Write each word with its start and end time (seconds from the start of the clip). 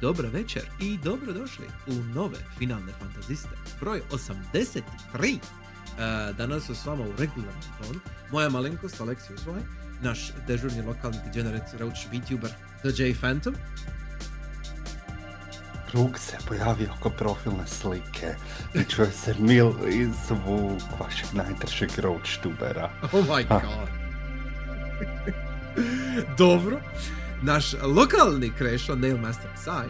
Dobro 0.00 0.28
večer 0.28 0.62
i 0.80 0.98
dobrodošli 0.98 1.66
u 1.86 1.92
nove 1.92 2.38
finalne 2.58 2.92
fantaziste. 2.98 3.48
Broj 3.80 4.02
83. 4.10 5.38
E, 5.98 6.32
danas 6.32 6.66
su 6.66 6.74
s 6.74 6.86
vama 6.86 7.04
u 7.04 7.12
regularnom 7.18 7.62
tonu. 7.82 8.00
Moja 8.32 8.48
malenkost 8.48 9.00
Aleksij 9.00 9.34
Uzvaj, 9.34 9.60
naš 10.02 10.32
dežurni 10.46 10.82
lokalni 10.82 11.18
degenerate 11.24 11.78
roach 11.78 12.00
VTuber 12.12 12.50
The 12.82 13.02
J 13.02 13.14
Phantom. 13.20 13.54
Krug 15.90 16.18
se 16.18 16.36
pojavio 16.48 16.88
oko 16.98 17.10
profilne 17.10 17.66
slike 17.66 18.34
i 18.74 18.84
čuje 18.84 19.12
se 19.12 19.34
mil 19.38 19.72
zvuk 20.28 20.82
vašeg 21.00 21.28
najdržeg 21.32 21.90
roachtubera. 21.98 22.90
Oh 23.02 23.26
my 23.26 23.44
god. 23.48 23.88
Dobro. 26.38 26.80
Naš 27.42 27.74
lokalni 27.82 28.52
krešo 28.58 28.94
Nailmaster 28.94 29.50
Psy. 29.54 29.88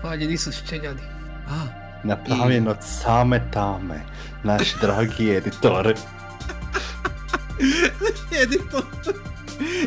Hvaljeni 0.00 0.36
su 0.36 0.52
ščeljani. 0.52 1.02
A, 1.48 1.66
Napravljen 2.04 2.68
od 2.68 2.76
same 2.82 3.50
tame, 3.52 4.00
naš 4.44 4.74
dragi 4.80 5.30
editor. 5.30 5.86
editor 8.42 8.84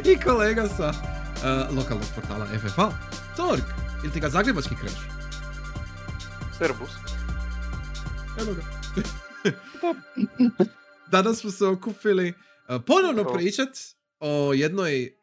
i 0.05 0.19
kolega 0.25 0.67
sa 0.67 0.89
uh, 0.89 1.77
lokalnog 1.77 2.07
portala 2.15 2.45
FFA. 2.45 2.91
Torg, 3.37 3.63
ili 4.03 4.13
ti 4.13 4.19
ga 4.19 4.29
zagrebački 4.29 4.75
kreš? 4.75 4.93
Servus. 6.57 6.91
Evo 8.41 8.53
ga. 8.53 8.61
Danas 11.11 11.37
smo 11.37 11.51
se 11.51 11.65
okupili 11.65 12.29
uh, 12.29 12.81
ponovno 12.87 13.33
pričat 13.33 13.69
o 14.19 14.53
jednoj 14.53 15.22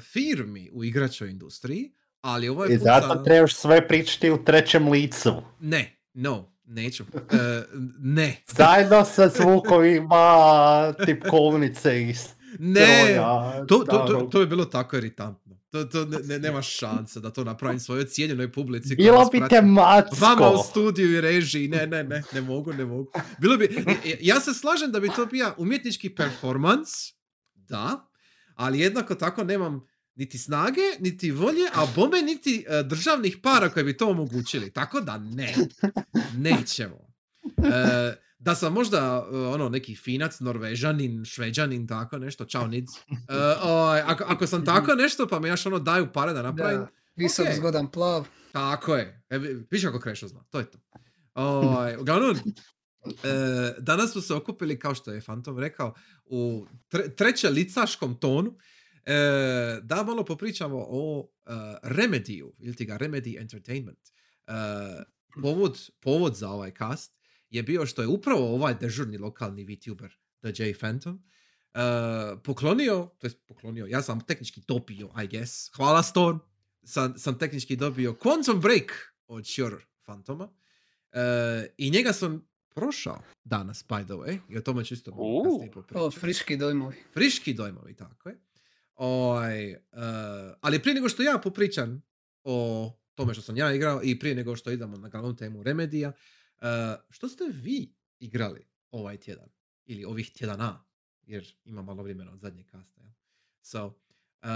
firmi 0.00 0.70
u 0.72 0.84
igračoj 0.84 1.30
industriji, 1.30 1.92
ali 2.20 2.48
ovaj 2.48 2.68
I 2.68 2.78
put 2.78 2.84
zato 2.84 3.08
sa- 3.08 3.22
trebaš 3.24 3.54
sve 3.54 3.88
pričati 3.88 4.30
u 4.30 4.44
trećem 4.44 4.88
licu. 4.88 5.42
Ne, 5.60 5.96
no, 6.14 6.52
neću. 6.64 7.04
Uh, 7.14 7.20
ne, 7.98 8.42
Zajedno 8.46 9.04
sa 9.04 9.28
zvukovima 9.28 10.24
tipkovnice 11.06 12.02
i 12.02 12.14
ne. 12.58 13.16
To, 13.68 13.78
to, 13.78 13.84
to, 13.84 14.28
to 14.32 14.40
je 14.40 14.46
bilo 14.46 14.64
tako 14.64 14.96
iritantno. 14.96 15.62
To, 15.70 15.84
to 15.84 16.04
ne, 16.04 16.18
ne, 16.24 16.38
nema 16.38 16.62
šanse 16.78 17.20
da 17.20 17.30
to 17.30 17.44
napravim 17.44 17.80
svojoj 17.80 18.04
cijenjenoj 18.04 18.52
publici. 18.52 18.96
Bilo 18.96 19.28
bi 19.32 19.42
tematsko. 19.48 20.16
Vama 20.20 20.50
u 20.50 20.62
studiju 20.70 21.12
i 21.12 21.20
režiji, 21.20 21.68
ne, 21.68 21.86
ne, 21.86 22.04
ne, 22.04 22.22
ne 22.32 22.40
mogu, 22.40 22.72
ne 22.72 22.84
mogu. 22.84 23.10
Bilo 23.38 23.56
bi, 23.56 23.84
ja 24.20 24.40
se 24.40 24.54
slažem 24.54 24.92
da 24.92 25.00
bi 25.00 25.08
to 25.16 25.26
bio 25.26 25.54
umjetnički 25.56 26.14
performans, 26.14 26.88
da, 27.54 28.11
ali 28.62 28.80
jednako 28.80 29.14
tako 29.14 29.44
nemam 29.44 29.86
niti 30.14 30.38
snage, 30.38 30.80
niti 31.00 31.30
volje, 31.30 31.66
a 31.74 31.86
bome 31.96 32.22
niti 32.22 32.64
e, 32.68 32.82
državnih 32.82 33.36
para 33.38 33.68
koji 33.68 33.84
bi 33.84 33.96
to 33.96 34.08
omogućili. 34.08 34.70
Tako 34.70 35.00
da 35.00 35.18
ne, 35.18 35.54
nećemo. 36.34 36.98
E, 37.58 38.14
da 38.38 38.54
sam 38.54 38.72
možda 38.72 38.98
e, 39.26 39.36
ono 39.36 39.68
neki 39.68 39.96
finac, 39.96 40.40
norvežanin, 40.40 41.24
šveđanin, 41.24 41.86
tako 41.86 42.18
nešto, 42.18 42.44
čao 42.44 42.66
nic. 42.66 42.88
Ovaj, 43.62 44.00
ako, 44.00 44.24
ako 44.24 44.46
sam 44.46 44.64
tako 44.64 44.94
nešto, 44.94 45.28
pa 45.28 45.40
mi 45.40 45.48
još 45.48 45.66
ono 45.66 45.78
daju 45.78 46.12
pare 46.12 46.32
da 46.32 46.42
napravim, 46.42 46.80
Da, 46.80 46.88
visok, 47.16 47.46
Ok. 47.46 47.54
zgodan 47.54 47.90
plav. 47.90 48.26
tako 48.52 48.96
je. 48.96 49.22
E, 49.30 49.38
vi- 49.38 49.66
viš 49.70 49.82
kako 49.82 50.00
Krešo 50.00 50.28
zna, 50.28 50.44
to 50.44 50.58
je 50.58 50.70
to. 50.70 50.78
Ovaj, 51.34 51.96
uglavnom, 51.96 52.36
e, 53.04 53.74
danas 53.78 54.12
smo 54.12 54.20
se 54.20 54.34
okupili, 54.34 54.78
kao 54.78 54.94
što 54.94 55.12
je 55.12 55.20
Fantom 55.20 55.58
rekao, 55.58 55.94
u 56.24 56.66
tre, 56.88 57.14
treće 57.14 57.48
licaškom 57.48 58.20
tonu, 58.20 58.56
e, 59.04 59.14
da 59.82 60.02
malo 60.02 60.24
popričamo 60.24 60.86
o 60.88 61.28
e, 61.46 61.50
Remediju, 61.82 62.54
ili 62.58 62.76
ti 62.76 62.84
ga 62.84 62.98
Remedy 62.98 63.40
Entertainment. 63.40 63.98
E, 64.46 64.52
povod, 65.42 65.90
povod 66.00 66.34
za 66.36 66.50
ovaj 66.50 66.72
cast 66.78 67.12
je 67.50 67.62
bio 67.62 67.86
što 67.86 68.02
je 68.02 68.08
upravo 68.08 68.54
ovaj 68.54 68.74
dežurni 68.74 69.18
lokalni 69.18 69.64
VTuber, 69.64 70.10
The 70.40 70.64
J 70.64 70.74
Phantom, 70.78 71.22
e, 71.74 71.80
poklonio, 72.44 73.10
to 73.18 73.26
jest 73.26 73.38
poklonio, 73.46 73.86
ja 73.86 74.02
sam 74.02 74.20
tehnički 74.20 74.62
dobio, 74.68 75.10
I 75.24 75.28
guess, 75.28 75.70
hvala 75.76 76.02
Storm, 76.02 76.38
sam, 76.84 77.18
sam 77.18 77.38
tehnički 77.38 77.76
dobio 77.76 78.12
Quantum 78.12 78.60
Break 78.60 79.14
od 79.26 79.46
Shure 79.46 79.76
Phantoma 80.04 80.48
e, 81.12 81.74
i 81.78 81.90
njega 81.90 82.12
sam 82.12 82.51
prošao 82.74 83.22
danas, 83.44 83.84
by 83.88 84.04
the 84.04 84.12
way, 84.14 84.38
i 84.48 84.58
o 84.58 84.60
tome 84.60 84.84
ću 84.84 84.94
isto 84.94 85.10
malo 85.10 85.42
kasnije 85.44 85.70
O, 85.70 85.72
popričati. 85.72 86.20
friški 86.20 86.56
dojmovi. 86.56 86.96
Friški 87.12 87.54
dojmovi, 87.54 87.94
tako 87.94 88.28
je. 88.28 88.38
Oj, 88.94 89.70
e, 89.72 89.78
ali 90.60 90.82
prije 90.82 90.94
nego 90.94 91.08
što 91.08 91.22
ja 91.22 91.38
popričam 91.42 92.02
o 92.44 92.90
tome 93.14 93.34
što 93.34 93.42
sam 93.42 93.56
ja 93.56 93.74
igrao 93.74 94.00
i 94.04 94.18
prije 94.18 94.34
nego 94.34 94.56
što 94.56 94.70
idemo 94.70 94.96
na 94.96 95.08
glavnu 95.08 95.36
temu 95.36 95.62
Remedija, 95.62 96.12
e, 96.60 96.64
što 97.10 97.28
ste 97.28 97.44
vi 97.52 97.94
igrali 98.18 98.66
ovaj 98.90 99.16
tjedan? 99.16 99.48
Ili 99.84 100.04
ovih 100.04 100.30
tjedana? 100.32 100.84
Jer 101.22 101.54
ima 101.64 101.82
malo 101.82 102.02
vremena 102.02 102.32
od 102.32 102.40
zadnjeg 102.40 102.66
kasta. 102.66 103.00
jel? 103.00 103.10
So, 103.62 103.94
e, 104.42 104.46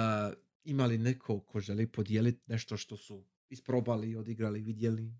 ima 0.65 0.87
li 0.87 0.99
neko 0.99 1.41
ko 1.41 1.61
želi 1.61 1.87
podijeliti 1.87 2.43
nešto 2.47 2.77
što 2.77 2.97
su 2.97 3.25
isprobali, 3.49 4.17
odigrali, 4.17 4.61
vidjeli? 4.61 5.13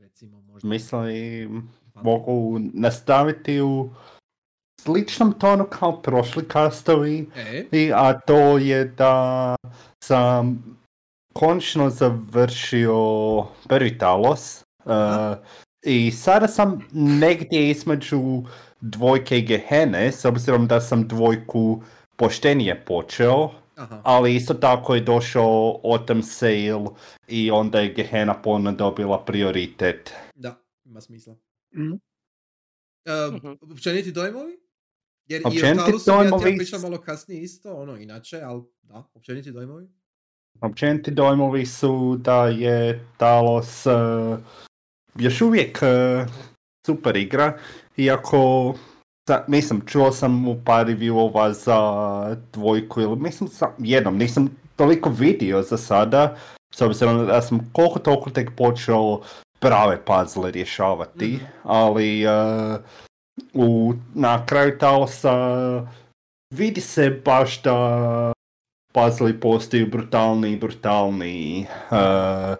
Recimo 0.00 0.40
možda... 0.40 0.68
Mislim, 0.68 1.68
Pa- 1.94 2.02
mogu 2.02 2.58
nastaviti 2.72 3.60
u 3.60 3.90
sličnom 4.80 5.32
tonu 5.32 5.66
kao 5.70 6.02
prošli 6.02 6.48
kastovi. 6.48 7.30
E, 7.36 7.64
I, 7.72 7.92
a 7.94 8.20
to 8.20 8.58
je 8.58 8.84
da 8.84 9.56
sam 10.04 10.64
končno 11.32 11.90
završio 11.90 12.96
prvi 13.68 13.98
Talos. 13.98 14.64
Uh, 14.84 14.92
I 15.84 16.10
sada 16.10 16.48
sam 16.48 16.88
negdje 16.92 17.70
između 17.70 18.42
dvojke 18.80 19.38
i 19.38 19.42
Gehene, 19.42 20.12
s 20.12 20.24
obzirom 20.24 20.66
da 20.66 20.80
sam 20.80 21.08
dvojku 21.08 21.82
poštenije 22.16 22.84
počeo, 22.84 23.50
aha. 23.80 24.00
ali 24.04 24.34
isto 24.34 24.54
tako 24.54 24.94
je 24.94 25.00
došao 25.00 25.80
Autumn 25.84 26.22
Sale 26.22 26.84
i 27.28 27.50
onda 27.50 27.80
je 27.80 27.94
Gehena 27.94 28.34
ponovno 28.34 28.72
dobila 28.72 29.24
prioritet. 29.24 30.14
Da, 30.34 30.62
ima 30.84 31.00
smisla. 31.00 31.36
Mhm. 31.74 31.92
Uh, 31.92 33.40
općeniti 33.72 34.12
dojmovi? 34.12 34.60
Jer 35.26 35.40
i 35.40 35.44
Općeniti 35.46 35.80
o 35.80 35.84
Talusu 35.84 36.10
ja 36.10 36.18
ti 36.18 36.24
ja 36.24 36.30
dojmovi 36.30 36.56
pričam 36.56 36.78
s- 36.78 36.82
malo 36.82 36.98
kasnije 36.98 37.42
isto, 37.42 37.74
ono, 37.74 37.96
inače, 37.96 38.40
ali 38.40 38.62
da, 38.82 39.04
općeniti 39.14 39.52
dojmovi. 39.52 39.88
Općeniti 40.60 41.10
dojmovi 41.10 41.66
su 41.66 42.16
da 42.16 42.46
je 42.46 43.06
Talos 43.16 43.86
uh, 43.86 44.38
još 45.14 45.40
uvijek 45.40 45.78
uh, 45.82 46.30
super 46.86 47.16
igra, 47.16 47.58
iako 47.96 48.74
sa, 49.30 49.44
mislim, 49.46 49.80
čuo 49.86 50.12
sam 50.12 50.48
u 50.48 50.56
par 50.64 50.86
reviewova 50.86 51.52
za 51.52 52.36
dvojku 52.52 53.00
ili 53.00 53.16
mislim 53.16 53.48
sam 53.48 53.68
jednom, 53.78 54.16
nisam 54.18 54.48
toliko 54.76 55.10
vidio 55.10 55.62
za 55.62 55.76
sada, 55.76 56.36
s 56.74 56.80
obzirom 56.82 57.26
da 57.26 57.42
sam 57.42 57.70
koliko 57.72 57.98
toliko 57.98 58.30
tek 58.30 58.50
počeo 58.56 59.20
prave 59.58 59.98
puzzle 60.04 60.50
rješavati, 60.50 61.26
Mhm. 61.26 61.44
ali 61.62 62.26
uh, 62.26 62.80
u, 63.54 63.94
na 64.14 64.46
kraju 64.46 64.78
Talosa 64.78 65.34
vidi 66.54 66.80
se 66.80 67.20
baš 67.24 67.62
da 67.62 68.32
puzzle 68.94 69.40
postaju 69.40 69.90
brutalniji 69.90 70.52
i 70.52 70.58
brutalniji. 70.58 71.66
Uh, 71.90 72.56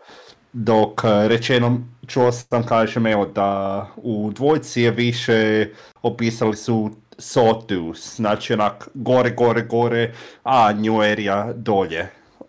dok 0.52 1.04
uh, 1.04 1.10
rečeno 1.26 1.78
čuo 2.10 2.32
sam 2.32 2.66
kažem 2.66 3.06
evo 3.06 3.26
da 3.26 3.86
u 3.96 4.30
dvojci 4.34 4.82
je 4.82 4.90
više 4.90 5.68
opisali 6.02 6.56
su 6.56 6.90
Sotus, 7.18 8.16
znači 8.16 8.52
onak 8.52 8.88
gore, 8.94 9.30
gore, 9.30 9.62
gore, 9.62 10.14
a 10.42 10.72
New 10.72 11.00
Area 11.00 11.52
dolje. 11.54 12.08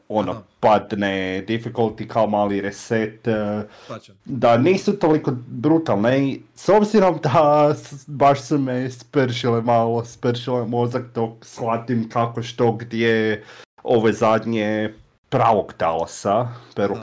Ono, 0.09 0.31
Aha. 0.31 0.41
padne 0.59 1.45
difficulty 1.47 2.07
kao 2.07 2.27
mali 2.27 2.61
reset, 2.61 3.27
uh, 3.27 3.63
Plaćam. 3.87 4.15
da 4.25 4.57
nisu 4.57 4.99
toliko 4.99 5.31
brutalne 5.47 6.19
i 6.19 6.41
s 6.55 6.69
obzirom 6.69 7.19
da 7.23 7.75
baš 8.07 8.41
su 8.41 8.57
me 8.57 8.89
spržile 8.89 9.61
malo, 9.61 10.05
spržile 10.05 10.65
mozak 10.65 11.03
dok 11.15 11.31
shvatim 11.41 12.09
kako 12.09 12.43
što 12.43 12.71
gdje 12.71 13.43
ove 13.83 14.13
zadnje 14.13 14.93
pravog 15.29 15.73
talosa, 15.77 16.47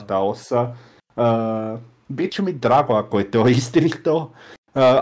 talosa. 0.07 0.75
Uh, 1.15 1.79
bit 2.09 2.33
će 2.33 2.41
mi 2.41 2.53
drago 2.53 2.93
ako 2.93 3.19
je 3.19 3.31
to 3.31 3.47
istinito, 3.59 4.17
uh, 4.17 4.31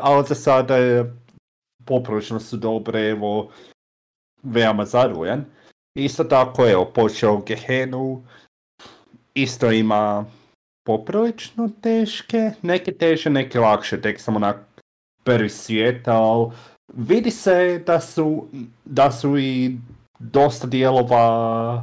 ali 0.01 0.25
za 0.27 0.36
sada 0.36 0.77
je 0.77 1.18
poprilično 1.86 2.39
su 2.39 2.57
dobre, 2.57 3.09
evo, 3.09 3.50
veoma 4.44 4.86
zadovoljan. 4.86 5.45
Isto 5.95 6.24
tako, 6.24 6.68
evo, 6.68 6.86
počeo 6.86 7.38
Gehenu, 7.38 8.24
isto 9.33 9.71
ima 9.71 10.25
poprilično 10.86 11.69
teške, 11.81 12.51
neke 12.62 12.92
teže, 12.92 13.30
neke 13.30 13.59
lakše, 13.59 14.01
tek 14.01 14.21
sam 14.21 14.36
onak 14.36 14.57
prvi 15.24 15.50
svijet, 15.50 16.07
ali 16.07 16.51
vidi 16.94 17.31
se 17.31 17.83
da 17.86 18.00
su, 18.00 18.48
da 18.86 19.12
su 19.12 19.38
i 19.38 19.77
dosta 20.19 20.68
dijelova 20.68 21.74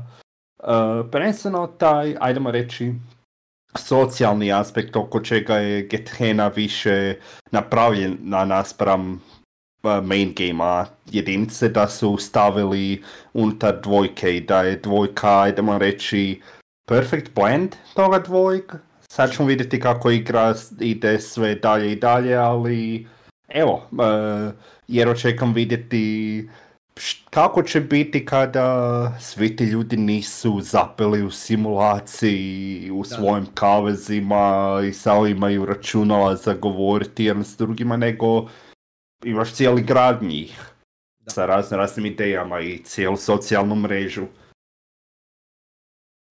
uh, 0.59 0.67
prvenstveno 1.11 1.67
taj, 1.67 2.17
ajdemo 2.21 2.51
reći, 2.51 2.93
socijalni 3.79 4.53
aspekt 4.53 4.97
oko 4.97 5.21
čega 5.21 5.57
je 5.57 5.83
Gethena 5.83 6.49
više 6.49 7.17
napravljena 7.51 8.45
naspram 8.45 9.23
uh, 9.83 10.05
main 10.05 10.35
game 10.37 10.85
jedinice 11.11 11.69
da 11.69 11.89
su 11.89 12.17
stavili 12.17 13.03
unutar 13.33 13.81
dvojke 13.83 14.37
i 14.37 14.41
da 14.41 14.63
je 14.63 14.77
dvojka, 14.77 15.49
idemo 15.49 15.79
reći, 15.79 16.41
perfect 16.89 17.35
blend 17.35 17.77
toga 17.95 18.19
dvojka. 18.19 18.79
Sad 19.09 19.33
ćemo 19.33 19.49
vidjeti 19.49 19.81
kako 19.81 20.11
igra 20.11 20.55
ide 20.81 21.21
sve 21.21 21.55
dalje 21.55 21.93
i 21.93 21.97
dalje, 21.97 22.35
ali 22.35 23.07
evo, 23.49 23.89
uh, 23.91 24.55
jer 24.89 25.09
očekam 25.09 25.53
vidjeti 25.53 26.49
kako 27.31 27.63
će 27.63 27.81
biti 27.81 28.27
kada 28.27 29.19
svi 29.21 29.57
ti 29.57 29.65
ljudi 29.65 29.97
nisu 29.97 30.61
zapeli 30.61 31.23
u 31.23 31.31
simulaciji, 31.31 32.91
u 32.91 33.03
Da. 33.03 33.09
svojim 33.09 33.47
kavezima 33.55 34.81
i 34.89 34.93
samo 34.93 35.27
imaju 35.27 35.65
računala 35.65 36.37
za 36.37 36.55
govoriti 36.55 37.25
jedan 37.25 37.45
s 37.45 37.57
drugima, 37.57 37.97
nego 37.97 38.49
imaš 39.25 39.53
cijeli 39.53 39.83
grad 39.83 40.23
njih 40.23 40.73
Da. 41.19 41.31
sa 41.31 41.47
raznim, 41.47 41.81
raznim 41.81 42.07
idejama 42.07 42.61
i 42.61 42.79
cijelu 42.85 43.17
socijalnu 43.17 43.75
mrežu. 43.75 44.27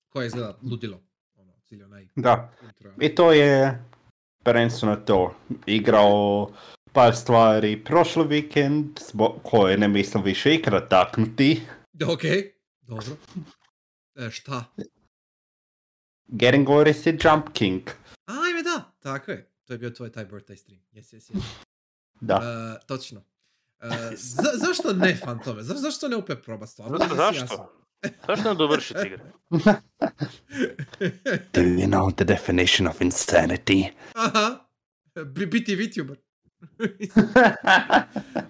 Koja 0.10 0.26
izgleda 0.26 0.58
ludilo. 0.72 1.00
Ono, 1.36 1.54
cilj 1.64 1.84
onaj 1.84 2.08
Da, 2.16 2.54
i 3.00 3.16
to 3.16 3.32
je 3.32 3.84
prvenstveno 4.44 4.96
to. 4.96 5.36
Igrao 5.66 6.50
par 6.94 7.16
stvari 7.16 7.84
prošli 7.84 8.28
vikend, 8.28 9.00
zbog 9.10 9.32
koje 9.44 9.78
ne 9.78 9.88
mislim 9.88 10.24
više 10.24 10.56
ikada 10.56 10.88
taknuti. 10.90 11.62
Ok, 12.08 12.22
dobro. 12.82 13.18
E, 14.16 14.32
šta? 14.32 14.66
Getting 16.28 16.70
Oris 16.70 17.06
je 17.06 17.18
Jump 17.24 17.46
King. 17.54 17.82
Ajme 18.26 18.64
da, 18.64 18.92
tako 19.00 19.32
je. 19.32 19.50
To 19.66 19.74
je 19.74 19.78
bio 19.78 19.90
tvoj 19.90 20.12
taj 20.12 20.26
birthday 20.26 20.56
stream. 20.56 20.82
Yes, 20.94 21.16
yes, 21.16 21.34
yes. 21.34 21.42
Da. 22.22 22.36
E, 22.36 22.86
točno. 22.88 23.22
E, 23.82 24.16
za, 24.16 24.50
zašto 24.56 24.94
ne, 24.94 25.16
Fantome? 25.16 25.64
Za, 25.64 25.74
zašto 25.74 26.08
ne 26.08 26.16
opet 26.16 26.44
proba 26.44 26.68
stvarno? 26.68 26.98
Jasan. 27.02 27.18
Zašto? 27.18 27.74
Zašto 28.28 28.50
ne 28.50 28.56
dovršiti 28.56 29.00
igre? 29.06 29.20
Do 31.54 31.62
you 31.62 31.88
know 31.88 32.16
the 32.16 32.26
definition 32.26 32.88
of 32.88 33.00
insanity? 33.02 33.90
Aha. 34.14 34.66
Bi- 35.26 35.46
biti 35.46 35.76
VTuber. 35.76 36.18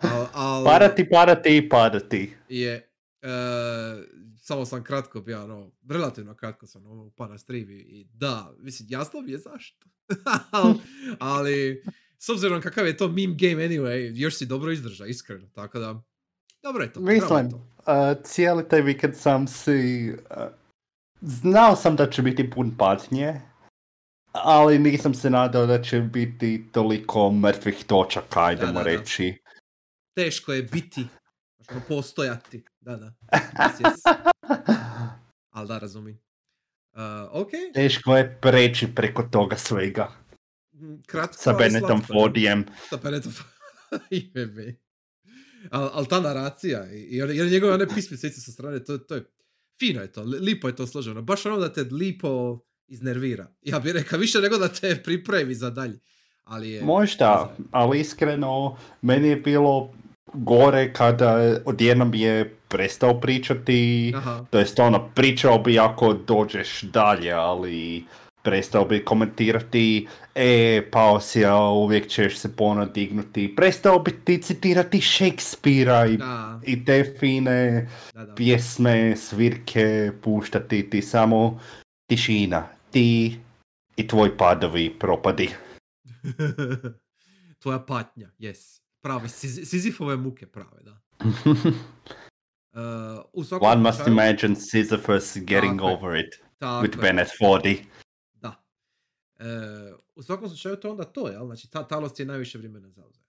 Al, 0.02 0.28
al, 0.34 0.64
Padati, 0.66 1.10
padati 1.10 1.58
i 1.58 1.70
padati. 1.70 2.34
je, 2.50 2.90
e, 3.22 3.28
samo 4.38 4.66
sam 4.66 4.84
kratko 4.84 5.22
bio, 5.22 5.44
ono, 5.44 5.72
relativno 5.90 6.36
kratko 6.36 6.68
sam 6.68 6.86
ovo 6.86 7.06
upao 7.06 7.28
na 7.28 7.38
stream 7.38 7.70
i- 7.72 8.08
da, 8.14 8.54
mislim, 8.58 8.88
jasno 8.92 9.22
mi 9.22 9.32
je 9.32 9.38
zašto. 9.38 9.88
Al- 10.52 10.74
ali, 11.20 11.84
s 12.20 12.30
obzirom 12.30 12.62
kakav 12.62 12.88
je 12.88 12.98
to 12.98 13.08
meme 13.08 13.36
game 13.36 13.68
anyway, 13.68 14.12
još 14.16 14.36
si 14.36 14.46
dobro 14.46 14.72
izdrža, 14.72 15.06
iskreno, 15.06 15.48
tako 15.48 15.80
da, 15.80 16.02
dobro 16.64 16.84
je 16.84 16.94
to. 16.94 17.00
je 17.00 17.06
Mislim, 17.06 17.52
to. 17.52 17.58
uh, 17.58 18.24
cijeli 18.24 18.68
taj 18.68 18.82
vikend 18.82 19.16
sam 19.16 19.48
si... 19.48 20.10
uh, 20.12 20.44
znao 21.22 21.76
sam 21.76 21.96
da 21.96 22.10
će 22.10 22.22
biti 22.22 22.50
pun 22.50 22.78
patnje, 22.78 23.42
ali 24.34 24.80
nisam 24.80 25.14
se 25.14 25.30
nadao 25.30 25.66
da 25.66 25.82
će 25.82 26.00
biti 26.00 26.66
toliko 26.72 27.32
mrtvih 27.32 27.86
točaka, 27.88 28.52
idemo 28.52 28.74
da, 28.74 28.80
da. 28.80 28.84
reći. 28.84 29.38
Teško 30.16 30.54
je 30.54 30.64
biti, 30.64 31.06
postojati, 31.88 32.64
da, 32.82 32.96
da. 32.96 33.14
Yes, 33.32 33.82
yes. 33.82 34.26
Ali 35.56 35.68
da, 35.68 35.78
razumijem. 35.78 36.20
Uh, 36.94 37.02
ok, 37.32 37.50
Teško 37.74 38.18
je 38.18 38.38
preći 38.42 38.96
preko 38.96 39.24
toga 39.24 39.58
svega. 39.58 40.12
mm, 40.74 40.96
kratko, 41.08 41.38
Sa 41.38 41.52
ali 41.52 41.80
da. 41.82 42.00
Fordijem. 42.08 42.66
Sa 42.90 42.98
Benettom 42.98 43.34
Ime 44.10 44.78
Al, 45.72 45.90
al 45.94 46.06
ta 46.06 46.20
naracija 46.20 46.92
i, 46.92 47.00
i 47.00 47.22
one, 47.22 47.36
i 47.36 47.42
one 47.42 47.50
njegove 47.50 47.74
one 47.74 47.88
pismice 47.88 48.30
sa 48.30 48.52
strane, 48.52 48.84
to, 48.84 48.98
to 48.98 49.16
je 49.16 49.26
fino 49.80 50.02
je 50.02 50.12
to, 50.12 50.24
li- 50.24 50.40
lipo 50.40 50.68
je 50.68 50.76
to 50.76 50.88
složeno. 50.88 51.22
Baš 51.22 51.46
ono 51.46 51.60
da 51.60 51.74
te 51.74 51.82
lipo 51.84 52.60
iznervira. 52.88 53.48
Ja 53.62 53.80
bih 53.80 53.94
rekao 53.94 54.20
više 54.20 54.40
nego 54.40 54.58
da 54.58 54.68
te 54.68 55.02
pripremi 55.04 55.54
za 55.54 55.70
dalje. 55.70 56.00
Ali 56.44 56.70
je... 56.72 56.84
Možda, 56.84 57.56
ali 57.72 58.00
iskreno, 58.00 58.78
meni 59.02 59.28
je 59.28 59.36
bilo 59.36 59.94
gore 60.34 60.94
kada 60.94 61.60
odjednom 61.66 62.14
je 62.14 62.56
prestao 62.68 63.20
pričati, 63.20 64.14
Aha, 64.16 64.46
to 64.50 64.60
jest 64.60 64.80
ono, 64.80 65.10
pričao 65.16 65.60
bi 65.60 65.80
ako 65.80 66.14
dođeš 66.14 66.82
dalje, 66.82 67.32
ali 67.32 68.04
prestao 68.44 68.86
bi 68.86 69.06
komentirati, 69.06 70.08
e, 70.36 70.82
pao 70.92 71.20
si, 71.20 71.46
a 71.46 71.58
uvijek 71.58 72.08
ćeš 72.08 72.38
se 72.38 72.56
ponovno 72.56 72.86
dignuti, 72.86 73.56
prestao 73.56 74.00
bi 74.00 74.12
ti 74.12 74.42
citirati 74.42 75.02
Shakespearea 75.02 76.06
i, 76.06 76.18
da, 76.18 76.60
i 76.66 76.86
te 76.86 77.16
fine 77.20 77.90
da, 78.14 78.26
da. 78.26 78.36
pjesme, 78.36 79.16
svirke, 79.16 80.12
puštati 80.22 80.90
ti 80.90 81.02
samo 81.02 81.60
tišina, 82.14 82.68
ti 82.92 83.40
i 83.96 84.08
tvoj 84.08 84.38
padovi 84.38 85.00
propadi. 85.00 85.50
Tvoja 87.62 87.80
patnja, 87.80 88.30
yes. 88.40 88.82
Prave, 89.02 89.28
Siz- 89.28 89.66
Sizifove 89.66 90.18
muke 90.18 90.46
prave, 90.48 90.82
da. 90.82 90.98
Uh, 92.74 92.80
u 93.34 93.44
svakom 93.44 93.68
One 93.68 93.82
must 93.82 94.00
slučaju- 94.00 94.12
imagine 94.12 94.56
Sisyphus 94.56 95.38
getting 95.40 95.80
Tako 95.80 95.88
over 95.88 96.20
it 96.20 96.42
Tako 96.58 96.86
with. 96.86 97.02
Bennett 97.02 97.32
Foddy. 97.42 97.78
Da. 98.34 98.64
E, 99.40 99.46
u 100.16 100.24
svakom 100.24 100.48
slučaju 100.50 100.76
to 100.76 100.92
onda 100.92 101.04
to, 101.04 101.28
jel? 101.28 101.46
Znači, 101.46 101.72
ta, 101.72 101.88
Talos 101.88 102.20
je 102.20 102.26
najviše 102.26 102.58
vremena 102.58 102.90
zauzeo. 102.90 103.24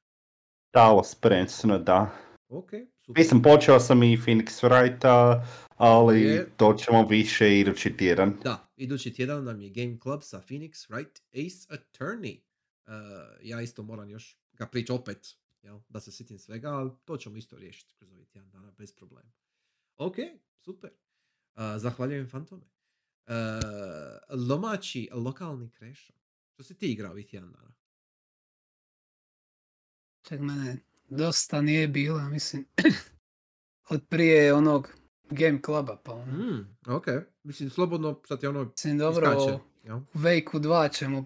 Talos 0.70 1.14
prvenstveno, 1.14 1.78
da. 1.78 2.10
Ok, 2.54 2.70
super. 3.00 3.22
Mislim, 3.22 3.42
počeo 3.42 3.80
sam 3.80 4.02
i 4.02 4.16
Phoenix 4.16 4.64
Wrighta, 4.64 5.46
ali 5.76 6.22
Je. 6.22 6.50
to 6.56 6.74
ćemo 6.74 7.06
više 7.06 7.58
idući 7.60 7.96
tjedan. 7.96 8.36
Da, 8.44 8.72
idući 8.76 9.12
tjedan 9.12 9.44
nam 9.44 9.60
je 9.60 9.70
Game 9.70 9.98
Club 10.02 10.20
sa 10.22 10.40
Phoenix 10.48 10.90
Wright 10.90 11.20
Ace 11.32 11.68
Attorney. 11.74 12.40
E, 12.86 12.90
ja 13.42 13.60
isto 13.60 13.82
moram 13.82 14.10
još 14.10 14.38
ga 14.52 14.66
prići 14.66 14.92
opet, 14.92 15.36
jel? 15.62 15.80
Da 15.88 16.00
se 16.00 16.12
sjetim 16.12 16.38
svega, 16.38 16.68
ali 16.68 16.90
to 17.04 17.16
ćemo 17.16 17.36
isto 17.36 17.58
riješiti 17.58 17.94
kroz 17.94 18.12
ovih 18.12 18.28
tjedan 18.28 18.50
dana 18.50 18.72
bez 18.78 18.92
problema. 18.92 19.32
Ok, 19.96 20.16
super. 20.60 20.90
E, 21.56 21.78
zahvaljujem 21.78 22.28
Fantome. 22.28 22.66
E, 23.26 23.32
domaći, 24.48 25.08
lokalni 25.12 25.70
krešo. 25.70 26.12
Što 26.52 26.62
si 26.62 26.78
ti 26.78 26.92
igrao 26.92 27.10
ovih 27.10 27.26
tjedan 27.26 27.52
dana? 27.52 27.74
Čak 30.22 30.40
mene 30.40 30.76
dosta 31.08 31.60
nije 31.60 31.88
bilo, 31.88 32.18
ja 32.18 32.28
mislim, 32.28 32.64
od 33.90 34.02
prije 34.08 34.54
onog 34.54 34.92
Game 35.30 35.58
Cluba, 35.64 35.96
pa 35.96 36.12
ono. 36.12 36.32
Mm, 36.32 36.76
ok, 36.86 37.06
mislim 37.42 37.70
slobodno, 37.70 38.20
sad 38.28 38.40
ti 38.40 38.46
ono 38.46 38.64
Mislim, 38.64 38.98
dobro, 38.98 39.26
iskače, 39.28 39.58
Vejku 40.14 40.58
2 40.58 40.92
ćemo 40.92 41.24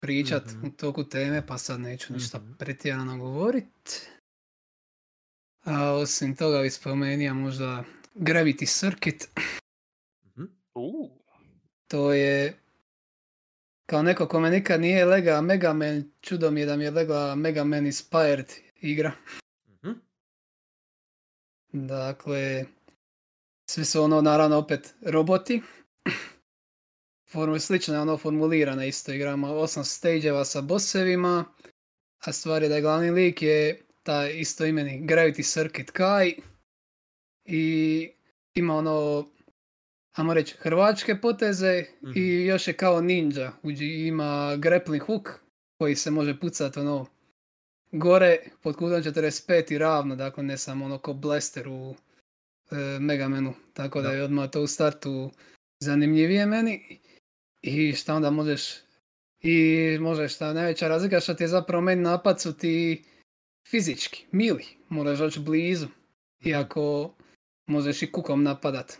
pričat 0.00 0.46
Mhm. 0.46 0.66
u 0.66 0.72
toku 0.72 1.04
teme, 1.04 1.46
pa 1.46 1.58
sad 1.58 1.80
neću 1.80 2.12
ništa 2.12 2.38
Mhm. 2.38 2.52
pretjerano 2.52 3.18
govorit. 3.18 4.08
A 5.64 5.92
osim 5.92 6.36
toga 6.36 6.62
bi 6.62 6.70
spomenio 6.70 7.34
možda 7.34 7.84
Gravity 8.14 8.78
Circuit, 8.80 9.28
Mhm. 10.26 10.44
To 11.88 12.12
je 12.12 12.54
kao 13.86 14.02
neko 14.02 14.28
kome 14.28 14.50
nikad 14.50 14.80
nije 14.80 15.04
lega 15.04 15.40
Mega 15.40 15.72
Man, 15.72 16.10
čudo 16.20 16.50
mi 16.50 16.60
je 16.60 16.66
da 16.66 16.76
mi 16.76 16.84
je 16.84 16.90
legla 16.90 17.34
Mega 17.34 17.64
Man 17.64 17.86
Inspired 17.86 18.46
igra. 18.80 19.12
Mhm. 19.68 19.92
Dakle, 21.72 22.64
svi 23.66 23.84
su 23.84 24.02
ono 24.02 24.20
naravno 24.20 24.56
opet 24.56 24.94
roboti. 25.02 25.62
Formu, 27.32 27.58
slično 27.58 27.94
je 27.94 28.00
ono 28.00 28.18
formulirana 28.18 28.84
isto 28.84 29.12
igrama 29.12 29.50
osam 29.50 29.84
stageeva 29.84 30.44
sa 30.44 30.60
bossevima. 30.60 31.44
A 32.20 32.32
stvar 32.32 32.62
je 32.62 32.68
da 32.68 32.74
je 32.74 32.80
glavni 32.80 33.10
lik 33.10 33.42
je 33.42 33.82
taj 34.02 34.32
isto 34.32 34.64
imeni 34.66 35.00
Gravity 35.00 35.52
Circuit 35.52 35.90
Kai. 35.90 36.34
I 37.44 38.10
ima 38.54 38.74
ono, 38.76 39.26
ajmo 40.12 40.34
reći, 40.34 40.56
hrvačke 40.56 41.20
poteze 41.20 41.84
Mhm. 42.02 42.12
i 42.16 42.44
još 42.44 42.68
je 42.68 42.74
kao 42.74 43.00
ninja. 43.00 43.52
Uđi- 43.62 44.06
Ima 44.06 44.56
grappling 44.56 45.02
hook 45.02 45.28
koji 45.78 45.96
se 45.96 46.10
može 46.10 46.40
pucati 46.40 46.78
ono 46.78 47.06
gore 47.92 48.38
pod 48.62 48.76
kutom 48.76 49.02
45 49.02 49.72
i 49.72 49.78
ravno, 49.78 50.16
dakle 50.16 50.42
ne 50.42 50.58
samo 50.58 50.84
ono 50.84 50.98
ko 50.98 51.12
blaster 51.12 51.68
u 51.68 51.94
e, 52.70 52.76
Megamenu, 53.00 53.54
tako 53.74 54.02
da 54.02 54.08
Da. 54.08 54.14
je 54.14 54.22
odmah 54.22 54.50
to 54.50 54.62
u 54.62 54.66
startu 54.66 55.30
zanimljivije 55.80 56.46
meni. 56.46 57.00
I 57.62 57.92
šta 57.92 58.14
onda 58.14 58.30
možeš, 58.30 58.74
i 59.42 59.98
možeš 60.00 60.34
šta 60.34 60.52
najveća 60.52 60.88
razlika 60.88 61.20
što 61.20 61.34
ti 61.34 61.44
je 61.44 61.48
zapravo 61.48 61.82
meni 61.82 62.02
napad 62.02 62.40
su 62.40 62.52
ti 62.52 63.04
fizički, 63.68 64.24
mili, 64.32 64.64
moraš 64.88 65.18
doći 65.18 65.40
blizu, 65.40 65.86
iako 66.44 67.14
možeš 67.66 68.02
i 68.02 68.12
kukom 68.12 68.42
napadat. 68.42 68.98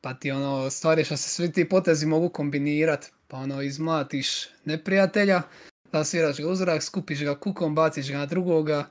Pa 0.00 0.14
ti 0.14 0.30
ono, 0.30 0.70
stvari 0.70 1.04
što 1.04 1.16
se 1.16 1.28
svi 1.28 1.52
ti 1.52 1.68
potezi 1.68 2.06
mogu 2.06 2.28
kombinirat, 2.28 3.12
pa 3.28 3.36
ono 3.36 3.62
izmlatiš 3.62 4.48
neprijatelja, 4.64 5.42
plasiraš 5.90 6.38
ga 6.38 6.48
u 6.48 6.54
zrak, 6.54 6.82
skupiš 6.82 7.22
ga 7.22 7.38
kukom, 7.38 7.74
baciš 7.74 8.10
ga 8.10 8.18
na 8.18 8.26
drugoga 8.26 8.90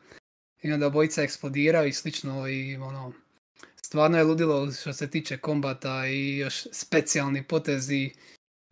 i 0.61 0.71
onda 0.71 0.89
bojica 0.89 1.23
eksplodiraju 1.23 1.87
i 1.87 1.93
slično 1.93 2.47
i 2.47 2.75
ono, 2.75 3.13
stvarno 3.81 4.17
je 4.17 4.23
ludilo 4.23 4.71
što 4.71 4.93
se 4.93 5.09
tiče 5.09 5.37
kombata 5.37 6.07
i 6.07 6.37
još 6.37 6.67
specijalni 6.71 7.43
potezi. 7.43 8.11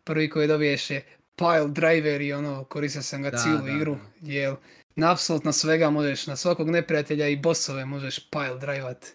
Prvi 0.04 0.30
koji 0.30 0.48
dobiješ 0.48 0.90
je 0.90 1.06
pile 1.36 1.68
driver 1.68 2.22
i 2.22 2.34
ono, 2.34 2.64
koristio 2.64 3.02
sam 3.02 3.22
ga 3.22 3.30
Da, 3.30 3.38
cijelu 3.38 3.62
da, 3.62 3.72
igru, 3.72 3.96
da. 3.96 4.32
jer 4.32 4.56
na 4.96 5.12
apsolutno 5.12 5.52
svega 5.52 5.90
možeš, 5.90 6.28
na 6.28 6.36
svakog 6.36 6.70
neprijatelja 6.70 7.28
i 7.28 7.36
bossove 7.36 7.86
možeš 7.86 8.30
pile 8.30 8.60
drivat. 8.60 9.06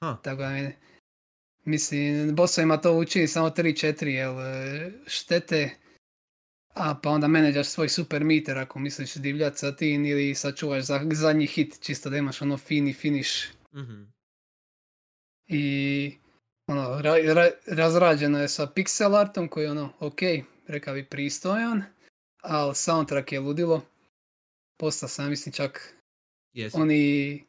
Ha. 0.00 0.16
Tako 0.22 0.42
da 0.42 0.50
mi, 0.50 0.72
mislim, 1.64 2.34
bossovima 2.34 2.76
to 2.76 2.92
učini 2.92 3.28
samo 3.28 3.50
3-4, 3.50 4.06
jel, 4.06 4.40
e, 4.40 4.92
štete, 5.06 5.70
a 6.74 6.94
pa 7.02 7.10
onda 7.10 7.28
menedžaš 7.28 7.66
svoj 7.68 7.88
super 7.88 8.24
meter 8.24 8.58
ako 8.58 8.78
misliš 8.78 9.14
divljat 9.14 9.58
sa 9.58 9.76
tim 9.76 10.04
ili 10.04 10.34
sačuvaš 10.34 10.84
za 10.84 11.00
zadnji 11.12 11.46
hit, 11.46 11.80
čisto 11.80 12.10
da 12.10 12.16
imaš 12.16 12.42
ono 12.42 12.58
fini 12.58 12.92
finish. 12.92 13.30
Mhm. 13.74 14.02
I 15.46 16.14
ono, 16.66 16.82
ra- 16.82 17.34
ra- 17.34 17.52
razrađeno 17.66 18.40
je 18.40 18.48
sa 18.48 18.66
pixel 18.66 19.20
artom 19.20 19.48
koji 19.48 19.64
je 19.64 19.70
ono, 19.70 19.92
ok, 20.00 20.20
rekao 20.66 20.94
bi 20.94 21.04
pristojan, 21.04 21.82
ali 22.42 22.74
soundtrack 22.74 23.32
je 23.32 23.40
ludilo. 23.40 23.84
Posta 24.76 25.08
sam, 25.08 25.30
mislim 25.30 25.52
čak 25.52 25.94
Jesi. 26.52 26.76
oni 26.76 27.44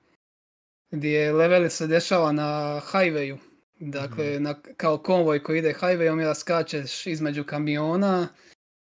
gdje 0.91 1.33
leveli 1.33 1.69
se 1.69 1.87
dešava 1.87 2.31
na 2.31 2.81
highwayu. 2.91 3.37
Dakle, 3.79 4.39
na, 4.39 4.61
kao 4.77 4.97
konvoj 4.97 5.43
koji 5.43 5.59
ide 5.59 5.73
highwayom 5.73 6.21
i 6.21 6.25
da 6.25 6.35
skačeš 6.35 7.07
između 7.07 7.43
kamiona 7.43 8.27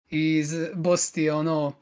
i 0.09 0.43
z- 0.43 0.71
boss 0.75 1.11
ti 1.11 1.21
je 1.21 1.33
ono 1.33 1.73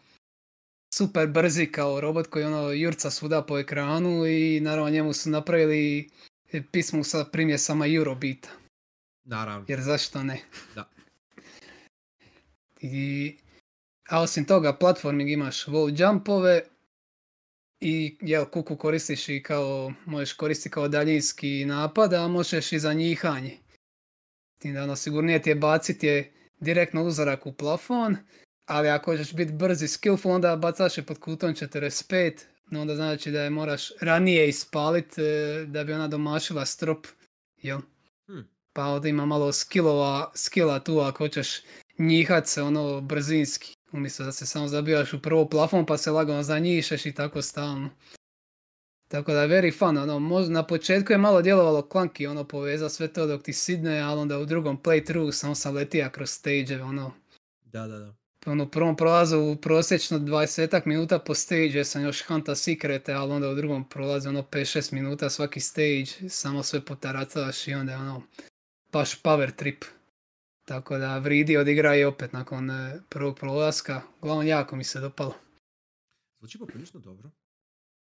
super 0.96 1.28
brzi 1.28 1.66
kao 1.66 2.02
robot 2.02 2.28
koji 2.28 2.46
ono 2.46 2.72
jurca 2.72 3.12
svuda 3.12 3.42
po 3.42 3.60
ekranu 3.60 4.26
i 4.26 4.60
naravno 4.60 4.90
njemu 4.90 5.14
su 5.14 5.30
napravili 5.30 6.10
pismu 6.72 7.04
sa 7.04 7.26
primjesama 7.26 7.88
Eurobeata. 7.88 8.50
Naravno. 9.24 9.66
Jer 9.68 9.82
zašto 9.82 10.24
ne? 10.24 10.42
Da. 10.76 10.90
I, 12.82 13.36
a 14.10 14.22
osim 14.22 14.46
toga, 14.46 14.74
platforming 14.74 15.30
imaš 15.30 15.66
wall 15.66 16.02
jumpove 16.02 16.62
i 17.80 18.18
jel, 18.22 18.46
kuku 18.46 18.78
koristiš 18.78 19.30
i 19.30 19.44
kao, 19.44 19.94
možeš 20.06 20.34
koristiti 20.34 20.74
kao 20.74 20.88
daljinski 20.88 21.66
napad, 21.66 22.14
a 22.14 22.28
možeš 22.28 22.72
i 22.72 22.80
za 22.80 22.94
njihanje. 22.94 23.58
Da 24.64 24.84
ono, 24.84 24.96
sigurnije 24.96 25.42
ti 25.42 25.50
je 25.50 25.56
baciti 25.56 26.08
je 26.08 26.32
direktno 26.66 27.04
uzorak 27.04 27.46
u 27.46 27.54
plafon, 27.54 28.18
ali 28.66 28.90
ako 28.90 29.12
hoćeš 29.12 29.34
biti 29.34 29.54
brz 29.54 29.82
i 29.82 29.88
skillful, 29.88 30.32
onda 30.32 30.56
bacaš 30.56 30.98
je 30.98 31.04
pod 31.04 31.20
kutom 31.20 31.54
45, 31.54 32.34
no 32.72 32.82
onda 32.82 32.96
znači 32.96 33.32
da 33.32 33.42
je 33.42 33.50
moraš 33.50 33.92
ranije 34.02 34.50
ispalit 34.50 35.18
e, 35.18 35.66
da 35.68 35.84
bi 35.84 35.94
ona 35.94 36.08
domašila 36.08 36.66
strop, 36.66 37.08
jel? 37.58 37.80
Hm. 38.28 38.40
Pa 38.74 38.86
ovdje 38.86 39.10
ima 39.10 39.26
malo 39.26 39.52
skillova, 39.52 40.32
skilla 40.36 40.80
tu 40.80 41.00
ako 41.00 41.18
hoćeš 41.18 41.62
njihat 42.00 42.48
se 42.48 42.62
ono 42.62 43.02
brzinski. 43.02 43.74
Umjesto 43.92 44.24
da 44.24 44.32
se 44.32 44.46
samo 44.46 44.68
zabijaš 44.68 45.14
u 45.14 45.22
prvo 45.22 45.50
plafon 45.50 45.86
pa 45.86 45.98
se 45.98 46.12
lagano 46.12 46.44
zanjišeš 46.44 47.06
i 47.06 47.14
tako 47.14 47.42
stalno. 47.42 47.90
Tako 49.16 49.34
da 49.34 49.48
very 49.48 49.78
fun, 49.78 49.98
ono, 49.98 50.46
na 50.50 50.64
početku 50.64 51.14
je 51.14 51.18
malo 51.18 51.42
djelovalo 51.42 51.90
klanki, 51.90 52.28
ono, 52.28 52.44
poveza 52.44 52.90
sve 52.90 53.08
to 53.08 53.28
dok 53.28 53.44
ti 53.44 53.54
sidne, 53.54 54.00
ali 54.00 54.22
onda 54.22 54.40
u 54.40 54.46
drugom 54.46 54.82
playthrough 54.84 55.32
samo 55.32 55.56
sam 55.56 55.76
letija 55.76 56.10
kroz 56.10 56.30
stage 56.30 56.82
ono, 56.84 57.12
Da, 57.64 57.88
da, 57.88 58.00
da. 58.00 58.14
ono, 58.46 58.64
u 58.64 58.68
prvom 58.68 58.96
prolazu 58.96 59.40
u 59.40 59.56
prosječno 59.56 60.20
20 60.20 60.82
minuta 60.86 61.20
po 61.20 61.34
stage 61.34 61.84
sam 61.84 62.04
još 62.04 62.24
hanta 62.24 62.56
sekrete, 62.56 63.14
ali 63.14 63.32
onda 63.32 63.50
u 63.50 63.56
drugom 63.56 63.90
prolazu 63.90 64.30
ono 64.30 64.42
5-6 64.42 64.94
minuta 64.94 65.30
svaki 65.30 65.60
stage, 65.60 66.30
samo 66.30 66.64
sve 66.64 66.86
potarataš 66.86 67.68
i 67.68 67.74
onda 67.74 67.92
je 67.92 67.98
ono 67.98 68.22
baš 68.92 69.22
power 69.22 69.52
trip. 69.56 69.86
Tako 70.66 70.98
da 70.98 71.18
vridi 71.18 71.58
odigra 71.58 71.96
i 71.96 72.04
opet 72.04 72.34
nakon 72.34 72.72
e, 72.72 73.02
prvog 73.10 73.40
prolaska. 73.40 74.02
Uglavnom 74.22 74.48
jako 74.48 74.76
mi 74.76 74.84
se 74.84 75.00
dopalo. 75.00 75.34
Zvuči 76.40 76.60
poprilično 76.60 77.00
dobro. 77.00 77.30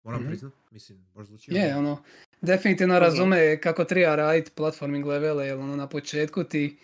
Moram 0.04 0.20
Mhm. 0.20 0.28
priznat. 0.28 0.52
Mislim, 0.70 1.06
baš 1.14 1.26
zvuči 1.26 1.54
Je, 1.54 1.62
dobro. 1.64 1.78
ono, 1.78 2.02
definitivno 2.40 2.98
razume 2.98 3.60
kako 3.60 3.84
treba 3.84 4.14
raditi 4.16 4.50
platforming 4.50 5.06
levele, 5.06 5.46
jer 5.46 5.58
ono 5.58 5.76
na 5.76 5.88
početku 5.88 6.44
ti 6.44 6.78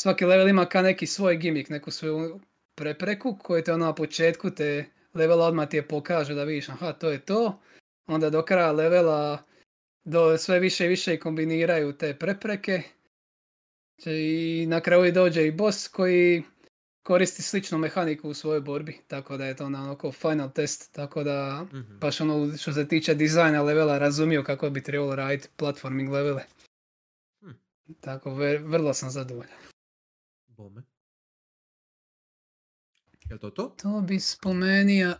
svaki 0.00 0.24
level 0.24 0.48
ima 0.48 0.66
ka 0.66 0.82
neki 0.82 1.06
svoj 1.06 1.36
gimmick, 1.36 1.70
neku 1.70 1.90
svoju 1.90 2.40
prepreku 2.74 3.38
koju 3.42 3.62
te 3.64 3.72
ono 3.72 3.86
na 3.86 3.94
početku 3.94 4.50
te 4.50 4.84
levela 5.14 5.46
odmah 5.46 5.68
ti 5.68 5.76
je 5.76 5.88
pokaže 5.88 6.34
da 6.34 6.44
vidiš 6.44 6.68
aha 6.68 6.92
to 6.92 7.10
je 7.10 7.18
to, 7.20 7.60
onda 8.06 8.30
do 8.30 8.42
kraja 8.42 8.72
levela 8.72 9.42
do 10.04 10.38
sve 10.38 10.58
više 10.58 10.84
i 10.84 10.88
više 10.88 11.18
kombiniraju 11.18 11.92
te 11.92 12.14
prepreke 12.14 12.82
i 14.06 14.64
na 14.68 14.80
kraju 14.80 15.12
dođe 15.12 15.46
i 15.46 15.50
boss 15.50 15.88
koji 15.88 16.42
koristi 17.02 17.42
sličnu 17.42 17.78
mehaniku 17.78 18.28
u 18.28 18.34
svojoj 18.34 18.60
borbi, 18.60 18.98
tako 19.08 19.36
da 19.36 19.46
je 19.46 19.56
to 19.56 19.64
ono 19.66 19.96
kao 19.96 20.12
final 20.12 20.52
test, 20.52 20.92
tako 20.92 21.24
da 21.24 21.64
Mhm. 21.64 21.98
baš 21.98 22.20
ono 22.20 22.56
što 22.56 22.72
se 22.72 22.88
tiče 22.88 23.14
dizajna 23.14 23.62
levela 23.62 23.98
razumio 23.98 24.44
kako 24.44 24.70
bi 24.70 24.82
trebalo 24.82 25.14
raditi 25.14 25.48
platforming 25.56 26.08
levele. 26.10 26.42
Hm. 27.40 27.50
Tako, 28.00 28.30
ve- 28.30 28.58
vrlo 28.58 28.94
sam 28.94 29.10
zadovoljan. 29.10 29.58
Bome. 30.46 30.82
Jel 33.22 33.38
to 33.38 33.50
to? 33.50 33.74
To 33.76 34.00
bi 34.00 34.20
spomenio, 34.20 35.14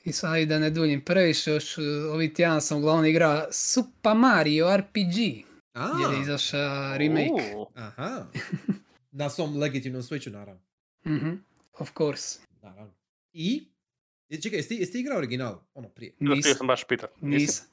i 0.00 0.12
sad 0.12 0.38
i 0.38 0.46
da 0.46 0.58
ne 0.58 0.70
duljim 0.70 1.00
previše, 1.02 1.50
još 1.50 1.78
uh, 1.78 1.84
ovih 2.10 2.34
tjedan 2.34 2.60
sam 2.60 2.78
uglavnom 2.78 3.04
igra 3.04 3.48
Super 3.52 4.14
Mario 4.14 4.76
RPG, 4.76 5.44
A, 5.72 5.88
jer 6.02 6.14
je 6.14 6.22
izašao 6.22 6.98
remake. 6.98 7.54
U, 7.56 7.66
aha. 7.74 8.26
Na 9.12 9.30
svom 9.30 9.56
legitimnom 9.56 10.02
Switchu, 10.02 10.30
naravno. 10.30 10.60
Mhm, 11.06 11.34
of 11.78 11.90
course. 11.98 12.38
Naravno. 12.62 12.94
I? 13.32 13.68
I 14.28 14.40
Čekaj, 14.40 14.58
jesi 14.58 14.68
ti, 14.68 14.74
jesi 14.74 14.92
ti 14.92 15.00
igrao 15.00 15.18
original? 15.18 15.60
Ono 15.74 15.88
prije. 15.88 16.14
Nisam, 16.20 16.54
sam 16.54 16.66
baš. 16.66 16.84
Nisi? 16.88 17.06
nisam. 17.20 17.66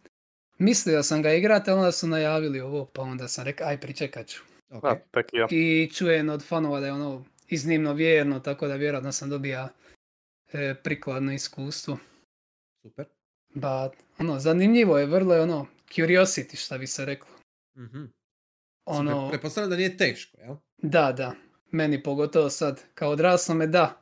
Mislio 0.57 1.03
sam 1.03 1.21
ga 1.21 1.33
igrati, 1.33 1.69
ali 1.69 1.79
onda 1.79 1.91
su 1.91 2.07
najavili 2.07 2.59
ovo, 2.59 2.85
pa 2.85 3.01
onda 3.01 3.27
sam 3.27 3.45
rekao, 3.45 3.67
aj 3.67 3.79
pričekat 3.79 4.27
ću. 4.27 4.43
Ok. 4.69 4.83
Da, 4.83 5.21
ja. 5.33 5.47
I 5.51 5.89
čujem 5.93 6.29
od 6.29 6.43
fanova 6.43 6.79
da 6.79 6.85
je 6.85 6.93
ono 6.93 7.25
iznimno 7.47 7.93
vjerno, 7.93 8.39
tako 8.39 8.67
da 8.67 8.75
vjerojatno 8.75 9.11
sam 9.11 9.29
dobija 9.29 9.69
e, 10.53 10.75
prikladno 10.83 11.33
iskustvo. 11.33 11.97
Super. 12.81 13.05
Ba, 13.53 13.91
ono, 14.17 14.39
zanimljivo 14.39 14.97
je, 14.97 15.05
vrlo 15.05 15.35
je 15.35 15.41
ono, 15.41 15.67
curiosity, 15.89 16.55
šta 16.55 16.77
bi 16.77 16.87
se 16.87 17.05
reklo. 17.05 17.31
Mhm. 17.77 18.03
Ono, 18.85 19.11
Super. 19.11 19.29
Pretpostavljam 19.29 19.69
da 19.69 19.75
nije 19.75 19.97
teško, 19.97 20.41
jel? 20.41 20.55
da, 20.77 21.11
da, 21.11 21.35
meni 21.71 22.03
pogotovo 22.03 22.49
sad, 22.49 22.81
kao 22.93 23.09
odraslome 23.09 23.67
da, 23.67 24.01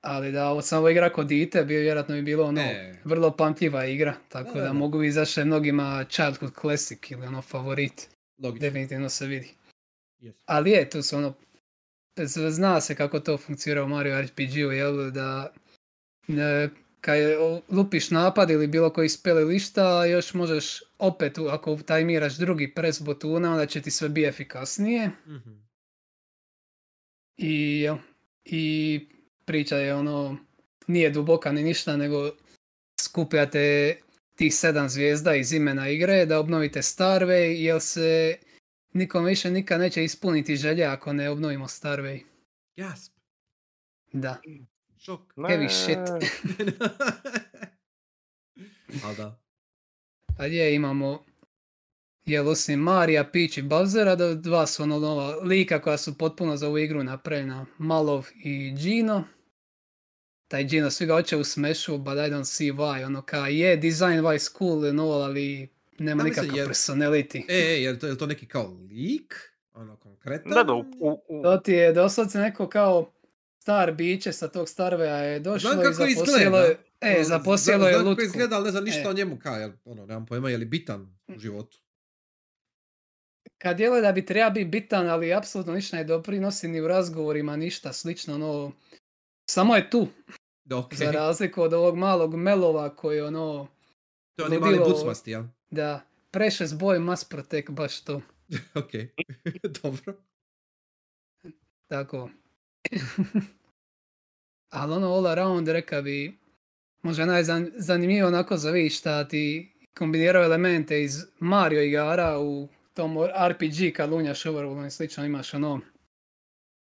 ali 0.00 0.32
da 0.32 0.48
ovo 0.48 0.62
sam 0.62 0.78
ovo 0.78 0.88
igra 0.88 1.12
kod 1.12 1.26
dite, 1.26 1.64
bi 1.64 1.74
vjerojatno 1.76 2.14
bi 2.14 2.22
bilo 2.22 2.44
ono, 2.44 2.60
E. 2.60 2.94
vrlo 3.04 3.30
pamtljiva 3.30 3.86
igra, 3.86 4.14
tako 4.28 4.48
Da, 4.48 4.54
da, 4.54 4.60
da, 4.60 4.66
da. 4.66 4.72
mogu 4.72 4.98
bi 4.98 5.06
izaći 5.06 5.44
mnogima 5.44 6.04
childhood 6.04 6.52
classic 6.60 7.10
ili 7.10 7.26
ono 7.26 7.42
favorit, 7.42 8.08
Logično. 8.38 8.60
definitivno 8.60 9.08
se 9.08 9.26
vidi. 9.26 9.48
Yes. 10.20 10.32
Ali 10.46 10.70
je, 10.70 10.90
tu 10.90 11.02
su 11.02 11.16
ono, 11.16 11.34
zna 12.50 12.80
se 12.80 12.94
kako 12.94 13.20
to 13.20 13.38
funkcionira 13.38 13.84
u 13.84 13.88
Mario 13.88 14.22
RPG-u, 14.22 14.72
jel, 14.72 15.10
da 15.10 15.52
e, 16.28 16.68
kad 17.00 17.18
je 17.18 17.36
lupiš 17.68 18.10
napad 18.10 18.50
ili 18.50 18.66
bilo 18.66 18.90
koji 18.90 19.08
spel 19.08 19.38
ili 19.38 19.58
šta, 19.58 20.04
još 20.04 20.34
možeš 20.34 20.82
opet, 20.98 21.38
u- 21.38 21.46
ako 21.46 21.76
tajmiraš 21.76 22.36
drugi 22.36 22.74
pres 22.74 23.02
botuna, 23.02 23.52
onda 23.52 23.66
će 23.66 23.82
ti 23.82 23.90
sve 23.90 24.08
biti 24.08 24.26
efikasnije. 24.26 25.10
Mhm. 25.26 25.50
I, 27.42 27.88
I 28.44 29.00
priča 29.44 29.76
je 29.76 29.94
ono, 29.94 30.36
nije 30.86 31.10
duboka 31.10 31.52
ni 31.52 31.62
ništa, 31.62 31.96
nego 31.96 32.30
skupljate 33.00 33.96
tih 34.36 34.54
sedam 34.54 34.88
zvijezda 34.88 35.34
iz 35.34 35.52
imena 35.52 35.88
igre 35.88 36.26
da 36.26 36.38
obnovite 36.38 36.82
Starway, 36.82 37.56
jer 37.58 37.80
se 37.80 38.38
nikom 38.92 39.24
više 39.24 39.50
nikad 39.50 39.80
neće 39.80 40.04
ispuniti 40.04 40.56
želje 40.56 40.84
ako 40.84 41.12
ne 41.12 41.30
obnovimo 41.30 41.68
Starway. 41.68 42.22
Gasp. 42.76 43.12
Da. 44.12 44.40
Šok. 44.98 45.20
Heavy 45.36 45.68
shit. 45.68 45.98
Ali 49.04 49.16
da. 49.16 49.40
A 50.38 50.46
je, 50.46 50.74
imamo 50.74 51.24
jel 52.30 52.48
osim 52.48 52.80
Marija, 52.80 53.24
Peach 53.24 53.58
i 53.58 53.62
Bowsera, 53.62 54.16
da 54.16 54.34
dva 54.34 54.66
su 54.66 54.82
ono 54.82 54.98
nova 54.98 55.36
lika 55.36 55.80
koja 55.80 55.98
su 55.98 56.14
potpuno 56.14 56.56
za 56.56 56.66
ovu 56.66 56.78
igru 56.78 57.04
napravljena, 57.04 57.66
Malov 57.78 58.26
i 58.36 58.74
Gino. 58.74 59.24
Taj 60.48 60.64
Gino 60.64 60.90
svi 60.90 61.06
ga 61.06 61.14
hoće 61.14 61.36
u 61.36 61.44
Smashu, 61.44 61.98
but 61.98 62.12
I 62.14 62.30
don't 62.30 62.44
see 62.46 62.72
why, 62.72 63.04
ono 63.04 63.22
ka 63.22 63.48
je 63.48 63.76
design 63.78 64.20
wise 64.20 64.58
cool 64.58 64.84
and 64.84 65.00
all, 65.00 65.12
ali 65.14 65.68
nema 65.98 66.22
nikakav 66.22 66.56
jer- 66.56 66.68
personality. 66.68 67.42
E, 67.48 67.54
e, 67.54 67.82
je 67.82 67.92
li 67.92 67.98
to, 67.98 68.06
je 68.06 68.12
li 68.12 68.18
to 68.18 68.26
neki 68.26 68.46
kao 68.46 68.68
lik? 68.82 69.34
Ono, 69.72 69.96
konkretan? 69.96 70.52
Da, 70.52 70.62
da, 70.62 70.72
u, 70.72 70.80
u, 71.00 71.22
u- 71.28 71.42
To 71.42 71.56
ti 71.56 71.72
je 71.72 71.92
doslovce 71.92 72.38
neko 72.38 72.68
kao 72.68 73.12
star 73.58 73.92
biće 73.92 74.32
sa 74.32 74.48
tog 74.48 74.68
Starveja 74.68 75.16
je 75.16 75.40
došlo 75.40 75.70
Znam 75.70 75.80
i 75.80 75.84
kako 75.84 75.94
zaposjelo 75.94 76.24
izgleda. 76.38 76.58
je, 76.58 76.78
e, 77.12 77.24
zaposjelo 77.24 77.78
znam- 77.78 77.88
je 77.88 77.92
znam 77.92 78.00
kako 78.00 78.08
lutku. 78.10 78.24
izgleda, 78.24 78.56
ali 78.56 78.64
ne 78.64 78.70
znam 78.70 78.84
ništa 78.84 79.00
E. 79.00 79.08
o 79.08 79.12
njemu 79.12 79.38
kaj, 79.38 79.60
jel, 79.60 79.70
ono, 79.84 80.06
nemam 80.06 80.26
pojma 80.26 80.50
je 80.50 80.56
li 80.56 80.64
bitan 80.64 81.02
u 81.28 81.38
životu. 81.38 81.78
Kad 83.62 83.76
djeluje 83.76 84.02
da 84.02 84.12
bi 84.12 84.26
treba 84.26 84.50
biti 84.50 84.64
bitan, 84.64 85.08
ali 85.08 85.34
apsolutno 85.34 85.74
ništa 85.74 85.96
ne 85.96 86.04
doprinosi 86.04 86.68
ni 86.68 86.80
u 86.80 86.88
razgovorima, 86.88 87.56
ništa 87.56 87.92
slično, 87.92 88.34
ono, 88.34 88.72
samo 89.50 89.76
je 89.76 89.90
tu, 89.90 90.08
okej. 90.72 90.96
za 90.96 91.10
razliku 91.10 91.62
od 91.62 91.72
ovog 91.72 91.96
malog 91.96 92.36
melova 92.36 92.96
koji 92.96 93.20
ono, 93.20 93.68
To 94.36 94.46
je 94.46 94.60
mali 94.60 94.78
bucmasti, 94.78 95.30
jel? 95.30 95.42
da, 95.70 96.00
precious 96.30 96.70
boy 96.70 96.98
must 96.98 97.30
protect, 97.30 97.70
baš 97.70 98.00
to, 98.00 98.22
ok, 98.80 98.90
dobro. 99.82 100.14
tako. 101.90 102.30
ali 104.70 104.92
ono 104.92 105.14
all 105.14 105.26
around, 105.26 105.68
reka 105.68 106.02
bi, 106.02 106.38
možda 107.02 107.26
najzanimljivo 107.26 108.28
onako 108.28 108.56
za 108.56 108.70
vi 108.70 108.90
šta 108.90 109.28
ti 109.28 109.72
kombiniraju 109.98 110.44
elemente 110.44 111.02
iz 111.02 111.24
Mario 111.40 111.82
igara 111.82 112.38
u 112.38 112.68
tom 113.00 113.16
RPG 113.48 113.96
kad 113.96 114.10
lunjaš 114.10 114.44
overworld 114.44 114.86
i 114.86 114.90
slično 114.90 115.24
imaš 115.24 115.54
ono 115.54 115.80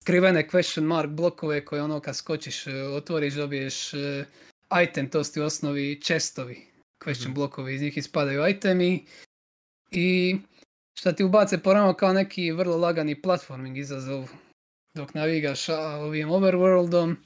skrivene 0.02 0.48
question 0.48 0.82
mark 0.82 1.10
blokove 1.10 1.64
koje 1.64 1.82
ono 1.82 2.00
kad 2.00 2.16
skočiš 2.16 2.66
e, 2.66 2.82
otvoriš 2.82 3.34
dobiješ 3.34 3.94
e, 3.94 4.24
item, 4.82 5.10
to 5.10 5.24
su 5.24 5.32
ti 5.32 5.40
osnovi 5.40 6.00
chestovi, 6.02 6.66
question 7.04 7.24
Mhm. 7.24 7.34
blokovi, 7.34 7.74
iz 7.74 7.82
njih 7.82 7.96
ispadaju 7.96 8.48
itemi 8.48 9.06
i 9.90 10.36
šta 10.98 11.12
ti 11.12 11.24
ubace 11.24 11.62
porano 11.62 11.94
kao 11.94 12.12
neki 12.12 12.52
vrlo 12.52 12.76
lagani 12.76 13.22
platforming 13.22 13.78
izazov 13.78 14.28
dok 14.94 15.14
navigaš 15.14 15.68
ovim 15.68 16.28
overworldom 16.28 17.16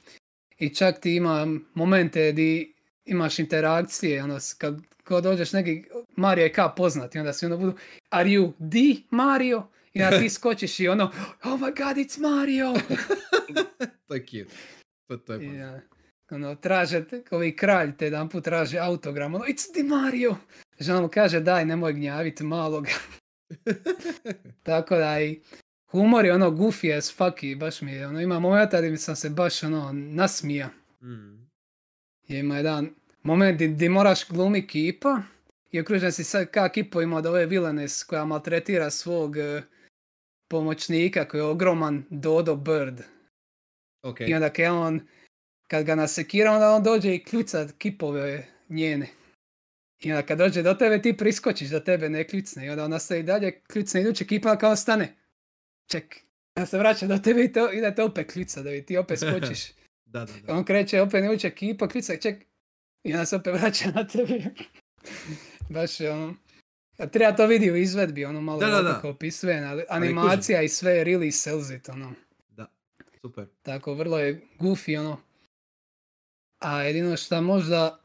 i 0.57 0.75
čak 0.75 1.01
ti 1.01 1.15
ima 1.15 1.47
momente 1.73 2.31
di 2.31 2.73
imaš 3.05 3.39
interakcije, 3.39 4.23
ono, 4.23 4.37
kad, 4.57 4.81
kad 5.09 5.23
dođeš 5.23 5.53
neki, 5.53 5.83
Mario 6.15 6.43
je 6.43 6.53
ka 6.53 6.69
poznat 6.69 7.15
i 7.15 7.19
onda 7.19 7.33
svi 7.33 7.45
ono 7.45 7.57
budu, 7.57 7.73
are 8.09 8.29
you 8.29 8.51
the 8.53 9.03
Mario? 9.09 9.67
I 9.93 10.03
onda 10.03 10.19
ti 10.19 10.29
skočiš 10.39 10.79
i 10.79 10.87
ono, 10.87 11.11
oh 11.43 11.59
my 11.59 11.77
god, 11.77 11.97
it's 11.97 12.21
Mario! 12.21 12.73
to 14.07 14.15
je 14.15 14.25
cute. 14.25 14.55
To, 15.07 15.17
to 15.17 15.33
je 15.33 15.45
I, 15.45 15.47
fun. 15.47 15.61
a, 15.61 15.81
ono, 16.31 16.55
traže, 16.55 17.05
ovi 17.31 17.55
kralj 17.55 17.97
te 17.97 18.05
jedan 18.05 18.29
put 18.29 18.43
traže 18.43 18.77
autogram, 18.77 19.35
ono, 19.35 19.45
it's 19.45 19.73
the 19.73 19.83
Mario! 19.83 20.35
Žena 20.79 21.01
mu 21.01 21.07
kaže, 21.07 21.39
daj, 21.39 21.65
nemoj 21.65 21.93
gnjavit 21.93 22.39
malog. 22.39 22.87
Tako 24.63 24.95
da 24.95 25.21
i 25.21 25.41
humor 25.91 26.25
je 26.25 26.33
ono 26.33 26.51
goofy 26.51 26.97
as 26.97 27.17
fuck 27.17 27.43
i 27.43 27.55
baš 27.55 27.81
mi 27.81 27.91
je, 27.91 28.07
ono, 28.07 28.21
ima 28.21 28.39
momenta 28.39 28.81
gdje 28.81 28.97
sam 28.97 29.15
se 29.15 29.29
baš 29.29 29.63
ono 29.63 29.91
nasmija. 29.93 30.69
Mm. 31.01 31.49
Je 32.27 32.39
ima 32.39 32.57
jedan 32.57 32.89
moment 33.23 33.61
di 33.61 33.89
moraš 33.89 34.27
glumi 34.29 34.67
kipa 34.67 35.21
i 35.71 35.79
okružen 35.79 36.11
si 36.11 36.23
sad 36.23 36.51
ka 36.51 36.69
kipovima 36.69 37.17
od 37.17 37.25
ove 37.25 37.45
villainess 37.45 38.03
koja 38.03 38.25
maltretira 38.25 38.89
svog 38.89 39.37
e, 39.37 39.61
pomoćnika 40.47 41.27
koji 41.27 41.39
je 41.39 41.45
ogroman 41.45 42.03
Dodo 42.09 42.55
Bird. 42.55 43.01
Ok, 44.01 44.19
I 44.19 44.33
onda 44.33 44.49
kad 44.49 44.71
on, 44.71 45.01
kad 45.67 45.85
ga 45.85 45.95
nasekira, 45.95 46.51
onda 46.51 46.71
on 46.71 46.83
dođe 46.83 47.15
i 47.15 47.23
kljuca 47.23 47.67
kipove 47.77 48.47
njene. 48.69 49.07
I 49.99 50.11
onda 50.11 50.25
kad 50.25 50.37
dođe 50.37 50.61
do 50.61 50.73
tebe, 50.73 51.01
ti 51.01 51.17
priskočiš 51.17 51.69
da 51.69 51.83
tebe 51.83 52.09
ne 52.09 52.27
kljucne. 52.27 52.65
I 52.65 52.69
onda 52.69 52.83
on 52.83 52.91
nastavi 52.91 53.23
dalje, 53.23 53.61
kljucne 53.61 54.01
iduće 54.01 54.25
kipa, 54.25 54.57
kao 54.57 54.75
stane. 54.75 55.15
Ček. 55.87 56.15
Onda 56.55 56.65
se 56.65 56.77
vraća 56.77 57.07
do 57.07 57.17
tebe 57.17 57.43
i, 57.43 57.53
to, 57.53 57.71
i 57.71 57.81
da 57.81 57.95
te 57.95 58.03
opet 58.03 58.31
kljuca, 58.31 58.61
da 58.61 58.81
ti 58.81 58.97
opet 58.97 59.19
skočiš. 59.29 59.71
da, 60.05 60.25
da, 60.25 60.33
da. 60.45 60.53
On 60.53 60.63
kreće, 60.63 61.01
opet 61.01 61.23
ne 61.23 61.31
uče 61.31 61.49
kipa, 61.49 61.87
kljuca, 61.87 62.17
ček. 62.17 62.48
I 63.03 63.13
onda 63.13 63.25
se 63.25 63.35
opet 63.35 63.53
vraća 63.53 63.91
na 63.91 64.07
tebi. 64.07 64.43
Baš 65.69 65.99
je 65.99 66.11
ono... 66.11 66.35
a 66.97 67.07
Treba 67.07 67.35
to 67.35 67.47
vidi 67.47 67.71
u 67.71 67.75
izvedbi, 67.75 68.25
ono 68.25 68.41
malo 68.41 68.59
Da, 68.59 68.81
da, 68.81 69.09
opisuje, 69.09 69.65
ali 69.65 69.83
Ali 69.89 70.07
animacija 70.07 70.61
i 70.61 70.69
sve 70.69 71.05
really 71.05 71.31
sells 71.31 71.69
it, 71.69 71.89
ono. 71.89 72.13
Da, 72.49 72.67
super. 73.21 73.47
Tako, 73.61 73.93
vrlo 73.93 74.19
je 74.19 74.41
goofy, 74.59 74.99
ono. 74.99 75.21
A 76.59 76.81
jedino 76.81 77.17
što 77.17 77.41
možda 77.41 77.99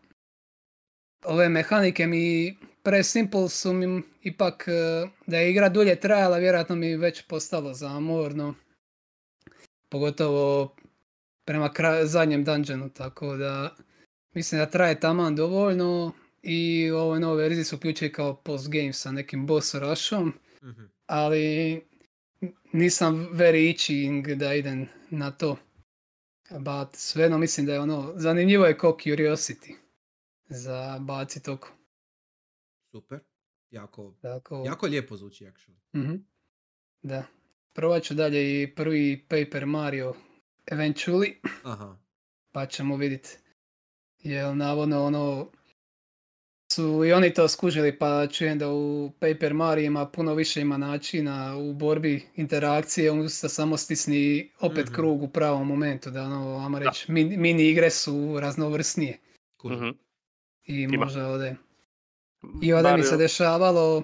ove 1.25 1.49
mehanike 1.49 2.07
mi 2.07 2.57
presimple 2.83 3.49
su 3.49 3.73
mi 3.73 4.03
ipak 4.23 4.65
eh, 4.69 5.09
da 5.27 5.39
je 5.39 5.51
igra 5.51 5.69
dulje 5.69 6.01
trajala, 6.01 6.39
vjerojatno 6.39 6.77
mi 6.77 6.97
već 6.97 7.23
postalo 7.23 7.75
zamorno. 7.75 8.55
Pogotovo 9.89 10.75
prema 11.45 11.73
kraju, 11.73 12.07
zadnjem 12.07 12.45
dungeonu, 12.45 12.89
tako 12.89 13.37
da 13.37 13.77
mislim 14.35 14.59
da 14.59 14.67
traje 14.67 15.01
taman 15.01 15.37
dovoljno 15.37 16.13
i 16.43 16.91
u 16.91 16.97
ovoj 16.97 17.21
nove 17.21 17.43
verziji 17.43 17.65
su 17.65 17.77
uključili 17.77 18.13
kao 18.13 18.35
post 18.37 18.71
game 18.71 18.93
sa 18.93 19.13
nekim 19.13 19.47
boss 19.47 19.75
rushom 19.75 20.33
Mhm. 20.63 20.83
ali 21.07 21.81
nisam 22.73 23.29
very 23.33 23.71
itching 23.71 24.27
da 24.29 24.55
idem 24.55 24.87
na 25.11 25.31
to. 25.31 25.57
But 26.51 26.89
svejedno 26.93 27.39
mislim 27.39 27.67
da 27.67 27.73
je 27.73 27.81
ono, 27.81 28.13
zanimljivo 28.17 28.67
je 28.67 28.79
kao 28.79 28.97
curiosity 28.97 29.75
za 30.47 30.99
bacit 31.01 31.49
oko. 31.49 31.69
Super. 32.91 33.19
Jako, 33.71 34.15
Tako, 34.23 34.63
jako 34.67 34.87
lijepo 34.87 35.17
zvuči, 35.17 35.45
actually. 35.45 35.77
mhm, 35.97 36.15
Da. 37.03 37.25
Provat 37.73 38.03
ću 38.03 38.15
dalje 38.15 38.63
i 38.63 38.75
prvi 38.75 39.27
Paper 39.29 39.67
Mario 39.67 40.15
eventually, 40.67 41.35
Aha. 41.63 41.99
pa 42.53 42.67
ćemo 42.67 42.97
vidjeti. 42.97 43.39
Jel 44.25 44.57
navodno 44.57 45.05
ono, 45.05 45.49
su 46.73 47.05
i 47.05 47.13
oni 47.13 47.35
to 47.35 47.49
skužili 47.49 47.99
pa 47.99 48.27
čujem 48.27 48.59
da 48.59 48.69
u 48.71 49.11
Paper 49.21 49.55
Mario 49.55 49.85
ima 49.85 50.07
puno 50.07 50.35
više 50.35 50.61
ima 50.61 50.77
načina 50.77 51.57
u 51.57 51.73
borbi 51.73 52.27
interakcije, 52.37 53.11
umjesto 53.11 53.49
samo 53.49 53.77
stisni 53.77 54.51
opet 54.61 54.85
Mhm. 54.87 54.95
krug 54.95 55.23
u 55.23 55.29
pravom 55.29 55.69
momentu, 55.69 56.11
da 56.11 56.23
ono, 56.23 56.59
ajmo 56.59 56.79
reći, 56.79 57.13
min- 57.13 57.41
mini 57.41 57.69
igre 57.69 57.91
su 57.91 58.37
raznovrsnije. 58.41 59.19
Mhm. 59.65 59.89
i 60.67 60.75
Ima. 60.83 60.97
možda 60.97 61.29
ovdje. 61.29 61.57
I 62.63 62.73
ovdje 62.73 62.97
mi 62.97 63.03
se 63.03 63.17
dešavalo 63.17 64.03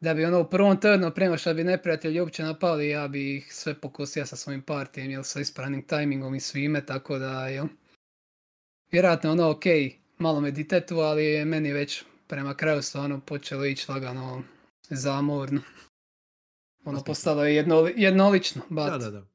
da 0.00 0.14
bi 0.14 0.24
ono 0.24 0.40
u 0.40 0.44
prvom 0.44 0.80
turnu 0.80 1.10
prema 1.10 1.36
što 1.36 1.54
bi 1.54 1.64
neprijatelji 1.64 2.20
uopće 2.20 2.42
napali, 2.42 2.88
ja 2.88 3.08
bi 3.08 3.36
ih 3.36 3.54
sve 3.54 3.74
pokosio 3.74 4.26
sa 4.26 4.36
svojim 4.36 4.62
partijem, 4.62 5.10
jel 5.10 5.22
sa 5.22 5.40
ispravnim 5.40 5.82
tajmingom 5.82 6.34
i 6.34 6.40
svime, 6.40 6.86
tako 6.86 7.18
da, 7.18 7.48
jel. 7.48 7.66
Vjerojatno 8.92 9.30
ono, 9.30 9.50
ok, 9.50 9.64
malo 10.18 10.40
me 10.40 10.50
ditetu, 10.50 10.98
ali 10.98 11.24
je 11.24 11.44
meni 11.44 11.72
već 11.72 12.04
prema 12.26 12.54
kraju 12.54 12.82
stvarno 12.82 13.20
počelo 13.20 13.64
ići 13.64 13.90
lagano 13.90 14.42
zamorno. 14.90 15.60
Ono 16.84 17.04
postalo 17.04 17.44
je 17.44 17.54
jedno, 17.54 17.90
jednolično, 17.96 18.62
but 18.68 18.86
Da, 18.86 18.98
da, 18.98 19.10
da. 19.10 19.26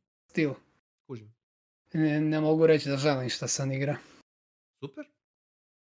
Kužim. 1.08 1.36
Ne, 1.94 2.22
ne 2.22 2.42
mogu 2.42 2.68
reći 2.68 2.90
da 2.90 2.98
želim 2.98 3.30
šta 3.30 3.48
sam 3.48 3.72
igra. 3.72 3.98
Super. 4.80 5.06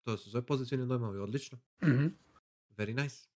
To 0.06 0.18
su 0.18 0.32
sve 0.32 0.46
pozitivni 0.46 0.88
dojmovi, 0.88 1.20
odlično. 1.20 1.60
Mhm. 1.84 2.08
Very 2.78 3.04
nice. 3.04 3.28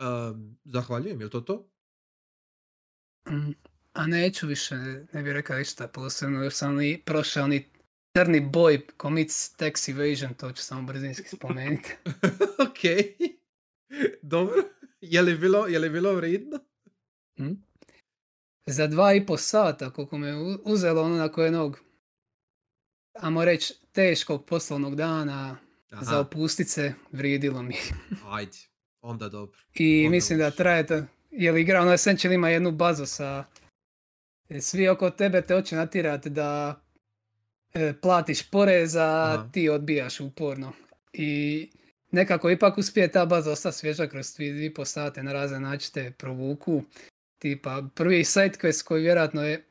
Um, 0.00 0.58
zahvaljujem, 0.64 1.20
je 1.20 1.30
to 1.30 1.40
to? 1.40 1.70
Mm, 3.28 3.52
A 3.92 4.06
neću 4.06 4.46
više, 4.46 4.74
ne 5.12 5.22
bih 5.22 5.32
rekao 5.32 5.58
ništa 5.58 5.88
posebno, 5.88 6.44
još 6.44 6.54
sam 6.54 6.76
ni 6.76 7.02
prošao 7.06 7.46
ni 7.46 7.68
crni 8.18 8.40
boy 8.40 8.80
commits 9.02 9.56
tax 9.56 9.88
evasion, 9.88 10.34
to 10.34 10.52
ću 10.52 10.62
samo 10.62 10.82
brzinski 10.82 11.28
spomenuti. 11.28 11.90
ok. 12.68 12.80
Dobro. 14.22 14.62
Je 15.00 15.22
li 15.22 15.38
bilo, 15.38 15.66
je 15.66 15.78
li 15.78 15.90
bilo 15.90 16.14
vridno? 16.14 16.58
Mm. 17.38 17.62
Za 18.66 18.86
dva 18.86 19.14
i 19.14 19.26
po 19.26 19.36
sata, 19.36 19.90
koliko 19.90 20.18
me 20.18 20.34
uzelo 20.64 21.02
ono 21.02 21.16
nakon 21.16 21.44
jednog, 21.44 21.80
ajmo 23.14 23.44
reći, 23.44 23.74
teškog 23.92 24.46
poslovnog 24.46 24.96
dana 24.96 25.56
za 25.90 26.10
Aha, 26.10 26.18
opustit 26.18 26.68
se, 26.68 26.94
vrijedilo 27.12 27.62
mi. 27.62 27.74
ajde. 28.36 28.58
Onda 29.00 29.28
dobro. 29.28 29.58
I 29.74 30.00
Onda 30.06 30.10
mislim 30.10 30.38
da 30.38 30.44
možeš. 30.44 30.56
traje 30.56 30.86
to, 30.86 31.02
jer 31.30 31.56
igra 31.56 31.80
ono 31.80 31.92
Essential 31.92 32.32
ima 32.32 32.48
jednu 32.48 32.70
bazu 32.72 33.06
sa 33.06 33.44
e, 34.48 34.60
svi 34.60 34.88
oko 34.88 35.10
tebe 35.10 35.42
te 35.42 35.54
hoće 35.54 35.76
natirati 35.76 36.30
da 36.30 36.80
platiš 38.00 38.50
porez, 38.50 38.96
a 38.96 39.34
Aha. 39.34 39.48
ti 39.52 39.68
odbijaš 39.68 40.20
uporno. 40.20 40.72
I 41.12 41.68
nekako 42.10 42.50
ipak 42.50 42.78
uspije 42.78 43.12
ta 43.12 43.26
baza 43.26 43.52
ostati 43.52 43.76
svježa 43.76 44.06
kroz 44.06 44.34
dvije 44.34 44.52
dvije 44.52 44.66
i 44.66 44.74
po 44.74 44.84
sate 44.84 45.22
na 45.22 45.32
razne 45.32 45.60
načine 45.60 45.92
te 45.92 46.10
provuku. 46.10 46.82
Tipa 47.38 47.82
prvi 47.94 48.24
side 48.24 48.56
quest 48.62 48.84
koji 48.84 49.02
vjerojatno 49.02 49.42
je 49.42 49.64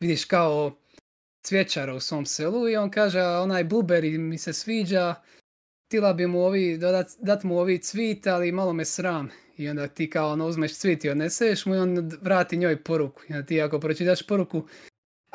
vidiš 0.00 0.24
kao 0.24 0.76
cvjećara 1.42 1.94
u 1.94 2.00
svom 2.00 2.26
selu 2.26 2.68
i 2.68 2.76
on 2.76 2.90
kaže 2.90 3.20
a 3.20 3.40
onaj 3.40 3.64
blueberry 3.64 4.18
mi 4.18 4.38
se 4.38 4.52
sviđa, 4.52 5.14
htjela 5.86 6.12
bi 6.12 6.26
mu 6.26 6.40
ovi, 6.40 6.78
dodat, 6.78 7.06
dat 7.18 7.42
mu 7.42 7.58
ovi 7.58 7.78
cvit, 7.78 8.26
ali 8.26 8.52
malo 8.52 8.72
me 8.72 8.84
sram. 8.84 9.30
I 9.56 9.68
onda 9.68 9.88
ti 9.88 10.10
kao 10.10 10.32
ono 10.32 10.46
uzmeš 10.46 10.74
cvit 10.78 11.04
i 11.04 11.10
odneseš 11.10 11.66
mu 11.66 11.74
i 11.74 11.78
on 11.78 12.10
vrati 12.20 12.56
njoj 12.56 12.82
poruku. 12.82 13.22
I 13.28 13.32
onda 13.32 13.46
ti 13.46 13.60
ako 13.60 13.80
pročitaš 13.80 14.26
poruku, 14.26 14.68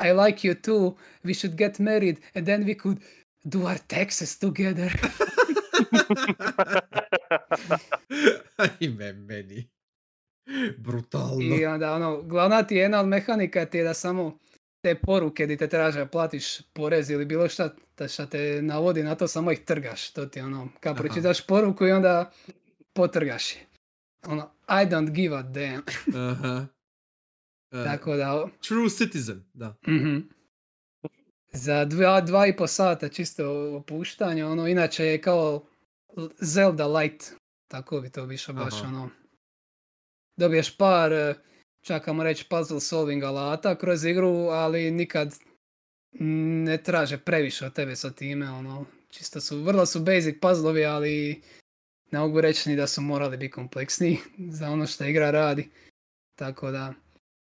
I 0.00 0.12
like 0.12 0.48
you 0.48 0.54
too, 0.54 0.96
we 1.24 1.34
should 1.34 1.56
get 1.56 1.78
married 1.78 2.20
and 2.34 2.46
then 2.46 2.64
we 2.64 2.74
could 2.74 2.98
do 3.44 3.66
our 3.66 3.78
taxes 3.88 4.38
together. 4.38 4.90
Ime 8.80 9.12
meni. 9.12 9.68
Brutalno. 10.78 11.56
I 11.56 11.66
onda 11.66 11.94
ono, 11.94 12.22
glavna 12.22 12.62
ti 12.62 12.74
je 12.74 12.80
jedna 12.80 13.00
od 13.00 13.08
mehanika 13.08 13.66
ti 13.66 13.78
je 13.78 13.84
da 13.84 13.94
samo 13.94 14.38
te 14.82 14.94
poruke 14.94 15.46
di 15.46 15.56
te 15.56 15.68
traže 15.68 16.06
platiš 16.06 16.60
porez 16.72 17.10
ili 17.10 17.24
bilo 17.24 17.48
šta, 17.48 17.70
šta 18.08 18.26
te 18.26 18.62
navodi 18.62 19.02
na 19.02 19.14
to, 19.14 19.28
samo 19.28 19.52
ih 19.52 19.60
trgaš. 19.64 20.10
To 20.10 20.26
ti 20.26 20.40
ono, 20.40 20.68
kao 20.80 20.92
Aha. 20.92 21.02
pročitaš 21.02 21.46
poruku 21.46 21.86
i 21.86 21.92
onda 21.92 22.30
potrgaš 22.92 23.52
je. 23.52 23.66
Ono, 24.26 24.50
I 24.68 24.86
don't 24.86 25.10
give 25.10 25.36
a 25.36 25.42
damn. 25.42 25.82
Aha. 26.14 26.66
E, 27.72 27.84
Tako 27.84 28.16
da, 28.16 28.48
True 28.68 28.90
citizen, 28.90 29.44
da. 29.54 29.76
mhm. 29.88 30.18
Za 31.52 31.84
dva, 31.84 32.20
dva 32.20 32.46
i 32.46 32.56
po 32.56 32.66
sata 32.66 33.08
čisto 33.08 33.76
opuštanje, 33.76 34.44
ono, 34.44 34.68
inače 34.68 35.04
je 35.04 35.20
kao 35.20 35.66
Zelda 36.40 36.86
light, 36.86 37.24
tako 37.68 38.00
bi 38.00 38.10
to 38.10 38.24
više 38.24 38.52
baš 38.52 38.74
Aha. 38.74 38.88
ono. 38.88 39.10
Dobiješ 40.36 40.76
par, 40.76 41.12
eh, 41.12 41.34
čak 41.80 42.08
ajmo 42.08 42.24
reći 42.24 42.44
puzzle 42.48 42.80
solving 42.80 43.22
alata 43.22 43.74
kroz 43.78 44.04
igru, 44.04 44.30
ali 44.50 44.90
nikad 44.90 45.34
ne 46.12 46.82
traže 46.82 47.18
previše 47.18 47.66
od 47.66 47.72
tebe 47.72 47.96
sa 47.96 48.10
time, 48.10 48.50
ono, 48.50 48.84
čisto 49.08 49.40
su, 49.40 49.62
vrlo 49.62 49.86
su 49.86 50.00
basic 50.00 50.40
puzzlovi, 50.40 50.84
ali 50.84 51.42
ne 52.10 52.18
mogu 52.18 52.40
reći 52.40 52.70
ni 52.70 52.76
da 52.76 52.86
su 52.86 53.00
morali 53.02 53.36
biti 53.36 53.50
kompleksniji 53.50 54.18
za 54.58 54.70
ono 54.70 54.86
što 54.86 55.04
igra 55.04 55.30
radi. 55.30 55.70
Tako 56.34 56.70
da, 56.70 56.94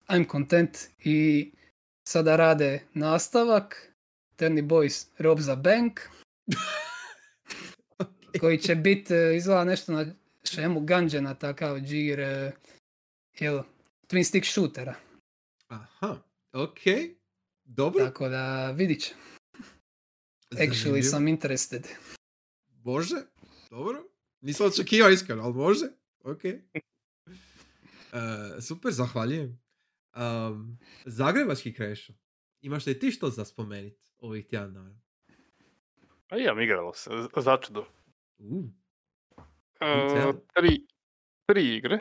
I'm 0.10 0.32
content 0.32 0.78
i 1.04 1.52
sada 2.08 2.36
rade 2.36 2.84
nastavak 2.94 3.94
Turny 4.38 4.68
Boys 4.68 5.08
Rob 5.18 5.40
za 5.40 5.56
Bank 5.56 6.00
koji 8.42 8.58
će 8.58 8.76
biti 8.76 9.14
izgleda 9.36 9.64
nešto 9.64 9.92
na 9.92 10.06
šemu 10.44 10.80
Gungeona 10.80 11.34
takav 11.34 11.80
džir 11.80 12.20
eh, 12.20 12.52
jel, 13.40 13.62
twin 14.08 14.24
stick 14.24 14.46
shootera. 14.46 14.96
Aha, 15.68 16.18
ok. 16.54 16.80
Dobro. 17.64 18.06
Tako 18.06 18.30
da 18.30 18.72
vidit 18.72 19.02
će. 19.02 19.14
Actually 20.52 21.02
sam 21.02 21.28
interested. 21.28 21.88
Može, 22.84 23.16
dobro. 23.70 24.04
Nisam 24.42 24.68
očekivao 24.68 25.10
iskreno, 25.10 25.44
ali 25.44 25.54
može. 25.54 25.86
Ok. 26.24 26.46
E, 26.46 26.62
super, 28.62 28.92
zahvaljujem. 28.92 29.67
Um, 30.18 30.78
Zagrebački 31.06 31.74
krešo. 31.74 32.14
Imaš 32.62 32.86
li 32.86 33.00
ti 33.00 33.12
što 33.12 33.30
za 33.30 33.46
spomenit 33.46 34.00
ovih 34.20 34.48
tjedana? 34.48 35.00
A 36.30 36.38
imam 36.38 36.62
igralo 36.62 36.94
se, 36.94 37.10
začudo. 37.38 37.86
Uh, 38.40 38.66
tell. 39.80 40.34
tri, 40.54 40.88
tri 41.46 41.76
igre. 41.76 42.00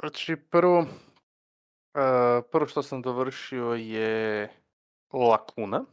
Znači 0.00 0.36
prvo, 0.36 0.86
e, 1.94 2.42
prvo 2.52 2.66
što 2.66 2.82
sam 2.82 3.02
dovršio 3.02 3.74
je 3.74 4.48
Lakuna, 5.12 5.84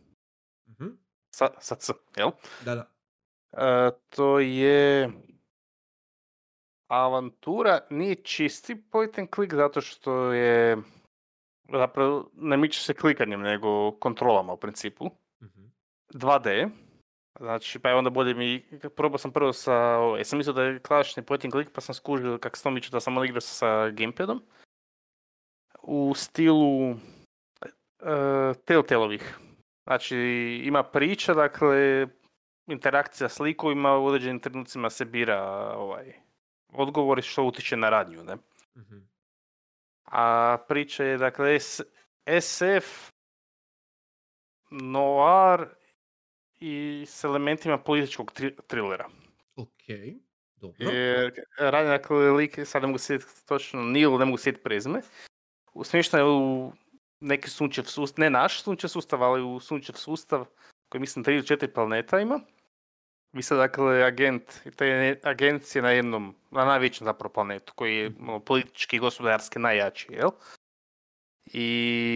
mhm, 0.67 0.87
sa, 1.35 1.47
sa 1.59 1.75
C, 1.75 1.93
jel? 2.17 2.31
Da, 2.65 2.75
da. 2.75 2.91
E, 3.51 3.91
to 4.09 4.39
je 4.39 5.09
avantura, 6.87 7.79
nije 7.89 8.15
čisti 8.15 8.75
point 8.91 9.19
and 9.19 9.27
click 9.35 9.53
zato 9.53 9.81
što 9.81 10.33
je 10.33 10.77
zapravo 11.71 12.29
ne 12.33 12.57
miče 12.57 12.79
se 12.79 12.93
klikanjem 12.93 13.41
nego 13.41 13.91
kontrolama 13.91 14.53
u 14.53 14.57
principu. 14.57 15.05
mhm. 15.41 15.65
2D. 16.13 16.69
Znači, 17.39 17.79
pa 17.79 17.89
je 17.89 17.95
onda 17.95 18.09
bolje 18.09 18.33
mi, 18.33 18.65
probao 18.95 19.17
sam 19.17 19.31
prvo 19.31 19.53
sa, 19.53 19.75
ovaj, 19.75 20.23
sam 20.23 20.37
mislio 20.37 20.53
da 20.53 20.63
je 20.63 20.79
klasični 20.79 21.23
point 21.23 21.45
and 21.45 21.51
click, 21.51 21.71
pa 21.71 21.81
sam 21.81 21.95
skužio 21.95 22.37
kako 22.37 22.57
se 22.57 22.63
to 22.63 22.71
miče 22.71 22.89
da 22.91 22.99
sam 22.99 23.23
igrao 23.23 23.41
sa 23.41 23.89
gamepadom. 23.89 24.43
U 25.81 26.13
stilu 26.15 26.91
uh, 26.91 26.97
Telltale-ovih. 28.65 29.37
Znači, 29.87 30.17
ima 30.63 30.83
priča, 30.83 31.33
dakle, 31.33 32.07
interakcija 32.67 33.29
s 33.29 33.39
likovima, 33.39 33.97
u 33.97 34.05
određenim 34.05 34.39
trenucima 34.39 34.89
se 34.89 35.05
bira 35.05 35.41
ovaj, 35.77 36.24
odgovori 36.77 37.21
što 37.21 37.43
utječe 37.43 37.77
na 37.77 37.89
radnju, 37.89 38.23
ne? 38.23 38.35
mhm. 38.77 38.97
A 40.05 40.57
priča 40.67 41.03
je, 41.03 41.17
dakle, 41.17 41.59
SF, 42.41 43.11
noir 44.71 45.67
i 46.59 47.05
s 47.07 47.23
elementima 47.23 47.77
političkog 47.77 48.31
tri- 48.31 48.55
trilera. 48.67 49.09
Ok, 49.55 49.69
dobro. 50.55 50.89
Jer 50.89 51.33
radi 51.57 51.87
dakle 51.89 52.31
lik, 52.31 52.59
sad 52.65 52.81
ne 52.81 52.87
mogu 52.87 52.99
sjetiti 52.99 53.45
točno, 53.45 53.83
Neil, 53.83 54.17
ne 54.17 54.25
mogu 54.25 54.37
sjetiti 54.37 54.63
prezime. 54.63 55.01
Smješten 55.83 56.19
je 56.19 56.25
u 56.25 56.71
neki 57.19 57.49
sunčev 57.49 57.83
sustav, 57.83 58.21
ne 58.21 58.29
naš 58.29 58.63
sunčev 58.63 58.87
sustav, 58.87 59.23
ali 59.23 59.43
u 59.43 59.59
sunčev 59.59 59.93
sustav 59.93 60.45
koji 60.89 61.01
mislim 61.01 61.23
tri 61.23 61.35
ili 61.35 61.47
četiri 61.47 61.73
planeta 61.73 62.19
ima. 62.19 62.39
Vi 63.35 63.43
ste 63.43 63.55
dakle 63.55 64.03
agent 64.03 64.61
i 64.65 64.71
te 64.71 65.19
agencije 65.23 65.81
na 65.81 65.91
jednom, 65.91 66.35
na 66.51 66.65
najvećem 66.65 67.05
zapravo 67.05 67.33
planetu 67.33 67.73
koji 67.75 67.97
je 67.97 68.11
ono, 68.21 68.39
politički 68.39 68.95
i 68.95 68.99
gospodarski 68.99 69.59
najjači, 69.59 70.07
jel? 70.13 70.29
I 71.45 72.15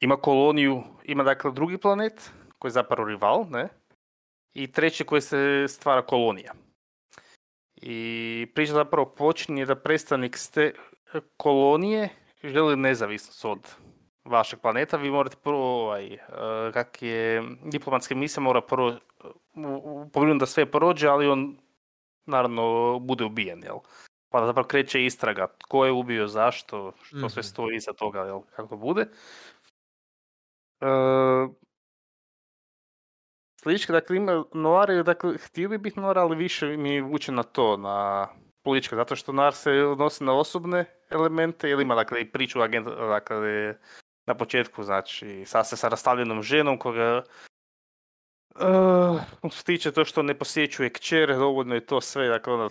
ima 0.00 0.16
koloniju, 0.16 0.82
ima 1.04 1.22
dakle 1.24 1.52
drugi 1.52 1.78
planet 1.78 2.30
koji 2.58 2.68
je 2.68 2.72
zapravo 2.72 3.08
rival, 3.08 3.46
ne? 3.50 3.68
I 4.54 4.72
treći 4.72 5.04
koji 5.04 5.22
se 5.22 5.66
stvara 5.68 6.02
kolonija. 6.06 6.52
I 7.76 8.46
priča 8.54 8.72
zapravo 8.72 9.06
počinje 9.06 9.66
da 9.66 9.74
predstavnik 9.74 10.36
s 10.36 10.50
te 10.50 10.72
kolonije 11.36 12.08
želi 12.44 12.76
nezavisnost 12.76 13.44
od 13.44 13.74
vašeg 14.24 14.60
planeta. 14.60 14.96
Vi 14.96 15.10
morate 15.10 15.36
prvo, 15.42 15.82
ovaj, 15.84 16.12
eh, 16.14 16.18
kak 16.72 17.02
je 17.02 17.42
diplomatska 17.64 18.14
misija 18.14 18.42
mora 18.42 18.60
prvo 18.60 18.88
eh, 18.88 18.98
pobrinuti 20.12 20.40
da 20.40 20.46
sve 20.46 20.70
prođe, 20.70 21.08
ali 21.08 21.28
on 21.28 21.56
naravno 22.26 22.98
bude 22.98 23.24
ubijen, 23.24 23.62
jel? 23.64 23.76
Pa 24.28 24.46
zapravo 24.46 24.68
kreće 24.68 25.04
istraga 25.04 25.46
tko 25.58 25.84
je 25.84 25.92
ubio, 25.92 26.26
zašto, 26.28 26.92
što 27.02 27.28
sve 27.28 27.40
Mhm. 27.40 27.46
stoji 27.46 27.76
iza 27.76 27.92
toga, 27.92 28.20
jel, 28.20 28.40
kako 28.56 28.76
bude. 28.76 29.06
E, 30.80 30.86
Slička, 33.56 33.92
dakle, 33.92 34.16
ima 34.16 34.44
noir, 34.54 35.04
dakle, 35.04 35.38
htjeli 35.38 35.78
biti 35.78 36.00
noir, 36.00 36.18
ali 36.18 36.36
više 36.36 36.76
mi 36.76 37.00
vuče 37.00 37.32
na 37.32 37.42
to, 37.42 37.76
na 37.76 38.28
političko, 38.62 38.96
zato 38.96 39.16
što 39.16 39.32
noir 39.32 39.54
se 39.54 39.70
odnosi 39.72 40.24
na 40.24 40.32
osobne 40.34 40.84
elemente, 41.10 41.70
ili 41.70 41.82
ima, 41.82 41.94
dakle, 41.94 42.20
i 42.20 42.30
priču 42.32 42.60
agenta, 42.60 42.90
dakle, 42.90 43.74
na 44.26 44.34
početku, 44.34 44.82
znači, 44.82 45.44
sa 45.46 45.64
se 45.64 45.76
sa 45.76 45.88
rastavljenom 45.88 46.42
ženom 46.42 46.78
koga 46.78 47.22
uh, 48.54 49.50
stiče 49.50 49.92
to 49.92 50.04
što 50.04 50.22
ne 50.22 50.38
posjećuje 50.38 50.92
kćer, 50.92 51.28
dovoljno 51.28 51.74
je 51.74 51.86
to 51.86 52.00
sve, 52.00 52.28
dakle, 52.28 52.52
ono, 52.52 52.70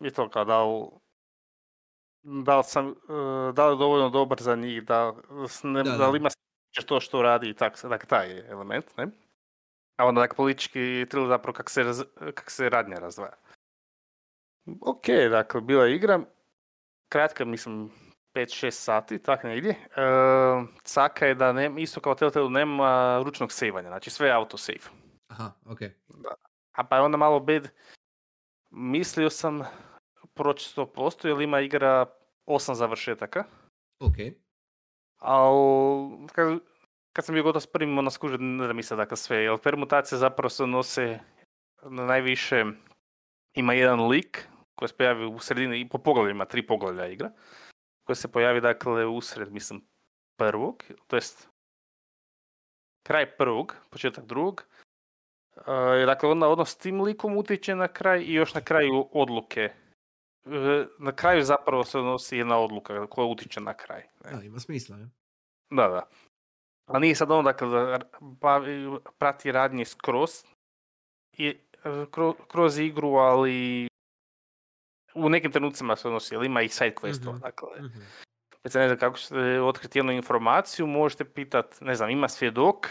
je 0.00 0.10
to 0.10 0.28
kao 0.30 0.44
da 0.44 0.64
li, 0.64 0.86
da 2.22 2.56
li 2.58 2.64
sam, 2.64 2.88
uh, 2.88 3.54
da 3.54 3.68
li 3.68 3.78
dovoljno 3.78 4.10
dobar 4.10 4.40
za 4.40 4.56
njih, 4.56 4.84
da, 4.84 5.14
ne, 5.62 5.82
Da, 5.82 5.90
da, 5.90 5.96
da. 5.96 6.08
li 6.08 6.18
ima 6.18 6.28
to 6.86 7.00
što 7.00 7.22
radi 7.22 7.48
i 7.48 7.54
tak, 7.54 7.82
dakle, 7.82 8.08
taj 8.08 8.30
je 8.30 8.46
element, 8.48 8.96
ne? 8.96 9.06
A 9.96 10.06
onda, 10.06 10.20
dakle, 10.20 10.36
politički 10.36 11.06
thriller 11.10 11.28
zapravo 11.28 11.52
kak 11.52 11.70
se, 11.70 11.82
raz, 11.82 12.02
kak 12.34 12.50
se 12.50 12.68
radnja 12.68 12.98
razdvaja. 12.98 13.34
Ok, 14.80 15.06
dakle, 15.30 15.60
bila 15.60 15.84
je 15.84 15.96
igra, 15.96 16.20
kratka, 17.08 17.44
mislim, 17.44 17.90
5-6 18.38 18.70
sati, 18.70 19.18
tak 19.18 19.44
negdje. 19.44 19.70
E, 19.70 19.76
caka 20.82 21.26
je 21.26 21.34
da 21.34 21.52
nema, 21.52 21.80
isto 21.80 22.00
kao 22.00 22.14
Telltale 22.14 22.50
nema 22.50 23.20
ručnog 23.24 23.52
sejvanja, 23.52 23.88
znači 23.88 24.10
sve 24.10 24.28
je 24.28 24.34
autosave. 24.34 24.78
Aha, 25.28 25.52
ok. 25.66 25.80
A 26.72 26.84
pa 26.84 26.96
je 26.96 27.02
onda 27.02 27.16
malo 27.16 27.40
bed, 27.40 27.68
mislio 28.70 29.30
sam 29.30 29.62
proći 30.34 30.80
100% 30.80 31.28
jer 31.28 31.40
ima 31.40 31.60
igra 31.60 32.06
8 32.46 32.72
završetaka, 32.74 33.44
Ok. 34.00 34.14
ali 35.16 36.26
kad, 36.32 36.58
kad 37.12 37.24
sam 37.24 37.32
bio 37.32 37.42
gotov 37.42 37.60
s 37.60 37.66
prvim, 37.66 37.98
onda 37.98 38.10
skužio 38.10 38.38
ne 38.40 38.66
da 38.66 38.72
mi 38.72 38.82
se 38.82 38.96
dakle 38.96 39.16
sve, 39.16 39.36
jer 39.36 39.58
permutacije 39.58 40.18
zapravo 40.18 40.48
se 40.48 40.62
odnose 40.62 41.18
na 41.82 42.04
najviše, 42.06 42.64
ima 43.54 43.72
jedan 43.74 44.08
lik 44.08 44.48
koji 44.74 44.88
se 44.88 44.96
pojavi 44.96 45.26
u 45.26 45.38
sredini, 45.38 45.80
i 45.80 45.88
po 45.88 45.98
poglavljima, 45.98 46.44
tri 46.44 46.66
poglavlja 46.66 47.06
igra, 47.06 47.30
koji 48.08 48.16
se 48.16 48.28
pojavi 48.28 48.60
dakle 48.60 49.06
usred, 49.06 49.52
mislim, 49.52 49.84
prvog, 50.38 50.84
to 51.06 51.16
jest 51.16 51.48
kraj 53.02 53.36
prvog, 53.36 53.76
početak 53.90 54.24
drugog, 54.24 54.64
E, 55.58 56.06
dakle, 56.06 56.28
onda 56.28 56.48
odnos 56.48 56.70
s 56.70 56.76
tim 56.76 57.00
likom 57.00 57.36
utječe 57.36 57.74
na 57.74 57.88
kraj 57.88 58.20
i 58.20 58.34
još 58.34 58.54
na 58.54 58.60
kraju 58.60 59.08
odluke. 59.12 59.60
E, 59.60 60.86
Na 60.98 61.12
kraju 61.12 61.42
zapravo 61.42 61.84
se 61.84 61.98
odnosi 61.98 62.36
jedna 62.36 62.58
odluka 62.58 63.06
koja 63.06 63.26
utječe 63.26 63.60
na 63.60 63.74
kraj. 63.74 64.02
ne. 64.24 64.36
Da, 64.36 64.42
ima 64.42 64.58
smisla, 64.58 64.96
ja. 64.96 65.06
Da, 65.70 65.88
da. 65.88 66.08
Ali 66.86 67.00
nije 67.00 67.14
sad 67.14 67.30
ono 67.30 67.42
dakle, 67.42 67.68
da 67.68 67.98
bavi- 68.20 68.98
prati 69.18 69.52
radnje 69.52 69.84
skroz, 69.84 70.30
i, 71.32 71.48
e, 71.48 71.58
kro- 71.84 72.46
kroz 72.48 72.78
igru, 72.78 73.08
ali 73.08 73.87
u 75.18 75.28
nekim 75.28 75.52
trenucima 75.52 75.96
se 75.96 76.08
odnosi, 76.08 76.34
jer 76.34 76.42
ima 76.42 76.62
i 76.62 76.68
side 76.68 76.94
questova, 76.94 77.30
Mhm. 77.32 77.40
dakle. 77.40 77.68
Mhm. 77.80 77.98
Već 78.64 78.74
ne 78.74 78.86
znam 78.88 78.98
kako 78.98 79.18
ćete 79.18 79.60
otkriti 79.60 79.98
jednu 79.98 80.12
informaciju, 80.12 80.86
možete 80.86 81.24
pitat, 81.24 81.80
ne 81.80 81.94
znam, 81.94 82.10
ima 82.10 82.28
svjedok, 82.28 82.86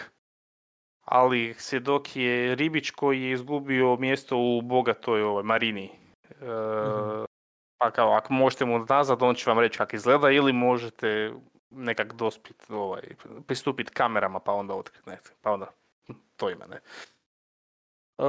ali 1.01 1.53
svjedok 1.57 2.15
je 2.15 2.55
ribić 2.55 2.91
koji 2.91 3.21
je 3.21 3.31
izgubio 3.31 3.95
mjesto 3.95 4.37
u 4.37 4.61
bogatoj 4.61 5.23
ovoj 5.23 5.43
marini. 5.43 5.89
E, 6.41 6.45
Mhm. 6.45 7.23
Pa 7.79 7.91
kao, 7.91 8.11
ako 8.13 8.33
možete 8.33 8.65
mu 8.65 8.79
nazad, 8.79 9.23
on 9.23 9.35
će 9.35 9.49
vam 9.49 9.59
reći 9.59 9.77
kako 9.77 9.95
izgleda, 9.95 10.29
ili 10.31 10.53
možete 10.53 11.31
nekak 11.69 12.13
dospit, 12.13 12.65
ovaj, 12.69 13.01
pristupiti 13.47 13.91
kamerama, 13.91 14.39
pa 14.39 14.51
onda 14.51 14.73
otkriti, 14.73 15.09
ne, 15.09 15.17
pa 15.41 15.51
onda 15.51 15.71
to 16.35 16.49
ima, 16.49 16.65
ne. 16.65 16.75
E, 18.17 18.23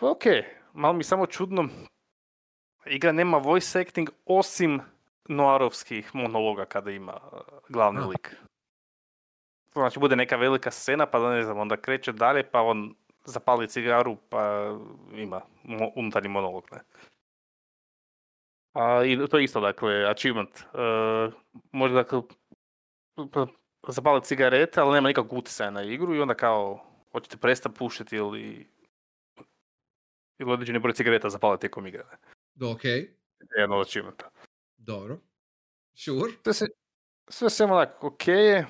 ok, 0.00 0.22
malo 0.72 0.92
mi 0.94 1.04
samo 1.04 1.26
čudno, 1.26 1.68
igra 2.86 3.12
nema 3.12 3.38
voice 3.38 3.80
acting 3.80 4.10
osim 4.24 4.80
noarovskih 5.28 6.14
monologa 6.14 6.64
kada 6.64 6.90
ima 6.90 7.20
uh, 7.32 7.40
glavni 7.68 8.00
lik. 8.00 8.36
Znači 9.72 9.98
bude 9.98 10.16
neka 10.16 10.36
velika 10.36 10.70
scena 10.70 11.06
pa 11.06 11.18
da 11.18 11.30
ne 11.30 11.42
znam, 11.42 11.58
onda 11.58 11.76
kreće 11.76 12.12
dalje 12.12 12.50
pa 12.50 12.62
on 12.62 12.94
zapali 13.24 13.68
cigaru 13.68 14.16
pa 14.28 14.72
ima 15.12 15.40
mo- 15.64 15.92
unutarnji 15.94 16.28
monolog. 16.28 16.64
Ne? 16.72 16.78
A, 18.72 19.04
I 19.04 19.26
to 19.30 19.38
je 19.38 19.44
isto 19.44 19.60
dakle 19.60 20.04
achievement. 20.10 20.64
Uh, 20.72 21.34
može 21.72 21.94
dakle 21.94 22.22
zapali 23.88 24.22
cigarete 24.22 24.80
ali 24.80 24.94
nema 24.94 25.08
nikakvog 25.08 25.38
utjecaja 25.38 25.70
na 25.70 25.82
igru 25.82 26.14
i 26.14 26.20
onda 26.20 26.34
kao 26.34 26.80
hoćete 27.12 27.36
prestati 27.36 27.74
pušiti 27.78 28.16
ili 28.16 28.68
ili 30.38 30.52
određeni 30.52 30.78
broj 30.78 30.94
cigareta 30.94 31.30
zapali 31.30 31.58
tijekom 31.58 31.86
igre. 31.86 32.04
Ne? 32.10 32.33
Do, 32.54 32.70
ok, 32.70 32.84
Jedan 33.56 33.72
od 33.72 33.80
achievementa. 33.86 34.30
dobro. 34.76 35.18
Sure. 35.94 36.32
sve 36.42 36.54
se, 36.54 36.66
sve 37.28 37.50
se 37.50 37.64
onak 37.64 38.04
ok 38.04 38.28
je. 38.28 38.66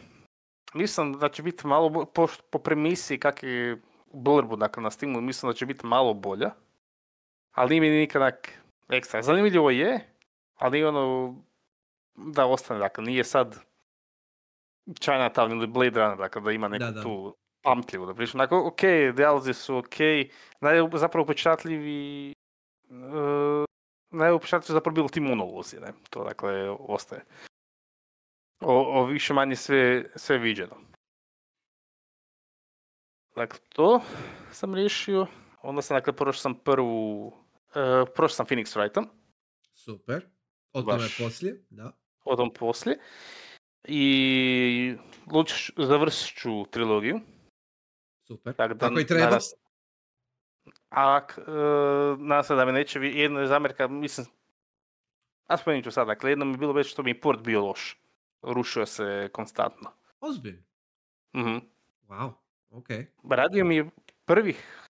Mislim 0.74 1.12
da 1.12 1.28
će 1.28 1.42
biti 1.42 1.66
malo, 1.66 2.04
po, 2.04 2.28
po 2.50 2.58
premisi 2.58 3.18
kak 3.20 3.42
je 3.42 3.80
blurbu 4.12 4.56
dakle, 4.56 4.82
na 4.82 4.90
Steamu, 4.90 5.20
mislim 5.20 5.50
da 5.52 5.56
će 5.56 5.66
biti 5.66 5.86
malo 5.86 6.14
bolja. 6.14 6.50
Ali 7.52 7.68
nije 7.70 7.80
mi 7.80 7.98
nikad 7.98 8.22
ekstra. 8.88 9.22
Zanimljivo 9.22 9.70
je, 9.70 10.00
ali 10.54 10.84
ono 10.84 11.34
da 12.16 12.46
ostane, 12.46 12.80
dakle, 12.80 13.04
nije 13.04 13.24
sad 13.24 13.58
Chinatown 14.86 15.50
ili 15.52 15.66
Blade 15.66 16.00
Runner, 16.00 16.18
dakle, 16.18 16.42
da 16.42 16.52
ima 16.52 16.68
neku 16.68 16.84
Da, 16.84 16.90
da. 16.90 17.02
tu 17.02 17.36
pamtljivu 17.62 18.06
da 18.06 18.14
pričam. 18.14 18.38
Dakle, 18.38 18.58
ok, 18.58 18.80
dijalozi 19.16 19.54
su 19.54 19.76
ok, 19.76 19.96
zapravo 20.94 21.22
upečatljivi 21.24 22.32
uh, 22.90 23.64
su 24.62 24.72
zapravo 24.72 24.94
bili 24.94 25.08
ti 25.08 25.20
monolozi, 25.20 25.80
ne? 25.80 25.92
To 26.10 26.24
dakle 26.24 26.68
ostaje. 26.70 27.24
O, 28.60 29.00
o 29.00 29.04
više 29.04 29.32
manje 29.32 29.56
sve, 29.56 30.04
sve 30.16 30.38
viđeno. 30.38 30.76
Dakle, 33.36 33.58
to 33.68 34.00
sam 34.52 34.74
riješio. 34.74 35.26
Onda 35.62 35.82
sam, 35.82 35.96
dakle, 35.96 36.12
prošao 36.12 36.40
sam 36.40 36.54
prvu, 36.54 37.26
uh, 37.26 37.32
prošao 38.14 38.34
sam 38.36 38.46
Phoenix 38.46 38.78
Wrightom, 38.78 39.06
Super. 39.74 40.26
O 40.72 40.82
tome 40.82 40.92
Baš. 40.98 41.18
poslije, 41.18 41.64
da. 41.70 41.92
o 42.24 42.36
tom 42.36 42.52
poslije. 42.52 42.98
I 43.84 44.96
luč, 45.32 45.70
završit 45.76 46.38
ću 46.38 46.64
trilogiju. 46.70 47.20
Super. 48.26 48.54
Tak 48.54 48.72
da 48.72 48.88
Kako 48.88 49.00
i 49.00 49.06
treba. 49.06 49.26
danas- 49.26 49.54
A 50.96 51.20
e, 51.38 51.42
nadam 52.18 52.44
se 52.44 52.54
da 52.54 52.64
me 52.64 52.72
neće 52.72 52.98
jedna 53.00 53.40
je 53.40 53.46
zamjerka, 53.46 53.88
mislim, 53.88 54.26
a 55.46 55.56
spomenut 55.56 55.84
ću 55.84 55.90
sad, 55.90 56.06
dakle, 56.06 56.30
jedno 56.30 56.44
mi 56.44 56.52
je 56.52 56.58
bilo 56.58 56.72
već 56.72 56.92
što 56.92 57.02
mi 57.02 57.10
je 57.10 57.20
port 57.20 57.40
bio 57.40 57.66
loš. 57.66 58.00
Rušio 58.42 58.86
se 58.86 59.28
konstantno. 59.32 59.90
Ozbiljno. 60.20 60.62
Mhm. 61.36 61.56
Wow. 62.08 62.32
Ok. 62.70 62.88
Radio 63.30 63.64
mi 63.64 63.76
je 63.76 63.90
prvih 64.24 64.88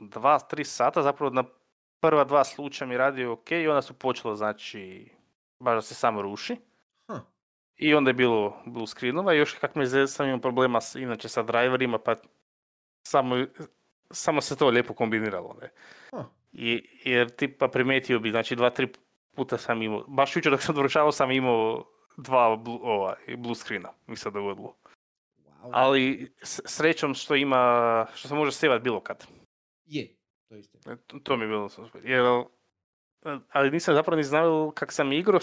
dva, 0.00 0.38
tri 0.38 0.64
sata, 0.64 1.02
zapravo 1.02 1.30
na 1.30 1.44
prva 2.00 2.24
dva 2.24 2.44
slučaja 2.44 2.88
mi 2.88 2.94
je 2.94 2.98
radio 2.98 3.32
ok 3.32 3.50
i 3.50 3.68
onda 3.68 3.82
su 3.82 3.94
počelo, 3.94 4.36
znači, 4.36 5.10
baš 5.58 5.74
da 5.74 5.82
se 5.82 5.94
samo 5.94 6.22
ruši. 6.22 6.56
Huh. 7.06 7.20
I 7.76 7.94
onda 7.94 8.10
je 8.10 8.14
bilo 8.14 8.62
blue 8.66 8.86
screenova 8.86 9.34
i 9.34 9.38
još 9.38 9.54
kak 9.54 9.74
me 9.74 9.86
zez, 9.86 10.14
sam 10.14 10.26
imao 10.26 10.40
problema 10.40 10.80
s, 10.80 10.94
inače 10.94 11.28
sa 11.28 11.42
driverima, 11.42 11.98
pa 11.98 12.16
samo, 13.06 13.36
samo 14.10 14.40
se 14.40 14.56
to 14.56 14.68
lijepo 14.68 14.94
kombiniralo. 14.94 15.56
Ne? 15.62 15.70
I, 16.52 16.82
jer 17.04 17.30
tipa 17.30 17.68
primetio 17.68 18.18
bi, 18.18 18.30
znači 18.30 18.56
dva, 18.56 18.70
tri 18.70 18.88
puta 19.34 19.58
sam 19.58 19.82
imao, 19.82 20.04
baš 20.08 20.36
jučer 20.36 20.52
dok 20.52 20.62
sam 20.62 20.74
dovršavao 20.74 21.12
sam 21.12 21.30
imao 21.30 21.84
dva 22.16 22.56
blu, 22.56 22.80
ovaj, 22.82 23.14
blue 23.36 23.54
screena, 23.54 23.92
mi 24.06 24.16
se 24.16 24.30
dogodilo. 24.30 24.76
Wow. 25.38 25.70
Ali 25.72 26.32
s- 26.36 26.60
srećom 26.66 27.14
što 27.14 27.34
ima, 27.34 27.62
što 28.14 28.28
se 28.28 28.34
može 28.34 28.52
sevat 28.52 28.82
bilo 28.82 29.00
kad. 29.00 29.26
Je. 29.86 30.14
To 30.48 30.56
istina. 30.56 30.92
E, 30.92 30.96
To, 30.96 31.18
to 31.18 31.36
mi 31.36 31.44
je 31.44 31.48
bilo 31.48 31.68
super. 31.68 32.00
Jer, 32.04 32.24
ali 33.50 33.70
nisam 33.70 33.94
zapravo 33.94 34.16
ni 34.16 34.24
znao 34.24 34.72
kak 34.74 34.92
sam 34.92 35.12
igrao, 35.12 35.40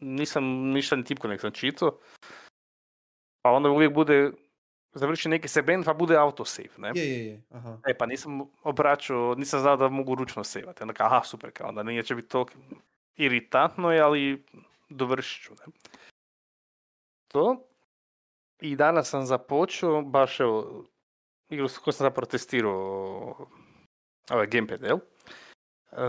nisam 0.00 0.44
ništa 0.70 0.96
ni 0.96 1.04
tipko 1.04 1.28
nek 1.28 1.40
sam 1.40 1.50
čitao. 1.52 1.98
Pa 3.42 3.50
onda 3.50 3.68
uvijek 3.70 3.92
bude, 3.94 4.32
završi 4.92 5.28
neki 5.28 5.48
segment 5.48 5.84
pa 5.84 5.94
bude 5.94 6.16
autosave, 6.16 6.68
ne? 6.78 6.92
Je, 6.94 7.10
je, 7.10 7.26
je. 7.26 7.42
Aha. 7.50 7.78
E 7.86 7.98
pa 7.98 8.06
nisam 8.06 8.40
obraćao, 8.62 9.34
nisam 9.34 9.60
znao 9.60 9.76
da 9.76 9.88
mogu 9.88 10.14
ručno 10.14 10.44
sevati. 10.44 10.82
Onda 10.82 10.94
kao, 10.94 11.06
aha, 11.06 11.24
super, 11.24 11.50
kao 11.50 11.68
onda 11.68 11.82
nije 11.82 12.02
će 12.02 12.14
biti 12.14 12.28
toliko 12.28 12.52
iritantno, 13.16 13.88
ali 13.88 14.44
dovršit 14.88 15.42
ću, 15.42 15.54
ne? 15.54 15.72
To. 17.28 17.64
I 18.60 18.76
danas 18.76 19.10
sam 19.10 19.26
započeo, 19.26 20.02
baš 20.02 20.40
evo, 20.40 20.84
igru 21.48 21.68
koju 21.84 21.92
sam 21.92 22.04
zapravo 22.04 22.26
testirao, 22.26 23.48
ovaj 24.30 24.46
gamepad, 24.46 24.82
jel? 24.82 24.98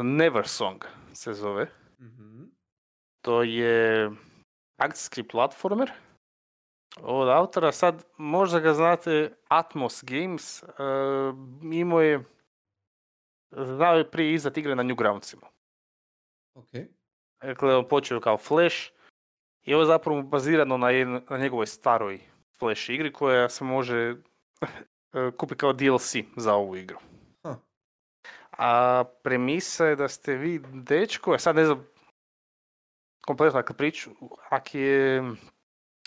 Never 0.04 0.48
Song 0.48 0.84
se 1.14 1.34
zove. 1.34 1.68
Mhm. 2.00 2.44
To 3.22 3.44
je 3.44 4.12
akcijski 4.78 5.24
platformer 5.24 5.92
od 7.02 7.30
autora. 7.30 7.72
Sad 7.72 8.06
možda 8.18 8.60
ga 8.60 8.74
znate 8.74 9.36
Atmos 9.48 10.04
Games. 10.04 10.64
Uh, 10.64 10.70
imao 11.74 12.02
je 12.02 12.24
znao 13.52 13.98
je 13.98 14.12
prije 14.12 14.34
izdat 14.34 14.58
igre 14.58 14.76
na 14.76 14.84
Newgroundsima. 14.84 15.46
Ok. 16.56 16.70
Dakle, 17.42 17.76
on 17.76 17.88
počeo 17.88 18.20
kao 18.20 18.38
Flash 18.38 18.78
i 19.64 19.74
ovo 19.74 19.82
je 19.84 19.88
zapravo 19.88 20.22
bazirano 20.22 20.78
na, 20.78 20.90
jedno- 20.90 21.22
na 21.30 21.38
njegovoj 21.38 21.68
staroj 21.68 22.20
Flash 22.60 22.90
igri 22.90 23.14
koja 23.14 23.50
se 23.50 23.64
može 23.64 23.96
eh, 25.14 25.32
kupiti 25.38 25.60
kao 25.60 25.74
DLC 25.74 26.16
za 26.38 26.56
ovu 26.56 26.76
igru. 26.76 26.98
Huh. 27.44 27.56
A 28.52 29.04
premisa 29.24 29.86
je 29.86 29.96
da 29.96 30.08
ste 30.08 30.34
vi 30.34 30.60
dečko, 30.74 31.32
ja 31.34 31.40
sad 31.40 31.56
ne 31.56 31.66
znam 31.66 31.88
kompletno 33.26 33.60
dakle 33.60 33.78
priču, 33.78 34.10
ak 34.50 34.76
je 34.76 35.20
ak 35.20 35.36
je 35.36 35.36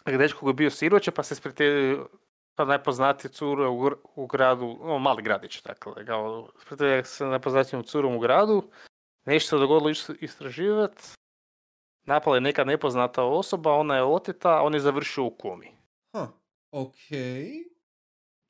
dečko 0.07 0.41
koji 0.41 0.51
je 0.51 0.55
bio 0.55 0.71
siroće 0.71 1.11
pa 1.11 1.23
se 1.23 1.35
sprijateljio 1.35 2.09
kao 2.55 2.67
najpoznatija 2.67 3.31
cura 3.31 3.69
u, 3.69 3.81
gr- 3.81 3.97
u 4.15 4.27
gradu, 4.27 4.79
o, 4.81 4.99
mali 4.99 5.23
gradić, 5.23 5.63
dakle, 5.63 6.07
kao 6.07 6.51
sprijateljio 6.59 7.05
se 7.05 7.25
najpoznatijom 7.25 7.83
curom 7.83 8.17
u 8.17 8.19
gradu, 8.19 8.71
nešto 9.25 9.57
se 9.57 9.61
dogodilo 9.61 10.17
istraživati, 10.21 11.03
napala 12.05 12.37
je 12.37 12.41
neka 12.41 12.65
nepoznata 12.65 13.23
osoba, 13.25 13.73
ona 13.73 13.97
je 13.97 14.03
oteta, 14.03 14.63
on 14.63 14.75
je 14.75 14.81
završio 14.81 15.25
u 15.25 15.31
komi. 15.31 15.73
Huh. 16.17 16.29
Ok. 16.71 17.11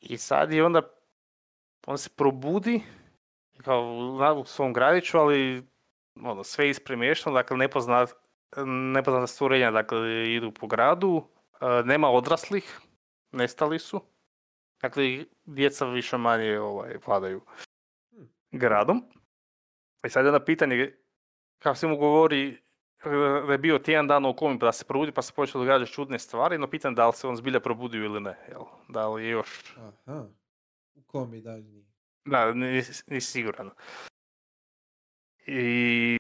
I 0.01 0.19
sad 0.19 0.53
je 0.53 0.65
onda, 0.65 0.83
on 1.87 1.99
se 1.99 2.11
probudi, 2.17 2.83
kao 3.65 3.83
u 4.41 4.45
svom 4.45 4.73
gradiću, 4.73 5.19
ali 5.19 5.67
ono, 6.23 6.45
sve 6.45 6.71
ispremješteno, 6.71 7.35
dakle 7.35 7.57
nepoznat, 7.57 8.15
nepoznata 8.67 9.27
stvorenja 9.27 9.71
dakle, 9.71 10.33
idu 10.35 10.53
po 10.53 10.67
gradu, 10.67 11.29
nema 11.85 12.11
odraslih, 12.11 12.81
nestali 13.33 13.79
su. 13.79 14.01
Dakle, 14.83 15.25
djeca 15.45 15.87
više 15.87 16.17
manje 16.17 16.61
ovaj, 16.61 16.97
vladaju 17.07 17.41
gradom. 18.51 19.03
I 20.07 20.09
sad 20.09 20.25
je 20.25 20.33
onda 20.33 20.45
pitanje, 20.45 20.93
kako 21.59 21.77
se 21.77 21.87
mu 21.87 21.97
govori 21.97 22.49
e, 22.49 23.11
da 23.47 23.53
je 23.53 23.59
bio 23.59 23.79
tjedan 23.79 24.07
dana 24.07 24.29
u 24.29 24.37
komi 24.37 24.59
pa 24.59 24.67
da 24.67 24.73
se 24.73 24.85
probudi 24.85 25.13
pa 25.13 25.23
se 25.23 25.33
počelo 25.33 25.65
događati 25.65 25.93
čudne 25.93 26.19
stvari, 26.19 26.59
no 26.59 26.71
pitanje 26.71 26.95
da 26.95 27.07
li 27.07 27.13
se 27.13 27.27
on 27.27 27.37
zbilja 27.37 27.61
probudio 27.61 28.05
ili 28.05 28.21
ne, 28.21 28.37
jel? 28.49 28.63
Da 28.89 29.09
li 29.09 29.25
je 29.25 29.31
još 29.31 29.77
Aha. 29.77 30.27
U 30.95 31.03
komi 31.03 31.41
dalje 31.41 31.63
nije. 31.63 31.87
da, 32.25 32.55
nisi, 32.55 33.05
nisi 33.07 33.31
siguran. 33.31 33.71
I... 35.47 36.17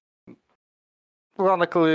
Uglavnom, 1.35 1.61
dakle, 1.61 1.91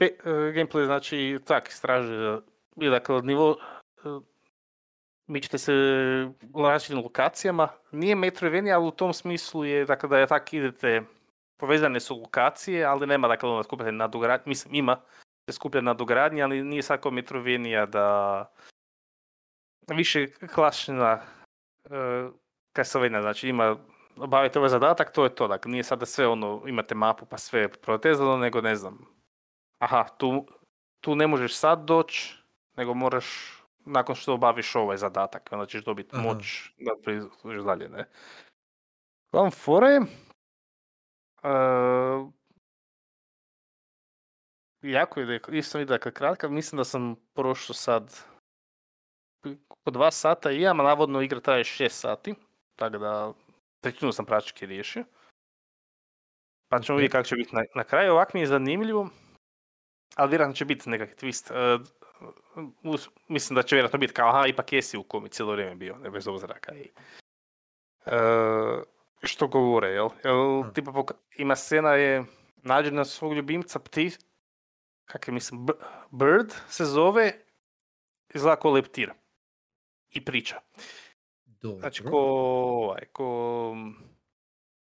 e, 0.00 0.16
gameplay 0.26 0.84
znači 0.84 1.38
tak, 1.44 1.68
istražuje 1.68 2.40
dakle, 2.86 3.22
nivo 3.22 3.56
e, 4.04 4.08
mičete 5.26 5.58
se 5.58 5.72
u 6.54 6.62
različitim 6.62 7.02
lokacijama. 7.02 7.68
Nije 7.92 8.14
Metroidvania, 8.14 8.76
ali 8.76 8.86
u 8.88 8.90
tom 8.90 9.12
smislu 9.12 9.64
je 9.64 9.84
dakle, 9.84 10.08
da 10.08 10.18
je 10.18 10.26
tak 10.26 10.52
idete, 10.52 11.02
povezane 11.56 12.00
su 12.00 12.20
lokacije, 12.20 12.84
ali 12.84 13.06
nema 13.06 13.28
dakle 13.28 13.48
ono 13.48 13.62
skupljanje 13.62 13.92
nadogradnje, 13.92 14.44
mislim 14.46 14.74
ima 14.74 15.00
se 15.50 15.54
skuplja 15.56 15.80
nadogradnje, 15.80 16.42
ali 16.42 16.62
nije 16.62 16.82
svako 16.82 17.10
Metroidvania 17.10 17.86
da 17.86 18.44
više 19.88 20.26
klasična 20.54 21.20
uh, 21.84 22.34
Castlevania, 22.76 23.22
znači 23.22 23.48
ima 23.48 23.76
obavite 24.16 24.58
ovaj 24.58 24.68
zadatak, 24.68 25.12
to 25.12 25.24
je 25.24 25.34
to. 25.34 25.48
Dakle, 25.48 25.70
nije 25.70 25.84
sada 25.84 26.06
sve 26.06 26.26
ono, 26.26 26.62
imate 26.66 26.94
mapu 26.94 27.26
pa 27.26 27.38
sve 27.38 27.68
protezano, 27.68 28.36
nego 28.36 28.60
ne 28.60 28.76
znam. 28.76 28.98
Aha, 29.78 30.04
tu, 30.18 30.46
tu 31.00 31.14
ne 31.14 31.26
možeš 31.26 31.56
sad 31.56 31.84
doći, 31.84 32.36
nego 32.78 32.94
moraš 32.94 33.26
nakon 33.84 34.14
što 34.14 34.34
obaviš 34.34 34.74
ovaj 34.74 34.96
zadatak, 34.96 35.48
onda 35.52 35.66
ćeš 35.66 35.84
dobiti 35.84 36.10
Aha. 36.12 36.22
moć 36.22 36.70
da 36.78 36.92
priđeš 37.42 37.64
dalje, 37.64 37.88
ne. 37.88 38.08
Uglavnom, 39.32 39.52
fora 39.52 39.88
je, 39.88 40.00
uh, 41.42 42.32
jako 44.82 45.20
je, 45.20 45.40
isto 45.52 45.78
vidio 45.78 45.96
dakle 45.96 46.12
kratka, 46.12 46.48
mislim 46.48 46.76
da 46.76 46.84
sam 46.84 47.16
prošao 47.34 47.74
sad 47.74 48.24
po 49.84 49.90
dva 49.90 50.10
sata 50.10 50.50
i 50.50 50.62
imam, 50.62 50.76
navodno 50.76 51.22
igra 51.22 51.40
traje 51.40 51.64
šest 51.64 52.00
sati, 52.00 52.34
tako 52.76 52.98
da 52.98 53.32
trećinu 53.80 54.12
sam 54.12 54.26
praktički 54.26 54.66
riješio. 54.66 55.04
Pa 56.68 56.80
ćemo 56.80 56.98
vidjeti 56.98 57.12
kako 57.12 57.28
će 57.28 57.36
biti 57.36 57.56
na, 57.56 57.62
na 57.74 57.84
kraju. 57.84 58.12
Ovak 58.12 58.34
mi 58.34 58.40
je 58.40 58.46
zanimljivo, 58.46 59.08
ali 60.16 60.30
vjerojatno 60.30 60.54
će 60.54 60.64
biti 60.64 60.90
nekakvi 60.90 61.14
twist. 61.14 61.52
E, 61.54 61.78
us- 62.82 63.08
mislim 63.28 63.54
da 63.54 63.62
će 63.62 63.76
vjerojatno 63.76 63.98
biti 63.98 64.12
kao, 64.12 64.28
aha, 64.28 64.46
ipak 64.46 64.72
jesi 64.72 64.96
u 64.96 65.02
komi 65.02 65.28
cijelo 65.28 65.52
vrijeme 65.52 65.74
bio, 65.74 65.98
ne 65.98 66.10
bez 66.10 66.28
obzira 66.28 66.54
kaj. 66.54 66.80
E, 68.06 68.18
što 69.22 69.46
govore, 69.46 69.88
jel? 69.88 70.08
jel 70.24 70.62
Hm. 70.62 70.68
tipa, 70.74 70.90
poka- 70.92 71.14
ima 71.36 71.56
scena 71.56 71.94
je, 71.94 72.24
nađe 72.56 72.90
na 72.90 73.04
svog 73.04 73.34
ljubimca 73.34 73.78
pti, 73.78 74.10
kak 75.04 75.28
je 75.28 75.34
mislim, 75.34 75.66
B- 75.66 75.72
Bird 76.10 76.52
se 76.68 76.84
zove, 76.84 77.32
izgleda 78.34 78.56
kao 78.56 78.70
leptir. 78.70 79.12
I 80.10 80.24
priča. 80.24 80.60
Dobro. 81.46 81.78
Znači, 81.78 82.02
ko, 82.04 82.18
ovaj, 82.18 83.04
ko, 83.12 83.76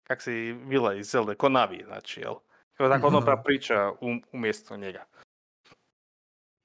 kak 0.03 0.23
se 0.23 0.35
i 0.35 0.53
vila 0.53 0.95
iz 0.95 1.07
Zelda, 1.07 1.35
ko 1.35 1.49
Navi, 1.49 1.83
znači, 1.87 2.21
jel? 2.21 2.35
Tako 2.77 3.07
ono 3.09 3.43
priča 3.45 3.93
um, 4.01 4.23
umjesto 4.33 4.77
njega. 4.77 5.05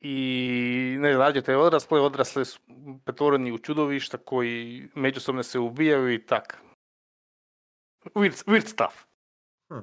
I 0.02 0.96
ne 1.00 1.14
znam, 1.14 1.26
nađete 1.26 1.58
odrasle, 1.58 2.02
odrasle 2.02 2.46
su 2.46 2.60
pretvoreni 3.06 3.52
u 3.52 3.58
čudovišta 3.58 4.18
koji 4.18 4.90
međusobno 4.96 5.44
se 5.44 5.60
ubijaju 5.60 6.14
i 6.14 6.26
tak. 6.26 6.58
Weird, 8.06 8.46
weird 8.46 8.68
stuff. 8.68 9.06
Hm. 9.70 9.80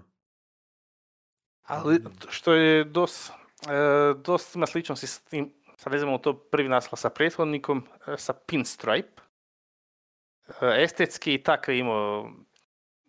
Ali 1.62 2.00
što 2.28 2.52
je 2.52 2.84
dos, 2.84 3.30
e, 3.30 3.32
dosta 4.24 4.58
ima 4.58 4.66
sličnosti 4.66 5.06
s 5.06 5.24
tim, 5.24 5.54
sad 5.76 5.92
to 6.22 6.40
prvi 6.40 6.68
naslov 6.68 6.98
sa 6.98 7.10
prethodnikom, 7.10 7.86
e, 8.06 8.16
sa 8.16 8.32
Pinstripe. 8.32 9.22
E, 10.60 10.82
estetski 10.82 11.34
i 11.34 11.42
tako 11.42 11.70
je 11.70 11.78
imao 11.78 12.30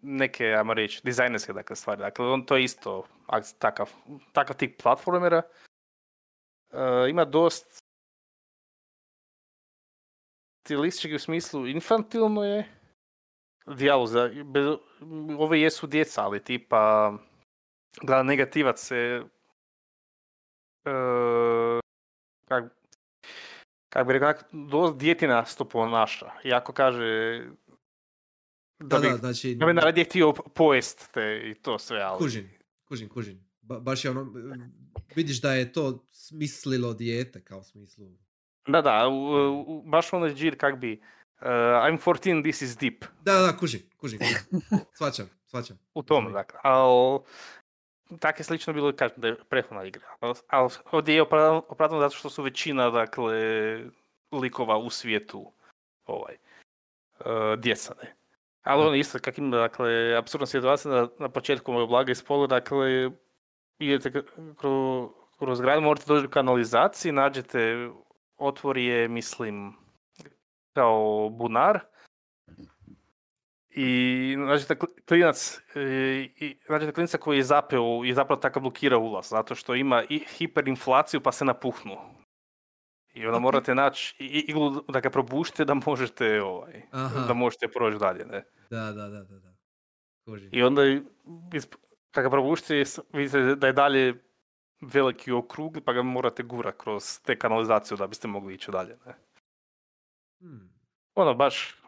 neke, 0.02 0.46
ajmo 0.46 0.74
reći, 0.74 1.02
dizajnerske 1.04 1.54
dakle, 1.54 1.76
stvari. 1.76 2.02
Dakle, 2.02 2.28
on 2.28 2.46
to 2.46 2.56
je 2.58 2.64
isto 2.64 3.04
ak- 3.28 3.58
takav, 3.60 3.92
takav 4.34 4.56
tip 4.56 4.82
platformera. 4.82 5.42
E, 6.72 7.10
ima 7.10 7.26
dost 7.26 7.80
stilistički 10.66 11.16
u 11.16 11.20
smislu 11.20 11.68
infantilno 11.68 12.44
je. 12.44 12.74
Dijaloza, 13.68 14.30
ove 15.40 15.62
jesu 15.62 15.88
djeca, 15.88 16.24
ali 16.24 16.44
tipa 16.44 17.14
glavni 18.02 18.28
negativac 18.30 18.80
se 18.80 19.22
e, 20.86 20.92
kak, 22.48 22.64
kak 23.90 24.08
bi 24.08 24.14
rekao, 24.14 24.34
dosta 24.52 24.98
djetinasto 24.98 25.66
ponaša. 25.66 26.32
Iako 26.44 26.74
kaže 26.74 27.42
Da, 28.80 28.86
da, 28.86 29.00
bi 29.00 29.08
da, 29.10 29.18
znači, 29.18 29.56
da 29.56 29.92
bi 29.92 30.04
htio 30.04 30.34
pojest 30.34 31.12
te 31.12 31.42
i 31.50 31.54
to 31.54 31.80
sve, 31.80 32.02
ali... 32.02 32.18
kužim, 32.18 32.50
kužim, 32.88 33.10
kužim. 33.10 33.47
Ba- 33.68 33.80
baš 33.80 34.06
je 34.06 34.12
ono, 34.12 34.34
vidiš 35.16 35.42
da 35.42 35.54
je 35.54 35.74
to 35.74 36.06
smislilo 36.12 36.94
dijete, 36.94 37.44
kao 37.44 37.64
smislu. 37.64 38.06
Da, 38.68 38.82
da, 38.82 39.08
u, 39.08 39.64
u, 39.68 39.82
baš 39.86 40.14
onaj 40.14 40.34
džir 40.34 40.58
kak 40.58 40.80
bi 40.80 41.02
uh, 41.42 41.48
I'm 41.84 41.98
14, 41.98 42.44
this 42.44 42.62
is 42.62 42.78
deep. 42.78 43.06
Da, 43.22 43.34
da, 43.34 43.58
kužim, 43.58 43.82
kužim, 43.98 44.20
kužim. 44.20 44.62
Svačam, 44.98 45.30
svačam. 45.46 45.80
U 45.94 46.04
tom, 46.04 46.34
dakle. 46.34 46.60
Al, 46.64 47.20
tako 48.20 48.40
je 48.40 48.44
slično 48.44 48.74
bilo, 48.74 48.92
kažem, 48.96 49.18
da 49.18 49.28
je 49.28 49.36
prethodna 49.50 49.84
igra. 49.84 50.06
Al, 50.20 50.36
al 50.48 50.70
ovdje 50.92 51.16
je 51.16 51.22
opravdano, 51.22 52.00
zato 52.00 52.16
što 52.16 52.30
su 52.30 52.44
većina, 52.44 52.90
dakle, 52.90 53.36
likova 54.32 54.78
u 54.78 54.90
svijetu, 54.90 55.52
ovaj, 56.06 56.36
uh, 57.20 57.60
djeca, 57.60 57.94
ne. 58.04 58.14
Ali 58.64 58.82
ono 58.82 58.96
isto, 58.96 59.20
kak 59.20 59.38
ima, 59.38 59.58
dakle, 59.58 60.16
apsurdna 60.18 60.46
situacija 60.46 60.92
na, 60.92 61.08
na 61.20 61.30
početku 61.30 61.72
moj 61.72 61.88
blaga 61.88 62.16
spoiler, 62.16 62.50
dakle, 62.50 63.10
idete 63.80 64.12
k- 64.12 64.26
kro, 64.58 65.10
kroz 65.40 65.62
grad, 65.62 65.84
morate 65.84 66.06
doći 66.08 66.24
do 66.24 66.30
kanalizacije, 66.30 67.12
nađete, 67.12 67.90
otvor 68.38 68.78
je, 68.78 69.08
mislim, 69.08 69.74
kao 70.74 71.30
bunar, 71.30 71.80
i 73.70 74.36
nađete 74.38 74.76
kli- 74.76 75.02
klinac, 75.08 75.60
e, 75.76 75.82
i 76.36 76.58
nađete 76.70 76.92
klinca 76.92 77.18
koji 77.18 77.38
je 77.38 77.44
zapeo 77.44 78.06
i 78.06 78.14
zapravo 78.14 78.42
tako 78.42 78.60
blokira 78.60 78.98
ulaz, 78.98 79.30
zato 79.30 79.56
što 79.56 79.76
ima 79.76 80.04
i 80.10 80.20
hiperinflaciju 80.20 81.22
pa 81.22 81.32
se 81.32 81.46
napuhnu. 81.46 81.96
I 83.14 83.26
onda 83.26 83.40
morate 83.40 83.76
naći 83.76 84.16
i- 84.20 84.46
iglu 84.48 84.82
da 84.82 85.00
ga 85.00 85.10
probušite 85.10 85.66
da 85.66 85.74
možete, 85.76 86.42
ovaj, 86.42 86.82
Aha. 86.92 87.26
da 87.28 87.34
možete 87.34 87.68
proći 87.68 87.98
dalje, 88.00 88.26
ne. 88.26 88.44
Da, 88.70 88.80
da, 88.82 89.08
da, 89.08 89.24
da, 89.24 89.40
da. 89.40 89.54
I 90.52 90.64
onda 90.64 90.82
i- 92.16 92.82
isp- 92.82 93.02
kad 93.02 93.12
ga 93.12 93.18
vidite 93.18 93.56
da 93.56 93.68
je 93.68 93.74
dalje 93.74 94.24
veliki 94.82 95.32
okrug 95.32 95.78
pa 95.86 95.94
ga 95.94 96.02
morate 96.02 96.44
gura 96.44 96.72
kroz 96.72 97.22
te 97.22 97.40
kanalizaciju 97.40 97.98
da 97.98 98.08
biste 98.08 98.28
mogli 98.28 98.54
ići 98.54 98.72
dalje, 98.72 98.98
ne. 99.06 99.14
Hmm. 100.40 100.70
ono 101.16 101.34
baš 101.34 101.84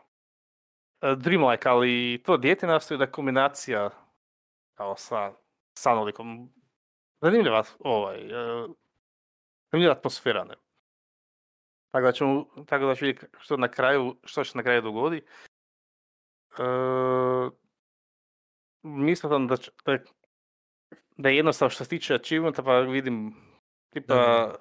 e, 1.01 1.15
dreamlike, 1.15 1.69
ali 1.69 2.21
to 2.25 2.37
dijete 2.37 2.67
nastoji 2.67 2.97
da 2.97 3.03
je 3.03 3.11
kombinacija 3.11 3.89
kao 4.77 4.95
sa 4.95 5.33
sanolikom. 5.77 6.53
Zanimljiva 7.21 7.63
ovaj, 7.79 8.17
e, 8.17 8.67
zanimljiva 9.71 9.93
atmosfera, 9.93 10.43
ne. 10.43 10.55
Tako 11.91 12.05
da 12.05 12.11
ćemo, 12.11 12.45
tako 12.67 12.85
da 12.85 12.95
ću 12.95 13.05
vidjeti 13.05 13.27
što 13.39 13.57
na 13.57 13.67
kraju, 13.67 14.15
što 14.23 14.43
će 14.43 14.57
na 14.57 14.63
kraju 14.63 14.81
dogodi. 14.81 15.17
E, 16.57 16.63
mislio 18.83 19.29
sam 19.29 19.47
da, 19.47 19.55
da, 19.85 19.97
da 21.17 21.29
je 21.29 21.35
jednostavno 21.35 21.69
što 21.69 21.83
se 21.83 21.89
tiče 21.89 22.15
achievementa, 22.15 22.63
pa 22.63 22.79
vidim 22.79 23.35
tipa 23.89 24.13
Da, 24.13 24.21
da. 24.21 24.55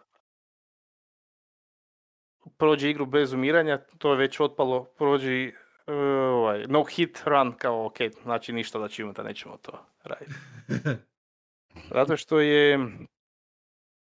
prođi 2.56 2.90
igru 2.90 3.06
bez 3.06 3.32
umiranja, 3.32 3.78
to 3.98 4.10
je 4.10 4.18
već 4.18 4.40
otpalo, 4.40 4.84
prođi 4.84 5.54
e, 5.86 5.92
ovaj, 5.92 6.64
no 6.68 6.84
hit 6.84 7.22
run, 7.24 7.52
kao 7.52 7.86
ok, 7.86 7.96
znači 8.22 8.52
ništa 8.52 8.78
da 8.78 8.84
achievementa, 8.84 9.22
nećemo 9.22 9.56
to 9.56 9.86
raditi. 10.02 10.32
Zato 11.94 12.16
što 12.16 12.40
je, 12.40 12.78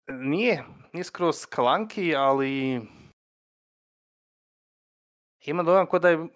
nije, 0.08 0.64
nije 0.92 1.04
skroz 1.04 1.46
klanki, 1.46 2.14
ali 2.16 2.80
ima 5.44 5.62
dojam 5.62 5.86
kod 5.86 6.02
da 6.02 6.08
je, 6.08 6.26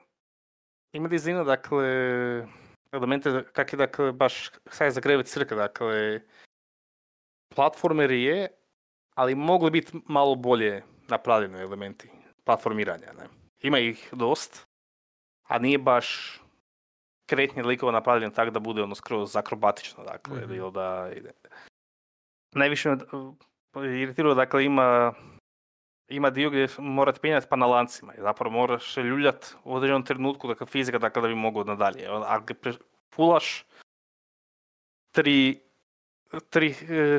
ima 0.93 1.09
dizajna, 1.09 1.45
dakle, 1.45 1.87
elemente, 2.93 3.45
kak 3.53 3.73
je, 3.73 3.77
dakle, 3.77 4.13
baš 4.13 4.51
sad 4.67 4.93
za 4.93 5.01
grevet 5.01 5.27
crka, 5.27 5.55
dakle, 5.55 6.21
platformer 7.55 8.11
je, 8.11 8.49
ali 9.15 9.35
mogli 9.35 9.71
biti 9.71 10.01
malo 10.07 10.35
bolje 10.35 10.83
napravljeni 11.09 11.59
elementi 11.61 12.11
platformiranja. 12.45 13.13
Ne? 13.13 13.25
Ima 13.63 13.79
ih 13.79 14.09
dost, 14.13 14.67
a 15.49 15.59
nije 15.59 15.79
baš 15.79 16.41
kretnje 17.27 17.63
likova 17.63 17.93
napravljen 17.93 18.31
tako 18.31 18.51
da 18.51 18.61
bude 18.61 18.83
ono 18.83 18.95
skroz 18.95 19.37
akrobatično, 19.37 20.05
dakle, 20.05 20.41
Mhm. 20.41 20.55
ili 20.55 20.73
da 20.73 21.11
ide. 21.17 21.33
Najviše 22.55 22.89
me 22.89 22.97
iritiralo, 24.03 24.35
dakle, 24.35 24.65
ima 24.65 25.15
ima 26.11 26.31
dio 26.31 26.51
gdje 26.51 26.69
morate 26.79 27.21
penjati 27.21 27.47
pa 27.51 27.57
na 27.57 27.67
lancima 27.67 28.15
i 28.15 28.21
zapravo 28.21 28.53
moraš 28.53 28.97
ljuljat 28.97 29.55
u 29.65 29.75
određenom 29.75 30.05
trenutku, 30.05 30.49
dakle, 30.49 30.67
fizika, 30.67 30.99
dakle, 30.99 31.23
da 31.23 31.29
bi 31.29 31.35
mogao 31.35 31.65
nadalje. 31.65 32.07
Ako 32.07 32.55
fulaš, 33.15 33.65
tri, 35.13 35.61
tri, 36.51 36.75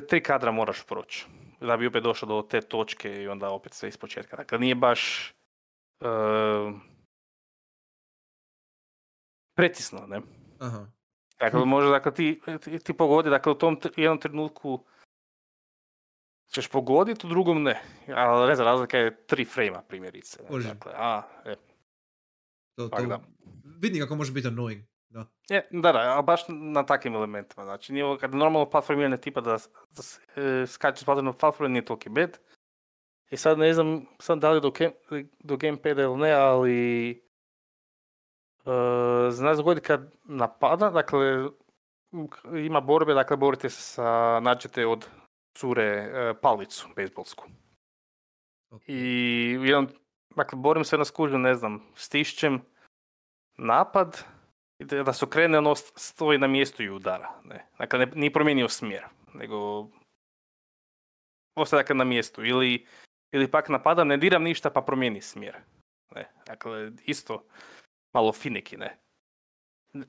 tri 0.09 0.23
kadra 0.23 0.51
moraš 0.51 0.85
proći 0.85 1.25
da 1.61 1.77
bi 1.77 1.87
opet 1.87 2.03
došao 2.03 2.29
do 2.29 2.47
te 2.49 2.61
točke 2.61 3.23
i 3.23 3.27
onda 3.27 3.49
opet 3.49 3.73
sve 3.73 3.89
ispočetka. 3.89 4.35
Dakle, 4.37 4.59
nije 4.59 4.75
baš 4.75 5.33
uh, 5.99 6.73
precisno, 9.55 10.05
ne? 10.07 10.21
Aha. 10.59 10.85
Dakle, 11.39 11.65
može, 11.65 11.89
dakle, 11.89 12.13
ti, 12.13 12.41
ti, 12.63 12.79
ti 12.79 12.93
pogodi, 12.93 13.29
dakle, 13.29 13.51
u 13.51 13.55
tom 13.55 13.79
jednom 13.97 14.19
trenutku 14.19 14.85
ćeš 16.51 16.67
pogoditi, 16.67 17.27
u 17.27 17.29
drugom 17.29 17.63
ne. 17.63 17.81
Ali 18.07 18.47
ne 18.47 18.55
znam, 18.55 18.65
razlika 18.67 18.97
je 18.97 19.25
tri 19.25 19.45
frame 19.45 19.81
primjerice. 19.87 20.43
Dakle, 20.67 20.91
a, 20.95 21.21
e, 21.45 21.55
To, 22.75 22.89
to, 22.89 23.05
da. 23.07 23.19
vidim 23.81 24.01
kako 24.01 24.15
može 24.15 24.31
biti 24.31 24.47
annoying. 24.47 24.81
Da. 25.09 25.25
je, 25.49 25.67
da, 25.71 25.91
da, 25.91 25.99
ali 25.99 26.23
baš 26.23 26.41
na 26.49 26.85
takvim 26.85 27.15
elementima. 27.15 27.63
Znači, 27.63 27.93
nije 27.93 28.05
ovo 28.05 28.17
kad 28.17 28.35
normalno 28.35 28.69
platformiranje 28.69 29.17
tipa 29.17 29.41
da, 29.41 29.59
s- 29.59 29.69
da 29.89 30.01
s- 30.01 30.19
e, 30.37 30.67
skačeš 30.67 31.05
platformiranje 31.05 31.37
platformiranje 31.39 31.73
nije 31.73 31.85
toliki 31.85 32.09
bad. 32.09 32.39
I 33.31 33.37
sad 33.37 33.57
ne 33.59 33.73
znam 33.73 34.05
sad 34.19 34.39
da 34.39 34.51
li 34.51 34.61
do, 34.61 34.71
game, 34.71 34.93
do 35.39 35.57
gamepada 35.57 36.01
ili 36.01 36.17
ne, 36.17 36.31
ali 36.31 37.09
e, 38.65 38.71
zna 39.31 39.53
se 39.53 39.57
dogoditi 39.57 39.87
kad 39.87 40.11
napada, 40.23 40.89
dakle, 40.89 41.49
ima 42.57 42.81
borbe, 42.81 43.13
dakle, 43.13 43.37
borite 43.37 43.69
se 43.69 43.81
sa, 43.81 44.03
nađete 44.39 44.85
od 44.85 45.07
cure 45.57 45.83
e, 45.83 46.33
palicu 46.41 46.87
bejsbolsku. 46.95 47.45
Ok. 48.71 48.81
I 48.87 49.57
u 49.59 49.65
jednom, 49.65 49.87
dakle, 50.35 50.57
borim 50.57 50.83
se 50.83 50.97
na 50.97 51.05
skužu, 51.05 51.37
ne 51.37 51.55
znam, 51.55 51.91
stišćem 51.95 52.61
napad, 53.57 54.23
i 54.79 54.85
da 54.85 55.13
se 55.13 55.25
okrene, 55.25 55.57
ono 55.57 55.75
st- 55.75 55.93
stoji 55.95 56.37
na 56.37 56.47
mjestu 56.47 56.83
i 56.83 56.89
udara. 56.89 57.41
Ne. 57.43 57.67
Dakle, 57.77 57.99
ne, 57.99 58.05
nije 58.15 58.33
promijenio 58.33 58.69
smjer, 58.69 59.05
nego 59.33 59.87
ostaje 61.55 61.83
dakle, 61.83 61.95
na 61.95 62.03
mjestu. 62.03 62.45
Ili, 62.45 62.87
ili 63.31 63.51
pak 63.51 63.69
napadam, 63.69 64.07
ne 64.07 64.17
diram 64.17 64.43
ništa, 64.43 64.69
pa 64.69 64.81
promijeni 64.81 65.21
smjer. 65.21 65.55
Ne. 66.15 66.31
Dakle, 66.45 66.91
isto 67.05 67.43
malo 68.13 68.31
finiki, 68.33 68.77
ne. 68.77 68.97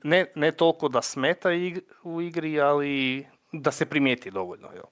Ne, 0.03 0.31
ne 0.35 0.51
toliko 0.51 0.89
da 0.89 1.01
smeta 1.01 1.49
ig- 1.49 1.81
u 2.03 2.21
igri, 2.21 2.61
ali 2.61 3.27
da 3.51 3.71
se 3.71 3.89
primijeti 3.89 4.31
dovoljno. 4.31 4.71
Jel? 4.73 4.85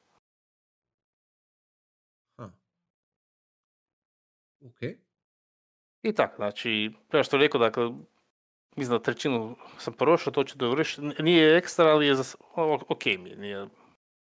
Ha. 2.38 2.50
Ok. 4.62 4.82
I 6.04 6.14
tako, 6.14 6.36
znači, 6.36 6.92
kao 7.08 7.24
što 7.24 7.38
rekao, 7.38 7.60
dakle, 7.60 7.92
mislim 8.76 8.90
da 8.90 9.04
trećinu 9.04 9.56
sam 9.78 9.94
prošao, 9.94 10.34
to 10.34 10.44
ću 10.44 10.58
dovršiti. 10.58 11.02
Nije 11.20 11.58
ekstra, 11.58 11.86
ali 11.86 12.08
je 12.08 12.16
za, 12.16 12.24
ok 12.88 13.06
mi 13.06 13.30
je. 13.30 13.36
Nije, 13.38 13.68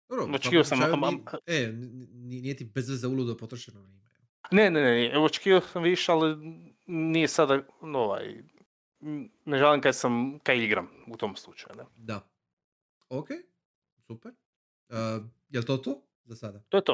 Dobro, 0.09 0.35
Očekivao 0.35 0.65
svakom 0.65 0.91
sam, 0.91 1.05
am- 1.05 1.15
ni- 1.15 1.25
E, 1.47 1.73
nije 2.13 2.57
ti 2.57 2.65
bez 2.65 2.89
veze 2.91 3.07
uludo 3.07 3.37
potrošeno 3.37 3.81
vrijeme. 3.81 4.01
ne, 4.53 4.71
ne, 4.71 4.81
ne, 4.83 5.19
očekivao 5.19 5.61
sam 5.63 5.83
više, 5.83 6.13
ali 6.13 6.37
nije 6.87 7.29
sada, 7.29 7.63
no, 7.83 7.99
ovaj, 7.99 8.43
ne 9.45 9.59
želim 9.59 9.81
kad 9.81 9.97
sam, 9.97 10.39
kad 10.39 10.59
igram 10.59 10.89
u 11.07 11.17
tom 11.17 11.37
slučaju. 11.37 11.77
Ne? 11.77 11.85
Da. 11.97 12.29
Ok, 13.09 13.29
super. 13.99 14.33
Uh, 14.89 14.97
je 15.49 15.61
li 15.61 15.67
to 15.67 15.77
to 15.77 16.03
za 16.25 16.37
sada? 16.37 16.61
To 16.69 16.77
je 16.77 16.85
to. 16.85 16.93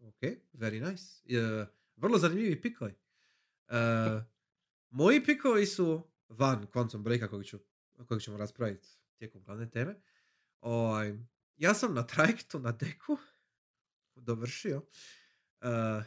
Ok, 0.00 0.20
very 0.52 0.90
nice. 0.90 1.04
Uh, 1.60 1.66
vrlo 1.98 2.18
zanimljivi 2.18 2.60
pikovi. 2.60 2.94
Uh, 3.68 4.22
moji 4.90 5.24
pikovi 5.24 5.66
su 5.66 6.10
van 6.28 6.66
Quantum 6.66 7.02
Breaka 7.02 7.28
kojeg, 7.28 7.46
ću, 7.46 7.58
kojeg 8.06 8.22
ćemo 8.22 8.36
raspraviti 8.36 8.88
tijekom 9.16 9.42
glavne 9.42 9.70
teme. 9.70 10.00
Ovaj, 10.60 11.18
ja 11.56 11.74
sam 11.74 11.94
na 11.94 12.06
trajektu 12.06 12.58
na 12.58 12.72
deku 12.72 13.18
dovršio 14.14 14.76
uh, 14.76 16.02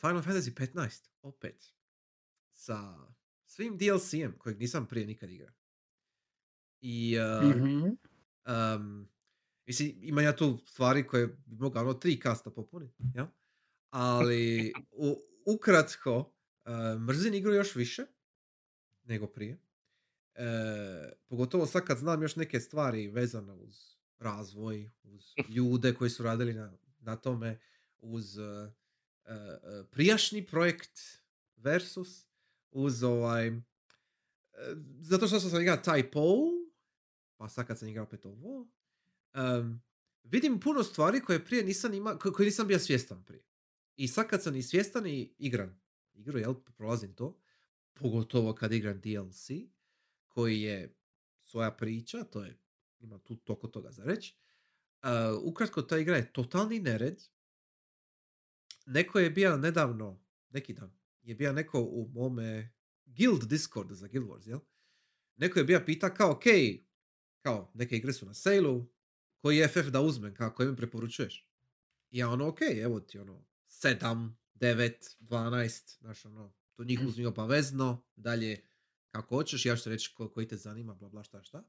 Final 0.00 0.22
Fantasy 0.22 0.72
15 0.74 1.08
opet 1.22 1.74
sa 2.52 3.06
svim 3.44 3.78
DLC-em 3.78 4.38
kojeg 4.38 4.58
nisam 4.58 4.86
prije 4.86 5.06
nikad 5.06 5.30
igrao. 5.30 5.54
I 6.80 7.16
uh, 7.18 7.56
Mhm. 7.56 7.88
Um, 8.46 9.08
mislim, 9.66 9.98
ima 10.00 10.22
ja 10.22 10.36
tu 10.36 10.58
stvari 10.66 11.06
koje 11.06 11.26
bi 11.26 11.56
mogao 11.56 11.82
ono 11.82 11.94
tri 11.94 12.20
kasta 12.20 12.50
popuniti, 12.50 13.02
ja? 13.14 13.32
Ali 13.98 14.72
u, 14.92 15.16
ukratko, 15.46 16.18
uh, 16.18 17.00
mrzim 17.00 17.34
igru 17.34 17.54
još 17.54 17.74
više 17.74 18.06
nego 19.04 19.26
prije. 19.26 19.58
E, 20.34 21.12
pogotovo 21.28 21.66
sad 21.66 21.84
kad 21.84 21.98
znam 21.98 22.22
još 22.22 22.36
neke 22.36 22.60
stvari 22.60 23.08
vezane 23.08 23.52
uz 23.52 23.96
razvoj, 24.18 24.90
uz 25.02 25.24
ljude 25.48 25.94
koji 25.94 26.10
su 26.10 26.22
radili 26.22 26.54
na, 26.54 26.72
na 26.98 27.16
tome, 27.16 27.60
uz 27.98 28.38
uh, 28.38 28.44
uh, 29.24 29.86
prijašnji 29.90 30.46
projekt 30.46 31.00
Versus, 31.56 32.26
uz 32.70 33.02
ovaj... 33.02 33.48
uh, 33.48 33.62
zato 35.00 35.26
što 35.26 35.40
sam 35.40 35.60
igrao 35.60 35.76
Typo, 35.76 36.50
pa 37.36 37.48
sad 37.48 37.66
kad 37.66 37.78
sam 37.78 37.88
igrao 37.88 38.04
opet 38.04 38.26
ovo, 38.26 38.68
em, 39.32 39.82
vidim 40.22 40.60
puno 40.60 40.82
stvari 40.82 41.20
koje 41.20 41.44
prije 41.44 41.64
nisam 41.64 41.94
ima, 41.94 42.18
ko- 42.18 42.32
koje 42.32 42.46
nisam 42.46 42.66
bio 42.66 42.78
svjestan 42.78 43.24
prije. 43.24 43.46
I 43.96 44.08
sad 44.08 44.28
kad 44.28 44.42
sam 44.42 44.56
i 44.56 44.62
svjestan 44.62 45.06
i 45.06 45.34
igram 45.38 45.80
igru, 46.16 46.38
jel, 46.38 46.54
prolazim 46.54 47.14
to, 47.14 47.40
pogotovo 47.94 48.54
kad 48.54 48.72
igram 48.72 49.00
DLC, 49.00 49.50
koji 50.28 50.60
je 50.60 50.96
svoja 51.42 51.70
priča, 51.70 52.24
to 52.24 52.44
je, 52.44 52.58
ima 52.98 53.18
tu 53.18 53.36
toliko 53.36 53.68
toga 53.68 53.90
za 53.90 54.04
reći. 54.04 54.36
Uh, 55.02 55.10
ukratko, 55.42 55.82
ta 55.82 55.98
igra 55.98 56.16
je 56.16 56.32
totalni 56.32 56.80
nered. 56.80 57.22
Neko 58.86 59.18
je 59.18 59.30
bio 59.30 59.56
nedavno, 59.56 60.24
neki 60.50 60.72
dan, 60.72 60.98
je 61.22 61.34
bio 61.34 61.52
neko 61.52 61.80
u 61.80 62.08
mome 62.12 62.72
guild 63.04 63.44
Discord 63.44 63.92
za 63.92 64.08
Guild 64.08 64.26
Wars, 64.26 64.48
jel? 64.48 64.58
Neko 65.36 65.58
je 65.58 65.64
bio 65.64 65.82
pita 65.86 66.14
kao, 66.14 66.32
ok, 66.32 66.44
kao, 67.40 67.70
neke 67.74 67.96
igre 67.96 68.12
su 68.12 68.26
na 68.26 68.34
sailu, 68.34 68.86
koji 69.38 69.56
je 69.56 69.68
FF 69.68 69.86
da 69.86 70.00
uzmem, 70.00 70.34
kao, 70.34 70.50
koji 70.50 70.68
mi 70.68 70.76
preporučuješ? 70.76 71.48
I 72.10 72.18
ja 72.18 72.28
ono, 72.28 72.48
ok, 72.48 72.58
evo 72.82 73.00
ti 73.00 73.18
ono, 73.18 73.44
7, 73.82 74.30
9, 74.54 75.16
12, 75.20 75.98
znaš 76.00 76.24
ono, 76.24 76.52
to 76.74 76.84
njih 76.84 77.00
uzmi 77.06 77.26
obavezno, 77.26 78.04
dalje 78.16 78.60
kako 79.10 79.36
hoćeš, 79.36 79.66
ja 79.66 79.76
ću 79.76 79.90
reći 79.90 80.14
ko, 80.14 80.28
koji 80.28 80.48
te 80.48 80.56
zanima, 80.56 80.94
bla 80.94 81.08
bla 81.08 81.22
šta 81.22 81.42
šta. 81.42 81.62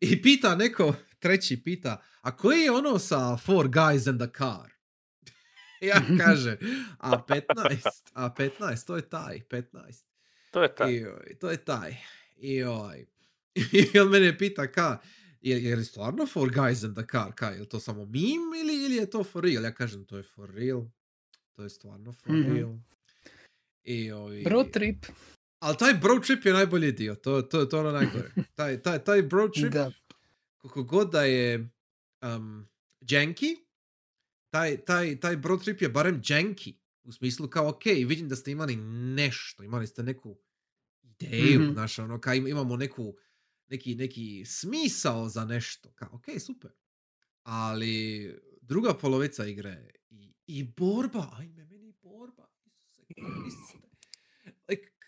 I 0.00 0.22
pita 0.22 0.54
neko, 0.54 0.94
treći 1.22 1.62
pita, 1.62 2.02
a 2.20 2.36
koji 2.36 2.60
je 2.60 2.70
ono 2.70 2.98
sa 2.98 3.36
Four 3.36 3.68
Guys 3.68 4.08
and 4.08 4.22
a 4.22 4.26
Car? 4.38 4.72
ja 5.90 6.00
kaže, 6.24 6.56
a 6.98 7.24
15, 7.28 7.88
a 8.12 8.34
15, 8.38 8.86
to 8.86 8.96
je 8.96 9.08
taj, 9.08 9.40
15. 9.50 10.04
To 10.50 10.62
je 10.62 10.74
ta. 10.74 10.90
I, 10.90 11.04
to 11.40 11.50
je 11.50 11.56
taj. 11.56 11.96
I. 12.36 12.64
I 13.72 13.98
on 13.98 14.08
mene 14.08 14.38
pita 14.38 14.72
ka, 14.72 14.98
je, 15.40 15.64
je 15.64 15.76
li 15.76 15.84
stvarno 15.84 16.26
for 16.26 16.50
guys 16.50 16.86
in 16.86 16.94
the 16.94 17.04
car, 17.10 17.32
ka, 17.34 17.48
je 17.50 17.60
li 17.60 17.68
to 17.68 17.80
samo 17.80 18.04
meme 18.04 18.60
ili, 18.60 18.84
ili 18.84 18.94
je 18.94 19.10
to 19.10 19.24
for 19.24 19.44
real? 19.44 19.64
Ja 19.64 19.74
kažem, 19.74 20.04
to 20.04 20.16
je 20.16 20.22
for 20.22 20.50
real. 20.50 20.84
To 21.54 21.62
je 21.62 21.70
stvarno 21.70 22.12
for 22.12 22.32
Mhm. 22.32 22.78
I, 23.84 24.12
oj, 24.12 24.42
Bro 24.42 24.64
trip. 24.64 25.06
Ali 25.58 25.76
taj 25.76 25.94
bro 25.94 26.20
trip 26.20 26.44
je 26.44 26.52
najbolji 26.52 26.92
dio, 26.92 27.14
to, 27.14 27.42
to, 27.42 27.64
to 27.64 27.76
je 27.76 27.80
ono 27.80 27.92
najgore. 27.92 28.30
Taj, 28.54 28.82
taj, 28.82 28.98
taj 28.98 29.22
bro 29.22 29.48
trip, 29.48 29.72
Da. 29.72 29.92
koliko 30.56 30.82
god 30.82 31.10
da 31.10 31.22
je 31.22 31.70
um, 32.22 32.68
janky, 33.00 33.56
taj, 34.50 34.76
taj, 34.78 35.20
taj 35.20 35.36
bro 35.36 35.56
trip 35.56 35.82
je 35.82 35.88
barem 35.88 36.22
janky. 36.22 36.74
U 37.02 37.12
smislu 37.12 37.48
kao, 37.48 37.68
ok, 37.68 37.84
vidim 37.84 38.28
da 38.28 38.36
ste 38.36 38.50
imali 38.50 38.76
nešto, 39.16 39.62
imali 39.62 39.86
ste 39.86 40.02
neku 40.02 40.36
ideju, 41.02 41.60
Mhm. 41.60 41.72
znaš, 41.72 41.98
ono, 41.98 42.20
kao 42.20 42.34
im- 42.34 42.46
imamo 42.46 42.76
neku, 42.76 43.14
neki, 43.66 43.94
neki 43.94 44.44
smisao 44.46 45.28
za 45.28 45.44
nešto, 45.44 45.92
kao, 45.92 46.08
ok, 46.12 46.24
super. 46.40 46.70
Ali 47.42 48.30
druga 48.60 48.94
polovica 48.94 49.46
igre 49.46 49.90
i, 50.46 50.64
borba, 50.64 51.30
ajme, 51.38 51.64
meni 51.64 51.92
borba, 52.02 52.48
Isuse 52.66 53.02
Kriste. 53.14 53.78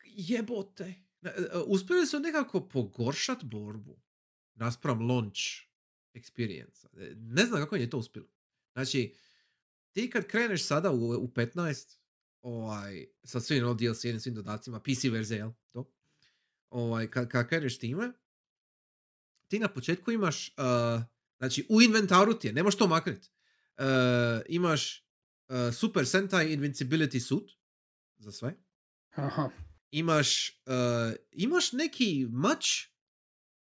Jebote. 0.05 0.95
Na- 1.21 1.31
e, 1.31 1.59
Uspjeli 1.67 2.07
su 2.07 2.21
nekako 2.21 2.69
pogoršat 2.69 3.45
borbu 3.45 4.01
naspram 4.55 5.01
launch 5.11 5.41
experience. 6.15 6.87
E, 6.97 7.15
Ne 7.17 7.47
znam 7.47 7.61
kako 7.61 7.77
je 7.77 7.91
to 7.91 7.99
uspjelo. 7.99 8.29
Znači, 8.73 9.15
ti 9.93 10.11
kad 10.11 10.27
kreneš 10.27 10.65
sada 10.67 10.91
u, 10.91 11.09
u 11.09 11.29
15, 11.29 11.99
ovaj, 12.43 13.07
sa 13.25 13.41
svim 13.41 13.65
ono, 13.65 13.75
DLC 13.75 14.01
svim 14.21 14.35
dodacima, 14.35 14.81
PC 14.81 15.05
verzija, 15.05 15.39
jel? 15.39 15.51
To? 15.73 15.93
Ovaj, 16.71 17.11
kad, 17.11 17.29
kad 17.29 17.49
kreneš 17.49 17.79
time, 17.79 18.13
ti 19.49 19.59
na 19.59 19.69
početku 19.69 20.13
imaš, 20.13 20.49
uh, 20.49 21.03
znači 21.39 21.67
u 21.69 21.83
inventaru 21.83 22.39
ti 22.39 22.47
je, 22.47 22.53
ne 22.53 22.63
možeš 22.63 22.79
to 22.79 22.87
maknuti. 22.87 23.29
Uh, 23.79 23.85
imaš 24.49 25.06
uh, 25.49 25.75
Super 25.75 26.07
Sentai 26.07 26.57
Invincibility 26.57 27.21
suit 27.21 27.51
za 28.17 28.33
sve. 28.33 28.55
Aha. 29.15 29.51
Imaš, 29.91 30.61
uh, 30.67 31.15
imaš 31.33 31.73
neki 31.73 32.27
mač, 32.31 32.67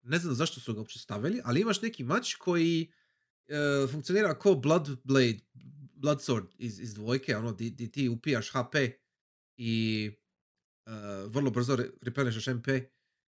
ne 0.02 0.18
znam 0.18 0.34
zašto 0.34 0.60
su 0.60 0.74
ga 0.74 0.80
uopće 0.80 0.98
stavili, 0.98 1.40
ali 1.44 1.60
imaš 1.60 1.82
neki 1.82 2.04
mač 2.04 2.34
koji 2.34 2.92
uh, 3.48 3.90
funkcionira 3.90 4.38
kao 4.38 4.54
Blood 4.54 4.98
Blade, 5.04 5.38
Blood 5.94 6.18
Sword 6.18 6.46
iz, 6.58 6.80
iz 6.80 6.94
dvojke, 6.94 7.36
ono, 7.36 7.52
di, 7.52 7.70
di 7.70 7.92
ti 7.92 8.08
upijaš 8.08 8.50
HP 8.50 8.74
i 9.56 10.10
vrlo 11.26 11.50
brzo 11.50 11.76
re- 11.76 11.90
replenešaš 12.02 12.46
MP, 12.46 12.68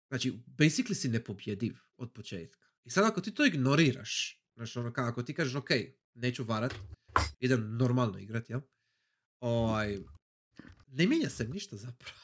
znači, 0.08 0.32
basically 0.46 0.94
si 0.94 1.08
nepobjediv 1.08 1.76
od 1.96 2.12
početka. 2.12 2.66
I 2.84 2.90
sad 2.90 3.04
ako 3.04 3.20
ti 3.20 3.34
to 3.34 3.46
ignoriraš, 3.46 4.42
znači 4.54 4.78
ono, 4.78 4.92
kao 4.92 5.06
ako 5.06 5.22
ti 5.22 5.34
kažeš, 5.34 5.54
ok, 5.54 5.70
neću 6.14 6.44
varat, 6.44 6.74
idem 7.38 7.76
normalno 7.76 8.18
igrat, 8.18 8.50
jel? 8.50 8.60
Ovaj, 9.40 9.98
ne 10.86 11.06
mijenja 11.06 11.30
se 11.30 11.48
ništa 11.48 11.76
zapravo. 11.76 12.16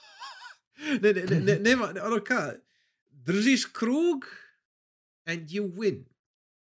ne, 1.02 1.12
ne, 1.12 1.24
ne, 1.24 1.40
ne, 1.40 1.58
nema, 1.70 1.92
ne, 1.92 2.02
ono 2.02 2.24
ka, 2.24 2.54
držiš 3.10 3.64
krug 3.64 4.24
and 5.24 5.48
you 5.48 5.72
win. 5.74 6.04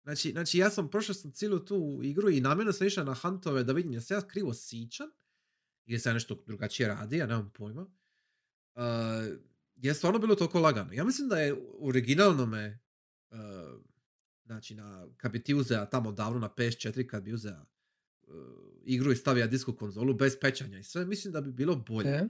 Znači, 0.02 0.30
znači 0.30 0.58
ja 0.58 0.70
sam 0.70 0.90
prošao 0.90 1.14
sam 1.14 1.32
cijelu 1.32 1.58
tu 1.58 2.00
igru 2.02 2.30
i 2.30 2.40
namjerno 2.40 2.72
sam 2.72 2.86
išao 2.86 3.04
na 3.04 3.14
huntove 3.14 3.64
da 3.64 3.72
vidim 3.72 3.92
jesam 3.92 4.16
ja 4.16 4.28
krivo 4.28 4.54
sičan 4.54 5.10
ili 5.86 6.00
sam 6.00 6.10
ja 6.10 6.14
nešto 6.14 6.42
drugačije 6.46 6.88
radi, 6.88 7.16
ja 7.16 7.26
nemam 7.26 7.50
pojma. 7.54 7.82
Uh, 8.74 8.82
je 9.76 9.94
stvarno 9.94 10.18
bilo 10.18 10.34
toliko 10.34 10.60
lagano. 10.60 10.92
Ja 10.92 11.04
mislim 11.04 11.28
da 11.28 11.40
je 11.40 11.54
u 11.54 11.88
originalnome 11.88 12.78
uh, 13.30 13.38
znači 14.44 14.74
na, 14.74 15.08
kad 15.16 15.32
bi 15.32 15.42
ti 15.42 15.54
uzeo 15.54 15.86
tamo 15.86 16.12
davno 16.12 16.38
na 16.38 16.48
PS4 16.48 17.06
kad 17.06 17.22
bi 17.22 17.32
uzeo 17.32 17.66
igru 18.84 19.12
i 19.12 19.16
stavio 19.16 19.46
disku 19.46 19.76
konzolu 19.76 20.14
bez 20.14 20.36
pečanja 20.40 20.78
i 20.78 20.84
sve, 20.84 21.06
mislim 21.06 21.32
da 21.32 21.40
bi 21.40 21.52
bilo 21.52 21.76
bolje. 21.76 22.08
E, 22.08 22.28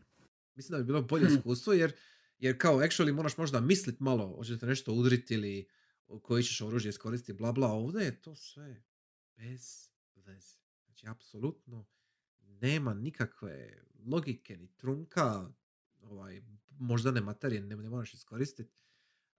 Mislim 0.54 0.72
da 0.72 0.78
bi 0.78 0.86
bilo 0.86 1.02
bolje 1.02 1.26
Hm. 1.28 1.34
iskustvo 1.34 1.72
jer, 1.72 1.92
jer 2.38 2.58
kao 2.58 2.78
actually 2.78 3.12
moraš 3.12 3.36
možda 3.36 3.60
mislit 3.60 4.00
malo, 4.00 4.36
hoćete 4.36 4.66
nešto 4.66 4.92
udriti 4.92 5.34
ili 5.34 5.68
koji 6.22 6.42
ćeš 6.42 6.60
oružje 6.60 6.88
iskoristiti, 6.88 7.32
bla 7.32 7.52
bla, 7.52 7.68
ovdje 7.68 8.04
je 8.04 8.20
to 8.20 8.34
sve 8.34 8.82
bez 9.36 9.90
veze. 10.14 10.58
Znači, 10.84 11.06
apsolutno 11.08 11.86
nema 12.40 12.94
nikakve 12.94 13.82
logike 14.06 14.56
ni 14.56 14.68
trunka, 14.76 15.52
ovaj, 16.00 16.42
možda 16.68 17.10
ne 17.10 17.20
materije, 17.20 17.60
ne, 17.60 17.76
ne 17.76 17.88
moraš 17.90 18.14
iskoristiti. 18.14 18.72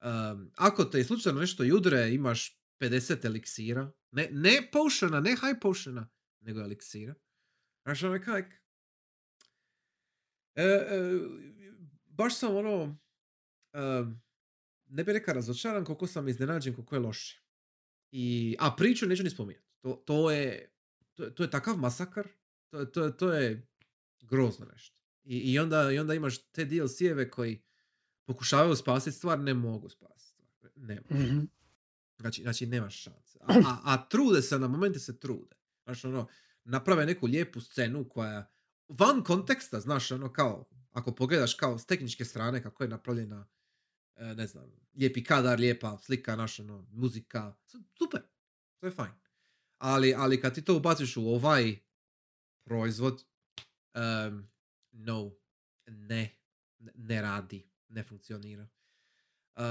Um, 0.02 0.52
ako 0.56 0.86
te 0.86 1.04
slučajno 1.04 1.40
nešto 1.40 1.64
judre, 1.64 2.14
imaš 2.14 2.62
50 2.80 3.26
eliksira, 3.26 3.92
ne, 4.12 4.30
ne 4.32 4.70
potiona, 4.72 5.20
ne 5.20 5.30
high 5.30 5.60
potiona, 5.62 6.10
nego 6.42 6.60
eliksira. 6.60 7.16
Znaš, 7.84 8.04
ono 8.04 8.20
kak, 8.22 8.46
E, 10.56 10.64
e, 10.64 11.20
baš 12.06 12.38
sam 12.38 12.56
ono, 12.56 12.98
em, 13.74 14.22
ne 14.88 15.04
bih 15.04 15.14
rekao 15.14 15.34
razočaran 15.34 15.86
koliko 15.86 16.08
sam 16.08 16.28
iznenađen 16.28 16.76
koliko 16.76 16.96
je 16.96 17.00
loše. 17.00 17.44
I, 18.12 18.56
a 18.60 18.76
priču 18.78 19.06
neću 19.06 19.24
ni 19.24 19.30
spominjati. 19.30 19.68
To, 19.80 19.94
to, 19.96 20.32
je, 20.32 20.72
to, 21.14 21.24
je- 21.24 21.36
to 21.36 21.44
je 21.44 21.50
takav 21.50 21.78
masakar, 21.78 22.28
to, 22.70 22.80
je- 22.80 22.92
to, 22.92 23.10
to 23.10 23.34
je 23.34 23.68
grozno 24.22 24.66
nešto. 24.66 24.98
I, 25.24 25.38
i, 25.38 25.60
onda, 25.60 25.92
I 25.92 26.00
onda 26.00 26.14
imaš 26.14 26.38
te 26.44 26.66
DLC-eve 26.66 27.30
koji 27.30 27.62
pokušavaju 28.26 28.76
spasiti 28.76 29.18
stvar, 29.18 29.40
ne 29.40 29.54
mogu 29.54 29.90
spasiti 29.90 30.20
stvar. 30.48 30.72
Ne 30.76 31.02
može. 31.10 31.24
mhm. 31.24 31.40
Znači, 32.20 32.42
znači 32.42 32.66
nemaš 32.66 32.96
šanse. 32.96 33.40
A, 33.42 33.54
a, 33.66 33.78
a 33.86 34.10
trude 34.10 34.42
se, 34.42 34.60
na 34.60 34.68
momente 34.68 35.00
se 35.00 35.20
trude. 35.20 35.56
Znaš, 35.90 36.06
ono, 36.06 36.28
naprave 36.64 37.06
neku 37.06 37.28
lijepu 37.28 37.62
scenu 37.62 38.10
koja 38.10 38.52
van 38.88 39.24
konteksta, 39.24 39.80
znaš, 39.80 40.12
ono 40.12 40.34
kao, 40.34 40.70
ako 40.92 41.16
pogledaš 41.16 41.54
kao 41.54 41.78
s 41.78 41.86
tehničke 41.86 42.26
strane 42.26 42.64
kako 42.64 42.84
je 42.84 42.90
napravljena, 42.90 43.48
e, 44.16 44.24
ne 44.36 44.48
znam, 44.48 44.72
lijepi 44.96 45.24
kadar, 45.24 45.60
lijepa 45.60 45.98
slika, 45.98 46.36
naš, 46.36 46.60
ono, 46.60 46.88
muzika, 46.92 47.56
super, 47.98 48.22
to 48.80 48.86
je 48.86 48.92
fajn. 48.92 49.12
Ali, 49.78 50.14
ali 50.14 50.42
kad 50.42 50.56
ti 50.56 50.62
to 50.62 50.78
ubaciš 50.78 51.18
u 51.18 51.28
ovaj 51.28 51.78
proizvod, 52.64 53.26
em, 53.94 54.52
no, 54.92 55.32
ne- 55.88 56.36
ne 56.96 57.22
radi, 57.22 57.70
ne 57.88 58.04
funkcionira. 58.04 58.68
Uh, 59.56 59.64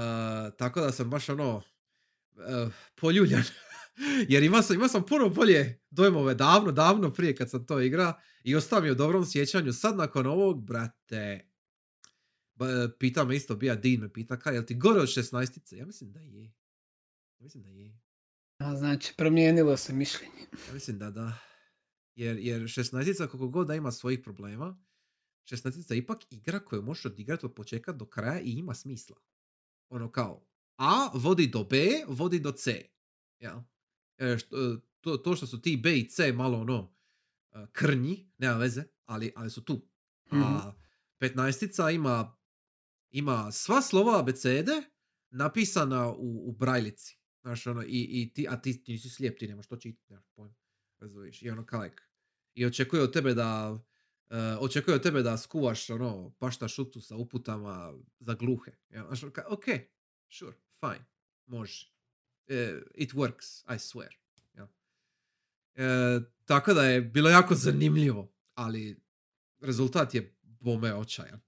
tako 0.57 0.81
da 0.81 0.91
sam 0.91 1.09
baš 1.09 1.29
ono, 1.29 1.61
uh, 2.39 2.73
poljuljan. 2.95 3.43
Jer 4.29 4.43
ima 4.43 4.61
sam, 4.61 4.75
ima 4.75 4.87
sam 4.87 5.05
puno 5.05 5.29
bolje 5.29 5.81
dojmove 5.89 6.35
davno, 6.35 6.71
davno 6.71 7.13
prije 7.13 7.35
kad 7.35 7.49
sam 7.49 7.65
to 7.65 7.79
igra 7.79 8.21
i 8.43 8.55
ostao 8.55 8.81
mi 8.81 8.91
u 8.91 8.95
dobrom 8.95 9.25
sjećanju. 9.25 9.73
Sad 9.73 9.97
nakon 9.97 10.27
ovog, 10.27 10.65
brate, 10.65 11.49
pita 12.99 13.25
me 13.25 13.35
isto, 13.35 13.55
bija 13.55 13.75
Dean 13.75 14.01
me 14.01 14.13
pita, 14.13 14.39
kaj, 14.39 14.53
jel 14.53 14.65
ti 14.65 14.75
gore 14.75 14.99
od 14.99 15.07
16 15.07 15.75
Ja 15.75 15.85
mislim 15.85 16.11
da 16.11 16.19
je. 16.19 16.43
Ja 17.39 17.43
mislim 17.43 17.63
da 17.63 17.69
je. 17.69 17.99
A, 18.57 18.75
znači, 18.75 19.13
promijenilo 19.17 19.77
se 19.77 19.93
mišljenje. 19.93 20.41
Ja 20.67 20.73
mislim 20.73 20.99
da 20.99 21.11
da. 21.11 21.37
Jer, 22.15 22.37
jer 22.37 22.61
16 22.61 23.27
koliko 23.27 23.47
god 23.47 23.67
da 23.67 23.75
ima 23.75 23.91
svojih 23.91 24.19
problema, 24.23 24.83
16 25.51 25.91
je 25.91 25.97
ipak 25.97 26.19
igra 26.29 26.59
koju 26.59 26.81
možeš 26.81 27.05
odigrati 27.05 27.45
od 27.45 27.53
početka 27.53 27.91
do 27.91 28.05
kraja 28.05 28.39
i 28.39 28.51
ima 28.51 28.73
smisla. 28.73 29.17
Ono 29.89 30.11
kao, 30.11 30.48
A 30.79 31.11
vodi 31.13 31.47
do 31.47 31.63
B, 31.63 31.77
vodi 32.07 32.39
do 32.39 32.51
C. 32.51 32.89
Ja. 33.39 33.63
E, 34.17 34.37
što, 34.37 34.77
to, 35.01 35.17
to 35.17 35.35
što 35.35 35.47
su 35.47 35.61
ti 35.61 35.77
B 35.77 35.99
i 35.99 36.09
C 36.09 36.33
malo 36.33 36.57
ono 36.59 36.95
e, 37.51 37.65
krnji, 37.71 38.31
nema 38.37 38.57
veze, 38.57 38.83
ali, 39.05 39.33
ali 39.35 39.49
su 39.49 39.63
tu. 39.65 39.89
A 40.31 40.73
15 41.19 41.95
ima, 41.95 42.37
ima 43.11 43.51
sva 43.51 43.81
slova 43.81 44.19
abecede 44.19 44.81
napisana 45.29 46.09
u, 46.11 46.49
u 46.49 46.51
brajlici. 46.51 47.19
Znaš, 47.41 47.67
ono, 47.67 47.83
i, 47.83 48.07
i 48.09 48.33
ti, 48.33 48.47
a 48.49 48.61
ti, 48.61 48.83
ti 48.83 48.91
nisi 48.91 49.09
slijep, 49.09 49.39
ti 49.39 49.47
nemaš 49.47 49.67
to 49.67 49.77
čitati, 49.77 50.13
nemaš 50.13 50.25
pojma. 50.35 50.55
Razumiješ? 50.99 51.41
I 51.41 51.49
ono 51.49 51.65
kalek. 51.65 52.09
I 52.53 52.65
očekuje 52.65 53.01
od 53.01 53.13
tebe 53.13 53.33
da 53.33 53.79
e, 54.29 54.37
očekuje 54.59 54.95
od 54.95 55.03
tebe 55.03 55.21
da 55.21 55.37
skuvaš 55.37 55.89
ono 55.89 56.35
pašta 56.39 56.67
šutu 56.67 57.01
sa 57.01 57.15
uputama 57.15 57.93
za 58.19 58.33
gluhe. 58.33 58.71
Ja, 58.89 59.05
znaš, 59.05 59.23
ono, 59.23 59.31
ka- 59.31 59.47
ok, 59.49 59.65
sure, 60.29 60.57
fine, 60.79 61.05
može. 61.45 61.93
E, 62.47 62.81
it 62.95 63.13
works, 63.13 63.75
I 63.75 63.79
swear. 63.79 64.15
Ja. 64.53 64.67
E, 65.75 66.19
tako 66.45 66.73
da 66.73 66.83
je 66.83 67.01
bilo 67.01 67.29
jako 67.29 67.55
zanimljivo, 67.55 68.33
ali 68.53 69.01
rezultat 69.59 70.15
je 70.15 70.35
bome 70.41 70.93
očajan. 70.93 71.39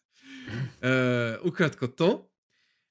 e, 0.82 1.38
ukratko 1.44 1.86
to. 1.86 2.30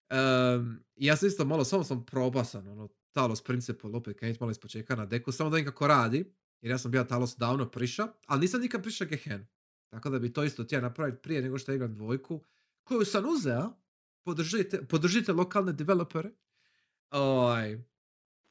Um, 0.10 0.84
ja 0.96 1.16
sam 1.16 1.28
isto 1.28 1.46
malo, 1.46 1.64
samo 1.64 1.84
sam 1.84 2.06
probasan, 2.06 2.68
ono, 2.68 2.90
Talos 3.12 3.44
Principle, 3.44 3.92
opet 3.94 4.18
krenut 4.20 4.40
malo 4.40 4.52
iz 4.52 4.60
početka 4.60 4.96
na 4.96 5.06
deku, 5.06 5.32
samo 5.32 5.50
da 5.50 5.56
vidim 5.56 5.72
kako 5.72 5.88
radi, 5.88 6.34
jer 6.62 6.72
ja 6.72 6.78
sam 6.78 6.92
bio 6.92 7.04
Talos 7.04 7.38
davno 7.38 7.72
priša, 7.72 8.08
ali 8.26 8.42
nisam 8.42 8.62
nikad 8.62 8.84
priša 8.84 9.06
Gehen. 9.06 9.48
Tako 9.90 10.10
da 10.10 10.20
bi 10.20 10.34
to 10.34 10.44
isto 10.44 10.64
htio 10.64 10.82
napraviti 10.82 11.22
prije 11.22 11.42
nego 11.42 11.58
što 11.58 11.74
igram 11.74 11.96
dvojku, 11.96 12.44
koju 12.84 13.06
sam 13.06 13.30
uzeo, 13.30 13.74
podržite, 14.24 14.86
podržite 14.88 15.34
lokalne 15.34 15.74
developere. 15.74 16.32
Oj, 17.12 17.80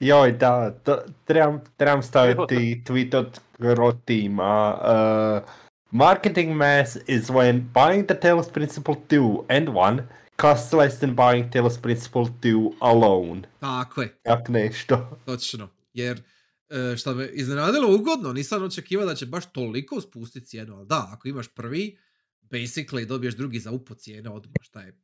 Joj, 0.01 0.33
da, 0.33 0.71
to, 0.71 0.99
trebam, 1.25 1.61
trebam 1.77 2.03
staviti 2.03 2.83
tweet 2.87 3.17
od 3.17 3.41
Grotima. 3.59 4.75
Uh, 4.75 5.51
marketing 5.91 6.57
mass 6.57 6.97
is 7.07 7.31
when 7.31 7.61
buying 7.75 8.07
the 8.07 8.15
Talos 8.21 8.53
Principle 8.53 8.95
2 9.09 9.45
and 9.49 9.69
1 9.69 10.03
costs 10.41 10.73
less 10.73 10.99
than 10.99 11.17
buying 11.17 11.53
Talos 11.53 11.79
Principle 11.83 12.25
2 12.43 12.73
alone. 12.81 13.43
tako 13.61 14.03
je. 14.03 14.19
Jak 14.25 14.49
nešto. 14.49 15.19
Točno, 15.25 15.69
jer 15.93 16.23
e, 16.69 16.97
što 16.97 17.15
me 17.15 17.29
iznenadilo 17.29 17.95
ugodno, 17.95 18.33
nisam 18.33 18.63
očekivao 18.63 19.07
da 19.07 19.15
će 19.15 19.27
baš 19.27 19.53
toliko 19.53 20.01
spustiti 20.01 20.47
cijenu, 20.47 20.77
ali 20.77 20.87
da, 20.87 21.09
ako 21.13 21.29
imaš 21.29 21.49
prvi, 21.49 21.99
basically 22.43 23.07
dobiješ 23.07 23.35
drugi 23.35 23.59
za 23.59 23.71
upo 23.71 23.95
cijene 23.95 24.31
odmah, 24.31 24.55
šta 24.61 24.81
je 24.81 25.01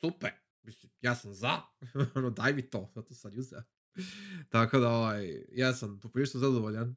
super. 0.00 0.30
Mislim, 0.62 0.92
ja 1.00 1.14
sam 1.14 1.34
za, 1.34 1.60
ono, 2.14 2.30
daj 2.30 2.52
mi 2.52 2.70
to, 2.70 2.90
zato 2.94 3.14
sam 3.14 3.38
uzeo. 3.38 3.62
Tako 4.52 4.78
da, 4.78 4.88
ovaj, 4.88 5.44
ja 5.52 5.74
sam 5.74 6.00
poprilično 6.00 6.40
zadovoljan. 6.40 6.96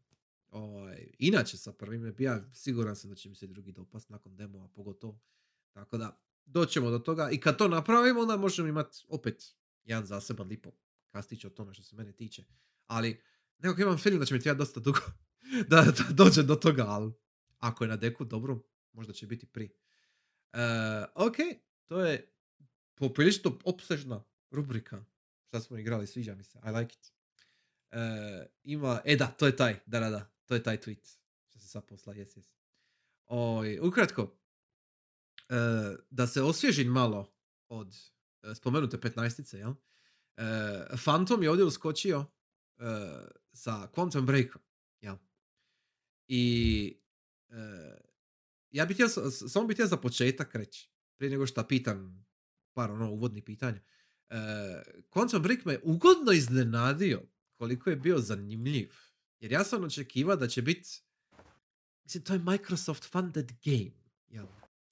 Ovaj, 0.50 1.12
inače 1.20 1.58
sa 1.58 1.74
prvim 1.74 2.14
bija, 2.18 2.44
siguran 2.54 2.96
sam 2.96 3.10
da 3.10 3.16
će 3.16 3.30
mi 3.30 3.36
se 3.36 3.48
drugi 3.48 3.72
dopast 3.72 4.10
nakon 4.10 4.36
demo, 4.36 4.60
a 4.60 4.68
pogotovo. 4.68 5.20
Tako 5.72 5.98
da, 5.98 6.22
doćemo 6.46 6.90
do 6.90 7.00
toga 7.00 7.30
i 7.32 7.40
kad 7.40 7.58
to 7.58 7.68
napravimo, 7.68 8.22
onda 8.22 8.38
možemo 8.38 8.68
imati 8.68 9.06
opet 9.10 9.56
jedan 9.84 10.06
zaseban 10.06 10.48
lipo 10.48 10.72
kastić 11.08 11.46
o 11.46 11.50
tome 11.50 11.74
što 11.74 11.84
se 11.84 11.96
mene 11.96 12.12
tiče. 12.12 12.44
Ali 12.88 13.22
nekako 13.58 13.82
imam 13.82 13.98
feeling 13.98 14.20
da 14.20 14.26
će 14.26 14.34
mi 14.34 14.42
trebati 14.42 14.58
dosta 14.58 14.80
dugo 14.80 15.00
da, 15.70 15.82
da 15.82 16.04
dođe 16.14 16.44
do 16.44 16.56
toga, 16.56 16.86
ali 16.88 17.14
ako 17.58 17.84
je 17.84 17.88
na 17.88 17.96
deku 17.96 18.26
dobro, 18.26 18.64
možda 18.92 19.14
će 19.14 19.28
biti 19.28 19.46
pri. 19.46 19.70
ok, 21.16 21.36
to 21.86 22.00
je 22.06 22.39
poprilično 23.00 23.60
opsežna 23.66 24.24
rubrika. 24.52 25.06
Šta 25.48 25.62
smo 25.62 25.78
igrali, 25.78 26.08
sviđa 26.08 26.36
mi 26.36 26.44
se, 26.44 26.60
I 26.66 26.70
like 26.70 26.96
it. 26.96 27.14
E, 27.92 28.00
ima, 28.64 29.02
e 29.06 29.16
da, 29.16 29.28
to 29.28 29.46
je 29.46 29.56
taj, 29.56 29.80
da, 29.86 30.00
da, 30.00 30.10
da, 30.10 30.32
to 30.46 30.54
je 30.54 30.64
taj 30.64 30.78
tweet. 30.78 31.18
Što 31.50 31.60
se 31.60 31.68
sad 31.68 31.86
posla, 31.86 32.14
jes, 32.14 32.38
jes. 32.38 32.56
Ukratko, 33.82 34.38
e, 35.50 35.56
da 36.10 36.28
se 36.28 36.42
osvježim 36.42 36.88
malo 36.88 37.34
od 37.68 37.96
e, 38.44 38.56
spomenute 38.56 38.98
15-ice, 38.98 39.58
jel? 39.58 39.74
E, 40.38 40.98
Phantom 41.04 41.44
je 41.44 41.50
ovdje 41.50 41.66
uskočio 41.66 42.26
e, 42.78 42.84
sa 43.54 43.90
Quantum 43.96 44.26
Breakom, 44.26 44.62
jel? 45.02 45.16
I 46.28 46.98
e, 47.50 47.56
ja 48.72 48.86
bih 48.86 48.96
htio, 48.96 49.10
samo 49.32 49.68
bih 49.68 49.76
htio 49.76 49.88
za 49.88 49.98
početak 49.98 50.56
reći, 50.56 50.90
prije 51.18 51.32
nego 51.32 51.48
što 51.48 51.68
pitam 51.68 52.29
par 52.80 52.92
ono 52.92 53.12
uvodnih 53.12 53.44
pitanja. 53.44 53.80
Uh, 54.30 54.36
Quantum 55.10 55.42
Break 55.42 55.66
me 55.66 55.80
ugodno 55.84 56.32
iznenadio 56.32 57.22
koliko 57.54 57.90
je 57.90 57.96
bio 57.96 58.20
zanimljiv. 58.20 58.90
Jer 59.40 59.52
ja 59.52 59.64
sam 59.64 59.84
očekivao 59.84 60.36
da 60.36 60.48
će 60.48 60.62
biti, 60.62 60.90
mislim, 62.04 62.24
to 62.24 62.34
je 62.34 62.40
Microsoft 62.40 63.04
funded 63.12 63.52
game. 63.66 63.92
Jel? 64.30 64.46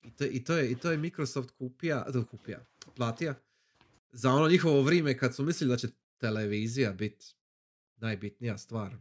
I, 0.04 0.12
to, 0.12 0.26
i, 0.26 0.44
to 0.44 0.58
je, 0.58 0.72
I 0.72 0.76
to 0.76 0.92
je 0.92 0.98
Microsoft 0.98 1.52
kupija, 1.52 2.06
da, 2.14 2.24
kupija, 2.26 2.66
platija 2.96 3.36
za 4.12 4.32
ono 4.32 4.50
njihovo 4.50 4.82
vrijeme 4.82 5.18
kad 5.18 5.36
su 5.36 5.44
mislili 5.44 5.70
da 5.72 5.78
će 5.78 5.88
televizija 6.18 6.92
biti 6.94 7.26
najbitnija 7.96 8.58
stvar 8.58 8.96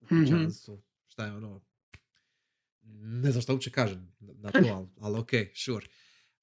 u 0.00 0.04
Mhm. 0.04 0.24
kućanstvu. 0.24 0.82
Šta 1.08 1.26
je 1.26 1.32
ono, 1.32 1.60
ne 3.22 3.30
znam 3.30 3.42
šta 3.42 3.52
uopće 3.52 3.70
kažem 3.70 4.12
na 4.20 4.50
to, 4.50 4.58
ali, 4.76 4.88
ali 5.00 5.18
ok, 5.18 5.30
sure. 5.54 5.86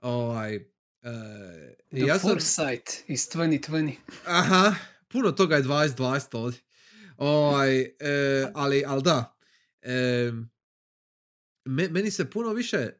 Ovaj, 0.02 0.66
The 1.02 2.00
ja 2.08 2.20
sam, 2.20 2.30
Foresight 2.30 3.10
iz 3.10 3.30
2020. 3.30 3.96
aha, 4.26 4.76
puno 5.08 5.32
toga 5.32 5.56
je 5.56 5.64
2020 5.64 6.38
ovdje. 6.38 6.60
Ovaj, 7.18 7.80
e, 7.82 7.92
ali, 8.54 8.84
ali 8.88 9.04
da, 9.04 9.38
e, 9.82 10.32
me- 11.66 11.90
meni 11.90 12.12
se 12.12 12.30
puno 12.30 12.54
više, 12.54 12.78
e, 12.78 12.94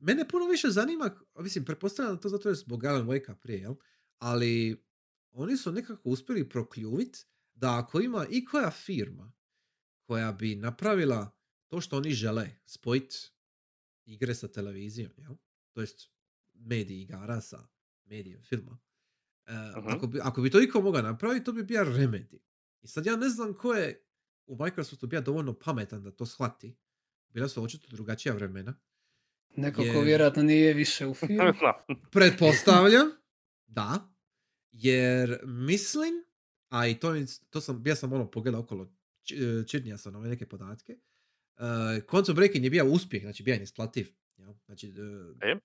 mene 0.00 0.28
puno 0.28 0.46
više 0.46 0.70
zanima, 0.70 1.10
mislim, 1.38 1.64
pretpostavljam 1.64 2.20
to 2.20 2.28
zato 2.28 2.48
je 2.48 2.54
zbog 2.54 2.84
Alan 2.84 3.06
Wake-a 3.06 3.34
prije, 3.34 3.60
jel? 3.60 3.74
Ali 4.18 4.84
oni 5.30 5.56
su 5.56 5.72
nekako 5.72 6.08
uspjeli 6.08 6.48
prokljuvit 6.48 7.26
da 7.54 7.78
ako 7.78 8.00
ima 8.00 8.26
i 8.30 8.44
koja 8.44 8.70
firma 8.70 9.32
koja 10.06 10.32
bi 10.32 10.54
napravila 10.54 11.30
to 11.68 11.80
što 11.80 11.96
oni 11.96 12.10
žele, 12.10 12.50
spojiti 12.66 13.16
igre 14.04 14.34
sa 14.34 14.48
televizijom, 14.48 15.12
jel? 15.16 15.34
To 15.72 15.80
jest 15.80 16.10
mediji 16.62 16.98
igara 16.98 17.40
sa 17.40 17.68
medijem 18.04 18.42
filma. 18.42 18.78
E, 19.46 19.52
Mhm. 19.52 19.88
ako, 19.88 20.06
bi, 20.06 20.18
ako 20.22 20.42
bi 20.42 20.50
to 20.50 20.60
iko 20.60 20.80
mogao 20.80 21.02
napraviti, 21.02 21.44
to 21.44 21.52
bi 21.52 21.62
bio 21.64 21.80
Remedy. 21.80 22.38
I 22.82 22.88
sad 22.88 23.06
ja 23.06 23.16
ne 23.16 23.28
znam 23.28 23.54
ko 23.54 23.74
je 23.74 24.04
u 24.46 24.56
Microsoftu 24.56 25.06
bio 25.06 25.20
dovoljno 25.20 25.54
pametan 25.54 26.02
da 26.02 26.10
to 26.10 26.26
shvati. 26.26 26.76
Bila 27.28 27.48
su 27.48 27.62
očito 27.62 27.86
drugačija 27.88 28.34
vremena. 28.34 28.74
Neko 29.50 29.76
ko 29.76 29.88
Je- 29.88 30.04
vjerojatno 30.04 30.42
nije 30.42 30.74
više 30.74 31.06
u 31.06 31.14
filmu. 31.20 31.52
Pretpostavljam, 32.12 33.06
da, 33.66 34.12
jer 34.72 35.38
mislim, 35.44 36.12
a 36.68 36.86
i 36.86 36.94
to, 36.94 37.12
to 37.50 37.60
sam, 37.60 37.82
bio 37.82 37.96
sam 37.96 38.12
ono 38.12 38.30
pogledao 38.30 38.60
okolo, 38.60 38.92
či- 39.22 39.38
čitnija 39.66 39.98
sam 39.98 40.14
ove 40.16 40.28
neke 40.28 40.46
podatke, 40.46 40.92
uh, 40.92 41.62
Quantum 42.02 42.34
Breaking 42.34 42.64
je 42.64 42.70
bio 42.70 42.86
uspjeh, 42.86 43.22
znači 43.22 43.42
bio 43.42 43.54
je 43.54 43.62
isplativ. 43.62 44.08
jel? 44.36 44.54
Znači, 44.66 44.88
uh, 44.88 45.36
E? 45.42 45.56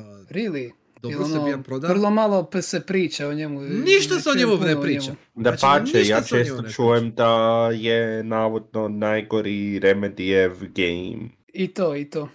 Uh, 0.00 0.26
Really? 0.30 0.72
dobro 1.02 1.18
Jer 1.18 1.28
se 1.28 1.38
bio 1.44 1.54
ono, 1.54 1.62
prodan. 1.62 1.90
Vrlo 1.90 2.10
malo 2.10 2.50
se 2.62 2.80
priča 2.80 3.28
o 3.28 3.34
njemu. 3.34 3.60
Ništa 3.60 4.20
se 4.20 4.30
o 4.30 4.34
njemu 4.34 4.56
ne 4.56 4.80
priča. 4.82 5.14
Da 5.34 5.56
Znači, 5.56 5.60
pače, 5.60 6.06
ja 6.06 6.22
često 6.22 6.62
čujem 6.62 7.14
da 7.14 7.68
je 7.74 8.24
navodno 8.24 8.88
najgori 8.88 9.80
Remedyjev 9.80 10.50
game. 10.58 11.28
I 11.52 11.74
to, 11.74 11.96
i 11.96 12.10
to. 12.10 12.22
Uh, 12.22 12.28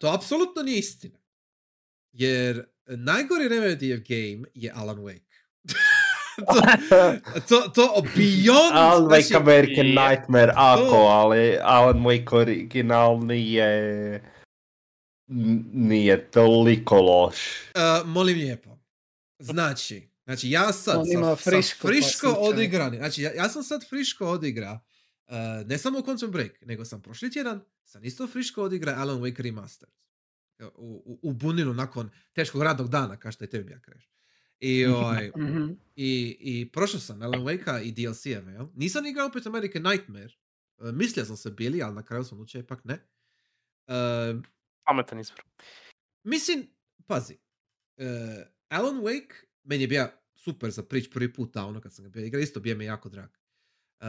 to 0.00 0.12
apsolutno 0.14 0.62
nije 0.62 0.78
istina. 0.78 1.18
Jer 2.12 2.64
najgori 2.86 3.48
Remedyjev 3.48 3.98
game 4.08 4.48
je 4.54 4.72
Alan 4.74 4.96
Wake. 4.96 5.20
to, 6.46 6.60
to, 7.48 7.68
to 7.74 8.02
beyond... 8.16 8.70
Alan 8.72 9.04
Wake 9.04 9.28
znači, 9.28 9.42
American 9.42 9.86
je- 9.86 9.94
Nightmare, 9.94 10.52
ako, 10.56 10.82
To- 10.82 10.96
ali 10.96 11.58
Alan 11.62 12.02
Wake 12.04 12.36
originalni 12.36 13.52
je... 13.52 14.22
nije 15.72 16.30
toliko 16.30 16.96
loš. 17.00 17.36
Uh, 17.74 18.08
molim 18.08 18.38
lijepo. 18.38 18.78
Znači, 19.38 20.08
znači 20.24 20.50
ja 20.50 20.72
sad 20.72 20.96
On 20.98 21.06
sa, 21.06 21.12
ima 21.12 21.36
sa 21.36 21.50
friško, 21.50 21.78
pa 21.82 21.88
friško 21.88 22.28
odigrani, 22.28 22.96
znači 22.96 23.22
ja, 23.22 23.32
ja 23.34 23.48
sam 23.48 23.62
sad 23.62 23.88
friško 23.88 24.26
odigra, 24.28 24.80
uh, 25.26 25.34
ne 25.66 25.78
samo 25.78 25.98
Quantum 25.98 26.30
Break, 26.30 26.60
nego 26.60 26.84
sam 26.84 27.02
prošli 27.02 27.30
tjedan, 27.30 27.60
sam 27.84 28.04
isto 28.04 28.26
friško 28.26 28.62
odigra 28.62 28.94
Alan 28.96 29.20
Wake 29.20 29.42
Remastered. 29.42 29.94
U, 30.76 31.02
u, 31.06 31.18
u 31.22 31.32
buninu 31.32 31.74
nakon 31.74 32.10
teškog 32.32 32.62
radnog 32.62 32.88
dana, 32.88 33.16
kao 33.16 33.32
što 33.32 33.44
je 33.44 33.50
tebi 33.50 33.64
bija 33.64 33.80
kreš. 33.80 34.10
I, 34.60 34.86
ovaj, 34.86 35.30
Mhm. 35.36 35.70
i, 35.96 36.36
i 36.40 36.70
prošao 36.72 37.00
sam 37.00 37.22
Alan 37.22 37.40
Wake-a 37.42 37.80
i 37.80 37.92
DLC-eve, 37.92 38.52
jel? 38.52 38.66
Nisam 38.74 39.06
igrao 39.06 39.26
opet 39.26 39.46
American 39.46 39.82
Nightmare. 39.82 40.28
Uh, 40.78 40.92
mislio 40.92 41.24
sam 41.24 41.36
se 41.36 41.50
bili, 41.50 41.82
ali 41.82 41.94
na 41.94 42.02
kraju 42.02 42.24
sam 42.24 42.38
odlučio 42.38 42.58
ipak 42.58 42.84
ne. 42.84 42.94
Uh, 43.86 44.42
Pametan 44.86 45.18
izbor. 45.20 45.44
Mislim, 46.24 46.66
pazi, 47.06 47.38
uh, 47.96 48.06
Alan 48.68 49.00
Wake 49.00 49.34
meni 49.64 49.82
je 49.82 49.88
bio 49.88 50.08
super 50.34 50.70
za 50.70 50.82
prič 50.82 51.10
prvi 51.10 51.32
puta, 51.32 51.64
ono 51.64 51.80
kad 51.80 51.94
sam 51.94 52.04
ga 52.04 52.10
bio 52.10 52.24
igrao, 52.24 52.40
isto 52.40 52.60
bio 52.60 52.76
mi 52.76 52.84
je 52.84 52.88
jako 52.88 53.08
drag. 53.08 53.30
Uh, 54.00 54.06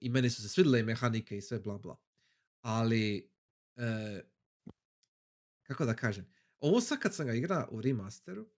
I 0.00 0.10
meni 0.10 0.30
su 0.30 0.42
se 0.42 0.48
svidjele 0.48 0.80
i 0.80 0.82
mehanike 0.82 1.36
i 1.36 1.40
sve 1.40 1.58
bla 1.58 1.78
bla. 1.78 1.96
Ali, 2.60 3.30
uh, 3.76 4.20
kako 5.62 5.84
da 5.84 5.96
kažem, 5.96 6.26
ovo 6.60 6.80
sad 6.80 6.98
kad 6.98 7.14
sam 7.14 7.26
ga 7.26 7.32
igrao 7.34 7.68
u 7.70 7.80
remasteru, 7.80 8.48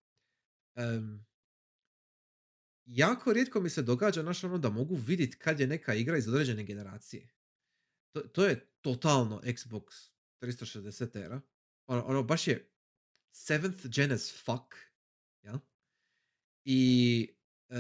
em, 0.75 1.27
jako 2.85 3.33
rijetko 3.33 3.61
mi 3.61 3.71
se 3.71 3.83
događa 3.83 4.23
znaš, 4.23 4.45
ono 4.45 4.59
da 4.59 4.71
mogu 4.71 4.95
vidjeti 4.95 5.39
kad 5.39 5.61
je 5.61 5.67
neka 5.67 5.95
igra 5.95 6.19
iz 6.19 6.29
određene 6.29 6.65
generacije. 6.65 7.29
To, 8.13 8.21
to 8.21 8.47
je 8.47 8.67
totalno 8.81 9.41
Xbox 9.41 10.16
360 10.41 11.25
era. 11.25 11.41
Ono, 11.87 12.05
ono 12.05 12.23
baš 12.23 12.49
je 12.49 12.71
seventh 13.33 13.87
gen 13.87 14.13
as 14.13 14.45
fuck. 14.45 14.75
Ja? 15.43 15.61
I, 16.65 17.29
e, 17.69 17.77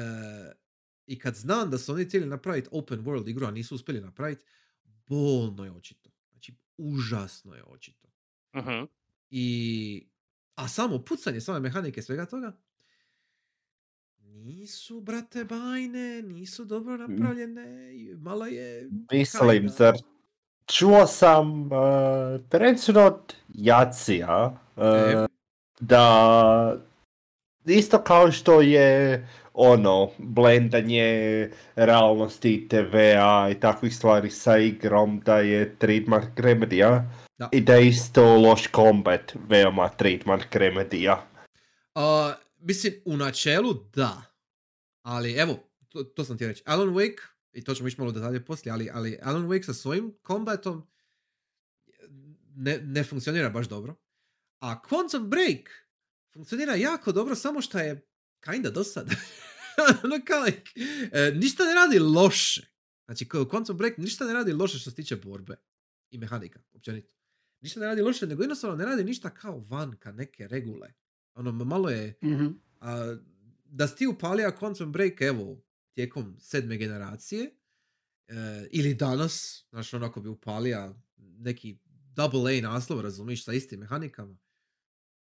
I 1.06 1.18
kad 1.18 1.34
znam 1.34 1.70
da 1.70 1.78
su 1.78 1.92
oni 1.92 2.04
htjeli 2.04 2.26
napraviti 2.26 2.68
open 2.72 3.04
world 3.04 3.30
igru, 3.30 3.46
a 3.46 3.50
nisu 3.50 3.74
uspjeli 3.74 4.00
napraviti, 4.00 4.44
bolno 4.84 5.64
je 5.64 5.72
očito. 5.72 6.10
Znači, 6.30 6.54
užasno 6.76 7.54
je 7.54 7.64
očito. 7.64 8.08
Mhm. 8.56 8.84
I, 9.30 10.08
a 10.54 10.68
samo 10.68 11.04
pucanje, 11.04 11.40
same 11.40 11.60
mehanike, 11.60 12.02
svega 12.02 12.26
toga, 12.26 12.60
nisu, 14.18 15.00
brate, 15.00 15.44
bajne, 15.44 16.22
nisu 16.22 16.64
dobro 16.64 16.96
napravljene, 16.96 17.96
i 17.96 18.14
malo 18.14 18.46
je... 18.46 18.90
Mislim, 19.12 19.68
zar 19.68 19.94
čuo 20.66 21.06
sam 21.06 21.62
uh, 21.62 22.40
prvenstveno 22.50 23.00
od 23.00 23.34
Jacija 23.48 24.58
uh, 24.76 24.84
E. 24.84 25.26
da 25.80 26.76
isto 27.66 28.02
kao 28.02 28.32
što 28.32 28.60
je 28.60 29.28
ono, 29.54 30.10
blendanje 30.18 31.50
realnosti 31.76 32.68
TV-a 32.68 33.50
i 33.50 33.60
takvih 33.60 33.96
stvari 33.96 34.30
sa 34.30 34.58
igrom, 34.58 35.20
da 35.20 35.38
je 35.38 35.76
trademark 35.78 36.38
Remedija 36.40 37.04
Da. 37.38 37.48
i 37.52 37.60
da 37.60 37.74
je 37.74 37.88
isto 37.88 38.36
loš 38.36 38.68
combat 38.74 39.32
veoma 39.48 39.88
trademark 39.88 40.54
Remedija. 40.56 41.26
A, 41.94 42.32
mislim, 42.60 42.92
u 43.04 43.16
načelu 43.16 43.74
da. 43.94 44.22
Ali 45.02 45.32
evo, 45.32 45.58
to, 45.88 46.02
to 46.04 46.24
sam 46.24 46.38
ti 46.38 46.46
reći. 46.46 46.62
Alan 46.66 46.88
Wake, 46.88 47.20
i 47.56 47.64
to 47.64 47.74
ćemo 47.74 47.88
ići 47.88 48.00
malo 48.00 48.12
detalje 48.12 48.44
poslije, 48.44 48.72
ali, 48.72 48.90
ali 48.92 49.18
Alan 49.22 49.46
Wake 49.48 49.62
sa 49.64 49.74
svojim 49.74 50.14
kombatom 50.22 50.86
ne, 52.54 52.78
ne 52.82 53.04
funkcionira 53.04 53.50
baš 53.50 53.68
dobro. 53.68 53.94
A 54.60 54.82
Quantum 54.88 55.28
Break 55.28 55.68
funkcionira 56.32 56.74
jako 56.74 57.12
dobro, 57.12 57.34
samo 57.34 57.60
što 57.60 57.78
je 57.78 58.06
kinda 58.44 58.70
dosad. 58.70 59.08
ono 60.04 60.20
kao, 60.26 60.46
e, 61.12 61.32
ništa 61.34 61.64
ne 61.64 61.74
radi 61.74 61.98
loše. 61.98 62.66
Znači, 63.04 63.24
Quantum 63.24 63.76
Break 63.76 63.98
ništa 63.98 64.24
ne 64.26 64.32
radi 64.32 64.52
loše 64.52 64.78
što 64.78 64.90
se 64.90 64.96
tiče 64.96 65.16
borbe 65.16 65.56
i 66.10 66.18
mehanika, 66.18 66.60
općenito. 66.72 67.12
Ništa 67.60 67.80
ne 67.80 67.86
radi 67.86 68.02
loše, 68.02 68.26
nego 68.26 68.42
jednostavno 68.42 68.76
ne 68.76 68.84
radi 68.84 69.04
ništa 69.04 69.30
kao 69.30 69.58
vanka 69.58 70.12
neke 70.12 70.48
regule. 70.48 70.92
Ono, 71.34 71.52
malo 71.52 71.90
je, 71.90 72.18
Mhm. 72.22 72.46
a, 72.80 73.16
da 73.64 73.88
si 73.88 73.96
ti 73.96 74.06
upalija 74.06 74.56
Quantum 74.60 74.90
Break, 74.92 75.20
evo, 75.20 75.62
tijekom 75.96 76.36
sedme 76.40 76.76
generacije, 76.76 77.56
e, 78.28 78.68
ili 78.70 78.94
danas, 78.94 79.66
znaš, 79.70 79.94
onako 79.94 80.20
bi 80.20 80.28
upalija 80.28 80.94
neki 81.16 81.78
double 81.88 82.58
A 82.58 82.60
naslov, 82.60 83.00
razumiješ, 83.00 83.44
sa 83.44 83.52
istim 83.52 83.80
mehanikama. 83.80 84.38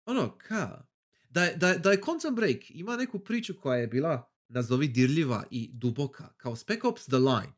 Ono, 0.06 0.38
ka? 0.38 0.86
Da, 1.30 1.50
da, 1.56 1.74
da 1.74 1.92
je 1.92 2.02
Quantum 2.02 2.36
Break 2.36 2.72
ima 2.72 2.98
neku 2.98 3.20
priču 3.20 3.56
koja 3.62 3.78
je 3.78 3.88
bila, 3.88 4.32
nazovi, 4.48 4.88
dirljiva 4.88 5.44
i 5.52 5.70
duboka, 5.74 6.34
kao 6.38 6.56
Spec 6.56 6.84
Ops 6.84 7.06
The 7.06 7.18
Line, 7.18 7.54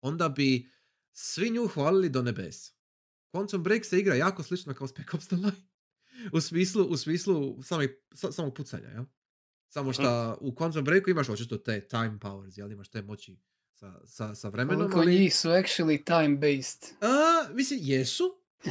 onda 0.00 0.28
bi 0.28 0.70
svi 1.12 1.50
nju 1.50 1.66
hvalili 1.66 2.08
do 2.08 2.22
nebesa. 2.22 2.72
Quantum 3.32 3.62
Break 3.62 3.84
se 3.84 3.98
igra 3.98 4.14
jako 4.14 4.42
slično 4.42 4.74
kao 4.74 4.86
Spec 4.86 5.14
Ops 5.14 5.26
The 5.26 5.36
Line. 5.36 5.70
U 6.32 6.40
smislu, 6.40 6.84
u 6.84 6.96
smislu 6.96 7.62
samih, 7.62 7.90
sa, 8.14 8.32
samog 8.32 8.54
pucanja, 8.54 8.88
jel? 8.88 9.04
Samo 9.70 9.92
što 9.92 10.02
u 10.40 10.52
Quantum 10.52 10.82
Breaku 10.82 11.10
imaš 11.10 11.28
očito 11.28 11.56
te 11.58 11.80
time 11.80 12.18
powers, 12.18 12.58
jel? 12.58 12.72
Imaš 12.72 12.88
te 12.88 13.02
moći 13.02 13.38
sa, 13.72 14.00
sa, 14.04 14.34
sa 14.34 14.48
vremenom, 14.48 14.78
Koliko 14.80 14.98
ali... 15.00 15.12
njih 15.12 15.36
su 15.36 15.48
actually 15.48 16.04
time-based. 16.04 16.92
A, 17.00 17.48
mislim, 17.50 17.80
jesu, 17.82 18.24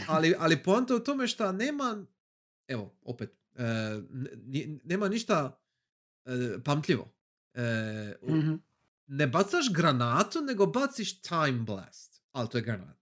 ali, 0.08 0.36
ali 0.40 0.58
poanta 0.58 0.96
u 0.96 1.00
tome 1.00 1.28
što 1.28 1.52
nema, 1.52 2.06
evo, 2.68 2.96
opet, 3.04 3.30
e, 3.56 3.64
n- 4.46 4.80
nema 4.84 5.08
ništa 5.08 5.60
e, 6.26 6.32
pamtljivo. 6.64 7.12
E, 7.54 7.62
u- 8.22 8.32
Mhm. 8.32 8.54
ne 9.08 9.28
bacaš 9.28 9.74
granatu, 9.74 10.42
nego 10.42 10.66
baciš 10.66 11.22
time 11.22 11.60
blast. 11.60 12.22
Ali 12.32 12.50
to 12.50 12.58
je 12.58 12.62
granat. 12.62 12.99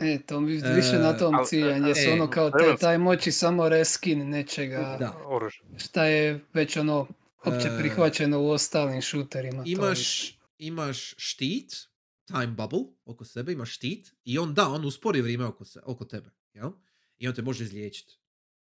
E, 0.00 0.18
to 0.26 0.40
mi 0.40 0.52
više 0.52 0.98
na 0.98 1.10
E, 1.14 1.18
tom 1.18 1.34
al- 1.34 1.48
ciljanje, 1.48 1.94
su 1.94 2.08
e, 2.10 2.12
ono 2.12 2.30
kao 2.30 2.50
te, 2.50 2.76
taj 2.80 2.98
moći 2.98 3.32
samo 3.32 3.68
reskin 3.68 4.28
nečega, 4.28 4.96
Da. 4.98 5.16
Šta 5.76 6.04
je 6.04 6.40
već 6.52 6.76
ono 6.76 7.06
opće 7.44 7.68
E, 7.68 7.78
prihvaćeno 7.78 8.40
u 8.40 8.50
ostalim 8.50 9.00
šuterima. 9.00 9.62
Imaš, 9.66 10.34
imaš 10.58 11.14
štit, 11.16 11.72
time 12.26 12.46
bubble 12.46 12.80
oko 13.04 13.24
sebe, 13.24 13.52
imaš 13.52 13.74
štit 13.74 14.12
i 14.24 14.38
on 14.38 14.54
da, 14.54 14.68
on 14.68 14.84
uspori 14.84 15.20
vrijeme 15.20 15.44
oko, 15.44 15.64
se, 15.64 15.80
oko 15.84 16.04
tebe. 16.04 16.30
Jel? 16.54 16.70
I 17.18 17.28
on 17.28 17.34
te 17.34 17.42
može 17.42 17.64
izliječiti. 17.64 18.18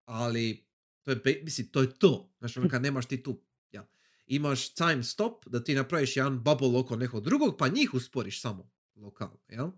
Ali, 0.05 0.65
to 1.01 1.11
je, 1.11 1.41
mislim, 1.43 1.67
to 1.67 1.81
je 1.81 1.93
to. 1.93 2.33
Znači, 2.39 2.59
ono 2.59 2.69
kad 2.69 2.81
nemaš 2.87 3.05
ti 3.05 3.23
tu, 3.23 3.41
jel? 3.71 3.83
Imaš 4.25 4.73
time 4.73 5.03
stop, 5.03 5.45
da 5.47 5.63
ti 5.63 5.75
napraviš 5.75 6.17
jedan 6.17 6.43
bubble 6.43 6.77
oko 6.79 6.95
nekog 6.95 7.23
drugog, 7.23 7.55
pa 7.57 7.67
njih 7.67 7.93
usporiš 7.93 8.41
samo 8.41 8.71
lokalno, 8.95 9.39
jel? 9.47 9.69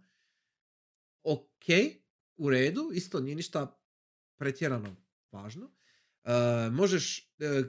Ok, 1.26 1.66
u 2.38 2.50
redu, 2.50 2.90
isto 2.94 3.20
nije 3.20 3.36
ništa 3.36 3.80
pretjerano 4.38 4.96
važno. 5.32 5.66
Uh, 5.66 6.32
možeš, 6.74 7.32
uh, 7.62 7.68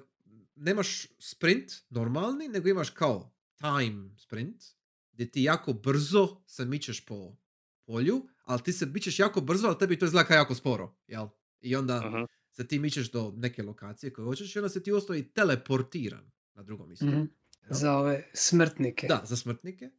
nemaš 0.55 1.07
sprint 1.19 1.73
normalni, 1.91 2.49
nego 2.49 2.69
imaš 2.69 2.91
kao 2.91 3.35
time 3.59 4.17
sprint, 4.19 4.63
gdje 5.13 5.31
ti 5.31 5.43
jako 5.43 5.73
brzo 5.73 6.43
se 6.47 6.65
mičeš 6.65 7.05
po 7.05 7.37
polju, 7.85 8.29
ali 8.45 8.63
ti 8.63 8.73
se 8.73 8.87
mičeš 8.87 9.19
jako 9.19 9.41
brzo, 9.41 9.67
ali 9.67 9.79
tebi 9.79 9.99
to 9.99 10.05
izgleda 10.07 10.35
jako 10.35 10.55
sporo, 10.55 10.97
jel? 11.07 11.29
I 11.61 11.77
onda 11.77 12.01
Mhm. 12.01 12.25
se 12.51 12.67
ti 12.67 12.79
mičeš 12.79 13.11
do 13.11 13.33
neke 13.37 13.63
lokacije 13.63 14.13
koje 14.13 14.25
hoćeš 14.25 14.57
i 14.57 14.59
onda 14.59 14.69
se 14.69 14.83
ti 14.83 14.93
ostavi 14.93 15.33
teleportiran 15.33 16.31
na 16.55 16.63
drugom 16.63 16.89
mjestu. 16.89 17.07
Mhm. 17.07 17.23
Za 17.71 17.93
ove 17.93 18.31
smrtnike. 18.35 19.07
Da, 19.07 19.23
za 19.25 19.37
smrtnike. 19.37 19.91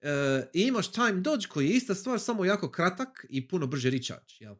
E, 0.00 0.10
I 0.52 0.62
imaš 0.62 0.92
time 0.92 1.12
dodge 1.12 1.46
koji 1.46 1.66
je 1.66 1.72
ista 1.72 1.94
stvar, 1.94 2.20
samo 2.20 2.44
jako 2.44 2.70
kratak 2.70 3.26
i 3.28 3.48
puno 3.48 3.66
brže 3.66 3.90
recharge, 3.90 4.34
jel? 4.38 4.54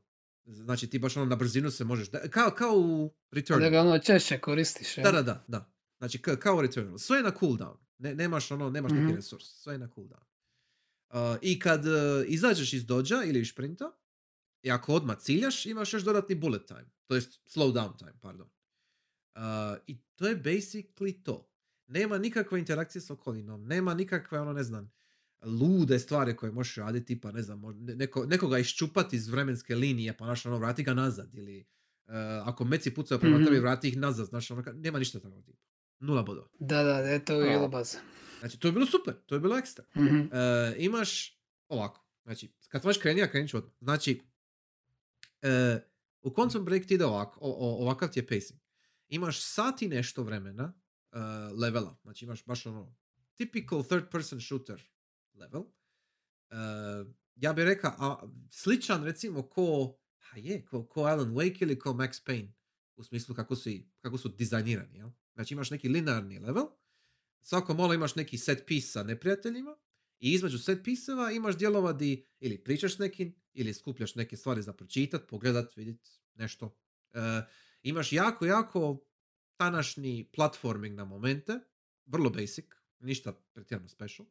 Znači 0.45 0.87
ti 0.87 0.99
baš 0.99 1.17
ono 1.17 1.27
na 1.27 1.37
brzinu 1.37 1.71
se 1.71 1.85
možeš, 1.85 2.11
da, 2.11 2.29
kao, 2.29 2.51
kao 2.51 2.73
u 2.75 3.15
Return. 3.31 3.61
Da 3.61 3.71
ga 3.71 3.81
ono 3.81 3.99
češće 3.99 4.39
koristiš. 4.39 4.95
Da, 4.97 5.03
jel? 5.03 5.13
da, 5.13 5.23
da, 5.23 5.45
da. 5.49 5.73
Znači 5.99 6.19
ka- 6.19 6.39
kao 6.39 6.57
u 6.57 6.63
Returnal. 6.63 6.99
Sve 6.99 7.17
je 7.17 7.23
na 7.23 7.31
cooldown. 7.31 7.77
Ne, 7.99 8.15
nemaš 8.15 8.51
ono, 8.51 8.71
nemaš 8.71 8.93
neki 8.93 9.05
Mhm. 9.05 9.15
resurs. 9.15 9.45
Sve 9.45 9.75
je 9.75 9.79
na 9.79 9.89
cooldown. 9.89 10.23
Uh, 11.09 11.17
I 11.43 11.59
kad 11.59 11.87
uh, 11.87 11.93
izađeš 12.27 12.73
iz 12.73 12.87
dođa 12.87 13.23
ili 13.25 13.41
iz 13.41 13.49
sprinta, 13.49 13.93
i 14.63 14.71
ako 14.71 14.93
odmah 14.95 15.19
ciljaš, 15.19 15.67
imaš 15.67 15.93
još 15.93 16.03
dodatni 16.03 16.35
bullet 16.35 16.67
time. 16.67 16.91
To 17.07 17.15
jest 17.15 17.41
slow 17.47 17.73
down 17.73 17.99
time, 17.99 18.15
pardon. 18.21 18.49
Uh, 19.35 19.43
I 19.87 19.99
to 20.17 20.29
je 20.29 20.37
basically 20.37 21.23
to. 21.23 21.51
Nema 21.87 22.19
nikakve 22.19 22.59
interakcije 22.59 23.03
s 23.03 23.11
okolinom, 23.11 23.65
nema 23.65 23.95
nikakve, 23.95 24.41
ono, 24.41 24.53
ne 24.53 24.63
znam, 24.63 24.93
lude 25.43 25.99
stvari 25.99 26.37
koje 26.37 26.53
možeš 26.53 26.77
raditi, 26.77 27.07
tipa, 27.07 27.33
ne 27.33 27.43
znam, 27.43 27.63
neko, 27.77 28.27
nekoga 28.27 28.59
iščupati 28.59 29.17
iz 29.17 29.29
vremenske 29.29 29.75
linije, 29.75 30.17
pa, 30.17 30.25
znaš, 30.25 30.47
ono, 30.47 30.59
vrati 30.59 30.83
ga 30.83 30.95
nazad, 30.95 31.35
ili 31.35 31.61
uh, 32.07 32.13
ako 32.45 32.65
meci 32.65 32.95
pucaju 32.95 33.21
prema 33.21 33.37
Mhm. 33.37 33.45
tebi, 33.45 33.59
vrati 33.59 33.89
ih 33.89 33.97
nazad, 33.97 34.27
znaš, 34.27 34.51
ono, 34.51 34.63
nema 34.75 34.99
ništa 34.99 35.21
takvog 35.21 35.45
tipa. 35.45 35.59
Nula 35.99 36.23
bodova. 36.23 36.49
Da, 36.59 36.83
da, 36.83 37.03
da, 37.03 37.19
to 37.19 37.35
je 37.35 37.51
bilo 37.51 37.69
baza. 37.69 37.99
Znači, 38.41 38.59
to 38.59 38.69
je 38.69 38.73
bilo 38.73 38.87
super, 38.87 39.15
to 39.27 39.35
je 39.35 39.41
bilo 39.41 39.59
ekstra. 39.59 39.85
Mhm. 39.97 40.17
E, 40.33 40.75
imaš 40.79 41.41
ovako, 41.69 42.07
znači, 42.23 42.53
kad 42.69 42.83
sam 42.83 42.89
već 42.89 42.99
krenio, 42.99 43.29
krenut 43.29 43.51
ću 43.51 43.57
odmah. 43.57 43.73
Znači, 43.81 44.21
e, 45.43 45.79
u 46.23 46.31
Quantum 46.31 46.61
Break 46.61 46.87
ti 46.87 46.95
ide 46.95 47.05
ovako, 47.05 47.41
o, 47.41 47.51
o- 47.51 47.83
ovakav 47.83 48.09
ti 48.09 48.19
je 48.19 48.27
pacing. 48.27 48.61
Imaš 49.09 49.41
sat 49.45 49.83
i 49.83 49.89
nešto 49.89 50.23
vremena 50.23 50.73
levela, 51.53 51.97
znači 52.03 52.25
imaš 52.25 52.45
baš 52.45 52.67
ono 52.67 52.95
typical 53.39 53.87
third 53.87 54.11
person 54.11 54.41
shooter 54.41 54.83
level. 55.37 55.65
E, 56.51 56.57
ja 57.35 57.53
bih 57.53 57.65
rekao, 57.65 57.95
a, 57.99 58.29
sličan 58.51 59.05
recimo 59.05 59.43
ko, 59.43 59.99
a 60.33 60.39
je, 60.39 60.65
ko, 60.65 60.85
ko 60.87 61.03
Alan 61.03 61.35
Wake 61.35 61.63
ili 61.63 61.79
ko 61.79 61.91
Max 61.91 62.23
Payne, 62.27 62.53
u 62.97 63.05
smislu 63.05 63.35
kako 63.35 63.57
su, 63.57 63.71
kako 64.01 64.19
su 64.19 64.29
dizajnirani, 64.29 64.99
jel? 64.99 65.11
Znači 65.35 65.55
imaš 65.55 65.71
neki 65.71 65.89
linearni 65.89 66.39
level, 66.39 66.67
svako 67.43 67.75
malo 67.75 67.95
imaš 67.95 68.15
neki 68.15 68.39
set 68.39 68.67
piece 68.67 68.87
sa 68.89 69.03
neprijateljima 69.03 69.77
i 70.19 70.33
između 70.33 70.59
set 70.59 70.85
piseva 70.85 71.33
imaš 71.33 71.57
dijelova 71.57 71.93
di 71.93 72.25
ili 72.41 72.65
pričaš 72.65 72.99
nekim 72.99 73.35
ili 73.53 73.75
skupljaš 73.75 74.15
neke 74.15 74.37
stvari 74.37 74.63
za 74.63 74.73
pročitat, 74.73 75.29
pogledat, 75.29 75.77
vidjet 75.77 76.21
nešto. 76.35 76.77
E, 77.13 77.19
imaš 77.83 78.13
jako, 78.13 78.47
jako 78.47 79.07
tanašni 79.57 80.31
platforming 80.35 80.97
na 80.97 81.05
momente, 81.05 81.61
vrlo 82.07 82.31
basic, 82.31 82.67
ništa 82.99 83.33
pretjerano 83.53 83.89
special. 83.89 84.27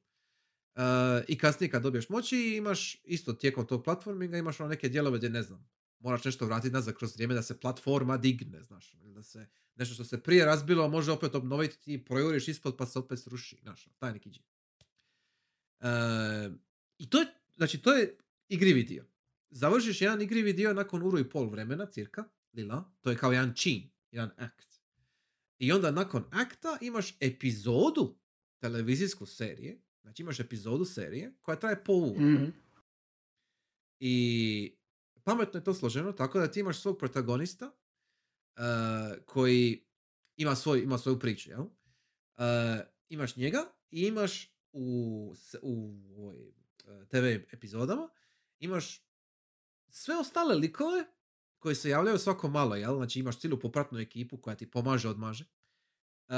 E, 0.76 0.82
I 1.28 1.38
kasnije 1.38 1.71
kad 1.71 1.84
dobiješ 1.84 2.09
moći 2.09 2.38
imaš 2.38 3.01
isto 3.03 3.34
tijekom 3.34 3.67
tog 3.67 3.84
platforminga 3.84 4.38
imaš 4.38 4.59
ono 4.59 4.69
neke 4.69 4.89
dijelove 4.89 5.17
gdje 5.17 5.30
ne 5.30 5.43
znam, 5.43 5.69
moraš 5.99 6.23
nešto 6.23 6.45
vratiti 6.45 6.73
nazad 6.73 6.95
kroz 6.95 7.15
vrijeme 7.15 7.34
da 7.34 7.41
se 7.41 7.59
platforma 7.59 8.17
digne, 8.17 8.63
znaš, 8.63 8.93
da 8.93 9.23
se 9.23 9.47
nešto 9.76 9.93
što 9.93 10.03
se 10.03 10.23
prije 10.23 10.45
razbilo 10.45 10.89
može 10.89 11.11
opet 11.11 11.36
obnoviti, 11.36 11.80
ti 11.82 12.05
projuriš 12.05 12.47
ispod 12.47 12.76
pa 12.78 12.86
se 12.86 12.99
opet 12.99 13.19
sruši, 13.19 13.57
znaš, 13.61 13.88
taj 13.97 14.13
neki 14.13 14.30
džip. 14.30 14.45
E, 15.80 15.88
I 16.97 17.09
to 17.09 17.19
je, 17.19 17.28
znači 17.55 17.78
to 17.82 17.93
je 17.93 18.17
igrivi 18.47 18.84
dio. 18.84 19.05
Završiš 19.49 20.01
jedan 20.01 20.21
igrivi 20.21 20.53
dio 20.53 20.73
nakon 20.73 21.03
uru 21.03 21.19
i 21.19 21.30
pol 21.30 21.49
vremena, 21.49 21.86
cirka, 21.86 22.23
lila, 22.53 22.93
to 23.01 23.09
je 23.09 23.17
kao 23.17 23.32
jedan 23.32 23.53
čin, 23.53 23.89
jedan 24.11 24.32
akt. 24.38 24.82
I 25.57 25.71
onda 25.71 25.91
nakon 25.91 26.23
akta 26.32 26.78
imaš 26.82 27.15
epizodu 27.19 28.17
televizijsku 28.59 29.26
serije, 29.26 29.82
znači 30.06 30.22
imaš 30.22 30.39
epizodu 30.39 30.86
serije 30.86 31.34
koja 31.41 31.60
traje 31.60 31.84
pol. 31.84 32.14
Mhm. 32.14 32.45
I 33.99 34.76
pametno 35.24 35.60
je 35.60 35.64
to 35.64 35.74
složeno 35.74 36.12
tako 36.12 36.39
da 36.39 36.51
ti 36.51 36.60
imaš 36.60 36.82
svog 36.82 36.97
protagonista 36.97 37.66
uh, 37.66 39.26
koji 39.26 39.86
ima, 40.38 40.56
svoj, 40.56 40.80
ima 40.80 40.97
svoju 40.97 41.20
priču, 41.20 41.49
jel? 41.49 41.62
Uh, 41.62 41.70
imaš 43.10 43.36
njega 43.36 43.66
i 43.91 44.01
imaš 44.01 44.56
u, 44.72 45.36
u 45.62 46.03
ovoj, 46.18 46.38
uh, 46.38 47.08
TV 47.08 47.26
epizodama 47.56 48.10
imaš 48.60 49.06
sve 49.89 50.18
ostale 50.18 50.56
likove 50.56 51.06
koji 51.60 51.76
se 51.76 51.89
javljaju 51.89 52.18
svako 52.18 52.47
malo, 52.47 52.76
jel? 52.76 52.95
Znači 52.95 53.20
imaš 53.20 53.39
cijelu 53.39 53.60
popratnu 53.60 53.99
ekipu 53.99 54.38
koja 54.38 54.56
ti 54.56 54.72
pomaže, 54.72 55.10
odmaže. 55.10 55.45
Uh, 56.28 56.36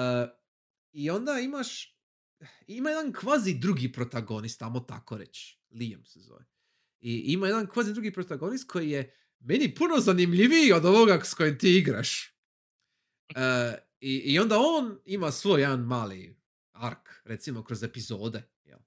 I 0.92 1.10
onda 1.10 1.40
imaš 1.40 1.97
ima 2.68 2.90
jedan 2.90 3.14
kvazi 3.14 3.54
drugi 3.54 3.92
protagonist, 3.92 4.60
tamo 4.60 4.80
tako 4.80 5.18
reći. 5.18 5.60
Liam 5.72 6.06
se 6.06 6.20
zove. 6.20 6.46
I 7.00 7.24
ima 7.26 7.48
jedan 7.48 7.68
kvazi 7.68 7.94
drugi 7.94 8.12
protagonist 8.12 8.68
koji 8.68 8.90
je 8.90 9.16
meni 9.40 9.76
puno 9.76 10.00
zanimljiviji 10.00 10.72
od 10.72 10.86
ovoga 10.86 11.22
s 11.24 11.34
kojim 11.34 11.58
ti 11.58 11.78
igraš. 11.78 12.38
E, 13.36 13.76
i, 14.00 14.16
I 14.16 14.40
onda 14.40 14.56
on 14.60 15.00
ima 15.06 15.32
svoj 15.32 15.62
jedan 15.62 15.80
mali 15.80 16.38
ark, 16.72 17.10
recimo 17.24 17.64
kroz 17.64 17.84
epizode. 17.84 18.50
Jel? 18.64 18.80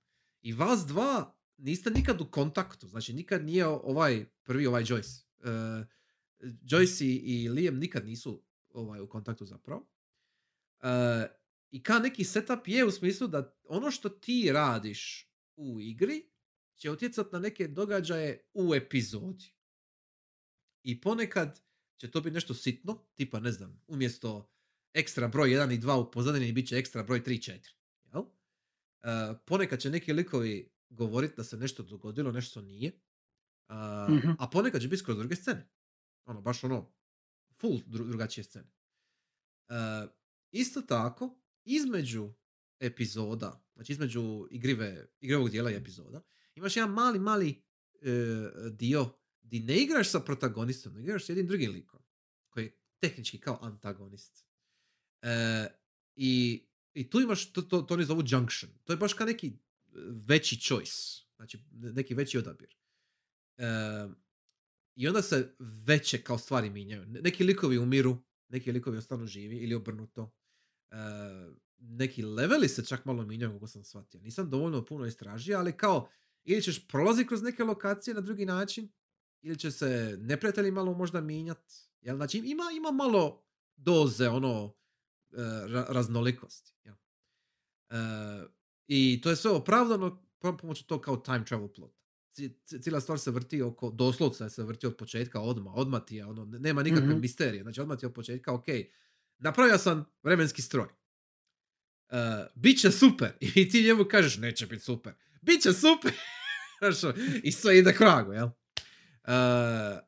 I 0.42 0.53
vas 0.53 0.86
dva 0.86 1.36
niste 1.57 1.90
nikad 1.90 2.20
u 2.20 2.30
kontaktu, 2.30 2.88
znači 2.88 3.12
nikad 3.12 3.44
nije 3.44 3.66
ovaj 3.66 4.26
prvi 4.42 4.66
ovaj 4.66 4.82
Joyce. 4.82 5.24
E, 5.44 5.86
Joyce 6.42 7.05
i, 7.05 7.16
i 7.16 7.48
Liam 7.48 7.76
nikad 7.76 8.07
nisu 8.07 8.42
ovaj, 8.70 9.01
u 9.01 9.09
kontaktu 9.09 9.46
zapravo. 9.46 9.88
E, 10.82 11.39
I 11.70 11.82
ka 11.82 11.98
neki 11.98 12.24
setup 12.24 12.68
je 12.68 12.84
u 12.84 12.90
smislu 12.90 13.26
da 13.28 13.56
ono 13.64 13.90
što 13.90 14.08
ti 14.08 14.50
radiš 14.52 15.30
u 15.56 15.80
igri 15.80 16.30
će 16.76 16.90
utjecati 16.90 17.28
na 17.32 17.38
neke 17.38 17.68
događaje 17.68 18.48
u 18.54 18.74
epizodi. 18.74 19.44
I 20.82 21.00
ponekad 21.00 21.60
će 21.96 22.10
to 22.10 22.20
biti 22.20 22.34
nešto 22.34 22.54
sitno, 22.54 23.04
tipa 23.14 23.40
ne 23.40 23.52
znam, 23.52 23.82
umjesto 23.86 24.50
ekstra 24.94 25.28
broj 25.28 25.50
1 25.50 25.74
i 25.74 25.78
2 25.78 25.94
u 25.98 26.10
pozadini 26.10 26.52
bit 26.52 26.68
će 26.68 26.76
ekstra 26.76 27.02
broj 27.02 27.22
3 27.22 27.32
i 27.32 27.38
4. 27.38 27.74
Jel? 28.04 28.22
E, 29.02 29.34
ponekad 29.46 29.80
će 29.80 29.90
neki 29.90 30.12
likovi 30.12 30.72
govoriti 30.88 31.34
da 31.36 31.44
se 31.44 31.56
nešto 31.56 31.82
dogodilo, 31.82 32.32
nešto 32.32 32.60
nije. 32.62 33.00
A, 33.68 34.06
Mhm. 34.10 34.30
a 34.38 34.48
ponekad 34.48 34.80
će 34.80 34.88
biti 34.88 35.00
skroz 35.00 35.18
druge 35.18 35.36
scene. 35.36 35.68
Ono, 36.24 36.40
baš 36.40 36.64
ono, 36.64 36.92
full 37.52 37.78
dru- 37.78 38.08
drugačije 38.08 38.44
scene. 38.44 38.70
E, 39.68 39.74
isto 40.50 40.82
tako, 40.82 41.39
između 41.76 42.32
epizoda, 42.80 43.64
znači 43.74 43.92
između 43.92 44.46
igrive, 44.50 45.08
igrivog 45.20 45.50
dijela 45.50 45.70
i 45.70 45.74
epizoda, 45.76 46.22
imaš 46.54 46.76
jedan 46.76 46.92
mali, 46.92 47.18
mali 47.18 47.62
e, 48.02 48.40
dio 48.70 49.12
di 49.42 49.60
ne 49.60 49.82
igraš 49.82 50.10
sa 50.10 50.20
protagonistom, 50.20 50.92
nego 50.92 51.04
igraš 51.04 51.26
s 51.26 51.28
jednim 51.28 51.46
drugim 51.46 51.72
likom, 51.72 52.00
koji 52.50 52.64
je 52.64 52.76
tehnički 52.98 53.40
kao 53.40 53.58
antagonist. 53.62 54.46
E, 55.22 55.66
i, 56.16 56.62
I 56.94 57.10
tu 57.10 57.20
imaš, 57.20 57.52
to, 57.52 57.62
to, 57.62 57.82
to 57.82 57.94
oni 57.94 58.04
zovu 58.04 58.22
junction. 58.26 58.72
To 58.84 58.92
je 58.92 58.96
baš 58.96 59.14
kao 59.14 59.26
neki 59.26 59.46
e, 59.46 59.52
veći 60.26 60.60
choice, 60.60 60.92
znači 61.36 61.58
neki 61.72 62.14
veći 62.14 62.38
odabir. 62.38 62.76
E, 63.56 63.64
i 64.94 65.08
onda 65.08 65.22
se 65.22 65.54
veće 65.58 66.22
kao 66.22 66.38
stvari 66.38 66.70
mijenjaju. 66.70 67.06
Ne- 67.06 67.20
Neki 67.20 67.44
likovi 67.44 67.78
umiru, 67.78 68.18
neki 68.48 68.72
likovi 68.72 68.98
ostanu 68.98 69.26
živi 69.26 69.56
ili 69.56 69.74
obrnuto. 69.74 70.30
E, 70.91 70.97
neki 71.78 72.22
leveli 72.22 72.68
se 72.68 72.84
čak 72.84 73.05
malo 73.05 73.24
mijenjaju 73.24 73.53
kako 73.53 73.66
sam 73.66 73.84
shvatio. 73.84 74.20
Nisam 74.20 74.51
dovoljno 74.51 74.84
puno 74.84 75.07
istražio, 75.07 75.59
ali 75.59 75.72
kao 75.72 76.09
ili 76.45 76.62
ćeš 76.62 76.88
prolaziti 76.88 77.28
kroz 77.28 77.43
neke 77.43 77.64
lokacije 77.64 78.14
na 78.14 78.20
drugi 78.20 78.47
način, 78.47 78.88
ili 79.43 79.59
će 79.59 79.70
se 79.70 80.18
neprijatelji 80.20 80.70
malo 80.70 80.93
možda 80.95 81.20
mijenjati. 81.20 81.74
Jel? 82.01 82.16
Znači 82.16 82.38
ima, 82.38 82.64
ima 82.76 82.91
malo 82.91 83.43
doze 83.76 84.28
ono 84.28 84.74
e, 85.32 85.36
ra- 85.66 85.86
raznolikosti. 85.88 86.72
Jel? 86.84 86.95
E, 87.91 87.97
I 88.86 89.20
to 89.22 89.30
je 89.30 89.36
sve 89.36 89.51
opravdano 89.51 90.11
po- 90.38 90.57
pomoću 90.57 90.84
to 90.84 91.01
kao 91.01 91.16
time 91.16 91.45
travel 91.45 91.68
plot. 91.68 91.95
Ci- 92.32 92.59
ci- 92.64 92.82
Cijela 92.82 93.01
stvar 93.01 93.18
se 93.18 93.30
vrti 93.30 93.62
oko, 93.62 93.91
doslovce 93.91 94.51
se 94.51 94.62
vrti 94.62 94.86
od 94.86 94.97
početka 94.97 95.41
odma, 95.41 95.72
odmah 95.74 96.03
ti 96.05 96.16
je, 96.16 96.26
ono, 96.26 96.45
ne- 96.45 96.59
nema 96.59 96.82
nikakve 96.82 97.09
Mhm. 97.09 97.20
misterije, 97.20 97.62
znači 97.62 97.80
odmah 97.80 97.99
ti 97.99 98.05
je 98.05 98.09
od 98.09 98.14
početka, 98.14 98.53
ok, 98.53 98.64
napravio 99.41 99.78
sam 99.78 100.05
vremenski 100.22 100.62
stroj. 100.62 100.88
Uh, 102.09 102.16
Biće 102.55 102.91
super. 102.91 103.32
I 103.57 103.68
ti 103.68 103.82
njemu 103.82 104.05
kažeš, 104.05 104.36
neće 104.36 104.66
biti 104.66 104.82
super. 104.84 105.12
Biće 105.43 105.72
super. 105.72 106.12
Ono, 106.82 107.14
I 107.43 107.53
sve 107.53 107.78
ide 107.78 107.93
kragu, 107.95 108.32
jel? 108.32 108.47
Uh, 108.47 108.53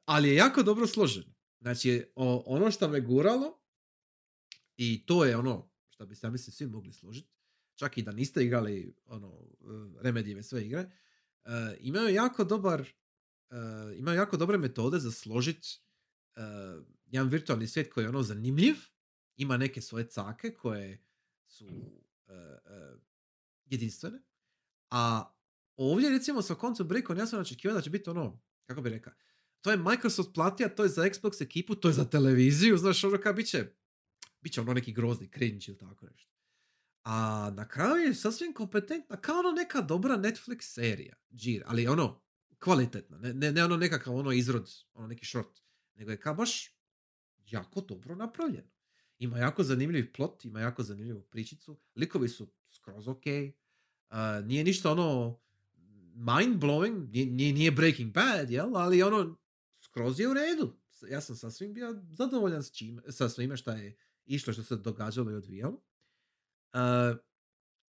ali 0.04 0.28
je 0.28 0.34
jako 0.34 0.62
dobro 0.62 0.86
složeno. 0.86 1.34
Znači, 1.60 2.04
o- 2.14 2.42
ono 2.46 2.70
što 2.70 2.88
me 2.88 3.00
guralo, 3.00 3.58
i 4.76 5.06
to 5.06 5.24
je 5.24 5.36
ono 5.36 5.70
što 5.88 6.06
bi 6.06 6.14
se, 6.38 6.50
svi 6.50 6.66
mogli 6.66 6.92
složiti, 6.92 7.28
čak 7.74 7.98
i 7.98 8.02
da 8.02 8.12
niste 8.12 8.44
igrali 8.44 8.96
ono, 9.04 9.46
Remedijeve 10.00 10.42
sve 10.42 10.66
igre, 10.66 10.80
uh, 10.80 11.50
imaju 11.80 12.14
jako 12.14 12.44
dobar 12.44 12.80
uh, 12.80 13.98
imaju 13.98 14.16
jako 14.18 14.36
dobre 14.36 14.58
metode 14.58 14.98
za 14.98 15.10
složiti 15.10 15.68
jedan 17.06 17.28
virtualni 17.28 17.66
svijet 17.66 17.92
koji 17.92 18.04
je 18.04 18.08
ono 18.08 18.22
zanimljiv, 18.22 18.76
ima 19.36 19.56
neke 19.56 19.80
svoje 19.80 20.08
cake 20.08 20.54
koje 20.54 21.04
su 21.46 21.66
uh, 21.66 22.32
uh, 22.32 23.00
jedinstvene, 23.64 24.22
a 24.90 25.34
ovdje 25.76 26.10
recimo 26.10 26.42
sa 26.42 26.54
Quantum 26.54 26.84
Breakom 26.84 27.18
ja 27.18 27.26
sam 27.26 27.40
očekivao 27.40 27.76
da 27.76 27.82
će 27.82 27.90
biti 27.90 28.10
ono, 28.10 28.40
kako 28.66 28.82
bi 28.82 28.90
rekao, 28.90 29.12
to 29.60 29.70
je 29.70 29.76
Microsoft 29.76 30.34
platija, 30.34 30.74
to 30.74 30.82
je 30.82 30.88
za 30.88 31.02
Xbox 31.02 31.42
ekipu, 31.42 31.74
to 31.74 31.88
je 31.88 31.94
za 31.94 32.04
televiziju, 32.04 32.76
znaš 32.76 33.04
ono 33.04 33.18
kao 33.20 33.32
bit 33.32 33.46
će, 33.46 33.72
bit 34.40 34.52
će 34.52 34.60
ono 34.60 34.72
neki 34.74 34.92
grozni 34.92 35.30
cringe 35.30 35.64
ili 35.68 35.78
tako 35.78 36.06
nešto. 36.06 36.32
A 37.04 37.50
na 37.54 37.68
kraju 37.68 37.96
je 37.96 38.14
sasvim 38.14 38.54
kompetentna, 38.54 39.16
kao 39.16 39.38
ono 39.38 39.50
neka 39.50 39.80
dobra 39.80 40.16
Netflix 40.16 40.60
serija, 40.60 41.16
džir, 41.32 41.62
ali 41.66 41.88
ono, 41.88 42.22
kvalitetna, 42.58 43.18
ne, 43.18 43.34
ne, 43.34 43.52
ne 43.52 43.64
ono 43.64 43.76
nekakav 43.76 44.16
ono 44.16 44.32
izrod, 44.32 44.70
ono 44.94 45.06
neki 45.06 45.26
short, 45.26 45.62
nego 45.94 46.10
je 46.10 46.20
kao 46.20 46.34
baš 46.34 46.76
jako 47.46 47.80
dobro 47.80 48.14
napravljeno. 48.14 48.71
Ima 49.22 49.38
jako 49.38 49.62
zanimljiv 49.62 50.12
plot, 50.12 50.44
ima 50.44 50.60
jako 50.60 50.82
zanimljivu 50.82 51.22
pričicu, 51.22 51.80
likovi 51.96 52.28
su 52.28 52.48
skroz 52.70 53.08
ok, 53.08 53.22
uh, 53.26 54.46
nije 54.46 54.64
ništa 54.64 54.92
ono 54.92 55.38
mind 56.14 56.62
blowing, 56.62 57.08
nije, 57.10 57.52
nije, 57.52 57.70
Breaking 57.70 58.12
Bad, 58.12 58.50
jel? 58.50 58.76
ali 58.76 59.02
ono 59.02 59.36
skroz 59.80 60.20
je 60.20 60.28
u 60.28 60.34
redu. 60.34 60.76
Ja 61.10 61.20
sam 61.20 61.36
sasvim 61.36 61.74
bio 61.74 62.02
zadovoljan 62.10 62.62
s 62.62 62.72
čim, 62.72 63.00
sa 63.08 63.28
svime 63.28 63.56
što 63.56 63.70
je 63.70 63.96
išlo, 64.24 64.52
što 64.52 64.62
se 64.62 64.76
događalo 64.76 65.30
i 65.30 65.34
odvijalo. 65.34 65.82
Uh, 66.72 67.18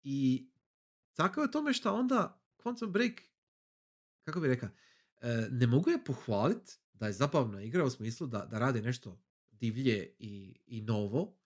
I 0.03 0.49
tako 1.13 1.41
je 1.41 1.51
tome 1.51 1.73
što 1.73 1.93
onda 1.93 2.41
Quantum 2.57 2.91
Break, 2.91 3.21
kako 4.23 4.39
bi 4.39 4.47
rekao, 4.47 4.69
e, 5.21 5.47
ne 5.51 5.67
mogu 5.67 5.89
je 5.89 6.03
pohvaliti 6.03 6.73
da 6.93 7.07
je 7.07 7.13
zabavna 7.13 7.61
igra 7.61 7.83
u 7.85 7.89
smislu 7.89 8.27
da, 8.27 8.45
da 8.45 8.59
radi 8.59 8.81
nešto 8.81 9.21
divlje 9.59 10.15
i, 10.19 10.59
i 10.67 10.81
novo, 10.81 11.37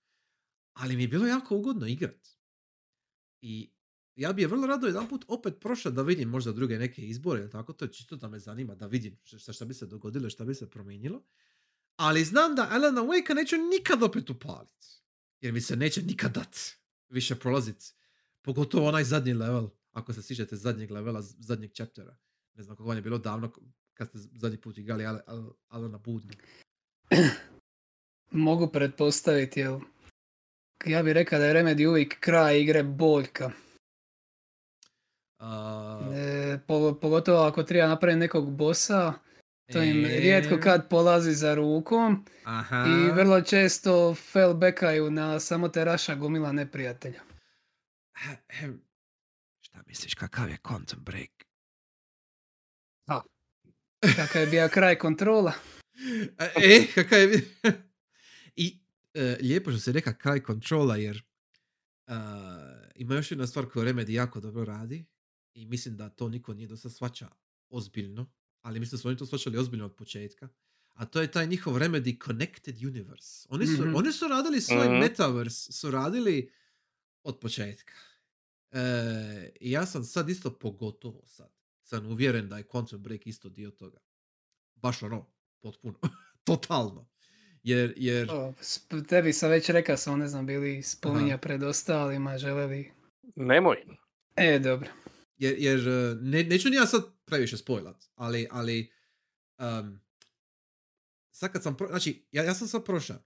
ali 0.74 0.96
mi 0.96 1.04
je 1.04 1.08
bilo 1.08 1.28
jako 1.28 1.58
ugodno 1.58 1.88
igrat. 1.88 2.28
I 3.42 3.74
ja 4.16 4.34
bi 4.34 4.42
je 4.42 4.48
vrlo 4.48 4.68
rado 4.68 4.88
jedan 4.88 5.10
put 5.10 5.26
opet 5.28 5.60
prošao 5.60 5.92
da 5.92 6.02
vidim 6.02 6.30
možda 6.30 6.52
druge 6.52 6.80
neke 6.80 7.02
izbore 7.02 7.42
ili 7.42 7.50
tako, 7.50 7.74
to 7.74 7.86
je 7.86 7.94
čisto 7.94 8.16
da 8.16 8.28
me 8.28 8.40
zanima 8.40 8.76
da 8.76 8.88
vidim 8.88 9.18
šta, 9.24 9.54
šta 9.54 9.66
bi 9.66 9.74
se 9.74 9.86
dogodilo, 9.86 10.30
šta 10.30 10.46
bi 10.46 10.56
se 10.56 10.70
promijenilo. 10.70 11.24
Ali 11.96 12.26
znam 12.26 12.56
da 12.56 12.68
Alana 12.72 13.02
Wake 13.02 13.36
neću 13.36 13.56
nikad 13.58 14.04
opet 14.04 14.30
upaliti. 14.30 14.88
Jer 15.42 15.54
mi 15.54 15.62
se 15.62 15.76
neće 15.76 16.02
nikad 16.02 16.34
dat 16.34 16.58
više 17.10 17.36
prolaziti. 17.36 17.86
Pogotovo 18.42 18.88
onaj 18.88 19.04
zadnji 19.04 19.34
level, 19.34 19.70
ako 19.92 20.14
se 20.14 20.22
sjećate 20.22 20.56
zadnjeg 20.56 20.92
levela, 20.92 21.22
zadnjeg 21.22 21.72
chaptera. 21.74 22.18
Ne 22.54 22.64
znam 22.64 22.78
kako 22.78 22.88
vam 22.88 22.98
je 22.98 23.02
bilo 23.02 23.18
davno 23.18 23.54
kad 23.94 24.10
ste 24.10 24.18
zadnji 24.18 24.62
put 24.62 24.78
igrali 24.78 25.04
Al- 25.04 25.22
Al- 25.28 25.54
Alana 25.68 25.98
Budnu. 25.98 26.32
Mogu 28.34 28.68
pretpostaviti, 28.68 29.60
jel? 29.60 29.80
Ja 30.86 31.04
bih 31.04 31.14
rekao 31.14 31.40
da 31.40 31.46
je 31.46 31.54
Remedy 31.54 31.88
uvijek 31.88 32.20
kraj 32.20 32.60
igre 32.60 32.84
boljka. 32.84 33.52
A, 35.40 36.00
E, 36.16 36.60
po- 36.68 36.98
pogotovo 37.02 37.44
ako 37.44 37.64
treba 37.64 37.88
napraviti 37.88 38.20
nekog 38.20 38.52
bossa, 38.52 39.14
to 39.72 39.82
im 39.82 40.06
e, 40.06 40.08
rijetko 40.08 40.58
kad 40.64 40.90
polazi 40.90 41.32
za 41.32 41.56
rukom 41.56 42.26
Aha. 42.44 42.86
i 42.88 43.12
vrlo 43.12 43.42
često 43.42 44.16
fellbackaju 44.16 45.12
na 45.12 45.40
samo 45.40 45.70
te 45.70 45.86
raša 45.86 46.16
gomila 46.16 46.52
neprijatelja. 46.52 47.22
Šta 49.62 49.82
misliš, 49.88 50.14
kakav 50.14 50.50
je 50.50 50.58
Quantum 50.58 51.00
Break? 51.00 51.30
Kakav 54.16 54.42
je 54.42 54.48
bio 54.48 54.70
kraj 54.70 54.96
kontrola. 54.96 55.54
E, 56.40 56.46
e, 56.56 56.86
kakav 56.96 57.20
je... 57.20 57.28
I 57.28 57.42
e, 59.14 59.38
lijepo 59.42 59.72
što 59.72 59.80
se 59.80 59.92
reka 59.92 60.18
kraj 60.18 60.44
kontrola, 60.44 60.98
jer 60.98 61.24
a, 62.08 62.88
ima 62.96 63.16
još 63.16 63.32
jedna 63.32 63.48
stvar 63.48 63.70
koju 63.70 63.86
Remedy 63.86 64.10
jako 64.10 64.40
dobro 64.40 64.64
radi 64.66 65.06
i 65.54 65.66
mislim 65.66 65.98
da 65.98 66.10
to 66.10 66.30
niko 66.30 66.54
nije 66.54 66.68
dosta 66.68 66.90
svača 66.90 67.30
ozbiljno, 67.70 68.32
ali 68.62 68.80
mislim 68.80 68.98
da 68.98 69.02
su 69.02 69.08
oni 69.08 69.18
to 69.18 69.26
svačali 69.26 69.58
ozbiljno 69.58 69.86
od 69.86 69.96
početka. 69.96 70.48
A 70.94 71.06
to 71.06 71.22
je 71.22 71.32
taj 71.32 71.48
njihov 71.48 71.74
Remedy 71.74 72.26
Connected 72.26 72.86
Universe. 72.86 73.48
Oni 73.50 73.68
su, 73.68 73.84
Mhm. 73.86 73.96
oni 73.96 74.12
su 74.12 74.28
radili 74.28 74.62
svoj 74.62 74.90
Mhm. 74.90 75.00
metaverse, 75.00 75.72
su 75.74 75.92
radili 75.92 76.52
od 77.24 77.40
početka. 77.40 77.94
E, 78.72 78.80
ja 79.62 79.86
sam 79.86 80.04
sad 80.04 80.30
isto 80.30 80.58
pogotovo 80.60 81.26
sad, 81.26 81.52
sam 81.84 82.06
uvjeren 82.08 82.50
da 82.50 82.58
je 82.58 82.64
Quantum 82.64 82.98
Break 82.98 83.28
isto 83.28 83.50
dio 83.50 83.72
toga. 83.72 83.98
Baš 84.76 85.04
ono, 85.04 85.34
potpuno, 85.60 86.00
totalno. 86.44 87.10
Jer, 87.64 87.94
jer, 87.98 88.32
O, 88.32 88.54
tebi 89.10 89.34
sam 89.34 89.50
već 89.50 89.70
rekao, 89.70 89.98
sam 89.98 90.20
ne 90.20 90.28
znam, 90.28 90.46
bili 90.46 90.84
spominja 90.84 91.38
pred 91.38 91.64
ostalima, 91.64 92.38
želeli... 92.38 92.92
Nemoj. 93.36 93.78
E, 94.36 94.60
dobro. 94.60 94.90
jer, 95.38 95.56
jer 95.58 95.88
e, 95.88 96.16
ne, 96.22 96.44
neću 96.44 96.70
ni 96.70 96.76
ja 96.76 96.86
sad 96.86 97.04
previše 97.26 97.58
spojlat, 97.58 98.06
ali, 98.16 98.48
ali 98.52 98.92
um, 99.60 100.00
sad 101.32 101.52
kad 101.52 101.64
sam, 101.64 101.78
pro, 101.78 101.88
znači, 101.88 102.28
ja, 102.32 102.44
ja 102.44 102.54
sam 102.54 102.68
sad 102.68 102.86
prošao, 102.86 103.18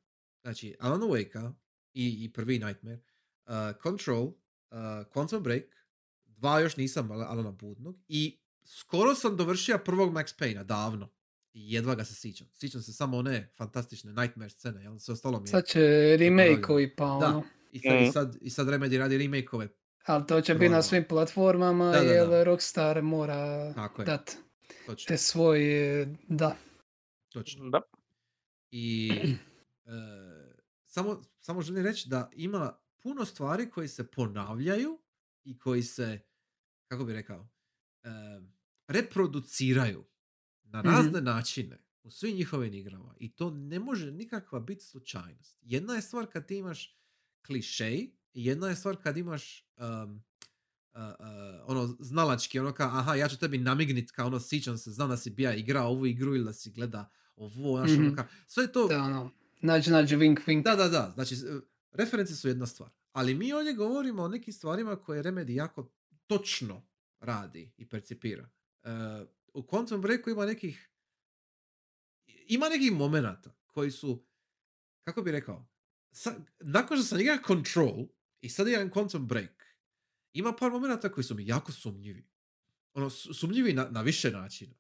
znači, 0.42 0.76
Alan 0.80 1.02
Wake 1.02 1.54
i, 1.94 2.24
i 2.24 2.34
prvi 2.34 2.60
Nightmare, 2.60 3.00
uh, 3.46 3.54
Control, 3.84 4.24
uh, 4.24 4.34
Quantum 5.14 5.40
Break, 5.40 5.64
dva 6.26 6.60
još 6.60 6.78
nisam, 6.78 7.12
Alana 7.12 7.52
Budnog, 7.52 8.00
i 8.08 8.40
skoro 8.66 9.16
sam 9.16 9.38
dovršio 9.38 9.78
prvog 9.78 10.14
Max 10.14 10.40
Payne-a, 10.40 10.64
davno. 10.64 11.17
I 11.54 11.74
jedva 11.74 11.96
ga 11.96 12.06
se 12.06 12.16
sjećam. 12.16 12.48
Sjećam 12.54 12.82
se 12.82 12.94
samo 12.94 13.18
one 13.18 13.54
fantastične 13.58 14.14
Nightmare 14.14 14.50
scene, 14.50 14.84
jel? 14.84 14.98
Sve 15.00 15.14
ostalo 15.14 15.40
mi 15.40 15.44
je... 15.44 15.48
Sad 15.48 15.66
će 15.66 15.80
remake-ovi 16.20 16.96
pa 16.98 17.06
Da. 17.06 17.12
ono. 17.28 17.44
I 17.72 17.80
sad, 17.80 18.02
i 18.02 18.08
Mm. 18.08 18.12
sad, 18.12 18.38
i 18.42 18.50
sad 18.50 18.68
Remedy 18.68 18.98
radi 18.98 19.18
remake-ove. 19.18 19.68
Ali 20.06 20.28
to 20.28 20.42
će 20.42 20.54
biti 20.56 20.70
na 20.70 20.82
svim 20.82 21.06
platformama 21.10 21.92
Da, 21.92 22.00
da, 22.00 22.04
da. 22.06 22.14
jer 22.14 22.46
Rockstar 22.46 23.02
mora 23.02 23.74
Tako 23.74 24.02
je, 24.02 24.06
dat 24.06 24.38
točno. 24.86 25.08
te 25.08 25.18
svoj, 25.18 25.60
da. 26.28 26.56
točno. 27.30 27.70
Da. 27.70 27.82
I 28.72 29.12
e, 29.86 29.92
samo, 30.86 31.22
samo 31.40 31.62
želim 31.62 31.86
reći 31.86 32.10
da 32.10 32.30
ima 32.34 32.78
puno 33.04 33.26
stvari 33.26 33.70
koji 33.70 33.88
se 33.88 34.08
ponavljaju 34.12 35.00
i 35.44 35.58
koji 35.60 35.84
se, 35.84 36.20
kako 36.88 37.06
bi 37.06 37.14
rekao, 37.14 37.48
e, 38.04 38.10
reproduciraju 38.88 40.06
na 40.68 40.82
razne 40.82 41.22
načine 41.22 41.78
u 42.04 42.12
svim 42.12 42.36
njihovim 42.36 42.74
igrama. 42.74 43.14
I 43.18 43.32
to 43.36 43.50
ne 43.50 43.80
može 43.80 44.12
nikakva 44.12 44.60
biti 44.60 44.86
slučajnost. 44.86 45.58
Jedna 45.62 45.96
je 45.96 46.02
stvar 46.02 46.26
kad 46.28 46.46
ti 46.48 46.58
imaš 46.58 46.98
klišej 47.46 48.12
i 48.34 48.46
jedna 48.46 48.70
je 48.70 48.76
stvar 48.76 48.96
kad 49.04 49.18
imaš 49.18 49.70
um, 49.78 50.24
uh, 50.94 51.02
uh, 51.02 51.06
ono 51.66 51.88
znalački, 52.00 52.60
ono 52.60 52.74
kao, 52.74 52.88
aha, 53.00 53.16
ja 53.16 53.28
ću 53.30 53.38
tebi 53.40 53.58
namignit 53.58 54.12
kao 54.12 54.28
ono, 54.28 54.40
sjećam 54.40 54.78
se, 54.78 54.92
znam 54.92 55.10
da 55.10 55.18
si 55.18 55.30
bija 55.30 55.54
igrao 55.56 55.88
ovu 55.90 56.06
igru 56.06 56.36
ili 56.36 56.46
da 56.46 56.54
si 56.54 56.72
gleda 56.72 57.10
ovo, 57.36 57.78
znaš, 57.78 57.92
ono 57.98 58.08
Mhm. 58.08 58.16
kao, 58.16 58.26
sve 58.48 58.64
je 58.64 58.72
to, 58.72 58.88
Da, 58.88 59.02
ono, 59.04 59.32
nađi, 59.62 59.92
nađi, 59.92 60.16
wink, 60.16 60.38
wink. 60.48 60.64
da, 60.64 60.76
da, 60.76 60.88
da, 60.88 61.12
znači, 61.16 61.36
reference 61.92 62.36
su 62.36 62.48
jedna 62.48 62.66
stvar, 62.66 62.90
ali 63.12 63.34
mi 63.36 63.54
ovdje 63.54 63.74
govorimo 63.74 64.24
o 64.24 64.28
nekim 64.28 64.54
stvarima 64.54 64.96
koje 64.96 65.24
Remedy 65.24 65.52
jako 65.52 65.92
točno 66.28 66.88
radi 67.20 67.74
i 67.78 67.90
percipira. 67.90 68.50
Uh, 68.84 69.28
u 69.58 69.64
Quantum 69.64 70.02
Breaku 70.02 70.30
ima 70.30 70.46
nekih 70.46 70.90
ima 72.48 72.70
nekih 72.70 72.92
momenata 72.92 73.56
koji 73.66 73.92
su, 73.92 74.26
kako 75.04 75.22
bi 75.22 75.32
rekao, 75.32 75.70
sa, 76.12 76.36
nakon 76.60 76.98
što 76.98 77.06
sam 77.06 77.20
igra 77.20 77.40
Control 77.48 78.08
i 78.42 78.50
sad 78.50 78.68
igram 78.68 78.92
Quantum 78.92 79.26
Break, 79.26 79.64
ima 80.34 80.56
par 80.56 80.72
momenata 80.72 81.12
koji 81.12 81.24
su 81.24 81.36
mi 81.36 81.48
jako 81.48 81.72
sumnjivi. 81.72 82.28
Ono, 82.94 83.10
su- 83.10 83.34
sumnjivi 83.34 83.74
na, 83.74 83.90
na 83.90 84.02
više 84.02 84.32
načina. 84.32 84.76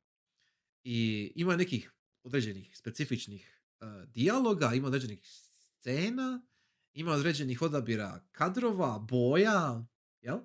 I 0.83 1.31
ima 1.35 1.55
nekih 1.55 1.91
određenih 2.23 2.77
specifičnih 2.77 3.61
uh, 3.79 3.87
dijaloga, 4.09 4.73
ima 4.73 4.87
određenih 4.87 5.19
scena, 5.23 6.45
ima 6.93 7.11
određenih 7.11 7.61
odabira 7.61 8.27
kadrova, 8.31 8.99
boja, 8.99 9.85
jel? 10.21 10.39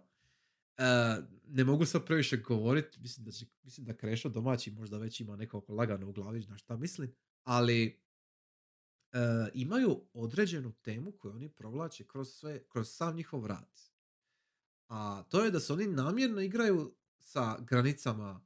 Uh, 0.79 1.25
ne 1.49 1.65
mogu 1.65 1.87
sad 1.87 2.07
previše 2.07 2.37
govoriti, 2.37 3.01
mislim 3.01 3.25
da, 3.25 3.31
mislim 3.63 3.87
da 3.87 3.97
Krešo 3.97 4.29
domaći 4.29 4.71
možda 4.71 4.99
već 4.99 5.21
ima 5.21 5.37
nekako 5.37 5.75
lagano 5.75 6.09
u 6.09 6.13
glavi 6.13 6.47
na 6.49 6.59
šta 6.59 6.77
mislim, 6.77 7.15
ali 7.45 8.01
uh, 9.13 9.19
imaju 9.55 10.05
određenu 10.13 10.73
temu 10.73 11.13
koju 11.13 11.35
oni 11.35 11.49
provlače 11.49 12.05
kroz, 12.05 12.29
sve, 12.29 12.65
kroz 12.69 12.89
sav 12.89 13.15
njihov 13.15 13.47
rad. 13.47 13.81
A 14.89 15.25
to 15.29 15.45
je 15.45 15.51
da 15.51 15.61
se 15.61 15.73
oni 15.73 15.87
namjerno 15.87 16.41
igraju 16.41 16.95
sa 17.19 17.59
granicama 17.61 18.41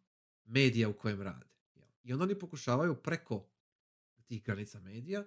medija 0.45 0.89
u 0.89 0.93
kojem 0.93 1.23
rade. 1.23 1.47
I 2.03 2.13
onda 2.13 2.25
oni 2.25 2.39
pokušavaju 2.39 2.95
preko 2.95 3.49
tih 4.27 4.45
granica 4.45 4.81
medija 4.81 5.25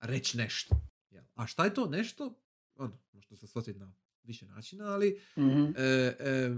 reći 0.00 0.36
nešto. 0.36 0.76
A 1.34 1.46
šta 1.46 1.64
je 1.64 1.74
to 1.74 1.86
nešto? 1.86 2.42
Ono, 2.74 2.98
možete 3.12 3.36
se 3.36 3.46
shvatiti 3.46 3.78
na 3.78 3.94
više 4.24 4.46
načina, 4.46 4.84
ali 4.86 5.20
Mhm. 5.36 5.64
e, 5.76 5.82
e, 6.20 6.56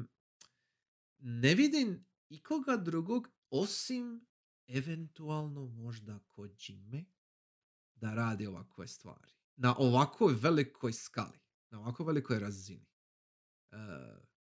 ne 1.18 1.54
vidim 1.54 2.06
ikoga 2.28 2.76
drugog 2.76 3.28
osim 3.50 4.26
eventualno 4.66 5.66
možda 5.66 6.18
Kojime 6.20 7.04
da 7.94 8.14
radi 8.14 8.46
ovakve 8.46 8.86
stvari. 8.88 9.32
Na 9.56 9.76
ovakvoj 9.78 10.34
velikoj 10.34 10.92
skali. 10.92 11.38
Na 11.70 11.80
ovako 11.80 12.04
velikoj 12.04 12.38
razini. 12.38 12.86
E, 13.70 13.76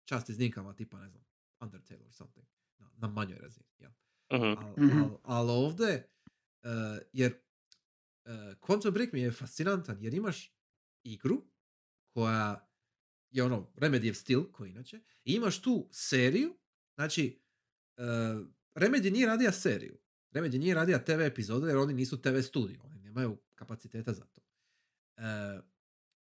čast 0.05 0.29
iznimkama 0.29 0.75
tipa, 0.75 1.01
ne 1.01 1.09
znam, 1.09 1.25
Undertale 1.61 2.05
or 2.05 2.13
something. 2.13 2.47
Na, 2.79 2.91
na 2.97 3.09
manjoj 3.09 3.39
razini. 3.39 3.67
Ja. 3.79 3.95
Mhm. 4.33 4.45
Al, 4.59 4.75
Mhm. 4.79 4.99
al, 4.99 5.19
al 5.25 5.51
ovdje, 5.51 6.11
e, 6.63 6.69
jer 7.13 7.33
uh, 8.25 8.31
Quantum 8.61 8.93
Break 8.93 9.13
mi 9.13 9.21
je 9.21 9.33
fascinantan, 9.33 10.03
jer 10.03 10.15
imaš 10.15 10.57
igru 11.05 11.45
koja 12.09 12.69
je 13.35 13.45
ono 13.45 13.73
Remedyev 13.77 14.15
stil, 14.15 14.53
koji 14.53 14.71
inače, 14.71 15.01
i 15.25 15.33
imaš 15.33 15.63
tu 15.63 15.89
seriju, 15.93 16.57
znači, 16.95 17.41
uh, 17.97 18.05
Remedy 18.75 19.13
nije 19.13 19.27
radija 19.27 19.53
seriju. 19.53 19.99
Remedy 20.33 20.59
nije 20.59 20.75
radija 20.75 21.05
TV 21.05 21.21
epizode 21.21 21.67
jer 21.67 21.77
oni 21.77 21.95
nisu 21.95 22.23
TV 22.23 22.41
studio, 22.41 22.81
oni 22.85 23.01
nemaju 23.01 23.39
kapaciteta 23.55 24.13
za 24.13 24.25
to. 24.25 24.41
E, 25.17 25.61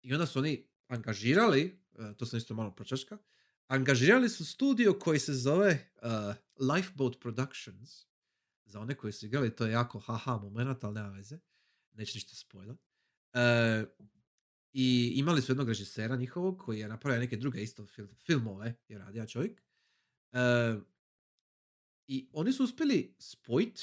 I 0.02 0.12
onda 0.12 0.26
su 0.26 0.38
oni 0.38 0.68
angažirali, 0.86 1.80
e, 1.98 2.14
to 2.16 2.26
sam 2.26 2.38
isto 2.38 2.54
malo 2.54 2.74
pročačka, 2.74 3.18
angažirali 3.66 4.28
su 4.28 4.44
studio 4.44 4.98
koji 4.98 5.18
se 5.18 5.32
zove 5.32 5.90
uh, 6.02 6.10
Lifeboat 6.74 7.20
Productions. 7.20 8.06
Za 8.64 8.80
one 8.80 8.94
koji 8.94 9.12
su 9.12 9.26
igrali, 9.26 9.56
to 9.56 9.66
je 9.66 9.72
jako 9.72 9.98
haha 9.98 10.36
moment, 10.36 10.84
ali 10.84 10.94
nema 10.94 11.08
veze. 11.08 11.38
Neću 11.92 12.16
ništa 12.16 12.36
spojlat. 12.36 12.78
E, 13.32 13.84
I 14.76 15.12
imali 15.16 15.42
su 15.42 15.52
jednog 15.52 15.68
režisera 15.68 16.16
njihovog 16.16 16.58
koji 16.58 16.78
je 16.78 16.88
napravio 16.88 17.20
neke 17.20 17.36
druge 17.36 17.62
isto 17.62 17.82
fil- 17.82 18.14
filmove, 18.26 18.74
je 18.88 18.98
radio 18.98 19.26
čovjek. 19.26 19.62
E, 20.32 20.74
I 22.06 22.28
oni 22.32 22.52
su 22.52 22.64
uspjeli 22.64 23.14
spojiti 23.18 23.82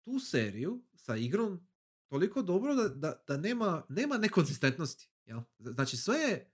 tu 0.00 0.18
seriju 0.18 0.84
sa 0.94 1.16
igrom 1.16 1.66
toliko 2.06 2.42
dobro 2.42 2.74
da, 2.74 2.88
da, 2.88 3.24
da 3.26 3.36
nema, 3.36 3.86
nema 3.88 4.18
nekonzistentnosti. 4.18 5.08
Jel? 5.24 5.40
Znači 5.58 5.96
sve 5.96 6.16
je 6.16 6.52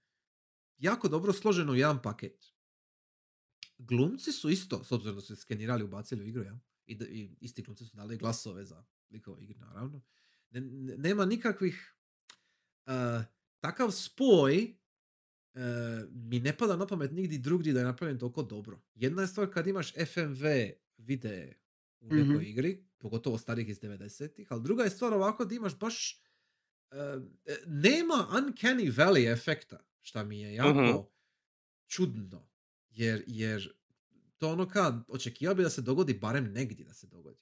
jako 0.79 1.09
dobro 1.09 1.33
složeno 1.33 1.73
u 1.73 1.77
jedan 1.77 2.03
paket. 2.03 2.47
Glumci 3.79 4.33
su 4.33 4.51
isto, 4.51 4.85
s 4.85 4.93
obzirom 4.93 5.17
da 5.17 5.23
su 5.23 5.37
skenirali, 5.37 5.85
ubacili 5.85 6.23
u 6.23 6.27
igru, 6.27 6.43
jel? 6.43 6.57
I, 6.87 6.93
i 6.93 7.37
isti 7.41 7.63
glumci 7.63 7.85
su 7.87 7.97
dali 7.97 8.17
glasove 8.17 8.65
za 8.65 8.85
likove 9.11 9.43
igre, 9.43 9.59
naravno. 9.59 10.03
Ne- 10.51 10.97
nema 10.97 11.25
nikakvih 11.25 11.98
uh, 12.89 13.25
takav 13.61 13.91
spoj 13.93 14.77
uh, 15.55 15.61
mi 16.11 16.41
ne 16.41 16.57
pada 16.57 16.77
na 16.77 16.87
pamet 16.87 17.13
nigdje 17.13 17.39
drugdje 17.39 17.73
da 17.73 17.81
je 17.81 17.87
napravljen 17.87 18.19
toliko 18.19 18.43
dobro. 18.43 18.83
Jedna 18.95 19.23
je 19.23 19.29
stvar 19.29 19.53
kad 19.53 19.67
imaš 19.67 19.93
FMV 19.95 20.45
videe 20.99 21.61
u 22.01 22.13
nekoj 22.13 22.43
Mhm. 22.43 22.43
igri, 22.43 22.87
pogotovo 22.99 23.39
starih 23.39 23.69
iz 23.69 23.81
90-ih, 23.81 24.47
ali 24.51 24.63
druga 24.63 24.85
je 24.85 24.91
stvar 24.91 25.15
ovako 25.15 25.45
da 25.45 25.55
imaš 25.55 25.79
baš 25.79 26.23
uh, 26.93 27.23
nema 27.67 28.29
uncanny 28.33 28.93
valley 28.93 29.33
efekta, 29.33 29.87
šta 30.01 30.25
mi 30.25 30.41
je 30.41 30.55
jako 30.55 30.81
Mhm. 30.81 30.99
čudno. 31.87 32.51
Jer, 32.91 33.25
jer 33.27 33.73
to 34.39 34.53
ono 34.53 34.69
kad 34.69 35.05
očekivao 35.09 35.55
bi 35.55 35.63
da 35.63 35.71
se 35.71 35.83
dogodi 35.83 36.15
barem 36.15 36.53
negdje 36.53 36.85
da 36.87 36.95
se 36.95 37.07
dogodi. 37.07 37.41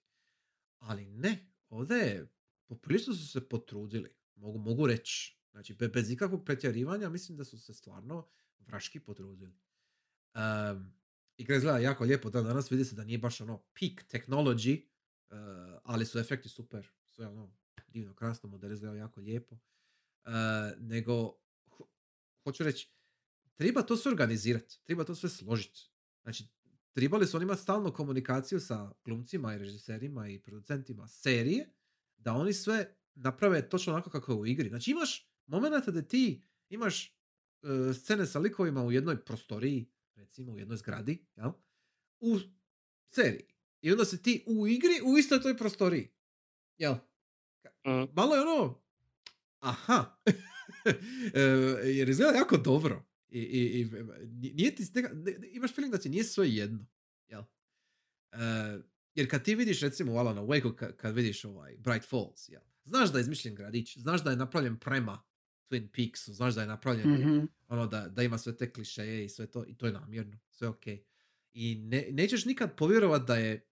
Ali 0.78 1.06
ne, 1.06 1.52
ovdje 1.68 1.96
je, 1.96 2.28
poprilično 2.66 3.14
su 3.14 3.28
se 3.28 3.48
potrudili, 3.48 4.10
mogu, 4.36 4.58
mogu 4.58 4.86
reći. 4.86 5.38
Znači, 5.50 5.74
be- 5.74 5.88
bez 5.88 6.10
ikakvog 6.10 6.44
pretjerivanja, 6.44 7.08
mislim 7.08 7.38
da 7.38 7.44
su 7.44 7.58
se 7.58 7.74
stvarno 7.74 8.28
vraški 8.58 9.00
potrudili. 9.00 9.54
Um, 10.34 10.92
igra 11.36 11.56
izgleda 11.56 11.78
jako 11.78 12.04
lijepo, 12.04 12.30
da 12.30 12.42
danas 12.42 12.72
vidi 12.72 12.84
se 12.84 12.94
da 12.96 13.04
nije 13.04 13.18
baš 13.18 13.40
ono 13.40 13.58
peak 13.58 14.04
technology, 14.12 14.84
uh, 15.30 15.80
ali 15.84 16.06
su 16.06 16.18
efekti 16.18 16.48
super, 16.48 16.88
sve 17.04 17.26
ono 17.26 17.56
divno, 17.88 18.14
krasno, 18.14 18.48
model 18.48 18.72
izgleda 18.72 18.96
jako 18.96 19.20
lijepo. 19.20 19.54
Uh, 19.54 20.30
nego, 20.78 21.14
ho- 21.68 21.88
hoću 22.44 22.64
reći, 22.64 22.92
treba 23.54 23.82
to 23.82 23.96
sve 23.96 24.10
organizirati, 24.10 24.80
treba 24.84 25.04
to 25.04 25.14
sve 25.14 25.28
složiti. 25.28 25.90
Znači, 26.22 26.44
trebali 26.92 27.26
su 27.26 27.36
oni 27.36 27.44
imati 27.44 27.62
stalnu 27.62 27.92
komunikaciju 27.92 28.60
sa 28.60 28.92
glumcima 29.04 29.54
i 29.54 29.58
režiserima 29.58 30.28
i 30.28 30.38
producentima 30.38 31.08
serije, 31.08 31.68
da 32.16 32.32
oni 32.32 32.52
sve 32.52 32.96
naprave 33.16 33.68
točno 33.68 33.92
onako 33.92 34.10
kako 34.10 34.32
je 34.32 34.38
u 34.38 34.46
igri. 34.46 34.68
Znači, 34.68 34.90
imaš 34.90 35.30
momenata 35.46 35.90
da 35.90 36.02
ti 36.02 36.42
imaš 36.68 37.06
e, 37.06 37.94
scene 37.94 38.26
sa 38.26 38.38
likovima 38.38 38.84
u 38.84 38.92
jednoj 38.92 39.24
prostoriji, 39.24 39.90
recimo 40.14 40.52
u 40.52 40.58
jednoj 40.58 40.76
zgradi, 40.76 41.26
jel? 41.36 41.50
u 42.20 42.38
seriji. 43.10 43.46
I 43.80 43.92
onda 43.92 44.04
si 44.04 44.22
ti 44.22 44.44
u 44.46 44.66
igri 44.66 45.00
u 45.04 45.18
istoj 45.18 45.42
toj 45.42 45.56
prostoriji. 45.56 46.08
Jel? 46.78 46.94
Mhm. 47.86 48.04
Malo 48.12 48.34
je 48.34 48.40
ono, 48.42 48.82
aha, 49.60 50.16
E, 51.34 51.40
jer 51.84 52.08
izgleda 52.08 52.38
jako 52.38 52.56
dobro. 52.56 53.04
I, 53.28 53.40
i, 53.40 53.80
i 53.80 53.84
nije 54.52 54.74
ti, 54.74 54.82
neka- 54.84 55.14
ne- 55.14 55.38
ne- 55.38 55.48
imaš 55.52 55.74
feeling 55.74 55.92
da 55.92 55.98
ti 56.00 56.08
nije 56.08 56.24
sve 56.24 56.48
jedno. 56.50 56.86
Jel? 57.28 57.42
E, 58.32 58.38
jer 59.14 59.30
kad 59.30 59.44
ti 59.44 59.54
vidiš 59.54 59.80
recimo 59.80 60.14
u 60.14 60.16
Alan 60.16 60.36
Wake, 60.38 60.74
kad, 60.76 60.96
kad 60.96 61.14
vidiš 61.14 61.44
ovaj 61.44 61.76
Bright 61.76 62.08
Falls, 62.08 62.48
jel? 62.48 62.62
Znaš 62.86 63.12
da 63.12 63.18
je 63.18 63.22
izmišljen 63.22 63.54
gradić, 63.54 63.98
znaš 63.98 64.24
da 64.24 64.30
je 64.30 64.36
napravljen 64.36 64.76
prema 64.76 65.22
Twin 65.70 65.88
Peaksu, 65.88 66.34
znaš 66.34 66.54
da 66.54 66.60
je 66.60 66.66
napravljen 66.66 67.10
Mhm. 67.12 67.44
ono 67.68 67.86
da, 67.86 68.08
da 68.08 68.22
ima 68.22 68.38
sve 68.38 68.56
te 68.56 68.72
klišeje 68.72 69.24
i 69.24 69.28
sve 69.28 69.46
to, 69.46 69.64
i 69.66 69.74
to 69.74 69.86
je 69.86 69.92
namjerno, 69.92 70.38
sve 70.50 70.68
ok. 70.68 70.86
I 71.52 71.74
ne, 71.76 72.08
nećeš 72.10 72.44
nikad 72.44 72.76
povjerovat 72.76 73.22
da 73.22 73.36
je 73.36 73.68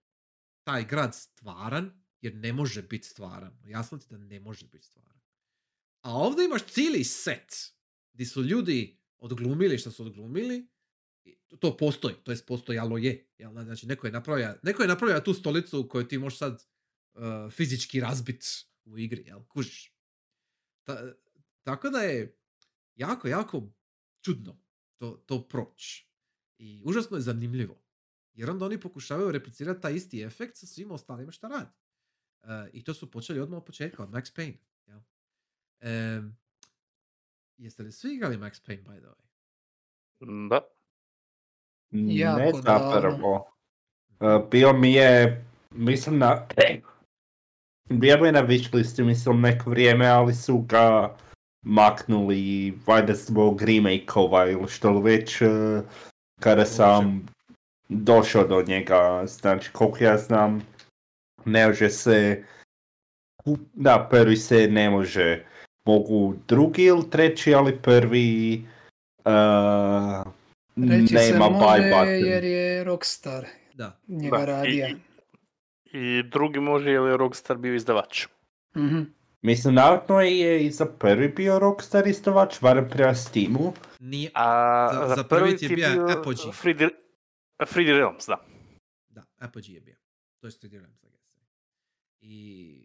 taj 0.63 0.85
grad 0.85 1.15
stvaran, 1.15 1.91
jer 2.21 2.35
ne 2.35 2.53
može 2.53 2.81
biti 2.81 3.07
stvaran. 3.07 3.57
Jasno 3.65 3.97
ti 3.97 4.05
da 4.09 4.17
ne 4.17 4.39
može 4.39 4.67
biti 4.67 4.85
stvaran. 4.85 5.19
A 6.01 6.11
ovdje 6.13 6.45
imaš 6.45 6.63
cijeli 6.63 7.03
set 7.03 7.53
gdje 8.13 8.25
su 8.25 8.43
ljudi 8.43 8.99
odglumili 9.17 9.77
što 9.77 9.91
su 9.91 10.05
odglumili, 10.05 10.67
to- 11.47 11.57
to 11.57 11.77
postoji, 11.77 12.15
to 12.23 12.31
jest 12.31 12.45
postojalo 12.47 12.97
je. 12.97 13.27
Jel? 13.37 13.51
Znači, 13.53 13.87
neko 13.87 14.07
je 14.07 14.13
napravio, 14.13 14.55
neko 14.63 14.81
je 14.81 14.87
napravio 14.87 15.19
tu 15.19 15.33
stolicu 15.33 15.87
koju 15.89 16.07
ti 16.07 16.17
možeš 16.17 16.39
sad 16.39 16.63
uh, 17.13 17.21
fizički 17.51 17.99
razbit 17.99 18.43
u 18.85 18.97
igri, 18.97 19.23
jel? 19.27 19.43
Kužiš. 19.43 19.95
Ta- 20.83 21.13
tako 21.63 21.89
da 21.89 21.99
je 21.99 22.37
jako, 22.95 23.27
jako 23.27 23.69
čudno 24.21 24.57
to, 24.97 25.23
to 25.25 25.47
proći. 25.47 26.09
I 26.57 26.81
užasno 26.85 27.17
je 27.17 27.21
zanimljivo. 27.21 27.81
Jer 28.33 28.49
onda 28.49 28.65
oni 28.65 28.79
pokušavaju 28.79 29.31
replicirati 29.31 29.81
taj 29.81 29.93
isti 29.93 30.21
efekt 30.21 30.57
sa 30.57 30.65
svim 30.65 30.91
ostalima 30.91 31.31
šta 31.31 31.47
radi. 31.47 31.71
E, 32.43 32.69
I 32.73 32.83
to 32.83 32.93
su 32.93 33.11
počeli 33.11 33.39
odmah 33.39 33.57
od 33.57 33.65
početka, 33.65 34.03
od 34.03 34.09
Max 34.09 34.35
Payne. 34.35 34.57
Jel? 34.85 34.99
Em, 35.79 36.37
jeste 37.57 37.83
li 37.83 37.91
svi 37.91 38.13
igrali 38.13 38.37
Max 38.37 38.61
Payne, 38.67 38.83
by 38.83 38.99
the 38.99 39.07
way? 39.07 40.49
Da. 40.49 40.61
Jako 41.91 42.39
ne 42.39 42.51
zapravo. 42.61 43.51
Uh, 44.19 44.49
bio 44.51 44.73
mi 44.73 44.93
je, 44.93 45.45
mislim 45.71 46.17
na... 46.17 46.47
Bio 47.89 48.17
mi 48.17 48.27
je 48.27 48.31
na 48.31 48.43
wishlist, 48.43 49.03
mislim 49.03 49.41
neko 49.41 49.69
vrijeme, 49.69 50.07
ali 50.07 50.33
su 50.35 50.57
ga 50.57 51.15
maknuli, 51.65 52.73
valjda 52.87 53.13
zbog 53.13 53.61
remake-ova 53.61 54.51
ili 54.51 54.67
što 54.67 54.91
li 54.91 55.01
već, 55.03 55.41
uh, 55.41 55.49
kada 56.39 56.65
sam 56.65 57.27
došao 57.89 58.47
do 58.47 58.63
njega, 58.67 59.23
znači 59.27 59.69
koliko 59.71 60.03
ja 60.03 60.17
znam, 60.17 60.61
ne 61.45 61.67
može 61.67 61.89
se 61.89 62.43
da, 63.73 64.07
prvi 64.11 64.37
se 64.37 64.67
ne 64.67 64.89
može. 64.89 65.43
Mogu 65.87 66.35
drugi 66.47 66.83
ili 66.83 67.09
treći, 67.09 67.53
ali 67.53 67.77
prvi 67.77 68.63
uh, 69.25 70.31
Reći 70.89 71.07
se 71.17 71.31
nema 71.31 71.45
buy 71.45 71.51
može 71.51 71.89
button. 71.89 72.07
jer 72.25 72.43
je 72.43 72.83
Rockstar 72.83 73.45
Da. 73.73 73.99
njega 74.07 74.37
Da, 74.37 74.43
i- 74.43 74.45
radija. 74.45 74.89
I 75.95 76.23
drugi 76.23 76.59
može 76.59 76.89
jer 76.89 77.01
je 77.03 77.17
Rockstar 77.17 77.57
bio 77.57 77.75
izdavač. 77.75 78.27
Mhm. 78.77 79.01
Mislim, 79.41 79.73
naravno 79.73 80.21
je 80.21 80.65
i 80.65 80.71
za 80.71 80.85
prvi 80.87 81.27
bio 81.27 81.59
Rockstar 81.59 82.07
izdavač, 82.07 82.61
barem 82.61 82.89
prema 82.89 83.15
Steamu. 83.15 83.73
Nije, 83.99 84.31
A 84.33 84.89
Za- 84.93 85.07
za, 85.07 85.15
za 85.15 85.23
prvi 85.23 85.41
prvi 85.41 85.57
ti 85.57 85.65
je 85.65 85.69
bio 85.69 85.89
bio 85.89 86.07
Apogee. 86.11 86.51
3D, 86.53 86.89
3D 87.59 87.87
Realms, 87.87 88.25
da. 88.27 88.45
da, 89.09 89.23
Apogee 89.37 89.73
je 89.73 89.81
bio. 89.81 89.95
To 90.39 90.47
je 90.47 90.51
3D 90.51 90.71
Realms, 90.71 91.01
guess. 91.01 91.15
I, 92.21 92.35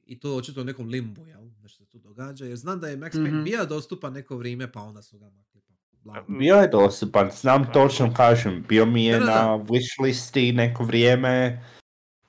I 0.06 0.20
to 0.20 0.36
očito 0.36 0.60
u 0.60 0.64
nekom 0.64 0.88
limbu, 0.88 1.26
jel? 1.26 1.40
Nešto 1.62 1.84
se 1.84 1.90
tu 1.90 1.98
događa. 1.98 2.44
Jer 2.44 2.56
znam 2.56 2.80
da 2.80 2.88
je 2.88 2.96
Max 2.96 3.10
Payne 3.10 3.30
Mhm. 3.30 3.44
bio 3.44 3.64
dostupan 3.66 4.12
neko 4.12 4.36
vrijeme, 4.36 4.72
pa 4.72 4.80
onda 4.80 5.02
su 5.02 5.18
ga 5.18 5.26
makli. 5.26 5.60
Pa, 5.60 5.74
bla. 6.02 6.24
Bio 6.28 6.54
je 6.56 6.68
dostupan, 6.68 7.30
znam 7.30 7.72
točno 7.72 8.14
kažem, 8.14 8.64
bio 8.68 8.86
mi 8.86 9.04
je 9.04 9.12
Da, 9.14 9.20
da, 9.20 9.26
da. 9.26 9.42
na 9.42 9.58
wishlisti 9.58 10.54
neko 10.54 10.84
vrijeme, 10.84 11.64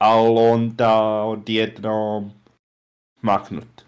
ali 0.03 0.39
onda 0.39 1.01
odjednom 1.23 2.31
maknut. 3.21 3.81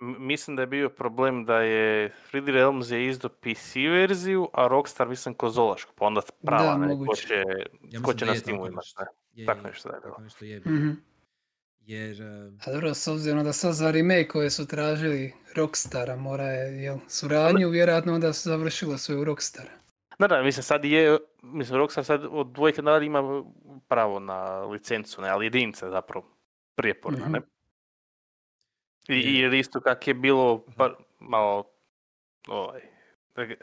M- 0.00 0.16
Mislim 0.18 0.56
da 0.56 0.62
je 0.62 0.66
bio 0.66 0.88
problem 0.88 1.44
da 1.44 1.60
je 1.60 2.12
3D 2.32 2.46
Realms 2.46 2.90
je 2.90 3.06
izdao 3.06 3.30
PC 3.30 3.74
verziju, 3.76 4.48
a 4.52 4.68
Rockstar 4.68 5.08
mislim 5.08 5.34
konzolašku, 5.34 5.92
pa 5.96 6.04
onda 6.06 6.20
prava, 6.44 6.64
Da, 6.64 6.76
ne, 6.76 6.96
ko 7.06 7.14
će, 7.16 7.34
Ja 7.82 8.00
ko 8.02 8.14
će 8.14 8.26
na 8.26 8.34
Steamu 8.34 8.58
tako 8.58 8.68
imati. 8.68 8.76
nešto. 8.76 9.02
ne. 9.02 9.08
Je, 9.32 9.46
Tako 9.46 9.66
nešto 9.66 9.88
da 9.88 9.94
je 9.94 10.00
bilo. 10.00 10.10
Tako 10.10 10.22
nešto 10.22 10.44
je 10.44 10.60
bilo. 10.60 10.76
Mhm. 10.76 10.90
Jer, 11.80 12.20
eh, 12.20 12.52
A 12.66 12.72
dobro, 12.72 12.94
s 12.94 13.08
obzirom 13.08 13.44
da 13.44 13.52
sad 13.52 13.74
za 13.74 13.90
remake 13.90 14.28
koje 14.28 14.50
su 14.50 14.66
tražili 14.66 15.34
Rockstara, 15.54 16.16
mora 16.16 16.44
je, 16.44 16.82
jel, 16.82 16.98
suradnju, 17.08 17.68
vjerojatno 17.68 18.14
onda 18.14 18.32
su 18.32 18.48
završilo 18.48 18.98
sve 18.98 19.16
u 19.16 19.24
Rockstara. 19.24 19.70
Da, 20.18 20.26
da, 20.28 20.42
mislim 20.42 20.62
sad 20.62 20.84
je, 20.84 21.18
mislim 21.52 21.78
Rockstar 21.78 22.04
sad 22.04 22.24
od 22.30 22.52
dvojke 22.52 22.82
nadalje 22.82 23.06
ima 23.06 23.44
pravo 23.88 24.20
na 24.20 24.60
licencu, 24.64 25.22
ne, 25.22 25.28
ali 25.28 25.46
jedinice 25.46 25.88
zapravo 25.90 26.26
prijeporna, 26.74 27.18
Mhm. 27.24 27.32
ne? 27.32 27.40
I, 29.08 29.14
i 29.14 29.38
jer 29.38 29.54
isto 29.54 29.80
kak 29.80 30.08
je 30.08 30.14
bilo 30.14 30.64
par, 30.76 30.94
malo 31.18 31.64
ovaj, 32.48 32.80
eh, 33.36 33.54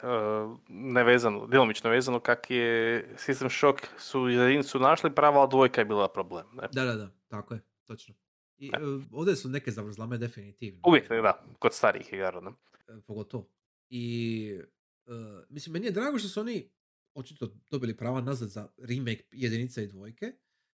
nevezano, 0.68 1.46
djelomično 1.46 1.90
vezano 1.90 2.20
kak 2.20 2.50
je 2.50 3.04
System 3.16 3.58
Shock 3.58 3.86
su 3.98 4.28
jedinicu 4.28 4.78
našli 4.78 5.14
prava, 5.14 5.42
a 5.42 5.46
dvojka 5.46 5.80
je 5.80 5.84
bila 5.84 6.08
problem. 6.08 6.46
Ne? 6.52 6.68
da, 6.72 6.84
da, 6.84 6.94
da, 6.94 7.10
tako 7.28 7.54
je, 7.54 7.60
točno. 7.84 8.14
I, 8.58 8.68
eh, 8.74 8.78
ovdje 9.12 9.36
su 9.36 9.48
neke 9.48 9.70
zavrzlame 9.70 10.18
definitivno. 10.18 10.80
Uvijek, 10.86 11.08
da, 11.08 11.44
kod 11.58 11.74
starijih 11.74 12.12
igara, 12.12 12.40
ne? 12.40 12.50
E, 12.88 13.00
pogotovo. 13.06 13.48
I 13.90 14.60
e, 15.06 15.10
mislim, 15.48 15.72
meni 15.72 15.86
je 15.86 15.92
drago 15.92 16.18
što 16.18 16.28
su 16.28 16.40
oni 16.40 16.70
očito 17.16 17.56
dobili 17.70 17.96
prava 17.96 18.20
nazad 18.20 18.48
za 18.48 18.68
remake 18.78 19.24
jedinice 19.32 19.84
i 19.84 19.88
dvojke. 19.88 20.32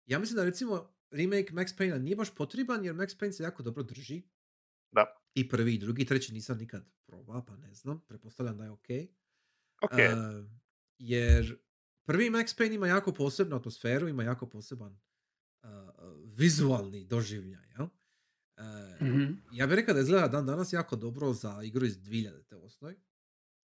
Ja 0.06 0.20
mislim 0.20 0.36
da 0.36 0.44
recimo 0.44 0.76
remake 1.12 1.54
Max 1.54 1.78
Payne 1.78 2.00
nije 2.00 2.16
baš 2.16 2.36
potreban 2.36 2.86
jer 2.86 2.96
Max 2.96 3.20
Payne 3.20 3.32
se 3.32 3.44
jako 3.44 3.64
dobro 3.64 3.84
drži. 3.84 4.22
Da. 4.92 5.06
I 5.34 5.50
prvi, 5.50 5.74
i 5.74 5.78
drugi, 5.78 6.06
treći 6.06 6.34
nisam 6.34 6.58
nikad 6.58 6.86
probao, 7.06 7.46
pa 7.46 7.56
ne 7.58 7.74
znam. 7.74 8.02
Pretpostavljam 8.02 8.58
da 8.58 8.64
je 8.64 8.72
ok. 8.72 8.86
Ok, 9.82 10.00
E, 10.00 10.10
jer 10.98 11.58
prvi 12.06 12.26
Max 12.26 12.58
Payne 12.58 12.74
ima 12.74 12.88
jako 12.88 13.14
posebnu 13.14 13.56
atmosferu, 13.56 14.08
ima 14.08 14.24
jako 14.24 14.50
poseban 14.50 15.00
e, 15.64 15.68
vizualni 16.26 17.06
doživljaj. 17.06 17.68
Jel? 17.70 17.88
E, 18.58 18.98
Mhm. 19.02 19.34
ja 19.52 19.68
bih 19.68 19.76
rekao 19.76 19.94
da 19.94 20.00
izgleda 20.02 20.28
dan 20.28 20.46
danas 20.46 20.74
jako 20.74 20.96
dobro 20.96 21.34
za 21.34 21.64
igru 21.64 21.86
iz 21.86 21.98
2000. 22.00 22.56
osnoj. 22.56 22.94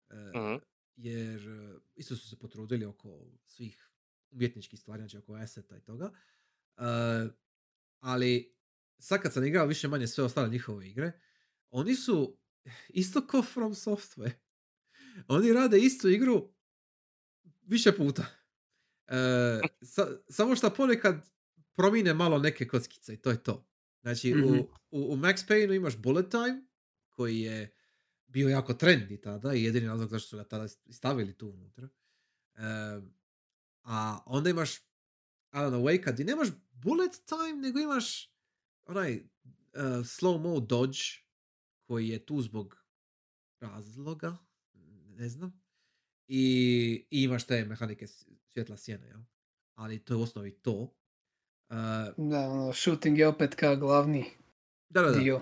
E, 0.10 0.16
Mhm. 0.16 0.56
Jer 0.96 1.42
e, 1.42 1.76
isto 1.96 2.16
su 2.16 2.30
se 2.30 2.40
potrudili 2.40 2.86
oko 2.86 3.26
svih 3.46 3.90
umjetničkih 4.32 4.80
stvari, 4.80 5.02
znači 5.02 5.18
oko 5.18 5.34
aseta 5.34 5.78
i 5.78 5.82
toga. 5.82 6.12
E, 6.78 6.82
ali 8.00 8.56
sad 9.00 9.22
kad 9.22 9.34
sam 9.34 9.46
igrao 9.46 9.66
više 9.66 9.88
manje 9.88 10.08
sve 10.08 10.24
ostale 10.24 10.50
njihove 10.50 10.90
igre, 10.90 11.12
oni 11.70 11.96
su 11.96 12.38
isto 12.90 13.28
ko 13.28 13.42
From 13.44 13.74
Software. 13.74 14.32
Oni 15.28 15.54
rade 15.54 15.80
istu 15.80 16.10
igru 16.10 16.54
više 17.62 17.92
puta. 17.92 18.26
E, 19.08 19.16
sa- 19.82 20.18
samo 20.30 20.56
što 20.56 20.74
ponekad 20.74 21.30
promine 21.74 22.14
malo 22.14 22.40
neke 22.40 22.68
kockice 22.68 23.14
i 23.14 23.18
to 23.18 23.30
je 23.32 23.44
to. 23.44 23.68
Znači, 24.02 24.34
Mhm. 24.34 24.44
u, 24.44 24.54
u, 24.92 25.14
u 25.14 25.18
Max 25.18 25.48
Payne 25.48 25.76
imaš 25.76 25.98
bullet 25.98 26.32
time, 26.32 26.64
koji 27.10 27.40
je 27.40 27.72
bio 28.34 28.50
jako 28.50 28.74
trendy 28.74 29.22
tada 29.22 29.54
i 29.54 29.64
jedini 29.64 29.88
razlog 29.88 30.10
zašto 30.10 30.30
su 30.30 30.38
ga 30.38 30.44
tada 30.44 30.68
stavili 30.68 31.38
tu 31.38 31.50
unutra. 31.50 31.90
E, 32.56 32.62
a 33.84 34.20
onda 34.26 34.50
imaš 34.50 34.80
Alan 35.52 35.74
Wake, 35.74 36.14
gdje 36.14 36.26
nemaš 36.26 36.48
bullet 36.72 37.12
time, 37.26 37.62
nego 37.62 37.80
imaš 37.80 38.34
onaj 38.86 39.16
uh, 39.16 39.82
slow 39.84 40.42
mo 40.42 40.60
dodge, 40.60 41.00
koji 41.88 42.08
je 42.08 42.26
tu 42.26 42.42
zbog 42.42 42.86
razloga, 43.60 44.38
ne 45.08 45.30
znam. 45.30 45.64
I, 46.28 47.08
i 47.12 47.24
imaš 47.24 47.48
te 47.48 47.66
mehanike 47.66 48.08
svjetla 48.48 48.78
sjene, 48.78 49.08
jel? 49.08 49.20
Ali 49.76 50.00
to 50.00 50.14
je 50.14 50.18
u 50.18 50.22
osnovi 50.22 50.52
to. 50.52 50.74
Uh, 50.74 50.90
Da, 52.18 52.50
ono, 52.50 52.74
shooting 52.74 53.18
je 53.18 53.28
opet 53.28 53.56
kao 53.56 53.76
glavni 53.76 54.26
da, 54.90 55.02
da, 55.02 55.12
da. 55.12 55.20
dio. 55.20 55.42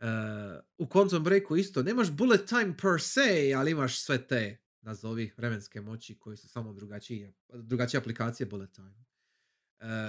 Da. 0.00 0.62
U 0.78 0.86
Quantum 0.86 1.22
Breaku 1.22 1.56
isto, 1.56 1.82
nemaš 1.82 2.10
bullet 2.10 2.46
time 2.48 2.74
per 2.76 3.00
se, 3.00 3.20
ali 3.56 3.70
imaš 3.70 3.98
sve 3.98 4.26
te, 4.26 4.58
nazovi, 4.80 5.32
vremenske 5.36 5.80
moći 5.80 6.18
koji 6.18 6.36
su 6.36 6.48
samo 6.48 6.72
drugačije, 6.72 7.32
drugačije 7.48 7.98
aplikacije 7.98 8.46
bullet 8.46 8.72
time. 8.72 8.94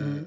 Mhm. 0.02 0.24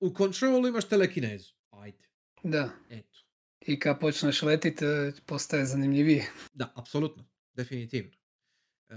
U 0.00 0.14
Controlu 0.16 0.68
imaš 0.68 0.84
telekinezu. 0.84 1.52
Ajde, 1.70 1.98
Da. 2.42 2.70
eto. 2.90 3.18
I 3.60 3.78
kad 3.80 4.00
počneš 4.00 4.42
letit, 4.42 4.82
e, 4.82 5.12
postaje 5.26 5.66
zanimljivije. 5.66 6.26
Da, 6.54 6.72
apsolutno, 6.74 7.24
definitivno. 7.54 8.12
E, 8.88 8.94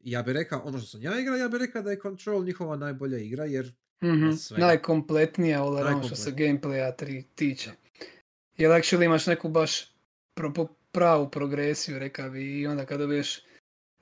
ja 0.00 0.22
bih 0.22 0.32
rekao, 0.34 0.60
ono 0.60 0.78
što 0.78 0.86
sam 0.86 1.02
ja 1.02 1.20
igrao, 1.20 1.36
ja 1.36 1.48
bih 1.48 1.58
rekao 1.60 1.82
da 1.82 1.90
je 1.90 2.00
Control 2.02 2.44
njihova 2.44 2.76
najbolja 2.76 3.18
igra, 3.18 3.44
jer 3.44 3.72
Mhm. 4.02 4.30
svega. 4.32 4.66
Najkompletnija 4.66 5.62
all 5.62 5.78
around 5.78 6.06
što 6.06 6.16
se 6.16 6.30
gameplaya 6.30 6.96
tri 6.96 7.22
tiče. 7.34 7.70
Jer 8.56 8.70
actually 8.70 9.04
imaš 9.04 9.26
neku 9.26 9.48
baš 9.48 9.84
pro- 10.34 10.68
pravu 10.92 11.30
progresiju, 11.30 11.98
rekao 11.98 12.30
bi, 12.30 12.60
i 12.60 12.66
onda 12.66 12.86
kad 12.86 13.00
dobiješ 13.00 13.40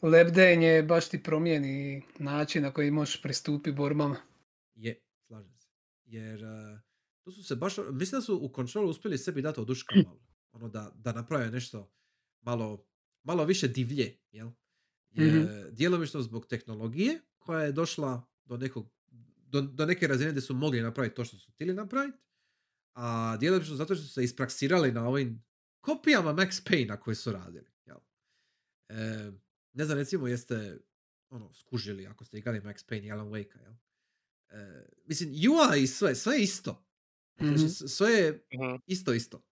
lebdenje, 0.02 0.82
baš 0.82 1.08
ti 1.08 1.22
promijeni 1.22 2.02
način 2.18 2.62
na 2.62 2.70
koji 2.70 2.90
možeš 2.90 3.22
pristupiti 3.22 3.72
borbama. 3.72 4.16
je, 4.74 5.00
slažem 5.26 5.54
se. 5.58 5.68
Jer 6.04 6.44
e, 6.44 6.80
tu 7.22 7.30
su 7.30 7.42
se 7.44 7.56
baš, 7.56 7.74
mislim 7.92 8.18
da 8.18 8.22
su 8.22 8.36
u 8.36 8.52
Controlu 8.56 8.90
uspjeli 8.90 9.18
sebi 9.18 9.42
dati 9.42 9.60
oduška 9.60 9.94
malo. 10.06 10.20
Ono 10.52 10.68
da, 10.68 10.92
da 10.94 11.12
naprave 11.12 11.50
nešto 11.50 11.92
malo, 12.40 12.86
malo 13.22 13.44
više 13.44 13.68
divlje, 13.68 14.16
jel? 14.30 14.50
Je, 15.10 15.32
Mhm. 15.32 15.46
Djelomično 15.70 16.22
zbog 16.22 16.46
tehnologije 16.46 17.20
koja 17.38 17.62
je 17.62 17.72
došla 17.72 18.22
do 18.44 18.56
nekog 18.56 18.90
do, 19.46 19.60
do 19.60 19.86
neke 19.86 20.06
razine 20.06 20.30
gdje 20.30 20.40
su 20.40 20.54
mogli 20.54 20.80
napraviti 20.80 21.14
to 21.16 21.24
što 21.24 21.36
su 21.36 21.52
htjeli 21.52 21.74
napraviti, 21.74 22.18
a 22.94 23.36
djelomično 23.36 23.76
zato 23.76 23.94
što 23.94 24.04
su 24.04 24.10
se 24.10 24.24
ispraksirali 24.24 24.92
na 24.92 25.08
ovim 25.08 25.44
kopijama 25.80 26.32
Max 26.32 26.70
Payne 26.70 27.00
koje 27.00 27.14
su 27.14 27.32
radili. 27.32 27.70
Jel? 27.86 27.96
E, 28.88 29.32
ne 29.72 29.84
znam, 29.84 29.98
recimo, 29.98 30.26
jeste 30.28 30.78
ono, 31.30 31.52
skužili 31.52 32.06
ako 32.06 32.24
ste 32.24 32.38
igrali 32.38 32.60
Max 32.60 32.86
Payne 32.86 33.04
i 33.04 33.12
Alan 33.12 33.28
Wake-a, 33.28 33.60
jel? 33.60 33.72
E, 34.50 34.86
mislim, 35.06 35.30
UI 35.30 35.82
i 35.82 35.86
sve, 35.86 36.14
sve 36.14 36.34
je 36.34 36.42
isto. 36.42 36.84
Znači, 37.38 37.54
Mhm. 37.54 37.68
sve 37.68 38.10
je 38.10 38.46
Mhm. 38.54 38.74
isto, 38.86 39.12
isto. 39.12 39.42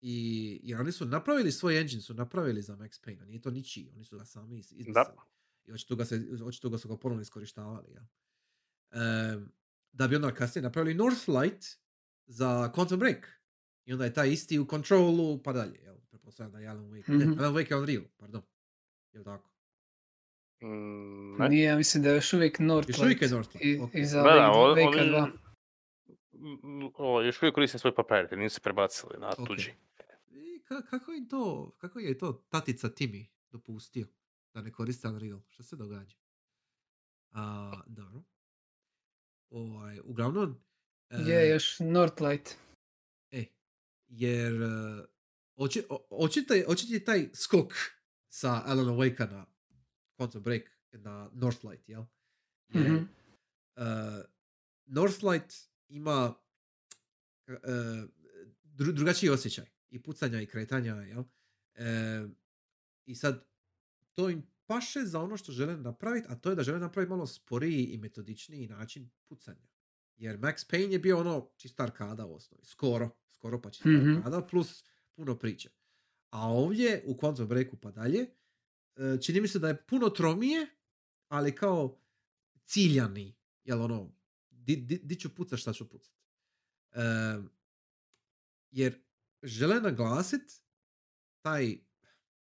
I, 0.00 0.14
jer 0.62 0.80
oni 0.80 0.92
su 0.92 1.06
napravili 1.06 1.52
svoj 1.52 1.80
engine, 1.80 2.02
su 2.02 2.14
napravili 2.14 2.62
za 2.62 2.76
Max 2.76 3.00
Payne, 3.00 3.22
a 3.22 3.26
nije 3.26 3.42
to 3.42 3.50
ničiji, 3.50 3.90
oni 3.90 4.04
su 4.04 4.18
ga 4.18 4.24
sami 4.24 4.56
iz- 4.56 4.72
izmislili. 4.72 4.94
I 5.64 5.72
očito 5.72 5.96
ga, 5.96 6.04
se, 6.04 6.14
očito 6.44 6.70
ga 6.70 6.78
su 6.78 6.88
ga 6.88 6.96
ponovno 6.96 7.22
iskorištavali. 7.22 7.92
Ja. 7.92 8.06
Em, 8.92 9.52
da 9.92 10.08
bi 10.08 10.16
onda 10.16 10.34
kasnije 10.34 10.62
napravili 10.62 10.94
Northlight 10.94 11.64
za 12.26 12.46
Quantum 12.68 12.96
Break. 12.96 13.40
I 13.84 13.92
onda 13.92 14.04
je 14.04 14.14
taj 14.14 14.28
isti 14.28 14.58
u 14.58 14.66
Controlu, 14.66 15.42
pa 15.42 15.52
dalje. 15.52 15.78
Jel? 15.78 15.94
Pretpostavljam 16.10 16.52
da 16.52 16.58
je 16.58 16.68
Alan 16.68 16.84
Wake. 16.84 17.08
Ne, 17.08 17.24
Mhm. 17.24 17.38
Alan 17.38 17.54
Wake 17.54 17.70
je 17.70 17.76
Unreal, 17.76 18.02
pardon. 18.16 18.42
Jel 19.12 19.24
tako? 19.24 19.50
Mm, 20.60 21.36
ne. 21.36 21.48
Nije, 21.48 21.64
ja 21.64 21.76
mislim 21.76 22.02
da 22.02 22.08
je 22.08 22.14
još 22.14 22.32
uvijek 22.32 22.58
Northlight. 22.58 22.88
Još 22.90 23.00
uvijek 23.00 23.22
je 23.22 23.28
Northlight, 23.28 23.64
I, 23.66 23.78
ok. 23.78 23.94
i 23.94 24.04
za 24.04 24.16
Da, 24.18 24.22
da, 24.24 24.30
Wake- 24.30 24.50
o- 24.52 24.74
Wake-a 24.74 25.02
oni- 25.02 25.32
2. 26.32 26.90
O, 26.94 27.22
još 27.22 27.42
uvijek 27.42 27.54
koristim 27.54 27.80
svoj 27.80 27.94
papir, 27.94 28.26
jer 28.30 28.38
nisu 28.38 28.54
se 28.54 28.60
prebacili 28.60 29.18
na 29.18 29.28
Ok. 29.28 29.46
tuđi. 29.46 29.72
I 30.30 30.62
ka, 30.62 30.82
kako, 30.82 31.12
je 31.12 31.28
to, 31.28 31.74
kako 31.78 31.98
je 31.98 32.18
to 32.18 32.44
tatica 32.48 32.88
Timi 32.88 33.30
dopustio 33.50 34.06
da 34.54 34.62
ne 34.62 34.72
koriste 34.72 35.08
Unreal? 35.08 35.40
Što 35.48 35.62
se 35.62 35.76
događa? 35.76 36.16
A, 37.30 37.72
dobro. 37.86 38.22
Ovaj, 39.50 40.00
uglavnom... 40.00 40.64
e, 41.10 41.16
Je 41.18 41.48
još 41.48 41.80
Northlight. 41.80 42.50
E, 43.30 43.44
jer 44.08 44.54
uh, 44.54 45.04
oči, 45.56 45.82
o- 45.88 46.06
očite, 46.10 46.64
očit 46.68 46.90
je 46.90 47.04
taj 47.04 47.30
skok 47.34 47.72
sa 48.28 48.62
Alan 48.64 48.86
Wake 48.88 49.30
na 49.30 49.46
Quantum 50.16 50.40
Break 50.40 50.62
na 50.92 51.30
Northlight, 51.32 51.88
jel? 51.88 52.04
Jer, 52.68 52.92
Mhm. 52.92 52.96
uh, 52.96 54.24
Northlight 54.86 55.52
ima 55.88 56.34
uh, 57.48 57.54
dru- 58.64 58.92
drugačiji 58.92 59.30
osjećaj 59.30 59.64
i 59.90 60.02
pucanja 60.02 60.40
i 60.40 60.46
kretanja, 60.46 60.94
jel? 60.94 61.24
E, 61.74 62.26
I 63.06 63.14
sad, 63.14 63.44
to 64.12 64.30
im 64.30 64.42
paše 64.66 65.00
za 65.00 65.20
ono 65.20 65.36
što 65.36 65.52
žele 65.52 65.76
napraviti, 65.76 66.26
a 66.30 66.36
to 66.36 66.50
je 66.50 66.56
da 66.56 66.62
žele 66.62 66.78
napraviti 66.78 67.10
malo 67.10 67.26
sporiji 67.26 67.84
i 67.84 67.98
metodičniji 67.98 68.68
način 68.68 69.10
pucanja. 69.24 69.66
Jer 70.16 70.38
Max 70.38 70.66
Payne 70.66 70.90
je 70.90 70.98
bio 70.98 71.18
ono 71.18 71.50
čista 71.56 71.82
arkada 71.82 72.26
u 72.26 72.34
osnovi. 72.34 72.64
Skoro, 72.64 73.10
skoro 73.28 73.60
pa 73.60 73.70
čista 73.70 73.88
Mhm. 73.88 74.16
arkada, 74.16 74.42
plus 74.42 74.84
puno 75.12 75.38
priče. 75.38 75.70
A 76.30 76.48
ovdje, 76.48 77.02
u 77.06 77.14
Quantum 77.14 77.46
Breaku 77.46 77.76
pa 77.76 77.90
dalje, 77.90 78.20
e, 78.96 79.20
čini 79.20 79.40
mi 79.40 79.48
se 79.48 79.58
da 79.58 79.68
je 79.68 79.82
puno 79.82 80.10
tromije, 80.10 80.66
ali 81.28 81.54
kao 81.54 82.00
ciljani. 82.64 83.34
Jel 83.64 83.82
ono, 83.82 84.16
di, 84.50 84.76
di, 84.76 84.98
di 84.98 85.16
ću 85.16 85.34
pucat, 85.34 85.58
šta 85.58 85.72
ću 85.72 85.88
pucat. 85.88 86.12
E, 86.92 87.00
jer 88.70 89.02
žele 89.42 89.80
naglasit 89.80 90.62
taj 91.40 91.78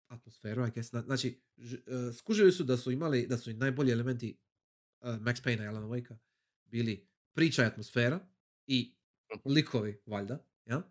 atmosferu, 0.06 0.62
I 0.62 0.70
guess. 0.70 0.90
Zna- 0.90 1.02
Znači, 1.02 1.42
ž- 1.56 1.76
e, 1.78 2.12
skužili 2.12 2.52
su 2.52 2.64
da 2.64 2.76
su 2.76 2.90
imali, 2.90 3.26
da 3.26 3.38
su 3.38 3.52
najbolji 3.52 3.92
elementi 3.92 4.38
e, 5.00 5.08
Max 5.08 5.42
Payne 5.42 5.64
i 5.64 5.68
Alan 5.68 5.84
Wake 5.84 6.16
bili 6.64 7.08
priča 7.36 7.62
i 7.62 7.66
atmosfera 7.66 8.20
i 8.66 8.96
likovi, 9.44 10.02
valjda, 10.06 10.46
ja? 10.66 10.82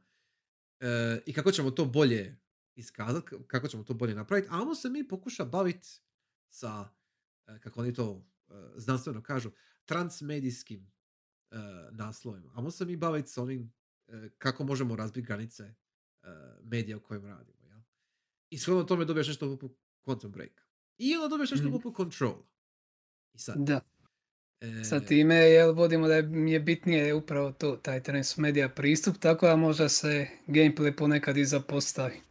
E, 0.79 1.21
I 1.25 1.33
kako 1.33 1.51
ćemo 1.51 1.71
to 1.71 1.85
bolje 1.85 2.37
iskazati, 2.75 3.27
kako 3.47 3.67
ćemo 3.67 3.83
to 3.83 3.93
bolje 3.93 4.15
napraviti, 4.15 4.47
a 4.51 4.61
ono 4.61 4.75
se 4.75 4.89
mi 4.89 5.07
pokuša 5.07 5.45
baviti 5.45 5.89
sa, 6.49 6.89
e, 7.47 7.59
kako 7.59 7.81
oni 7.81 7.93
to 7.93 8.27
e, 8.49 8.53
znanstveno 8.75 9.23
kažu, 9.23 9.51
transmedijskim 9.85 10.91
e, 11.51 11.55
naslovima. 11.91 12.51
Amo 12.55 12.71
se 12.71 12.85
mi 12.85 12.97
baviti 12.97 13.29
s 13.29 13.37
onim 13.37 13.73
e, 14.07 14.29
kako 14.37 14.63
možemo 14.65 14.95
razbiti 14.95 15.27
granice 15.27 15.63
e, 15.63 15.75
medija 16.63 16.97
u 16.97 17.01
kojem 17.01 17.25
radimo. 17.25 17.67
Ja? 17.67 17.83
I 18.49 18.59
shodno 18.59 18.83
tome 18.83 19.05
dobiješ 19.05 19.27
nešto 19.27 19.49
poput 19.57 19.77
Quantum 20.05 20.29
Break. 20.31 20.67
I 20.97 21.15
onda 21.15 21.27
dobiješ 21.27 21.51
nešto 21.51 21.67
Mhm. 21.67 21.75
poput 21.77 21.97
Control. 21.97 22.43
I 23.33 23.39
sad, 23.39 23.57
Da, 23.57 23.81
sa 24.83 24.99
time 24.99 25.35
jel, 25.35 25.73
vodimo 25.73 26.07
da 26.07 26.15
je- 26.15 26.21
mi 26.21 26.51
je 26.51 26.59
bitnije 26.59 27.13
upravo 27.13 27.51
to, 27.51 27.75
taj 27.75 28.03
transmedia 28.03 28.69
pristup, 28.69 29.17
tako 29.17 29.47
da 29.47 29.55
možda 29.55 29.89
se 29.89 30.27
gameplay 30.47 30.95
ponekad 30.97 31.37
i 31.37 31.45
zapostavi. 31.45 32.21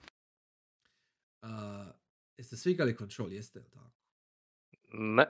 a, 1.43 1.85
jeste 2.37 2.57
svi 2.57 2.73
igrali 2.73 2.97
Control, 2.97 3.33
jeste 3.33 3.59
li 3.59 3.65
tako? 3.65 3.91
Ne. 4.93 5.27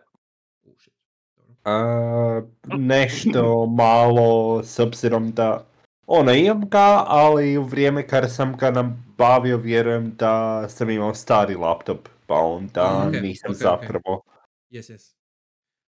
U, 0.63 0.75
shit. 0.79 0.95
Dobro. 1.37 1.55
A, 1.65 2.43
nešto 2.77 3.67
malo 3.67 4.63
s 4.63 4.79
obzirom 4.79 5.33
da 5.33 5.67
ono 6.07 6.33
imam 6.33 6.69
ga, 6.69 7.05
ali 7.07 7.57
u 7.59 7.63
vrijeme 7.63 8.07
kada 8.07 8.29
sam 8.29 8.57
ga 8.57 8.71
nabavio 8.71 9.57
vjerujem 9.57 10.15
da 10.17 10.67
sam 10.69 10.91
imao 10.91 11.15
stari 11.15 11.55
laptop, 11.55 12.09
pa 12.27 12.35
onda 12.35 13.07
Ok, 13.09 13.23
nisam 13.23 13.51
ok, 13.51 13.55
ok. 13.55 13.61
zapravo. 13.61 14.23
Yes, 14.71 14.93
yes. 14.95 15.15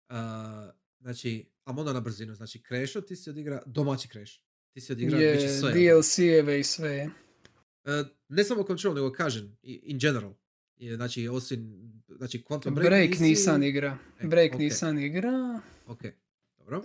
A, 0.09 0.71
znači, 1.05 1.45
a 1.63 1.71
onda 1.71 1.93
na 1.93 1.99
brzinu. 1.99 2.35
Znači, 2.35 2.61
Crasho 2.61 3.01
ti 3.01 3.15
si 3.15 3.29
odigra, 3.29 3.61
domaći 3.65 4.07
Crash. 4.07 4.33
Ti 4.71 4.81
si 4.81 4.91
odigra 4.91 5.19
Je 5.19 5.31
bit 5.31 5.41
će 5.41 5.49
sve. 5.49 5.71
DLC-eve 5.73 6.59
i 6.59 6.63
sve. 6.63 7.09
E, 7.83 8.03
ne 8.29 8.43
samo 8.43 8.63
Control, 8.63 8.93
nego 8.93 9.11
kažem, 9.11 9.57
in 9.63 9.99
general. 9.99 10.33
Je, 10.77 10.95
znači, 10.95 11.27
osim, 11.27 11.91
znači, 12.09 12.39
Quantum 12.39 12.69
Break, 12.69 12.89
Break, 12.89 13.09
nisi- 13.11 13.21
nisam 13.21 13.63
igra. 13.63 13.97
E, 14.19 14.27
Break 14.27 14.53
ok. 14.53 14.59
nisam 14.59 14.99
igra, 14.99 15.59
Ok, 15.87 16.01
dobro. 16.57 16.83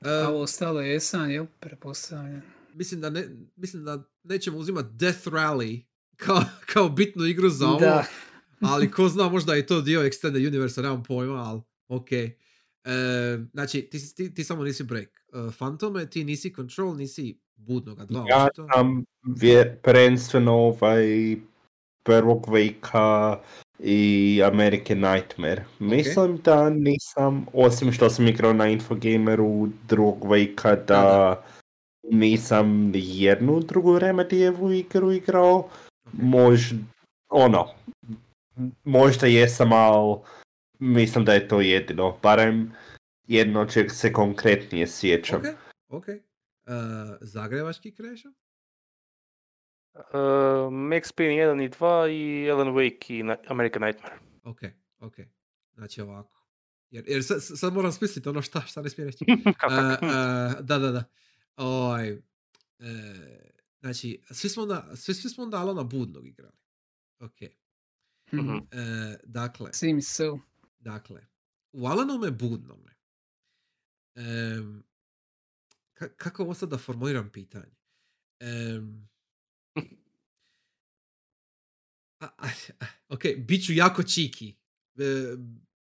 E, 0.00 0.10
a 0.10 0.30
ostalo 0.30 0.80
jesam, 0.80 1.30
jel? 1.30 1.46
Pretpostavljam. 1.60 2.42
mislim, 2.74 3.00
da 3.00 3.10
ne, 3.10 3.24
mislim 3.56 3.84
da 3.84 4.02
nećemo 4.22 4.58
uzimati 4.58 4.88
Death 4.92 5.26
Rally 5.26 5.82
kao, 6.16 6.42
kao 6.72 6.88
bitnu 6.88 7.24
igru 7.24 7.48
za 7.48 7.66
ovo, 7.66 7.80
Da, 7.80 8.04
ali 8.60 8.90
ko 8.90 9.08
zna, 9.08 9.28
možda 9.28 9.54
je 9.54 9.66
to 9.66 9.80
dio 9.80 10.00
Extended 10.02 10.48
Universe, 10.48 10.82
nemam 10.82 11.02
pojma, 11.02 11.34
ali 11.36 11.60
ok. 11.88 12.08
E, 12.84 13.38
znači, 13.52 13.82
ti, 13.82 14.14
ti, 14.14 14.34
ti 14.34 14.44
samo 14.44 14.64
nisi 14.64 14.84
Break. 14.84 15.08
E, 15.32 15.50
Fantome, 15.50 16.10
ti 16.10 16.24
nisi 16.24 16.54
Control, 16.54 16.96
nisi 16.96 17.38
Budnoga 17.56 18.06
2, 18.06 18.28
Ja 18.30 18.44
očito. 18.44 18.68
sam 18.74 19.04
vje, 19.40 19.80
prvenstveno 19.82 20.52
ovaj 20.52 21.36
prvog 22.02 22.48
veka 22.48 23.38
i 23.78 24.42
American 24.44 24.98
Nightmare. 24.98 25.64
Mislim 25.78 26.36
da 26.44 26.70
nisam, 26.70 27.46
osim 27.52 27.92
što 27.92 28.10
sam 28.10 28.28
igrao 28.28 28.52
na 28.52 28.68
Infogameru 28.68 29.68
drugog 29.88 30.30
veka, 30.30 30.70
da, 30.70 30.82
Da, 30.84 31.44
nisam 32.10 32.90
ni 32.90 33.22
jednu 33.22 33.60
drugu 33.60 33.98
Remedijevu 33.98 34.72
igru 34.72 35.12
igrao. 35.12 35.56
Ok. 35.56 35.70
Možda, 36.12 36.76
ono, 37.28 37.66
možda 38.84 39.26
jesam, 39.26 39.72
ali 39.72 40.16
mislim 40.78 41.24
da 41.24 41.32
je 41.32 41.48
to 41.48 41.60
jedino. 41.60 42.18
Barem 42.22 42.72
jedno 43.26 43.66
čeg 43.66 43.90
se 43.90 44.12
konkretnije 44.12 44.86
sjećam. 44.86 45.40
Ok, 45.40 45.46
ok. 45.88 46.08
E, 46.08 46.20
Zagrebački 47.20 47.90
Crasho? 47.90 48.28
Uh, 49.94 50.72
Max 50.72 51.12
Payne 51.14 51.36
1 51.36 51.64
i 51.64 51.68
2 51.68 52.08
i 52.08 52.50
Alan 52.50 52.68
Wake 52.68 53.18
i 53.18 53.22
Na- 53.22 53.36
American 53.48 53.82
Nightmare. 53.82 54.14
Ok, 54.44 54.58
ok. 54.98 55.14
Znači 55.74 56.00
ovako. 56.00 56.46
Jer, 56.90 57.04
jer 57.06 57.24
sad, 57.24 57.38
sad 57.42 57.72
moram 57.72 57.92
smisliti 57.92 58.28
ono 58.28 58.42
šta, 58.42 58.60
šta 58.60 58.82
ne 58.82 58.90
smije 58.90 59.06
reći. 59.06 59.24
E, 59.30 60.62
da, 60.62 60.78
da, 60.78 60.90
da. 60.90 61.04
E, 62.78 63.02
znači, 63.80 64.22
svi 64.30 64.48
smo 64.48 64.62
onda, 64.62 64.96
svi, 64.96 65.14
svi 65.14 65.30
smo 65.30 65.44
onda 65.44 65.56
Alana 65.56 65.82
Budnog 65.82 66.26
igrali. 66.26 66.56
Ok. 67.20 67.40
Mhm. 68.32 68.56
E, 68.56 69.16
dakle, 69.24 69.72
Seems 69.72 70.16
so. 70.16 70.38
Dakle, 70.84 71.26
u 71.72 71.86
Alanome 71.86 72.30
Budnome, 72.30 72.94
em, 74.14 74.84
ka- 75.94 76.16
kako 76.16 76.42
ovo 76.42 76.54
sad 76.54 76.68
da 76.70 76.78
formuliram 76.78 77.30
pitanje? 77.32 77.76
Em, 78.40 79.08
a, 82.20 82.26
a, 82.26 82.48
a, 82.80 82.86
ok, 83.08 83.22
bit 83.38 83.66
ću 83.66 83.72
jako 83.72 84.02
čiki. 84.02 84.56
E, 84.98 85.36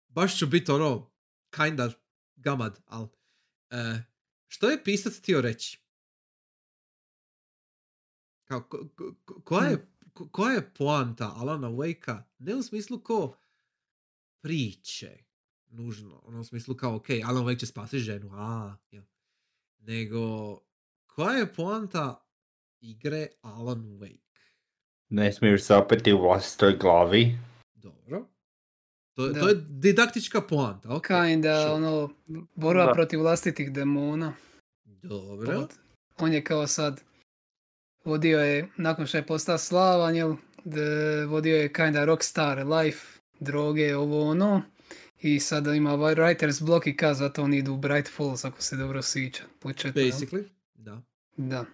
baš 0.07 0.39
ću 0.39 0.47
biti 0.47 0.71
ono, 0.71 1.11
kinda 1.55 1.91
gamad, 2.35 2.83
ali 2.85 3.07
e, 3.69 4.03
što 4.47 4.69
je 4.69 4.83
pisac 4.83 5.19
htio 5.19 5.41
reći? 5.41 5.81
Kao, 8.47 8.59
ko- 8.61 8.89
ko- 8.95 9.15
ko- 9.25 9.41
koja, 9.41 9.69
je, 9.69 9.87
ko- 10.13 10.29
koja 10.29 10.53
je 10.53 10.73
poanta 10.73 11.33
Alana 11.35 11.67
Wake-a? 11.69 12.23
Ne 12.39 12.55
u 12.55 12.63
smislu 12.63 13.03
ko 13.03 13.37
priče, 14.45 15.17
nužno. 15.67 16.21
Ono 16.23 16.39
u 16.39 16.43
smislu 16.43 16.75
kao, 16.75 16.95
ok, 16.95 17.05
Alan 17.25 17.43
Wake 17.45 17.59
će 17.59 17.65
spasiti 17.65 17.99
ženu, 17.99 18.29
a, 18.33 18.75
jel. 18.91 19.03
Nego, 19.79 20.19
koja 21.05 21.31
je 21.31 21.53
poanta 21.53 22.27
igre 22.79 23.27
Alan 23.41 23.79
Wake? 23.79 24.19
Ne 25.09 25.33
smiješ 25.33 25.63
zapeti 25.63 26.13
u 26.13 26.21
vlastitoj 26.21 26.73
glavi. 26.73 27.37
Dobro. 27.73 28.27
To, 29.13 29.27
Da. 29.27 29.39
to 29.39 29.47
je 29.49 29.55
didaktička 29.59 30.41
poanta, 30.41 30.95
ok. 30.95 31.07
Kinda, 31.07 31.61
sure. 31.61 31.71
ono, 31.71 32.09
borba 32.55 32.85
Da. 32.85 32.93
protiv 32.93 33.19
vlastitih 33.19 33.71
demona. 33.71 34.33
Dobro. 34.85 35.57
Od- 35.59 35.73
On 36.17 36.33
je 36.33 36.43
kao 36.43 36.67
sad, 36.67 37.01
vodio 38.03 38.39
je, 38.39 38.67
nakon 38.77 39.07
što 39.07 39.17
je 39.17 39.25
postao 39.27 39.57
slavan, 39.57 40.15
jel, 40.15 40.35
d- 40.65 41.25
vodio 41.25 41.55
je 41.57 41.73
kinda 41.73 42.05
rockstar 42.05 42.67
life, 42.67 43.14
droge, 43.39 43.95
ovo 43.95 44.29
ono. 44.29 44.61
I 45.21 45.39
sada 45.39 45.73
ima 45.73 45.91
writer's 45.91 46.65
block 46.65 46.87
i 46.87 46.97
kaza 46.97 47.13
zato 47.13 47.43
oni 47.43 47.57
idu 47.57 47.73
u 47.73 47.77
Bright 47.77 48.11
Falls, 48.15 48.45
ako 48.45 48.61
se 48.61 48.75
dobro 48.75 49.01
sjeća. 49.01 49.43
Početno? 49.59 50.01
Basically, 50.01 50.43
da. 50.73 51.01
Da. 51.37 51.65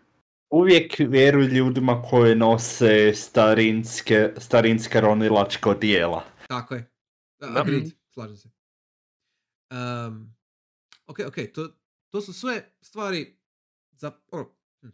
Uvijek 0.49 0.95
vjeruj 0.99 1.45
ljudima 1.45 2.01
koji 2.09 2.35
nose 2.35 3.13
starinske, 3.15 4.33
starinska 4.37 4.99
ronilačka 4.99 5.69
odijela. 5.69 6.23
Tako 6.47 6.75
je. 6.75 6.91
Da. 7.39 7.53
Agreed, 7.61 7.91
slažem 8.13 8.37
se. 8.37 8.49
Um, 9.71 10.35
ok, 11.07 11.19
ok, 11.27 11.35
to, 11.53 11.69
to 12.09 12.21
su 12.21 12.33
sve 12.33 12.71
stvari 12.81 13.37
za... 13.91 14.11
Ono, 14.31 14.55
hm. 14.81 14.87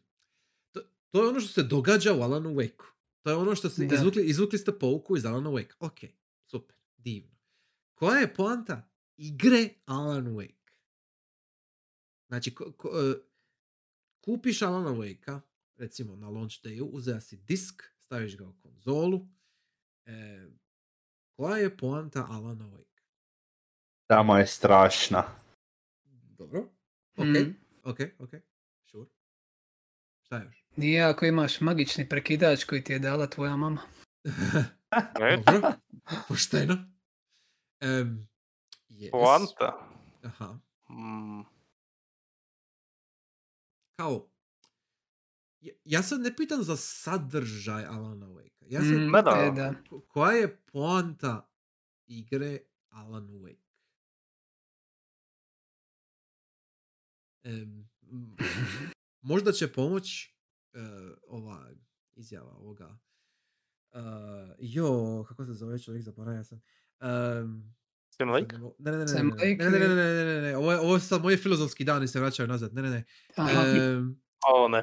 to, 0.71 0.81
to 1.11 1.23
je 1.23 1.29
ono 1.29 1.39
što 1.39 1.49
se 1.49 1.63
događa 1.63 2.13
u 2.13 2.21
Alanu 2.21 2.49
Wake. 2.49 2.83
To 3.23 3.29
je 3.29 3.35
ono 3.35 3.55
što 3.55 3.69
se 3.69 3.87
izvukli, 3.93 4.23
izvukli 4.25 4.59
ste 4.59 4.79
pouku 4.79 5.17
iz 5.17 5.25
Alana 5.25 5.49
Wake. 5.49 5.73
Ok, 5.79 5.99
super, 6.47 6.75
divno. 6.97 7.35
Koja 7.93 8.19
je 8.19 8.33
poanta 8.33 8.89
igre 9.17 9.69
Alan 9.85 10.25
Wake? 10.27 10.53
Znači, 12.27 12.55
ko, 12.55 12.71
ko- 12.71 12.89
e, 13.01 13.15
kupiš 14.21 14.61
Alana 14.61 14.89
Wake-a, 14.91 15.41
recimo 15.75 16.15
na 16.15 16.29
launch 16.29 16.55
dayu, 16.55 16.83
uzeo 16.83 17.21
si 17.21 17.37
disk, 17.37 17.83
staviš 17.97 18.37
ga 18.37 18.45
u 18.45 18.53
konzolu, 18.53 19.27
e, 20.05 20.47
koja 21.29 21.57
je 21.57 21.77
poanta 21.77 22.25
Alana 22.25 22.65
Wake? 22.65 23.01
Tamo 24.07 24.37
je 24.37 24.47
strašna. 24.47 25.23
Dobro, 26.29 26.59
ok, 27.13 27.25
Mhm. 27.25 27.51
ok, 27.83 27.97
ok, 28.19 28.29
sure. 28.81 29.09
Šta 30.19 30.43
još? 30.43 30.65
Nije 30.75 31.03
ako 31.03 31.25
imaš 31.25 31.61
magični 31.61 32.09
prekidač 32.09 32.63
koji 32.63 32.83
ti 32.83 32.93
je 32.93 32.99
dala 32.99 33.27
tvoja 33.27 33.55
mama. 33.55 33.81
Dobro, 35.45 35.73
pošteno. 36.27 36.73
Um, 37.81 38.27
yes. 38.89 39.11
Poanta. 39.11 39.89
Aha. 40.23 40.59
Mm, 40.89 41.41
Kao, 43.95 44.29
ja, 45.59 45.73
ja 45.85 46.03
sad 46.03 46.21
ne 46.21 46.35
pitam 46.35 46.63
za 46.63 46.77
sadržaj 46.77 47.85
Alana 47.85 48.27
Wake. 48.27 48.51
Ja 48.61 48.81
sad 48.81 48.91
Mm, 48.91 49.11
da. 49.13 49.19
e, 49.19 49.23
pitam 49.41 49.55
da. 49.55 49.73
ko- 49.89 49.99
koja 50.01 50.31
je 50.31 50.57
poanta 50.63 51.49
igre 52.05 52.59
Alan 52.89 53.27
Wake. 53.29 53.67
Em, 57.43 57.89
m, 58.03 58.35
možda 59.21 59.51
će 59.51 59.67
pomoć 59.69 60.23
e, 60.23 60.79
ova 61.23 61.69
izjava 62.15 62.51
ovoga. 62.51 62.97
Uh, 63.97 64.03
jo, 64.59 65.23
kako 65.27 65.45
se 65.45 65.53
zove 65.53 65.79
čovjek, 65.79 66.03
zaboravio 66.03 66.43
sam. 66.43 66.61
Um, 67.01 67.73
Sam 68.09 68.29
Lake? 68.29 68.57
ne 68.79 68.91
Ne, 68.91 68.97
ne, 68.97 69.05
ne, 69.05 69.13
ne, 69.13 69.23
ne, 69.23 69.69
ne, 69.69 69.79
ne, 69.79 69.79
ne, 69.79 69.95
ne, 69.95 69.95
ne, 69.95 70.25
ne, 70.25 70.41
ne, 70.41 70.57
ovo, 70.57 70.79
ovo 70.79 70.93
je 70.93 70.99
sad 70.99 71.21
moji 71.21 71.37
filozofski 71.37 71.83
dani 71.83 72.07
se 72.07 72.19
vraćaju 72.19 72.47
nazad, 72.47 72.73
ne, 72.73 72.81
ne, 72.81 72.89
ne. 72.89 73.03
O, 74.47 74.67
ne. 74.67 74.77
e, 74.77 74.81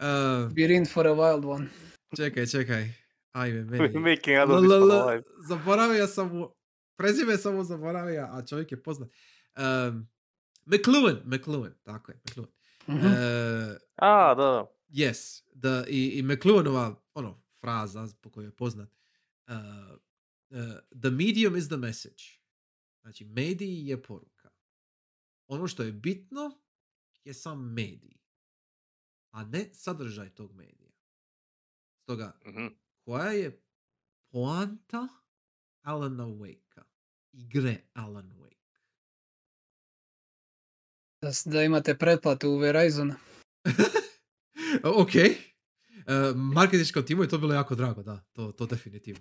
uh, 0.00 0.52
You're 0.52 0.76
in 0.76 0.86
for 0.86 1.06
a 1.06 1.10
wild 1.10 1.46
one. 1.46 1.68
čekaj, 2.16 2.46
čekaj. 2.46 2.88
Ajme, 3.32 3.64
meni. 3.64 3.98
Making 3.98 4.38
out 4.38 4.50
of 4.50 4.60
this 4.60 4.72
alive. 4.72 5.22
Zaboravio 5.48 6.06
sam 6.06 6.36
mu, 6.36 6.48
prezime 6.96 7.36
sam 7.36 7.54
mu 7.54 7.64
zaboravio, 7.64 8.28
a 8.30 8.42
čovjek 8.46 8.72
je 8.72 8.82
poznat. 8.82 9.08
Um, 9.56 10.08
McLuhan, 10.66 11.20
McLuhan, 11.24 11.74
tako 11.82 12.12
je, 12.12 12.18
McLuhan. 12.28 12.52
Mhm. 12.88 13.06
E, 13.06 13.78
A, 13.96 14.34
da, 14.34 14.42
da. 14.42 14.75
Yes, 14.96 15.42
da, 15.54 15.84
i, 15.88 16.18
i 16.18 16.22
McLuhanova, 16.22 17.02
ono, 17.14 17.42
fraza 17.60 18.08
po 18.20 18.30
kojoj 18.30 18.46
je 18.46 18.56
poznat. 18.56 18.88
Uh, 19.46 19.54
uh, 20.50 20.58
the 21.02 21.10
medium 21.10 21.56
is 21.56 21.66
the 21.68 21.76
message. 21.76 22.24
Znači, 23.02 23.24
medij 23.24 23.88
je 23.90 24.02
poruka. 24.02 24.50
Ono 25.46 25.68
što 25.68 25.82
je 25.82 25.92
bitno 25.92 26.58
je 27.24 27.34
sam 27.34 27.72
medij, 27.72 28.16
a 29.30 29.44
ne 29.44 29.70
sadržaj 29.74 30.34
tog 30.34 30.52
medija. 30.52 30.92
Stoga, 32.02 32.38
Mhm. 32.46 32.66
koja 33.04 33.32
je 33.32 33.62
poanta 34.32 35.08
Alana 35.82 36.24
Wake-a? 36.26 36.82
Igre 37.32 37.76
Alan 37.94 38.32
Wake. 38.32 38.56
Da, 41.22 41.30
da 41.44 41.62
imate 41.62 41.98
pretplatu 41.98 42.50
u 42.50 42.58
Verizon. 42.58 43.12
ok. 45.02 45.10
Uh, 45.14 46.36
marketinškom 46.36 47.02
timu 47.02 47.22
je 47.22 47.28
to 47.28 47.38
bilo 47.38 47.54
jako 47.54 47.74
drago, 47.74 48.02
da. 48.02 48.24
To, 48.32 48.52
to 48.52 48.66
definitivno. 48.66 49.20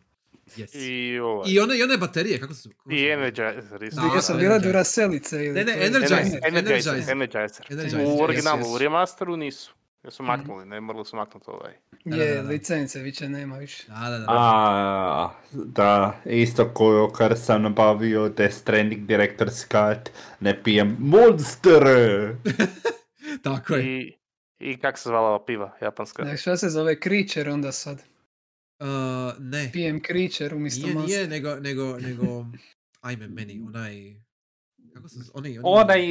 Yes. 0.57 0.75
I, 0.75 1.19
ovaj. 1.19 1.51
I 1.51 1.59
one, 1.59 1.77
i 1.77 1.83
one 1.83 1.97
baterije, 1.97 2.39
kako 2.39 2.53
su... 2.53 2.69
kako 2.69 2.91
I 2.91 3.09
Energizer 3.09 3.91
su 4.21 4.33
da, 4.33 4.39
bila 4.39 4.55
Energizer. 4.55 4.61
Duracelice 4.61 5.45
ili... 5.45 5.53
Ne, 5.53 5.63
ne, 5.63 5.85
Energizer, 5.85 6.17
Energizer, 6.47 7.09
Energizer, 7.11 7.65
Energizer. 7.69 7.99
U 7.99 8.03
yes, 8.03 8.23
originalu, 8.23 8.61
yes. 8.61 8.75
u 8.75 8.77
remasteru 8.77 9.37
nisu. 9.37 9.73
Jer 10.03 10.13
su 10.13 10.23
Mhm. 10.23 10.31
maknuli, 10.31 10.65
ne 10.65 10.81
morali 10.81 11.05
su 11.05 11.15
maknuti 11.15 11.45
ovaj. 11.47 11.73
Je, 12.05 12.41
licence 12.41 12.99
više 12.99 13.29
nema 13.29 13.57
više. 13.57 13.83
Da, 13.87 14.09
da, 14.09 14.17
da. 14.17 14.25
A, 14.29 15.29
da, 15.53 16.21
isto 16.25 16.69
koju 16.73 17.07
kad 17.07 17.39
sam 17.39 17.61
nabavio 17.61 18.29
Death 18.29 18.55
Stranding 18.55 19.07
Director's 19.07 19.65
Cut, 19.67 20.09
ne 20.39 20.63
pijem 20.63 20.95
Monster! 20.99 21.83
Tako 23.43 23.75
je. 23.75 24.01
I, 24.01 24.17
I 24.59 24.77
kak 24.77 24.97
se 24.97 25.09
zvala 25.09 25.27
ova 25.29 25.45
piva, 25.45 25.77
japanska? 25.81 26.23
Ne, 26.23 26.37
šta 26.37 26.57
se 26.57 26.69
zove 26.69 26.99
Creature 27.03 27.51
onda 27.51 27.71
sad? 27.71 28.03
Uh, 28.79 28.87
ne. 29.39 29.71
PM 29.73 29.97
Creature 30.07 30.55
umjesto 30.55 30.87
Nije, 30.87 30.93
Monster. 30.93 31.17
nije, 31.17 31.27
nego, 31.27 31.55
nego, 31.59 31.99
nego, 32.07 32.45
ajme 33.01 33.27
meni, 33.27 33.61
onaj, 33.67 34.15
kako 34.93 35.09
se, 35.09 35.19
oni, 35.33 35.59
oni 35.59 35.67
Onaj 35.67 36.01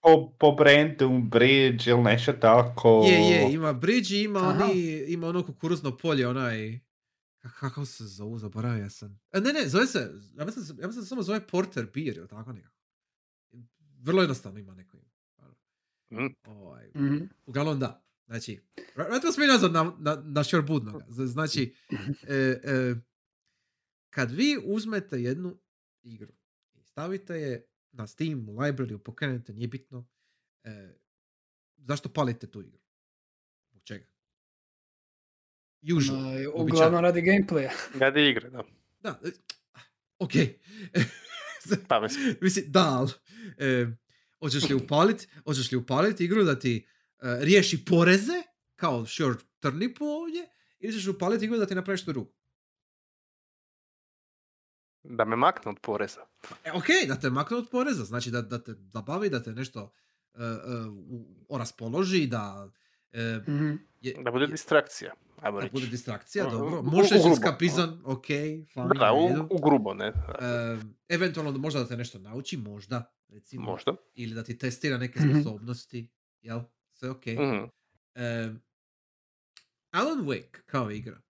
po, 0.00 0.34
po 0.38 0.52
brandu 0.52 1.20
Bridge 1.30 1.90
ili 1.90 2.02
nešto 2.02 2.32
tako. 2.32 3.02
Je, 3.06 3.20
je, 3.20 3.52
ima 3.52 3.72
bridge 3.72 4.14
i 4.14 4.22
ima, 4.22 4.38
Aha. 4.40 4.64
oni, 4.64 5.04
ima 5.08 5.26
ono 5.26 5.46
kukuruzno 5.46 5.96
polje, 5.96 6.28
onaj, 6.28 6.80
ka- 7.42 7.60
kako 7.60 7.84
se 7.84 8.04
zovu, 8.04 8.38
zaboravio 8.38 8.90
sam. 8.90 9.20
E, 9.32 9.40
ne, 9.40 9.52
ne, 9.52 9.68
zove 9.68 9.86
se, 9.86 9.98
ja 10.36 10.44
mislim, 10.44 10.64
ja 10.80 10.86
mislim 10.86 11.02
da 11.02 11.06
samo 11.06 11.22
zove 11.22 11.46
Porter 11.46 11.86
Beer 11.94 12.16
ili 12.16 12.28
tako 12.28 12.52
nekako. 12.52 12.74
Vrlo 14.00 14.22
jednostavno 14.22 14.58
ima 14.58 14.74
neko. 14.74 14.97
Ovaj, 16.44 16.90
Mhm. 16.94 17.16
uglavnom 17.46 17.78
da. 17.78 18.04
Znači, 18.26 18.60
vra- 18.96 19.08
vratimo 19.08 19.32
se 19.32 19.40
mi 19.40 19.46
nazad 19.46 19.72
na, 19.72 19.96
na, 19.98 20.22
na 20.24 20.44
Shorebudnoga. 20.44 21.04
Z- 21.08 21.26
Znači, 21.26 21.74
e, 22.28 22.34
e, 22.64 22.94
kad 24.10 24.30
vi 24.30 24.58
uzmete 24.64 25.16
jednu 25.18 25.58
igru 26.02 26.32
i 26.74 26.82
stavite 26.82 27.34
je 27.34 27.66
na 27.92 28.06
Steam, 28.06 28.48
u 28.48 28.52
library, 28.52 28.98
pokrenete, 28.98 29.52
nije 29.52 29.68
bitno, 29.68 30.08
e, 30.64 30.94
zašto 31.76 32.08
palite 32.08 32.46
tu 32.46 32.62
igru? 32.62 32.80
Zbog 33.64 33.82
čega? 33.84 34.06
Usual. 35.96 36.18
Uglavnom 36.54 37.00
radi 37.00 37.22
gameplaya. 37.22 37.70
Radi 38.00 38.28
igre, 38.28 38.50
da. 38.50 38.62
Da, 39.00 39.20
e, 39.24 39.30
ok. 40.18 40.32
Pa, 41.88 42.00
mislim. 42.00 42.36
Mislim, 42.40 42.64
da, 42.68 42.80
ali, 42.80 43.10
e, 43.58 43.86
hoćeš 44.40 44.62
li 44.64 44.74
upalit, 44.76 45.28
hoćeš 45.44 45.72
li 45.72 45.78
upalit 45.78 46.20
igru 46.20 46.44
da 46.44 46.58
ti 46.58 46.86
e, 47.16 47.38
riješi 47.40 47.84
poreze, 47.84 48.42
kao 48.76 49.06
sure 49.06 49.34
turnipu 49.60 50.04
ovdje, 50.04 50.48
ili 50.78 50.92
ćeš 50.92 51.06
upaliti 51.06 51.44
igru 51.44 51.58
da 51.58 51.66
ti 51.66 51.74
napraviš 51.74 52.04
to 52.04 52.12
drugo. 52.12 52.30
Da 55.04 55.24
me 55.24 55.36
makne 55.36 55.70
od 55.70 55.78
poreza. 55.78 56.20
E, 56.64 56.72
ok, 56.72 56.84
da 57.08 57.16
te 57.16 57.30
makne 57.30 57.56
od 57.56 57.68
poreza, 57.70 58.04
znači 58.04 58.30
da, 58.30 58.42
da 58.42 58.58
te 58.58 58.74
zabavi, 58.74 59.30
da 59.30 59.42
te 59.42 59.52
nešto 59.52 59.92
e, 60.34 60.38
e, 60.38 60.46
u- 60.88 61.46
oraspoloži, 61.48 62.26
da, 62.26 62.70
Mhm. 63.48 63.72
je, 64.00 64.14
Da 64.14 64.30
bude 64.30 64.44
je- 64.44 64.48
distrakcija. 64.48 65.14
Ajmo 65.40 65.60
da 65.60 65.68
bude 65.68 65.86
distrakcija, 65.86 66.46
U- 66.46 66.50
dobro. 66.50 66.78
u- 66.78 66.82
Možeš 66.82 67.10
u 67.10 67.14
reći 67.14 67.22
grubo. 67.22 67.34
eskapizam, 67.34 68.02
ok, 68.04 68.26
fine, 68.26 68.88
Da, 68.98 69.12
u 69.12 69.18
u, 69.18 69.46
u 69.50 69.58
grubo, 69.60 69.94
ne? 69.94 70.06
E, 70.06 70.12
eventualno 71.08 71.52
da 71.52 71.58
možda 71.58 71.80
da 71.80 71.86
te 71.86 71.96
nešto 71.96 72.18
nauči, 72.18 72.56
možda, 72.58 73.14
recimo. 73.28 73.62
Možda. 73.62 73.92
Ili 74.14 74.34
da 74.34 74.44
ti 74.44 74.58
testira 74.58 74.98
neke 74.98 75.20
Mhm. 75.20 75.30
sposobnosti, 75.32 76.08
jel? 76.40 76.60
Sve 76.92 77.10
ok. 77.10 77.26
Mhm. 77.26 77.64
E, 78.14 78.54
Alan 79.90 80.18
Wake 80.20 80.60
kao 80.66 80.90
igra. 80.90 81.20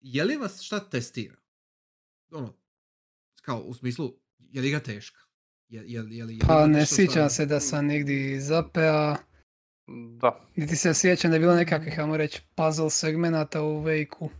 Je 0.00 0.24
li 0.24 0.36
vas 0.36 0.60
šta 0.60 0.80
testira? 0.80 1.36
Ono, 2.30 2.54
kao 3.36 3.58
u 3.58 3.74
smislu, 3.74 4.14
je 4.40 4.60
li 4.60 4.68
igra 4.68 4.80
teška? 4.80 5.20
Je, 5.68 5.80
je, 5.80 5.92
je 5.92 6.02
li, 6.02 6.16
je 6.16 6.24
li 6.24 6.38
Pa 6.38 6.66
ne 6.66 6.86
sjećam 6.86 7.30
se 7.30 7.46
da 7.46 7.60
sam 7.60 7.86
negdje 7.86 8.40
zapea. 8.40 9.16
Da. 10.20 10.40
Niti 10.56 10.76
se 10.76 10.94
sjećam 10.94 11.30
da 11.30 11.36
je 11.36 11.40
bilo 11.40 11.54
nekakvih, 11.54 11.98
ajmo 11.98 12.16
reći, 12.16 12.42
puzzle 12.54 12.90
segmenata 12.90 13.62
u 13.62 13.80
Vejku. 13.80 14.30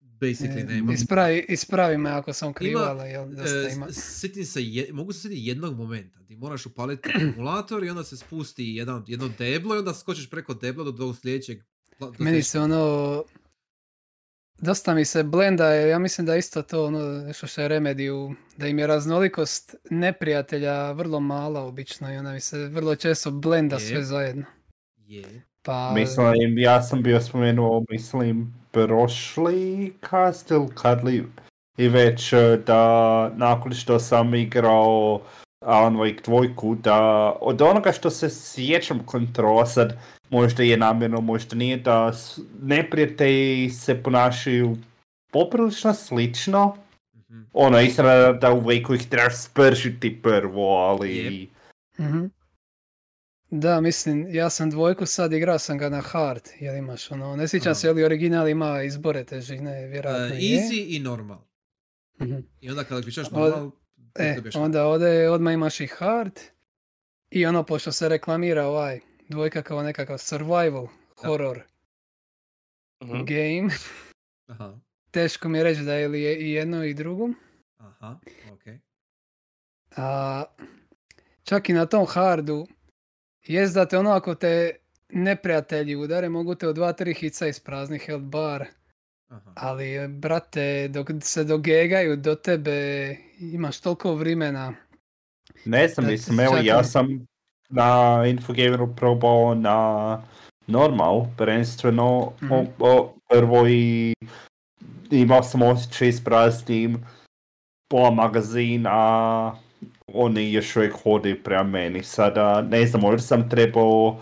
Basically 0.00 0.66
nema. 0.68 0.92
Ispravi, 0.92 1.46
ispravi 1.48 1.98
me 1.98 2.10
ako 2.10 2.32
sam 2.32 2.52
krivala, 2.52 3.04
jel, 3.04 3.28
dosta 3.28 3.68
E, 3.68 3.72
ima. 3.72 3.86
Sjetim 3.92 4.44
se, 4.44 4.62
je, 4.62 4.92
mogu 4.92 5.12
se 5.12 5.20
sjetiti 5.20 5.46
jednog 5.46 5.76
momenta 5.76 6.20
gdje 6.20 6.36
moraš 6.36 6.66
upaliti 6.66 7.08
akumulator 7.14 7.84
i 7.84 7.90
onda 7.90 8.04
se 8.04 8.16
spusti 8.16 8.64
jedan, 8.64 9.04
jedno 9.06 9.28
deblo 9.38 9.74
i 9.74 9.78
onda 9.78 9.94
skočiš 9.94 10.30
preko 10.30 10.54
debla 10.54 10.84
do, 10.84 10.92
do 10.92 11.14
sljedećeg. 11.14 11.58
do 11.98 12.12
Meni 12.18 12.42
se 12.42 12.60
ono... 12.60 13.24
Dosta 14.62 14.94
mi 14.94 15.04
se 15.04 15.22
blenda, 15.22 15.66
jer 15.66 15.88
ja 15.88 15.98
mislim 15.98 16.26
da 16.26 16.36
isto 16.36 16.62
to 16.62 16.86
ono 16.86 16.98
nešto 16.98 17.46
što 17.46 17.60
je 17.60 17.68
Remediju, 17.68 18.34
da 18.56 18.66
im 18.66 18.78
je 18.78 18.86
raznolikost 18.86 19.74
neprijatelja 19.90 20.92
vrlo 20.92 21.20
mala 21.20 21.64
obično 21.64 22.12
i 22.12 22.16
onda 22.16 22.32
mi 22.32 22.40
se 22.40 22.58
vrlo 22.58 22.96
često 22.96 23.30
blenda 23.30 23.76
Je. 23.76 23.80
sve 23.80 24.02
zajedno. 24.02 24.44
Je. 24.96 25.42
Pa, 25.62 25.92
Mislim, 25.94 26.58
ja 26.58 26.82
sam 26.82 27.02
bio 27.02 27.20
spomenuo, 27.20 27.84
mislim, 27.90 28.54
prošli 28.70 29.92
cast 30.10 30.50
ili 30.50 30.68
kad 30.74 31.04
li 31.04 31.24
i 31.78 31.88
već 31.88 32.32
eh, 32.32 32.58
da 32.66 33.28
nakon 33.36 33.72
što 33.72 33.98
sam 33.98 34.34
igrao 34.34 35.20
Alan 35.64 35.96
Wake 35.96 36.24
dvojku, 36.24 36.74
da 36.74 37.30
od 37.40 37.62
onoga 37.62 37.92
što 37.92 38.10
se 38.10 38.30
sjećam 38.30 39.06
kontrola 39.06 39.66
sad, 39.66 39.98
možda 40.32 40.62
je 40.62 40.76
namjerno, 40.76 41.20
možda 41.20 41.56
nije, 41.56 41.76
da 41.76 42.12
neprijatelji 42.62 43.70
se 43.70 44.02
ponašaju 44.02 44.76
poprilično 45.32 45.94
slično. 45.94 46.76
Mhm. 47.16 47.40
Ono, 47.52 47.80
istina 47.80 48.32
da 48.32 48.52
u 48.52 48.62
Wakeu 48.62 48.94
ih 48.94 49.08
trebaš 49.08 49.42
spržiti 49.42 50.22
prvo, 50.22 50.76
ali... 50.76 51.48
Mhm. 52.00 52.24
Da, 53.50 53.80
mislim, 53.80 54.26
ja 54.30 54.50
sam 54.50 54.70
dvojku 54.70 55.06
sad 55.06 55.32
igrao 55.32 55.58
sam 55.58 55.78
ga 55.78 55.88
na 55.88 56.00
hard, 56.00 56.42
jel 56.60 56.76
imaš 56.76 57.10
ono, 57.10 57.36
ne 57.36 57.48
sjećam 57.48 57.74
se 57.74 57.86
je 57.86 57.92
li 57.92 58.04
original 58.04 58.48
ima 58.48 58.82
izbore 58.82 59.24
težine, 59.24 59.86
vjerojatno 59.86 60.36
E, 60.36 60.38
je. 60.38 60.58
easy 60.58 60.84
i 60.88 60.98
normal. 60.98 61.38
Mhm. 62.22 62.36
I 62.60 62.70
onda 62.70 62.84
kada 62.84 62.96
Od- 62.96 63.32
normal, 63.32 63.70
E, 64.14 64.34
dobiješ 64.36 64.54
onda 64.56 64.84
ovdje 64.84 65.30
odmah 65.30 65.54
imaš 65.54 65.80
i 65.80 65.86
hard 65.86 66.40
i 67.30 67.46
ono, 67.46 67.62
pošto 67.62 67.92
se 67.92 68.08
reklamira 68.08 68.66
ovaj 68.66 69.00
dvojka 69.32 69.62
kao 69.62 69.82
nekakav 69.82 70.18
survival 70.18 70.86
horror 71.16 71.62
Mhm. 73.02 73.24
game, 73.24 73.68
Aha, 74.46 74.78
teško 75.10 75.48
mi 75.48 75.58
je 75.58 75.64
reći 75.64 75.82
da 75.82 75.94
je 75.94 76.08
li 76.08 76.22
je 76.22 76.36
i 76.38 76.52
jedno 76.52 76.84
i 76.84 76.94
drugo. 76.94 77.28
aha, 77.78 78.18
okej. 78.52 78.78
A 79.96 80.44
čak 81.44 81.68
i 81.68 81.72
na 81.72 81.86
tom 81.86 82.06
hardu, 82.06 82.66
jest 83.42 83.74
da 83.74 83.86
te 83.86 83.98
ono 83.98 84.10
ako 84.10 84.34
te 84.34 84.76
neprijatelji 85.08 85.96
udare, 85.96 86.28
mogu 86.28 86.54
te 86.54 86.68
u 86.68 86.72
dva, 86.72 86.92
tri 86.92 87.14
hica 87.14 87.46
iz 87.46 87.60
praznih 87.60 88.02
health 88.02 88.24
bar, 88.24 88.64
Aha. 89.28 89.52
ali 89.56 89.94
e, 89.94 90.08
brate, 90.08 90.88
dok 90.88 91.10
se 91.20 91.44
dogegaju 91.44 92.16
do 92.16 92.34
tebe, 92.34 92.70
imaš 93.40 93.80
toliko 93.80 94.14
vremena. 94.14 94.74
Ne 95.64 95.88
znam, 95.88 96.06
Da, 96.06 96.12
mislim, 96.12 96.40
evo 96.40 96.56
ja 96.56 96.84
sam 96.84 97.26
na 97.72 98.22
Infogameru 98.26 98.94
probao 98.96 99.54
na 99.54 100.18
normal, 100.66 101.26
prvenstveno 101.36 102.32
Mhm. 102.42 102.52
o, 102.52 102.64
o, 102.78 103.12
prvo 103.28 103.68
i 103.68 104.14
imao 105.10 105.42
sam 105.42 105.62
osjećaj 105.62 106.12
s 106.12 106.24
praznim 106.24 107.06
pola 107.90 108.10
magazin, 108.10 108.86
a 108.88 109.52
oni 110.14 110.52
još 110.52 110.76
uvijek 110.76 110.94
hodaju 111.02 111.42
prema 111.42 111.62
meni. 111.62 112.02
Sada, 112.02 112.62
ne 112.62 112.86
znam, 112.86 113.02
možda 113.02 113.18
sam 113.18 113.48
trebao 113.50 114.18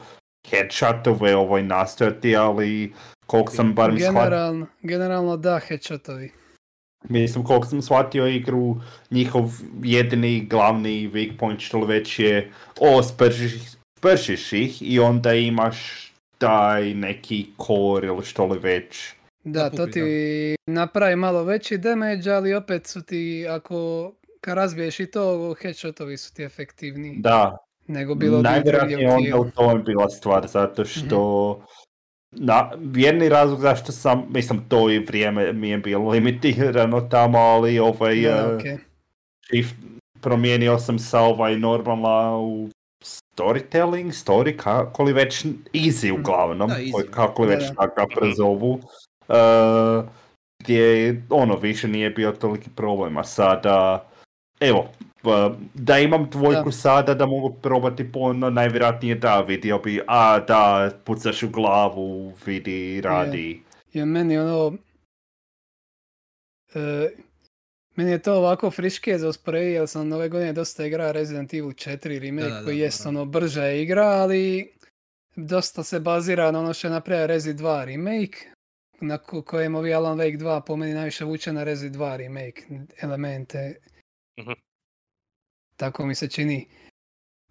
headshotove 0.50 1.36
ovoj 1.36 1.62
nastojati, 1.62 2.36
ali 2.36 2.92
koliko 3.26 3.52
sam 3.52 3.74
bar 3.74 3.90
shvatio, 3.90 4.12
Generalno, 4.12 4.66
generalno 4.82 5.36
da, 5.36 5.58
headshotovi. 5.68 6.32
Mislim, 7.08 7.44
koliko 7.44 7.66
sam 7.66 7.82
shvatio 7.82 8.26
igru, 8.26 8.76
njihov 9.10 9.50
jedini 9.82 10.46
glavni 10.50 11.10
weak 11.10 11.36
point 11.38 11.60
što 11.60 11.78
li 11.78 11.86
već 11.86 12.18
je 12.18 12.52
o, 12.80 13.02
spržiš, 13.02 13.52
spržiš 13.98 14.52
ih 14.52 14.82
i 14.82 14.98
onda 14.98 15.34
imaš 15.34 16.10
taj 16.38 16.94
neki 16.94 17.46
core 17.66 18.06
ili 18.06 18.24
što 18.24 18.46
li 18.46 18.58
već. 18.58 19.14
Da, 19.44 19.70
to 19.70 19.86
ti 19.86 20.56
napravi 20.66 21.16
malo 21.16 21.44
veći 21.44 21.78
damage, 21.78 22.30
ali 22.30 22.54
opet 22.54 22.86
su 22.86 23.02
ti, 23.02 23.46
ako 23.48 24.12
kad 24.40 24.54
razbiješ 24.54 25.00
i 25.00 25.06
to, 25.06 25.54
headshotovi 25.62 26.16
su 26.16 26.34
ti 26.34 26.42
efektivniji 26.42 27.16
Da, 27.18 27.56
nego 27.86 28.14
bilo 28.14 28.42
najvjerojatnije 28.42 29.12
onda 29.12 29.36
u 29.36 29.50
tome 29.50 29.82
bila 29.82 30.08
stvar, 30.08 30.46
zato 30.46 30.84
što 30.84 31.60
na, 32.32 32.70
jedni 32.94 33.28
razlog 33.28 33.60
zašto 33.60 33.92
sam, 33.92 34.24
mislim 34.28 34.60
to 34.68 34.90
i 34.90 34.98
vrijeme 34.98 35.52
mi 35.52 35.68
je 35.68 35.78
bilo 35.78 36.10
limitirano 36.10 37.00
tamo, 37.00 37.38
ali 37.38 37.78
ovaj 37.78 38.20
Da, 38.22 38.28
eh, 38.28 38.54
okej. 38.56 38.76
shift, 39.46 39.74
promijenio 40.20 40.78
sam 40.78 40.98
sa 40.98 41.20
ovaj 41.20 41.56
normalna 41.56 42.36
u 42.36 42.68
storytelling, 43.04 44.06
story, 44.06 44.56
kako 44.56 45.02
li 45.02 45.12
već 45.12 45.44
easy 45.72 46.12
Mhm. 46.12 46.20
uglavnom, 46.20 46.68
Da, 46.68 46.74
easy. 46.76 47.10
kako 47.10 47.42
li 47.42 47.48
već 47.48 47.68
da. 47.68 47.74
tako 47.74 47.94
ga 47.96 48.06
prezovu, 48.16 48.70
uh, 49.28 50.04
gdje 50.62 51.22
ono 51.30 51.56
više 51.56 51.88
nije 51.88 52.10
bio 52.10 52.32
toliki 52.32 52.70
problem, 52.70 53.16
a 53.16 53.24
sada, 53.24 54.04
evo, 54.60 54.88
da 55.74 55.98
imam 55.98 56.24
dvojku 56.26 56.64
Da. 56.64 56.72
sada 56.72 57.14
da 57.14 57.26
mogu 57.26 57.54
probati 57.54 58.12
ponovno, 58.12 58.50
najvjerojatnije 58.50 59.14
da, 59.14 59.40
vidio 59.40 59.78
bi, 59.78 60.00
a 60.06 60.40
da, 60.40 60.90
pucaš 61.04 61.42
u 61.42 61.48
glavu, 61.48 62.32
vidi, 62.46 63.00
radi. 63.00 63.62
Jer 63.92 64.06
meni 64.06 64.38
ono... 64.38 64.76
e, 66.74 67.08
meni 67.96 68.10
je 68.10 68.18
to 68.18 68.34
ovako 68.34 68.70
friške 68.70 69.18
za 69.18 69.28
usporediti, 69.28 69.72
jer 69.72 69.88
sam 69.88 70.12
ove 70.12 70.28
godine 70.28 70.52
dosta 70.52 70.86
igrao 70.86 71.12
Resident 71.12 71.54
Evil 71.54 71.70
4 71.70 72.18
remake, 72.20 72.48
Da, 72.48 72.54
da, 72.54 72.64
koji 72.64 72.78
jest 72.78 72.98
naravno. 73.00 73.20
ono 73.20 73.30
brža 73.30 73.64
je 73.64 73.82
igra, 73.82 74.04
ali 74.04 74.72
dosta 75.36 75.82
se 75.82 76.00
bazira 76.00 76.50
na 76.50 76.58
ono 76.58 76.74
što 76.74 76.86
je 76.86 76.92
napravio 76.92 77.26
Rezi 77.26 77.54
2 77.54 77.84
remake, 77.84 78.36
na 79.00 79.18
ko- 79.18 79.42
kojem 79.42 79.74
ovi 79.74 79.94
Alan 79.94 80.18
Wake 80.18 80.38
2 80.38 80.60
po 80.60 80.76
meni 80.76 80.94
najviše 80.94 81.24
vuče 81.24 81.52
na 81.52 81.64
Rezi 81.64 81.90
2 81.90 82.16
remake 82.16 82.62
elemente. 82.98 83.74
Tako 85.76 86.06
mi 86.06 86.14
se 86.14 86.28
čini. 86.28 86.68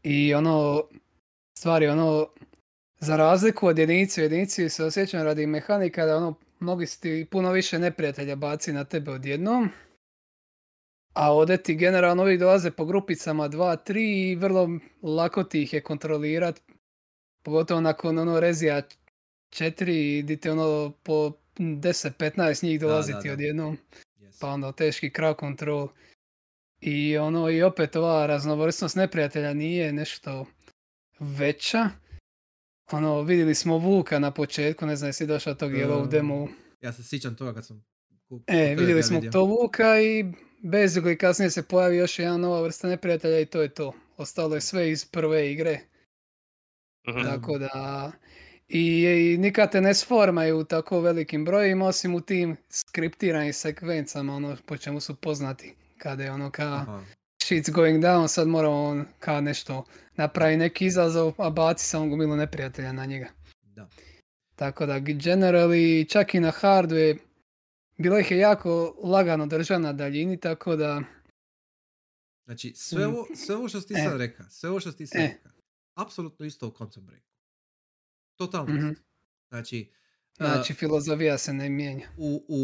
I 0.04 0.34
ono, 0.34 0.84
stvari 1.58 1.88
ono, 1.88 2.30
za 3.00 3.16
razliku 3.18 3.68
od 3.68 3.78
jedinice 3.78 4.22
u 4.22 4.24
jedinici 4.24 4.70
se 4.70 4.84
osjećam 4.84 5.24
radi 5.24 5.46
mehanika 5.46 6.06
da 6.06 6.18
ono, 6.18 6.36
mnogi 6.60 6.86
ti 7.00 7.28
puno 7.32 7.52
više 7.52 7.80
neprijatelja 7.80 8.36
baci 8.36 8.74
na 8.74 8.84
tebe 8.84 9.12
odjednom. 9.12 9.70
A 11.14 11.34
ovdje 11.34 11.64
ti 11.64 11.76
generalno 11.76 12.24
uvijek 12.24 12.40
dolaze 12.40 12.72
po 12.72 12.86
grupicama 12.86 13.50
2, 13.50 13.78
3 13.92 14.32
i 14.32 14.36
vrlo 14.36 14.70
lako 15.02 15.44
ti 15.44 15.62
ih 15.62 15.74
je 15.74 15.82
kontrolirat. 15.82 16.62
Pogotovo 17.44 17.82
nakon 17.82 18.18
ono 18.18 18.40
rezija 18.40 18.82
4 19.50 20.22
di 20.22 20.50
ono 20.50 20.92
po 21.04 21.32
10-15 21.58 22.64
njih 22.64 22.80
Da, 22.80 22.88
dolazi 22.88 23.14
da, 23.14 23.20
ti 23.20 23.28
da. 23.28 23.34
odjednom 23.34 23.78
Yes. 24.20 24.42
pa 24.42 24.48
onda 24.48 24.72
teški 24.72 25.10
crowd 25.10 25.40
control. 25.40 25.88
I 26.82 27.18
ono 27.18 27.50
i 27.50 27.64
opet 27.64 27.96
ova 27.96 28.26
raznovrsnost 28.26 28.96
neprijatelja 28.96 29.54
nije 29.54 29.94
nešto 29.94 30.46
veća. 31.20 31.90
Ono, 32.92 33.22
vidjeli 33.22 33.56
smo 33.56 33.78
Vuka 33.78 34.20
na 34.20 34.32
početku, 34.32 34.86
ne 34.86 34.96
znam 34.96 35.10
jesi 35.10 35.28
došao 35.28 35.54
tog 35.54 35.72
Yellow 35.72 36.02
Um, 36.02 36.10
demo. 36.10 36.48
Ja 36.82 36.94
se 36.94 37.04
sjećam 37.04 37.36
toga 37.36 37.54
kad 37.54 37.66
sam... 37.66 37.86
E, 38.48 38.76
vidjeli 38.78 39.04
smo 39.04 39.18
vidio. 39.18 39.32
to 39.32 39.44
Vuka 39.44 40.02
i 40.02 40.26
basically 40.64 41.18
kasnije 41.18 41.50
se 41.50 41.64
pojavi 41.64 41.98
još 41.98 42.20
jedna 42.20 42.38
nova 42.38 42.62
vrsta 42.62 42.88
neprijatelja 42.88 43.40
i 43.40 43.46
to 43.46 43.62
je 43.62 43.70
to. 43.70 43.94
Ostalo 44.18 44.56
je 44.56 44.62
sve 44.62 44.92
iz 44.92 45.06
prve 45.06 45.52
igre. 45.52 45.80
Mhm. 47.10 47.24
Tako 47.24 47.58
da... 47.58 48.12
I, 48.68 49.04
i 49.04 49.38
nikad 49.38 49.72
te 49.72 49.82
ne 49.82 49.94
sformaju 49.94 50.60
u 50.60 50.64
tako 50.64 51.00
velikim 51.00 51.46
brojima, 51.46 51.86
osim 51.86 52.16
u 52.16 52.22
tim 52.22 52.58
skriptiranim 52.70 53.54
sekvencama, 53.54 54.36
ono 54.36 54.58
po 54.66 54.78
čemu 54.78 55.00
su 55.00 55.16
poznati. 55.16 55.76
Kada 56.00 56.24
je 56.24 56.32
ono 56.32 56.52
ka 56.52 56.64
Aha. 56.66 57.04
shit's 57.40 57.72
going 57.72 58.00
down, 58.00 58.28
sad 58.28 58.48
moramo 58.48 58.84
on 58.84 59.06
ka 59.20 59.42
nešto 59.42 59.84
napravi 60.14 60.58
neki 60.58 60.86
izazov, 60.86 61.34
a 61.38 61.50
baci 61.50 61.86
samo 61.86 62.08
gomilu 62.08 62.36
neprijatelja 62.36 62.92
na 62.92 63.06
njega. 63.06 63.28
Da. 63.64 63.90
Tako 64.56 64.86
da 64.86 64.94
generally, 64.96 65.80
čak 66.06 66.34
i 66.34 66.40
na 66.40 66.52
hardu 66.52 66.96
je, 66.96 67.18
bilo 67.98 68.20
ih 68.20 68.32
je 68.32 68.38
jako 68.38 68.72
lagano 69.04 69.46
držati 69.46 69.82
na 69.82 69.94
daljini, 69.94 70.40
tako 70.40 70.76
da, 70.76 71.02
Znači, 72.46 72.74
sve 72.76 73.08
Mm. 73.08 73.10
ovo, 73.10 73.28
sve 73.36 73.56
ovo 73.56 73.70
što 73.70 73.82
si 73.82 73.88
ti 73.88 73.94
E. 73.94 74.04
sad 74.04 74.18
reka, 74.18 74.44
sve 74.44 74.70
ovo 74.70 74.80
što 74.80 74.92
si 74.92 74.98
ti 74.98 75.08
sad 75.08 75.22
E. 75.22 75.24
reka, 75.24 75.50
apsolutno 75.96 76.46
isto 76.46 76.68
u 76.68 76.72
Quantum 76.72 77.00
Breaku. 77.00 77.26
Totalno 78.36 78.74
Mhm. 78.74 78.90
isto. 78.90 79.04
Znači, 79.50 79.92
znači 80.36 80.74
uh, 80.74 80.78
filozofija 80.78 81.38
se 81.38 81.54
ne 81.54 81.70
mijenja. 81.70 82.08
u, 82.18 82.46
u 82.48 82.62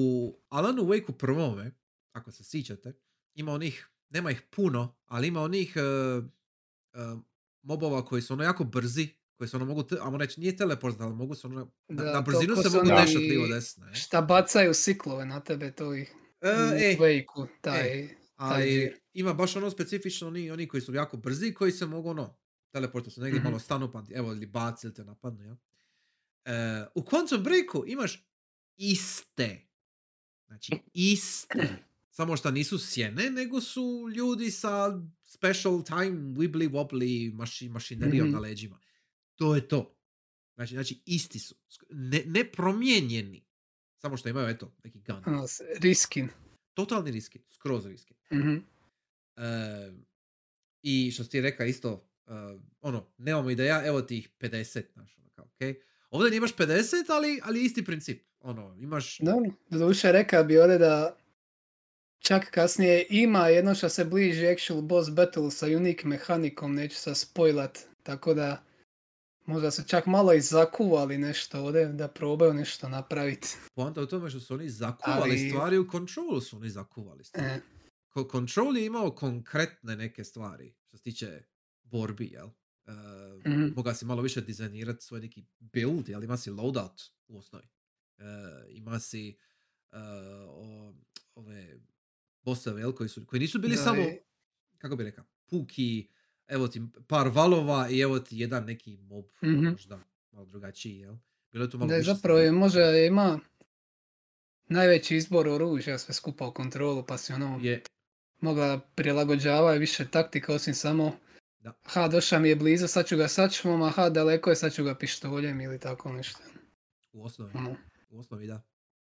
Alanu 0.50 0.82
Wake-u 0.84 1.14
prvome, 1.14 1.72
ako 2.12 2.32
se 2.32 2.44
sjećate, 2.44 2.94
ima 3.36 3.52
onih, 3.52 3.90
nema 4.10 4.32
ih 4.32 4.42
puno, 4.50 4.96
ali 5.06 5.28
ima 5.28 5.42
onih 5.42 5.74
uh, 6.18 6.24
uh, 6.24 7.20
mobova 7.62 8.06
koji 8.06 8.22
su 8.22 8.34
ono 8.34 8.44
jako 8.44 8.64
brzi, 8.64 9.08
koji 9.38 9.48
se 9.48 9.56
ono 9.56 9.66
mogu, 9.66 9.84
te, 9.84 9.96
ajmo 10.02 10.18
reći, 10.18 10.40
nije 10.40 10.58
teleport, 10.58 11.02
ali 11.02 11.14
mogu 11.16 11.36
se 11.36 11.48
ono, 11.48 11.72
na, 11.88 12.04
Da, 12.04 12.12
na 12.14 12.22
brzinu 12.22 12.56
se 12.56 12.70
mogu 12.70 12.88
dešati 12.88 13.18
lijevo 13.18 13.48
desno. 13.48 13.88
E. 13.88 13.94
Šta 13.96 14.22
bacaju 14.22 14.74
siklove 14.74 15.26
na 15.26 15.40
tebe, 15.40 15.72
to 15.72 15.96
ih 15.96 16.14
E, 16.42 16.48
u 17.38 17.44
e, 17.44 17.48
taj, 18.38 18.66
džir. 18.68 19.00
ima 19.14 19.34
baš 19.34 19.56
ono 19.56 19.70
specifično 19.70 20.28
oni, 20.28 20.52
oni 20.52 20.68
koji 20.68 20.82
su 20.82 20.94
jako 20.94 21.18
brzi, 21.18 21.54
koji 21.54 21.72
se 21.72 21.86
mogu 21.86 22.10
ono, 22.10 22.38
teleportu 22.72 23.10
su 23.12 23.22
negdje 23.22 23.40
Mhm. 23.40 23.48
malo 23.48 23.60
stanu, 23.60 23.92
pa 23.92 24.04
evo, 24.14 24.32
ili 24.32 24.46
baci 24.46 24.88
ili 24.88 24.94
te 24.94 25.04
napadnu, 25.04 25.44
ja. 25.44 25.58
E, 26.46 26.86
u 26.96 27.02
Quantum 27.02 27.44
Breaku 27.44 27.84
imaš 27.88 28.28
iste. 28.78 29.68
Znači, 30.48 30.72
iste. 30.94 31.86
Samo 32.16 32.38
što 32.38 32.52
nisu 32.52 32.80
sjene, 32.80 33.30
nego 33.30 33.62
su 33.62 33.82
ljudi 34.16 34.52
sa 34.52 35.02
special 35.24 35.84
time 35.84 36.12
wibbly 36.36 36.70
wobbly 36.70 37.34
maši, 37.34 37.70
mašinerijom 37.70 38.28
Mhm. 38.28 38.34
na 38.34 38.40
leđima. 38.40 38.80
To 39.36 39.56
je 39.56 39.68
to. 39.68 39.98
Znači, 40.56 40.74
znači 40.74 41.02
isti 41.06 41.40
su. 41.40 41.56
Sk- 41.70 41.84
Ne, 41.90 42.24
nepromijenjeni. 42.28 43.46
Samo 43.96 44.18
što 44.18 44.30
imaju, 44.30 44.48
eto, 44.48 44.76
neki 44.84 45.00
gun. 45.00 45.24
Riskin. 45.80 46.30
Totalni 46.74 47.12
riski. 47.12 47.40
Skroz 47.50 47.86
riski. 47.86 48.14
Mhm. 48.34 48.56
E, 49.36 49.92
I 50.82 51.12
što 51.12 51.24
si 51.24 51.30
ti 51.30 51.42
rekao 51.42 51.66
isto, 51.66 51.92
e, 52.28 52.32
ono, 52.82 53.08
nemamo 53.18 53.50
ideja, 53.50 53.86
evo 53.86 54.02
ti 54.02 54.18
ih 54.18 54.30
50, 54.32 54.84
znaš, 54.94 55.18
ono 55.18 55.30
kao, 55.30 55.46
okej. 55.46 55.76
Ovdje 56.10 56.32
nemaš 56.32 56.52
50, 56.54 56.76
ali, 57.10 57.40
ali 57.44 57.64
isti 57.64 57.86
princip. 57.86 58.24
Ono, 58.40 58.78
imaš... 58.80 59.18
Dobro, 59.20 59.52
doduše 59.70 60.12
rekao 60.12 60.44
bi 60.44 60.58
ovdje 60.58 60.78
da 60.78 61.18
čak 62.26 62.52
kasnije 62.52 63.08
ima 63.10 63.48
jedno 63.48 63.76
što 63.76 63.90
se 63.90 64.06
bliži 64.06 64.48
actual 64.48 64.82
boss 64.82 65.10
battle 65.12 65.52
sa 65.52 65.66
unique 65.68 66.06
mehanikom, 66.06 66.76
neću 66.76 66.96
sad 66.96 67.18
spoilat, 67.18 67.80
tako 68.04 68.34
da 68.34 68.62
Možda 69.48 69.72
su 69.72 69.84
čak 69.84 70.06
malo 70.06 70.34
i 70.34 70.42
zakuvali 70.42 71.18
nešto 71.18 71.62
ovdje 71.62 71.86
da 71.86 72.08
probaju 72.08 72.54
nešto 72.54 72.90
napraviti. 72.90 73.48
Poanta 73.76 74.02
u 74.02 74.06
tome 74.06 74.30
što 74.30 74.40
su 74.40 74.54
oni 74.54 74.70
zakuvali 74.70 75.22
Ali- 75.32 75.50
stvari, 75.50 75.78
u 75.78 75.92
Controlu 75.92 76.42
su 76.42 76.58
oni 76.58 76.70
zakuvali 76.70 77.24
stvari. 77.24 77.48
E, 77.48 77.62
Ko- 78.10 78.28
Control 78.32 78.78
je 78.78 78.86
imao 78.86 79.12
konkretne 79.12 79.96
neke 79.96 80.24
stvari, 80.24 80.76
što 80.82 80.98
se 80.98 81.04
tiče 81.04 81.44
borbi, 81.84 82.26
jel? 82.26 82.46
Uh, 82.46 82.94
Mhm. 83.46 83.68
Moga 83.76 83.94
si 83.94 84.06
malo 84.06 84.22
više 84.22 84.42
dizajnirati 84.42 85.04
svoj 85.04 85.20
neki 85.20 85.46
build, 85.60 86.10
jel? 86.10 86.24
Ima 86.24 86.38
si 86.38 86.52
loadout 86.52 87.02
u 87.28 87.38
osnovi. 87.38 87.68
Uh, 88.18 88.24
ima 88.70 89.00
si 89.00 89.38
uh, 89.92 89.98
o- 90.48 90.94
ove 91.36 91.78
bossove, 92.46 92.82
jel? 92.82 92.92
Koji, 92.92 93.10
su, 93.10 93.26
koji 93.26 93.40
nisu 93.40 93.60
bili 93.60 93.76
da, 93.76 93.82
samo, 93.82 94.02
i- 94.02 94.20
kako 94.78 94.96
bi 94.96 95.04
rekao, 95.04 95.26
puki, 95.48 96.08
evo 96.48 96.68
ti 96.68 96.82
par 97.08 97.28
valova 97.28 97.90
i 97.90 98.00
evo 98.00 98.20
ti 98.20 98.38
jedan 98.38 98.66
neki 98.66 98.98
mob, 99.00 99.26
Mhm. 99.44 99.66
možda 99.66 100.00
malo 100.32 100.46
drugačiji, 100.46 100.98
jel? 100.98 101.16
Bilo 101.52 101.66
je 101.66 101.72
tu 101.72 101.78
malo 101.78 101.90
Da 101.90 102.02
zapravo 102.04 102.40
je, 102.40 102.52
možda 102.52 102.98
ima 102.98 103.40
najveći 104.68 105.16
izbor 105.16 105.48
oružja 105.48 105.98
sve 105.98 106.14
skupa 106.14 106.48
u 106.48 106.54
kontrolu, 106.54 107.06
pa 107.06 107.18
si 107.18 107.34
ono 107.34 107.60
Je, 107.62 107.82
mogla 108.42 108.80
prilagođavati 108.96 109.80
više 109.80 110.08
taktika 110.08 110.54
osim 110.54 110.74
samo 110.74 111.18
Da. 111.60 111.74
ha 111.84 112.08
došao 112.08 112.40
mi 112.40 112.50
je 112.50 112.56
blizu, 112.56 112.88
sad 112.88 113.08
ću 113.08 113.18
ga 113.18 113.28
sačmom, 113.28 113.82
a 113.82 113.90
ha 113.90 114.10
daleko 114.10 114.50
je, 114.50 114.56
sad 114.56 114.74
ću 114.74 114.84
ga 114.84 114.96
pištoljem 114.96 115.62
ili 115.62 115.80
tako 115.80 116.14
nešto. 116.14 116.40
u 117.14 117.24
osnovi. 117.26 117.52
Ono, 117.56 117.76
U 118.10 118.20
osnovi 118.20 118.48
da. 118.48 118.62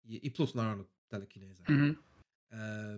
I, 0.04 0.32
plus 0.32 0.54
naravno 0.54 0.84
telekineza. 1.08 1.62
mhm. 1.62 1.90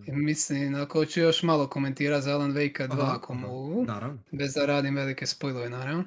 I 0.07 0.13
Mislim, 0.13 0.75
ako 0.75 1.05
ću 1.05 1.21
još 1.21 1.43
malo 1.43 1.67
komentirati 1.67 2.25
za 2.25 2.35
Alan 2.35 2.53
Wake 2.53 2.89
2 2.89 2.93
aha, 2.93 3.15
ako 3.17 3.33
aha, 3.33 3.41
mogu, 3.47 3.85
Naravno. 3.85 4.19
bez 4.33 4.55
da 4.55 4.67
radim 4.67 4.97
velike 4.97 5.27
spojlove 5.27 5.71
naravno. 5.71 6.05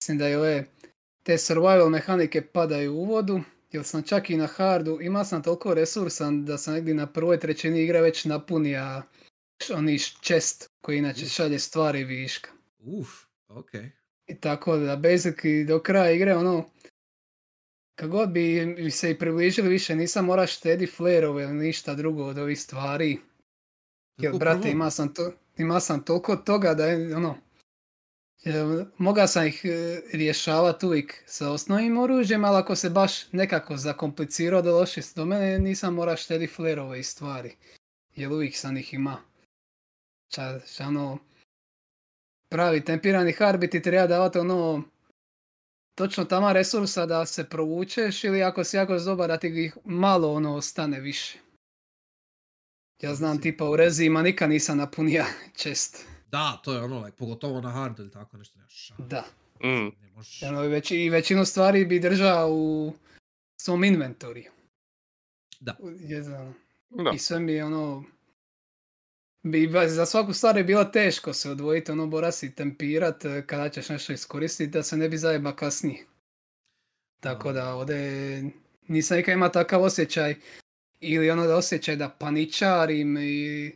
Mislim 0.00 0.18
da 0.18 0.26
je 0.26 0.38
ove, 0.38 0.64
te 1.22 1.38
survival 1.38 1.88
mehanike 1.88 2.42
padaju 2.42 2.94
u 2.94 3.04
vodu, 3.04 3.40
jer 3.72 3.84
sam 3.84 4.02
čak 4.02 4.30
i 4.30 4.36
na 4.36 4.46
hardu, 4.46 4.98
ima 5.00 5.24
sam 5.24 5.42
toliko 5.42 5.74
resursa 5.74 6.30
da 6.30 6.58
sam 6.58 6.74
negdje 6.74 6.94
na 6.94 7.06
prvoj 7.06 7.40
trećini 7.40 7.82
igre 7.82 8.00
već 8.00 8.24
napunija 8.24 9.02
oni 9.74 9.98
chest 9.98 10.70
koji 10.80 10.98
inače 10.98 11.26
šalje 11.26 11.58
stvari 11.58 12.04
viška. 12.04 12.50
Uf, 12.78 13.08
ok. 13.48 13.70
I 14.26 14.34
tako 14.40 14.76
da 14.76 14.96
basically 14.96 15.66
do 15.66 15.78
kraja 15.78 16.10
igre 16.12 16.36
ono 16.36 16.64
kad 17.96 18.10
god 18.10 18.30
bi 18.30 18.90
se 18.90 19.10
i 19.10 19.18
približili 19.18 19.68
više 19.68 19.96
nisam 19.96 20.24
mora 20.24 20.46
štedi 20.46 20.86
flerove 20.86 21.42
ili 21.42 21.54
ništa 21.54 21.94
drugo 21.94 22.24
od 22.24 22.38
ovih 22.38 22.60
stvari. 22.60 23.18
Jer 24.18 24.32
Tako 24.32 24.38
brate 24.38 24.70
ima 24.70 24.90
sam, 24.90 25.14
to, 25.14 25.32
ima 25.56 25.80
sam 25.80 26.04
toliko 26.04 26.36
toga 26.36 26.74
da 26.74 26.86
je 26.86 27.16
ono 27.16 27.36
Moga 28.98 29.26
sam 29.26 29.46
ih 29.46 29.64
e, 29.64 30.00
rješavati 30.12 30.86
uvijek 30.86 31.22
sa 31.26 31.50
osnovnim 31.50 31.98
oružjem, 31.98 32.44
ali 32.44 32.56
ako 32.56 32.76
se 32.76 32.90
baš 32.90 33.32
nekako 33.32 33.76
zakomplicirao 33.76 34.62
da 34.62 34.70
došli 34.70 35.02
do 35.14 35.24
mene, 35.24 35.58
nisam 35.58 35.94
mora 35.94 36.16
štedi 36.16 36.46
flerove 36.46 37.00
i 37.00 37.02
stvari. 37.02 37.56
Jer 38.16 38.32
uvijek 38.32 38.56
sam 38.56 38.76
ih 38.76 38.94
ima. 38.94 39.16
Ča, 40.28 40.60
ča 40.76 40.86
ono, 40.86 41.18
pravi 42.48 42.84
tempirani 42.84 43.32
hard 43.32 43.70
ti 43.70 43.82
treba 43.82 44.06
davati 44.06 44.38
ono 44.38 44.82
točno 45.96 46.24
tamo 46.24 46.52
resursa 46.52 47.06
da 47.06 47.26
se 47.26 47.44
provučeš 47.44 48.24
ili 48.24 48.42
ako 48.42 48.64
si 48.64 48.76
jako 48.76 48.98
dobar 48.98 49.28
da 49.28 49.36
ti 49.36 49.48
ih 49.48 49.76
malo 49.84 50.32
ono 50.32 50.54
ostane 50.54 51.00
više. 51.00 51.38
Ja 53.00 53.14
znam 53.14 53.40
tipa 53.40 53.64
u 53.64 53.76
rezima 53.76 54.22
nikad 54.22 54.50
nisam 54.50 54.78
napunija 54.78 55.26
čest. 55.62 56.04
Da, 56.28 56.60
to 56.64 56.72
je 56.72 56.82
ono, 56.82 57.00
like, 57.00 57.16
pogotovo 57.16 57.60
na 57.60 57.70
hardu 57.70 58.02
ili 58.02 58.10
tako 58.10 58.36
nešto. 58.36 58.58
Nema 58.58 58.68
šanse. 58.68 59.02
Da. 59.02 59.24
Mm. 59.62 59.92
Ne 60.00 60.10
možeš. 60.10 60.42
Ono, 60.42 60.64
i, 60.64 60.68
već, 60.68 60.90
I 60.90 61.10
većinu 61.10 61.44
stvari 61.44 61.84
bi 61.84 62.00
držao 62.00 62.48
u 62.50 62.92
svom 63.56 63.84
inventoriju. 63.84 64.50
Da. 65.60 65.76
U- 65.78 65.90
je 65.90 66.22
za- 66.22 66.52
Da. 66.90 67.10
I 67.14 67.18
sve 67.18 67.40
mi 67.40 67.52
je 67.52 67.64
ono... 67.64 68.04
Bi, 69.46 69.70
za 69.88 70.06
svaku 70.06 70.32
stvar 70.32 70.56
je 70.56 70.64
bilo 70.64 70.84
teško 70.84 71.32
se 71.32 71.50
odvojiti, 71.50 71.92
ono 71.92 72.06
mora 72.06 72.32
si 72.32 72.54
tempirat 72.54 73.24
eh, 73.24 73.42
kada 73.46 73.68
ćeš 73.68 73.88
nešto 73.88 74.12
iskoristiti 74.12 74.70
da 74.70 74.82
se 74.82 74.96
ne 74.96 75.08
bi 75.08 75.18
zajeba 75.18 75.56
kasnije. 75.56 76.04
Tako 77.20 77.52
da 77.52 77.74
ovdje 77.74 78.44
nisam 78.88 79.16
nikad 79.16 79.32
imao 79.32 79.48
takav 79.48 79.82
osjećaj 79.82 80.34
ili 81.00 81.30
ono 81.30 81.46
da 81.46 81.56
osjećaj 81.56 81.96
da 81.96 82.08
paničarim 82.08 83.16
i 83.18 83.72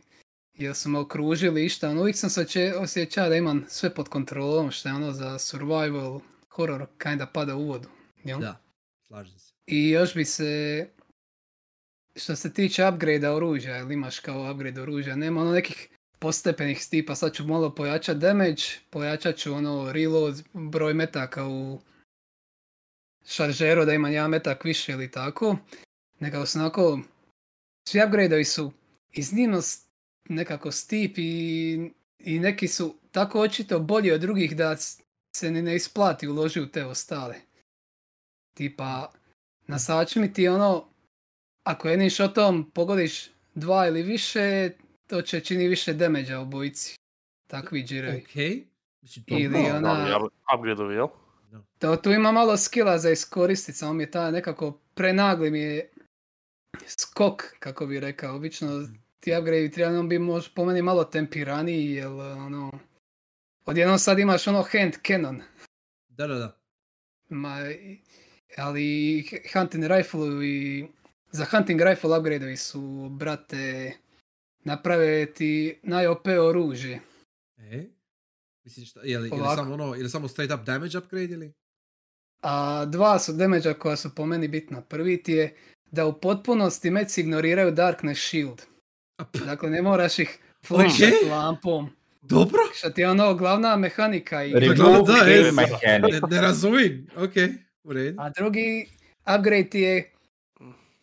jer 0.53 0.75
su 0.75 0.89
me 0.89 0.99
okružili 0.99 1.65
išta. 1.65 1.89
Ono, 1.89 2.01
uvijek 2.01 2.17
sam 2.17 2.29
se 2.29 2.73
osjećao 2.77 3.29
da 3.29 3.35
imam 3.35 3.65
sve 3.67 3.93
pod 3.93 4.09
kontrolom 4.09 4.71
što 4.71 4.89
je 4.89 4.95
ono 4.95 5.11
za 5.11 5.39
survival 5.39 6.19
horror 6.49 6.85
kinda 6.97 7.25
pada 7.25 7.55
u 7.55 7.67
vodu. 7.67 7.89
Jel? 8.23 8.39
Da, 8.39 8.61
slažem 9.07 9.39
se. 9.39 9.53
I 9.65 9.89
još 9.89 10.13
bi 10.15 10.25
se, 10.25 10.87
što 12.15 12.35
se 12.35 12.53
tiče 12.53 12.87
upgrade 12.87 13.29
oružja, 13.29 13.77
ili 13.77 13.93
imaš 13.93 14.19
kao 14.19 14.51
upgrade 14.51 14.81
oružja, 14.81 15.15
nema 15.15 15.41
ono 15.41 15.51
nekih 15.51 15.89
postepenih 16.19 16.87
tipa, 16.89 17.15
sad 17.15 17.33
ću 17.33 17.47
malo 17.47 17.75
pojačat 17.75 18.17
damage, 18.17 18.63
pojačat 18.89 19.35
ću 19.35 19.53
ono 19.53 19.91
reload, 19.91 20.43
broj 20.53 20.93
metaka 20.93 21.47
u 21.47 21.79
šaržeru 23.25 23.85
da 23.85 23.93
imam 23.93 24.11
jedan 24.11 24.29
metak 24.29 24.63
više 24.63 24.91
ili 24.91 25.11
tako. 25.11 25.57
Nekako 26.19 26.45
su 26.45 26.59
onako, 26.59 26.99
svi 27.87 28.01
upgradeovi 28.05 28.45
su 28.45 28.71
iznimno 29.11 29.61
nekako 30.29 30.71
stip 30.71 31.17
i, 31.17 31.91
i 32.19 32.39
neki 32.39 32.67
su 32.67 32.95
tako 33.11 33.41
očito 33.41 33.79
bolji 33.79 34.11
od 34.11 34.21
drugih 34.21 34.55
da 34.57 34.75
se 35.35 35.51
ni 35.51 35.61
ne 35.61 35.75
isplati 35.75 36.27
uloži 36.27 36.61
u 36.61 36.67
te 36.67 36.85
ostale. 36.85 37.35
Tipa, 38.53 39.11
na 39.67 39.79
sačmi 39.79 40.33
ti 40.33 40.47
ono, 40.47 40.90
ako 41.63 41.89
jednim 41.89 42.09
shotom 42.09 42.71
pogodiš 42.71 43.29
dva 43.55 43.87
ili 43.87 44.03
više, 44.03 44.69
to 45.07 45.21
će 45.21 45.39
čini 45.39 45.67
više 45.67 45.93
damage 45.93 46.37
u 46.37 46.45
bojici. 46.45 46.95
Takvi 47.47 47.83
džirovi. 47.83 48.17
Ok. 48.17 48.35
Mislim, 49.01 49.25
to 49.25 49.35
Ili 49.35 49.57
ona- 49.69 50.19
upgrade-ovi, 50.55 50.93
jel? 50.93 51.07
To, 51.79 51.95
tu 51.95 52.11
ima 52.11 52.31
malo 52.31 52.57
skilla 52.57 52.97
za 52.97 53.09
iskoristiti, 53.09 53.77
samo 53.77 53.93
mi 53.93 54.03
je 54.03 54.11
ta 54.11 54.31
nekako 54.31 54.71
prenagli 54.93 55.51
mi 55.51 55.59
je 55.59 55.89
skok, 56.87 57.43
kako 57.59 57.85
bi 57.85 57.99
rekao. 57.99 58.35
Obično 58.35 58.87
ti 59.19 59.31
upgrade 59.31 59.71
treba 59.71 60.03
biti 60.03 60.19
možda 60.19 60.49
po 60.55 60.65
meni 60.65 60.81
malo 60.81 61.03
tempiraniji, 61.03 61.91
jer 61.91 62.07
ono... 62.07 62.71
Odjednom 63.65 63.99
sad 63.99 64.19
imaš 64.19 64.47
ono 64.47 64.61
hand 64.61 64.93
cannon. 65.07 65.41
Da, 66.09 66.27
da, 66.27 66.35
da. 66.35 66.57
Ma, 67.29 67.61
i- 67.61 67.99
ali 68.57 69.23
hunting 69.53 69.83
rifle 69.85 70.47
i 70.47 70.85
za 71.31 71.45
hunting 71.45 71.81
rifle 71.81 72.17
upgradeovi 72.17 72.57
su, 72.57 73.09
brate, 73.11 73.93
naprave 74.63 75.33
ti 75.33 75.79
naj-OP 75.83 76.27
oružje. 76.27 76.99
E? 77.57 77.83
Mislim, 78.63 78.85
šta, 78.85 78.99
je 79.03 79.19
li, 79.19 79.29
je 79.29 79.35
li 79.35 79.47
samo 79.55 79.73
ono, 79.73 79.95
je 79.95 80.03
li 80.03 80.09
samo 80.09 80.27
straight 80.27 80.59
up 80.59 80.65
damage 80.65 80.97
upgrade 80.97 81.33
ili? 81.33 81.53
A 82.41 82.85
dva 82.85 83.19
su 83.19 83.33
damage 83.33 83.73
koja 83.73 83.95
su 83.95 84.15
po 84.15 84.25
meni 84.25 84.47
bitna. 84.47 84.81
Prvi 84.81 85.23
ti 85.23 85.31
je 85.31 85.55
da 85.91 86.05
u 86.05 86.19
potpunosti 86.19 86.91
meci 86.91 87.21
ignoriraju 87.21 87.71
Darkness 87.71 88.21
Shield. 88.21 88.61
Dakle, 89.45 89.69
ne 89.69 89.81
moraš 89.81 90.19
ih 90.19 90.39
flashat 90.67 91.13
Ok. 91.23 91.31
lampom. 91.31 91.89
Dobro? 92.21 92.59
Što 92.73 92.89
ti 92.89 93.01
je 93.01 93.09
ono 93.09 93.33
glavna 93.33 93.75
mehanika. 93.75 94.43
I... 94.43 94.53
Remove 94.53 94.75
Remove 94.75 95.13
da, 95.13 95.19
game 95.19 95.31
jes. 95.31 95.55
mechanic. 95.55 96.21
Ne, 96.21 96.35
ne 96.35 96.41
razumijem. 96.41 97.07
Ok, 97.15 97.33
u 97.83 97.93
redu. 97.93 98.21
A 98.21 98.29
drugi 98.29 98.87
upgrade 99.21 99.69
ti 99.69 99.79
je 99.79 100.11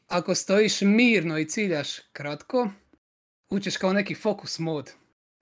ako 0.08 0.34
stojiš 0.34 0.80
mirno 0.80 1.38
i 1.38 1.48
ciljaš 1.48 1.88
kratko, 2.12 2.70
učiš 3.50 3.76
kao 3.76 3.92
neki 3.92 4.14
focus 4.14 4.58
mod. 4.58 4.92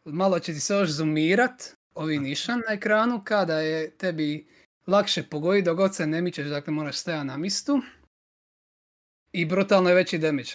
Malo 0.04 0.38
će 0.38 0.52
ti 0.52 0.60
se 0.60 0.74
još 0.74 0.90
zoomirat, 0.90 1.76
ovi 1.94 2.18
nišan 2.18 2.62
na 2.68 2.74
ekranu, 2.74 3.22
kada 3.24 3.60
je 3.60 3.90
tebi 3.90 4.46
lakše 4.86 5.22
pogoditi 5.22 5.64
dok 5.64 5.76
god 5.76 5.94
se 5.94 6.06
ne 6.06 6.22
mičeš, 6.22 6.46
dakle 6.46 6.72
moraš 6.72 6.96
stajati 6.96 7.26
na 7.26 7.36
mistu. 7.36 7.80
I 9.32 9.44
brutalno 9.44 9.88
je 9.88 9.94
veći 9.94 10.18
damage. 10.18 10.50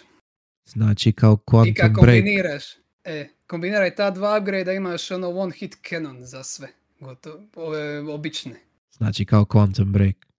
Znači 0.66 1.12
kao 1.12 1.38
I 1.68 1.74
kad 1.74 1.94
kombiniraš, 1.94 2.64
e, 3.04 3.30
kombiniraj 3.48 3.96
ta 3.96 4.12
dva 4.12 4.38
upgrade 4.40 4.76
imaš 4.76 5.12
ono 5.12 5.30
one 5.30 5.54
hit 5.54 5.78
cannon 5.90 6.26
za 6.26 6.44
sve. 6.44 6.68
Gotovo, 7.00 7.48
ove 7.56 8.00
obične. 8.00 8.56
Znači 8.92 9.26
kao 9.26 9.46
Quantum 9.46 9.92
Break. 9.92 10.31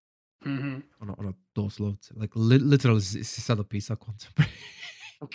Mhm. 0.47 0.75
Ono, 0.99 1.15
ono, 1.19 1.35
doslovce. 1.55 2.15
Like, 2.15 2.39
li, 2.39 2.59
literally 2.59 3.01
si, 3.25 3.41
sad 3.41 3.61
opisao. 3.61 3.97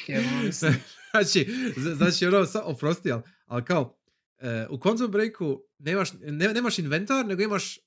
Evo, 0.08 0.26
mislim. 0.46 0.74
znači, 1.12 1.48
znači 1.96 2.26
ono, 2.26 2.46
sa, 2.46 2.64
oprosti, 2.64 3.12
ali, 3.12 3.22
ali 3.46 3.66
kao, 3.66 4.00
e, 4.38 4.68
u 4.70 4.78
Quantum 4.78 5.12
Breaku 5.12 5.62
nemaš, 5.80 6.10
ne, 6.14 6.54
nemaš 6.54 6.80
inventar, 6.80 7.26
nego 7.26 7.42
imaš 7.42 7.78
e, 7.78 7.82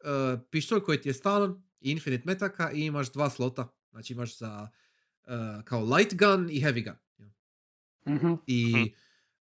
pištolj 0.51 0.80
koji 0.80 1.01
ti 1.01 1.09
je 1.09 1.14
stalan, 1.14 1.62
i 1.80 1.90
infinite 1.90 2.22
metaka 2.26 2.70
i 2.72 2.80
imaš 2.80 3.12
dva 3.12 3.30
slota. 3.30 3.68
Znači 3.90 4.12
imaš 4.12 4.38
za 4.38 4.68
e, 5.24 5.30
kao 5.64 5.84
light 5.84 6.14
gun 6.14 6.51
i 6.51 6.62
heavy 6.62 6.84
gun. 6.84 6.97
Mhm. 8.16 8.32
I 8.47 8.72
Mhm. 8.74 8.82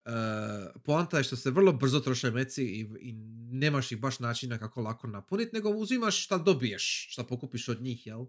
Uh, 0.04 0.82
poanta 0.82 1.18
je 1.18 1.24
što 1.24 1.36
se 1.36 1.50
vrlo 1.50 1.72
brzo 1.72 2.00
troše 2.00 2.30
meci 2.30 2.64
i, 2.64 2.80
i 3.00 3.12
nemaš 3.50 3.92
ih 3.92 4.00
baš 4.00 4.18
načina 4.18 4.58
kako 4.58 4.80
lako 4.80 5.06
napuniti, 5.06 5.50
nego 5.56 5.70
uzimaš 5.70 6.24
šta 6.24 6.38
dobiješ, 6.38 7.06
šta 7.10 7.24
pokupiš 7.24 7.68
od 7.68 7.82
njih, 7.82 8.06
jel? 8.06 8.26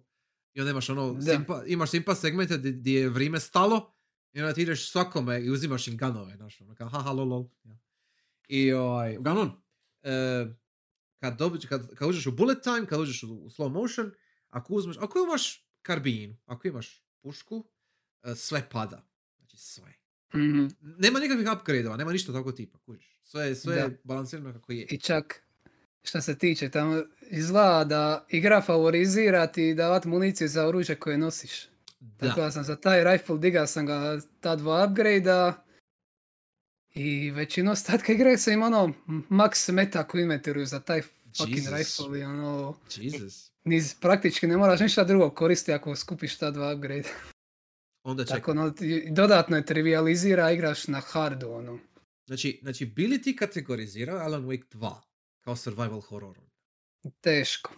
I 0.53 0.59
onda 0.59 0.71
imaš 0.71 0.89
ono, 0.89 1.21
simpa, 1.21 1.63
imaš 1.67 1.89
simpa 1.89 2.15
segmente 2.15 2.57
di 2.57 2.93
je 2.93 3.09
vrijeme 3.09 3.39
stalo 3.39 3.93
i 4.33 4.41
onda 4.41 4.53
ti 4.53 4.61
ideš 4.61 4.91
svakome 4.91 5.41
i 5.41 5.49
uzimaš 5.49 5.87
im 5.87 5.97
ganove, 5.97 6.35
znaš, 6.35 6.61
ono, 6.61 6.75
kao 6.75 6.89
haha 6.89 7.11
lol 7.11 7.27
lol. 7.27 7.49
jel? 7.63 7.75
I 8.47 8.73
ovaj, 8.73 9.17
uglavnom, 9.17 9.47
uh, 9.47 10.51
kad, 11.19 11.37
dobiš, 11.37 11.65
kad, 11.65 11.95
kad 11.95 12.09
uđeš 12.09 12.27
u 12.27 12.31
bullet 12.31 12.63
time, 12.63 12.85
kad 12.85 12.99
uđeš 12.99 13.23
u, 13.23 13.33
u 13.33 13.49
slow 13.49 13.69
motion, 13.69 14.11
ako 14.49 14.73
uzmeš, 14.73 14.97
ako 14.99 15.19
imaš 15.19 15.69
karbinu, 15.81 16.37
ako 16.45 16.67
imaš 16.67 17.05
pušku, 17.21 17.55
uh, 17.55 18.33
sve 18.35 18.69
pada. 18.69 19.07
Znači 19.37 19.57
sve. 19.57 20.04
Mhm. 20.35 20.67
Nema 20.81 21.19
nikakvih 21.19 21.47
upgrade-ova, 21.47 21.97
nema 21.97 22.11
ništa 22.11 22.33
tako 22.33 22.51
tipa, 22.51 22.77
kužiš. 22.77 23.15
Sve, 23.23 23.55
sve 23.55 23.75
je 23.75 23.99
balansirano 24.03 24.53
kako 24.53 24.71
je. 24.71 24.85
I 24.89 24.97
čak, 24.97 25.41
što 26.03 26.21
se 26.21 26.37
tiče, 26.37 26.69
tamo 26.69 27.03
izgleda 27.21 27.83
da 27.83 28.25
igra 28.29 28.61
favorizira 28.61 29.47
ti 29.47 29.73
davat 29.73 30.05
municiju 30.05 30.47
za 30.47 30.67
oružje 30.67 30.95
koje 30.95 31.17
nosiš. 31.17 31.67
Da. 31.99 32.27
Tako 32.27 32.41
da 32.41 32.51
sam 32.51 32.63
za 32.63 32.75
taj 32.75 33.03
rifle 33.03 33.37
digao 33.37 33.67
sam 33.67 33.85
ga 33.85 34.19
ta 34.39 34.55
dva 34.55 34.87
upgrade 34.89 35.53
i 36.95 37.31
većinu 37.31 37.71
ostatka 37.71 38.13
igre 38.13 38.37
sam 38.37 38.53
imao 38.53 38.67
ono 38.67 38.93
max 39.29 39.71
meta 39.71 40.07
u 40.13 40.17
inventoru 40.17 40.65
za 40.65 40.79
taj 40.79 41.01
fucking 41.37 41.57
Jesus. 41.57 41.99
rifle 41.99 42.19
i 42.19 42.23
ono 42.23 42.77
Jesus. 42.95 43.51
niz, 43.63 43.93
praktički 43.93 44.47
ne 44.47 44.57
moraš 44.57 44.79
ništa 44.79 45.03
drugo 45.03 45.29
koristiti 45.29 45.73
ako 45.73 45.95
skupiš 45.95 46.37
ta 46.37 46.51
dva 46.51 46.73
upgrade. 46.73 47.09
Onda 48.05 48.25
čekaj. 48.25 48.39
Tako 48.39 48.51
ono, 48.51 48.73
dodatno 49.09 49.57
je 49.57 49.65
trivializira, 49.65 50.51
igraš 50.51 50.87
na 50.87 50.99
hardu 51.01 51.49
ono. 51.49 51.79
Znači, 52.25 52.59
znači, 52.61 52.85
bili 52.85 53.21
ti 53.21 53.35
kategorizirao 53.35 54.17
Alan 54.17 54.43
Wake 54.43 54.65
2 54.69 54.95
kao 55.41 55.55
survival 55.55 56.01
horror? 56.01 56.37
Teško. 57.21 57.71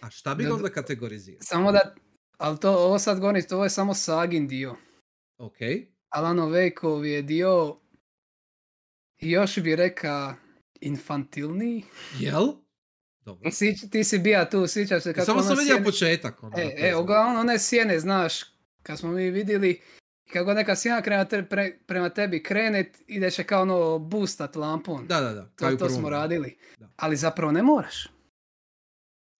A 0.00 0.10
šta 0.10 0.34
bi 0.34 0.44
Da- 0.44 0.54
onda 0.54 0.68
kategorizirao? 0.70 1.40
Samo 1.42 1.72
da, 1.72 1.94
ali 2.38 2.60
to, 2.60 2.70
ovo 2.70 2.98
sad 2.98 3.20
govorim, 3.20 3.42
ovo 3.50 3.64
je 3.64 3.70
samo 3.70 3.94
Sagin 3.94 4.48
dio. 4.48 4.76
Ok. 5.38 5.56
Alano 6.08 6.46
Wakeov 6.46 7.02
je 7.02 7.22
dio, 7.22 7.76
još 9.18 9.58
bi 9.58 9.76
reka, 9.76 10.36
infantilniji. 10.80 11.84
Jel? 12.18 12.46
Dobro. 13.20 13.50
Sić- 13.50 13.90
ti 13.90 14.04
si 14.04 14.18
bija 14.18 14.50
tu, 14.50 14.66
sjećaš 14.66 15.02
se 15.02 15.12
kako 15.12 15.26
Samo 15.26 15.38
ono 15.38 15.46
sam 15.46 15.58
vidio 15.58 15.74
sjene- 15.74 15.84
početak. 15.84 16.42
Ono, 16.42 16.58
E, 16.58 16.62
to 16.70 16.86
e, 16.86 16.96
uglavnom 16.96 17.36
one 17.36 17.58
sjene, 17.58 18.00
znaš, 18.00 18.55
kad 18.86 18.98
smo 18.98 19.10
mi 19.10 19.30
vidjeli, 19.30 19.80
kako 20.32 20.54
neka 20.54 20.76
sjena 20.76 21.02
prema, 21.02 21.24
te- 21.24 21.42
pre- 21.42 21.78
prema 21.86 22.08
tebi 22.08 22.42
krene, 22.42 22.92
ideš 23.06 23.38
je 23.38 23.44
kao 23.44 23.62
ono 23.62 23.98
boostat 23.98 24.56
lampom. 24.56 25.06
Da, 25.06 25.20
da, 25.20 25.32
da. 25.32 25.42
to, 25.42 25.50
kao 25.56 25.76
to 25.76 25.88
smo 25.88 26.10
radili. 26.10 26.58
Da. 26.78 26.88
Ali 26.96 27.16
zapravo 27.16 27.52
ne 27.52 27.62
moraš. 27.62 28.06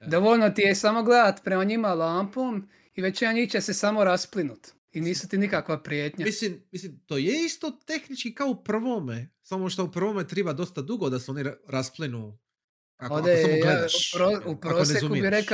E. 0.00 0.06
Dovoljno 0.06 0.50
ti 0.50 0.62
je 0.62 0.74
samo 0.74 1.02
gledat 1.02 1.44
prema 1.44 1.64
njima 1.64 1.94
lampom 1.94 2.68
i 2.94 3.02
većina 3.02 3.32
njih 3.32 3.50
će 3.50 3.60
se 3.60 3.74
samo 3.74 4.04
rasplinut. 4.04 4.68
I 4.92 5.00
nisu 5.00 5.28
ti 5.28 5.38
nikakva 5.38 5.82
prijetnja. 5.82 6.24
Mislim, 6.24 6.62
mislim, 6.72 7.00
to 7.06 7.16
je 7.16 7.44
isto 7.44 7.70
tehnički 7.86 8.34
kao 8.34 8.48
u 8.48 8.64
prvome. 8.64 9.28
Samo 9.42 9.68
što 9.70 9.84
u 9.84 9.90
prvome 9.92 10.26
treba 10.26 10.52
dosta 10.52 10.82
dugo 10.82 11.10
da 11.10 11.18
se 11.18 11.30
oni 11.30 11.42
ra- 11.42 11.56
rasplinu. 11.68 12.38
Ako, 12.96 13.14
ako 13.14 13.14
Ovdje 13.14 13.42
samo 13.42 13.52
je, 13.52 13.58
ja, 13.58 13.64
gledaš. 13.64 14.14
u, 14.14 14.16
pro- 14.16 14.28
u 14.46 14.50
ako 14.52 14.60
prosjeku 14.60 14.94
bi 14.94 15.00
zoomiraš. 15.00 15.46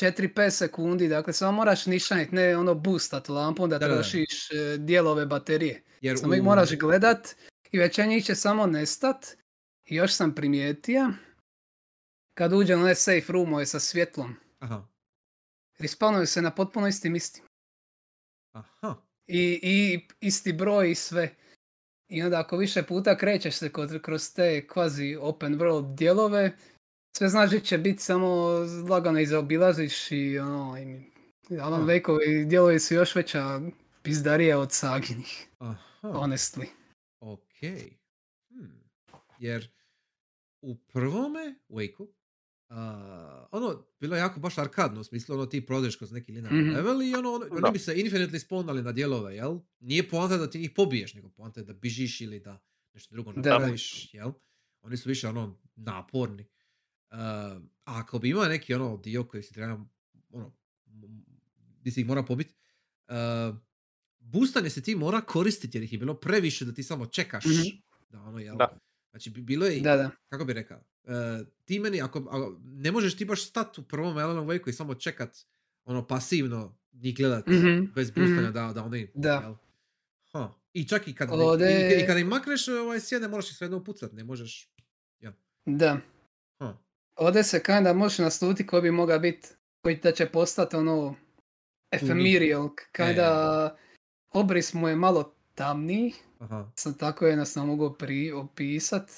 Reka 0.00 0.22
4-5 0.22 0.50
sekundi, 0.50 1.08
dakle 1.08 1.32
samo 1.32 1.52
moraš 1.52 1.86
nišanit, 1.86 2.32
ne 2.32 2.56
ono 2.56 2.74
boostat 2.74 3.28
lampom 3.28 3.70
da, 3.70 3.78
Da, 3.78 3.86
trošiš 3.86 4.50
e, 4.50 4.76
dijelove 4.78 5.26
baterije. 5.26 5.82
Jer 6.00 6.18
Samo 6.18 6.34
ih 6.34 6.42
moraš 6.42 6.76
gledat 6.76 7.28
i 7.70 7.78
većina 7.78 8.06
njih 8.06 8.24
će 8.24 8.34
samo 8.34 8.66
nestat. 8.66 9.26
I 9.84 9.94
još 9.94 10.14
sam 10.14 10.34
primijetio, 10.34 11.12
kad 12.34 12.52
uđem 12.52 12.80
u 12.80 12.82
one 12.82 12.94
safe 12.94 13.32
roomove 13.32 13.66
sa 13.66 13.80
svjetlom, 13.80 14.34
Aha. 14.58 14.88
respawnuju 15.78 16.26
se 16.26 16.42
na 16.42 16.50
potpuno 16.50 16.88
istim 16.88 17.16
istim. 17.16 17.44
Aha. 18.52 18.94
I, 19.26 19.60
i 19.62 20.00
isti 20.20 20.52
broj 20.52 20.90
i 20.90 20.94
sve. 20.94 21.34
I 22.08 22.22
onda 22.22 22.40
ako 22.40 22.56
više 22.56 22.82
puta 22.82 23.16
krećeš 23.16 23.54
se 23.54 23.72
kod, 23.72 24.02
kroz 24.02 24.34
te 24.34 24.66
kvazi 24.66 25.16
open 25.20 25.58
world 25.58 25.94
dijelove, 25.94 26.52
sve 27.12 27.28
znaš 27.28 27.50
da 27.50 27.60
će 27.60 27.78
biti 27.78 28.02
samo 28.02 28.26
lagano 28.88 29.20
izaobilaziš 29.20 30.10
i 30.10 30.38
ono, 30.38 30.76
i 31.50 31.58
Alan. 31.60 31.82
Wakeovi 31.82 32.48
dijelovi 32.48 32.80
su 32.80 32.94
još 32.94 33.14
veća 33.14 33.60
pizdarija 34.02 34.58
od 34.58 34.72
Saginih, 34.72 35.46
Aha. 35.58 35.76
honestly. 36.02 36.66
Ok. 37.20 37.42
Hmm. 38.48 38.82
Jer 39.38 39.68
u 40.60 40.76
prvome 40.76 41.54
Wakeu, 41.68 42.06
a, 42.68 43.46
ono, 43.50 43.84
bilo 44.00 44.16
je 44.16 44.20
jako 44.20 44.40
baš 44.40 44.58
arkadno, 44.58 45.00
u 45.00 45.04
smislu 45.04 45.34
ono 45.34 45.46
ti 45.46 45.66
prođeš 45.66 45.96
kroz 45.96 46.12
neki 46.12 46.32
linearni 46.32 46.62
Mhm. 46.62 46.70
level 46.70 47.02
i 47.02 47.14
ono, 47.14 47.32
ono 47.32 47.46
oni 47.52 47.72
bi 47.72 47.78
se 47.78 47.94
infinitely 47.94 48.48
spawnali 48.48 48.82
na 48.82 48.92
dijelove, 48.92 49.34
jel? 49.36 49.58
Nije 49.80 50.08
poanta 50.08 50.36
da 50.36 50.50
ti 50.50 50.58
njih 50.58 50.70
pobiješ, 50.70 51.14
nego 51.14 51.28
poanta 51.28 51.60
je 51.60 51.64
da 51.64 51.72
bižiš 51.72 52.20
ili 52.20 52.40
da 52.40 52.60
nešto 52.94 53.14
drugo 53.14 53.32
napraviš, 53.32 54.14
jel? 54.14 54.32
Oni 54.82 54.96
su 54.96 55.08
više 55.08 55.28
ono 55.28 55.58
naporni. 55.76 56.46
Uh, 57.12 57.18
a 57.18 57.58
ako 57.84 58.18
bi 58.18 58.28
imao 58.28 58.44
neki 58.44 58.74
ono 58.74 58.96
dio 58.96 59.24
koji 59.24 59.42
si 59.42 59.54
treba, 59.54 59.84
ono, 60.30 60.52
di 61.76 61.90
si 61.90 62.00
ih 62.00 62.06
mora 62.06 62.22
pobiti, 62.22 62.54
uh, 63.08 63.56
boostanje 64.20 64.70
se 64.70 64.82
ti 64.82 64.94
mora 64.96 65.20
koristiti 65.20 65.78
jer 65.78 65.82
ih 65.82 65.92
je 65.92 65.98
bilo 65.98 66.14
previše 66.14 66.64
da 66.64 66.72
ti 66.72 66.82
samo 66.82 67.06
čekaš. 67.06 67.44
Mhm. 67.44 67.62
Da, 68.10 68.20
ono, 68.20 68.38
jel? 68.38 68.56
Da. 68.56 68.78
Znači, 69.10 69.30
bi- 69.30 69.40
bilo 69.42 69.66
je, 69.66 69.80
Da, 69.80 69.96
da. 69.96 70.10
kako 70.28 70.44
bi 70.44 70.52
rekao, 70.52 70.80
e, 71.04 71.12
ti 71.64 71.78
meni, 71.78 72.02
ako, 72.02 72.18
ako- 72.20 72.56
ne 72.62 72.92
možeš 72.92 73.16
ti 73.16 73.24
baš 73.24 73.42
stati 73.42 73.80
u 73.80 73.84
prvom 73.84 74.16
Alan 74.16 74.36
Wakeu 74.38 74.68
i 74.68 74.72
samo 74.72 74.94
čekat, 74.94 75.38
ono, 75.84 76.06
pasivno 76.06 76.78
njih 76.92 77.16
gledat, 77.16 77.46
Mhm, 77.46 77.84
bez 77.94 78.10
boostanja 78.10 78.42
mhm. 78.42 78.52
da, 78.52 78.72
da 78.72 78.84
oni, 78.84 79.08
Da. 79.14 79.32
jel? 79.34 79.54
Ha. 80.24 80.52
I 80.72 80.84
čak 80.84 81.08
i 81.08 81.14
kad, 81.14 81.28
ne- 81.28 81.34
Ode- 81.36 81.96
i, 81.96 82.02
i 82.02 82.06
kad 82.06 82.18
im 82.18 82.26
makneš 82.28 82.68
ovaj 82.68 83.00
sjene, 83.00 83.28
moraš 83.28 83.50
ih 83.50 83.56
svejedno 83.56 83.76
upucat, 83.78 84.12
ne 84.12 84.24
možeš, 84.24 84.68
Da. 85.66 86.00
ha. 86.58 86.76
Ovdje 87.16 87.42
se 87.42 87.62
kinda 87.62 87.92
može 87.92 88.22
nasluti 88.22 88.66
koji 88.66 88.82
bi 88.82 88.90
mogao 88.90 89.18
biti, 89.18 89.48
koji 89.82 89.96
da 89.96 90.12
će 90.12 90.26
postati 90.26 90.76
ono 90.76 91.14
ephemeral, 91.90 92.70
kinda 92.92 93.76
obris 94.32 94.74
mu 94.74 94.88
je 94.88 94.96
malo 94.96 95.34
tamniji, 95.54 96.12
Aha. 96.38 96.70
sam 96.76 96.94
tako 96.94 97.26
jednostavno 97.26 97.66
mogu 97.66 97.94
pri, 97.98 98.32
opisat. 98.32 99.10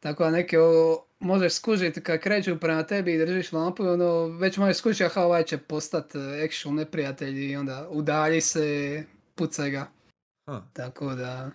Tako 0.00 0.24
da 0.24 0.30
neke 0.30 0.60
o, 0.60 1.04
možeš 1.20 1.52
skužiti 1.52 2.02
kad 2.02 2.20
kreću 2.20 2.60
prema 2.60 2.82
tebi 2.82 3.14
i 3.14 3.18
držiš 3.18 3.52
lampu, 3.52 3.82
ono, 3.82 4.26
već 4.26 4.56
možeš 4.56 4.76
skužiti 4.76 5.04
aha 5.04 5.22
ovaj 5.22 5.44
će 5.44 5.58
postat 5.58 6.14
e, 6.14 6.18
actual 6.44 6.74
neprijatelj 6.74 7.50
i 7.50 7.56
onda 7.56 7.88
udalji 7.90 8.40
se, 8.40 9.04
pucaj 9.34 9.70
ga. 9.70 9.86
Ha. 10.46 10.62
Tako 10.72 11.14
da, 11.14 11.50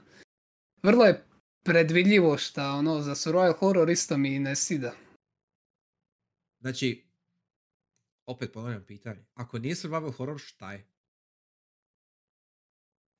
vrlo 0.83 1.05
je 1.05 1.23
predvidljivo 1.63 2.37
šta 2.37 2.71
ono, 2.71 3.01
za 3.01 3.15
survival 3.15 3.53
horror 3.53 3.89
isto 3.89 4.17
mi 4.17 4.39
ne 4.39 4.55
sida. 4.55 4.91
Znači, 6.59 7.07
opet 8.25 8.53
ponavljam 8.53 8.83
pitanje, 8.85 9.25
ako 9.33 9.59
nije 9.59 9.75
survival 9.75 10.11
horror, 10.11 10.39
šta 10.39 10.73
je? 10.73 10.87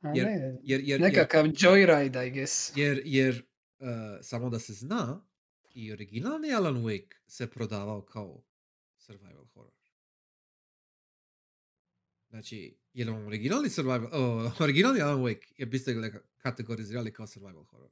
A 0.01 0.11
Jer- 0.15 0.25
ne, 0.25 0.31
Jer, 0.33 0.57
jer, 0.63 0.81
jer, 0.83 1.01
nekakav 1.01 1.45
joyride, 1.45 2.27
I 2.27 2.31
guess. 2.31 2.71
jer, 2.77 3.01
jer 3.05 3.45
uh, 3.79 3.87
samo 4.21 4.49
da 4.49 4.59
se 4.59 4.73
zna, 4.73 5.27
i 5.73 5.91
originalni 5.91 6.53
Alan 6.53 6.75
Wake 6.83 7.15
se 7.27 7.49
prodavao 7.51 8.01
kao 8.01 8.43
survival 8.97 9.45
horror. 9.45 9.71
Znači, 12.29 12.77
jer 12.93 13.09
on 13.09 13.25
originalni 13.27 13.69
survival, 13.69 14.09
oh, 14.13 14.61
originalni 14.61 15.01
Alan 15.01 15.19
Wake 15.21 15.53
je 15.57 15.65
biste 15.65 15.93
ga 15.93 16.21
kategorizirali 16.37 17.13
kao 17.13 17.27
survival 17.27 17.63
horror. 17.63 17.89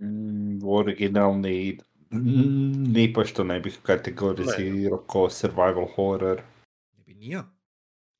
Mm, 0.00 0.58
originalni 0.64 1.78
mm, 2.12 2.92
ni 2.92 3.12
pošto 3.12 3.44
ne 3.44 3.60
bih 3.60 3.78
kategorizirao 3.82 4.98
kao 4.98 5.30
survival 5.30 5.86
horror. 5.96 6.42
Ne 6.96 7.02
bi 7.06 7.14
ni 7.14 7.28
ja. 7.28 7.44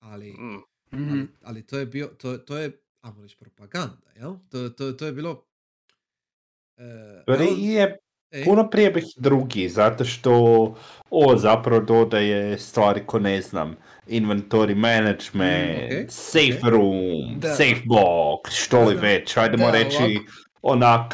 Ali, 0.01 0.33
Mm. 0.33 0.59
Mhm. 0.93 1.11
ali, 1.11 1.27
ali 1.43 1.67
to 1.67 1.79
je 1.79 1.87
bio, 1.87 2.07
to, 2.07 2.39
to 2.39 2.59
je, 2.59 2.73
ajmo 3.01 3.23
reći, 3.23 3.37
propaganda, 3.37 4.11
jel? 4.17 4.35
To, 4.51 4.69
to, 4.69 4.93
to 4.93 5.07
je 5.07 5.13
bilo... 5.13 5.31
Uh, 6.77 6.85
Ali 7.27 7.65
je 7.65 7.99
e, 8.31 8.45
puno 8.45 8.71
prije 8.71 8.91
bih 8.91 9.05
drugi, 9.17 9.69
zato 9.69 10.05
što 10.05 10.33
o 11.11 11.37
zapravo 11.37 11.81
dodaje 11.81 12.59
stvari 12.59 13.01
ko 13.07 13.19
ne 13.19 13.43
znam, 13.43 13.77
inventory 14.07 14.75
management, 14.75 15.93
Mm, 15.93 16.05
ok, 16.05 16.11
safe 16.11 16.71
room, 16.71 17.39
Da. 17.41 17.49
safe 17.49 17.83
box, 17.87 18.39
što 18.51 18.81
li 18.81 18.95
Da, 18.95 19.01
da. 19.01 19.07
već, 19.07 19.37
ajdemo 19.37 19.67
Da, 19.67 19.73
reći, 19.73 20.19
onak 20.63 21.13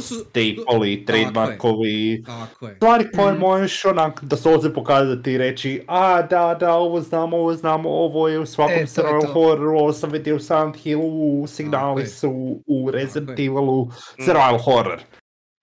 su- 0.00 0.14
stapoli, 0.14 0.64
tako 0.64 0.82
je. 0.84 1.06
trademarkovi, 1.06 2.22
Tako 2.24 2.68
je. 2.68 2.76
stvari 2.76 3.04
koje 3.12 3.32
Mhm. 3.32 3.40
možeš 3.40 3.84
onak 3.84 4.24
doslovce 4.24 4.74
pokazati 4.74 5.32
i 5.32 5.38
reći 5.38 5.82
a 5.86 6.22
da, 6.22 6.56
da, 6.60 6.74
ovo 6.74 7.00
znamo, 7.00 7.36
ovo 7.36 7.54
znamo, 7.54 7.88
ovo 7.90 8.28
je 8.28 8.38
u 8.38 8.46
svakom 8.46 8.74
E, 8.76 8.86
horroru, 9.26 9.70
ovo 9.70 9.92
sam 9.92 10.10
vidio 10.10 10.36
u 10.36 10.40
Silent 10.40 10.76
Hillu, 10.76 11.46
signali 11.46 12.06
su 12.06 12.30
u 12.66 12.90
Resident 12.90 13.38
je. 13.38 13.44
Evilu, 13.46 13.88
survival 14.16 14.58
horror. 14.58 15.00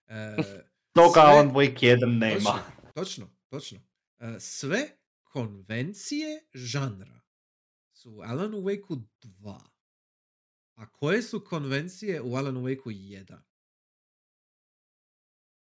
E, 0.07 0.35
Toga 0.93 1.11
Sve- 1.13 1.21
Alan 1.23 1.51
Wake 1.51 1.79
1 1.81 2.17
nema. 2.17 2.39
Točno, 2.39 2.61
točno, 2.93 3.27
točno. 3.49 3.79
E, 4.19 4.39
sve 4.39 4.79
konvencije 5.23 6.27
žanra 6.53 7.19
su 7.93 8.11
u 8.11 8.21
Alanu 8.21 8.57
Wakeu 8.57 9.01
2. 9.21 9.59
A 10.75 10.89
koje 10.89 11.21
su 11.21 11.39
konvencije 11.45 12.21
u 12.21 12.35
Alanu 12.35 12.61
Wakeu 12.61 12.85
1? 12.85 13.37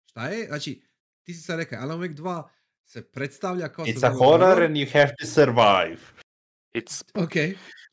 Šta 0.06 0.28
je? 0.28 0.46
Znači, 0.46 0.82
ti 1.22 1.34
si 1.34 1.40
sad 1.42 1.58
rekao, 1.58 1.80
Alan 1.82 2.00
Wake 2.00 2.14
2 2.14 2.48
se 2.84 3.10
predstavlja 3.10 3.68
kao... 3.72 3.84
It's 3.84 4.06
a 4.06 4.14
horror 4.18 4.62
and 4.62 4.76
you 4.76 4.92
have 4.92 5.14
to 5.20 5.26
survive. 5.26 6.00
It's 6.74 7.04
Ok. 7.14 7.34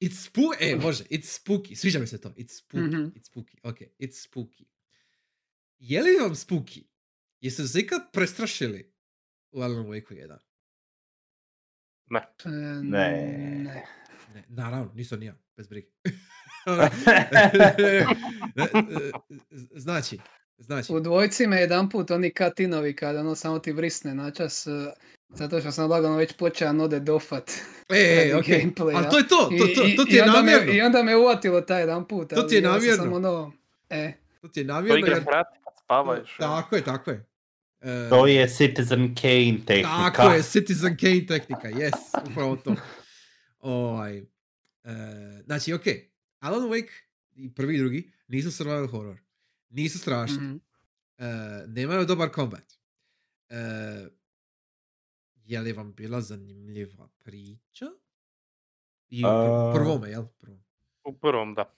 It's 0.02 0.32
spooky. 0.32 0.56
E, 0.60 0.76
može. 0.76 1.04
It's 1.04 1.42
spooky. 1.44 1.76
Sviđa 1.76 2.00
mi 2.00 2.08
se 2.08 2.22
to. 2.22 2.30
It's 2.30 2.64
spooky. 2.64 2.88
Mhm. 2.88 2.96
It's 3.20 3.32
spooky. 3.32 3.58
Ok. 3.64 3.78
It's 4.00 4.30
spooky. 4.30 4.66
Je 5.80 6.02
li 6.04 6.16
vam 6.22 6.32
spooky? 6.36 6.84
Jeste 7.42 7.64
se 7.68 7.80
ikad 7.80 8.02
prestrašili 8.14 8.94
u 9.52 9.62
Alan 9.62 9.86
Wakeu 9.86 10.14
1? 10.14 10.38
E, 12.46 12.50
Ne. 12.84 12.84
ne. 12.84 13.86
Ne, 14.34 14.44
naravno, 14.48 14.92
nisam 14.96 15.20
ni 15.20 15.26
ja, 15.26 15.36
bez 15.58 15.68
brige. 15.68 15.88
E, 16.66 18.06
znači, 19.86 20.20
znači, 20.58 20.94
U 20.94 21.00
dvojci 21.00 21.48
me 21.48 21.62
jedan 21.62 21.90
put 21.90 22.12
oni 22.12 22.34
katinovi 22.34 22.96
kada 22.96 23.20
ono 23.20 23.36
samo 23.36 23.60
ti 23.60 23.72
vrisne 23.72 24.16
načas, 24.16 24.68
e, 24.68 24.92
zato 25.30 25.60
što 25.60 25.72
sam 25.72 25.90
lagano 25.90 26.16
već 26.16 26.34
počeo 26.34 26.74
node 26.74 27.00
dofat. 27.00 27.52
e, 27.90 28.16
radi 28.18 28.34
ok, 28.34 28.46
gameplaya. 28.46 28.96
ali 28.96 29.10
to 29.12 29.18
je 29.18 29.28
to, 29.28 29.50
to, 29.60 29.68
to, 29.76 29.82
to 29.98 30.06
ti 30.06 30.14
I 30.14 30.16
je 30.16 30.26
namjerno, 30.26 30.74
I 30.74 30.82
onda 30.82 31.04
me 31.04 31.16
uvatilo 31.16 31.62
taj 31.62 31.82
jedan 31.82 32.08
put. 32.08 32.30
To 32.30 32.44
ti 32.44 32.56
je 32.56 32.62
namjerno. 32.62 33.04
Samo 33.04 33.16
ono, 33.16 33.52
e, 33.90 34.14
to 34.42 34.48
ti 34.48 34.60
je 34.60 34.68
to 34.68 34.74
namjerno, 34.74 35.00
igra 35.00 35.14
jer, 35.14 35.26
prati 35.26 35.60
kad 35.64 35.74
spavaš. 35.84 36.40
ono. 36.40 36.56
tako 36.56 36.76
je, 36.76 36.84
tako 36.84 37.12
je. 37.12 37.26
E, 37.82 38.10
To 38.10 38.28
je 38.28 38.48
Citizen 38.48 39.16
Kane 39.16 39.58
tehnika. 39.66 40.12
Tako 40.14 40.34
je, 40.34 40.44
Citizen 40.44 40.98
Kane 40.98 41.26
tehnika, 41.28 41.70
yes, 41.70 42.30
upravo 42.32 42.56
to. 42.56 42.76
Ovaj, 43.60 44.18
e, 44.18 44.24
znači, 45.46 45.74
ok, 45.74 45.84
Alan 46.44 46.70
Wake 46.70 46.92
i 47.36 47.54
prvi 47.54 47.76
i 47.76 47.80
drugi 47.80 48.12
nisu 48.28 48.52
survival 48.52 48.88
horror, 48.88 49.20
nisu 49.70 50.00
strašni, 50.00 50.38
mhm. 50.38 50.58
e, 51.18 51.28
nemaju 51.68 52.06
dobar 52.06 52.30
kombat. 52.30 52.74
E, 53.50 53.58
je 55.46 55.62
li 55.62 55.74
vam 55.74 55.94
bila 55.94 56.22
zanimljiva 56.22 57.08
priča? 57.24 57.86
I 59.10 59.24
u 59.26 59.74
prvome, 59.76 60.10
jel? 60.10 60.26
Prvom. 60.40 60.64
U 61.04 61.14
prvom, 61.14 61.54
da. 61.54 61.74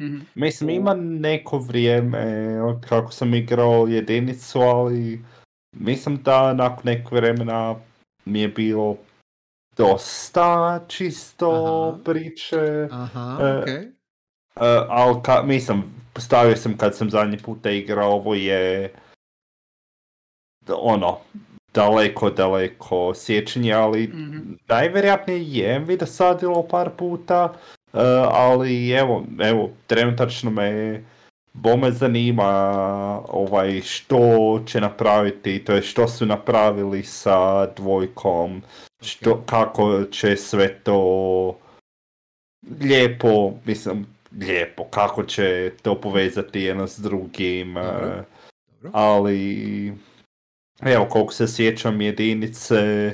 Mhm. 0.00 0.18
Mislim, 0.34 0.70
ima 0.70 0.94
neko 0.94 1.58
vrijeme 1.58 2.60
od 2.62 2.86
kako 2.88 3.12
sam 3.12 3.34
igrao 3.34 3.86
jedinicu, 3.86 4.58
ali 4.58 5.24
mislim 5.72 6.22
da 6.22 6.54
nakon 6.54 6.82
nekog 6.84 7.12
vremena 7.12 7.80
mi 8.24 8.40
je 8.40 8.48
bilo 8.48 8.96
dosta 9.76 10.80
čisto 10.88 11.50
Aha. 11.88 11.98
priče. 12.04 12.88
Aha, 12.90 13.38
E, 13.40 13.58
ok. 13.58 13.66
Uh, 14.56 14.62
ali 14.88 15.22
ka, 15.22 15.42
mislim, 15.42 15.82
postavio 16.12 16.56
sam 16.56 16.76
kad 16.76 16.96
sam 16.96 17.10
zadnji 17.10 17.38
puta 17.38 17.70
igrao, 17.70 18.12
ovo 18.12 18.34
je 18.34 18.92
ono, 20.68 21.18
daleko, 21.74 22.30
daleko 22.30 23.12
sjećanje, 23.14 23.72
ali 23.72 24.08
Mhm. 24.08 24.52
najvjerojatnije 24.68 25.42
je 25.44 25.80
mi 25.80 25.96
dosadilo 25.96 26.62
par 26.62 26.90
puta, 26.90 27.44
uh, 27.92 28.00
ali 28.30 28.90
evo, 28.90 29.24
evo, 29.40 29.70
trenutačno 29.86 30.50
me 30.50 31.02
bome 31.62 31.90
zanima 31.90 32.50
ovaj 33.28 33.80
što 33.80 34.60
će 34.66 34.80
napraviti, 34.80 35.64
to 35.64 35.72
je 35.72 35.82
što 35.82 36.08
su 36.08 36.26
napravili 36.26 37.02
sa 37.02 37.66
dvojkom, 37.66 38.62
što, 39.02 39.30
Ok. 39.32 39.46
kako 39.46 40.04
će 40.04 40.36
sve 40.36 40.74
to 40.78 41.58
lijepo, 42.80 43.52
mislim, 43.64 44.06
lijepo, 44.38 44.84
kako 44.84 45.24
će 45.24 45.72
to 45.82 46.00
povezati 46.00 46.60
jedno 46.60 46.86
s 46.86 46.98
drugim, 46.98 47.74
Dobro. 47.74 48.06
eh, 48.06 48.22
Dobro. 48.82 48.90
ali 48.92 49.92
evo 50.82 51.06
koliko 51.10 51.32
se 51.32 51.48
sjećam 51.48 52.00
jedinice, 52.00 53.12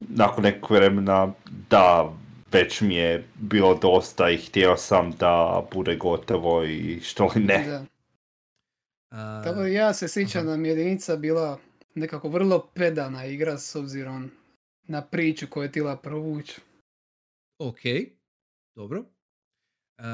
nakon 0.00 0.44
nekog 0.44 0.70
vremena 0.70 1.32
da 1.70 2.12
već 2.52 2.80
mi 2.80 2.94
je 2.94 3.24
bilo 3.34 3.74
dosta 3.74 4.30
i 4.30 4.36
htio 4.36 4.76
sam 4.76 5.12
da 5.12 5.62
bude 5.72 5.96
gotovo 5.96 6.64
i 6.64 7.00
što 7.00 7.24
li 7.34 7.40
ne. 7.42 7.64
Da. 7.66 7.84
A, 9.10 9.42
Tako 9.44 9.60
da 9.60 9.66
ja 9.66 9.94
se 9.94 10.08
sjećam 10.08 10.46
da 10.46 10.56
mi 10.56 10.68
je 10.68 10.72
jedinica 10.76 11.16
bila 11.16 11.58
nekako 11.94 12.28
vrlo 12.28 12.68
pedana 12.74 13.26
igra 13.26 13.58
s 13.58 13.76
obzirom 13.76 14.30
na 14.82 15.02
priču 15.02 15.46
koju 15.50 15.62
je 15.62 15.72
tila 15.72 15.96
provući. 15.96 16.60
ok, 17.58 17.80
dobro. 18.76 19.04
A, 19.98 20.06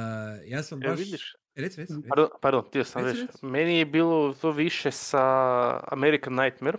ja 0.45 0.63
sam 0.63 0.83
Evo 0.83 0.93
baš... 0.93 0.99
vidiš, 1.05 1.37
Reci, 1.55 1.81
reci, 1.81 1.93
reci. 1.95 2.09
pardon, 2.09 2.29
pardon, 2.41 2.65
htio 2.69 2.85
sam 2.85 3.05
reći. 3.05 3.27
Meni 3.43 3.79
je 3.79 3.87
bilo 3.87 4.35
to 4.35 4.51
više 4.51 4.91
sa 4.91 5.23
American 5.93 6.35
Nightmare. 6.35 6.79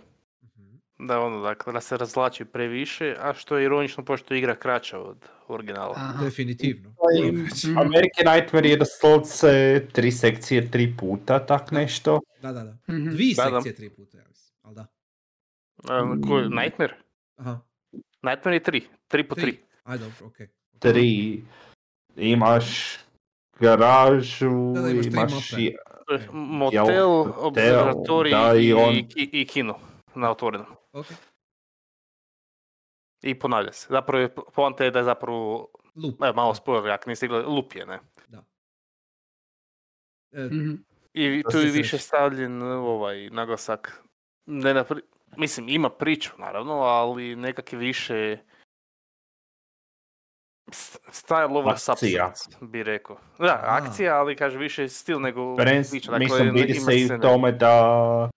Da 0.98 1.20
ono, 1.20 1.40
dakle, 1.40 1.72
da 1.72 1.80
se 1.80 1.96
razlači 1.96 2.44
previše, 2.44 3.16
a 3.18 3.34
što 3.34 3.56
je 3.56 3.64
ironično 3.64 4.04
pošto 4.04 4.34
je 4.34 4.38
igra 4.38 4.54
kraća 4.54 5.00
od 5.00 5.16
originala. 5.48 5.94
Aha. 5.96 6.24
Definitivno. 6.24 6.90
Mhm. 7.22 7.78
American 7.78 8.34
Nightmare 8.34 8.68
je 8.68 8.76
doslovce 8.76 9.48
tri 9.88 10.12
sekcije 10.12 10.70
tri 10.70 10.94
puta, 10.98 11.38
tak 11.40 11.70
nešto. 11.70 12.20
Da, 12.42 12.52
da, 12.52 12.64
da. 12.64 12.76
Mhm. 12.88 13.08
Dvi 13.08 13.34
Da, 13.36 13.42
da. 13.44 13.60
sekcije 13.60 13.74
tri 13.74 13.90
puta, 13.90 14.18
ja 14.18 14.24
mislim. 14.28 14.56
Ali 14.62 14.74
da. 14.74 14.86
A, 15.84 16.16
koji- 16.28 16.48
Nightmare? 16.50 16.94
Aha, 17.36 17.60
Nightmare 18.22 18.56
je 18.56 18.62
tri, 18.62 18.82
tri 19.08 19.24
po 19.24 19.34
tri. 19.34 19.42
tri. 19.42 19.58
Ajde, 19.84 20.04
dobro, 20.04 20.26
okej. 20.26 20.48
Tri, 20.78 21.42
imaš 22.16 22.96
garažu, 23.60 24.72
Da, 24.74 24.80
da, 24.80 24.90
imaš 24.90 25.06
imaš 25.06 25.52
i 25.52 25.76
Eh, 26.08 26.18
Motel, 26.32 26.84
hotel, 26.84 27.32
observatorij 27.38 28.32
da, 28.32 28.54
i 28.54 28.64
i, 28.64 28.72
on- 28.74 28.94
i, 28.94 29.06
i 29.32 29.46
kino 29.46 29.78
na 30.14 30.30
otvorenom. 30.30 30.66
Ok. 30.96 31.06
I 33.22 33.34
ponavlja 33.34 33.72
se. 33.72 33.86
Zapravo 33.90 34.22
je, 34.22 34.34
poanta 34.34 34.84
je 34.84 34.90
da 34.90 34.98
je 34.98 35.04
zapravo, 35.04 35.68
Loop. 35.96 36.22
evo 36.22 36.32
malo 36.34 36.54
spoiler, 36.54 36.90
ako 36.90 37.10
niste 37.10 37.26
igrali, 37.26 37.44
lup 37.46 37.74
je, 37.74 37.86
ne? 37.86 38.00
Da. 38.28 38.44
E, 40.32 40.40
Mhm. 40.42 40.74
I 41.14 41.42
tu 41.42 41.58
je 41.58 41.70
više 41.72 41.98
stavljen 41.98 42.62
ovaj 42.62 43.30
naglasak. 43.30 44.02
Ne 44.46 44.74
na 44.74 44.84
pri- 44.84 45.02
Mislim, 45.36 45.68
ima 45.68 45.90
priču, 45.90 46.30
naravno, 46.38 46.72
ali 46.74 47.36
nekak 47.36 47.72
je 47.72 47.78
više 47.78 48.38
style 51.06 51.50
over 51.50 51.72
Akcija. 51.72 51.96
substance, 52.32 52.66
bi 52.66 52.82
rekao. 52.82 53.16
Da, 53.38 53.60
akcija, 53.62 54.16
ali 54.16 54.36
kaže 54.36 54.58
više 54.58 54.88
stil 54.88 55.20
nego 55.20 55.56
Prens, 55.56 55.90
priča. 55.90 56.10
Dakle, 56.10 56.24
mislim, 56.24 56.50
vidi 56.50 56.72
ima 56.72 56.80
se 56.82 56.96
i 56.96 57.20
tome 57.22 57.52
da 57.52 58.30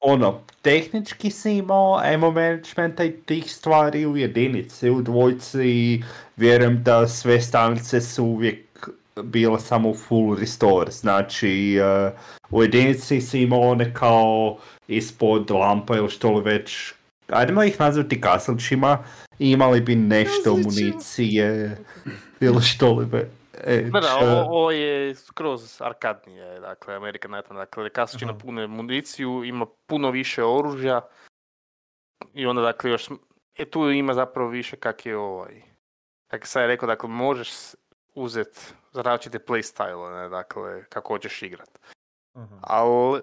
ono, 0.00 0.40
tehnički 0.62 1.30
si 1.30 1.52
imao 1.52 2.00
ammo 2.04 2.30
managementa 2.30 3.04
i 3.04 3.12
tih 3.12 3.52
stvari 3.52 4.06
u 4.06 4.16
jedinici, 4.16 4.90
u 4.90 5.02
dvojci, 5.02 6.02
vjerujem 6.36 6.82
da 6.82 7.08
sve 7.08 7.40
stanice 7.40 8.00
su 8.00 8.24
uvijek 8.24 8.88
bile 9.22 9.60
samo 9.60 9.94
full 9.94 10.36
restore, 10.38 10.92
znači 10.92 11.76
eh, 11.76 12.12
u 12.50 12.62
jedinici 12.62 13.20
si 13.20 13.42
imao 13.42 13.60
one 13.60 13.94
kao 13.94 14.58
ispod 14.88 15.50
lampa 15.50 15.96
ili 15.96 16.10
što 16.10 16.32
li 16.32 16.42
već, 16.42 16.92
ajdemo 17.28 17.62
ih 17.62 17.80
nazvati 17.80 18.20
kaslićima, 18.20 18.98
i 19.38 19.50
imali 19.50 19.80
bi 19.80 19.94
nešto 19.94 20.56
municije, 20.56 21.76
bilo 22.40 22.60
što 22.60 22.92
li 22.92 23.04
već. 23.04 23.26
Da, 23.92 24.00
da, 24.00 24.16
ovo, 24.16 24.58
ovo 24.58 24.70
je 24.70 25.14
skroz 25.14 25.82
arkadnije, 25.82 26.60
dakle, 26.60 26.94
American 26.94 27.30
Nightmare, 27.30 27.58
dakle, 27.58 27.90
kaslićina 27.90 28.30
Aha. 28.30 28.38
pune 28.38 28.66
municiju, 28.66 29.44
ima 29.44 29.66
puno 29.86 30.10
više 30.10 30.44
oružja 30.44 31.00
i 32.34 32.46
onda, 32.46 32.62
dakle, 32.62 32.90
još, 32.90 33.08
e, 33.58 33.64
tu 33.64 33.90
ima 33.90 34.14
zapravo 34.14 34.48
više 34.48 34.76
kak 34.76 35.06
je 35.06 35.16
ovaj, 35.16 35.62
kak 36.30 36.46
sam 36.46 36.62
je 36.62 36.68
rekao, 36.68 36.86
dakle, 36.86 37.08
možeš 37.08 37.50
uzet 38.14 38.74
za 38.92 39.02
različite 39.02 39.38
playstyle, 39.38 40.22
ne, 40.22 40.28
dakle, 40.28 40.84
kako 40.84 41.14
hoćeš 41.14 41.42
igrat. 41.42 41.78
aha. 42.32 42.58
Ali, 42.62 43.20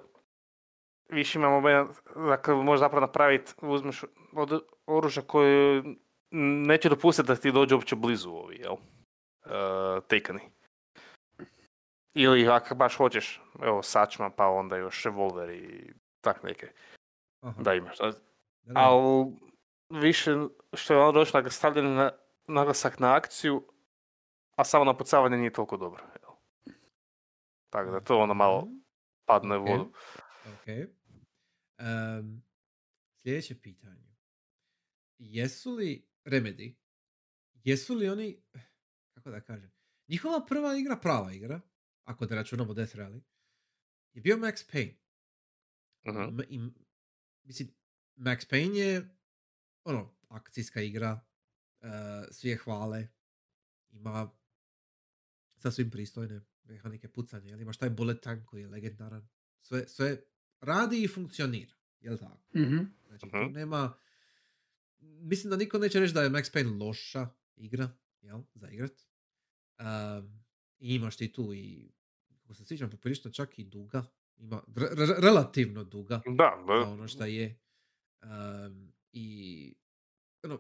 više 1.10 1.40
ima 1.40 1.50
moment, 1.50 1.92
dakle, 2.16 2.56
možeš 2.56 2.80
zapravo 2.80 3.02
napraviti, 3.02 3.54
uzmeš 3.62 4.04
od 4.34 4.62
oružja 4.86 5.24
koje 5.24 5.84
neće 6.68 6.90
dopustiti 6.90 7.28
da 7.28 7.36
ti 7.36 7.52
dođe 7.52 7.76
uopće 7.76 7.96
blizu 7.96 8.30
ovi, 8.30 8.56
jel? 8.56 8.76
Uh, 9.46 10.04
tekani. 10.08 10.42
Ili 12.14 12.48
ako 12.48 12.76
baš 12.76 12.96
hoćeš, 12.98 13.42
evo, 13.62 13.84
sačma, 13.84 14.30
pa 14.30 14.48
onda 14.48 14.78
još 14.78 15.04
revolver 15.04 15.50
i 15.50 15.94
tak 16.22 16.44
neke, 16.44 16.68
Aha. 17.42 17.62
da 17.62 17.74
imaš. 17.74 17.98
Ali 18.76 19.32
više 19.90 20.36
što 20.74 20.94
je 20.94 21.00
ono 21.00 21.12
došlo 21.12 21.50
stavljen 21.50 21.94
na, 21.94 22.12
naglasak 22.48 23.00
na 23.00 23.16
akciju, 23.16 23.68
a 24.56 24.64
samo 24.64 24.86
na 24.86 24.98
pucavanje 24.98 25.38
nije 25.38 25.54
toliko 25.54 25.78
dobro. 25.78 26.04
jel. 26.04 26.32
Tako 27.70 27.92
da 27.92 28.00
to 28.00 28.20
ono 28.20 28.34
malo 28.34 28.68
padne 29.26 29.58
u 29.58 29.62
Ok. 29.62 29.70
vodu. 29.70 29.92
Ok. 30.54 30.68
Em, 31.78 32.44
sljedeće 33.22 33.62
pitanje. 33.62 34.14
Jesu 35.18 35.72
li 35.72 36.08
Remedy, 36.26 36.76
jesu 37.64 37.96
li 37.96 38.10
oni, 38.10 38.44
kako 39.24 39.32
da 39.32 39.42
kažem, 39.42 39.72
njihova 40.08 40.46
prva 40.46 40.78
igra, 40.78 40.96
prava 40.98 41.34
igra, 41.34 41.62
ako 42.04 42.26
ne 42.26 42.36
računamo 42.36 42.74
Death 42.74 42.96
Rally, 42.96 43.22
je 44.14 44.22
bio 44.22 44.38
Max 44.38 44.72
Payne. 44.72 44.96
M- 46.22 46.40
i- 46.50 46.72
mislim, 47.44 47.70
Max 48.16 48.50
Payne 48.50 48.76
je 48.76 49.10
ono, 49.84 50.16
akcijska 50.30 50.82
igra, 50.82 51.20
uh, 51.82 51.88
svi 52.32 52.50
je 52.50 52.58
hvale, 52.58 53.08
ima 53.90 54.32
sasvim 55.56 55.92
pristojne 55.92 56.42
mehanike 56.64 57.08
pucanja, 57.10 57.50
jel? 57.50 57.62
imaš 57.62 57.78
taj 57.78 57.90
bullet 57.90 58.22
tank 58.22 58.46
koji 58.46 58.62
je 58.62 58.68
legendaran, 58.68 59.28
sve, 59.62 59.88
sve 59.88 60.22
radi 60.60 61.04
i 61.04 61.08
funkcionira, 61.08 61.74
jel 62.00 62.18
tako? 62.18 62.42
Mhm. 62.56 62.78
Znači, 63.08 63.26
tu 63.30 63.50
nema, 63.50 63.94
mislim 65.00 65.52
da 65.52 65.58
niko 65.58 65.78
neće 65.78 66.00
reći 66.00 66.14
da 66.14 66.22
je 66.24 66.30
Max 66.30 66.54
Payne 66.54 66.80
loša 66.80 67.28
igra, 67.56 67.90
jel, 68.22 68.42
za 68.54 68.70
igrat. 68.70 69.02
I 70.80 70.96
imaš 70.96 71.18
ti 71.18 71.32
tu 71.32 71.54
i, 71.54 71.92
kako 72.38 72.54
se 72.54 72.66
sjećam, 72.66 72.90
poprilično 72.90 73.32
čak 73.32 73.60
i 73.60 73.64
duga, 73.64 74.04
ima 74.38 74.64
re- 74.76 74.90
re- 74.98 75.16
relativno 75.20 75.84
duga, 75.84 76.22
Da, 76.28 76.64
da. 76.68 76.74
ono 76.74 77.08
šta 77.08 77.26
je. 77.26 77.60
Um, 78.22 78.94
I 79.12 79.76
ono, 80.44 80.60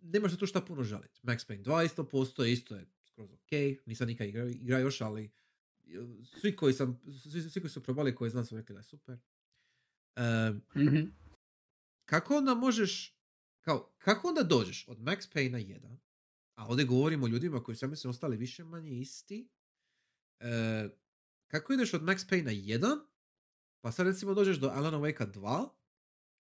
nemaš 0.00 0.32
se 0.32 0.38
tu 0.38 0.46
šta 0.46 0.60
puno 0.60 0.82
žaliti. 0.82 1.20
Max 1.22 1.48
Payne 1.48 1.62
2 1.62 1.84
isto 1.84 2.04
postoje, 2.04 2.52
isto 2.52 2.76
je 2.76 2.86
skroz 3.02 3.32
ok. 3.32 3.50
Nisam 3.86 4.06
nikad 4.06 4.28
igrao, 4.28 4.48
igrao 4.48 4.80
još, 4.80 5.00
ali 5.00 5.30
uh, 5.86 6.08
svi 6.24 6.56
koji 6.56 6.72
sam, 6.74 7.00
svi, 7.22 7.42
svi 7.42 7.60
koji 7.60 7.70
su 7.70 7.82
probali, 7.82 8.14
koji 8.14 8.30
znam 8.30 8.44
su 8.44 8.56
rekli 8.56 8.72
da 8.72 8.78
je 8.78 8.84
super. 8.84 9.18
Um, 10.16 10.62
Mhm. 10.76 11.04
kako 12.04 12.36
onda 12.36 12.54
možeš, 12.54 13.16
kao, 13.60 13.92
kako 13.98 14.28
onda 14.28 14.42
dođeš 14.42 14.88
od 14.88 14.98
Max 14.98 15.32
Payne 15.34 15.80
1, 15.80 15.96
a 16.54 16.66
ovdje 16.66 16.84
govorimo 16.84 17.24
o 17.24 17.28
ljudima 17.28 17.62
koji 17.62 17.76
su, 17.76 17.84
ja 17.84 17.88
mislim, 17.88 18.10
ostali 18.10 18.36
više 18.36 18.64
manje 18.64 18.90
isti, 18.92 19.48
e, 20.40 20.88
kako 21.48 21.72
ideš 21.72 21.94
od 21.94 22.02
Max 22.02 22.30
Payne 22.30 22.78
1, 22.78 22.98
pa 23.80 23.92
sad 23.92 24.06
recimo 24.06 24.34
dođeš 24.34 24.56
do 24.56 24.68
Alan 24.68 24.94
Wake 24.94 25.26
2, 25.26 25.68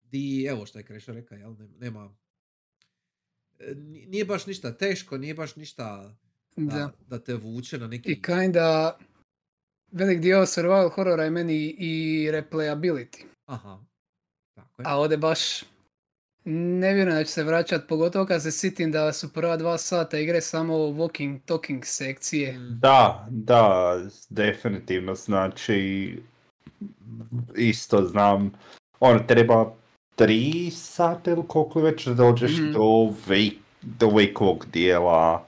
di, 0.03 0.45
evo 0.45 0.67
što 0.67 0.79
je 0.79 0.85
Krešo 0.85 1.13
rekao, 1.13 1.39
jel, 1.39 1.57
nema, 1.79 2.15
e, 3.59 3.75
ni- 3.75 4.07
nije 4.07 4.25
baš 4.25 4.47
ništa 4.47 4.77
teško, 4.77 5.19
nije 5.19 5.35
baš 5.35 5.57
ništa 5.57 6.17
da, 6.57 6.75
Da. 6.77 6.93
da 7.09 7.19
te 7.19 7.35
vuče 7.35 7.79
na 7.79 7.87
neki... 7.87 8.13
I 8.13 8.23
kinda 8.23 8.99
velik 9.93 10.21
dio 10.21 10.47
survival 10.47 10.89
horora 10.89 11.25
je 11.25 11.31
meni 11.31 11.77
i 11.79 11.93
replayability. 12.31 13.25
Aha, 13.45 13.85
tako 14.55 14.83
je. 14.83 14.87
A 14.89 14.97
ovdje 14.97 15.19
baš 15.19 15.61
ne 16.45 16.95
vjerujem 16.95 17.19
da 17.19 17.25
će 17.25 17.31
se 17.31 17.45
vraćat, 17.45 17.89
pogotovo 17.89 18.27
kad 18.27 18.43
se 18.43 18.51
sitim 18.51 18.93
da 18.93 19.13
su 19.13 19.33
prva 19.33 19.57
dva 19.57 19.79
sata 19.79 20.19
igre 20.19 20.41
samo 20.41 20.75
walking 20.75 21.41
talking 21.41 21.85
sekcije. 21.85 22.53
Mm, 22.53 22.79
Da, 22.81 23.27
da, 23.31 23.95
definitivno, 24.31 25.15
znači, 25.15 26.19
isto 27.57 28.03
znam, 28.03 28.53
ono, 29.01 29.19
treba 29.19 29.73
tri 30.17 30.71
sata 30.71 31.31
ili 31.31 31.43
koliko 31.49 31.81
već 31.81 32.07
da 32.07 32.15
dođeš 32.15 32.53
Mhm. 32.53 32.73
do, 32.73 32.79
wake, 33.29 33.55
do 33.83 34.07
wakeovog 34.07 34.65
dijela, 34.67 35.47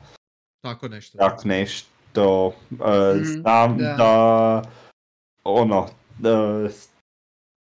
tako 0.62 0.88
nešto. 0.88 1.18
tak 1.18 1.44
nešto, 1.44 2.54
e, 2.70 3.14
Mhm, 3.14 3.24
znam 3.24 3.78
da. 3.78 3.94
da, 3.94 4.62
ono, 5.44 5.86
da, 6.18 6.64
s- 6.64 6.88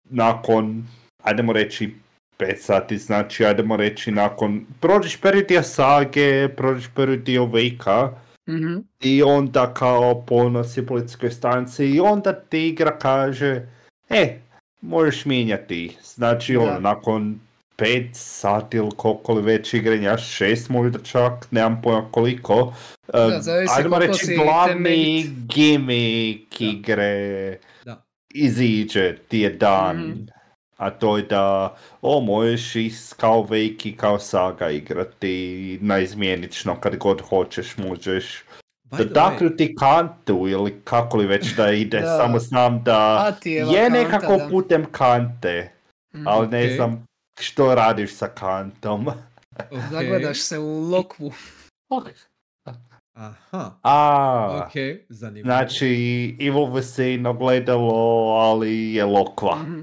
nakon, 0.04 0.88
ajdemo 1.24 1.54
reći, 1.54 1.94
5 2.42 2.56
sati, 2.58 2.98
znači, 2.98 3.46
ajdemo 3.46 3.76
reći, 3.76 4.12
nakon, 4.12 4.66
prođeš 4.80 5.18
prvi 5.18 5.44
dio 5.44 5.64
sage, 5.64 6.48
prođeš 6.50 6.90
prvi 6.96 7.18
dio 7.18 7.46
Wake-a, 7.46 8.12
Mhm. 8.50 8.76
i 9.02 9.24
onda 9.24 9.74
kao 9.74 10.22
ponosi 10.22 10.86
policijskoj 10.86 11.32
stanici 11.32 11.86
i 11.86 12.00
onda 12.00 12.34
ti 12.34 12.68
igra 12.68 12.98
kaže 13.00 13.62
e, 14.10 14.38
možeš 14.82 15.26
mijenjati. 15.26 15.98
Znači 16.04 16.58
ono, 16.58 16.80
nakon 16.80 17.40
pet 17.76 18.08
sati 18.14 18.78
ili 18.78 18.90
koliko 18.98 19.34
li 19.34 19.42
već 19.42 19.74
igranja, 19.74 20.18
šest 20.18 20.70
možda 20.70 21.00
čak, 21.00 21.52
nemam 21.52 21.82
pojma 21.84 22.08
koliko. 22.12 22.74
Da, 23.14 23.34
em, 23.36 23.42
zavisi 23.42 23.74
ajdemo 23.78 24.00
reći 24.00 24.36
glavni 24.36 25.26
gimmick 25.56 26.62
igre 26.62 27.58
Da. 27.86 28.04
iziđe 28.34 29.16
ti 29.28 29.40
je 29.40 29.50
dan. 29.50 29.98
Mhm. 29.98 30.20
A 30.82 30.90
to 30.90 31.18
je 31.18 31.24
da, 31.24 31.76
o, 32.02 32.22
možeš 32.22 32.76
i 32.76 32.92
kao 33.18 33.44
Veki, 33.44 33.96
kao 33.96 34.20
Saga 34.20 34.70
igrati 34.70 35.78
naizmjenično 35.82 36.76
kad 36.76 36.96
god 36.98 37.22
hoćeš, 37.22 37.78
možeš 37.78 38.44
da 38.84 38.98
the 38.98 39.04
way, 39.04 39.14
daknuti 39.14 39.76
kantu 39.76 40.48
ili 40.48 40.82
kako 40.84 41.18
li 41.18 41.26
već 41.26 41.56
da 41.56 41.72
ide, 41.72 42.00
Da. 42.00 42.18
samo 42.18 42.40
znam 42.40 42.84
da 42.84 43.32
je 43.46 43.66
kanta, 43.66 43.90
nekako 43.90 44.38
da. 44.38 44.48
putem 44.50 44.86
kante, 44.92 45.72
Mhm. 46.14 46.28
ali 46.28 46.48
ne 46.48 46.76
znam 46.76 47.06
što 47.40 47.76
radiš 47.76 48.16
sa 48.16 48.28
kantom. 48.28 49.08
Zagledaš 49.92 50.40
se 50.40 50.60
u 50.60 50.80
lokvu. 50.82 51.32
Aha, 53.14 53.72
A, 53.84 54.64
ok, 54.66 54.74
zanimljivo. 55.10 55.46
znači 55.46 55.88
Evil 56.40 56.54
Within 56.68 57.28
ogledalo, 57.28 57.94
ali 58.32 58.94
je 58.94 59.06
lokva. 59.06 59.56
Mhm. 59.56 59.82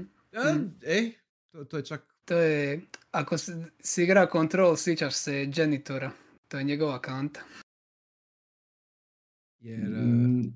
E, 0.83 1.11
to, 1.51 1.65
to 1.65 1.77
je 1.77 1.85
čak... 1.85 2.01
To 2.25 2.37
je, 2.37 2.81
ako 3.11 3.37
si, 3.37 3.51
si 3.79 4.03
igra 4.03 4.27
Control, 4.31 4.75
sjećaš 4.75 5.13
se 5.15 5.51
Janitora. 5.55 6.11
To 6.47 6.57
je 6.57 6.63
njegova 6.63 7.01
kanta. 7.01 7.39
Jer, 9.59 9.79
e, 9.79 9.83
Mm, 9.87 10.53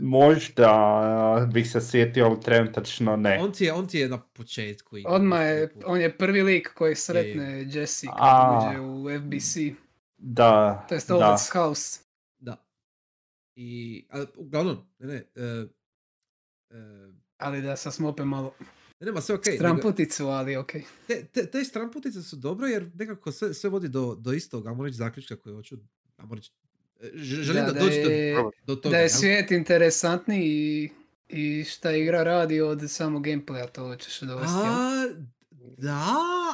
Možda 0.00 1.48
bih 1.52 1.70
se 1.70 1.80
sjetio, 1.80 2.24
ali 2.24 2.40
trenutačno 2.40 3.16
ne. 3.16 3.38
on, 3.40 3.52
ti 3.52 3.64
je, 3.64 3.72
on 3.72 3.88
ti 3.88 3.98
je 3.98 4.08
na 4.08 4.18
početku. 4.18 4.96
Odmah 5.06 5.40
je, 5.40 5.72
on 5.84 6.00
je 6.00 6.18
prvi 6.18 6.42
lik 6.42 6.74
koji 6.74 6.94
sretne 6.94 7.64
Jesse 7.68 8.06
kad 8.06 8.16
A. 8.18 8.68
uđe 8.70 8.80
u 8.80 9.20
FBC. 9.20 9.56
Da, 10.16 10.86
To 10.88 10.94
je. 10.94 11.00
Oldest 11.10 11.52
House. 11.52 12.00
Da. 12.38 12.56
I, 13.56 14.04
a, 14.10 14.24
uglavnom, 14.36 14.76
ne, 14.98 15.06
ne, 15.06 15.24
e, 15.34 15.66
Ali 17.42 17.62
da 17.62 17.76
sad 17.76 17.94
smo 17.94 18.08
opet 18.08 18.26
malo 18.26 18.54
ne, 19.00 19.06
nema 19.06 19.20
sve 19.20 19.34
okej. 19.34 19.52
nego- 19.52 19.58
stramputicu, 19.58 20.26
ali 20.26 20.56
okej. 20.56 20.82
te, 21.06 21.24
te, 21.24 21.46
te 21.46 21.64
stramputice 21.64 22.22
su 22.22 22.36
dobre 22.36 22.68
jer 22.68 22.90
nekako 22.94 23.32
sve, 23.32 23.54
sve 23.54 23.70
vodi 23.70 23.88
do, 23.88 24.14
do 24.14 24.32
istog, 24.32 24.66
ajmo 24.66 24.84
reći, 24.84 24.96
zaključka 24.96 25.36
koji 25.36 25.54
hoću, 25.54 25.76
ajmo 26.16 26.34
reći, 26.34 26.52
e, 27.00 27.10
želim 27.14 27.64
da, 27.64 27.72
Da, 27.72 27.80
dođe 27.80 27.94
je- 27.96 28.34
do, 28.34 28.50
do 28.64 28.76
toga. 28.76 28.90
Da 28.90 28.98
je 28.98 29.08
svijet 29.10 29.50
interesantniji 29.50 30.44
i, 30.44 30.90
i 31.30 31.64
šta 31.64 31.92
igra 31.92 32.22
radi 32.22 32.60
od 32.60 32.90
samog 32.90 33.22
gameplaya, 33.22 33.66
to 33.68 33.96
ćeš 33.96 34.20
dovesti. 34.20 34.54
A, 34.56 35.06
da, 35.78 36.06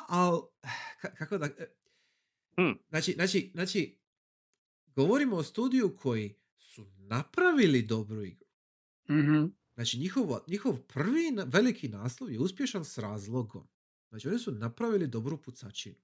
ali, 0.09 0.41
kako 1.19 1.39
da, 1.39 1.47
e, 1.47 1.67
Hmm. 2.57 2.79
znači, 2.89 3.13
znači, 3.13 3.51
znači, 3.55 3.99
govorimo 4.87 5.37
o 5.37 5.43
studiju 5.43 5.97
koji 5.97 6.35
su 6.59 6.87
napravili 6.89 7.83
dobru 7.83 8.23
igru. 8.23 8.47
Mhm. 9.11 9.45
Znači, 9.79 9.99
njihov, 9.99 10.39
njihov 10.47 10.77
prvi 10.79 11.31
na- 11.31 11.45
veliki 11.45 11.89
naslov 11.89 12.33
je 12.33 12.39
uspješan 12.39 12.85
s 12.85 12.99
razlogom. 12.99 13.69
Znači, 14.09 14.29
oni 14.29 14.39
su 14.39 14.53
napravili 14.53 15.07
dobru 15.07 15.37
pucačinu. 15.39 15.97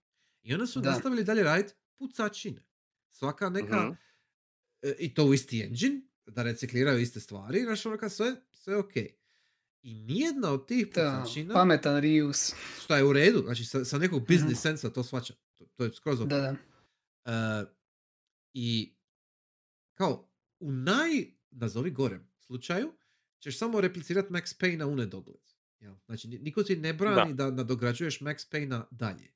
I 0.42 0.55
onda 0.55 0.66
su 0.66 0.80
Da. 0.80 0.90
nastavili 0.90 1.24
dalje 1.24 1.42
raditi 1.42 1.74
pucačine. 1.96 2.62
Svaka 3.09 3.48
neka, 3.48 3.80
Mhm. 3.80 3.92
e, 4.82 4.94
i 4.98 5.14
to 5.14 5.24
u 5.24 5.34
isti 5.34 5.60
engine, 5.60 6.01
da 6.26 6.42
recikliraju 6.42 7.01
iste 7.01 7.20
stvari, 7.20 7.62
znači 7.62 7.88
ono 7.88 8.09
sve, 8.09 8.36
sve 8.52 8.76
ok. 8.76 8.96
I 9.82 9.94
nijedna 9.94 10.51
od 10.51 10.68
tih 10.68 10.86
Da, 10.86 10.92
pucačina, 11.16 11.55
pametan 11.55 12.01
reuse. 12.01 12.56
što 12.80 12.96
je 12.96 13.05
u 13.05 13.12
redu, 13.12 13.38
znači 13.38 13.64
sa, 13.64 13.84
sa 13.84 13.98
nekog 13.98 14.20
business 14.20 14.52
Mhm. 14.55 14.62
sensa 14.62 14.90
to 14.90 15.02
svačam. 15.05 15.36
To, 15.55 15.66
to 15.66 15.84
je 15.84 15.92
skroz 15.92 16.20
ok. 16.20 16.28
Da, 16.28 16.38
da. 16.38 16.56
E, 17.26 17.64
I 18.52 18.94
kao 19.94 20.28
u 20.60 20.72
naj, 20.72 21.10
nazovi 21.51 21.90
gorem 21.90 22.30
slučaju, 22.36 22.92
ćeš 23.44 23.58
samo 23.58 23.80
replicirati 23.80 24.32
Max 24.32 24.60
Payne 24.60 24.84
u 24.84 24.96
nedogled. 24.96 25.42
Jel? 25.80 25.94
Znači, 26.06 26.28
ni- 26.28 26.38
niko 26.38 26.62
ti 26.62 26.76
ne 26.76 26.92
brani 26.92 27.34
da, 27.34 27.50
nadograđuješ 27.50 28.20
Max 28.20 28.52
Payne 28.52 28.82
dalje. 28.90 29.32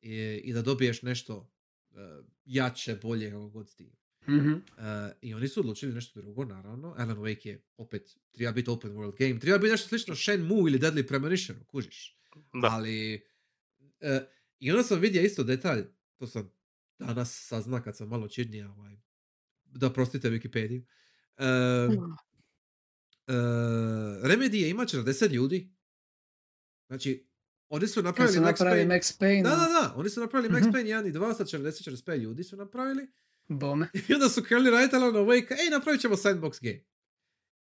I, 0.00 0.40
I 0.44 0.52
da 0.52 0.62
dobiješ 0.62 1.02
nešto 1.02 1.52
e, 1.90 1.96
jače, 2.44 2.96
bolje, 3.02 3.30
kako 3.30 3.48
god 3.48 3.70
s 3.70 3.74
tim. 3.74 3.90
Mhm. 4.28 4.52
Uh, 4.52 4.60
I 5.20 5.34
oni 5.34 5.48
su 5.48 5.60
odlučili 5.60 5.94
nešto 5.94 6.20
drugo, 6.20 6.44
naravno. 6.44 6.94
Alan 6.98 7.16
Wake 7.16 7.48
je 7.48 7.64
opet, 7.76 8.18
treba 8.32 8.52
biti 8.52 8.70
open 8.70 8.92
world 8.92 9.18
game. 9.18 9.40
Treba 9.40 9.58
biti 9.58 9.70
nešto 9.70 9.88
slično 9.88 10.14
Shenmue 10.14 10.70
ili 10.70 10.78
Deadly 10.78 11.08
Premonition, 11.08 11.64
kužiš. 11.66 12.18
Da. 12.62 12.68
Ali, 12.70 13.26
e, 14.00 14.20
i 14.58 14.70
onda 14.70 14.82
sam 14.82 15.00
vidio 15.00 15.22
isto 15.22 15.44
detalj, 15.44 15.84
to 16.16 16.26
sam 16.26 16.50
danas 16.98 17.46
sazna 17.48 17.82
kad 17.82 17.96
sam 17.96 18.08
malo 18.08 18.28
čirnija, 18.28 18.70
ovaj, 18.70 18.96
da 19.64 19.92
prostite 19.92 20.30
Wikipediju. 20.30 20.82
E, 21.36 21.46
e, 21.46 21.88
Remedy 23.26 24.54
je 24.54 24.70
ima 24.70 24.82
40 24.84 25.30
ljudi. 25.30 25.70
Znači, 26.86 27.26
oni 27.68 27.86
su 27.86 28.02
napravili 28.02 28.34
su 28.34 28.40
Max 28.40 28.44
napravili 28.46 28.84
Payne. 28.84 28.88
Max 28.90 29.20
Payne, 29.20 29.42
Da, 29.42 29.50
da, 29.50 29.56
da, 29.56 29.92
oni 29.96 30.10
su 30.10 30.20
napravili 30.20 30.54
Max 30.54 30.60
Mhm. 30.60 30.70
Payne 30.70 31.02
1 31.02 31.08
i 31.08 31.12
2, 31.12 31.36
sad 31.36 31.46
40-45 31.48 32.16
ljudi 32.16 32.44
su 32.44 32.56
napravili. 32.56 33.06
bome. 33.48 33.88
I 34.08 34.14
onda 34.14 34.28
su 34.28 34.42
krenuli 34.42 34.70
raditi 34.70 34.96
Alan 34.96 35.12
Wake, 35.14 35.52
ej, 35.52 35.70
napravit 35.70 36.00
ćemo 36.00 36.16
sandbox 36.16 36.62
game. 36.62 36.84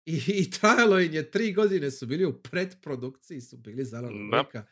I, 0.07 0.17
I 0.29 0.51
trajalo 0.51 1.01
im 1.01 1.13
je 1.15 1.31
tri 1.31 1.53
godine 1.53 1.91
su 1.91 2.07
bili 2.07 2.25
u 2.25 2.33
predprodukciji, 2.33 3.41
su 3.41 3.57
bili 3.57 3.85
za 3.85 3.99
Alan 3.99 4.31
Da. 4.31 4.37
Wake-a. 4.37 4.65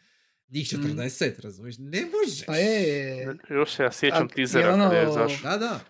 Njih 0.49 0.67
40, 0.67 1.41
razumiješ? 1.41 1.77
Ne 1.79 2.03
možeš. 2.03 2.47
Pa 2.47 2.57
je, 2.57 3.37
Još 3.51 3.77
se 3.77 3.83
ja 3.83 3.93
sjećam 3.93 4.25
A, 4.25 4.29
tizera 4.29 4.75
ono-. 4.75 4.89
Da, 5.43 5.57
da. 5.59 5.81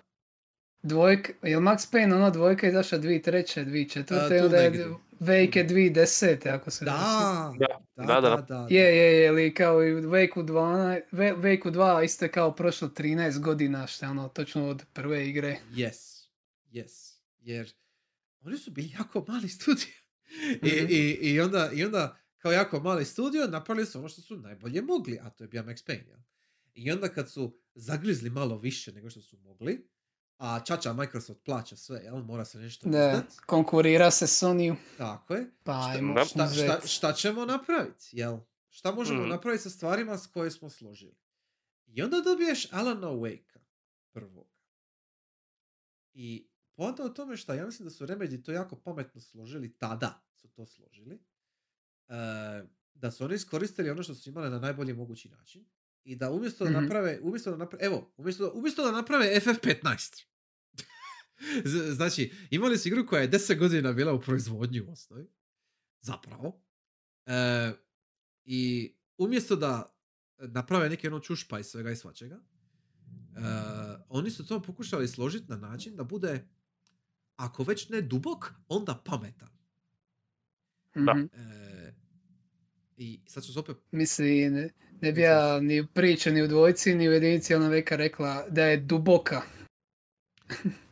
Dvojka, 0.83 1.33
je 1.43 1.57
li 1.57 1.63
Max 1.63 1.93
Payne 1.93 2.15
ono 2.15 2.31
dvojka 2.31 2.67
je 2.67 2.71
izašla 2.71 2.99
2003. 2.99 3.65
2004. 3.65 4.33
A, 4.33 4.37
i 4.37 4.41
onda 4.41 4.57
je. 4.57 4.89
Wake 5.21 5.57
je 5.57 5.69
2010. 5.69 6.49
ako 6.51 6.71
se. 6.71 6.85
Da, 6.85 7.53
Da, 7.97 8.21
da, 8.21 8.45
da. 8.49 8.67
Je, 8.71 8.97
je, 8.97 9.21
je, 9.21 9.29
ali 9.29 9.55
kao 9.55 9.85
i 9.85 9.95
u 9.95 10.01
Wake-u 10.01 10.43
2, 10.43 11.01
Ve- 11.13 11.35
Wake-u 11.35 11.71
2 11.71 12.05
isto 12.05 12.25
je 12.25 12.31
kao 12.31 12.53
prošlo 12.53 12.89
13 12.89 13.39
godina, 13.39 13.87
što 13.87 14.07
je 14.07 14.11
ono 14.11 14.29
točno 14.29 14.67
od 14.67 14.85
prve 14.93 15.29
igre. 15.29 15.57
Yes, 15.71 16.27
yes. 16.67 17.15
Jer 17.39 17.73
oni 18.41 18.59
su 18.59 18.71
bili 18.71 18.91
jako 18.91 19.25
mali 19.29 19.49
studio. 19.49 19.87
I, 20.63 20.67
Mhm. 20.75 20.87
i, 20.89 20.97
i, 21.23 21.41
onda, 21.41 21.71
I 21.75 21.85
onda 21.85 22.17
kao 22.39 22.53
jako 22.53 22.81
mali 22.81 23.05
studio 23.05 23.47
napravili 23.47 23.87
su 23.87 23.99
ono 23.99 24.09
što 24.09 24.21
su 24.23 24.37
najbolje 24.37 24.83
mogli, 24.83 25.19
a 25.23 25.31
to 25.31 25.45
je 25.45 25.49
bio 25.49 25.63
Max 25.63 25.87
Payne. 25.87 26.23
I 26.75 26.93
onda 26.93 27.09
kad 27.09 27.31
su 27.31 27.59
zagrizli 27.75 28.31
malo 28.31 28.59
više 28.59 28.93
nego 28.93 29.11
što 29.11 29.21
su 29.21 29.37
mogli, 29.39 29.89
a 30.41 30.61
čača 30.61 30.93
Microsoft 30.93 31.41
plaća 31.43 31.77
sve, 31.77 31.99
jel? 31.99 32.17
Mora 32.17 32.45
se 32.45 32.59
nešto 32.59 32.89
izdat. 32.89 33.25
konkurira 33.41 34.11
se 34.11 34.27
Sony, 34.27 34.77
Tako 34.99 35.35
je. 35.35 35.51
pa 35.65 35.93
Šta- 36.25 36.25
Šta, 36.27 36.49
šta, 36.49 36.87
šta 36.87 37.13
ćemo 37.13 37.45
napraviti, 37.47 38.09
jel? 38.13 38.39
Šta 38.69 38.93
možemo 38.93 39.21
Mhm. 39.21 39.29
napraviti 39.31 39.63
sa 39.63 39.71
stvarima 39.71 40.19
s 40.19 40.27
koje 40.27 40.51
smo 40.51 40.71
složili? 40.71 41.17
I 41.87 42.03
onda 42.03 42.21
dobiješ 42.21 42.73
Alana 42.73 43.07
Wake-a 43.09 43.61
prvog. 44.13 44.47
I 46.13 46.47
poanta 46.75 47.05
o 47.05 47.09
tome 47.09 47.37
šta 47.37 47.55
ja 47.55 47.67
mislim 47.67 47.87
da 47.87 47.91
su 47.91 48.07
Remedy 48.07 48.45
to 48.45 48.53
jako 48.53 48.77
pametno 48.77 49.21
složili, 49.21 49.73
tada 49.73 50.23
su 50.33 50.49
to 50.49 50.67
složili, 50.67 51.15
e, 52.09 52.15
da 52.95 53.11
su 53.11 53.25
oni 53.25 53.35
iskoristili 53.35 53.91
ono 53.91 54.03
što 54.03 54.15
su 54.15 54.29
imali 54.29 54.51
na 54.51 54.59
najbolji 54.59 54.93
mogući 54.93 55.29
način 55.31 55.65
i 56.05 56.17
da 56.17 56.31
umjesto 56.31 56.65
da 56.65 56.71
Mhm. 56.71 56.83
naprave, 56.83 57.19
umjesto 57.23 57.51
da 57.51 57.57
naprave, 57.57 57.85
evo, 57.85 58.13
umjesto, 58.17 58.45
da- 58.45 58.53
umjesto 58.53 58.85
da 58.85 58.93
naprave 58.93 59.27
FF15, 59.37 60.17
Z- 60.17 60.25
znači, 61.97 62.33
imali 62.51 62.79
su 62.79 62.89
igru 62.89 63.07
koja 63.07 63.23
je 63.23 63.31
10 63.31 63.59
godina 63.59 63.93
bila 63.93 64.13
u 64.13 64.21
proizvodnji 64.21 64.81
u 64.81 64.93
osnovi, 64.93 65.27
zapravo, 66.01 66.63
e, 67.27 67.73
i 68.45 68.93
umjesto 69.19 69.57
da 69.57 69.97
naprave 70.39 70.89
neki 70.89 71.07
ono 71.07 71.21
čušpa 71.21 71.59
i 71.59 71.65
svega 71.65 71.91
i 71.91 71.97
svačega, 71.97 72.35
e, 72.35 72.41
oni 74.09 74.31
su 74.31 74.47
to 74.47 74.63
pokušali 74.63 75.09
složiti 75.09 75.51
na 75.51 75.57
način 75.57 75.97
da 75.97 76.05
bude, 76.05 76.49
ako 77.37 77.63
već 77.63 77.89
ne 77.89 78.01
dubok, 78.01 78.53
onda 78.69 79.03
pametan. 79.05 79.51
Da. 80.95 81.15
Mhm. 81.15 81.25
E, 81.25 81.95
I 82.97 83.21
sad 83.27 83.45
ću 83.45 83.53
se 83.53 83.59
opet 83.59 83.77
Mislim, 83.91 84.53
ne, 84.53 84.71
ne 85.01 85.13
bi 85.13 85.21
ja 85.21 85.61
ni 85.61 85.81
u 85.81 85.87
priči, 85.87 86.31
ni 86.31 86.43
u 86.43 86.49
dvojci, 86.49 86.95
ni 86.95 87.09
u 87.09 87.13
jedinici 87.13 87.55
ona 87.55 87.69
veka 87.69 87.97
rekla 87.97 88.47
da 88.49 88.65
je 88.65 88.77
duboka. 88.77 89.43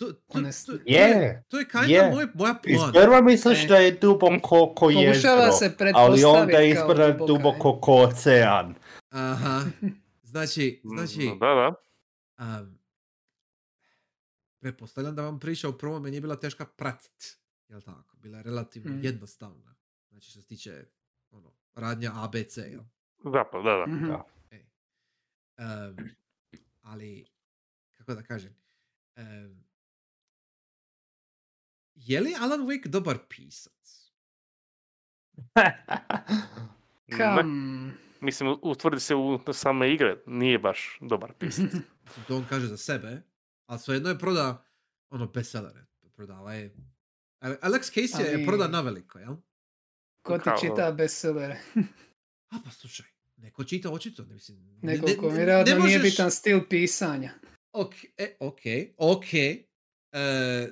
To, 0.00 0.12
to, 0.12 0.40
to, 0.66 0.72
Je, 0.86 1.00
je, 1.00 1.44
to 1.48 1.58
je 1.58 1.64
kinda 1.66 1.86
je. 1.86 2.10
moj, 2.10 2.26
moja 2.34 2.54
plan. 2.54 2.88
Izprva 2.88 3.20
misliš 3.22 3.64
E. 3.64 3.66
da 3.66 3.76
je 3.76 3.92
duboko 3.92 4.72
ko 4.76 4.90
jezero, 4.90 5.52
se 5.52 5.72
ali 5.94 6.24
onda 6.24 6.60
izgleda 6.62 7.06
duboka, 7.08 7.26
duboko 7.28 7.80
ko 7.80 7.94
ocean. 7.94 8.74
Aha. 9.10 9.62
Znači, 10.22 10.80
Mm, 10.84 10.88
znači, 10.88 11.30
Da, 11.40 11.46
da. 11.48 11.74
um, 12.60 12.78
pretpostavljam 14.60 15.14
da 15.14 15.22
vam 15.22 15.40
priča 15.40 15.68
u 15.68 15.78
prvome 15.78 16.10
nije 16.10 16.20
bila 16.20 16.36
teška 16.36 16.64
pratit. 16.66 17.38
Jel 17.68 17.80
tako? 17.80 18.16
Bila 18.16 18.36
je 18.38 18.42
relativno 18.42 18.90
Mm. 18.92 19.04
jednostavna. 19.04 19.74
Znači 20.08 20.30
što 20.30 20.40
se 20.40 20.46
tiče 20.46 20.84
ono, 21.30 21.52
radnja 21.74 22.12
ABC, 22.14 22.56
jel? 22.56 22.80
Zapravo, 23.24 23.62
da, 23.64 23.76
da. 23.76 23.86
Mhm. 23.86 24.06
Da. 24.06 24.24
Um, 25.58 25.96
ali, 26.82 27.26
kako 27.90 28.14
da 28.14 28.22
kažem, 28.22 28.54
um, 29.16 29.64
je 32.00 32.20
li 32.20 32.34
Alan 32.34 32.60
Wake 32.60 32.88
dobar 32.88 33.18
pisac? 33.28 33.72
Ne, 37.08 37.18
Kam... 37.18 37.96
Mislim, 38.20 38.56
utvrdi 38.62 39.00
se 39.00 39.14
u 39.14 39.52
same 39.52 39.92
igre, 39.92 40.16
nije 40.26 40.58
baš 40.58 40.98
dobar 41.00 41.32
pisac. 41.34 41.64
Mislim, 41.64 41.82
To 42.26 42.36
on 42.36 42.44
kaže 42.44 42.66
za 42.66 42.76
sebe, 42.76 43.22
ali 43.66 43.78
svejedno 43.78 44.08
je 44.08 44.18
proda 44.18 44.66
ono 45.10 45.26
bestsellere. 45.26 45.86
Prodava 46.12 46.54
je... 46.54 46.74
Ale- 47.40 47.58
Alex 47.58 47.80
Casey 47.90 48.20
je 48.22 48.34
Ali- 48.34 48.46
proda 48.46 48.68
na 48.68 48.80
veliko, 48.80 49.18
jel? 49.18 49.36
Ko 50.22 50.38
ti 50.38 50.44
Kao- 50.44 50.58
čita 50.58 50.92
bestsellere? 50.92 51.58
A 52.50 52.56
pa 52.64 52.70
slušaj, 52.70 53.06
neko 53.36 53.64
čita 53.64 53.90
očito, 53.90 54.24
ne 54.24 54.34
mislim... 54.34 54.58
ne- 54.82 54.92
Neko 54.92 55.06
ne- 55.28 55.36
ne- 55.36 55.46
ne 55.46 55.64
nije 55.64 55.76
možeš- 55.78 56.02
bitan 56.02 56.30
stil 56.30 56.60
pisanja. 56.68 57.32
Ok, 57.72 57.94
e, 58.16 58.36
ok, 58.40 58.60
ok. 58.96 59.24
E, 60.12 60.18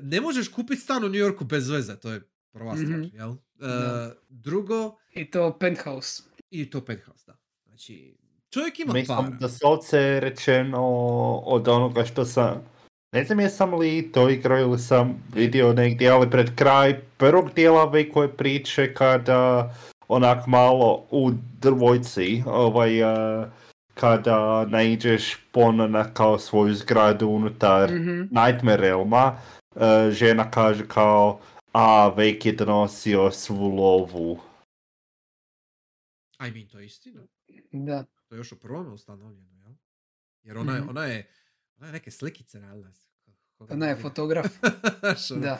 ne 0.02 0.20
možeš 0.20 0.48
kupiti 0.48 0.81
stan 0.81 1.05
u 1.05 1.09
New 1.09 1.15
Yorku 1.16 1.44
bez 1.44 1.69
veze, 1.69 1.97
to 1.97 2.10
je 2.10 2.20
prva 2.52 2.77
stvar, 2.77 2.89
Mhm. 2.90 3.02
jel? 3.12 3.31
E, 3.31 3.36
Da. 3.59 4.12
drugo, 4.28 4.97
I 5.10 5.31
to 5.31 5.59
penthouse. 5.59 6.23
i 6.51 6.70
to 6.70 6.81
penthouse, 6.81 7.24
da. 7.27 7.36
Znači, 7.65 8.16
čovjek 8.51 8.81
ima 8.81 8.93
Mislim 8.93 9.16
para. 9.19 9.31
da 9.31 9.48
se 9.48 10.20
rečeno 10.20 10.82
od 11.36 11.69
onoga 11.69 12.05
što 12.05 12.24
sam... 12.24 12.62
Ne 13.12 13.24
znam 13.24 13.40
jesam 13.40 13.74
li 13.74 14.10
to 14.12 14.28
igrao 14.28 14.59
ili 14.59 14.78
sam 14.78 15.23
vidio 15.35 15.73
negdje, 15.73 16.09
ali 16.10 16.31
pred 16.31 16.55
kraj 16.55 17.01
prvog 17.16 17.51
dijela 17.55 17.82
ove 17.82 18.10
koje 18.10 18.36
priče 18.36 18.94
kada 18.94 19.74
onak 20.09 20.47
malo 20.47 21.06
u 21.10 21.31
drvojci, 21.60 22.43
ovaj, 22.47 23.01
eh, 23.43 23.47
kada 24.01 24.66
naiđeš 24.66 25.37
ponovno 25.53 25.87
na 25.89 26.15
kao 26.15 26.39
svoju 26.39 26.75
zgradu 26.75 27.29
unutar 27.29 27.91
Mhm. 27.91 28.20
Nightmare 28.20 28.77
Realma, 28.77 29.37
eh, 29.77 30.11
žena 30.11 30.51
kaže 30.51 30.89
kao 30.89 31.41
a, 31.73 32.09
Vek 32.09 32.47
je 32.47 32.53
donosio 32.53 33.31
svu 33.31 33.69
lovu. 33.69 34.41
I 36.41 36.51
mean, 36.51 36.66
to 36.66 36.79
je 36.79 36.87
istina. 36.87 37.23
Da. 37.73 38.05
To 38.29 38.35
je 38.35 38.39
još 38.39 38.53
u 38.53 38.59
prvome 38.59 38.91
ustanovljeno, 38.91 39.53
jel? 39.55 39.73
Jer 40.43 40.59
ona 40.59 40.75
je, 40.75 40.81
Mhm. 40.81 40.89
ona 40.89 41.05
je, 41.05 41.31
ona 41.77 41.87
je 41.87 41.93
neke 41.93 42.11
slikice 42.11 42.61
radila. 42.61 42.89
Ona 43.59 43.87
je 43.87 43.97
fotograf. 43.97 44.47
Da. 45.43 45.59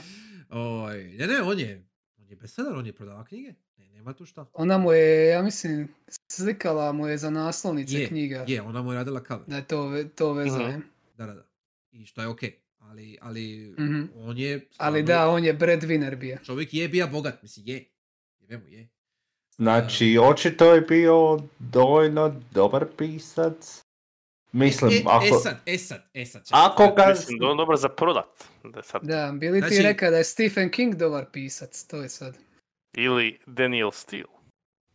Oj, 0.51 1.05
ne, 1.05 1.27
ne, 1.27 1.43
on 1.43 1.59
je, 1.59 1.89
on 2.19 2.29
je 2.29 2.37
bestseller, 2.37 2.75
on 2.75 2.87
je 2.87 2.93
prodava 2.93 3.25
knjige. 3.25 3.55
Ne, 3.79 3.89
nema 3.89 4.13
tu 4.13 4.27
šta. 4.27 4.47
Ona 4.55 4.79
mu 4.79 4.93
je, 4.93 5.27
ja 5.27 5.43
mislim, 5.43 5.89
slikala 6.29 6.93
mu 6.93 7.07
je 7.07 7.19
za 7.19 7.31
naslovnice 7.31 7.97
Je, 7.97 8.07
knjiga. 8.09 8.45
Je, 8.47 8.63
ona 8.63 8.83
mu 8.83 8.93
je 8.93 8.97
radila 8.97 9.21
cover. 9.23 9.47
Da 9.47 9.57
je 9.57 9.65
to, 9.65 9.83
ve- 9.85 10.09
to 10.09 10.33
vezaje. 10.33 10.81
Da, 11.17 11.27
da, 11.27 11.35
da. 11.35 11.45
I 11.93 12.07
što 12.07 12.21
je 12.21 12.29
okej. 12.29 12.57
Ali, 12.81 13.19
ali 13.21 13.75
Mhm. 13.79 14.03
on 14.17 14.39
je... 14.39 14.53
Ali 14.77 15.01
stvarno- 15.01 15.03
da, 15.03 15.29
on 15.29 15.45
je 15.45 15.55
breadwinner 15.55 16.17
bio. 16.17 16.39
Čovjek 16.39 16.75
je 16.75 16.89
bija 16.89 17.07
bogat, 17.07 17.43
mislim, 17.43 17.67
je. 17.67 17.85
Jebe 18.41 18.59
mu 18.59 18.69
je. 18.69 18.89
Znači, 19.51 20.19
očito 20.23 20.75
je 20.75 20.81
bio 20.81 21.39
dovoljno 21.61 22.41
dobar 22.51 22.87
pisac. 22.89 23.83
Mislim, 24.53 24.91
e, 24.91 24.95
e, 24.95 25.03
ako... 25.07 25.25
e 25.27 25.31
sad, 25.33 25.57
e 25.67 25.79
sad, 25.79 26.03
e 26.15 26.27
sad. 26.27 26.45
čekaj. 26.45 26.61
Ako 26.65 26.95
ga... 26.97 27.07
Mislim 27.09 27.39
da 27.39 27.47
on 27.47 27.57
dobar 27.57 27.77
za 27.77 27.89
prodat. 27.89 28.45
Da 28.65 28.83
sad. 28.83 29.03
Da, 29.03 29.33
bili 29.35 29.61
ti 29.61 29.67
Znači- 29.67 29.83
rekao 29.83 30.11
da 30.11 30.17
je 30.17 30.25
Stephen 30.25 30.71
King 30.71 30.95
dobar 30.95 31.27
pisac, 31.33 31.85
to 31.85 31.97
je 31.97 32.09
sad. 32.09 32.37
Ili 32.95 33.39
Daniel 33.47 33.91
Steele. 33.93 34.39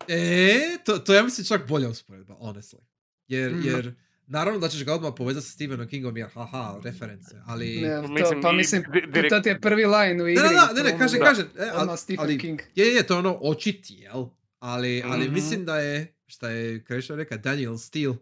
E, 0.08 0.60
to, 0.86 0.98
to 0.98 1.14
ja 1.14 1.24
mislim 1.24 1.46
čak 1.48 1.68
bolja 1.68 1.90
usporedba, 1.90 2.34
honestly. 2.36 2.80
Jer, 3.28 3.52
Mhm. 3.52 3.66
jer, 3.66 3.96
naravno 4.28 4.60
da 4.60 4.70
ćeš 4.70 4.86
ga 4.86 4.94
odmah 4.94 5.14
povezati 5.18 5.46
sa 5.46 5.52
Stephenom 5.52 5.88
Kingom 5.88 6.18
jer 6.18 6.30
haha, 6.30 6.80
reference, 6.84 7.36
ali... 7.46 7.82
Ne, 7.82 7.96
to, 7.98 8.08
Mislim, 8.08 8.42
pa 8.42 8.52
mislim, 8.52 8.84
di- 8.84 9.02
direkt- 9.10 9.30
to 9.30 9.40
ti 9.40 9.50
je 9.50 9.62
prvi 9.62 9.86
line 9.86 10.24
u 10.24 10.26
Ne, 10.26 10.32
igri. 10.32 10.44
ne, 10.44 10.50
ne, 10.50 10.56
ne, 10.56 10.68
to 10.70 10.84
ne, 10.84 10.90
ono 10.90 10.98
kaže, 10.98 11.18
da, 11.18 11.26
kaže, 11.26 11.42
e, 11.42 11.70
ali, 11.74 11.98
Stephen 11.98 12.20
ali, 12.20 12.40
King. 12.40 12.62
je, 12.76 12.86
je, 12.88 13.08
to 13.08 13.18
ono 13.18 13.34
očiti, 13.34 13.94
jel? 13.94 14.26
Ali, 14.60 15.02
ali 15.06 15.26
Mhm. 15.26 15.34
mislim 15.34 15.66
da 15.66 15.78
je, 15.78 16.16
šta 16.28 16.50
je 16.50 16.84
Krešo 16.84 17.16
reka, 17.16 17.38
Daniel 17.38 17.78
Steele, 17.78 18.16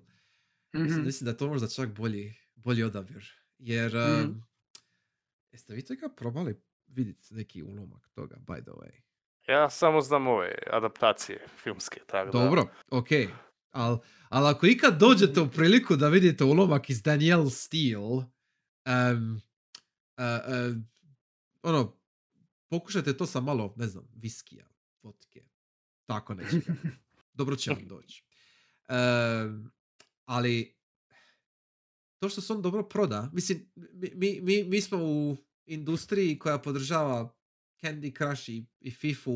Mhm. 0.73 0.83
mislim, 0.83 1.05
mislim 1.05 1.25
da 1.25 1.31
je 1.31 1.37
to 1.37 1.47
možda 1.47 1.67
čak 1.67 1.89
bolji, 1.89 2.33
bolji 2.55 2.83
odabir. 2.83 3.31
Jer, 3.59 3.91
Mhm. 3.95 4.21
um, 4.21 4.43
Jeste 5.51 5.73
vi 5.73 5.81
toga 5.81 6.09
probali 6.09 6.55
vidjeti 6.87 7.33
neki 7.33 7.63
ulomak 7.63 8.09
toga, 8.09 8.35
by 8.37 8.61
the 8.61 8.71
way? 8.71 9.00
Ja 9.47 9.69
samo 9.69 10.01
znam 10.01 10.27
ove 10.27 10.55
adaptacije 10.71 11.45
filmske, 11.63 11.99
tako 12.07 12.31
da. 12.31 12.43
Dobro, 12.43 12.67
ok. 12.91 13.07
Ali 13.71 13.97
al 14.29 14.47
ako 14.47 14.65
ikad 14.65 14.99
dođete 14.99 15.41
u 15.41 15.51
priliku 15.51 15.95
da 15.95 16.07
vidite 16.07 16.43
ulomak 16.43 16.89
iz 16.89 17.01
Danielle 17.01 17.49
Steele, 17.49 18.25
um, 18.85 19.41
ono, 21.63 21.97
pokušajte 22.69 23.17
to 23.17 23.25
sa 23.25 23.41
malo, 23.41 23.73
ne 23.77 23.87
znam, 23.87 24.07
viskija, 24.15 24.65
vodke, 25.03 25.43
tako 26.05 26.33
nečega. 26.33 26.73
Dobro 27.33 27.55
će 27.55 27.71
vam 27.71 27.87
doći. 27.87 28.23
Um, 28.89 29.71
ali, 30.25 30.77
to 32.19 32.29
što 32.29 32.41
se 32.41 32.53
on 32.53 32.61
dobro 32.61 32.83
proda, 32.83 33.29
mislim, 33.33 33.71
mi, 34.15 34.39
mi, 34.41 34.63
mi 34.63 34.81
smo 34.81 34.97
u 34.97 35.37
industriji 35.65 36.39
koja 36.39 36.57
podržava 36.57 37.40
Candy 37.81 38.17
Crush 38.17 38.49
i, 38.49 38.65
i 38.81 38.91
FIFA 38.91 39.31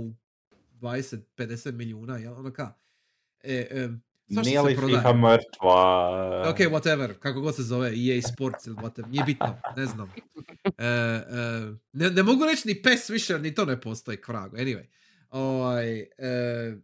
20-50 0.82 1.72
milijuna, 1.72 2.18
jel 2.18 2.34
ono 2.34 2.54
ka? 2.54 2.74
E, 3.44 3.68
e, 3.72 3.90
nije 4.28 4.62
li 4.62 4.76
FIFA 4.76 5.14
mrtva? 5.14 6.50
Ok, 6.50 6.58
whatever, 6.58 7.14
kako 7.14 7.42
god 7.42 7.56
se 7.56 7.64
zove, 7.64 7.88
EA 7.88 8.22
Sports 8.22 8.68
ili 8.68 8.76
whatever, 8.76 9.10
nije 9.10 9.24
bitno, 9.24 9.58
ne 9.78 9.86
znam. 9.86 10.12
E, 10.78 10.86
e, 10.86 11.24
ne, 11.94 12.10
ne, 12.10 12.24
mogu 12.24 12.46
reći 12.46 12.68
ni 12.68 12.82
PES 12.82 13.10
više, 13.10 13.40
ni 13.40 13.56
to 13.56 13.66
ne 13.66 13.82
postoji 13.82 14.18
kvrago. 14.18 14.58
Anyway, 14.58 14.86
ovaj, 15.30 16.00
e, 16.00 16.78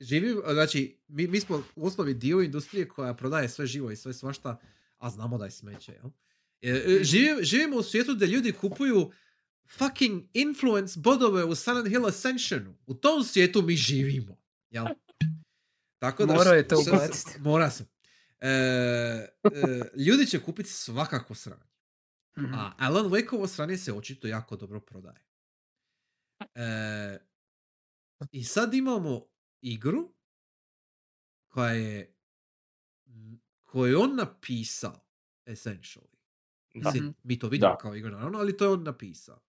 živim, 0.00 0.40
znači, 0.52 1.00
mi, 1.08 1.26
mi 1.26 1.40
smo 1.40 1.62
u 1.76 1.86
osnovi 1.86 2.14
dio 2.14 2.40
industrije 2.40 2.88
koja 2.88 3.14
prodaje 3.14 3.48
sve 3.48 3.66
živo 3.66 3.90
i 3.90 3.96
sve 3.96 4.12
svašta, 4.12 4.60
a 4.98 5.10
znamo 5.10 5.38
da 5.38 5.44
je 5.44 5.50
smeće, 5.50 5.92
jel? 5.92 6.10
Živimo, 7.02 7.42
živimo 7.42 7.76
u 7.76 7.82
svijetu 7.82 8.14
gdje 8.14 8.26
ljudi 8.26 8.52
kupuju 8.52 9.10
fucking 9.76 10.28
influence 10.32 11.00
bodove 11.00 11.44
u 11.44 11.54
Silent 11.54 11.88
Hill 11.88 12.06
Ascensionu. 12.06 12.76
U 12.86 12.94
tom 12.94 13.24
svijetu 13.24 13.62
mi 13.62 13.76
živimo. 13.76 14.38
Jel? 14.70 14.86
Tako 15.98 16.26
da 16.26 16.34
Mora 16.34 16.50
je 16.50 16.68
to 16.68 16.76
ubaciti. 16.88 17.40
Mora 17.40 17.70
se. 17.70 17.84
E, 18.40 18.48
e, 18.48 19.28
ljudi 19.96 20.26
će 20.26 20.42
kupiti 20.42 20.70
svakako 20.70 21.34
sranje. 21.34 21.72
Mm-hmm. 22.36 22.54
A 22.54 22.72
Alan 22.78 23.06
Wakeovo 23.06 23.46
sranje 23.46 23.76
se 23.76 23.92
očito 23.92 24.26
jako 24.26 24.56
dobro 24.56 24.80
prodaje. 24.80 25.24
E, 26.54 27.18
I 28.30 28.44
sad 28.44 28.74
imamo 28.74 29.26
igru 29.60 30.14
koja 31.48 31.72
je 31.72 32.14
koju 33.62 33.90
je 33.90 33.96
on 33.96 34.16
napisao 34.16 35.04
essentially. 35.46 36.12
Mislim, 36.74 37.04
mm-hmm. 37.04 37.14
mi 37.22 37.38
to 37.38 37.48
vidimo 37.48 37.72
da. 37.72 37.78
kao 37.78 37.96
igru 37.96 38.10
naravno, 38.10 38.38
ali 38.38 38.56
to 38.56 38.64
je 38.64 38.70
on 38.70 38.82
napisao. 38.82 39.40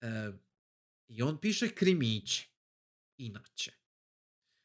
E, 0.00 0.32
I 1.08 1.22
on 1.22 1.40
piše 1.40 1.74
krimiće. 1.74 2.48
Inače. 3.16 3.72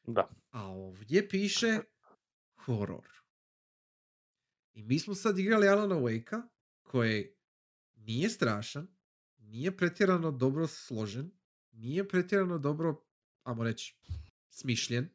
Da. 0.06 0.28
A 0.50 0.66
ovdje 0.66 1.28
piše 1.28 1.78
horor. 2.56 3.08
I 4.72 4.82
mi 4.82 4.98
smo 4.98 5.14
sad 5.14 5.38
igrali 5.38 5.68
Alana 5.68 5.94
Wake-a 5.94 6.48
koji 6.82 7.34
nije 7.94 8.30
strašan, 8.30 8.88
nije 9.38 9.76
pretjerano 9.76 10.30
dobro 10.30 10.66
složen, 10.66 11.30
nije 11.72 12.08
pretjerano 12.08 12.58
dobro, 12.58 13.04
ajmo 13.42 13.64
reći, 13.64 13.96
smišljen. 14.50 15.08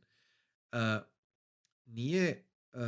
Uh, 0.71 0.79
nije 1.85 2.47
uh, 2.73 2.79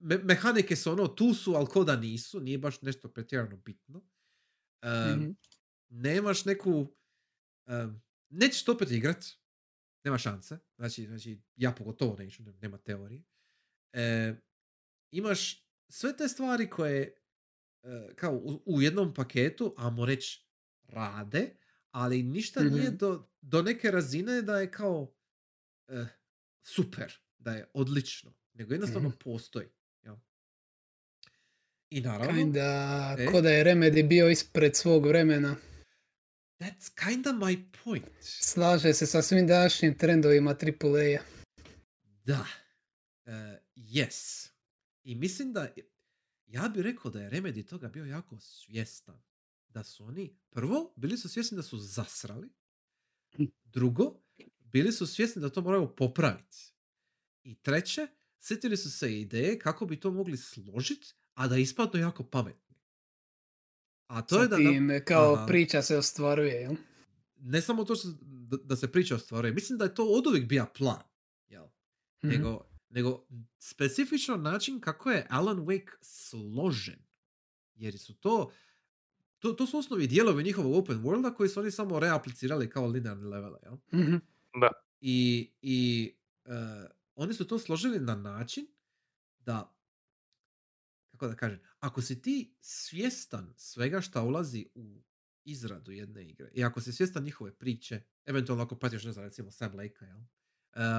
me- 0.00 0.18
mehanike 0.18 0.76
su 0.76 0.92
ono 0.92 1.08
tu 1.08 1.34
su, 1.34 1.54
ali 1.54 1.66
ko 1.66 1.84
da 1.84 1.96
nisu, 1.96 2.40
nije 2.40 2.58
baš 2.58 2.82
nešto 2.82 3.08
pretjerano 3.08 3.56
bitno. 3.56 3.98
Uh, 3.98 5.16
mm-hmm. 5.16 5.36
Nemaš 5.88 6.44
neku 6.44 6.70
uh, 7.66 7.92
nećeš 8.28 8.64
to 8.64 8.72
opet 8.72 8.90
igrat, 8.90 9.24
nema 10.04 10.18
šanse. 10.18 10.58
Znači, 10.76 11.06
znači 11.06 11.40
ja 11.56 11.72
pogotovo 11.72 12.16
neću, 12.16 12.42
nema 12.60 12.78
teorije. 12.78 13.22
E, 13.92 14.34
imaš 15.10 15.68
sve 15.88 16.16
te 16.16 16.28
stvari 16.28 16.70
koje 16.70 17.16
e, 17.82 18.14
kao 18.16 18.32
u, 18.34 18.62
u, 18.66 18.82
jednom 18.82 19.14
paketu, 19.14 19.74
amo 19.76 20.06
reći, 20.06 20.46
rade, 20.82 21.56
ali 21.90 22.22
ništa 22.22 22.60
mm-hmm. 22.60 22.78
nije 22.78 22.90
do, 22.90 23.28
do 23.40 23.62
neke 23.62 23.90
razine 23.90 24.42
da 24.42 24.60
je 24.60 24.70
kao 24.70 25.14
e, 25.88 26.06
super, 26.62 27.12
da 27.38 27.52
je 27.52 27.70
odlično, 27.74 28.34
nego 28.54 28.74
jednostavno 28.74 29.08
mm-hmm. 29.08 29.18
postoji. 29.18 29.68
Ja. 30.02 30.20
I 31.90 32.00
naravno... 32.00 32.34
Kinda, 32.34 33.16
e, 33.18 33.26
ko 33.26 33.40
da 33.40 33.50
je 33.50 33.64
Remedy 33.64 34.08
bio 34.08 34.28
ispred 34.28 34.76
svog 34.76 35.06
vremena. 35.06 35.56
That's 36.60 36.88
kinda 37.08 37.32
my 37.32 37.64
point. 37.84 38.04
Slaže 38.20 38.94
se 38.94 39.06
sa 39.06 39.22
svim 39.22 39.46
današnjim 39.46 39.98
trendovima 39.98 40.50
AAA-a. 40.50 41.22
Da. 42.24 42.46
Uh, 43.26 43.32
yes. 43.76 44.48
I 45.04 45.14
mislim 45.14 45.52
da, 45.52 45.68
ja 46.46 46.68
bih 46.68 46.82
rekao 46.82 47.10
da 47.10 47.20
je 47.20 47.30
Remedy 47.30 47.68
toga 47.68 47.88
bio 47.88 48.04
jako 48.04 48.40
svjestan. 48.40 49.22
Da 49.68 49.84
su 49.84 50.04
oni, 50.04 50.36
prvo, 50.50 50.92
bili 50.96 51.18
su 51.18 51.28
svjesni 51.28 51.56
da 51.56 51.62
su 51.62 51.78
zasrali. 51.78 52.48
Drugo, 53.64 54.20
bili 54.60 54.92
su 54.92 55.06
svjesni 55.06 55.42
da 55.42 55.50
to 55.50 55.60
moraju 55.60 55.96
popraviti. 55.96 56.72
I 57.42 57.54
treće, 57.54 58.06
sjetili 58.40 58.76
su 58.76 58.90
se 58.90 59.20
ideje 59.20 59.58
kako 59.58 59.86
bi 59.86 60.00
to 60.00 60.10
mogli 60.10 60.36
složiti, 60.36 61.14
a 61.34 61.48
da 61.48 61.56
ispadnu 61.56 62.00
jako 62.00 62.24
pametno. 62.24 62.67
A 64.08 64.22
to 64.22 64.42
je 64.42 64.48
da... 64.48 64.56
Tim, 64.56 65.00
kao 65.04 65.34
aha. 65.34 65.46
priča 65.46 65.82
se 65.82 65.98
ostvaruje, 65.98 66.54
jel? 66.54 66.74
Ne 67.40 67.60
samo 67.60 67.84
to 67.84 67.94
što, 67.94 68.08
da, 68.22 68.56
da 68.56 68.76
se 68.76 68.92
priča 68.92 69.14
ostvaruje. 69.14 69.52
Mislim 69.52 69.78
da 69.78 69.84
je 69.84 69.94
to 69.94 70.04
od 70.04 70.26
uvijek 70.26 70.48
bio 70.48 70.66
plan. 70.78 71.02
Jel? 71.48 71.64
Mm-hmm. 71.64 72.30
Nego, 72.30 72.66
nego 72.88 73.26
specifično 73.58 74.36
način 74.36 74.80
kako 74.80 75.10
je 75.10 75.26
Alan 75.30 75.58
Wake 75.58 75.90
složen. 76.00 76.98
Jer 77.74 77.98
su 77.98 78.14
to... 78.14 78.50
To, 79.38 79.52
to 79.52 79.66
su 79.66 79.78
osnovi 79.78 80.06
dijelovi 80.06 80.44
njihovog 80.44 80.74
open 80.74 81.02
worlda 81.02 81.34
koji 81.34 81.48
su 81.48 81.60
oni 81.60 81.70
samo 81.70 82.00
reaplicirali 82.00 82.70
kao 82.70 82.86
linearni 82.86 83.24
levele, 83.24 83.58
jel? 83.62 83.74
Mm-hmm. 83.74 84.20
Da. 84.60 84.70
I, 85.00 85.50
i 85.62 86.10
uh, 86.44 86.52
oni 87.14 87.34
su 87.34 87.46
to 87.46 87.58
složili 87.58 88.00
na 88.00 88.14
način 88.14 88.66
da 89.40 89.77
kako 91.18 91.30
da 91.30 91.36
kažem, 91.36 91.60
ako 91.80 92.02
si 92.02 92.22
ti 92.22 92.56
svjestan 92.60 93.54
svega 93.56 94.00
šta 94.00 94.22
ulazi 94.22 94.66
u 94.74 95.02
izradu 95.44 95.92
jedne 95.92 96.28
igre 96.28 96.50
i 96.54 96.64
ako 96.64 96.80
si 96.80 96.92
svjestan 96.92 97.24
njihove 97.24 97.58
priče, 97.58 98.02
eventualno 98.24 98.64
ako 98.64 98.78
patiš, 98.78 99.04
ne 99.04 99.12
znam, 99.12 99.24
recimo 99.24 99.50
Sam 99.50 99.74
Lake, 99.74 100.04
jel? 100.04 100.18
Uh, 100.18 100.24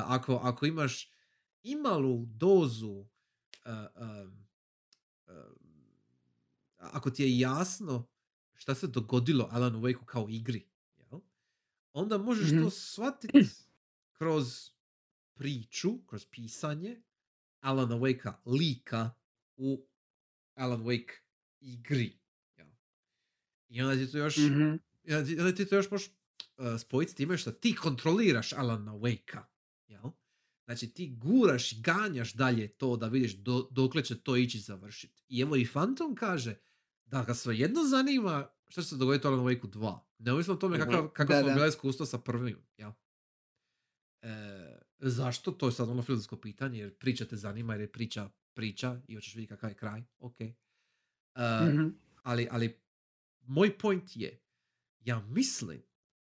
ako, 0.05 0.35
ako 0.35 0.65
imaš 0.65 1.11
imalu 1.63 2.25
dozu 2.25 2.91
uh, 2.91 3.07
um, 3.95 4.47
uh, 5.27 5.33
ako 6.77 7.11
ti 7.11 7.23
je 7.23 7.39
jasno 7.39 8.07
šta 8.53 8.75
se 8.75 8.87
dogodilo 8.87 9.47
Alan 9.51 9.73
Wake 9.73 10.05
kao 10.05 10.27
igri, 10.29 10.69
jel? 10.97 11.19
onda 11.93 12.17
možeš 12.17 12.45
mm-hmm. 12.45 12.59
to 12.59 12.67
mhm. 12.67 12.75
shvatiti 12.75 13.47
kroz 14.11 14.69
priču, 15.33 16.05
kroz 16.07 16.25
pisanje 16.25 17.01
Alana 17.61 17.95
Wakea 17.95 18.33
lika 18.45 19.11
u 19.57 19.87
Alan 20.59 20.83
Wake 20.83 21.11
igri. 21.59 22.19
Ja. 22.57 22.65
I 23.69 23.81
onda 23.81 24.05
ti 24.05 24.11
to 24.11 24.17
još, 24.17 24.37
mm-hmm. 24.37 24.79
onda 25.39 25.55
ti 25.55 25.65
to 25.65 25.75
još 25.75 25.91
možeš 25.91 26.07
uh, 26.07 26.79
spojiti 26.79 27.11
s 27.11 27.15
time 27.15 27.37
što 27.37 27.51
ti 27.51 27.75
kontroliraš 27.75 28.53
Alana 28.53 28.93
Wake-a. 28.93 29.45
Jel? 29.87 30.11
Znači 30.65 30.93
ti 30.93 31.15
guraš 31.15 31.71
i 31.71 31.81
ganjaš 31.81 32.33
dalje 32.33 32.67
to 32.67 32.97
da 32.97 33.07
vidiš 33.07 33.33
do, 33.33 33.67
dokle 33.71 34.03
će 34.03 34.21
to 34.21 34.35
ići 34.35 34.59
završiti. 34.59 35.23
I 35.27 35.41
evo 35.41 35.55
i 35.55 35.67
Phantom 35.67 36.15
kaže 36.15 36.55
da 37.05 37.23
ga 37.23 37.33
sve 37.33 37.57
jedno 37.57 37.83
zanima 37.83 38.49
što 38.67 38.81
će 38.81 38.87
se 38.87 38.95
dogoditi 38.95 39.27
u 39.27 39.29
Alan 39.29 39.45
Wake 39.45 39.69
2. 39.69 39.99
Neovisno 40.17 40.53
o 40.53 40.57
tome 40.57 40.77
mhm. 40.77 40.85
kakav, 40.85 41.07
kako 41.07 41.33
smo 41.33 41.53
bila 41.53 41.67
iskustva 41.67 42.05
sa 42.05 42.17
prvim. 42.17 42.57
Jel? 42.77 42.91
E, 44.21 44.79
zašto? 44.99 45.51
To 45.51 45.65
je 45.65 45.71
sad 45.71 45.89
ono 45.89 46.01
filozofsko 46.01 46.37
pitanje 46.37 46.79
jer 46.79 46.97
priča 46.97 47.25
te 47.25 47.35
zanima 47.35 47.73
jer 47.73 47.81
je 47.81 47.91
priča 47.91 48.29
priča 48.59 49.01
i 49.07 49.15
hoćeš 49.15 49.35
vidjeti 49.35 49.49
kakav 49.49 49.69
je 49.69 49.75
kraj, 49.75 50.03
ok. 50.19 50.35
Uh, 50.39 51.67
mm-hmm. 51.67 51.99
ali, 52.23 52.47
ali 52.51 52.79
moj 53.41 53.77
point 53.77 54.15
je, 54.15 54.41
ja 54.99 55.19
mislim 55.19 55.81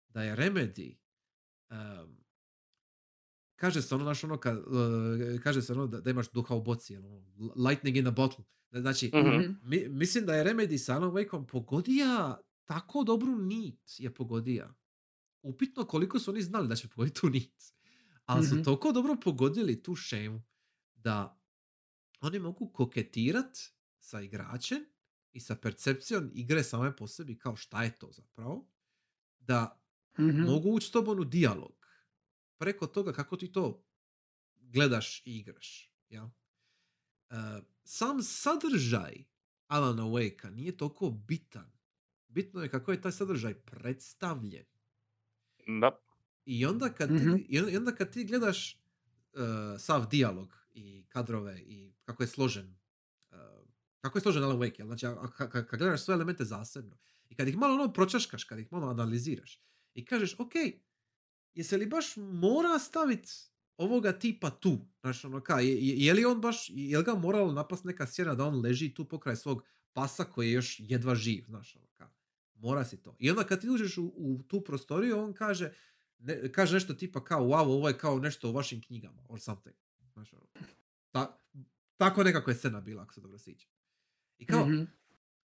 da 0.10 0.24
je 0.24 0.36
Remedy 0.36 0.96
um, 1.70 2.18
kaže 3.56 3.82
se 3.82 3.96
ono, 3.96 4.06
naš 4.06 4.24
ono, 4.24 4.38
ka, 4.38 4.52
uh, 4.52 5.42
kaže 5.44 5.62
se 5.62 5.74
ono 5.74 5.88
da, 5.88 6.02
da, 6.02 6.10
imaš 6.10 6.32
duha 6.32 6.56
u 6.56 6.62
boci, 6.62 6.98
ono, 6.98 7.24
lightning 7.56 7.98
in 7.98 8.08
a 8.08 8.12
bottle. 8.12 8.46
Znači, 8.72 9.12
mm-hmm. 9.14 9.60
mi, 9.64 9.88
mislim 9.90 10.26
da 10.26 10.36
je 10.36 10.46
Remedy 10.46 10.78
sa 10.78 10.96
Alan 10.96 11.12
Wakeom 11.12 11.46
pogodija 11.46 12.38
tako 12.66 13.04
dobru 13.04 13.36
nit 13.36 13.80
je 13.98 14.14
pogodija. 14.14 14.74
Upitno 15.42 15.86
koliko 15.86 16.20
su 16.20 16.32
oni 16.32 16.42
znali 16.42 16.68
da 16.68 16.76
će 16.76 16.88
pogoditi 16.88 17.22
tu 17.22 17.30
nit. 17.30 17.74
Ali 18.26 18.46
mm-hmm. 18.46 18.58
su 18.58 18.64
toliko 18.64 18.92
dobro 18.92 19.16
pogodili 19.24 19.84
tu 19.84 19.96
šemu 19.96 20.42
da 20.96 21.45
oni 22.26 22.40
mogu 22.40 22.70
koketirat 22.70 23.58
sa 24.00 24.22
igračem 24.22 24.86
i 25.34 25.40
sa 25.40 25.56
percepcijom 25.56 26.32
igre 26.34 26.64
same 26.64 26.96
po 26.96 27.08
sebi 27.08 27.38
kao 27.38 27.56
šta 27.56 27.84
je 27.84 27.96
to 27.96 28.12
zapravo, 28.12 28.68
da 29.40 29.82
Mhm. 30.20 30.42
mogu 30.42 30.70
ući 30.70 30.88
s 30.88 30.92
tobom 30.92 31.20
u 31.20 31.24
dijalog 31.24 31.88
preko 32.58 32.88
toga 32.88 33.14
kako 33.14 33.38
ti 33.38 33.52
to 33.52 33.86
gledaš 34.54 35.22
i 35.22 35.38
igraš. 35.38 35.92
Ja? 36.10 36.32
sam 37.84 38.22
sadržaj 38.22 39.24
Alana 39.68 40.04
Wake-a 40.04 40.50
nije 40.50 40.78
toliko 40.78 41.10
bitan. 41.10 41.72
Bitno 42.28 42.62
je 42.62 42.70
kako 42.70 42.92
je 42.92 43.02
taj 43.02 43.12
sadržaj 43.12 43.54
predstavljen. 43.56 44.66
Da. 45.82 46.00
I 46.46 46.66
onda 46.66 46.90
kad 46.90 47.10
ti, 47.10 47.16
Mhm. 47.16 47.36
i 47.50 47.60
onda- 47.60 47.72
i 47.72 47.78
onda 47.78 47.92
kad 47.92 48.14
ti 48.14 48.24
gledaš 48.24 48.82
uh, 49.34 49.42
sav 49.80 50.08
dijalog 50.08 50.65
i 50.76 51.06
kadrove 51.10 51.60
i 51.60 51.94
kako 52.04 52.24
je 52.24 52.28
složen 52.28 52.76
uh, 53.32 53.38
kako 54.00 54.18
je 54.18 54.22
složen 54.22 54.44
Alan 54.44 54.58
Wake, 54.58 54.80
jel? 54.80 54.88
znači 54.88 55.06
kad 55.48 55.80
gledaš 55.80 56.04
sve 56.04 56.14
elemente 56.14 56.46
zasebno 56.46 56.98
i 57.30 57.36
kad 57.36 57.48
ih 57.48 57.58
malo 57.58 57.74
ono 57.74 57.94
pročaškaš, 57.94 58.44
kad 58.44 58.60
ih 58.60 58.72
malo 58.72 58.88
analiziraš 58.88 59.62
i 59.94 60.06
kažeš, 60.06 60.36
ok, 60.40 60.52
jesi 61.54 61.78
li 61.78 61.86
baš 61.86 62.14
mora 62.18 62.80
staviti 62.80 63.30
ovoga 63.78 64.20
tipa 64.20 64.50
tu? 64.50 64.78
Znaš, 65.02 65.26
ono, 65.26 65.42
ka, 65.42 65.60
je- 65.60 65.98
je 66.06 66.14
li 66.14 66.26
on 66.26 66.42
baš, 66.42 66.70
je 66.70 66.98
li 66.98 67.04
ga 67.04 67.16
moralo 67.16 67.52
napast 67.52 67.84
neka 67.84 68.08
sjena 68.08 68.36
da 68.36 68.46
on 68.46 68.62
leži 68.62 68.94
tu 68.94 69.06
pokraj 69.06 69.36
svog 69.36 69.64
pasa 69.94 70.24
koji 70.24 70.48
je 70.48 70.54
još 70.54 70.76
jedva 70.80 71.16
živ, 71.16 71.46
znaš, 71.48 71.76
ono, 71.76 71.88
ka, 71.88 72.10
mora 72.54 72.86
si 72.86 73.04
to. 73.04 73.16
I 73.20 73.30
onda 73.30 73.44
kad 73.44 73.62
ti 73.62 73.70
uđeš 73.70 73.98
u, 73.98 74.14
u 74.16 74.44
tu 74.48 74.62
prostoriju, 74.62 75.20
on 75.20 75.34
kaže, 75.34 75.74
ne, 76.18 76.52
kaže 76.52 76.74
nešto 76.74 76.94
tipa 76.94 77.24
kao, 77.24 77.44
wow, 77.44 77.64
ovo 77.66 77.88
je 77.88 77.98
kao 77.98 78.20
nešto 78.20 78.50
u 78.50 78.54
vašim 78.54 78.82
knjigama, 78.82 79.26
or 79.30 79.40
something. 79.40 79.76
Znaš, 80.16 80.34
ono, 80.34 80.46
ta, 81.12 81.40
tako 81.98 82.24
nekako 82.24 82.52
je 82.52 82.56
scena 82.56 82.82
bila, 82.82 83.04
ako 83.04 83.14
se 83.14 83.22
dobro 83.22 83.38
sjećam. 83.40 83.72
I 84.38 84.46
kao, 84.46 84.66
Mhm. 84.66 84.84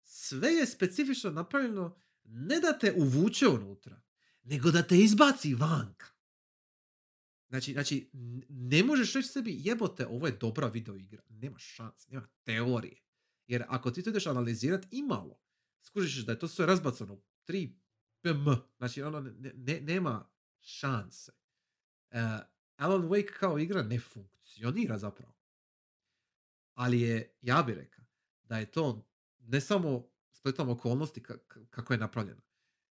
sve 0.02 0.50
je 0.50 0.66
specifično 0.66 1.32
napravljeno 1.32 1.96
ne 2.24 2.60
da 2.60 2.78
te 2.80 2.94
uvuče 2.94 3.48
unutra, 3.48 4.02
nego 4.44 4.72
da 4.72 4.84
te 4.84 4.98
izbaci 4.98 5.54
vanka. 5.54 6.06
Znači, 7.50 7.74
znači, 7.74 8.10
ne 8.50 8.84
možeš 8.84 9.14
reći 9.14 9.28
sebi 9.28 9.56
jebote, 9.60 10.08
ovo 10.08 10.28
je 10.28 10.34
dobra 10.34 10.68
video 10.68 10.96
igra. 10.96 11.22
Nema 11.30 11.60
šanse, 11.60 12.12
nema 12.12 12.28
teorije. 12.44 13.02
Jer 13.48 13.64
ako 13.68 13.92
ti 13.92 14.04
to 14.04 14.10
ideš 14.10 14.28
analizirati 14.28 14.88
imalo, 14.92 15.40
skužiš 15.82 16.26
da 16.26 16.32
je 16.32 16.40
to 16.40 16.48
sve 16.48 16.66
razbacano 16.66 17.14
u 17.14 17.22
3 17.46 17.74
pm. 18.22 18.46
Znači, 18.78 19.02
ono, 19.02 19.22
ne, 19.22 19.54
ne- 19.56 19.82
nema 19.82 20.30
šanse. 20.60 21.32
Uh, 22.12 22.18
Alan 22.80 23.02
Wake 23.02 23.32
kao 23.34 23.60
igra 23.60 23.84
ne 23.84 24.00
funkcionira 24.00 24.98
zapravo. 24.98 25.34
Ali 26.74 27.02
je, 27.02 27.38
ja 27.42 27.64
bih 27.64 27.76
rekao, 27.76 28.06
da 28.44 28.58
je 28.58 28.72
to 28.72 29.06
ne 29.40 29.62
samo 29.62 30.10
spletom 30.32 30.70
okolnosti 30.70 31.22
ka- 31.22 31.38
ka- 31.48 31.66
kako 31.70 31.94
je 31.94 32.00
napravljeno, 32.00 32.42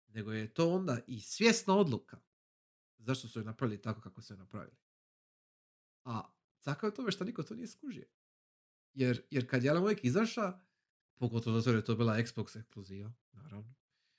nego 0.07 0.31
je 0.31 0.53
to 0.53 0.69
onda 0.69 0.99
i 1.07 1.21
svjesna 1.21 1.77
odluka 1.77 2.19
zašto 2.97 3.27
su 3.27 3.39
je 3.39 3.45
napravili 3.45 3.81
tako 3.81 4.01
kako 4.01 4.21
su 4.21 4.33
je 4.33 4.37
napravili. 4.37 4.77
A 6.03 6.21
tako 6.61 6.85
je 6.85 6.93
tome 6.93 7.11
što 7.11 7.23
niko 7.23 7.43
to 7.43 7.55
nije 7.55 7.67
skužio. 7.67 8.05
Jer, 8.93 9.21
jer 9.29 9.49
kad 9.49 9.63
je 9.63 9.69
Alan 9.69 9.83
Wake 9.83 9.99
izaša, 10.03 10.59
pogotovo 11.15 11.59
zato 11.59 11.75
je 11.77 11.85
to 11.85 11.95
bila 11.95 12.17
Xbox 12.17 12.59
ekskluziva, 12.59 13.13
naravno. 13.31 13.73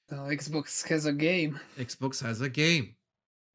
Xbox 0.08 0.88
has 0.88 1.04
a 1.04 1.12
game. 1.12 1.58
Xbox 1.76 2.22
has 2.22 2.40
a 2.40 2.48
game. 2.48 2.94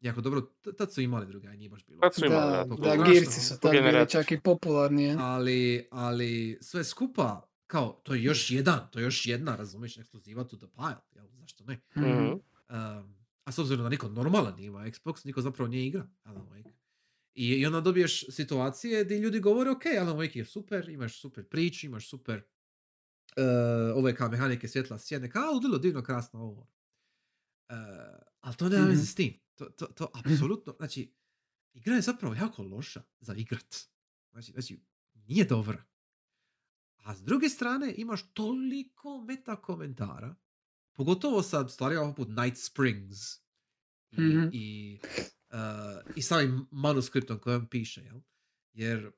Jako 0.02 0.22
dobro, 0.22 0.42
tad 0.78 0.94
su 0.94 1.02
imali 1.02 1.28
druga, 1.28 1.50
nije 1.50 1.70
baš 1.70 1.86
bilo. 1.86 2.00
Tad 2.00 2.16
su 2.16 2.26
imali, 2.26 2.52
Da, 2.52 2.86
da, 2.88 2.96
da. 2.96 3.04
Girci 3.04 3.42
su 3.42 3.60
tad 3.60 3.72
bili 3.72 4.10
čak 4.10 4.32
i 4.32 4.40
popularni. 4.40 5.04
je. 5.04 5.16
ali, 5.20 5.88
ali 5.92 6.58
sve 6.62 6.84
skupa, 6.84 7.42
kao, 7.68 8.02
to 8.04 8.14
je 8.14 8.24
još 8.24 8.52
jedan, 8.52 8.88
to 8.92 9.00
je 9.00 9.04
još 9.04 9.26
jedna, 9.26 9.56
razumiješ, 9.56 9.98
ekskluziva 9.98 10.44
to 10.44 10.58
the 10.58 10.68
pile, 10.68 10.96
jel, 11.14 11.28
zašto 11.30 11.64
ne? 11.64 11.80
Mhm. 11.96 12.06
Mhm. 12.06 12.24
Um, 12.26 13.16
a 13.44 13.52
s 13.52 13.60
obzirom 13.60 13.84
da 13.84 13.90
niko 13.90 14.10
normalan 14.10 14.56
nije 14.56 14.68
ima 14.68 14.80
Xbox, 14.82 15.26
niko 15.26 15.42
zapravo 15.42 15.68
nije 15.68 15.88
igra 15.88 16.08
Alan 16.24 16.48
Wake. 16.48 16.72
I, 17.34 17.48
I 17.48 17.66
onda 17.66 17.82
dobiješ 17.82 18.26
situacije 18.30 19.04
gdje 19.04 19.20
ljudi 19.20 19.40
govore, 19.40 19.70
ok, 19.70 19.82
Alan 20.00 20.18
Wake 20.18 20.38
je 20.38 20.46
super, 20.46 20.90
imaš 20.90 21.22
super 21.22 21.44
priču, 21.46 21.86
imaš 21.86 22.10
super 22.10 22.38
uh, 22.38 23.44
ove 23.96 24.16
kao 24.16 24.30
mehanike 24.30 24.68
svjetla 24.68 24.98
sjene, 24.98 25.30
kao 25.30 25.52
ludilo, 25.54 25.78
divno, 25.78 26.04
krasno 26.04 26.40
ovo. 26.42 26.62
Uh, 26.62 27.76
ali 28.40 28.56
to 28.56 28.70
nema 28.70 28.86
veze 28.86 28.96
Mhm. 28.96 29.04
s 29.04 29.16
tim. 29.16 29.40
To, 29.60 29.66
to, 29.68 29.86
to 29.88 30.12
apsolutno, 30.16 30.74
znači, 30.74 31.14
igra 31.74 31.96
je 31.96 32.02
zapravo 32.02 32.36
jako 32.36 32.64
loša 32.64 33.04
za 33.20 33.34
igrat. 33.36 33.76
Znači, 34.32 34.52
znači, 34.52 34.80
nije 35.16 35.46
dobra. 35.46 35.84
A 36.98 37.16
s 37.16 37.24
druge 37.24 37.50
strane 37.50 37.94
imaš 37.98 38.34
toliko 38.34 39.22
meta 39.22 39.56
komentara, 39.56 40.36
pogotovo 40.94 41.44
sa 41.44 41.68
stvarima 41.68 42.04
poput 42.06 42.28
Night 42.30 42.58
Springs 42.60 43.20
i, 44.12 44.22
Mhm. 44.22 44.50
i, 44.54 45.00
uh, 45.50 45.58
i 46.16 46.22
samim 46.22 46.68
manuskriptom 46.72 47.40
kojem 47.40 47.68
piše, 47.68 48.02
jel? 48.02 48.20
Jer 48.74 49.12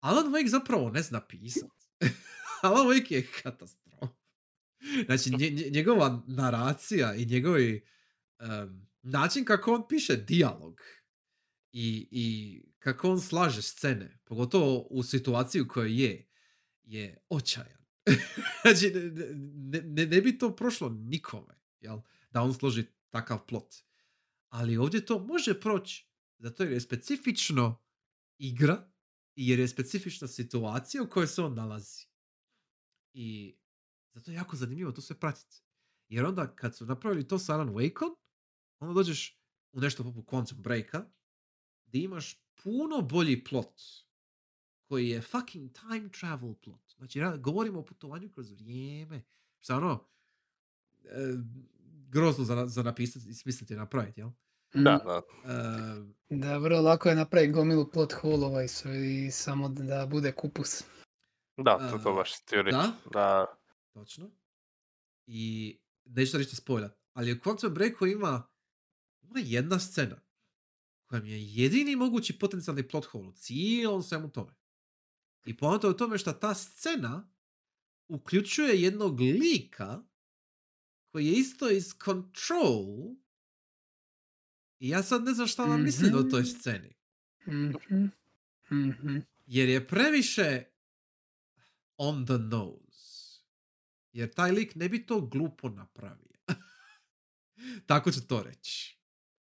Alan 0.00 0.26
Wake 0.26 0.48
zapravo 0.48 0.90
ne 0.90 1.02
zna 1.02 1.20
pisat. 1.20 1.70
Alan 2.62 2.86
Wake 2.86 3.12
je 3.12 3.26
katastrofa. 3.42 4.08
Znači, 5.06 5.30
nje- 5.30 5.50
nje- 5.50 5.70
njegova 5.70 6.22
naracija 6.26 7.14
i 7.14 7.26
njegovi 7.26 7.84
um, 8.40 8.86
način 9.02 9.44
kako 9.44 9.74
on 9.74 9.88
piše 9.88 10.16
dijalog 10.16 10.80
i, 11.72 12.08
i 12.10 12.58
kako 12.78 13.10
on 13.10 13.20
slaže 13.20 13.62
scene, 13.62 14.18
pogotovo 14.24 14.86
u 14.90 15.02
situaciji 15.02 15.62
u 15.62 15.68
kojoj 15.68 16.02
je, 16.02 16.28
je 16.82 17.24
očajan. 17.28 17.82
znači, 18.62 18.90
ne, 18.94 19.26
ne, 19.54 19.82
ne, 19.82 20.06
ne 20.06 20.20
bi 20.20 20.38
to 20.38 20.56
prošlo 20.56 20.88
nikome, 20.88 21.54
jel? 21.80 22.00
Da 22.30 22.42
on 22.42 22.54
složi 22.54 22.84
takav 23.10 23.46
plot. 23.46 23.74
Ali 24.48 24.76
ovdje 24.76 25.06
to 25.06 25.18
može 25.18 25.60
proći, 25.60 26.08
zato 26.38 26.62
jer 26.62 26.72
je 26.72 26.80
specifično 26.80 27.84
igra 28.38 28.90
i 29.34 29.48
jer 29.48 29.58
je 29.58 29.68
specifična 29.68 30.28
situacija 30.28 31.02
u 31.02 31.08
kojoj 31.08 31.26
se 31.26 31.42
on 31.42 31.54
nalazi. 31.54 32.06
I 33.12 33.56
zato 34.14 34.30
je 34.30 34.34
jako 34.34 34.56
zanimljivo 34.56 34.92
to 34.92 35.00
sve 35.00 35.20
pratiti. 35.20 35.62
Jer 36.08 36.24
onda 36.24 36.56
kad 36.56 36.76
su 36.76 36.86
napravili 36.86 37.28
to 37.28 37.38
sa 37.38 37.54
Alan 37.54 37.68
Wakeom, 37.68 38.16
onda 38.82 38.94
dođeš 38.94 39.38
u 39.72 39.80
nešto 39.80 40.04
poput 40.04 40.26
Quantum 40.26 40.54
Breaka, 40.60 41.04
gdje 41.86 42.02
imaš 42.02 42.44
puno 42.62 43.00
bolji 43.00 43.44
plot, 43.44 43.80
koji 44.88 45.08
je 45.08 45.22
fucking 45.22 45.72
time 45.72 46.08
travel 46.08 46.54
plot. 46.54 46.92
Znači, 46.96 47.20
govorimo 47.38 47.78
o 47.78 47.84
putovanju 47.84 48.30
kroz 48.32 48.50
vrijeme. 48.50 49.22
Šta 49.60 49.76
ono, 49.76 50.04
e, 51.04 51.08
grozno 52.08 52.44
za, 52.44 52.66
za 52.66 52.82
napisati 52.82 53.28
i 53.28 53.34
smisliti 53.34 53.74
i 53.74 53.76
napraviti, 53.76 54.20
jel? 54.20 54.30
Da, 54.74 55.00
da. 55.04 55.22
E, 55.52 56.36
Da, 56.36 56.58
vrlo 56.58 56.80
lako 56.80 57.08
je 57.08 57.14
napraviti 57.14 57.52
gomilu 57.52 57.90
plot 57.90 58.12
holova 58.12 58.62
i 58.62 58.68
sve 58.68 59.24
i 59.24 59.30
samo 59.30 59.68
da 59.68 60.06
bude 60.06 60.32
kupus. 60.32 60.84
Da, 61.56 61.90
to, 61.90 61.98
to 61.98 62.10
A, 62.10 62.14
baš 62.14 62.42
htio 62.42 62.62
reći. 62.62 62.76
da? 62.76 62.92
Da. 63.12 63.46
Točno. 63.92 64.30
I 65.26 65.78
neću 66.04 66.32
da 66.32 66.38
ništa 66.38 66.56
spojlat, 66.56 66.98
ali 67.12 67.32
u 67.32 67.36
Quantum 67.36 67.68
Breaku 67.68 68.06
ima, 68.06 68.42
ima 69.32 69.48
jedna 69.48 69.78
scena 69.78 70.20
koja 71.06 71.22
mi 71.22 71.30
je 71.30 71.46
jedini 71.46 71.96
mogući 71.96 72.38
potencijalni 72.38 72.88
plot 72.88 73.04
hole 73.04 73.28
u 73.28 73.32
cijelom 73.32 74.02
svemu 74.02 74.30
tome. 74.30 74.54
I 75.44 75.56
poanta 75.56 75.86
je 75.86 75.90
u 75.90 75.96
tome 75.96 76.18
što 76.18 76.32
ta 76.32 76.54
scena 76.54 77.30
uključuje 78.08 78.82
jednog 78.82 79.20
lika 79.20 80.02
koji 81.08 81.26
je 81.26 81.32
isto 81.32 81.70
iz 81.70 81.94
Control 82.04 83.16
i 84.78 84.88
ja 84.88 85.02
sad 85.02 85.24
ne 85.24 85.32
znam 85.34 85.46
šta 85.46 85.64
vam 85.64 85.82
mislim 85.82 86.14
o 86.14 86.22
toj 86.22 86.40
Mhm. 86.42 86.50
sceni. 86.50 86.94
Mhm. 87.46 88.04
Mhm. 88.70 89.16
Jer 89.46 89.68
je 89.68 89.88
previše 89.88 90.64
on 91.96 92.26
the 92.26 92.38
nose. 92.38 93.42
Jer 94.12 94.34
taj 94.34 94.52
lik 94.52 94.74
ne 94.74 94.88
bi 94.88 95.06
to 95.06 95.20
glupo 95.20 95.68
napravio. 95.68 96.38
Tako 97.86 98.12
ću 98.12 98.26
to 98.26 98.42
reći. 98.42 99.01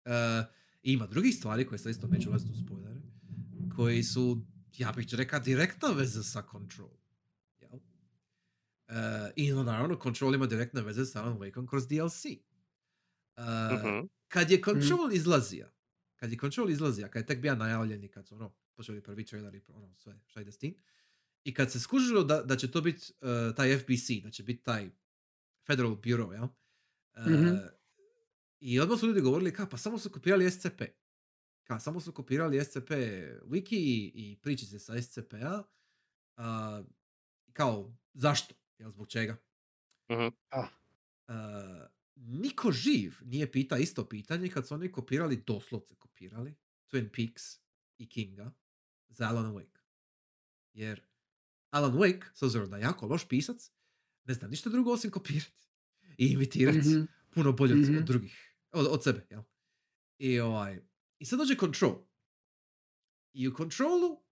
E, 0.08 0.44
ima 0.82 1.06
drugih 1.06 1.34
stvari 1.36 1.66
koje 1.66 1.78
sad 1.78 1.90
isto 1.90 2.06
neću 2.06 2.28
ulaziti 2.30 2.52
u 2.52 2.66
spoilere, 2.66 3.00
koji 3.76 4.02
su, 4.02 4.46
ja 4.76 4.92
bih 4.92 5.06
rekao, 5.12 5.40
direktna 5.40 5.88
veza 5.88 6.22
sa 6.22 6.42
Control. 6.52 6.90
Jel? 7.60 7.80
E, 8.88 8.94
I 9.36 9.52
onda 9.52 9.72
naravno 9.72 9.98
Control 10.02 10.34
ima 10.34 10.46
direktne 10.46 10.82
veze 10.82 11.04
sa 11.04 11.22
Alan 11.22 11.38
Wakeom 11.38 11.68
kroz 11.68 11.88
DLC. 11.88 12.24
E, 12.24 12.38
Mhm. 13.74 14.06
kad 14.28 14.50
je 14.50 14.62
Control 14.62 15.12
izlazija, 15.12 15.72
kad 16.16 16.32
je 16.32 16.38
Control 16.38 16.70
izlazija, 16.70 17.08
kad 17.08 17.22
je 17.22 17.26
tek 17.26 17.40
bio 17.40 17.54
najavljen 17.54 18.04
i 18.04 18.08
kad 18.08 18.26
su 18.28 18.34
ono, 18.34 18.54
počeli 18.74 19.02
prvi 19.02 19.24
traileri, 19.24 19.62
ono 19.68 19.94
sve, 19.96 20.20
šta 20.26 20.40
ide 20.40 20.52
s 20.52 20.58
tim, 20.58 20.74
i 21.44 21.54
kad 21.54 21.72
se 21.72 21.80
skužilo 21.80 22.24
da, 22.24 22.42
da 22.42 22.56
će 22.56 22.70
to 22.70 22.80
biti 22.80 23.12
uh, 23.20 23.54
taj 23.56 23.78
FBC, 23.78 24.22
da 24.22 24.30
će 24.30 24.42
biti 24.42 24.62
taj 24.62 24.90
Federal 25.66 25.94
Bureau, 25.96 26.32
jel? 26.32 26.44
Uh, 26.44 27.26
Mhm. 27.26 27.56
I 28.60 28.80
odmah 28.80 28.98
su 29.00 29.06
ljudi 29.06 29.20
govorili 29.20 29.52
kao, 29.52 29.68
pa 29.68 29.76
samo 29.76 29.98
su 29.98 30.10
kopirali 30.10 30.50
SCP. 30.50 30.82
Kao, 31.64 31.80
samo 31.80 32.00
su 32.00 32.12
kopirali 32.12 32.64
SCP 32.64 32.90
wiki 33.44 33.76
i, 33.76 34.12
i 34.14 34.38
pričice 34.42 34.78
sa 34.78 35.02
SCP-a. 35.02 35.62
Uh, 36.36 36.86
kao, 37.52 37.96
zašto? 38.14 38.54
Jel, 38.78 38.90
zbog 38.90 39.08
čega? 39.08 39.36
Mhm. 40.12 40.28
A. 40.50 40.68
Uh, 41.28 41.34
niko 42.14 42.72
živ 42.72 43.14
nije 43.24 43.52
pita 43.52 43.78
isto 43.78 44.08
pitanje 44.08 44.48
kad 44.50 44.68
su 44.68 44.74
oni 44.74 44.92
kopirali, 44.92 45.42
doslovce 45.46 45.94
kopirali, 45.94 46.54
Twin 46.92 47.08
Peaks 47.16 47.42
i 47.98 48.08
Kinga 48.08 48.50
za 49.08 49.28
Alan 49.28 49.54
Wake. 49.54 49.78
Jer 50.72 51.02
Alan 51.70 51.92
Wake, 51.92 52.24
s 52.34 52.42
obzirom 52.42 52.70
da 52.70 52.76
je 52.76 52.82
jako 52.82 53.06
loš 53.06 53.28
pisac, 53.28 53.70
ne 54.24 54.34
zna 54.34 54.48
ništa 54.48 54.70
drugo 54.70 54.92
osim 54.92 55.10
kopirati 55.10 55.52
i 56.18 56.26
imitirati 56.26 56.78
Mhm. 56.78 57.02
puno 57.30 57.52
bolje 57.52 57.74
od, 57.74 57.80
Mhm. 57.80 57.96
od 57.98 58.04
drugih, 58.04 58.47
od, 58.78 58.86
od 58.86 59.04
sebe, 59.04 59.26
jel? 59.30 59.42
I, 60.18 60.40
ovaj, 60.40 60.80
I 61.18 61.24
sad 61.24 61.38
dođe 61.38 61.54
Control. 61.54 61.98
I 63.32 63.48
u 63.48 63.56
Controlu 63.56 64.22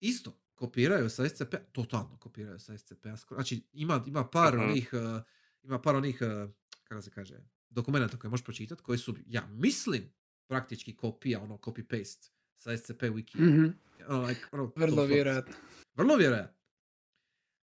isto 0.00 0.38
kopiraju 0.54 1.10
sa 1.10 1.28
SCP, 1.28 1.54
totalno 1.72 2.16
kopiraju 2.18 2.58
sa 2.60 2.78
SCP. 2.78 3.06
Znači 3.28 3.62
ima, 3.72 4.04
ima 4.06 4.24
par 4.30 4.54
Mhm. 4.54 4.62
onih, 4.64 4.90
uh, 4.92 5.22
ima 5.62 5.80
par 5.82 5.96
onih, 5.96 6.18
uh, 6.22 6.50
kako 6.84 7.02
se 7.02 7.10
kaže, 7.10 7.34
dokumenta 7.70 8.16
koje 8.18 8.30
možeš 8.30 8.44
pročitati, 8.44 8.82
koji 8.82 8.98
su, 8.98 9.14
ja 9.26 9.46
mislim, 9.46 10.12
praktički 10.46 10.96
kopija, 10.96 11.40
ono, 11.40 11.56
copy-paste 11.56 12.30
sa 12.58 12.76
SCP 12.76 13.02
wiki. 13.02 13.36
Mhm. 13.40 13.66
Ono, 14.08 14.22
like, 14.26 14.40
ono, 14.52 14.72
Vrlo 14.76 15.04
vjerojatno. 15.04 15.54
Vrlo 15.94 16.16
vjerojatno. 16.16 16.58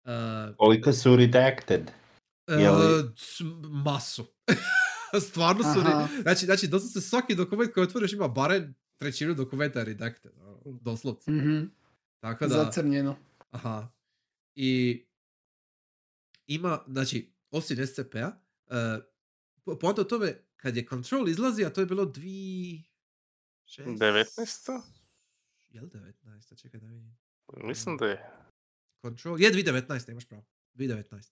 Uh, 0.04 0.56
Koliko 0.56 0.92
su 0.92 1.16
redacted? 1.16 1.90
Uh, 2.48 2.56
masu. 3.70 4.26
Stvarno 5.28 5.62
su... 5.62 5.80
Aha. 5.80 6.08
Znači, 6.22 6.44
znači, 6.44 6.66
doslovce 6.68 7.00
svaki 7.00 7.34
dokument 7.34 7.72
koji 7.72 7.84
otvoriš 7.84 8.12
ima 8.12 8.28
barem 8.28 8.74
trećinu 8.96 9.34
dokumenta 9.34 9.82
redacted. 9.82 10.32
ono, 10.38 10.78
Doslovce. 10.80 11.30
Mhm. 11.30 11.64
Tako 12.20 12.46
da... 12.46 12.64
Zacrnjeno. 12.64 13.16
Aha. 13.50 13.88
I 14.54 15.02
ima, 16.46 16.84
znači, 16.86 17.32
osim 17.50 17.86
SCP-a, 17.86 18.32
uh, 18.66 19.04
po- 19.64 19.78
poanta 19.78 20.00
o 20.00 20.04
tome, 20.04 20.34
kad 20.56 20.76
je 20.76 20.86
Control 20.86 21.28
izlazi, 21.28 21.64
a 21.64 21.70
to 21.70 21.80
je 21.80 21.86
bilo 21.86 22.04
dvi... 22.04 22.82
Šest... 23.64 23.88
19. 23.88 24.82
Jel 25.68 25.84
19? 25.84 26.62
Čekaj 26.62 26.80
da 26.80 26.86
vidim. 26.86 27.18
Mislim 27.56 27.96
da 27.96 28.06
je. 28.06 28.30
Control, 29.02 29.40
je 29.40 29.52
2019, 29.52 30.10
imaš 30.10 30.24
pravo. 30.24 30.44
2019. 30.74 31.30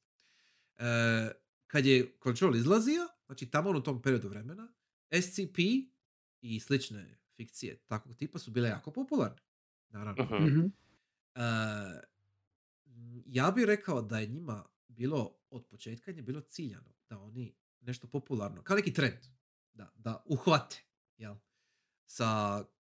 E, 0.77 1.33
kad 1.67 1.87
je 1.87 2.13
Control 2.23 2.57
izlazio, 2.57 3.09
znači 3.27 3.51
tamo 3.51 3.71
u 3.71 3.81
tom 3.81 4.03
periodu 4.03 4.29
vremena, 4.29 4.73
SCP 5.23 5.59
i 6.41 6.61
slične 6.61 7.19
fikcije 7.37 7.77
takvog 7.87 8.17
tipa 8.17 8.39
su 8.39 8.51
bile 8.51 8.69
jako 8.69 8.91
popularne. 8.91 9.43
Naravno. 9.89 10.25
Mhm. 10.25 10.45
Mhm. 10.45 10.67
E, 11.35 11.41
ja 13.27 13.51
bih 13.51 13.65
rekao 13.65 14.03
da 14.03 14.19
je 14.19 14.27
njima 14.27 14.65
bilo 14.89 15.39
od 15.51 15.67
početka 15.67 16.11
je 16.11 16.23
bilo 16.23 16.41
ciljano 16.41 16.95
da 17.09 17.19
oni 17.19 17.55
nešto 17.81 18.07
popularno, 18.07 18.63
kao 18.63 18.77
neki 18.77 18.93
trend, 18.93 19.19
da, 19.75 19.93
da 19.97 20.23
uhvate. 20.27 20.85
Jel? 21.17 21.35
Sa 22.07 22.25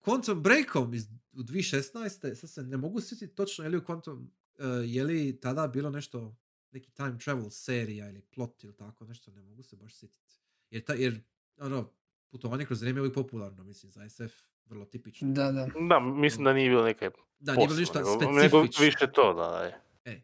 Quantum 0.00 0.42
Breakom 0.42 0.94
iz, 0.94 1.08
u 1.32 1.42
2016. 1.42 2.34
sad 2.34 2.50
se 2.50 2.62
ne 2.62 2.76
mogu 2.76 3.00
sjetiti 3.00 3.34
točno 3.34 3.64
je 3.64 3.70
li 3.70 3.76
u 3.76 3.80
Quantum, 3.80 4.26
e, 4.58 4.66
je 4.66 5.04
li 5.04 5.40
tada 5.40 5.68
bilo 5.68 5.90
nešto, 5.90 6.36
neki 6.74 6.90
time 6.90 7.18
travel 7.18 7.50
serija 7.50 8.08
ili 8.10 8.20
plot 8.22 8.64
ili 8.64 8.76
tako 8.76 9.04
nešto, 9.04 9.30
ne 9.30 9.42
mogu 9.42 9.62
se 9.62 9.76
baš 9.76 9.94
sjetiti. 9.94 10.34
Jer, 10.70 10.84
ta, 10.84 10.94
jer 10.94 11.20
ono, 11.56 11.90
putovanje 12.30 12.66
kroz 12.66 12.80
vrijeme 12.80 12.98
je 12.98 13.02
uvijek 13.02 13.14
popularno, 13.14 13.64
mislim, 13.64 13.92
za 13.92 14.08
SF 14.08 14.32
vrlo 14.66 14.84
tipično. 14.84 15.32
Da, 15.32 15.52
da. 15.52 15.66
Da, 15.88 16.00
mislim 16.00 16.44
da 16.44 16.52
nije 16.52 16.70
bilo 16.70 16.84
neke 16.84 17.10
Da, 17.38 17.54
nije 17.54 17.68
bilo 17.68 17.80
ništa 17.80 17.98
posla, 18.00 18.32
nego- 18.32 18.48
specifično. 18.48 18.84
više 18.84 19.12
to, 19.14 19.34
da, 19.34 19.48
da. 19.48 19.62
je. 19.62 19.80
E, 20.04 20.22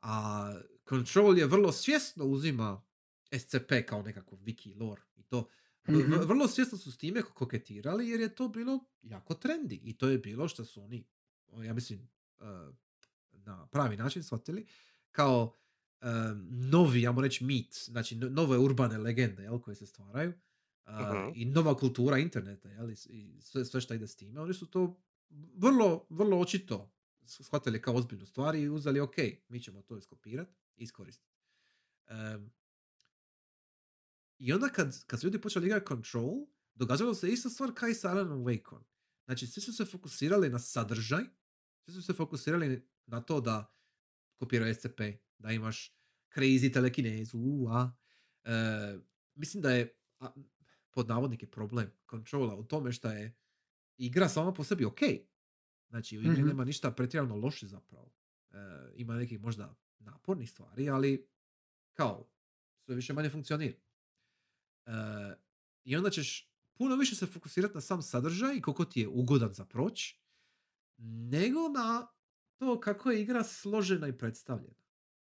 a 0.00 0.52
Control 0.88 1.38
je 1.38 1.46
vrlo 1.46 1.72
svjesno 1.72 2.24
uzima 2.24 2.82
SCP 3.38 3.72
kao 3.88 4.02
nekako 4.02 4.36
wiki 4.36 4.80
lore 4.80 5.02
i 5.16 5.22
to. 5.22 5.48
Mhm. 5.88 6.12
Vrlo 6.14 6.48
svjesno 6.48 6.78
su 6.78 6.92
s 6.92 6.98
time 6.98 7.22
koketirali 7.22 8.08
jer 8.08 8.20
je 8.20 8.34
to 8.34 8.48
bilo 8.48 8.78
jako 9.02 9.34
trendi 9.34 9.80
i 9.84 9.98
to 9.98 10.08
je 10.08 10.18
bilo 10.18 10.48
što 10.48 10.64
su 10.64 10.82
oni, 10.82 11.04
ja 11.64 11.74
mislim, 11.74 12.08
uh, 12.40 12.46
na 13.32 13.66
pravi 13.66 13.96
način 13.96 14.22
shvatili 14.22 14.66
kao 15.10 15.54
novi, 16.50 17.02
ja 17.02 17.14
reći, 17.22 17.44
mit, 17.44 17.74
znači 17.84 18.16
no- 18.16 18.28
nove 18.28 18.58
urbane 18.58 18.98
legende 18.98 19.42
jel, 19.42 19.58
koje 19.58 19.74
se 19.74 19.86
stvaraju 19.86 20.32
uh, 20.86 20.92
Mhm. 20.92 21.32
i 21.34 21.44
nova 21.44 21.76
kultura 21.76 22.18
interneta 22.18 22.68
jel, 22.68 22.90
i 22.90 23.36
sve, 23.40 23.64
sve 23.64 23.80
što 23.80 23.94
ide 23.94 24.06
s 24.06 24.16
time. 24.16 24.40
Oni 24.40 24.54
su 24.54 24.66
to 24.66 25.02
vrlo, 25.54 26.06
vrlo 26.10 26.40
očito 26.40 26.92
shvatili 27.24 27.82
kao 27.82 27.94
ozbiljnu 27.94 28.26
stvar 28.26 28.54
i 28.54 28.68
uzeli 28.68 29.00
ok, 29.00 29.14
mi 29.48 29.60
ćemo 29.60 29.82
to 29.82 29.96
iskopirati 29.96 30.52
i 30.76 30.82
iskoristiti. 30.82 31.34
Em, 32.06 32.50
I 34.38 34.52
onda 34.52 34.68
kad, 34.68 35.04
kad 35.06 35.20
su 35.20 35.26
ljudi 35.26 35.40
počeli 35.40 35.66
igrati 35.66 35.86
Control, 35.86 36.34
događalo 36.74 37.14
se 37.14 37.28
ista 37.28 37.50
stvar 37.50 37.70
kao 37.74 37.88
i 37.88 37.94
sa 37.94 38.10
Alanom 38.10 38.44
Wakeom. 38.44 38.82
Znači, 39.24 39.46
svi 39.46 39.60
su 39.60 39.72
se 39.72 39.84
fokusirali 39.84 40.48
na 40.50 40.58
sadržaj, 40.58 41.22
svi 41.84 41.92
su 41.92 42.02
se 42.02 42.12
fokusirali 42.12 42.88
na 43.06 43.20
to 43.20 43.40
da 43.40 43.74
kopiraju 44.36 44.74
SCP, 44.74 45.00
da 45.40 45.52
imaš 45.52 45.94
crazy 46.34 46.72
telekinezu, 46.72 47.38
a. 47.68 47.92
E, 48.44 48.98
mislim 49.34 49.62
da 49.62 49.70
je 49.72 49.96
a, 50.20 50.32
pod 50.90 51.08
navodnike 51.08 51.46
problem 51.50 51.90
kontrola 52.06 52.54
u 52.54 52.64
tome 52.64 52.92
što 52.92 53.10
je 53.10 53.36
igra 53.96 54.28
sama 54.28 54.52
po 54.52 54.64
sebi 54.64 54.84
ok. 54.84 55.00
Znači, 55.88 56.18
u 56.18 56.22
igri 56.22 56.38
Mhm. 56.38 56.48
nema 56.48 56.64
ništa 56.64 56.90
pretjerano 56.90 57.36
loše 57.36 57.66
zapravo. 57.66 58.12
E, 58.50 58.56
ima 58.96 59.14
nekih 59.14 59.40
možda 59.40 59.76
napornih 59.98 60.50
stvari, 60.50 60.90
ali 60.90 61.28
kao, 61.94 62.30
sve 62.84 62.94
više 62.94 63.12
manje 63.12 63.30
funkcionira. 63.30 63.78
E, 64.86 64.92
I 65.84 65.96
onda 65.96 66.10
ćeš 66.10 66.50
puno 66.74 66.96
više 66.96 67.14
se 67.16 67.26
fokusirati 67.26 67.74
na 67.74 67.80
sam 67.80 68.02
sadržaj 68.02 68.56
i 68.56 68.62
koliko 68.62 68.84
ti 68.84 69.00
je 69.00 69.08
ugodan 69.08 69.52
za 69.54 69.64
proć, 69.64 70.14
nego 71.30 71.68
na 71.68 72.06
to 72.58 72.80
kako 72.80 73.10
je 73.10 73.22
igra 73.22 73.44
složena 73.44 74.08
i 74.08 74.18
predstavljena. 74.18 74.79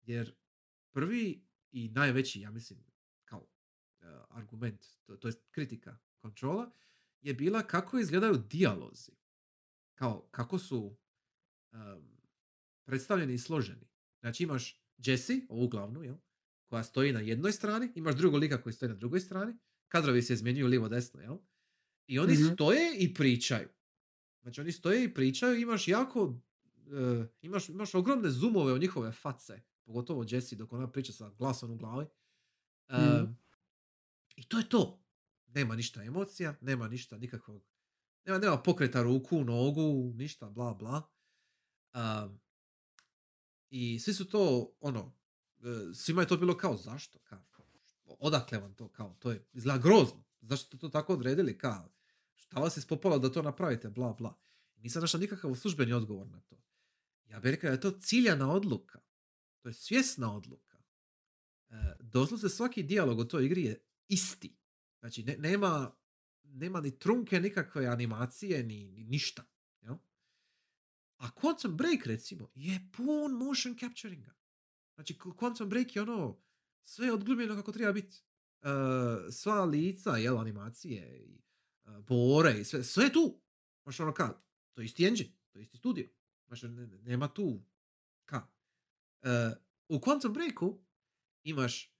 Jer 0.06 0.35
prvi 0.93 1.47
i 1.72 1.89
najveći, 1.89 2.40
ja 2.40 2.51
mislim, 2.51 2.78
kao 3.24 3.47
e, 4.01 4.05
argument, 4.28 4.86
to, 5.05 5.16
to 5.16 5.28
je 5.28 5.35
kritika 5.51 5.98
kontrola, 6.18 6.70
je 7.20 7.35
bila 7.35 7.62
kako 7.62 7.98
izgledaju 7.98 8.35
dijalozi. 8.51 9.12
Kao, 9.94 10.28
kako 10.31 10.59
su 10.59 10.97
em, 11.72 12.18
predstavljeni 12.85 13.35
i 13.35 13.39
složeni. 13.39 13.89
Znači 14.20 14.43
imaš 14.43 14.81
Jessie, 14.98 15.47
ovu 15.48 15.68
glavnu, 15.68 16.02
jel? 16.05 16.16
koja 16.66 16.85
stoji 16.85 17.12
na 17.12 17.20
jednoj 17.20 17.52
strani, 17.52 17.93
imaš 17.94 18.14
drugog 18.16 18.40
lika 18.40 18.62
koji 18.62 18.72
stoji 18.72 18.89
na 18.89 18.94
drugoj 18.97 19.20
strani, 19.20 19.56
kadrovi 19.89 20.22
se 20.22 20.35
izmjenjuju 20.35 20.66
lijevo 20.66 20.89
desno, 20.89 21.20
jel? 21.20 21.36
I 22.06 22.18
oni 22.18 22.32
Mhm. 22.32 22.55
stoje 22.55 22.97
i 22.98 23.14
pričaju. 23.14 23.68
Znači 24.43 24.60
oni 24.60 24.72
stoje 24.72 25.05
i 25.05 25.14
pričaju, 25.14 25.60
imaš 25.60 25.89
jako, 25.89 26.40
e, 26.76 27.26
imaš, 27.43 27.68
imaš 27.68 27.94
ogromne 27.94 28.31
zoomove 28.31 28.72
u 28.72 28.78
njihove 28.78 29.12
face, 29.12 29.60
pogotovo 29.85 30.24
Jessie 30.28 30.59
dok 30.59 30.73
ona 30.73 30.90
priča 30.90 31.12
sa 31.12 31.31
glasom 31.31 31.70
u 31.70 31.77
glavi. 31.77 32.06
E, 32.89 32.97
Mhm. 32.98 33.32
I 34.36 34.48
to 34.48 34.59
je 34.59 34.69
to. 34.69 35.05
Nema 35.47 35.77
ništa 35.77 36.02
emocija, 36.02 36.55
nema 36.61 36.89
ništa 36.89 37.19
nikakvog, 37.19 37.62
nema, 38.24 38.39
nema 38.39 38.62
pokreta 38.62 39.02
ruku, 39.02 39.44
nogu, 39.44 40.12
ništa, 40.15 40.51
bla, 40.51 40.74
bla. 40.74 41.02
Um, 41.94 42.40
I 43.70 43.98
svi 43.98 44.15
su 44.15 44.28
to, 44.28 44.73
ono, 44.81 45.16
e, 45.62 45.94
svima 45.94 46.23
je 46.23 46.28
to 46.28 46.36
bilo 46.36 46.56
kao, 46.56 46.77
zašto? 46.77 47.19
Kao, 47.19 47.44
odakle 48.05 48.59
vam 48.59 48.74
to? 48.74 48.89
Kao, 48.89 49.16
to 49.19 49.31
je, 49.31 49.47
izgleda 49.52 49.78
grozno. 49.82 50.24
Zašto 50.40 50.66
ste 50.66 50.78
to 50.78 50.89
tako 50.89 51.12
odredili? 51.12 51.59
Kao, 51.59 51.93
šta 52.35 52.61
vas 52.61 52.77
je 52.77 52.81
spopalo 52.81 53.19
da 53.19 53.32
to 53.32 53.43
napravite? 53.43 53.90
Bla, 53.90 54.12
bla. 54.12 54.35
Nisam 54.77 55.01
našao 55.01 55.20
nikakav 55.20 55.55
službeni 55.55 55.93
odgovor 55.93 56.27
na 56.27 56.40
to. 56.40 56.56
Ja 57.27 57.40
bih 57.40 57.51
rekao 57.51 57.69
da 57.69 57.74
je 57.74 57.81
to 57.81 57.90
ciljana 57.90 58.52
odluka. 58.52 59.01
To 59.65 59.69
je 59.69 59.74
svjesna 59.74 60.36
odluka. 60.36 60.78
E, 61.69 61.74
doslovce 62.01 62.49
svaki 62.49 62.82
dijalog 62.82 63.19
u 63.19 63.24
toj 63.24 63.47
igri 63.47 63.65
je 63.65 63.85
isti. 64.09 64.57
Znači, 65.01 65.23
ne- 65.23 65.36
nema, 65.39 65.97
nema 66.43 66.81
ni 66.81 66.99
trunke 66.99 67.41
nikakve 67.41 67.86
animacije, 67.86 68.62
ni, 68.62 68.89
ni 68.89 69.05
ništa. 69.05 69.45
Jel? 69.81 69.95
A 71.16 71.31
Quantum 71.31 71.77
Break, 71.77 72.07
recimo, 72.07 72.51
je 72.55 72.89
pun 72.97 73.32
motion 73.32 73.78
capturinga. 73.78 74.35
Znači, 74.95 75.15
Qu- 75.15 75.35
Quantum 75.35 75.69
Break 75.69 75.97
je 75.97 76.03
ono, 76.03 76.43
sve 76.85 77.07
je 77.07 77.12
odglumljeno 77.12 77.55
kako 77.55 77.73
treba 77.73 77.93
biti. 77.93 78.23
E, 78.62 78.69
sva 79.31 79.65
lica, 79.65 80.16
jel, 80.16 80.39
animacije, 80.39 81.19
i 81.27 81.43
e, 81.85 82.01
bore, 82.01 82.61
i 82.61 82.65
sve, 82.65 82.85
sve 82.85 83.12
tu. 83.12 83.41
Znaš, 83.82 84.01
ono 84.01 84.15
ka, 84.15 84.43
to 84.73 84.81
je 84.81 84.85
isti 84.85 85.05
engine, 85.07 85.31
to 85.53 85.59
je 85.59 85.62
isti 85.62 85.77
studio. 85.77 86.09
Znaš, 86.47 86.62
ne- 86.62 86.69
ne- 86.69 86.99
nema 87.03 87.28
tu, 87.28 87.62
ka. 88.24 88.53
E, 89.24 89.55
u 89.88 89.98
Quantum 89.98 90.32
Breaku 90.32 90.78
imaš 91.42 91.94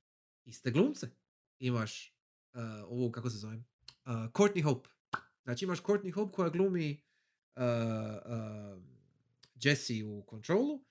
iste 0.45 0.71
glumce. 0.71 1.11
Imaš 1.59 2.17
uh, 2.55 2.61
ovu, 2.89 3.13
kako 3.13 3.31
se 3.31 3.39
zove, 3.39 3.57
uh, 3.57 3.63
Courtney 4.13 4.63
Hope. 4.63 4.89
Znači 5.45 5.65
imaš 5.65 5.83
Courtney 5.83 6.15
Hope 6.15 6.33
koja 6.33 6.49
glumi 6.49 7.03
uh, 7.57 7.63
uh, 7.63 8.83
Jessie 9.63 10.05
u 10.05 10.27
Controlu, 10.31 10.85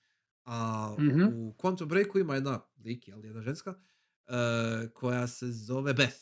a 0.44 0.96
Mhm. 0.98 1.22
u 1.22 1.54
Quantum 1.58 1.86
Breaku 1.88 2.18
ima 2.18 2.34
jedna 2.34 2.60
lik, 2.84 3.08
jel, 3.08 3.24
jedna 3.24 3.42
ženska, 3.42 3.70
uh, 3.70 4.90
koja 4.94 5.26
se 5.26 5.52
zove 5.52 5.94
Beth. 5.94 6.18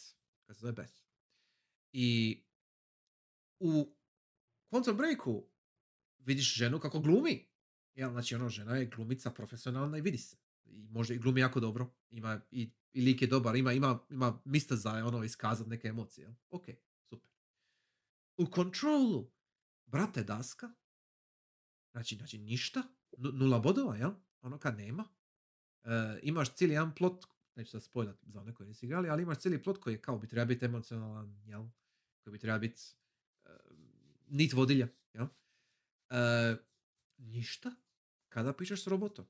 Koja 0.46 0.54
se 0.54 0.60
zove 0.60 0.72
Beth. 0.72 0.94
I 1.92 2.42
u 3.60 3.96
Quantum 4.70 4.96
Breaku 4.96 5.44
vidiš 6.18 6.54
ženu 6.54 6.80
kako 6.80 7.00
glumi. 7.00 7.51
Jel, 7.94 8.10
znači 8.10 8.34
ono, 8.34 8.48
žena 8.48 8.76
je 8.76 8.86
glumica 8.86 9.30
profesionalna 9.30 9.98
i 9.98 10.00
vidi 10.00 10.18
se. 10.18 10.36
I 10.64 10.82
može 10.90 11.14
i 11.14 11.18
glumi 11.18 11.40
jako 11.40 11.60
dobro. 11.60 11.94
Ima 12.10 12.40
i, 12.50 12.72
i 12.92 13.02
lik 13.02 13.22
je 13.22 13.28
dobar. 13.28 13.56
Ima, 13.56 13.72
ima, 13.72 13.98
ima 14.10 14.40
mista 14.44 14.76
za 14.76 14.90
ono 15.06 15.24
iskazati 15.24 15.70
neke 15.70 15.88
emocije. 15.88 16.24
Jel? 16.24 16.32
Ok, 16.50 16.64
super. 17.08 17.30
U 18.36 18.46
Controlu, 18.54 19.30
brate 19.86 20.22
daska, 20.24 20.72
znači, 21.92 22.16
znači 22.16 22.38
ništa, 22.38 22.82
nu- 23.18 23.32
nula 23.32 23.58
bodova, 23.58 23.96
jel? 23.96 24.10
Ono 24.40 24.58
kad 24.58 24.78
nema. 24.78 25.04
E, 25.84 26.20
imaš 26.22 26.54
cijeli 26.54 26.74
jedan 26.74 26.94
plot, 26.94 27.24
neću 27.54 27.70
sad 27.70 27.82
spojlat 27.82 28.16
za 28.22 28.40
one 28.40 28.54
koji 28.54 28.66
nisu 28.66 28.86
igrali, 28.86 29.08
ali 29.08 29.22
imaš 29.22 29.38
cijeli 29.38 29.62
plot 29.62 29.78
koji 29.78 29.94
je 29.94 30.02
kao 30.02 30.18
bi 30.18 30.28
treba 30.28 30.44
biti 30.44 30.64
emocionalan, 30.64 31.42
jel? 31.46 31.64
Koji 32.24 32.32
bi 32.32 32.38
treba 32.38 32.58
biti 32.58 32.82
e, 33.44 33.48
nit 34.28 34.52
vodilja, 34.52 34.88
jel? 35.12 35.26
E, 36.10 36.56
ništa 37.22 37.74
kada 38.28 38.52
pišeš 38.52 38.84
s 38.84 38.86
robotom. 38.86 39.26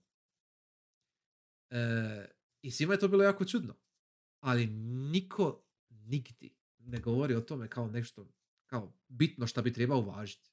E, 1.70 2.26
I 2.62 2.70
svima 2.70 2.92
je 2.92 2.98
to 2.98 3.08
bilo 3.08 3.24
jako 3.24 3.44
čudno. 3.44 3.74
Ali 4.40 4.66
niko 5.12 5.64
nigdi 5.90 6.54
ne 6.78 7.00
govori 7.00 7.34
o 7.34 7.40
tome 7.40 7.68
kao 7.68 7.88
nešto 7.88 8.28
kao 8.66 8.92
bitno 9.08 9.46
što 9.46 9.62
bi 9.62 9.72
trebao 9.72 9.98
uvažiti. 9.98 10.50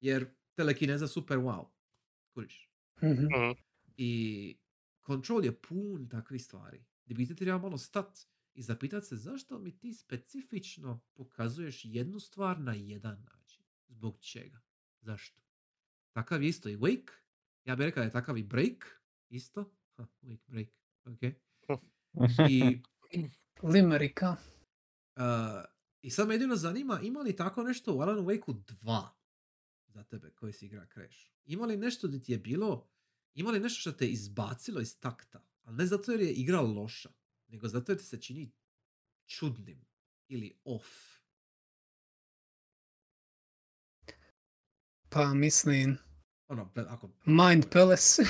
Jer 0.00 0.34
telekineza 0.54 1.08
super 1.08 1.38
wow. 1.38 1.68
Kuriš. 2.34 2.70
Mhm. 3.02 3.10
Mhm. 3.10 3.60
I 3.96 4.56
Control 5.06 5.44
je 5.44 5.60
pun 5.60 6.08
takvih 6.08 6.44
stvari. 6.44 6.84
Gdje 7.04 7.14
bi 7.14 7.26
ti 7.26 7.34
trebao 7.34 7.58
malo 7.58 7.78
stat 7.78 8.18
i 8.54 8.62
zapitat 8.62 9.04
se 9.04 9.16
zašto 9.16 9.58
mi 9.58 9.78
ti 9.78 9.92
specifično 9.92 11.00
pokazuješ 11.14 11.84
jednu 11.84 12.20
stvar 12.20 12.60
na 12.60 12.74
jedan 12.74 13.24
način. 13.32 13.64
Zbog 13.88 14.18
čega? 14.20 14.60
Zašto? 15.00 15.45
Takav 16.16 16.42
je 16.42 16.48
isto 16.48 16.68
i 16.68 16.76
Wake. 16.76 17.12
Ja 17.64 17.76
bih 17.76 17.84
rekao 17.84 18.00
da 18.00 18.04
je 18.04 18.12
takav 18.12 18.38
i 18.38 18.42
Break. 18.42 19.00
Isto. 19.28 19.72
Ha, 19.96 20.06
wake, 20.22 20.46
Break. 20.46 20.68
Ok. 21.04 21.22
I, 22.50 22.80
Limerika. 23.72 24.36
uh, 25.16 25.22
I 26.02 26.10
sad 26.10 26.28
me 26.28 26.34
jedino 26.34 26.56
zanima, 26.56 27.00
ima 27.02 27.20
li 27.20 27.36
tako 27.36 27.62
nešto 27.62 27.94
u 27.94 28.00
Alan 28.00 28.18
Wake-u 28.18 28.54
2 28.54 29.08
za 29.86 30.04
tebe 30.04 30.30
koji 30.30 30.52
si 30.52 30.66
igra 30.66 30.86
Crash? 30.94 31.18
Ima 31.44 31.66
li 31.66 31.76
nešto 31.76 32.08
gdje 32.08 32.22
ti 32.22 32.32
je 32.32 32.38
bilo, 32.38 32.88
ima 33.34 33.50
li 33.50 33.60
nešto 33.60 33.80
što 33.80 33.92
te 33.92 34.06
izbacilo 34.06 34.80
iz 34.80 35.00
takta? 35.00 35.44
Ali 35.62 35.76
ne 35.76 35.86
zato 35.86 36.12
jer 36.12 36.20
je 36.20 36.32
igra 36.32 36.60
loša, 36.60 37.10
nego 37.48 37.68
zato 37.68 37.92
jer 37.92 37.98
ti 37.98 38.04
se 38.04 38.20
čini 38.20 38.52
čudnim 39.26 39.84
ili 40.28 40.58
off. 40.64 40.88
Pa 45.08 45.34
mislim, 45.34 46.05
Ono, 46.48 46.70
ako 46.88 47.10
Mind 47.24 47.64
Palace. 47.72 48.22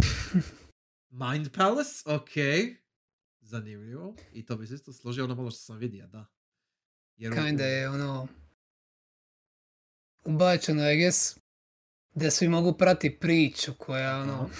Mind 1.26 1.50
Palace, 1.52 2.02
ok. 2.06 2.30
Zanimljivo. 3.40 4.14
I 4.32 4.46
to 4.46 4.56
bi 4.56 4.66
se 4.66 4.74
isto 4.74 4.92
složio 4.92 5.24
ono 5.24 5.34
malo 5.34 5.50
što 5.50 5.58
sam 5.58 5.76
vidio, 5.78 6.06
da. 6.06 6.26
Jer 7.16 7.32
u- 7.32 7.36
Kinda 7.36 7.64
je 7.64 7.88
ono... 7.88 8.28
Ubačeno, 10.24 10.90
I 10.90 10.96
guess, 10.96 11.36
da 12.14 12.30
svi 12.30 12.48
mogu 12.48 12.72
prati 12.72 13.18
priču 13.18 13.74
koja 13.74 14.16
ono... 14.16 14.50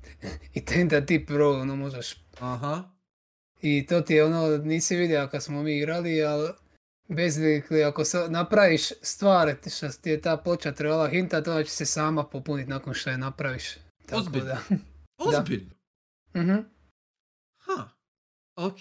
I 0.54 0.64
tenda 0.64 1.06
ti 1.06 1.26
pro, 1.26 1.50
ono 1.50 1.76
možeš... 1.76 2.14
Aha. 2.38 2.90
I 3.62 3.86
to 3.86 4.00
ti 4.00 4.14
je 4.14 4.24
ono, 4.24 4.56
nisi 4.56 4.96
vidio 4.96 5.28
kad 5.30 5.42
smo 5.42 5.62
mi 5.62 5.76
igrali, 5.76 6.22
ali 6.22 6.48
basically 7.08 7.88
ako 7.88 8.04
se 8.04 8.26
napraviš 8.28 8.88
stvar 9.02 9.54
što 9.76 9.88
ti 9.88 10.10
je 10.10 10.20
ta 10.20 10.36
ploča 10.36 10.72
trebala 10.72 11.08
hintat, 11.08 11.48
ona 11.48 11.64
će 11.64 11.70
se 11.70 11.86
sama 11.86 12.24
popuniti 12.24 12.70
nakon 12.70 12.94
što 12.94 13.10
je 13.10 13.18
napraviš. 13.18 13.74
Tako 14.06 14.20
Ozbiljno? 14.20 14.46
da. 14.46 14.58
Ozbiljno. 15.38 15.70
Mhm. 16.36 16.56
Ha. 17.58 17.88
Ok. 18.56 18.76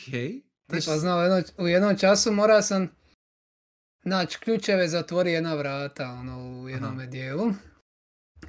Tipa, 0.68 0.80
Znači, 0.80 1.00
znao, 1.00 1.22
jedno, 1.22 1.44
u 1.58 1.68
jednom 1.68 1.98
času 1.98 2.32
morao 2.32 2.62
sam 2.62 2.90
naći 4.04 4.40
ključeve, 4.40 4.88
zatvori 4.88 5.32
jedna 5.32 5.54
vrata, 5.56 6.12
ono, 6.12 6.62
u 6.62 6.70
jednome 6.70 7.08
dijelu. 7.08 7.52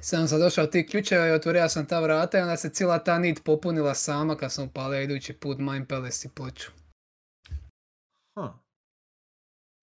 Sam 0.01 0.27
sam 0.27 0.39
došao 0.39 0.67
ti 0.67 0.87
ključeva 0.87 1.27
i 1.27 1.31
otvorio 1.31 1.69
sam 1.69 1.85
ta 1.85 1.99
vrata 1.99 2.37
i 2.37 2.41
onda 2.41 2.57
se 2.57 2.69
cijela 2.69 2.99
ta 2.99 3.19
nit 3.19 3.43
popunila 3.43 3.93
sama 3.93 4.37
kad 4.37 4.53
sam 4.53 4.65
upalio 4.67 5.01
idući 5.01 5.33
put 5.33 5.57
Mind 5.57 5.87
Palace 5.87 6.27
i 6.27 6.31
ploču. 6.35 6.71
Ha. 8.35 8.59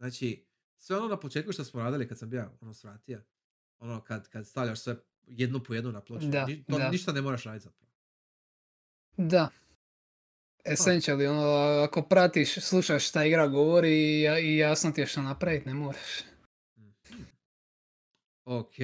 Znači, 0.05 0.45
sve 0.79 0.97
ono 0.97 1.09
na 1.09 1.21
početku 1.21 1.53
što 1.53 1.65
smo 1.65 1.81
radili 1.81 2.09
kad 2.09 2.19
sam 2.19 2.31
bio 2.31 2.51
ono 2.61 2.75
svratija, 2.75 3.23
ono 3.79 4.01
kad, 4.01 4.29
kad 4.29 4.47
stavljaš 4.47 4.81
sve 4.81 4.97
jednu 5.27 5.63
po 5.63 5.75
jednu 5.75 5.93
na 5.93 6.01
ploču, 6.01 6.27
Da, 6.27 6.47
ni- 6.47 6.65
to 6.65 6.79
da. 6.79 6.91
ništa 6.91 7.13
ne 7.13 7.21
moraš 7.21 7.45
raditi 7.45 7.65
zapravo. 7.65 7.91
Da. 9.17 9.49
Essentially, 10.65 11.27
ono, 11.27 11.43
ako 11.83 12.03
pratiš, 12.03 12.55
slušaš 12.55 13.09
šta 13.09 13.25
igra 13.25 13.49
govori 13.49 13.91
i, 13.93 14.27
i 14.43 14.57
jasno 14.57 14.91
ti 14.91 15.01
je 15.01 15.07
što 15.07 15.23
napraviti, 15.23 15.67
ne 15.67 15.75
moraš. 15.75 16.21
Mhm. 16.79 17.23
Ok. 18.45 18.75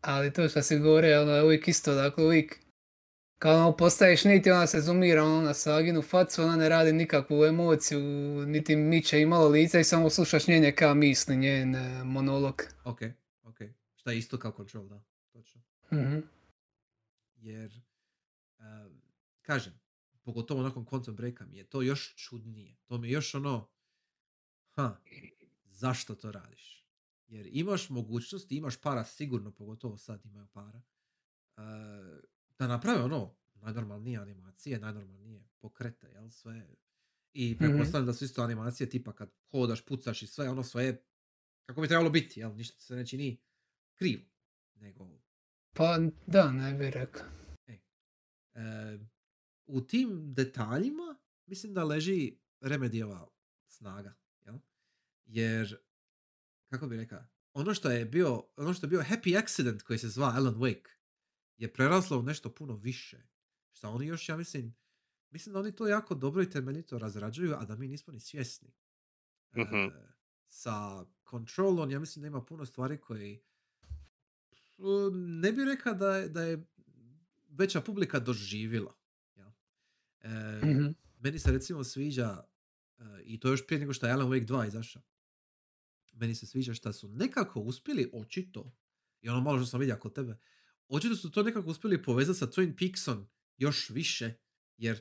Ali 0.00 0.32
to 0.32 0.48
što 0.48 0.62
si 0.62 0.78
govorio, 0.78 1.22
ono 1.22 1.32
je 1.32 1.44
uvijek 1.44 1.68
isto, 1.68 1.94
dakle 1.94 2.24
uvijek 2.24 2.58
kad 3.40 3.56
ono 3.56 3.76
postaviš 3.76 4.24
nit 4.24 4.46
i 4.46 4.50
ona 4.50 4.66
se 4.66 4.80
zoomira 4.80 5.24
ono 5.24 5.40
na 5.40 5.54
Saginu 5.54 6.02
facu, 6.02 6.42
ona 6.42 6.56
ne 6.56 6.68
radi 6.68 6.92
nikakvu 6.92 7.44
emociju, 7.44 8.00
niti 8.46 8.76
miče 8.76 9.20
imalo 9.20 9.48
lice 9.48 9.80
i 9.80 9.84
samo 9.84 10.10
slušaš 10.10 10.46
njene 10.46 10.76
ka 10.76 10.94
misli, 10.94 11.36
njen 11.36 11.74
e, 11.74 12.04
monolog. 12.04 12.62
Ok. 12.84 13.00
Ok. 13.42 13.56
Šta 13.94 14.10
je 14.10 14.18
isto 14.18 14.38
kao 14.38 14.52
control, 14.52 14.88
da. 14.88 15.02
Točno. 15.32 15.62
Mhm. 15.92 16.18
Jer, 17.36 17.80
em, 18.58 19.02
kažem, 19.42 19.80
pogotovo 20.22 20.62
nakon 20.62 20.86
Quantum 20.86 21.14
Breaka 21.14 21.46
mi 21.46 21.56
je 21.56 21.64
to 21.64 21.82
još 21.82 22.14
čudnije. 22.16 22.76
To 22.84 22.98
mi 22.98 23.08
je 23.08 23.12
još 23.12 23.34
ono, 23.34 23.68
ha, 24.70 24.96
zašto 25.64 26.14
to 26.14 26.32
radiš? 26.32 26.86
Jer 27.26 27.48
imaš 27.52 27.90
mogućnost, 27.90 28.52
imaš 28.52 28.80
para 28.80 29.04
sigurno, 29.04 29.50
pogotovo 29.52 29.96
sad 29.96 30.24
imaju 30.24 30.46
para, 30.46 30.82
e, 31.56 31.62
da 32.60 32.66
naprave 32.66 33.02
ono, 33.02 33.34
najnormalnije 33.54 34.18
animacije, 34.18 34.78
najnormalnije 34.78 35.48
pokrete, 35.58 36.06
jel, 36.06 36.30
sve. 36.30 36.68
I 37.32 37.58
pretpostavljam 37.58 38.06
da 38.06 38.12
su 38.12 38.24
isto 38.24 38.42
animacije 38.42 38.90
tipa 38.90 39.12
kad 39.12 39.30
hodaš, 39.50 39.84
pucaš 39.84 40.22
i 40.22 40.26
sve, 40.26 40.50
ono 40.50 40.62
sve 40.62 40.84
je 40.84 41.04
kako 41.66 41.80
bi 41.80 41.88
trebalo 41.88 42.10
biti, 42.10 42.40
jel, 42.40 42.56
ništa 42.56 42.80
se 42.80 42.94
ne 42.94 43.06
čini 43.06 43.40
krivo, 43.94 44.22
nego 44.74 45.08
Pa 45.72 45.98
da, 46.26 46.52
ne 46.52 46.74
bi 46.74 46.90
rekao. 46.90 47.26
E, 48.54 48.98
u 49.66 49.80
tim 49.80 50.34
detaljima 50.34 51.18
mislim 51.46 51.74
da 51.74 51.84
leži 51.84 52.38
Remedijeva 52.60 53.28
snaga. 53.68 54.14
Jel? 54.46 54.54
Jer, 55.24 55.78
kako 56.70 56.86
bi 56.86 56.96
rekao, 56.96 57.24
ono 57.52 57.74
što 57.74 57.90
je 57.90 58.04
bio, 58.04 58.46
ono 58.56 58.74
što 58.74 58.86
je 58.86 58.90
bio 58.90 59.00
happy 59.00 59.38
accident 59.38 59.82
koji 59.82 59.98
se 59.98 60.08
zva 60.08 60.32
Alan 60.36 60.54
Wake 60.54 60.99
je 61.60 61.72
preraslo 61.72 62.18
u 62.18 62.22
nešto 62.22 62.50
puno 62.50 62.76
više. 62.76 63.22
Što 63.72 63.88
oni 63.90 64.06
još, 64.06 64.28
ja 64.28 64.36
mislim, 64.36 64.74
mislim 65.30 65.52
da 65.52 65.58
oni 65.60 65.72
to 65.72 65.86
jako 65.86 66.14
dobro 66.14 66.42
i 66.42 66.50
temeljito 66.50 66.98
razrađuju, 66.98 67.54
a 67.54 67.64
da 67.64 67.76
mi 67.76 67.88
nismo 67.88 68.12
ni 68.12 68.20
svjesni. 68.20 68.72
E, 69.52 69.60
Mhm. 69.62 69.94
sa 70.48 71.04
Controlom, 71.30 71.90
ja 71.90 71.98
mislim 72.00 72.20
da 72.20 72.26
ima 72.26 72.44
puno 72.44 72.66
stvari 72.66 72.98
koji 72.98 73.42
uh, 74.78 75.12
ne 75.14 75.52
bih 75.52 75.64
rekao 75.66 75.94
da 75.94 76.16
je, 76.16 76.28
da 76.28 76.42
je 76.42 76.66
veća 77.48 77.80
publika 77.80 78.18
doživjela. 78.20 78.94
jel? 79.36 79.50
E, 80.20 80.60
Mhm. 80.64 80.86
Meni 81.18 81.38
se 81.38 81.52
recimo 81.52 81.84
sviđa, 81.84 82.44
e, 82.98 83.04
i 83.24 83.40
to 83.40 83.48
još 83.48 83.66
prije 83.66 83.80
nego 83.80 83.92
što 83.92 84.06
je 84.06 84.12
Alan 84.12 84.28
Wake 84.28 84.46
2 84.46 84.68
izašao, 84.68 85.02
meni 86.12 86.34
se 86.34 86.46
sviđa 86.46 86.74
što 86.74 86.92
su 86.92 87.08
nekako 87.08 87.60
uspjeli 87.60 88.10
očito, 88.14 88.72
i 89.20 89.28
ono 89.28 89.40
malo 89.40 89.58
što 89.58 89.66
sam 89.66 89.80
vidio 89.80 89.96
kod 89.96 90.14
tebe, 90.14 90.38
očito 90.90 91.16
su 91.16 91.30
to 91.30 91.42
nekako 91.42 91.70
uspjeli 91.70 92.02
povezati 92.02 92.38
sa 92.38 92.46
Twin 92.46 92.78
Peaksom 92.78 93.28
još 93.56 93.90
više, 93.90 94.34
jer 94.76 95.00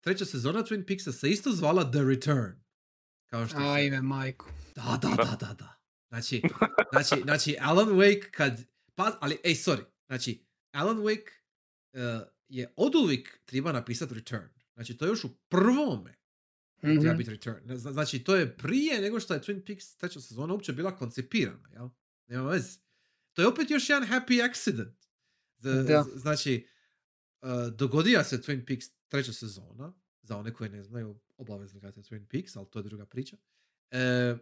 treća 0.00 0.24
sezona 0.24 0.60
Twin 0.60 0.86
Peaksa 0.86 1.12
se 1.12 1.30
isto 1.30 1.52
zvala 1.52 1.90
The 1.90 2.00
Return. 2.00 2.52
Kao 3.26 3.46
što 3.46 3.56
se- 3.56 3.64
Ajme, 3.64 4.02
majku. 4.02 4.46
da, 4.74 4.98
da, 5.02 5.08
da, 5.16 5.36
da, 5.40 5.54
da. 5.54 5.78
Znači, 6.08 6.42
znači, 6.92 7.22
znači 7.22 7.56
Alan 7.60 7.88
Wake 7.88 8.30
kad... 8.30 8.64
Pa, 8.94 9.18
ali, 9.20 9.38
ej, 9.44 9.54
sorry. 9.54 9.84
Znači, 10.06 10.44
Alan 10.70 10.96
Wake 10.96 11.28
uh, 11.92 12.00
je 12.48 12.72
oduvijek 12.76 13.38
treba 13.44 13.72
napisati 13.72 14.14
Return. 14.14 14.48
Znači, 14.74 14.96
to 14.96 15.04
je 15.04 15.08
još 15.08 15.24
u 15.24 15.34
prvome 15.48 16.14
treba 16.76 16.94
Mhm. 17.04 17.16
biti 17.18 17.30
Return. 17.30 17.60
Zna- 17.68 17.92
Znači, 17.92 18.18
to 18.18 18.36
je 18.36 18.56
prije 18.56 19.00
nego 19.00 19.20
što 19.20 19.34
je 19.34 19.40
Twin 19.40 19.66
Peaks 19.66 19.96
treća 19.96 20.20
sezona 20.20 20.52
uopće 20.52 20.72
bila 20.72 20.96
koncipirana, 20.96 21.68
jel? 21.72 21.88
Nema 22.26 22.48
veze. 22.48 22.78
To 23.32 23.42
je 23.42 23.48
opet 23.48 23.70
još 23.70 23.88
jedan 23.90 24.08
happy 24.08 24.50
accident. 24.50 25.01
Z- 25.62 25.84
Da. 25.86 26.04
Znači, 26.14 26.66
uh, 27.42 27.48
dogodija 27.74 28.24
se 28.24 28.38
Twin 28.38 28.66
Peaks 28.66 28.86
treća 29.08 29.32
sezona 29.32 29.92
za 30.22 30.36
one 30.36 30.54
koji 30.54 30.70
ne 30.70 30.82
znaju, 30.82 31.20
obavezno 31.36 31.80
gledajte 31.80 32.14
Twin 32.14 32.26
Peaks, 32.26 32.56
ali 32.56 32.66
to 32.70 32.78
je 32.78 32.82
druga 32.82 33.06
priča. 33.06 33.36
E, 33.90 33.98
e, 33.98 34.36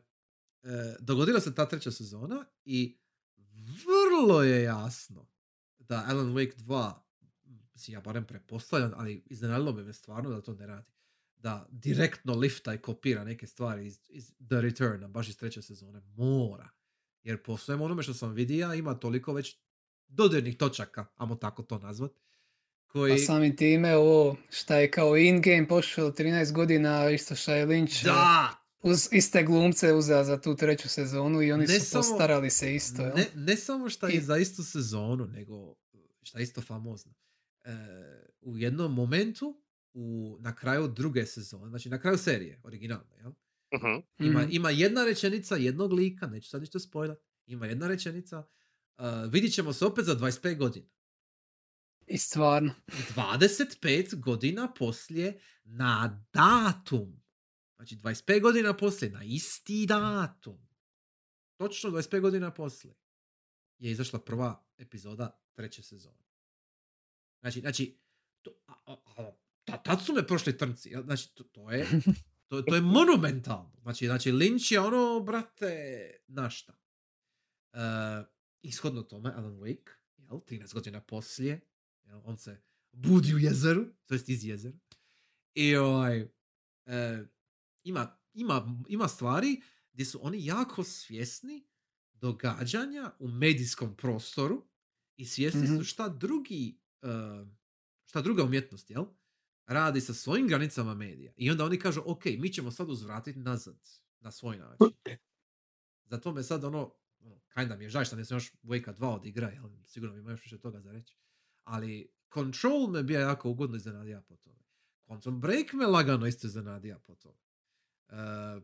dogodila 1.01 1.40
se 1.40 1.55
ta 1.55 1.68
treća 1.68 1.90
sezona 1.90 2.44
i 2.64 2.98
vrlo 3.86 4.42
je 4.42 4.62
jasno 4.62 5.28
da 5.78 6.05
Alan 6.09 6.34
Wake 6.34 6.56
2, 6.56 6.92
mislim 7.74 7.94
ja 7.94 8.01
barem 8.01 8.26
prepostavljam, 8.26 8.92
ali 8.97 9.22
iznenadilo 9.26 9.72
bi 9.72 9.82
me 9.84 9.92
stvarno 9.92 10.30
da 10.30 10.40
to 10.40 10.55
ne 10.55 10.66
radi. 10.66 10.92
Da 11.36 11.66
direktno 11.70 12.34
lifta 12.34 12.74
i 12.74 12.78
kopira 12.78 13.24
neke 13.24 13.47
stvari 13.47 13.86
iz, 13.86 14.01
iz 14.09 14.32
The 14.48 14.60
Return, 14.60 15.12
baš 15.12 15.28
iz 15.28 15.36
treće 15.36 15.62
sezone. 15.62 16.01
Mora. 16.01 16.70
Jer 17.22 17.42
po 17.42 17.56
svemu 17.56 17.84
onome 17.84 18.02
što 18.02 18.14
sam 18.14 18.32
vidio 18.32 18.74
ima 18.74 18.94
toliko 18.94 19.32
već 19.32 19.59
dodirnih 20.11 20.57
točaka, 20.57 21.07
amo 21.16 21.35
tako 21.35 21.62
to 21.62 21.78
nazvat. 21.78 22.12
Koji... 22.87 23.12
A 23.12 23.19
samim 23.19 23.57
time 23.57 23.97
ovo 23.97 24.37
šta 24.51 24.77
je 24.77 24.91
kao 24.91 25.16
in-game 25.16 25.69
pošlo 25.69 26.11
13 26.11 26.53
godina, 26.53 27.11
isto 27.11 27.35
šta 27.35 27.55
je 27.55 27.66
Lynch 27.66 28.05
Da! 28.05 28.51
uz 28.82 29.09
iste 29.12 29.43
glumce 29.43 29.93
uzeo 29.93 30.24
za 30.24 30.41
tu 30.41 30.57
treću 30.57 30.89
sezonu 30.89 31.43
i 31.43 31.53
oni 31.53 31.66
Ne 31.66 31.81
su 31.81 31.87
samo- 31.87 32.03
postarali 32.03 32.51
se 32.51 32.74
isto. 32.74 33.03
Ne, 33.05 33.27
ne 33.37 33.57
samo 33.57 33.89
šta 33.89 34.09
je 34.09 34.15
I- 34.15 34.20
za 34.20 34.37
istu 34.37 34.62
sezonu, 34.65 35.27
nego 35.27 35.74
šta 36.23 36.39
je 36.39 36.43
isto 36.43 36.61
famozno. 36.61 37.15
E, 37.65 37.70
u 38.41 38.59
jednom 38.59 38.95
momentu, 38.95 39.62
u, 39.95 40.37
na 40.41 40.55
kraju 40.55 40.89
druge 40.89 41.27
sezone, 41.27 41.69
znači 41.69 41.89
na 41.89 41.99
kraju 41.99 42.19
serije, 42.19 42.61
originalne, 42.65 43.16
jel? 43.16 43.32
Mhm. 43.74 44.01
Ima, 44.20 44.41
Mhm. 44.41 44.49
ima 44.53 44.70
jedna 44.70 45.05
rečenica 45.05 45.57
jednog 45.57 45.93
lika, 45.93 46.27
neću 46.27 46.49
sad 46.49 46.61
ništa 46.61 46.78
spojlat, 46.78 47.19
ima 47.47 47.66
jedna 47.66 47.89
rečenica, 47.89 48.45
uh, 48.99 49.33
vidit 49.33 49.55
ćemo 49.55 49.73
se 49.73 49.85
opet 49.85 50.05
za 50.05 50.17
25 50.17 50.57
godina. 50.57 50.89
I 52.07 52.19
stvarno. 52.19 52.75
25 52.87 54.21
godina 54.21 54.75
poslije 54.75 55.41
na 55.65 56.27
datum. 56.33 57.23
Znači 57.77 57.97
25 57.97 58.41
godina 58.41 58.77
poslije 58.77 59.11
na 59.11 59.25
isti 59.25 59.87
datum. 59.89 60.69
Točno 61.57 61.91
25 61.91 62.21
godina 62.21 62.55
poslije 62.55 62.95
je 63.79 63.91
izašla 63.91 64.19
prva 64.19 64.67
epizoda 64.79 65.43
treće 65.55 65.83
sezone. 65.83 66.25
Znači, 67.41 67.61
znači, 67.61 67.99
to, 68.43 68.51
a, 68.67 68.75
a, 68.87 68.97
a, 69.17 69.33
ta- 69.65 69.83
tad 69.83 70.05
su 70.05 70.12
me 70.12 70.27
prošli 70.27 70.57
trnci. 70.57 70.95
Znači, 71.05 71.35
to, 71.35 71.45
to 71.45 71.71
je, 71.71 71.87
to, 72.49 72.62
to 72.62 72.75
je 72.75 72.81
monumentalno. 72.81 73.79
Znači, 73.83 74.07
znači, 74.07 74.33
Lynch 74.33 74.73
je 74.73 74.81
ono, 74.81 75.21
brate, 75.21 76.11
našta. 76.27 76.73
Uh, 77.73 77.81
ishodno 78.62 79.03
tome, 79.03 79.32
Alan 79.37 79.57
Wake, 79.59 79.91
jel, 80.16 80.41
13 80.41 80.74
godina 80.74 81.01
poslije, 81.01 81.61
jel, 82.05 82.20
on 82.24 82.39
se 82.39 82.62
budi 82.93 83.35
u 83.35 83.39
jezeru, 83.39 83.87
to 84.07 84.15
jest 84.15 84.28
iz 84.28 84.45
jezera. 84.45 84.78
I 85.55 85.77
ovaj, 85.77 86.28
e, 86.87 87.24
ima, 87.82 88.19
ima, 88.32 88.82
ima 88.89 89.09
stvari 89.09 89.61
gdje 89.93 90.05
su 90.05 90.19
oni 90.27 90.45
jako 90.47 90.85
svjesni 90.85 91.66
događanja 92.12 93.12
u 93.19 93.28
medijskom 93.28 93.97
prostoru 93.97 94.69
i 95.16 95.27
svjesni 95.27 95.62
Mhm. 95.62 95.77
su 95.77 95.85
šta 95.85 96.09
drugi, 96.09 96.81
e, 97.03 97.07
šta 98.05 98.20
druga 98.23 98.45
umjetnost, 98.45 98.91
jel? 98.91 99.05
Radi 99.66 100.01
sa 100.01 100.15
svojim 100.15 100.49
granicama 100.49 100.95
medija. 100.95 101.32
I 101.37 101.51
onda 101.51 101.65
oni 101.65 101.78
kažu, 101.78 102.03
ok, 102.07 102.24
mi 102.24 102.53
ćemo 102.53 102.70
sad 102.70 102.91
uzvratiti 102.91 103.39
nazad 103.39 103.81
na 104.20 104.31
svoj 104.31 104.57
način. 104.59 104.87
Zato 106.05 106.32
me 106.32 106.43
sad 106.43 106.65
ono, 106.65 106.95
ono 107.20 107.40
kinda 107.55 107.76
mi 107.76 107.84
je 107.84 107.88
žaj 107.90 108.05
što 108.05 108.16
nisam 108.16 108.36
još 108.36 108.52
Wake 108.62 108.94
2 108.94 109.06
odigra, 109.06 109.48
jel? 109.48 109.64
Sigurno 109.84 110.14
mi 110.14 110.20
ima 110.20 110.30
još 110.30 110.42
više 110.42 110.59
toga 110.59 110.80
za 110.80 110.92
reći. 110.92 111.16
Ali 111.64 112.12
Control 112.34 112.86
me 112.86 113.02
bio 113.02 113.20
jako 113.20 113.51
ugodno 113.51 113.76
iznenadio 113.76 114.22
po 114.28 114.36
tome. 114.36 114.64
Quantum 115.06 115.40
Break 115.40 115.72
me 115.72 115.86
lagano 115.86 116.26
isto 116.26 116.47
iznenadio 116.47 116.98
po 117.06 117.14
tome. 117.14 117.38
Uh, 118.09 118.16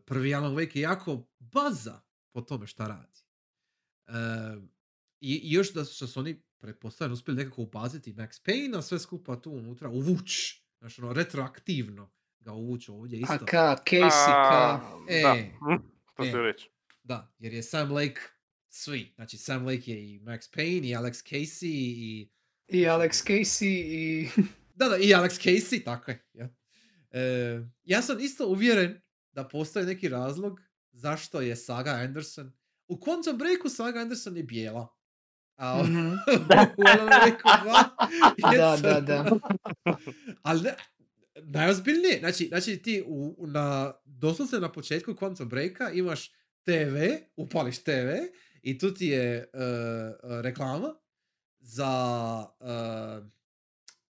prvi 0.05 0.35
Alan 0.35 0.55
Wake 0.55 0.77
je 0.77 0.81
jako 0.81 1.27
baza 1.39 2.01
po 2.31 2.41
tome 2.41 2.67
šta 2.67 2.87
radi. 2.87 3.21
Uh, 4.07 4.63
i, 5.19 5.35
I 5.43 5.51
još 5.51 5.73
da 5.73 5.85
su, 5.85 5.95
što 5.95 6.07
su 6.07 6.19
oni 6.19 6.43
pretpostavljeno 6.57 7.13
uspjeli 7.13 7.37
nekako 7.37 7.61
ubaziti 7.61 8.13
Max 8.13 8.45
Payne, 8.45 8.77
a 8.77 8.81
sve 8.81 8.99
skupa 8.99 9.41
tu 9.41 9.51
unutra 9.51 9.89
uvuć. 9.89 10.31
Znači 10.79 11.01
ono, 11.01 11.13
retroaktivno 11.13 12.11
ga 12.39 12.51
uvuć 12.51 12.89
ovdje 12.89 13.19
isto. 13.19 13.33
A 13.33 13.45
ka, 13.45 13.75
Casey, 13.85 14.25
ka. 14.25 14.81
A, 14.83 15.05
E, 15.09 15.21
Da, 15.21 15.35
to 16.31 16.39
e. 16.39 16.41
reći. 16.41 16.69
Da, 17.03 17.33
jer 17.39 17.53
je 17.53 17.63
Sam 17.63 17.91
Lake 17.91 18.21
svi. 18.69 19.11
Znači 19.15 19.37
Sam 19.37 19.65
Lake 19.65 19.91
je 19.91 20.05
i 20.05 20.19
Max 20.19 20.55
Payne 20.55 20.85
i 20.85 20.95
Alex 20.95 21.25
Casey 21.25 21.67
i... 21.67 22.29
I 22.67 22.77
Alex 22.79 23.27
Casey 23.27 23.65
i... 23.85 24.29
Da, 24.75 24.87
da, 24.87 24.97
i 24.97 25.07
Alex 25.07 25.41
Casey, 25.41 25.83
tako 25.83 26.11
je. 26.11 26.25
Ja. 26.33 26.49
E, 27.11 27.59
ja 27.83 28.01
sam 28.01 28.19
isto 28.19 28.47
uvjeren 28.47 29.01
da 29.31 29.43
postoji 29.43 29.85
neki 29.85 30.09
razlog 30.09 30.61
zašto 30.91 31.41
je 31.41 31.55
Saga 31.55 31.91
Anderson... 31.91 32.51
U 32.87 32.95
Quantum 32.95 33.37
Breaku 33.37 33.69
Saga 33.69 33.99
Anderson 33.99 34.37
je 34.37 34.43
bijela. 34.43 34.87
A 35.55 35.79
u 35.79 35.83
Mhm. 35.83 36.07
u 36.77 36.83
Alan 36.87 37.07
Wake 37.09 37.41
2 38.37 38.51
je 38.51 38.57
Da, 38.57 38.77
da, 38.77 39.01
da. 39.01 39.37
Ali 40.41 40.61
ne, 40.61 40.75
najozbiljnije, 41.35 42.19
znači, 42.19 42.47
znači 42.47 42.77
ti 42.77 43.03
u, 43.05 43.35
u- 43.37 43.47
na, 43.47 43.93
doslovce 44.05 44.59
na 44.59 44.71
početku 44.71 45.13
Quantum 45.13 45.45
Breaka 45.45 45.91
imaš 45.91 46.29
TV, 46.63 46.97
upališ 47.35 47.77
TV 47.79 48.07
i 48.67 48.77
tu 48.77 48.93
ti 48.93 49.07
je 49.07 49.49
uh, 49.53 49.61
reklama 50.41 50.95
za 51.59 51.89
uh, 52.59 53.27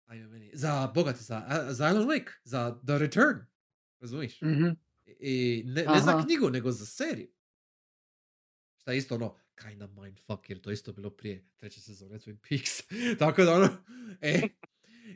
ajme 0.06 0.28
meni, 0.28 0.50
za 0.54 0.92
bogati, 0.94 1.24
za, 1.24 1.66
za 1.70 1.86
Alan 1.86 2.06
Wake, 2.06 2.30
za 2.44 2.80
The 2.86 2.98
Return, 2.98 3.38
razumiješ? 4.00 4.40
Mhm. 4.40 4.68
I 5.06 5.62
ne, 5.66 5.84
ne 5.84 6.00
za 6.00 6.22
knjigu, 6.24 6.50
nego 6.50 6.70
za 6.70 6.86
seriju. 6.86 7.28
Šta 8.76 8.92
je 8.92 8.98
isto 8.98 9.14
ono, 9.14 9.36
kinda 9.62 9.86
mindfuck, 9.86 10.50
jer 10.50 10.60
to 10.60 10.70
isto 10.70 10.92
bilo 10.92 11.10
prije 11.10 11.44
treće 11.56 11.80
sezone 11.80 12.18
Twin 12.18 12.36
Peaks. 12.48 12.82
Tako 13.18 13.44
da 13.44 13.54
ono, 13.54 13.68
e, 14.20 14.48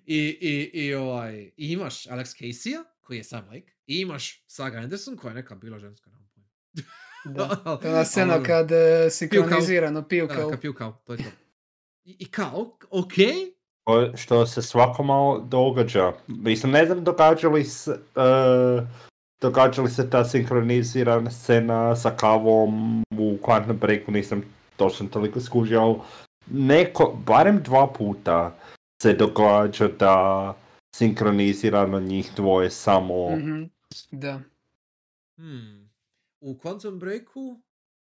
i, 0.06 0.18
i, 0.40 0.70
i, 0.74 0.94
ovaj, 0.94 1.40
i 1.56 1.72
imaš 1.72 2.06
Alex 2.06 2.42
Casey-a, 2.42 2.84
koji 3.00 3.16
je 3.16 3.24
Sam 3.24 3.46
Lake, 3.46 3.72
i 3.86 4.00
imaš 4.00 4.44
Saga 4.46 4.78
Anderson, 4.78 5.16
koja 5.16 5.30
je 5.30 5.34
neka 5.34 5.54
bila 5.54 5.78
ženska, 5.78 6.10
nemam 6.10 6.28
pojma. 6.34 6.50
Da. 7.24 7.48
Ona 7.84 8.04
scena 8.04 8.42
kad 8.42 8.70
uh, 8.70 8.78
sinkronizirano 9.10 10.02
piju 10.02 10.26
Da, 10.26 10.34
kao... 10.34 10.50
kad 10.50 10.60
piju 10.60 10.74
kao, 10.74 11.00
to 11.04 11.12
je 11.12 11.18
to. 11.18 11.24
I, 12.04 12.16
i 12.18 12.26
kao, 12.30 12.76
ok, 12.90 13.12
O- 13.86 14.16
Što 14.16 14.46
se 14.46 14.62
svako 14.62 15.02
malo 15.02 15.38
događa. 15.38 16.12
Mislim, 16.26 16.72
ne 16.72 16.86
znam 16.86 17.04
događa 17.04 17.48
li 17.48 17.64
se, 17.64 17.90
uh, 17.90 18.88
događa 19.40 19.82
li 19.82 19.90
se 19.90 20.10
ta 20.10 20.24
sinkronizirana 20.24 21.30
scena 21.30 21.96
sa 21.96 22.10
kavom 22.10 23.00
u 23.18 23.38
Quantum 23.42 23.72
Breaku, 23.78 24.12
nisam 24.12 24.42
točno 24.76 25.08
toliko 25.08 25.40
skužio, 25.40 25.80
ali 25.80 25.96
neko, 26.50 27.16
barem 27.26 27.62
dva 27.62 27.86
puta 27.86 28.56
se 29.02 29.12
događa 29.12 29.88
da 29.88 30.54
sinkronizirano 30.96 32.00
njih 32.00 32.32
dvoje 32.36 32.70
samo... 32.70 33.36
Mhm. 33.36 33.62
Da. 34.10 34.40
Hmm. 35.36 35.83
U 36.44 36.58
Quantum 36.58 36.98
Breaku 36.98 37.62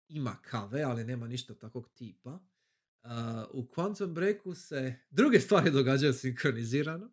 ima 0.08 0.38
kave, 0.42 0.84
ali 0.84 1.04
nema 1.04 1.28
ništa 1.28 1.56
takvog 1.56 1.90
tipa. 1.90 2.40
Uh, 3.04 3.10
u 3.52 3.68
Quantum 3.76 4.14
Breaku 4.14 4.56
se 4.56 4.96
druge 5.10 5.40
stvari 5.46 5.72
događaju 5.72 6.14
sinkronizirano, 6.14 7.06
uh, 7.06 7.12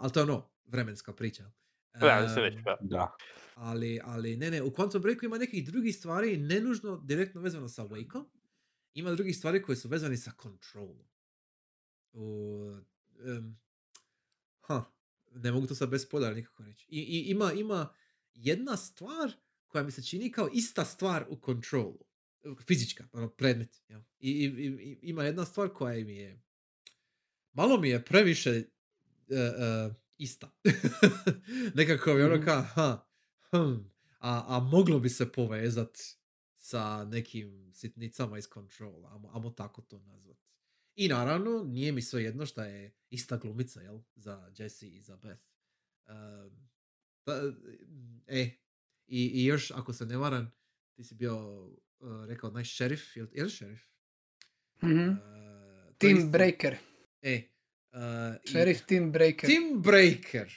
ali 0.00 0.12
to 0.12 0.20
je 0.20 0.24
ono, 0.24 0.50
vremenska 0.64 1.12
priča. 1.12 1.50
Da, 2.00 2.28
se 2.28 2.40
Um, 2.40 2.44
reći, 2.44 2.58
da. 2.64 2.76
Da. 2.80 3.16
ali, 3.54 4.00
ali 4.04 4.36
ne, 4.36 4.50
ne, 4.50 4.62
u 4.62 4.70
Quantum 4.70 5.02
Breaku 5.02 5.24
ima 5.24 5.38
nekih 5.38 5.66
drugih 5.66 5.96
stvari, 5.96 6.36
ne 6.36 6.60
nužno 6.60 6.96
direktno 6.96 7.40
vezano 7.40 7.68
sa 7.68 7.84
Wakeom, 7.84 8.24
ima 8.94 9.10
drugih 9.10 9.36
stvari 9.36 9.62
koje 9.62 9.76
su 9.76 9.88
vezani 9.88 10.16
sa 10.16 10.32
Controlom. 10.42 11.08
U, 12.12 12.70
em, 13.26 13.58
ha, 14.60 14.84
ne 15.34 15.52
mogu 15.52 15.66
to 15.66 15.74
sad 15.74 15.88
bez 15.88 16.02
spoilera 16.02 16.34
nikako 16.34 16.62
reći. 16.62 16.86
I, 16.90 17.00
i 17.00 17.30
ima, 17.30 17.52
ima 17.52 17.94
jedna 18.34 18.76
stvar 18.76 19.32
koja 19.74 19.84
mi 19.84 19.90
se 19.90 20.02
čini 20.02 20.32
kao 20.32 20.48
ista 20.52 20.84
stvar 20.84 21.26
u 21.28 21.36
Controlu. 21.36 21.98
Fizička, 22.60 23.08
ono, 23.12 23.28
predmet. 23.28 23.82
jel? 23.88 24.00
I, 24.18 24.30
i, 24.30 24.44
i- 24.66 24.98
ima 25.02 25.24
jedna 25.24 25.44
stvar 25.44 25.68
koja 25.68 26.04
mi 26.04 26.16
je 26.16 26.42
malo 27.52 27.80
mi 27.80 27.88
je 27.88 28.04
previše 28.04 28.50
e, 28.50 28.64
e, 29.30 29.94
ista. 30.16 30.50
Nekako 31.74 32.14
mi 32.14 32.20
je 32.20 32.26
ono 32.26 32.36
Mhm. 32.36 32.44
kao, 32.44 32.62
ha, 32.64 33.06
hm, 33.50 33.74
a, 34.18 34.44
a 34.48 34.60
moglo 34.62 34.98
bi 35.00 35.08
se 35.08 35.32
povezat 35.32 35.98
sa 36.56 37.04
nekim 37.04 37.70
sitnicama 37.72 38.38
iz 38.38 38.46
Controla, 38.46 39.10
amo, 39.10 39.30
amo 39.32 39.50
tako 39.50 39.82
to 39.82 39.98
nazvat. 39.98 40.38
I 40.94 41.08
naravno, 41.08 41.64
nije 41.64 41.92
mi 41.92 42.02
sve 42.02 42.22
jedno 42.22 42.46
što 42.46 42.62
je 42.62 42.96
ista 43.10 43.36
glumica, 43.36 43.80
jel, 43.80 44.00
za 44.14 44.52
Jesse 44.58 44.88
i 44.88 45.00
za 45.00 45.16
Beth. 45.16 45.42
Pa, 47.24 47.32
e, 48.26 48.50
i, 49.06 49.26
i 49.26 49.44
još, 49.44 49.70
ako 49.70 49.92
se 49.92 50.06
ne 50.06 50.16
varam, 50.16 50.52
ti 50.92 51.04
si 51.04 51.14
bio 51.14 51.36
uh, 51.66 51.74
rekao 52.26 52.50
naj 52.50 52.64
šerif, 52.64 53.16
jel, 53.16 53.26
jel 53.32 53.48
šerif? 53.48 53.80
Mhm. 54.82 54.98
Uh, 55.00 55.16
to 55.16 55.16
je 55.88 55.94
Team 56.00 56.16
isto- 56.18 56.28
Breaker. 56.28 56.76
E, 57.22 57.42
uh, 57.92 57.98
i- 58.44 58.48
Sheriff 58.48 58.80
Team 58.82 59.12
Breaker. 59.12 59.48
Tim 59.48 59.82
Breaker. 59.82 60.52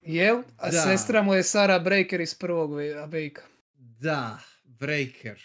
Jel? 0.00 0.42
A 0.56 0.70
Da. 0.70 0.82
sestra 0.82 1.22
mu 1.22 1.34
je 1.34 1.42
Sarah 1.42 1.84
Breaker 1.84 2.20
iz 2.20 2.34
prvog 2.34 2.74
ve- 2.74 3.06
Vejka. 3.06 3.42
Da, 3.74 4.38
Breaker. 4.64 5.42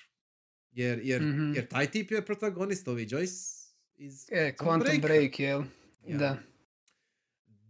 Jer, 0.72 1.00
jer, 1.00 1.22
Mhm. 1.22 1.54
jer 1.54 1.68
taj 1.68 1.88
tip 1.88 2.12
je 2.12 2.26
protagonist 2.26 2.88
ovi 2.88 3.06
Joyce 3.06 3.68
iz 3.96 4.26
E, 4.32 4.54
Quantum 4.54 5.02
Break, 5.02 5.40
jel? 5.40 5.64
Ja. 6.04 6.18
Da. 6.18 6.38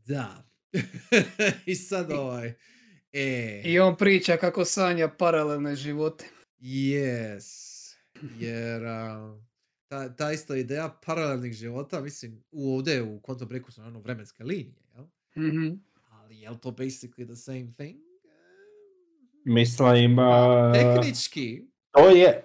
Da. 0.05 0.43
I 1.65 1.75
sad 1.75 2.11
ovaj... 2.11 2.53
E, 3.19 3.61
I 3.65 3.79
on 3.79 3.95
priča 3.95 4.37
kako 4.37 4.65
sanja 4.65 5.07
paralelne 5.09 5.75
živote. 5.75 6.25
yes. 6.61 7.67
Jer 8.39 8.85
a, 8.85 9.35
ta, 9.87 10.15
ta 10.15 10.31
isto 10.31 10.55
ideja 10.55 10.99
paralelnih 11.05 11.53
života, 11.53 12.01
mislim, 12.01 12.43
u 12.51 12.75
ovdje 12.75 13.01
u 13.01 13.19
Quantum 13.19 13.45
Breaku 13.45 13.71
su 13.71 13.81
naravno 13.81 13.99
vremenske 13.99 14.43
linije, 14.43 14.83
jel? 14.95 15.05
Mhm. 15.37 15.73
Ali 16.11 16.39
je 16.39 16.49
li 16.49 16.57
to 16.57 16.71
basically 16.71 17.25
the 17.25 17.35
same 17.35 17.67
thing? 17.77 17.95
Mislim, 19.45 20.19
uh, 20.19 20.25
Tehnički. 20.73 21.61
to 21.91 22.09
je 22.09 22.43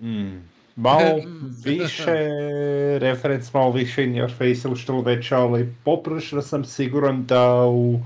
mm, 0.00 0.48
malo 0.76 1.18
Mm. 1.26 1.54
više 1.64 2.28
referenc, 2.98 3.52
malo 3.52 3.72
više 3.72 4.04
in 4.04 4.12
your 4.12 4.30
face 4.30 4.68
ili 4.68 4.76
što 4.76 5.00
već, 5.00 5.32
ali 5.32 5.74
poprilično 5.84 6.42
sam 6.42 6.64
siguran 6.64 7.26
da 7.26 7.64
u 7.66 8.00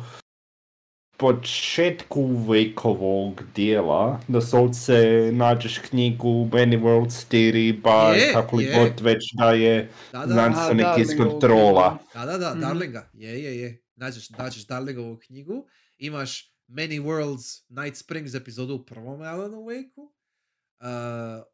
početku 1.23 2.27
vekovog 2.49 3.43
dijela, 3.55 4.21
da 4.29 4.41
se 4.41 5.31
nađeš 5.33 5.79
knjigu 5.79 6.29
Many 6.29 6.81
Worlds 6.83 7.31
Theory, 7.31 7.81
ba 7.81 8.13
Je, 8.13 8.33
kako 8.33 8.57
li 8.57 8.65
je. 8.65 8.75
god 8.79 9.01
već 9.01 9.25
da 9.35 9.51
je 9.53 9.91
Da, 10.13 10.19
da, 10.19 10.33
znanstvenik 10.33 10.87
iz 10.99 11.09
kontrola. 11.19 11.99
Da, 12.15 12.27
da, 12.27 12.39
da, 12.39 12.51
Mhm. 12.51 12.61
Darlinga. 12.61 13.11
Je, 13.13 13.43
je, 13.45 13.59
je. 13.61 13.83
Nađeš, 13.97 14.31
nađeš 14.31 14.67
Darlingovu 14.67 15.19
knjigu. 15.27 15.67
Imaš 15.99 16.55
Many 16.69 17.03
Worlds 17.03 17.65
Night 17.69 17.97
Springs 17.97 18.35
epizodu 18.35 18.75
u 18.75 18.85
prvom 18.85 19.21
Alan 19.23 19.53
Wake-u. 19.53 20.03
Uh, 20.03 20.89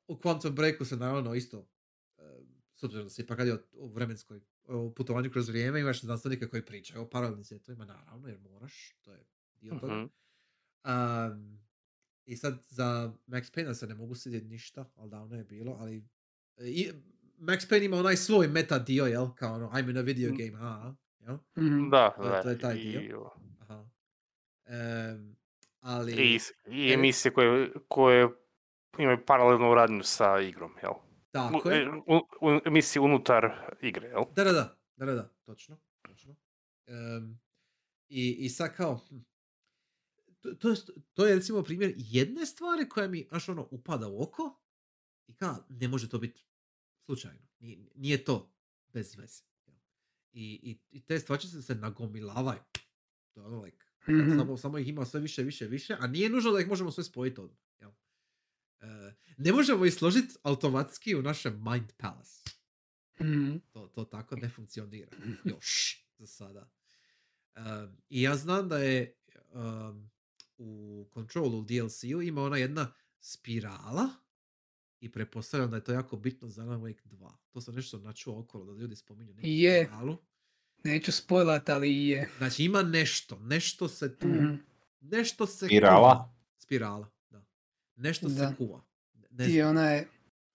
u 0.09 0.15
Quantum 0.17 0.51
Breaku 0.51 0.85
se 0.85 0.97
naravno 0.97 1.35
isto, 1.35 1.59
uh, 1.59 1.65
s 2.75 2.83
obzirom 2.83 3.07
da 3.07 3.11
se 3.11 3.23
ipak 3.23 3.39
radi 3.39 3.51
o, 3.51 3.59
o 3.73 3.87
vremenskoj 3.87 4.41
o 4.69 4.93
putovanju 4.97 5.31
kroz 5.31 5.49
vrijeme, 5.49 5.81
imaš 5.81 6.01
znanstvenike 6.01 6.49
koji 6.49 6.65
pričaju 6.67 7.03
o 7.03 7.09
paralelnim 7.09 7.45
svjetovima, 7.45 7.85
naravno, 7.85 8.29
jer 8.29 8.39
moraš, 8.39 8.98
dio 9.71 9.79
toga. 9.79 9.95
Mhm. 9.95 10.07
Um, 10.85 11.59
I 12.25 12.37
sad 12.37 12.59
za 12.69 13.13
Max 13.27 13.51
Payne 13.51 13.75
se 13.75 13.87
ne 13.87 13.95
mogu 13.95 14.15
sjetiti 14.15 14.47
ništa, 14.47 14.85
ali 14.95 15.11
davno 15.11 15.37
je 15.37 15.45
bilo, 15.45 15.73
ali 15.73 16.05
i, 16.59 16.91
Max 17.39 17.71
Payne 17.71 17.85
ima 17.85 17.97
onaj 17.97 18.17
svoj 18.17 18.49
meta 18.49 18.79
dio, 18.79 19.05
jel? 19.07 19.35
Kao 19.35 19.55
ono, 19.55 19.71
I'm 19.71 19.91
in 19.91 19.99
a 19.99 20.01
video 20.01 20.33
Mm. 20.33 20.37
game, 20.37 20.53
a, 20.61 20.95
jel? 21.21 21.39
Mhm. 21.57 21.91
Da, 21.91 22.15
da. 22.19 22.43
to 22.43 22.51
je 22.51 22.59
taj 22.59 22.77
i, 22.77 22.99
dio. 22.99 23.31
Aha. 23.61 23.89
Em, 24.67 25.37
ali... 25.81 26.13
i, 26.13 26.39
i 26.67 26.93
emisije 26.93 27.33
koje, 27.33 27.73
koje 27.89 28.29
imaju 28.99 29.19
paralelnu 29.27 29.75
radnju 29.75 30.03
sa 30.03 30.41
igrom, 30.41 30.73
jel? 30.83 30.93
Tako 31.31 31.69
U- 31.69 31.71
je. 31.71 31.89
u- 32.07 32.27
u- 32.41 32.61
emisije 32.65 33.03
unutar 33.03 33.77
igre, 33.83 34.09
jel? 34.09 34.25
Da, 34.37 34.45
da, 34.45 34.53
da, 34.53 34.77
da, 34.97 35.07
da, 35.07 35.15
da, 35.15 35.29
točno, 35.45 35.77
točno. 36.03 36.37
Em, 36.87 37.41
i, 38.09 38.37
I 38.39 38.49
sad 38.49 38.77
kao, 38.77 38.97
hm, 39.11 39.17
to, 40.41 40.55
to, 40.55 40.69
je, 40.71 40.77
to 41.15 41.27
je 41.27 41.35
recimo 41.35 41.63
primjer 41.63 41.95
jedne 41.97 42.47
stvari 42.47 42.89
koja 42.89 43.09
mi, 43.09 43.27
znaš 43.29 43.49
ono, 43.49 43.69
upada 43.71 44.09
u 44.09 44.23
oko 44.23 44.61
i 45.27 45.35
kao, 45.35 45.65
ne 45.69 45.89
može 45.89 46.09
to 46.09 46.19
biti 46.19 46.45
slučajno. 47.05 47.49
Nije, 47.59 47.79
nije 47.95 48.25
to 48.25 48.53
bez 48.93 49.17
veze. 49.17 49.43
I, 50.33 50.61
i, 50.63 50.79
I 50.91 51.01
te 51.01 51.19
stvarčice 51.21 51.63
se 51.63 51.75
nagomilavaju. 51.75 52.61
To 53.35 53.41
je 53.41 53.47
ono, 53.47 53.63
like, 53.63 53.85
Mhm. 54.09 54.39
samo, 54.39 54.57
samo 54.57 54.79
ih 54.79 54.89
ima 54.89 55.05
sve 55.05 55.21
više, 55.21 55.43
više, 55.43 55.67
više, 55.67 55.97
a 56.01 56.07
nije 56.07 56.29
nužno 56.31 56.51
da 56.53 56.61
ih 56.61 56.69
možemo 56.69 56.91
sve 56.91 57.05
spojiti 57.05 57.41
odmah. 57.41 57.59
Jel? 57.81 57.91
E, 58.81 59.15
ne 59.37 59.53
možemo 59.53 59.85
ih 59.85 59.95
složiti 59.95 60.35
automatski 60.43 61.15
u 61.15 61.23
našem 61.23 61.65
Mind 61.65 61.93
Palace. 61.97 62.51
Mhm. 63.21 63.57
To, 63.71 63.89
to 63.89 64.05
tako 64.05 64.37
ne 64.37 64.49
funkcionira. 64.49 65.11
Još 65.45 66.05
za 66.19 66.27
sada. 66.27 66.71
Um, 67.57 67.97
I 68.09 68.23
ja 68.23 68.37
znam 68.37 68.69
da 68.69 68.79
je 68.79 69.15
um, 69.53 70.11
u 70.59 70.69
Controlu 71.15 71.63
DLC-u 71.63 72.23
ima 72.23 72.43
ona 72.43 72.57
jedna 72.57 72.93
spirala 73.21 74.09
i 75.01 75.13
pretpostavljam 75.13 75.71
da 75.71 75.77
je 75.77 75.85
to 75.85 75.93
jako 75.93 76.17
bitno 76.17 76.49
za 76.49 76.63
Alan 76.63 76.81
Wake 76.81 77.05
2. 77.07 77.31
To 77.49 77.61
sam 77.61 77.75
nešto 77.75 77.99
načuo 77.99 78.41
okolo 78.41 78.65
da 78.65 78.73
ljudi 78.73 78.97
spominju 78.97 79.35
neku 79.35 79.47
Je. 79.47 79.85
spiralu. 79.85 80.17
Neću 80.85 81.13
spojlat, 81.13 81.69
ali 81.69 81.97
je. 81.99 82.31
Znači 82.39 82.65
ima 82.65 82.83
nešto, 82.83 83.39
nešto 83.39 83.89
se 83.89 84.17
tu, 84.17 84.29
Mhm. 84.29 84.55
nešto 85.01 85.47
se 85.47 85.67
Spirala? 85.67 86.13
kuva. 86.15 86.35
Spirala, 86.59 87.09
da. 87.31 87.45
Nešto 87.97 88.29
Da. 88.29 88.35
se 88.49 88.55
kuva. 88.57 88.85
Ne 89.31 89.49
I 89.49 89.63
ona 89.63 89.85
je 89.85 90.09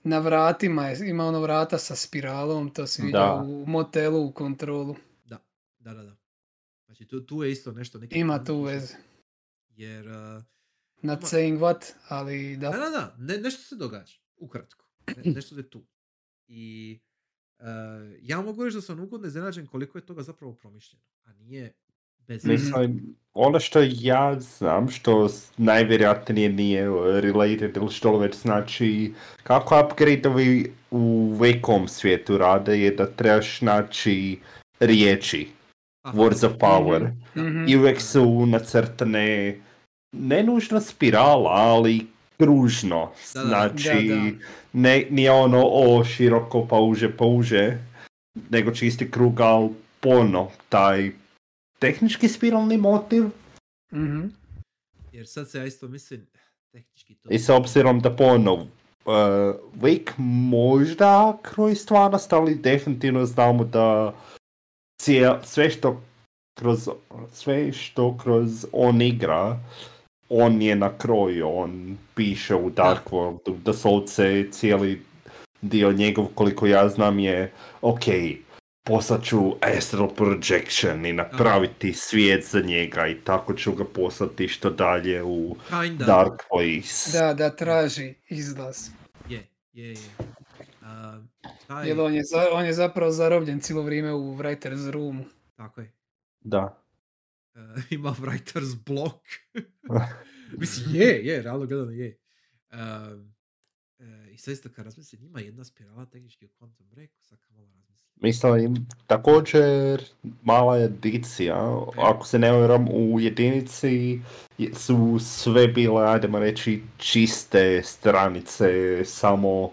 na 0.04 0.20
vratima, 0.20 0.86
je- 0.86 1.10
ima 1.10 1.26
ono 1.26 1.40
vrata 1.40 1.78
sa 1.78 1.96
spiralom, 1.96 2.70
to 2.70 2.88
se 2.88 3.02
vidi 3.02 3.12
Da. 3.14 3.44
u 3.46 3.66
motelu 3.66 4.26
u 4.26 4.32
kontrolu. 4.32 4.96
Da, 5.26 5.38
da, 5.80 5.94
da. 5.94 6.04
da. 6.04 6.16
Znači 6.86 7.06
tu, 7.06 7.22
tu 7.22 7.44
je 7.44 7.52
isto 7.52 7.72
nešto. 7.72 8.00
Neki 8.00 8.20
Ima 8.20 8.44
tu 8.44 8.62
veze. 8.62 8.96
Jer 9.76 10.08
uh, 10.08 10.43
Not 11.02 11.22
Ma- 11.22 11.27
saying 11.27 11.60
what, 11.60 11.92
ali 12.08 12.58
da. 12.58 12.69
Da, 12.69 12.77
da, 12.77 12.90
da, 12.90 13.16
ne, 13.19 13.38
nešto 13.38 13.61
se 13.61 13.76
događa, 13.76 14.14
ukratko. 14.38 14.85
Ne, 15.18 15.32
nešto 15.35 15.58
je 15.58 15.69
tu. 15.69 15.85
I 16.48 17.00
uh, 17.60 17.66
ja 18.22 18.42
mogu 18.42 18.64
reći 18.64 18.77
da 18.77 18.82
sam 18.82 19.00
ugodno 19.00 19.27
iznenađen 19.27 19.68
koliko 19.68 19.98
je 19.98 20.06
toga 20.06 20.22
zapravo 20.22 20.53
promišljeno, 20.53 21.03
a 21.24 21.34
nije 21.34 21.74
bez. 22.18 22.45
Mislim, 22.45 23.16
ono 23.34 23.60
što 23.60 23.80
ja 23.84 24.40
znam, 24.40 24.90
što 24.90 25.30
s- 25.30 25.52
najvjerojatnije 25.58 26.50
nije 26.50 26.90
uh, 26.90 27.06
related 27.06 27.77
ili 27.77 27.92
što 27.92 28.18
već 28.18 28.35
znači, 28.35 29.14
kako 29.43 29.76
upgrade-ovi 29.77 30.72
u 30.92 31.34
vekom 31.34 31.88
svijetu 31.88 32.38
rade 32.38 32.80
je 32.80 32.92
da 32.92 33.06
trebaš 33.08 33.61
naći 33.61 34.40
riječi, 34.80 35.48
Aha, 36.04 36.18
words 36.18 36.46
of 36.46 36.54
power. 36.60 37.12
Mhm. 37.36 37.66
I 37.68 37.78
uvijek 37.78 38.02
su 38.02 38.46
nacrtane, 38.46 39.60
ne 40.12 40.44
nužno 40.44 40.82
spirala, 40.82 41.50
ali 41.50 42.08
kružno. 42.38 43.12
Da, 43.34 43.42
da. 43.42 43.48
Znači, 43.48 44.08
Da, 44.08 44.16
da. 44.16 44.32
Ne, 44.74 45.06
nije 45.10 45.32
ono 45.32 45.64
o 45.66 46.04
široko 46.04 46.68
pa 46.68 46.80
uže 46.80 47.18
pa 47.18 47.26
uže, 47.26 47.78
nego 48.50 48.72
čisti 48.72 49.12
krug, 49.12 49.42
ali 49.42 49.70
pono, 50.00 50.52
taj 50.70 51.12
tehnički 51.80 52.28
spiralni 52.28 52.78
motiv. 52.78 53.24
Mhm. 53.94 54.26
Jer 55.12 55.28
sad 55.28 55.50
se 55.50 55.58
ja 55.58 55.66
isto 55.66 55.88
mislim, 55.88 56.28
tehnički 56.72 57.16
to... 57.16 57.30
I 57.32 57.40
s 57.40 57.50
obzirom 57.50 58.00
da 58.00 58.16
pono, 58.16 58.54
uh, 58.54 58.66
Wake 59.82 60.12
možda 60.18 61.38
kroji 61.42 61.76
stvarnost, 61.76 62.34
ali 62.34 62.56
definitivno 62.56 63.26
znamo 63.26 63.64
da 63.64 64.14
cije- 65.02 65.40
sve 65.44 65.70
što 65.70 66.02
kroz 66.60 66.90
sve 67.34 67.72
što 67.72 68.18
kroz 68.18 68.66
on 68.72 69.02
igra, 69.02 69.60
on 70.30 70.62
je 70.62 70.76
na 70.76 70.98
kroju, 70.98 71.50
on 71.58 71.98
piše 72.16 72.56
u 72.56 72.70
Dark 72.70 73.10
Worldu, 73.10 73.58
da 73.58 73.74
solce 73.74 74.48
cijeli 74.52 75.02
dio 75.62 75.92
njegov, 75.92 76.26
koliko 76.36 76.68
ja 76.68 76.90
znam, 76.90 77.20
je 77.20 77.52
ok, 77.82 78.04
poslat 78.84 79.24
ću 79.24 79.56
Astral 79.62 80.10
Projection 80.10 81.06
i 81.06 81.14
napraviti 81.14 81.94
svijet 81.94 82.46
za 82.46 82.60
njega 82.62 83.08
i 83.08 83.16
tako 83.16 83.54
ću 83.54 83.72
ga 83.72 83.84
poslati 83.86 84.48
što 84.48 84.70
dalje 84.70 85.24
u 85.24 85.56
Kinda. 85.70 86.06
Dark 86.06 86.34
Place. 86.50 87.18
Da, 87.20 87.34
da 87.34 87.56
traži 87.56 88.14
izlaz. 88.30 88.90
Je, 89.30 89.48
je, 89.74 89.90
je. 89.90 89.98
Uh, 90.82 91.33
taj, 91.67 91.88
Jer 91.88 92.00
on 92.00 92.14
je, 92.14 92.22
za- 92.24 92.50
on 92.51 92.66
je 92.66 92.74
zapravo 92.74 93.11
zarobljen 93.11 93.59
cijelo 93.59 93.82
vrijeme 93.83 94.14
u 94.14 94.38
writer's 94.38 94.92
roomu. 94.92 95.25
Tako 95.56 95.82
je. 95.82 95.92
Da. 96.42 96.83
Uh, 97.56 97.61
ima 97.92 98.09
writer's 98.11 98.75
block. 98.85 99.19
Mislim, 100.59 100.95
je, 100.95 101.25
je, 101.25 101.42
realno 101.42 101.66
gledano 101.66 101.92
je. 101.92 102.17
Um, 102.72 103.33
e, 104.00 104.32
I 104.32 104.38
sad 104.38 104.51
isto 104.51 104.69
kad 104.69 104.85
razmislim, 104.85 105.24
ima 105.24 105.40
jedna 105.40 105.64
spirala 105.64 106.06
tehnički 106.06 106.45
u 106.45 106.50
Quantum 106.50 106.83
Breaku, 106.85 107.22
sad 107.22 107.40
kad 107.40 107.51
malo 107.51 107.67
razmislim. 107.67 108.14
Mislim, 108.16 108.88
također 109.08 110.03
mala 110.43 110.77
edicija, 110.80 111.56
ako 111.98 112.25
se 112.25 112.40
ne 112.40 112.51
varam 112.51 112.88
u 112.90 113.19
jedinici 113.19 114.19
je- 114.58 114.74
su 114.74 115.19
sve 115.22 115.67
bile, 115.67 116.08
ajdemo 116.08 116.40
reći, 116.40 116.82
čiste 116.98 117.82
stranice, 117.83 118.69
samo 119.06 119.72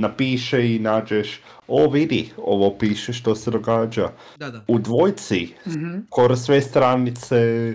napiše 0.00 0.74
i 0.74 0.78
nađeš, 0.78 1.40
o 1.68 1.90
vidi, 1.90 2.30
ovo 2.36 2.78
piše 2.78 3.12
što 3.12 3.34
se 3.34 3.50
događa. 3.50 4.08
Da, 4.36 4.50
da. 4.50 4.64
U 4.68 4.78
dvojci, 4.78 5.54
Mhm. 5.66 5.98
skoro 6.06 6.36
sve 6.36 6.60
stranice 6.60 7.74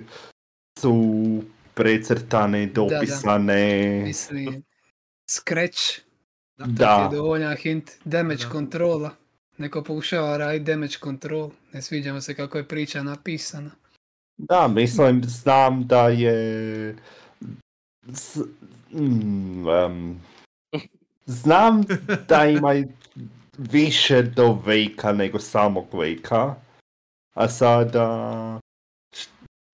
su 0.80 1.44
precrtane, 1.74 2.66
dopisane. 2.66 4.02
Mislim, 4.04 4.64
Scratch 5.30 6.00
Da, 6.58 6.66
Da. 6.66 7.10
je 7.12 7.18
dovoljan 7.18 7.56
hint. 7.56 7.92
Damage 8.06 8.44
Da. 8.44 8.50
controla. 8.52 9.10
Neko 9.58 9.84
pokušava 9.84 10.38
raditi 10.38 10.66
damage 10.66 10.96
control. 11.04 11.50
Ne 11.74 11.82
sviđa 11.82 12.14
mu 12.14 12.22
se 12.22 12.36
kako 12.36 12.58
je 12.58 12.68
priča 12.68 13.04
napisana. 13.04 13.72
Da, 14.38 14.68
mislim, 14.68 15.24
znam 15.24 15.88
da 15.88 16.10
je... 16.10 16.96
Z... 18.08 18.40
Mm, 18.92 19.70
em, 19.70 20.22
Znam 21.26 21.82
da 22.28 22.46
ima 22.46 22.74
više 23.58 24.22
do 24.22 24.62
Vejka 24.66 25.14
nego 25.14 25.40
samog 25.40 25.94
Vejka, 25.94 26.56
a 27.34 27.50
sada 27.50 28.60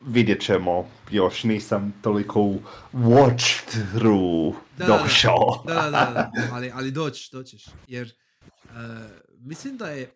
vidjet 0.05 0.41
ćemo, 0.41 0.89
još 1.11 1.43
nisam 1.43 1.93
toliko 2.01 2.39
watched 2.93 3.93
through 3.93 4.55
Da, 4.77 4.85
da, 4.85 4.97
da. 4.97 5.03
došao. 5.03 5.63
Da, 5.67 5.73
da, 5.73 5.89
da, 5.89 6.31
da, 6.35 6.49
ali, 6.55 6.71
ali 6.73 6.91
doć, 6.91 7.31
doćeš. 7.31 7.65
Jer 7.87 8.13
uh, 8.63 8.71
mislim 9.37 9.77
da 9.77 9.89
je, 9.89 10.11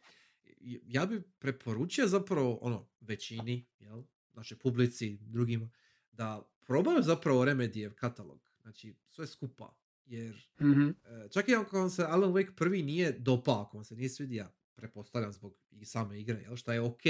ja 0.83 1.05
bi 1.05 1.21
preporučio 1.39 2.07
zapravo 2.07 2.59
ono, 2.61 2.87
većini, 3.01 3.65
jel, 3.79 4.03
naše 4.33 4.57
publici, 4.57 5.17
drugima, 5.21 5.69
da 6.11 6.41
probaju 6.65 7.01
zapravo 7.01 7.45
Remedijev 7.45 7.93
katalog. 7.95 8.49
Znači, 8.61 8.95
sve 9.09 9.27
skupa. 9.27 9.75
Jer 10.05 10.49
Mhm. 10.59 10.89
e, 10.89 11.29
čak 11.31 11.49
i 11.49 11.55
ako 11.55 11.79
vam 11.79 11.89
se 11.89 12.03
Alan 12.03 12.33
Wake 12.33 12.55
prvi 12.55 12.83
nije 12.83 13.11
dopao, 13.11 13.61
ako 13.61 13.77
vam 13.77 13.83
se 13.85 13.95
nije 13.95 14.09
svidio, 14.09 14.47
pretpostavljam 14.75 15.33
zbog 15.33 15.57
i 15.71 15.85
same 15.85 16.19
igre, 16.21 16.41
jel, 16.41 16.55
šta 16.55 16.73
je 16.73 16.81
ok, 16.81 17.01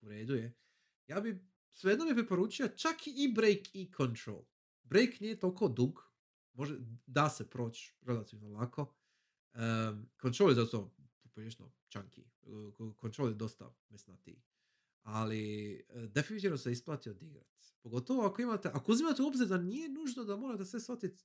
u 0.00 0.08
redu 0.08 0.34
je, 0.34 0.54
ja 1.06 1.20
bi 1.20 1.44
svejedno 1.70 2.06
bi 2.06 2.14
preporučio 2.14 2.68
čak 2.68 3.06
i 3.06 3.32
Break 3.34 3.74
i 3.74 3.92
Control. 3.96 4.44
Break 4.82 5.20
nije 5.20 5.38
toliko 5.40 5.68
dug, 5.68 6.12
može, 6.52 6.78
da 7.06 7.30
se 7.30 7.50
proći 7.50 7.94
relativno 8.00 8.48
lako. 8.48 8.94
Um, 9.54 10.08
control 10.20 10.48
je 10.50 10.54
zato 10.54 10.94
poprilično 11.22 11.72
chunky. 11.90 12.24
Control 13.00 13.28
je 13.28 13.34
dosta 13.34 13.74
mesnatiji. 13.88 14.42
Ali 15.02 15.74
uh, 15.88 16.02
definitivno 16.02 16.56
se 16.56 16.72
isplati 16.72 17.10
odigrat. 17.10 17.46
Pogotovo 17.82 18.22
ako 18.26 18.42
imate, 18.42 18.68
ako 18.68 18.92
uzimate 18.92 19.22
u 19.22 19.26
obzir 19.26 19.46
da 19.46 19.58
nije 19.58 19.88
nužno 19.88 20.24
da 20.24 20.36
morate 20.36 20.64
sve 20.64 20.80
shvatiti 20.80 21.24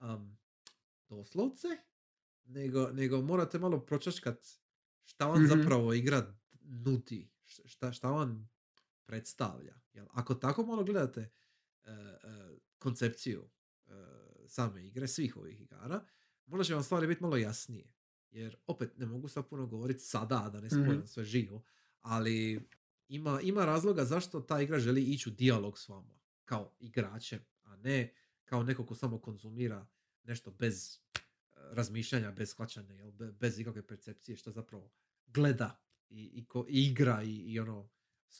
um, 0.00 0.38
doslovce, 1.12 1.68
nego, 2.44 2.90
nego 2.90 3.22
morate 3.22 3.58
malo 3.58 3.80
pročačkat 3.80 4.46
šta 5.04 5.26
vam 5.26 5.42
Mhm. 5.42 5.50
zapravo 5.50 5.92
igra 5.92 6.34
nudi, 6.60 7.30
š- 7.44 7.62
šta, 7.64 7.92
šta 7.92 8.10
vam 8.10 8.50
predstavlja. 9.04 9.80
Jel? 9.92 10.06
Ako 10.10 10.34
tako 10.34 10.66
malo 10.66 10.84
gledate 10.84 11.20
e, 11.20 11.90
e, 11.90 12.18
koncepciju 12.78 13.50
e, 13.86 13.90
same 14.46 14.86
igre, 14.86 15.08
svih 15.08 15.36
ovih 15.36 15.60
igara, 15.60 16.04
možda 16.46 16.64
će 16.64 16.74
vam 16.74 16.82
stvari 16.82 17.06
biti 17.06 17.22
malo 17.22 17.36
jasnije. 17.36 17.92
Jer 18.30 18.56
opet 18.66 18.98
ne 18.98 19.06
mogu 19.06 19.28
sad 19.28 19.48
puno 19.48 19.66
govoriti 19.66 20.00
sada, 20.00 20.50
da 20.50 20.60
ne 20.60 20.66
Mhm. 20.66 20.82
spojim 20.82 21.06
sve 21.06 21.24
živo, 21.24 21.62
ali 22.00 22.68
ima, 23.08 23.40
ima 23.40 23.64
razloga 23.64 24.04
zašto 24.04 24.40
ta 24.40 24.60
igra 24.60 24.78
želi 24.78 25.02
ići 25.02 25.28
u 25.28 25.32
dijalog 25.32 25.78
s 25.78 25.88
vama, 25.88 26.14
kao 26.44 26.72
igračem, 26.78 27.40
a 27.62 27.76
ne 27.76 28.14
kao 28.44 28.62
neko 28.62 28.86
ko 28.86 28.94
samo 28.94 29.18
konzumira 29.18 29.86
nešto 30.24 30.50
bez 30.50 30.96
e, 31.14 31.18
razmišljanja, 31.52 32.30
bez 32.30 32.50
shvaćanja, 32.50 32.94
jel? 32.94 33.10
be- 33.10 33.32
bez 33.32 33.58
ikakve 33.58 33.82
percepcije 33.82 34.36
šta 34.36 34.50
zapravo 34.50 34.90
gleda 35.26 35.80
i, 36.08 36.24
i, 36.24 36.44
ko, 36.44 36.66
i 36.68 36.86
igra 36.86 37.22
i, 37.22 37.36
i 37.36 37.60
ono, 37.60 37.88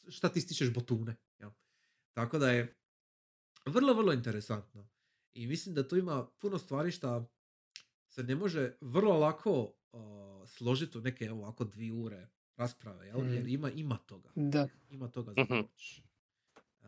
šta 0.09 0.29
ti 0.29 0.41
stičeš 0.41 0.73
botune. 0.73 1.17
Jel? 1.39 1.51
Tako 2.13 2.39
da 2.39 2.51
je 2.51 2.77
vrlo, 3.67 3.95
vrlo 3.95 4.13
interesantno. 4.13 4.89
I 5.35 5.47
mislim 5.47 5.75
da 5.75 5.89
tu 5.89 5.97
ima 5.97 6.27
puno 6.29 6.59
stvari 6.59 6.91
šta 6.91 7.27
se 8.07 8.23
ne 8.23 8.35
može 8.35 8.77
vrlo 8.81 9.19
lako 9.19 9.63
uh, 9.93 10.01
složiti 10.49 10.99
u 10.99 11.01
neke 11.01 11.25
evo, 11.25 11.39
ovako 11.39 11.65
dvije 11.65 11.93
ure 11.93 12.29
rasprave, 12.57 13.07
jel? 13.07 13.19
jer 13.25 13.39
Mhm. 13.39 13.49
ima, 13.49 13.71
ima 13.71 13.97
toga 13.97 14.31
Da. 14.35 14.69
ima 14.91 15.09
toga 15.09 15.33
za 15.33 15.45
proći. 15.47 16.03
Uh, 16.81 16.87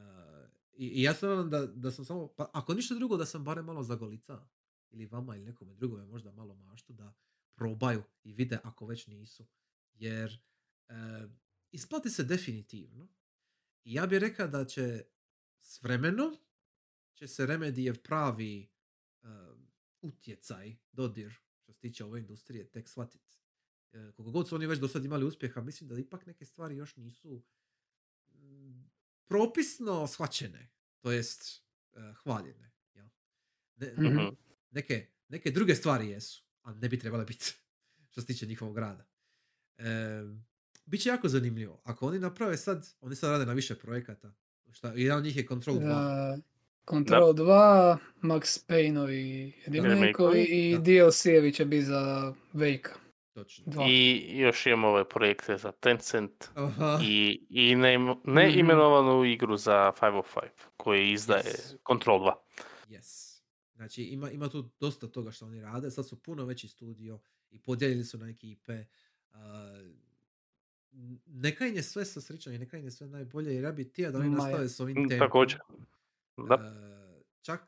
i, 0.73 0.87
I 0.87 1.03
ja 1.03 1.15
se 1.15 1.27
nadam 1.27 1.51
da, 1.51 1.67
da 1.67 1.91
sam 1.91 2.05
samo, 2.05 2.29
pa 2.29 2.51
ako 2.53 2.75
ništa 2.75 2.95
drugo 2.95 3.17
da 3.17 3.27
sam 3.27 3.45
barem 3.45 3.65
malo 3.65 3.83
zagolica 3.83 4.47
ili 4.95 5.07
vama 5.07 5.37
ili 5.37 5.45
nekome 5.45 5.75
drugome 5.75 6.07
možda 6.07 6.33
malo 6.33 6.55
maštu 6.55 6.93
da 6.93 7.15
probaju 7.55 8.03
i 8.23 8.33
vide 8.33 8.59
ako 8.65 8.87
već 8.87 9.07
nisu. 9.07 9.47
Jer 9.95 10.43
uh, 10.89 11.31
isplati 11.71 12.11
se 12.11 12.25
definitivno. 12.25 13.09
I 13.85 13.95
ja 13.95 14.07
bih 14.07 14.19
rekao 14.19 14.49
da 14.49 14.65
će 14.65 15.05
s 15.61 15.83
vremenom 15.83 16.37
će 17.15 17.29
se 17.29 17.47
Remedijev 17.47 18.03
pravi 18.03 18.71
uh, 19.23 19.29
utjecaj, 20.01 20.77
dodir, 20.93 21.35
što 21.63 21.73
se 21.73 21.81
tiče 21.81 22.05
ove 22.05 22.21
industrije, 22.21 22.71
tek 22.71 22.89
shvatiti. 22.89 23.39
E, 23.93 24.13
koliko 24.13 24.31
god 24.31 24.49
su 24.49 24.55
oni 24.55 24.67
već 24.67 24.79
do 24.79 24.89
sad 24.89 25.05
imali 25.05 25.25
uspjeha, 25.25 25.61
mislim 25.61 25.89
da 25.89 25.99
ipak 25.99 26.27
neke 26.27 26.45
stvari 26.45 26.77
još 26.77 26.97
nisu 26.97 27.43
mm, 28.29 28.91
propisno 29.25 30.07
shvaćene, 30.07 30.71
to 31.01 31.13
jest 31.13 31.65
e, 31.93 32.13
hvaljene. 32.23 32.73
Jel? 32.95 33.07
Ne, 33.77 33.93
Mhm. 33.93 34.54
Neke, 34.75 35.07
neke 35.29 35.51
druge 35.51 35.75
stvari 35.75 36.09
jesu, 36.09 36.45
ali 36.63 36.79
ne 36.79 36.89
bi 36.89 36.99
trebale 36.99 37.25
biti 37.25 37.45
što 38.11 38.21
se 38.21 38.27
tiče 38.27 38.47
njihovog 38.47 38.79
rada. 38.79 39.07
E, 39.79 40.23
Biće 40.87 41.09
jako 41.09 41.29
zanimljivo. 41.29 41.81
Ako 41.85 42.07
oni 42.07 42.19
naprave 42.19 42.57
sad, 42.57 42.89
oni 43.01 43.17
sad 43.17 43.31
rade 43.31 43.47
na 43.47 43.53
više 43.53 43.75
projekata. 43.75 44.33
Šta, 44.73 44.93
jedan 44.95 45.19
od 45.19 45.25
njih 45.25 45.37
je 45.37 45.47
Control 45.47 45.77
2. 45.77 46.35
Uh, 46.35 46.41
Control 46.91 47.33
2, 47.33 47.97
Max 48.23 48.67
Payne-ovi 48.69 49.53
Remake-ovi, 49.67 50.35
remake 50.35 50.45
i 50.45 50.77
da. 50.77 50.83
DLC-evi 50.83 51.55
će 51.55 51.65
biti 51.65 51.85
za 51.85 52.33
Wake. 52.55 52.89
Točno. 53.35 53.65
Dva. 53.67 53.85
I 53.89 54.25
još 54.39 54.67
imamo 54.67 54.89
ove 54.89 55.09
projekte 55.09 55.57
za 55.57 55.73
Tencent 55.73 56.45
Aha. 56.55 56.99
i, 57.03 57.47
i 57.51 57.75
ne, 57.75 57.99
neimenovanu 58.25 59.25
igru 59.25 59.57
za 59.57 59.93
505 60.01 60.23
koji 60.77 61.13
izdaje 61.13 61.43
Yes. 61.45 61.77
Control 61.87 62.21
2. 62.21 62.33
Yes. 62.89 63.24
Znači 63.85 64.03
ima, 64.03 64.31
ima 64.31 64.49
tu 64.49 64.71
dosta 64.81 65.07
toga 65.07 65.31
što 65.31 65.47
oni 65.47 65.61
rade. 65.61 65.91
Sad 65.91 66.09
su 66.09 66.23
puno 66.23 66.45
veći 66.45 66.69
studio 66.69 67.21
i 67.51 67.59
podijeljeni 67.59 68.05
su 68.05 68.19
na 68.19 68.29
ekipe. 68.29 68.85
Uh, 69.31 69.39
neka 71.27 71.67
im 71.67 71.77
je 71.77 71.83
sve 71.83 72.05
sa 72.05 72.21
srećom 72.21 72.53
i 72.53 72.59
neka 72.59 72.79
im 72.79 72.85
je 72.85 72.91
sve 72.91 73.07
najbolje 73.07 73.55
jer 73.55 73.65
ja 73.65 73.73
bi 73.73 73.85
htio 73.85 74.11
da 74.11 74.19
oni 74.19 74.31
nastave 74.31 74.69
s 74.69 74.81
ovim 74.81 75.09
tempom. 75.09 75.19
također. 75.19 75.61
Da. 76.37 76.55
Uh, 76.55 77.23
čak, 77.43 77.61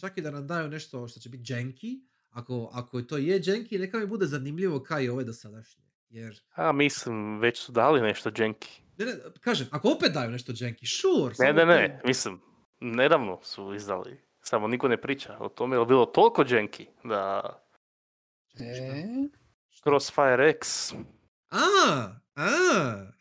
čak 0.00 0.18
i 0.18 0.22
da 0.22 0.30
nam 0.30 0.46
daju 0.46 0.68
nešto 0.68 1.08
što 1.08 1.20
će 1.20 1.28
biti 1.28 1.52
janky, 1.52 2.00
ako, 2.30 2.70
ako 2.72 3.02
to 3.02 3.16
je 3.16 3.40
janky, 3.40 3.78
neka 3.78 3.98
mi 3.98 4.06
bude 4.06 4.26
zanimljivo 4.26 4.82
kao 4.82 5.00
i 5.00 5.08
ove 5.08 5.24
dosadašnje. 5.24 5.84
Jer, 6.08 6.40
A 6.54 6.72
mislim, 6.72 7.38
već 7.38 7.58
su 7.58 7.72
dali 7.72 8.00
nešto 8.00 8.30
Jenki. 8.38 8.82
ne, 8.98 9.04
ne, 9.04 9.12
kažem, 9.40 9.66
ako 9.70 9.88
opet 9.88 10.12
daju 10.12 10.30
nešto 10.30 10.52
janky, 10.52 11.00
sure. 11.00 11.34
Ne, 11.38 11.52
ne, 11.52 11.66
ne, 11.66 12.00
mislim, 12.04 12.40
nedavno 12.80 13.40
su 13.42 13.74
izdali. 13.74 14.20
Samo 14.42 14.68
niko 14.68 14.88
ne 14.88 15.00
priča 15.00 15.36
o 15.40 15.48
tome, 15.48 15.76
jer 15.76 15.86
bilo 15.86 16.06
toliko 16.06 16.44
Jenki 16.48 16.86
da? 17.04 17.42
E, 18.54 19.04
Crossfire 19.82 20.48
X, 20.50 20.92
A, 21.50 22.08
a, 22.36 22.46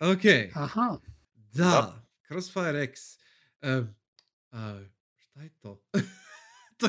ok. 0.01 0.55
aha. 0.55 0.97
Da, 1.33 2.03
Crossfire 2.27 2.83
X. 2.83 3.01
Um, 3.63 3.95
a, 4.51 4.79
šta 5.17 5.41
je 5.41 5.49
to? 5.61 5.81
to 6.79 6.87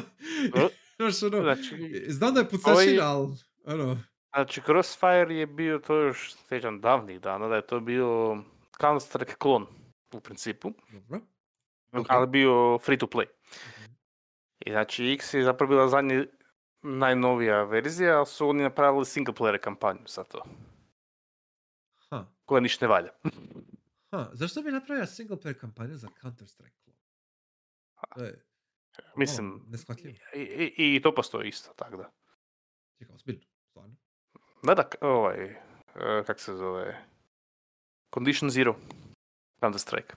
E, 0.57 0.69
znaš, 0.97 1.23
ono, 1.23 1.43
znači, 1.43 2.05
znam 2.09 2.35
da 2.35 2.41
je 2.41 2.49
pucačina, 2.49 2.75
koji- 2.75 3.01
ali, 3.01 3.29
ono, 3.65 3.99
znači 4.35 4.61
Crossfire 4.61 5.35
je 5.35 5.47
bio 5.47 5.79
to 5.79 5.97
još 5.97 6.35
sjećam 6.49 6.81
davnih 6.81 7.21
dana, 7.21 7.49
da 7.49 7.57
je 7.57 7.67
to 7.67 7.81
bio 7.81 8.07
Counter-Strike 8.81 9.35
klon 9.35 9.67
u 10.13 10.21
principu, 10.21 10.73
dobro. 10.93 11.21
Ok. 11.93 12.07
ali 12.09 12.27
bio 12.27 12.79
free 12.79 12.99
to 12.99 13.07
play. 13.07 13.27
I 14.67 14.71
znači 14.71 15.13
X 15.13 15.35
je 15.35 15.45
zapravo 15.45 15.69
bila 15.71 15.89
zadnja 15.89 16.25
najnovija 16.83 17.63
verzija, 17.65 18.17
ali 18.17 18.27
su 18.27 18.49
oni 18.49 18.63
napravili 18.63 19.07
single 19.07 19.35
player 19.35 19.59
kampanju 19.59 20.01
za 20.07 20.25
to, 20.25 20.45
Ha, 22.11 22.27
koja 22.45 22.61
ništa 22.61 22.87
ne 22.87 22.91
valja. 22.91 23.11
ha. 24.11 24.31
Zašto 24.33 24.63
bi 24.63 24.71
napravio 24.71 25.07
single 25.07 25.37
player 25.37 25.59
kampanju 25.61 25.97
za 25.97 26.09
Counter-Strike? 26.23 26.93
To 28.15 28.25
je 28.25 28.45
Mislim, 29.17 29.65
neshvatljivo. 29.69 30.17
I, 30.35 30.41
i, 30.41 30.97
i 30.97 31.03
to 31.03 31.15
postoji 31.15 31.49
isto, 31.49 31.73
tako 31.77 31.97
da. 31.97 32.11
Čekaj, 32.99 33.15
ozbiljno, 33.15 33.45
stvarno. 33.71 33.97
Da, 34.63 34.75
da, 34.75 34.89
ovaj, 35.01 35.45
e, 35.45 36.25
kak 36.27 36.41
se 36.41 36.55
zove, 36.55 37.05
Condition 38.15 38.51
Zero, 38.51 38.77
Counter 39.61 39.81
Strike. 39.81 40.15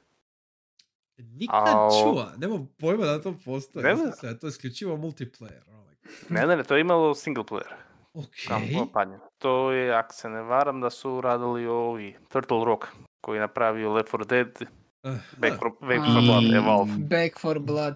Nikad 1.17 1.67
Al- 1.67 1.89
čuo, 1.93 2.25
nemam 2.37 2.69
pojma 2.77 3.05
da 3.05 3.21
to 3.21 3.35
postoji. 3.35 3.83
Ne 3.85 3.95
se, 4.11 4.39
to 4.39 4.47
je 4.47 4.49
isključivo 4.49 4.97
multiplayer. 4.97 5.63
God. 5.65 5.95
Ne, 6.29 6.47
ne, 6.47 6.55
ne, 6.57 6.63
to 6.63 6.75
je 6.75 6.81
imalo 6.81 7.15
single 7.15 7.43
player 7.43 7.73
Ok, 8.13 8.25
kam- 8.47 8.73
kampanju. 8.75 9.19
To 9.37 9.71
je, 9.71 9.93
ako 9.93 10.13
se 10.13 10.29
ne 10.29 10.41
varam, 10.41 10.81
da 10.81 10.89
su 10.89 11.21
radili 11.21 11.67
ovi 11.67 12.15
Turtle 12.29 12.65
Rock, 12.65 12.85
koji 13.21 13.37
je 13.37 13.41
napravio 13.41 13.93
Left 13.93 14.11
4 14.11 14.25
Dead, 14.25 14.69
Aha, 15.03 15.19
Back 15.37 15.59
for, 15.59 15.69
Back 15.71 16.01
for 16.03 16.21
Blood, 16.23 16.53
Evolve 16.55 16.91
Back 16.99 17.39
for 17.39 17.59
Blood. 17.59 17.95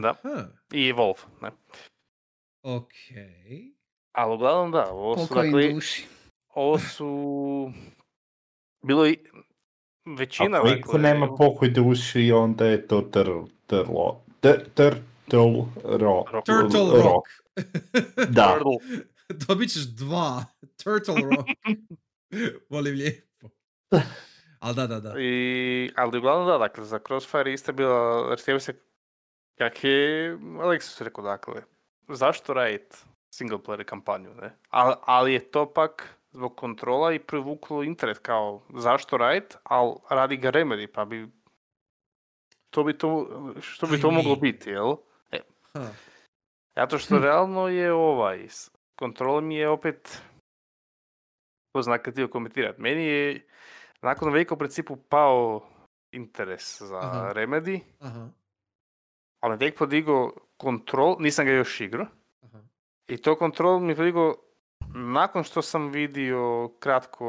da. 0.00 0.08
aha, 0.10 0.44
i 0.72 0.88
Evolve. 0.88 1.18
Ne? 1.40 1.50
Ok. 2.64 2.92
Ali 4.12 4.34
uglavnom 4.34 4.70
da, 4.72 4.90
ovo 4.90 5.16
su, 5.16 5.28
Pokoj 5.28 5.44
dakle, 5.44 5.72
duši. 5.72 6.06
ovo 6.48 6.78
su... 6.78 7.70
Bilo 8.84 9.04
je 9.04 9.16
većina, 10.04 10.58
Ako 10.58 10.68
iko 10.68 10.98
nema 10.98 11.36
pokoj 11.36 11.70
duši, 11.70 12.32
onda 12.32 12.66
je 12.66 12.86
to 12.86 13.00
tr, 13.00 13.30
trlo, 13.66 14.20
tr, 14.40 14.94
turtle 15.32 15.64
ro, 15.98 16.24
Turtle 16.44 17.02
Rock. 17.02 17.28
Da, 18.36 18.60
Dobit 19.46 19.72
ćeš 19.72 19.82
dva. 19.82 20.44
Turtle 20.84 21.14
Rock. 21.14 21.48
Volim 22.70 22.94
lijepo. 22.94 23.48
Ali 24.58 24.74
da, 24.74 24.86
da, 24.86 25.00
da. 25.00 25.14
I, 25.18 25.90
ali 25.96 26.18
uglavnom 26.18 26.46
da, 26.48 26.58
dakle, 26.58 26.84
za 26.84 26.98
Crossfire 27.06 27.52
isto 27.52 27.72
bila, 27.72 28.36
jer 28.48 28.60
se 28.60 28.74
kak 29.58 29.84
je 29.84 30.36
Alexis 30.38 31.04
rekao, 31.04 31.24
dakle, 31.24 31.62
zašto 32.08 32.54
raditi 32.54 32.96
single 33.30 33.58
player 33.58 33.84
kampanju, 33.84 34.34
ne? 34.34 34.56
Ali, 34.70 34.94
ali 35.02 35.32
je 35.32 35.50
to 35.50 35.72
pak 35.72 36.18
zbog 36.32 36.56
kontrola 36.56 37.12
i 37.12 37.18
privuklo 37.18 37.82
interes 37.82 38.18
kao 38.18 38.62
zašto 38.74 39.16
radit, 39.16 39.56
ali 39.62 39.94
radi 40.10 40.36
ga 40.36 40.50
Remedy, 40.50 40.86
pa 40.86 41.04
bi 41.04 41.28
to 42.70 42.84
bi 42.84 42.98
to, 42.98 43.28
što 43.60 43.86
bi 43.86 43.94
Aj 43.94 44.00
to 44.00 44.10
mi. 44.10 44.16
moglo 44.16 44.36
biti, 44.36 44.70
jel? 44.70 44.96
Ha. 45.72 45.86
Zato 46.76 46.98
što 46.98 47.18
realno 47.18 47.68
je 47.68 47.92
ovaj, 47.92 48.48
s 48.48 48.70
kontrolom 48.98 49.50
je 49.50 49.68
opet, 49.68 50.22
ko 51.72 51.82
zna 51.82 51.98
kad 51.98 52.14
htio 52.14 52.28
komentirati, 52.28 52.80
meni 52.82 53.04
je 53.04 53.46
nakon 54.02 54.44
u 54.50 54.56
principu 54.56 54.96
pao 54.96 55.68
interes 56.12 56.82
za 56.82 56.98
Aha. 56.98 57.32
Remedy, 57.34 57.80
Aha. 58.00 58.28
ali 59.40 59.58
tek 59.58 59.78
podigao 59.78 60.32
kontrol, 60.56 61.16
nisam 61.18 61.46
ga 61.46 61.52
još 61.52 61.80
igrao, 61.80 62.06
Aha. 62.42 62.58
i 63.08 63.16
to 63.16 63.36
kontrol 63.38 63.80
mi 63.80 63.92
je 63.92 63.96
podigao 63.96 64.36
nakon 64.94 65.44
što 65.44 65.62
sam 65.62 65.90
vidio 65.90 66.70
kratko 66.80 67.26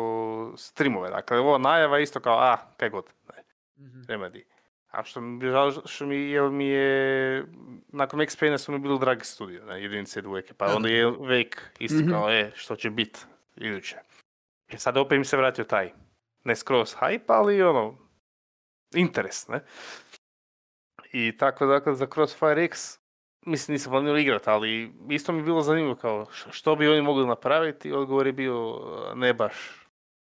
streamove, 0.58 1.10
dakle 1.10 1.40
ovo 1.40 1.58
najava 1.58 2.00
isto 2.00 2.20
kao, 2.20 2.38
a, 2.38 2.58
kaj 2.78 2.90
god, 2.90 3.06
ne, 3.30 3.44
Mhm. 3.78 4.02
Remedy. 4.02 4.44
A 4.92 5.04
što 5.04 5.22
mi, 5.22 5.46
je 5.46 5.52
žao 5.52 5.72
što 5.86 6.06
mi, 6.06 6.16
jer 6.22 6.44
mi 6.44 6.66
je, 6.66 7.46
nakon 7.88 8.20
Max 8.20 8.42
Payne 8.42 8.58
su 8.58 8.72
mi 8.72 8.80
bili 8.80 9.00
dragi 9.00 9.26
studio, 9.26 9.66
ne, 9.66 9.82
jedinice 9.82 10.22
dvojke, 10.22 10.54
pa 10.54 10.68
Da, 10.68 10.76
onda 10.76 10.88
da. 10.88 10.94
je 10.94 11.06
Wake 11.08 11.58
isto 11.80 12.00
Mhm. 12.00 12.10
kao, 12.10 12.30
e, 12.32 12.52
što 12.56 12.76
će 12.76 12.90
bit 12.90 13.26
iduće. 13.56 13.98
I 14.70 14.78
sad 14.78 14.98
opet 14.98 15.20
mi 15.20 15.26
se 15.26 15.38
vratio 15.38 15.64
taj, 15.64 15.92
ne 16.44 16.56
skroz 16.56 16.96
hype, 16.96 17.24
ali 17.28 17.64
ono, 17.64 17.98
interes, 18.96 19.48
ne. 19.48 19.60
I 21.12 21.38
tako 21.38 21.66
dakle 21.66 21.96
za 21.96 22.08
Crossfire 22.08 22.64
X, 22.64 23.00
mislim 23.46 23.74
nisam 23.74 23.92
planirao 23.92 24.18
igrat, 24.18 24.48
ali 24.48 24.94
isto 25.10 25.32
mi 25.32 25.40
je 25.40 25.44
bilo 25.44 25.62
zanimljivo 25.62 25.96
kao 25.96 26.26
što 26.52 26.76
bi 26.76 26.88
oni 26.88 27.02
mogli 27.02 27.28
napraviti, 27.28 27.92
odgovor 27.92 28.28
je 28.28 28.34
bio 28.34 28.80
"E, 29.12 29.16
ne 29.16 29.34
baš, 29.34 29.54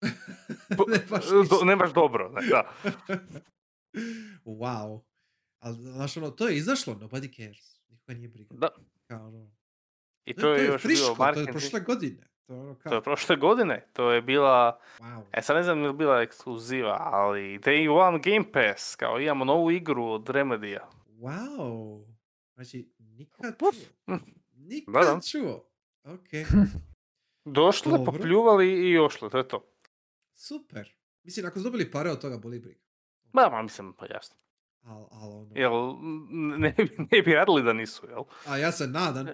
Ne 0.88 0.98
baš 1.10 1.24
do- 1.50 1.64
ne 1.64 1.76
baš 1.76 1.92
dobro, 1.92 2.28
ne, 2.28 2.46
da. 2.46 2.72
wow. 4.44 5.00
Ali, 5.58 5.76
znaš, 5.76 6.16
ono, 6.16 6.30
to 6.30 6.48
je 6.48 6.56
izašlo, 6.56 6.94
nobody 6.94 7.36
cares. 7.36 7.80
Nikoga 7.88 8.14
nije 8.14 8.28
briga. 8.28 8.54
Da. 8.54 8.68
Kao, 9.06 9.26
ono, 9.26 9.50
I 10.24 10.34
to, 10.34 10.40
to 10.40 10.54
je 10.54 10.64
još 10.64 10.82
friško, 10.82 11.14
bilo 11.14 11.32
to 11.34 11.40
je 11.40 11.46
prošle 11.46 11.80
godine. 11.80 12.26
To 12.46 12.54
je 12.54 12.60
ono 12.60 12.74
kao, 12.74 12.90
To 12.90 12.96
je 12.96 13.02
prošle 13.02 13.36
godine, 13.36 13.86
to 13.92 14.10
je 14.10 14.22
bila, 14.22 14.80
wow. 14.98 15.22
e 15.32 15.42
sad 15.42 15.56
ne 15.56 15.62
znam 15.62 15.82
je 15.84 15.92
bila 15.92 16.20
ekskluziva, 16.20 16.96
ali 17.00 17.58
Day 17.58 17.90
One 17.90 18.18
Game 18.18 18.52
Pass, 18.52 18.96
kao 18.96 19.20
imamo 19.20 19.44
novu 19.44 19.70
igru 19.70 20.04
od 20.04 20.28
Remedija. 20.28 20.88
Wow. 21.08 22.04
Znači, 22.60 22.92
nikad 22.98 23.58
Puf. 23.58 23.76
Nikad 24.52 24.94
Da, 24.94 25.00
da. 25.04 25.20
čuo. 25.22 25.70
Ok, 26.04 26.28
Došli, 27.44 27.92
Dobro. 27.92 28.12
popljuvali 28.12 28.90
i 28.90 28.98
ošli, 28.98 29.30
to 29.30 29.38
je 29.38 29.48
to. 29.48 29.72
super. 30.34 30.94
Mislim, 31.22 31.46
ako 31.46 31.58
su 31.58 31.64
dobili 31.64 31.90
pare 31.90 32.10
od 32.10 32.20
toga, 32.20 32.38
boli 32.38 32.58
briga. 32.60 32.80
Ba, 33.24 33.48
ma 33.50 33.62
mislim, 33.62 33.92
pa 33.92 34.06
jasno. 34.06 34.36
Al, 34.82 35.08
al, 35.12 35.32
ono. 35.32 35.50
Jel, 35.54 35.72
ne, 36.58 36.74
bi- 36.78 36.96
ne 37.12 37.22
bi 37.22 37.34
radili 37.34 37.62
da 37.62 37.72
nisu, 37.72 38.06
jel? 38.08 38.22
A 38.46 38.56
ja 38.56 38.72
se 38.72 38.86
nadam. 38.86 39.26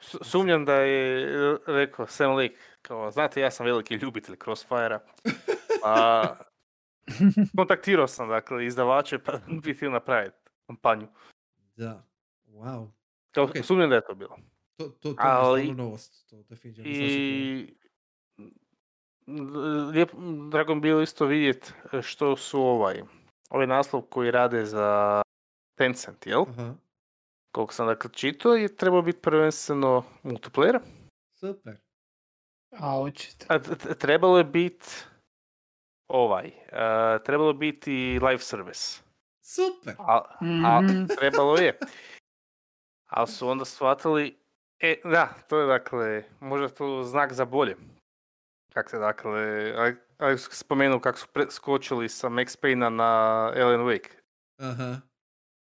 S- 0.00 0.16
Sumnjam 0.22 0.64
da 0.64 0.74
je 0.74 1.22
e, 1.22 1.58
rekao 1.66 2.06
Sam 2.06 2.30
Lake, 2.32 2.56
kao, 2.82 3.10
znate, 3.10 3.40
ja 3.40 3.50
sam 3.50 3.66
veliki 3.66 3.94
ljubitelj 3.94 4.36
Crossfire-a, 4.36 5.00
a 5.84 6.22
kontaktirao 7.56 8.06
sam, 8.06 8.28
dakle, 8.28 8.66
izdavače, 8.66 9.18
pa 9.18 9.32
bi 9.62 9.74
htio 9.74 9.90
napraviti 9.90 10.36
kampanju. 10.66 11.08
Da. 11.76 12.08
Wow. 12.58 12.90
Kao, 13.30 13.44
Ok. 13.44 13.50
sumnjam 13.62 13.90
da 13.90 13.96
je 13.96 14.04
to 14.04 14.14
bilo. 14.14 14.36
To, 14.76 14.88
to, 14.88 15.12
to 15.12 15.16
Ali- 15.18 15.66
je 15.66 15.74
novost. 15.74 16.28
To 16.30 16.42
definitivno. 16.42 16.90
I 16.90 17.74
lijep, 19.92 20.10
drago 20.50 20.74
mi 20.74 20.80
bilo 20.80 21.02
isto 21.02 21.26
vidjet 21.26 21.72
što 22.02 22.36
su 22.36 22.60
ovaj, 22.60 23.02
ovaj 23.50 23.66
naslov 23.66 24.02
koji 24.02 24.30
rade 24.30 24.64
za 24.64 25.22
Tencent, 25.74 26.26
jel? 26.26 26.42
Aha. 26.42 26.74
Koliko 27.52 27.72
sam 27.74 27.86
dakle 27.86 28.10
čitao 28.12 28.54
je 28.54 28.76
trebao 28.76 29.02
biti 29.02 29.20
prvenstveno 29.20 30.04
multiplayer, 30.22 30.80
Super. 31.34 31.76
A 32.72 33.00
očito. 33.00 33.46
a 33.48 33.58
trebalo 33.94 34.38
je 34.38 34.44
biti 34.44 34.86
ovaj, 36.08 36.50
a, 36.72 37.18
trebalo 37.18 37.50
je 37.50 37.54
biti 37.54 37.92
live 38.22 38.38
service, 38.38 39.02
Super. 39.42 39.94
a, 39.98 40.22
a 40.66 40.80
Mhm. 40.82 41.06
trebalo 41.18 41.56
je. 41.56 41.78
Ali 43.08 43.26
su 43.28 43.48
onda 43.48 43.64
shvatili, 43.64 44.36
e, 44.80 45.00
da, 45.04 45.34
to 45.48 45.60
je 45.60 45.66
dakle, 45.68 46.24
možda 46.40 46.68
to 46.68 47.02
znak 47.04 47.32
za 47.32 47.44
bolje. 47.44 47.76
Kak 48.72 48.90
se 48.90 48.98
dakle, 48.98 49.72
ali 50.18 50.38
spomenuo 50.38 51.00
kako 51.00 51.18
su 51.18 51.26
preskočili 51.28 52.08
sa 52.08 52.28
Max 52.28 52.60
Payne 52.62 52.88
na 52.88 53.04
Alan 53.46 53.80
Wake. 53.80 54.08
Aha. 54.58 54.96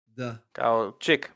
Da. 0.06 0.36
Kao, 0.52 0.92
ček, 0.98 1.30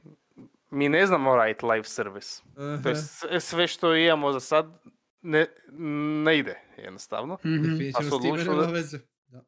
mi 0.70 0.88
ne 0.88 1.06
znamo 1.06 1.36
raditi 1.36 1.66
live 1.66 1.84
service. 1.84 2.42
Aha. 2.56 2.82
To 2.82 2.88
je 2.88 2.96
sve- 3.40 3.66
što 3.66 3.94
imamo 3.94 4.32
za 4.32 4.40
sad 4.40 4.66
ne, 5.22 5.46
ne 6.24 6.38
ide 6.38 6.58
jednostavno. 6.76 7.34
Mhm. 7.34 7.54
Definitivno 7.56 7.92
su 8.00 8.06
s 8.08 8.20
time 8.20 8.32
odlučili 8.32 8.56
nema 8.56 8.72
veze. 8.72 8.98
Da. 9.26 9.44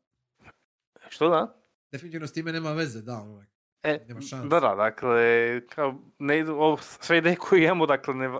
Što 1.08 1.28
da? 1.28 1.58
Definitivno 1.92 2.26
s 2.26 2.32
time 2.32 2.52
nema 2.52 2.72
veze, 2.72 3.02
da. 3.02 3.12
Ono, 3.14 3.44
E, 3.82 3.98
da, 4.44 4.60
da, 4.60 4.74
dakle, 4.74 5.60
kao, 5.66 5.94
ne 6.18 6.38
idu, 6.38 6.52
ovo, 6.52 6.76
sve 6.76 7.18
ideje 7.18 7.36
koje 7.36 7.64
imamo, 7.64 7.86
dakle, 7.86 8.14
ne, 8.14 8.30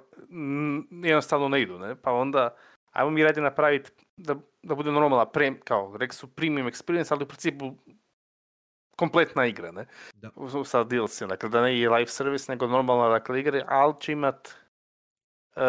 jednostavno 1.09 1.49
ne 1.49 1.63
idu, 1.63 1.79
ne? 1.79 1.97
Pa 1.97 2.13
onda, 2.13 2.57
ajmo 2.93 3.11
mi 3.11 3.25
radije 3.25 3.43
napraviti 3.43 3.91
da, 4.17 4.37
da 4.63 4.75
bude 4.75 4.93
normalna, 4.93 5.27
prem, 5.27 5.61
kao, 5.65 5.97
rekli 5.97 6.15
su 6.15 6.27
premium 6.27 6.67
experience, 6.67 7.13
ali 7.13 7.25
u 7.25 7.29
principu 7.29 7.75
kompletna 8.97 9.47
igra, 9.47 9.73
ne? 9.73 9.87
Da. 10.15 10.31
Sa 10.65 10.85
DLC, 10.85 11.23
dakle, 11.23 11.49
da 11.49 11.63
ne 11.63 11.79
je 11.81 11.91
live 11.91 12.07
service, 12.07 12.53
nego 12.53 12.67
normalna, 12.67 13.09
dakle, 13.09 13.41
igra, 13.41 13.65
ali 13.69 13.95
će 14.01 14.13
imat 14.13 14.49
uh, 15.57 15.63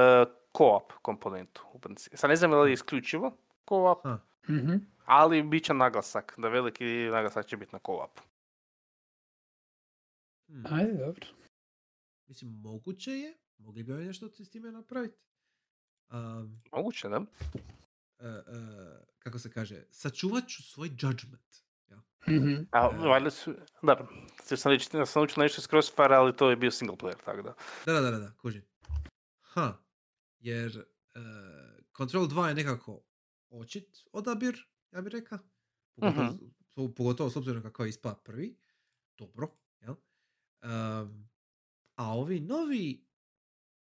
co-op 0.58 0.94
komponentu, 1.02 1.66
u 1.74 1.80
principu. 1.80 2.18
Sad 2.18 2.30
ne 2.30 2.36
znam 2.36 2.52
je 2.52 2.58
li 2.58 2.74
isključivo 2.74 3.38
co-op. 3.70 4.06
Mhm. 4.50 4.76
ali 5.06 5.44
bit 5.44 5.64
će 5.64 5.74
naglasak, 5.74 6.34
da 6.38 6.50
veliki 6.50 6.86
naglasak 7.12 7.46
će 7.46 7.58
biti 7.58 7.76
na 7.76 7.80
co-op. 7.80 8.20
Hmm. 10.48 10.64
Ajde, 10.68 10.94
dobro. 10.96 11.28
Mislim, 12.28 12.52
moguće 12.52 13.12
je. 13.12 13.38
Mogli 13.58 13.84
bi 13.84 13.94
oni 13.94 14.06
nešto 14.06 14.30
s 14.30 14.50
time 14.50 14.72
napraviti. 14.72 15.18
Um, 16.10 16.62
Moguće, 16.72 17.10
da? 17.10 17.18
uh, 17.18 17.26
uh, 17.26 17.26
kako 19.20 19.40
se 19.40 19.52
kaže, 19.52 19.84
sačuvat 19.92 20.48
ću 20.48 20.64
svoj 20.64 20.88
judgment. 20.90 21.56
Ja. 21.88 21.98
Mhm. 22.30 22.54
A, 22.72 22.90
E. 22.96 22.98
valjda 23.00 23.32
su, 23.32 23.54
da, 23.82 24.08
htio 24.38 24.58
sam 24.58 24.72
reći 24.72 24.90
da 24.94 25.06
sam 25.06 25.20
naučio 25.20 25.44
nešto 25.44 25.62
iz 25.62 25.68
Crossfire, 25.68 26.16
ali 26.16 26.36
to 26.36 26.50
je 26.50 26.56
bio 26.56 26.72
single 26.72 26.98
player, 26.98 27.24
tako 27.26 27.42
da. 27.42 27.54
Da, 27.86 27.94
da, 27.94 28.02
da, 28.02 28.12
da, 28.12 28.20
da, 28.20 28.34
kužim. 28.34 28.66
Ha, 29.42 29.78
jer 30.40 30.78
uh, 30.78 31.24
Control 31.98 32.24
2 32.24 32.46
je 32.46 32.56
nekako 32.56 33.04
očit 33.52 33.98
odabir, 34.12 34.66
ja 34.92 35.02
bih 35.02 35.12
rekao. 35.12 35.40
Pogotovo, 35.96 36.24
Mhm. 36.24 36.36
s- 36.62 36.96
pogotovo 36.96 37.30
s 37.30 37.36
obzirom 37.36 37.64
kako 37.64 37.84
je 37.84 37.90
ispao 37.90 38.16
prvi. 38.16 38.58
Dobro? 39.18 39.48
Um, 40.64 41.30
a 41.96 42.14
ovi 42.14 42.40
novi, 42.40 43.06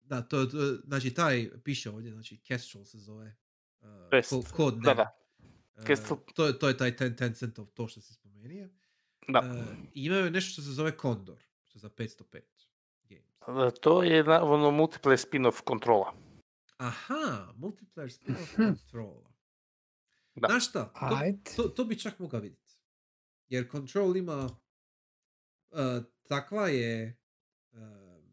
da, 0.02 0.22
to, 0.22 0.46
to, 0.46 0.58
znači 0.84 1.14
taj 1.14 1.50
piše 1.64 1.90
ovdje, 1.90 2.12
znači 2.12 2.38
Kestrel 2.38 2.86
se 2.86 2.98
zove. 2.98 3.36
Uh, 3.82 4.52
kod 4.52 4.74
Da, 4.76 4.94
da. 4.94 5.18
Uh, 5.76 5.84
to, 6.36 6.46
je- 6.48 6.60
to 6.60 6.68
je 6.68 6.78
taj 6.78 6.92
10 6.92 7.36
centov, 7.36 7.66
to 7.66 7.88
što 7.88 8.02
si 8.02 8.14
spomenuo. 8.14 8.68
Da. 9.28 9.40
Uh, 9.42 9.66
imaju 9.94 10.32
nešto 10.32 10.52
što 10.52 10.62
se 10.62 10.72
zove 10.72 10.98
Condor, 10.98 11.44
što 11.64 11.78
je 11.78 11.82
za 11.82 11.90
505 11.90 12.42
games. 13.04 13.74
To 13.82 14.04
je 14.04 14.24
na, 14.24 14.44
ono 14.44 14.72
multiplayer 14.72 15.28
spin-off 15.30 15.62
kontrola. 15.62 16.14
Aha, 16.78 17.54
multiplayer 17.58 18.10
spin-off 18.12 18.54
Mhm. 18.54 18.68
controla. 18.70 19.34
Da. 20.36 20.48
Znaš 20.48 20.70
šta, 20.70 20.94
to, 20.94 21.54
to, 21.58 21.70
to 21.70 21.86
bi 21.86 22.00
čak 22.00 22.20
mogao 22.20 22.40
vidjeti. 22.40 22.74
Jer 23.48 23.72
Control 23.72 24.18
ima, 24.18 24.50
uh, 25.72 26.04
takva 26.34 26.68
je, 26.68 27.18
uh, 27.72 28.24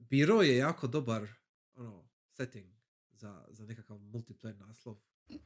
biro 0.00 0.42
je 0.42 0.56
jako 0.56 0.86
dobar 0.86 1.28
ono, 1.74 2.08
setting 2.28 2.74
za, 3.12 3.46
za 3.50 3.66
nekakav 3.66 3.98
multiplayer 3.98 4.56
naslov. 4.58 4.96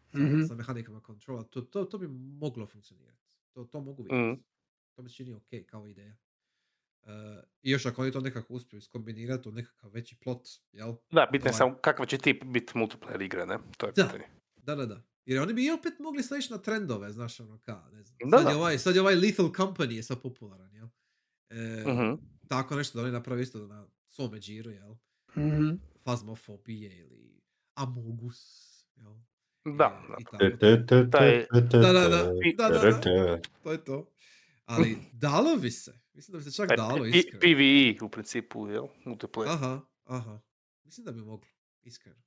sa, 0.04 0.18
Mhm. 0.18 0.42
sa 0.42 0.54
mehanikama 0.54 1.00
kontrola, 1.00 1.42
to, 1.44 1.60
to, 1.62 1.84
to 1.84 1.98
bi 1.98 2.08
moglo 2.08 2.66
funkcionirati. 2.66 3.18
To, 3.52 3.64
to 3.64 3.80
mogu 3.80 4.02
vidjeti. 4.02 4.42
To 4.94 5.02
mi 5.02 5.08
se 5.08 5.14
čini 5.16 5.32
ok 5.32 5.48
kao 5.66 5.86
ideja. 5.86 6.16
Uh, 7.02 7.10
I 7.62 7.70
još 7.70 7.86
ako 7.86 8.02
oni 8.02 8.12
to 8.12 8.20
nekako 8.20 8.54
uspiju 8.54 8.78
iskombinirati 8.78 9.48
u 9.48 9.52
nekakav 9.52 9.90
veći 9.90 10.16
plot, 10.16 10.40
jel? 10.72 10.94
Da, 11.10 11.28
bitno 11.32 11.46
je 11.46 11.50
Ovaj. 11.50 11.58
samo 11.58 11.74
kakva 11.74 12.06
će 12.06 12.18
ti 12.18 12.40
biti 12.44 12.72
multiplayer 12.72 13.24
igre, 13.24 13.46
ne? 13.46 13.58
To 13.76 13.86
je 13.86 13.92
Da. 13.92 14.04
pitanje. 14.04 14.24
Da, 14.56 14.74
da, 14.74 14.86
da. 14.86 15.02
Jer 15.26 15.40
oni 15.40 15.54
bi 15.54 15.64
i 15.64 15.70
opet 15.70 15.98
mogli 15.98 16.22
sad 16.22 16.38
ići 16.38 16.52
na 16.52 16.58
trendove, 16.58 17.12
znaš, 17.12 17.40
ono 17.40 17.58
ka, 17.58 17.88
ne 17.92 18.02
znam. 18.02 18.18
Da, 18.22 18.38
sad, 18.38 18.46
je 18.46 18.52
da. 18.52 18.58
ovaj, 18.58 18.78
sad 18.78 18.94
je 18.94 19.00
ovaj 19.00 19.14
Lethal 19.16 19.46
Company 19.48 19.90
je 19.90 20.02
sad 20.02 20.22
popularan, 20.22 20.74
jel? 20.74 20.88
E, 21.50 21.84
Mhm. 21.86 22.14
Tako 22.48 22.76
nešto 22.76 22.98
da 22.98 23.04
oni 23.04 23.12
naprave 23.12 23.42
isto 23.42 23.58
na 23.60 23.86
svome 24.08 24.38
džiru, 24.38 24.70
jel? 24.70 24.94
Mhm. 25.36 25.70
Phasmophobia 26.02 26.92
ili 26.94 27.40
Amogus, 27.74 28.40
jel? 28.96 29.14
Da, 29.68 30.02
I- 30.10 30.24
da. 30.30 30.46
i 30.46 30.88
tako. 30.88 31.10
Taj- 31.10 31.46
Da, 31.72 31.80
da, 31.82 31.92
da. 31.92 32.08
Da, 32.56 32.68
da, 32.68 32.78
da. 32.80 32.90
da. 32.90 33.40
To 33.62 33.72
je 33.72 33.84
to. 33.84 34.10
Ali 34.64 34.96
dalo 35.12 35.56
bi 35.56 35.70
se. 35.70 35.92
Mislim 36.12 36.32
da 36.32 36.38
bi 36.38 36.44
se 36.44 36.52
čak 36.52 36.68
Taj 36.68 36.76
dalo, 36.76 37.06
iskreno. 37.06 37.40
PvE 37.40 38.06
u 38.06 38.10
principu, 38.10 38.68
jel? 38.68 38.84
Multiplayer. 39.04 39.48
Aha, 39.48 39.80
aha. 40.04 40.40
Mislim 40.84 41.04
da 41.06 41.12
bi 41.12 41.20
moglo, 41.20 41.48
iskreno. 41.82 42.22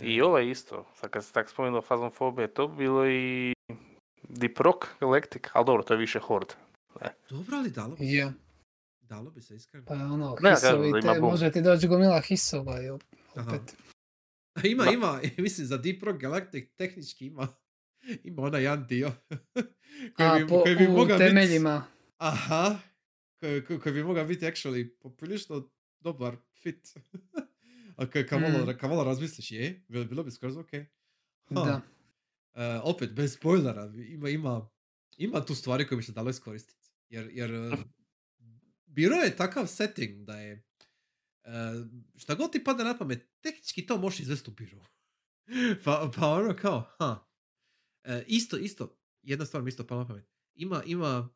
I 0.00 0.18
E, 0.18 0.24
ovo 0.24 0.38
je 0.38 0.50
isto, 0.50 0.86
sad 0.94 1.10
kad 1.10 1.24
se 1.24 1.32
tak 1.32 1.48
spomenuo 1.50 1.82
Phasmophobia, 1.82 2.48
to 2.48 2.68
bi 2.68 2.76
bilo 2.76 3.06
i 3.08 3.52
Deep 4.28 4.58
Rock 4.60 4.84
Galactic, 5.00 5.42
ali 5.52 5.66
dobro, 5.66 5.82
to 5.82 5.94
je 5.94 5.98
više 5.98 6.18
Horde. 6.18 6.54
Dobro, 7.30 7.56
ali 7.56 7.70
dalo 7.70 7.96
bi. 7.96 8.06
Je, 8.06 8.32
Dalo 9.00 9.30
bi 9.30 9.42
se, 9.42 9.54
iskreno. 9.54 9.86
pa 9.86 9.94
ono, 9.94 10.36
Ne, 10.40 10.50
hisovi, 10.50 11.00
te, 11.02 11.20
može 11.20 11.52
ti 11.52 11.62
doći 11.62 11.88
gomila 11.88 12.20
hisova? 12.20 12.74
Aha. 13.36 13.50
Opet. 13.50 13.76
Ima, 14.72 14.84
Da. 14.84 14.90
ima, 14.90 15.20
mislim, 15.38 15.66
za 15.66 15.76
Deep 15.76 16.02
Rock 16.02 16.20
Galactic 16.20 16.68
tehnički 16.76 17.26
ima, 17.26 17.48
ima 18.24 18.42
onaj 18.42 18.62
jedan 18.62 18.86
dio. 18.86 19.12
koji 20.16 20.28
A, 20.28 20.38
bi, 20.38 20.46
po, 20.48 20.62
koji 20.62 20.76
bi 20.76 20.86
u 20.86 21.18
temeljima. 21.18 21.84
Aha, 22.18 22.78
koji, 23.40 23.64
koji, 23.64 23.80
koji 23.80 23.92
bi 23.92 24.04
mogao 24.04 24.24
biti 24.24 24.44
actually 24.46 24.90
poprilično 25.00 25.68
dobar 26.00 26.36
fit. 26.62 26.88
A 27.96 28.06
malo, 28.32 28.64
Mm. 28.64 28.88
malo 28.88 29.04
razmisliš, 29.04 29.50
je, 29.50 29.84
bilo, 29.88 30.04
bilo 30.04 30.24
bi 30.24 30.30
skroz 30.30 30.56
ok. 30.56 30.70
Ha. 31.44 31.54
Da. 31.54 31.80
E, 32.54 32.80
opet, 32.82 33.12
bez 33.12 33.34
spoilera, 33.34 33.92
ima, 34.08 34.28
ima, 34.28 34.70
ima 35.16 35.44
tu 35.44 35.54
stvari 35.54 35.86
koje 35.86 35.96
bi 35.96 36.02
se 36.02 36.12
dalo 36.12 36.30
iskoristiti. 36.30 36.90
Jer, 37.08 37.30
jer 37.32 37.54
e, 37.54 37.70
biro 38.86 39.14
je 39.14 39.36
takav 39.36 39.66
setting 39.66 40.24
da 40.24 40.36
je 40.36 40.52
e, 41.44 41.50
šta 42.16 42.34
god 42.34 42.52
ti 42.52 42.64
pada 42.64 42.84
na 42.84 42.98
pamet, 42.98 43.30
tehnički 43.40 43.86
to 43.86 43.98
možeš 43.98 44.20
izvesti 44.20 44.50
u 44.50 44.54
biro. 44.54 44.84
pa, 45.84 46.10
pa 46.16 46.26
ono 46.26 46.56
kao, 46.56 46.90
ha. 46.98 47.26
E, 48.04 48.24
isto, 48.26 48.56
isto, 48.56 48.96
jedna 49.22 49.44
stvar 49.46 49.62
mi 49.62 49.68
isto 49.68 49.86
pala 49.86 50.00
na 50.02 50.08
pamet. 50.08 50.24
Ima, 50.54 50.82
ima, 50.86 51.28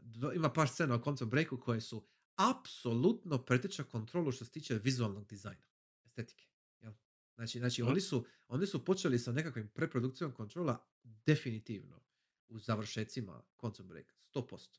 dva- 0.00 0.34
ima 0.34 0.52
par 0.52 0.68
scena 0.68 0.94
u 0.94 0.98
Quantum 0.98 1.24
Breaku 1.24 1.60
koje 1.60 1.80
su 1.80 2.08
apsolutno 2.40 3.44
pretječa 3.44 3.84
kontrolu 3.84 4.32
što 4.32 4.44
se 4.44 4.50
tiče 4.50 4.80
vizualnog 4.84 5.26
dizajna, 5.26 5.66
estetike. 6.04 6.46
Jel? 6.80 6.92
Znači, 7.34 7.58
znači 7.58 7.82
oni, 7.82 8.00
su, 8.00 8.26
oni 8.48 8.66
su 8.66 8.84
počeli 8.84 9.18
sa 9.18 9.32
nekakvim 9.32 9.68
preprodukcijom 9.68 10.32
kontrola 10.32 10.86
definitivno 11.02 12.00
u 12.48 12.58
završecima 12.58 13.42
Quantum 13.56 13.82
Break, 13.82 14.14
100%. 14.34 14.78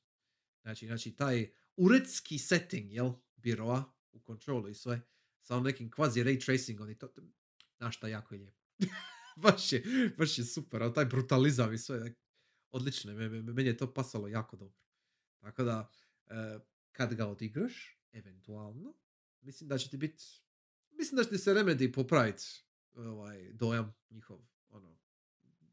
Znači, 0.61 0.87
znači 0.87 1.15
taj 1.15 1.51
uredski 1.75 2.37
setting, 2.37 2.91
jel, 2.91 3.13
biroa 3.35 3.93
u 4.11 4.19
kontrolu 4.19 4.69
i 4.69 4.73
sve, 4.73 5.01
sa 5.41 5.55
onim 5.55 5.65
nekim 5.65 5.91
kvazi 5.91 6.23
ray 6.23 6.45
tracingom 6.45 6.89
i 6.89 6.97
to, 6.97 7.13
znaš 7.77 7.97
šta 7.97 8.07
jako 8.07 8.35
je 8.35 8.39
lijepo. 8.39 8.61
baš, 9.43 9.73
je, 9.73 9.83
baš 10.17 10.37
je 10.37 10.45
super, 10.45 10.83
ali 10.83 10.93
taj 10.93 11.05
brutalizam 11.05 11.73
i 11.73 11.77
sve, 11.77 12.15
odlično, 12.71 13.13
meni 13.53 13.69
je 13.69 13.77
to 13.77 13.93
pasalo 13.93 14.27
jako 14.27 14.57
dobro. 14.57 14.79
Tako 15.39 15.63
da, 15.63 15.89
e, 16.27 16.59
kad 16.91 17.13
ga 17.13 17.27
odigraš, 17.27 17.99
eventualno, 18.11 18.93
mislim 19.41 19.67
da 19.67 19.77
će 19.77 19.89
ti 19.89 19.97
biti, 19.97 20.23
mislim 20.91 21.17
da 21.17 21.23
će 21.23 21.29
ti 21.29 21.37
se 21.37 21.53
Remedy 21.53 21.93
popraviti 21.93 22.43
ovaj, 22.95 23.51
dojam 23.53 23.93
njihov, 24.09 24.37
ono, 24.69 24.97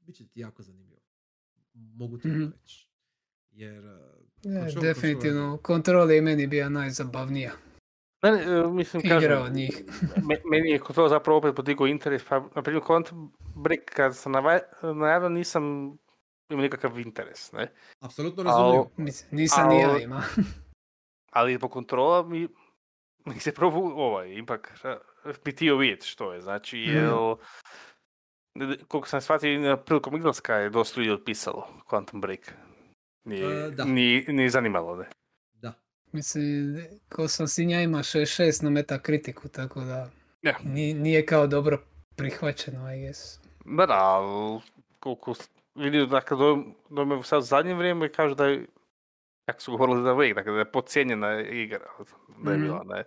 bit 0.00 0.16
će 0.16 0.26
ti 0.26 0.40
jako 0.40 0.62
zanimljivo. 0.62 1.00
Mogu 1.74 2.18
ti 2.18 2.28
Mhm. 2.28 2.38
mm 2.38 2.52
reći. 2.52 2.88
Jer, 3.50 3.84
e, 3.84 3.88
Je, 4.42 4.60
Control- 4.62 4.80
definitivno, 4.80 5.58
kontrol 5.58 6.10
je 6.10 6.22
meni 6.22 6.46
bija 6.46 6.68
najzabavnija 6.68 7.52
Ne, 8.22 8.30
ne, 8.30 8.42
e, 8.42 8.66
mislim, 8.66 9.02
igra 9.04 9.16
kažem, 9.16 9.42
od 9.42 9.52
njih. 9.52 9.82
me- 10.22 10.40
meni 10.44 10.70
je 10.70 10.80
to 10.94 11.08
zapravo 11.08 11.38
opet 11.38 11.54
podigao 11.56 11.86
interes, 11.86 12.22
pa 12.24 12.48
na 12.56 12.62
primjer 12.62 12.82
Quantum 12.82 13.30
Break 13.54 13.80
kad 13.86 14.16
sam 14.16 14.32
najavio 14.96 15.28
nisam 15.28 15.62
imao 16.50 16.62
nikakav 16.62 16.98
interes, 16.98 17.52
ne? 17.52 17.72
apsolutno 18.00 18.42
Al- 18.42 18.46
razumljivo. 18.46 18.90
Mislim, 18.96 19.28
nisam 19.32 19.68
ni 19.68 19.80
ja 19.80 19.88
Al- 19.88 20.02
ima. 20.02 20.22
Ali 21.30 21.58
po 21.58 21.68
kontrola 21.68 22.22
mi, 22.22 22.48
mi 23.26 23.40
se 23.40 23.52
probu, 23.52 23.92
ovaj, 23.96 24.28
ipak 24.30 24.84
bi 25.44 25.52
htio 25.52 25.76
vidjeti 25.76 26.06
što 26.06 26.32
je, 26.32 26.40
znači, 26.40 26.78
Mhm. 26.78 26.96
jel, 26.96 27.36
koliko 28.78 29.08
sam 29.08 29.20
shvatio, 29.20 29.60
na 29.60 29.76
prilikom 29.76 30.16
izlaska 30.16 30.54
je 30.54 30.70
dosta 30.70 31.00
ljudi 31.00 31.12
otpisalo 31.12 31.66
Quantum 31.86 32.20
Break. 32.20 32.52
Nije, 33.24 33.64
E, 33.66 33.70
da. 33.70 33.84
ni, 33.84 34.24
ni 34.28 34.50
zanimalo, 34.50 34.96
ne? 34.96 35.04
Da. 35.52 35.72
Mislim, 36.12 36.76
ko 37.08 37.28
sam 37.28 37.48
sinja 37.48 37.80
ima 37.80 37.98
6-6 37.98 38.62
na 38.62 38.70
metakritiku, 38.70 39.48
tako 39.48 39.80
da 39.80 40.10
Ja. 40.42 40.54
ni- 40.64 40.94
nije 40.94 41.26
kao 41.26 41.46
dobro 41.46 41.82
prihvaćeno, 42.16 42.94
I 42.94 43.00
guess. 43.00 43.38
Da, 43.66 43.86
da, 43.86 44.20
koliko 45.00 45.34
vidio, 45.74 46.06
dakle, 46.06 46.36
do, 46.36 46.58
do 46.90 47.04
me 47.04 47.22
sad 47.22 47.38
u 47.38 47.42
zadnje 47.42 47.74
vrijeme 47.74 48.08
kažu 48.08 48.34
da 48.34 48.46
je, 48.46 48.66
kako 49.48 49.60
su 49.60 49.72
govorili 49.72 50.02
za 50.02 50.14
uvijek, 50.14 50.34
dakle, 50.34 50.52
da 50.52 50.58
je 50.58 50.72
podcijenjena 50.72 51.40
igra, 51.40 51.90
da 52.44 52.52
je 52.52 52.58
bila, 52.58 52.84
ne. 52.84 53.04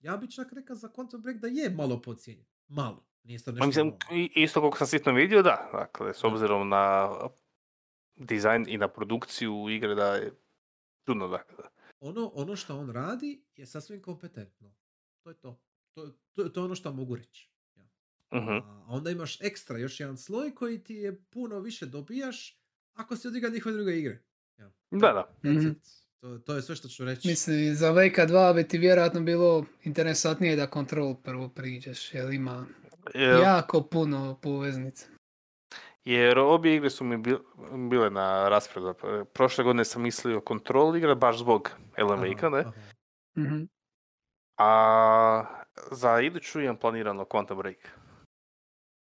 Ja 0.00 0.16
bi 0.16 0.30
čak 0.30 0.52
rekao 0.52 0.76
za 0.76 0.88
Quantum 0.88 1.22
Break 1.22 1.36
da 1.36 1.46
je 1.46 1.70
malo 1.70 2.02
podcijenjen. 2.02 2.46
Malo. 2.68 3.06
Nije 3.22 3.42
to 3.42 3.52
nešto 3.52 3.66
mislim, 3.66 3.86
malo. 3.86 4.28
isto 4.34 4.60
koliko 4.60 4.78
sam 4.78 4.86
sitno 4.86 5.12
vidio, 5.12 5.42
da, 5.42 5.70
dakle, 5.72 6.14
s 6.14 6.24
obzirom 6.24 6.68
na 6.68 7.10
dizajn 8.16 8.64
i 8.68 8.78
na 8.78 8.88
produkciju 8.88 9.66
igre 9.70 9.94
da 9.94 10.14
je 10.14 10.32
čudno, 11.06 11.28
dakle. 11.28 11.56
da. 11.56 11.68
Ono, 12.00 12.30
ono 12.34 12.56
što 12.56 12.78
on 12.78 12.90
radi 12.90 13.44
je 13.56 13.66
sasvim 13.66 14.02
kompetentno. 14.02 14.74
To 15.22 15.30
je 15.30 15.34
to. 15.34 15.60
To, 15.94 16.06
to, 16.32 16.48
to 16.48 16.60
je 16.60 16.64
ono 16.64 16.74
što 16.74 16.92
mogu 16.92 17.16
reći. 17.16 17.50
Ja. 17.76 17.82
Mhm. 18.34 18.50
A 18.50 18.86
onda 18.88 19.10
imaš 19.10 19.40
ekstra 19.40 19.78
još 19.78 20.00
jedan 20.00 20.16
sloj 20.16 20.54
koji 20.54 20.84
ti 20.84 20.94
je 20.94 21.24
puno 21.30 21.60
više 21.60 21.86
dobijaš 21.86 22.60
ako 22.92 23.16
si 23.16 23.28
odigra 23.28 23.50
njihove 23.50 23.74
druge 23.74 23.98
igre. 23.98 24.22
Da, 24.94 25.12
da. 25.12 25.50
Mhm. 25.50 25.66
it. 25.68 25.78
To, 26.20 26.38
to 26.38 26.54
je 26.54 26.62
sve 26.62 26.76
što 26.76 26.88
ću 26.88 27.04
reći. 27.04 27.28
Mislim, 27.28 27.74
za 27.74 27.92
VK2 27.92 28.54
bi 28.54 28.68
ti 28.68 28.78
vjerojatno 28.78 29.20
bilo 29.20 29.64
interesantnije 29.82 30.56
da 30.56 30.66
kontrol 30.66 31.14
prvo 31.14 31.48
priđeš, 31.48 32.14
jer 32.14 32.32
ima 32.32 32.66
Jer, 33.14 33.40
jako 33.40 33.82
puno 33.82 34.38
poveznica. 34.42 35.06
jer 36.04 36.38
obje 36.38 36.76
igre 36.76 36.90
su 36.90 37.04
mi 37.04 37.16
bil- 37.16 37.42
bile 37.90 38.10
na 38.10 38.48
raspredu. 38.48 38.94
Prošle 39.32 39.64
godine 39.64 39.84
sam 39.84 40.02
mislio 40.02 40.40
kontrol 40.40 40.96
igre 40.96 41.14
baš 41.14 41.38
zbog 41.38 41.70
Wake-a, 41.96 42.48
ne? 42.48 42.64
Mhm. 43.38 43.62
A 44.58 45.44
za 45.90 46.20
iduću 46.20 46.60
imam 46.60 46.76
planirano 46.76 47.24
Quantum 47.24 47.56
Break. 47.56 47.76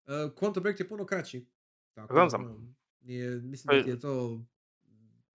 Uh, 0.06 0.14
Quantum 0.34 0.62
Break 0.62 0.80
je 0.80 0.88
puno 0.88 1.06
kraći. 1.06 1.45
Tako, 1.95 2.14
Znam, 2.14 2.30
znam. 2.30 2.76
Nije, 3.02 3.30
mislim 3.30 3.78
da 3.78 3.84
ti 3.84 3.90
je 3.90 4.00
to 4.00 4.40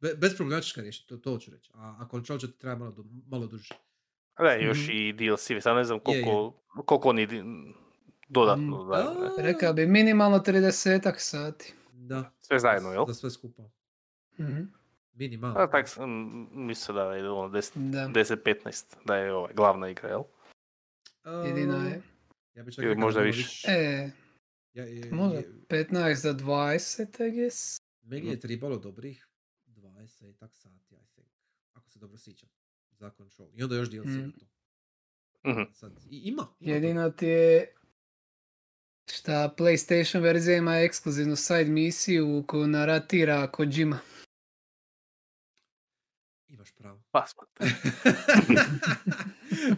be, 0.00 0.14
bez 0.14 0.36
problematička 0.36 0.80
riješiti, 0.80 1.08
to, 1.08 1.16
to 1.16 1.38
ću 1.38 1.50
reći. 1.50 1.70
A, 1.74 1.96
a 1.98 2.08
Control 2.10 2.38
će 2.38 2.46
ti 2.46 2.58
treba 2.58 2.76
malo, 2.76 2.94
malo 3.26 3.46
duže. 3.46 3.74
A 4.34 4.42
Da, 4.42 4.52
još 4.52 4.78
Mhm. 4.78 4.90
i 4.90 5.12
DLC, 5.14 5.40
sad 5.60 5.76
ne 5.76 5.84
znam 5.84 5.98
Je, 5.98 6.12
je. 6.12 6.24
koliko, 6.24 6.52
koliko 6.84 7.08
oni 7.08 7.28
dodatno 8.28 8.84
Mm, 8.84 8.90
daju, 8.90 9.20
ne? 9.20 9.26
A, 9.28 9.32
Rekao 9.38 9.72
bi 9.72 9.86
minimalno 9.86 10.38
30 10.38 10.70
sati. 11.18 11.74
Da. 11.92 12.32
Sve 12.40 12.58
zajedno, 12.58 12.92
jel? 12.92 13.04
Za 13.06 13.14
sve 13.14 13.30
skupa. 13.30 13.62
Mhm. 14.38 14.62
Minimalno. 15.12 15.58
A 15.58 15.66
tak 15.66 15.88
sam 15.88 16.10
mislio 16.56 16.94
da 16.94 17.14
je 17.14 17.30
ono 17.30 17.48
10, 17.50 17.72
Da, 17.90 18.08
10-15, 18.10 18.96
da 19.04 19.16
je 19.16 19.34
ovaj, 19.34 19.52
glavna 19.54 19.88
igra, 19.88 20.08
jel? 20.08 20.22
jedino 21.46 21.76
A, 21.76 21.84
je. 21.84 22.02
Ja 22.54 22.62
bi 22.62 22.72
čak 22.72 22.84
Ili 22.84 22.96
možda 22.96 23.20
više. 23.20 23.68
E, 23.68 24.10
Ja, 24.74 24.84
je, 24.84 25.10
možda 25.12 25.36
je- 25.36 25.52
15 25.68 26.14
za 26.14 26.32
20, 26.34 27.20
I 27.20 27.32
guess. 27.32 27.78
meni 28.02 28.28
je 28.28 28.40
trebalo 28.40 28.78
dobrih 28.78 29.27
20 30.38 30.40
tak 30.40 30.54
sati, 30.54 30.94
I 30.94 31.06
think. 31.06 31.28
Ako 31.72 31.90
se 31.90 31.98
dobro 31.98 32.18
sjećam. 32.18 32.48
Za 32.90 33.10
Control. 33.10 33.48
I 33.54 33.62
onda 33.62 33.76
još 33.76 33.90
DLC 33.90 34.06
Mm. 34.06 34.18
na 34.18 34.32
to. 34.32 34.46
Mhm. 35.50 35.62
Sad, 35.72 35.92
i, 36.10 36.18
ima. 36.18 36.46
ima 36.60 36.74
Jedino 36.74 37.10
ti 37.10 37.26
je 37.26 37.74
šta 39.06 39.54
PlayStation 39.58 40.20
verzija 40.20 40.56
ima 40.56 40.76
ekskluzivnu 40.76 41.36
side 41.36 41.64
misiju 41.64 42.44
koju 42.46 42.66
naratira 42.66 43.46
Kojima. 43.46 43.98
Imaš 46.48 46.72
pravo. 46.72 47.02
Pa 47.10 47.26
smo. 47.26 47.42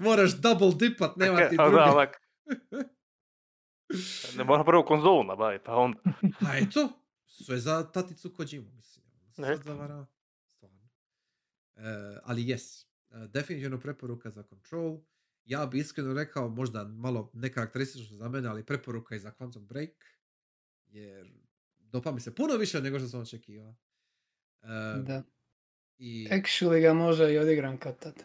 Moraš 0.00 0.30
double 0.32 0.70
dipat, 0.78 1.16
nema 1.16 1.48
ti 1.48 1.56
A 1.58 1.64
druge. 1.64 1.76
da, 1.76 1.84
onak, 1.86 2.22
Ne 4.36 4.44
mora 4.44 4.64
prvo 4.64 4.84
konzolu 4.84 5.24
nabaviti, 5.24 5.64
pa 5.64 5.74
onda. 5.74 5.98
A 6.40 6.58
eto, 6.58 6.88
sve 7.26 7.58
za 7.58 7.84
taticu 7.84 8.34
Kojimu, 8.34 8.70
mislim. 8.70 9.04
se 9.26 9.42
Sad 9.42 9.62
zavara, 9.62 10.06
ali 12.22 12.48
jes, 12.48 12.82
e, 12.82 12.86
definitivno 13.28 13.80
preporuka 13.80 14.30
za 14.30 14.42
Control. 14.42 15.00
Ja 15.44 15.66
bi 15.66 15.78
iskreno 15.78 16.12
rekao, 16.14 16.48
možda 16.48 16.84
malo 16.84 17.30
nekarakteristično 17.34 18.16
za 18.16 18.28
mene, 18.28 18.48
ali 18.48 18.64
preporuka 18.64 19.16
i 19.16 19.20
za 19.20 19.32
Quantum 19.32 19.60
Break. 19.60 19.90
Jer 20.86 21.32
dopa 21.78 22.12
mi 22.12 22.20
se 22.20 22.34
puno 22.34 22.56
više 22.56 22.80
nego 22.80 22.98
što 22.98 23.08
sam 23.08 23.20
očekivao. 23.20 23.74
E, 24.62 24.66
Da. 25.02 25.22
I 25.98 26.28
Actually 26.28 26.80
ga 26.80 26.92
možda 26.94 27.30
i 27.30 27.38
odigram 27.38 27.78
kad 27.78 27.98
tad. 27.98 28.24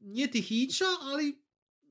nije 0.00 0.30
ti 0.30 0.40
hića, 0.40 0.84
ali 1.02 1.42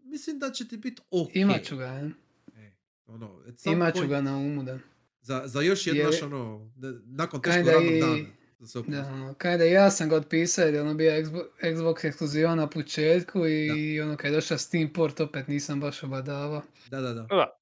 mislim 0.03 0.39
da 0.39 0.51
će 0.51 0.67
ti 0.67 0.77
biti 0.77 1.01
ok. 1.11 1.35
Imat 1.35 1.63
ću 1.63 1.77
ga, 1.77 1.85
je. 1.85 2.11
E, 2.55 2.71
ono, 3.05 3.43
at 3.47 3.59
some 3.59 3.75
Imat 3.75 3.95
ću 3.95 4.01
point- 4.01 4.09
ga 4.09 4.21
na 4.21 4.37
umu, 4.37 4.63
da. 4.63 4.79
Za, 5.21 5.43
za 5.45 5.61
još 5.61 5.87
jedno, 5.87 6.03
naš, 6.03 6.21
ono, 6.21 6.71
nakon 7.05 7.41
teško 7.41 7.71
radnog 7.71 7.93
dana. 7.93 8.17
Da 8.65 8.81
Da, 8.91 9.07
ono, 9.07 9.33
kada 9.33 9.63
ja 9.63 9.91
sam 9.91 10.09
ga 10.09 10.15
otpisao 10.15 10.65
jer 10.65 10.73
je 10.73 10.81
ono 10.81 10.93
bio 10.93 11.11
Xbox, 11.13 11.43
Xbox 11.63 12.05
ekskluziva 12.07 12.55
na 12.55 12.69
početku 12.69 13.47
i 13.47 14.01
ono 14.01 14.17
kad 14.17 14.25
je 14.25 14.35
došao 14.35 14.57
Steam 14.57 14.93
port 14.93 15.19
opet 15.19 15.47
nisam 15.47 15.79
baš 15.79 16.03
obadavao. 16.03 16.61
Da, 16.89 17.01
da, 17.01 17.13
da. 17.13 17.21
Da. 17.21 17.59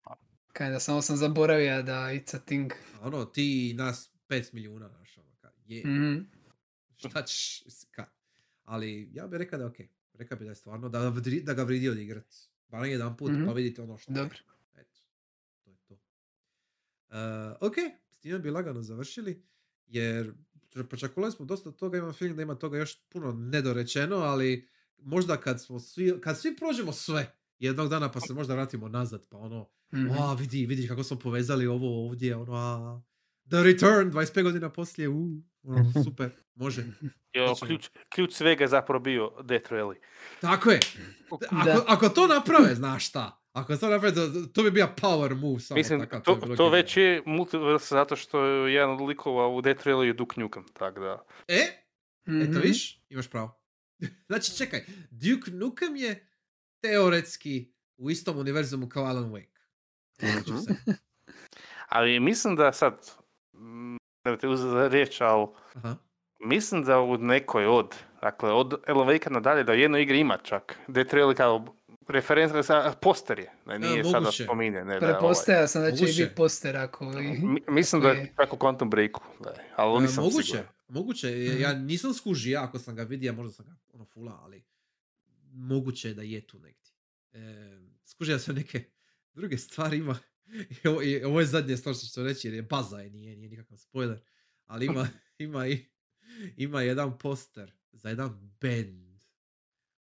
Kinda 0.53 0.79
samo 0.79 1.01
sam 1.01 1.17
zaboravio 1.17 1.81
da 1.83 1.93
it's 1.93 2.35
a 2.35 2.39
thing. 2.39 2.71
Ono, 3.01 3.25
ti 3.25 3.69
i 3.69 3.73
nas 3.73 4.11
5 4.29 4.53
milijuna, 4.53 4.89
znaš, 4.89 5.17
ono, 5.17 5.27
ka, 5.41 5.51
je, 5.65 5.83
Mhm. 5.85 6.21
šta 6.95 7.23
ćeš, 7.23 7.63
ka. 7.91 8.05
Ali 8.63 9.09
ja 9.13 9.27
bih 9.27 9.37
rekao 9.37 9.57
da 9.59 9.63
je 9.63 9.69
okej. 9.69 9.87
Rekao 10.13 10.37
bi 10.37 10.43
da 10.43 10.51
je 10.51 10.55
stvarno, 10.55 10.89
da, 10.89 11.13
da 11.43 11.53
ga 11.53 11.63
vridi 11.63 11.89
odigrat. 11.89 12.25
Bar 12.67 12.85
jedan 12.85 13.17
put, 13.17 13.31
Mhm. 13.31 13.45
pa 13.45 13.53
vidite 13.53 13.81
ono 13.81 13.97
što 13.97 14.13
Dobro. 14.13 14.37
je. 14.75 14.81
Eto, 14.81 14.99
to 15.63 15.71
je 15.71 15.77
to. 15.79 15.93
Uh, 17.09 17.15
ok, 17.61 17.73
s 18.09 18.17
time 18.17 18.39
bi 18.39 18.49
lagano 18.49 18.81
završili, 18.81 19.43
jer 19.87 20.33
počakulali 20.83 21.31
smo 21.31 21.45
dosta 21.45 21.71
toga, 21.71 21.97
imam 21.97 22.13
feeling 22.13 22.35
da 22.35 22.43
ima 22.43 22.55
toga 22.55 22.77
još 22.77 22.99
puno 23.03 23.31
nedorečeno, 23.33 24.15
ali 24.15 24.69
možda 24.97 25.37
kad 25.37 25.61
smo 25.61 25.79
svi, 25.79 26.13
kad 26.21 26.39
svi 26.39 26.55
prođemo 26.55 26.93
sve, 26.93 27.35
jednog 27.59 27.89
dana 27.89 28.11
pa 28.11 28.19
se 28.19 28.33
možda 28.33 28.53
vratimo 28.53 28.87
nazad, 28.87 29.27
pa 29.29 29.37
ono, 29.37 29.69
Mhm. 29.91 30.11
a 30.11 30.33
vidi, 30.33 30.65
vidi 30.65 30.87
kako 30.87 31.03
smo 31.03 31.19
povezali 31.19 31.67
ovo 31.67 32.05
ovdje, 32.05 32.35
ono, 32.35 32.53
a, 32.53 33.01
The 33.45 33.63
Return, 33.63 34.11
25 34.11 34.43
godina 34.43 34.69
poslije, 34.69 35.09
u, 35.09 35.27
ono, 35.63 35.91
super, 36.05 36.29
može. 36.55 36.85
Jo, 37.33 37.47
Hoćemo. 37.47 37.67
ključ, 37.67 37.89
ključ 38.09 38.33
svega 38.33 38.63
je 38.63 38.67
zapravo 38.67 38.99
bio 38.99 39.31
Death 39.43 39.71
Rally. 39.71 39.95
Tako 40.41 40.71
je. 40.71 40.79
Ako, 41.51 41.83
ako 41.87 42.09
to 42.09 42.27
naprave, 42.27 42.75
znaš 42.75 43.07
šta, 43.09 43.42
ako 43.53 43.77
to 43.77 43.89
naprave, 43.89 44.15
to, 44.15 44.21
to 44.45 44.63
bi 44.63 44.71
bio 44.71 44.89
power 44.95 45.35
move. 45.35 45.59
Samo 45.59 45.77
Mislim, 45.77 45.99
takav, 45.99 46.21
to, 46.21 46.33
to 46.33 46.39
genijalno. 46.39 46.69
već 46.69 46.97
je 46.97 47.23
multiverse 47.25 47.87
zato 47.87 48.15
što 48.15 48.45
je 48.45 48.73
jedan 48.73 48.89
od 48.91 49.01
likova 49.01 49.47
u 49.47 49.61
Death 49.61 49.87
Rally 49.87 50.01
je 50.01 50.13
Duke 50.13 50.41
Nukem, 50.41 50.65
tako 50.69 50.99
da. 50.99 51.25
E, 51.47 51.55
eto 51.55 52.51
Mhm. 52.51 52.59
viš, 52.59 53.01
imaš 53.09 53.29
pravo. 53.29 53.59
znači, 54.27 54.57
čekaj, 54.57 54.83
Duke 55.11 55.51
Nukem 55.51 55.95
je 55.95 56.27
teoretski 56.81 57.71
u 57.97 58.09
istom 58.09 58.37
univerzumu 58.37 58.89
kao 58.89 59.03
Alan 59.03 59.31
Wake. 59.31 59.53
Se. 60.65 60.75
Ali 61.89 62.19
mislim 62.19 62.55
da 62.55 62.73
sad, 62.73 63.11
mm, 63.53 63.95
ne 64.25 64.37
te 64.37 64.47
uzeti 64.47 64.69
za 64.69 64.87
riječ, 64.87 65.21
ali 65.21 65.47
Aha. 65.73 65.95
mislim 66.39 66.83
da 66.83 66.99
u 66.99 67.17
nekoj 67.17 67.65
od, 67.65 67.95
dakle 68.21 68.51
od 68.51 68.73
Alan 68.87 69.07
Wake-a 69.07 69.29
nadalje 69.29 69.63
da 69.63 69.71
u 69.71 69.75
jednoj 69.75 70.01
igri 70.01 70.19
ima 70.19 70.37
čak 70.37 70.79
Death 70.87 71.13
Rally 71.13 71.35
kao 71.35 71.65
referenca 72.07 72.63
sa 72.63 72.93
poster 73.01 73.39
je, 73.39 73.51
ne, 73.65 73.79
nije 73.79 74.03
sada 74.03 74.31
spominje. 74.31 74.83
Ne, 74.83 74.99
da, 74.99 75.19
ovaj. 75.19 75.67
Sam 75.67 75.81
da 75.81 75.91
će 75.91 76.05
biti 76.05 76.35
poster 76.35 76.77
ako... 76.77 77.05
i- 77.05 77.39
Mi- 77.39 77.63
mislim 77.67 78.01
da 78.01 78.09
je 78.09 78.33
u 78.51 78.55
Quantum 78.55 78.89
Breaku, 78.89 79.21
da, 79.39 79.53
ali 79.75 80.01
nisam 80.01 80.23
moguće, 80.23 80.45
siguran. 80.45 80.65
moguće. 80.87 81.29
je, 81.29 81.59
Ja 81.61 81.73
nisam 81.73 82.13
skužio, 82.13 82.59
ako 82.59 82.79
sam 82.79 82.95
ga 82.95 83.03
vidio, 83.03 83.33
možda 83.33 83.53
sam 83.53 83.65
ga 83.65 83.75
ono 83.93 84.05
fula, 84.05 84.39
ali 84.43 84.63
moguće 85.45 86.07
je 86.07 86.13
da 86.13 86.21
je 86.21 86.47
tu 86.47 86.59
negdje. 86.59 86.91
E, 87.33 87.71
skužio 88.05 88.39
sam 88.39 88.55
neke 88.55 88.83
druge 89.33 89.57
stvari 89.57 89.97
ima. 89.97 90.17
I 90.83 90.87
ovo, 90.87 91.01
i 91.01 91.23
ovo 91.23 91.39
je 91.39 91.45
zadnje 91.45 91.77
stvar 91.77 91.95
što 91.95 92.05
ću 92.07 92.23
reći 92.23 92.47
jer 92.47 92.53
je 92.55 92.61
baza 92.61 92.99
je, 92.99 93.09
nije, 93.09 93.35
nije 93.35 93.49
nikakav 93.49 93.77
spoiler. 93.77 94.19
Ali 94.65 94.85
ima, 94.85 95.07
ima, 95.37 95.67
i, 95.67 95.85
ima 96.57 96.81
jedan 96.81 97.17
poster 97.17 97.71
za 97.91 98.09
jedan 98.09 98.29
band 98.61 99.02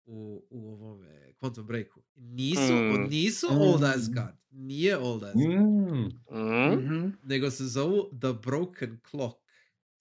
u, 0.09 0.47
u 0.51 0.69
ovome 0.73 1.33
Quantum 1.41 1.63
Breaku. 1.63 2.03
Nisu, 2.17 2.73
Mm. 2.73 3.07
nisu 3.11 3.47
Mm. 3.51 3.59
Old 3.59 3.85
Asgard. 3.85 4.37
Nije 4.51 4.99
Old 4.99 5.25
Asgard 5.25 5.51
Mm. 5.51 6.09
Mm? 6.31 6.73
Mhm. 6.75 7.09
nego 7.23 7.51
se 7.51 7.65
zovu 7.67 8.11
The 8.21 8.33
Broken 8.43 8.99
Clock 9.11 9.39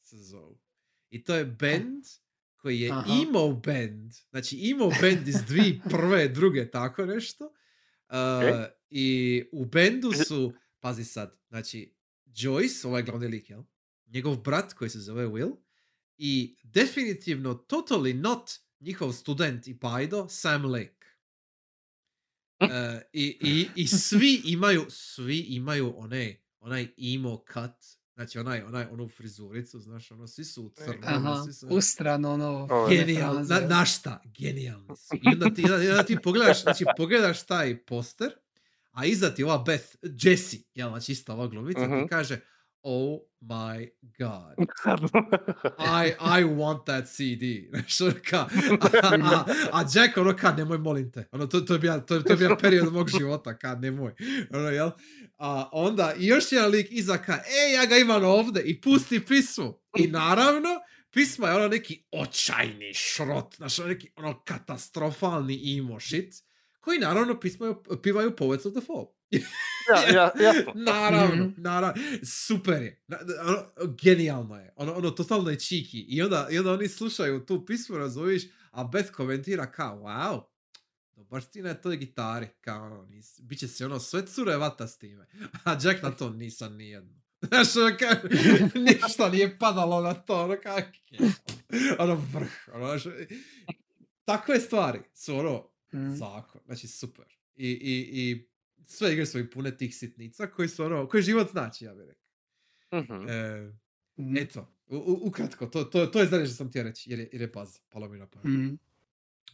se 0.02 0.18
zovu. 0.18 0.60
I 1.10 1.24
to 1.24 1.36
je 1.36 1.45
band 1.45 2.03
koji 2.56 2.80
je 2.80 2.92
Aha. 2.92 3.14
emo 3.22 3.53
band. 3.53 4.14
Znači 4.30 4.69
emo 4.72 4.90
band 5.02 5.27
iz 5.27 5.44
dvije 5.48 5.82
prve, 5.92 6.27
druge, 6.27 6.72
tako 6.72 7.06
nešto. 7.06 7.45
Uh, 7.45 7.53
Ok. 8.64 8.72
I 8.90 9.44
u 9.52 9.66
bendu 9.66 10.11
su, 10.27 10.53
pazi 10.80 11.03
sad, 11.03 11.38
znači 11.50 11.94
Joyce, 12.26 12.88
ovaj 12.88 13.03
glavni 13.03 13.27
lik, 13.27 13.50
jel? 13.50 13.64
Njegov 14.06 14.36
brat 14.36 14.74
koji 14.74 14.90
se 14.90 15.00
zove 15.00 15.27
Will 15.27 15.56
i 16.18 16.56
definitivno 16.64 17.53
totally 17.53 18.14
not 18.14 18.50
njihov 18.80 19.11
student 19.14 19.67
i 19.67 19.80
pajdo 19.80 20.27
Sam 20.30 20.65
Lake. 20.65 21.07
Uh, 22.61 22.67
i, 23.14 23.38
i, 23.41 23.69
I 23.75 23.88
svi 23.88 24.41
imaju, 24.45 24.85
svi 24.89 25.39
imaju 25.39 25.93
onaj, 25.97 26.38
onaj 26.59 26.88
emo 26.97 27.43
cut, 27.53 27.97
znači 28.15 28.39
onaj, 28.39 28.61
onaj, 28.61 28.85
onu 28.91 29.07
frizuricu, 29.09 29.80
znaš, 29.80 30.11
ono, 30.11 30.27
svi 30.27 30.45
su 30.45 30.64
u 30.64 30.69
crnom, 30.69 31.03
Aha, 31.03 31.43
svi 31.43 31.53
su... 31.53 31.67
ustrano 31.69 32.31
ono... 32.33 32.67
Genijalno, 32.89 33.43
na, 33.43 33.59
na 33.59 33.85
šta? 33.85 34.22
Genijalni 34.25 34.88
su. 34.95 35.15
I 35.15 35.27
onda 35.33 35.49
ti, 35.53 35.64
onda, 35.64 35.75
onda 35.75 36.03
ti 36.03 36.17
pogledaš, 36.23 36.61
znači 36.61 36.85
pogledaš 36.97 37.45
taj 37.45 37.85
poster, 37.85 38.31
a 38.91 39.06
iza 39.06 39.30
ti 39.33 39.43
ova 39.43 39.57
Beth, 39.57 39.95
Jessie, 40.22 40.59
jel, 40.75 40.89
znači 40.89 41.11
ista 41.11 41.33
ova 41.33 41.47
glumica, 41.47 41.88
Mhm. 41.88 42.01
ti 42.01 42.07
kaže, 42.09 42.39
oh 42.83 43.19
my 43.41 43.89
god, 44.19 44.56
I, 45.77 46.15
I 46.19 46.43
want 46.43 46.85
that 46.85 47.06
CD. 47.07 47.69
Znaš, 47.69 48.01
ono 48.01 48.14
ka, 48.30 48.47
a, 48.81 49.15
a, 49.35 49.45
a 49.72 49.85
Jack 49.93 50.17
ono 50.17 50.35
ka, 50.35 50.51
nemoj 50.51 50.77
molim 50.77 51.11
te. 51.11 51.27
Ono, 51.31 51.47
to, 51.47 51.61
to, 51.61 51.73
je 51.73 51.80
bio, 51.80 51.99
to, 51.99 52.22
to 52.22 52.33
je 52.33 52.38
bio 52.38 52.57
period 52.61 52.93
mog 52.93 53.09
života, 53.09 53.57
ka, 53.57 53.75
nemoj. 53.75 54.14
Ono, 54.53 54.69
jel? 54.69 54.91
A 55.38 55.69
onda, 55.72 56.14
i 56.19 56.27
još 56.27 56.51
jedan 56.51 56.72
lik 56.72 56.88
iza 56.89 57.17
ka, 57.17 57.33
e, 57.33 57.73
ja 57.73 57.85
ga 57.85 57.97
imam 57.97 58.23
ovdje 58.23 58.64
i 58.64 58.81
pusti 58.81 59.25
pismo. 59.25 59.80
I 59.97 60.07
naravno, 60.22 60.69
pismo 61.11 61.47
je 61.47 61.53
ono 61.53 61.67
neki 61.67 62.03
očajni 62.11 62.93
šrot, 62.93 63.56
znaš, 63.56 63.80
ono 63.80 63.88
neki 63.88 64.11
ono 64.15 64.43
katastrofalni 64.43 65.77
emo 65.77 65.99
shit, 65.99 66.33
koji 66.80 66.99
naravno 66.99 67.39
pismaju, 67.39 67.83
pivaju 68.03 68.35
Poets 68.35 68.65
of 68.65 68.73
the 68.73 68.81
Fall. 68.81 69.17
Ja, 69.31 70.14
ja, 70.14 70.31
jasno. 70.38 70.73
Naravno, 70.91 71.45
Mhm. 71.45 71.53
naravno, 71.57 72.01
super 72.25 72.81
je. 72.81 73.03
Ono, 73.41 73.64
genijalno 73.95 74.56
je. 74.56 74.73
Ono, 74.75 74.93
ono 74.93 75.11
totalno 75.11 75.49
je 75.49 75.59
čiki. 75.59 75.99
I 75.99 76.22
onda, 76.22 76.47
I 76.51 76.57
onda 76.57 76.72
oni 76.72 76.88
slušaju 76.88 77.45
tu 77.45 77.65
pismu, 77.65 77.97
razumiješ, 77.97 78.41
a 78.72 78.83
Beth 78.83 79.11
komentira 79.11 79.72
kao, 79.72 79.97
wow, 79.97 80.41
dobar 81.15 81.41
ti 81.43 81.61
na 81.61 81.73
toj 81.73 81.97
gitari. 81.97 82.47
Kao, 82.61 82.85
ono, 82.85 83.06
nis, 83.06 83.39
bit 83.39 83.59
će 83.59 83.67
se 83.67 83.85
ono 83.85 83.99
sve 83.99 84.25
cure 84.25 84.56
vata 84.57 84.88
s 84.88 84.97
time. 84.97 85.27
A 85.64 85.72
Jack 85.73 86.03
na 86.03 86.11
to 86.11 86.30
nisam 86.30 86.75
nijedno. 86.75 87.14
Znaš, 87.41 87.75
ono, 87.75 87.97
kao, 87.99 88.30
ništa 89.03 89.30
nije 89.30 89.57
padalo 89.59 90.01
na 90.01 90.14
to, 90.14 90.43
ono, 90.43 90.56
kao, 90.64 90.80
ono, 91.99 92.15
vrh, 92.33 92.51
ono, 92.73 92.85
znaš, 92.88 93.14
takve 94.25 94.59
stvari 94.59 94.99
su 95.14 95.35
ono, 95.35 95.69
Mhm. 95.93 96.14
zakon, 96.14 96.61
znači 96.65 96.88
super. 96.88 97.25
I, 97.56 97.67
i, 97.67 98.09
i 98.14 98.47
sve 98.88 99.14
igre 99.14 99.25
su 99.25 99.40
i 99.40 99.49
pune 99.49 99.77
tih 99.77 99.95
sitnica 99.95 100.48
koji 100.48 100.67
su 100.67 100.83
ono, 100.85 101.07
koji 101.07 101.24
život 101.24 101.51
znači, 101.51 101.85
ja 101.85 101.93
bih 101.93 102.06
rekao. 102.07 102.24
Mhm. 102.93 103.30
E, 103.30 103.72
Mhm. 104.17 104.38
eto, 104.38 104.74
u, 104.88 104.95
u- 104.98 105.19
ukratko, 105.24 105.66
to, 105.67 105.83
to, 105.83 106.06
to 106.06 106.19
je 106.19 106.25
zadnje 106.25 106.45
što 106.45 106.56
sam 106.56 106.69
htio 106.69 106.83
reći, 106.83 107.09
jer 107.09 107.19
je, 107.19 107.30
jer 107.32 107.41
je 107.41 107.51
paz, 107.51 107.80
palo 107.90 108.09
mi 108.09 108.17
na 108.17 108.27
pamet. 108.27 108.45
Mhm. 108.48 108.74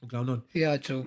Uglavnom, 0.01 0.41
Ja 0.53 0.77
ću 0.77 1.03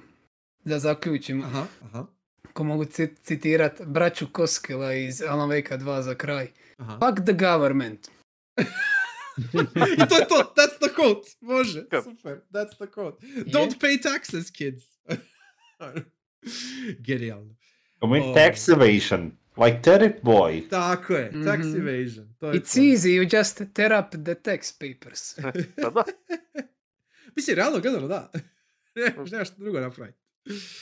da 0.60 0.78
zaključim, 0.78 1.42
aha, 1.42 1.66
aha, 1.82 2.06
ako 2.42 2.64
mogu 2.64 2.84
ci- 2.84 3.14
citirat 3.16 3.82
braću 3.82 4.26
Koskela 4.32 4.94
iz 4.94 5.22
Alan 5.22 5.48
Wake 5.50 5.78
2 5.78 6.02
za 6.02 6.14
kraj. 6.14 6.48
aha. 6.76 6.98
Fuck 7.00 7.24
the 7.24 7.32
government. 7.34 8.08
I 9.94 10.08
to 10.08 10.16
je 10.16 10.28
to, 10.28 10.52
that's 10.56 10.78
the 10.78 10.94
quote, 10.94 11.30
može, 11.40 11.82
Yep. 11.82 12.04
super, 12.04 12.40
that's 12.50 12.74
the 12.76 12.86
quote. 12.86 13.26
Don't 13.26 13.78
pay 13.78 14.02
taxes, 14.02 14.50
kids. 14.50 14.84
Genijalno. 17.00 17.54
Commit 18.00 18.22
Oh. 18.22 18.34
tax 18.34 18.68
evasion, 18.68 19.32
like 19.56 19.80
Derek 19.80 20.22
Boy. 20.22 20.68
Tako 20.68 21.12
je, 21.12 21.30
tax 21.34 21.58
Mhm. 21.58 21.76
evasion. 21.78 22.34
To 22.38 22.46
je 22.46 22.54
It's 22.54 22.74
to. 22.74 22.80
easy, 22.80 23.08
you 23.10 23.38
just 23.38 23.62
tear 23.74 23.92
up 23.94 24.10
the 24.14 24.34
tax 24.34 24.72
papers. 24.74 25.34
Pa 25.82 25.90
da. 25.94 26.04
Mislim, 27.36 27.56
realno 27.56 27.80
gledano, 27.80 28.08
da. 28.08 28.30
Ne, 28.94 29.14
nemaš 29.30 29.48
što 29.48 29.56
drugo 29.58 29.80
napraviti. 29.80 30.18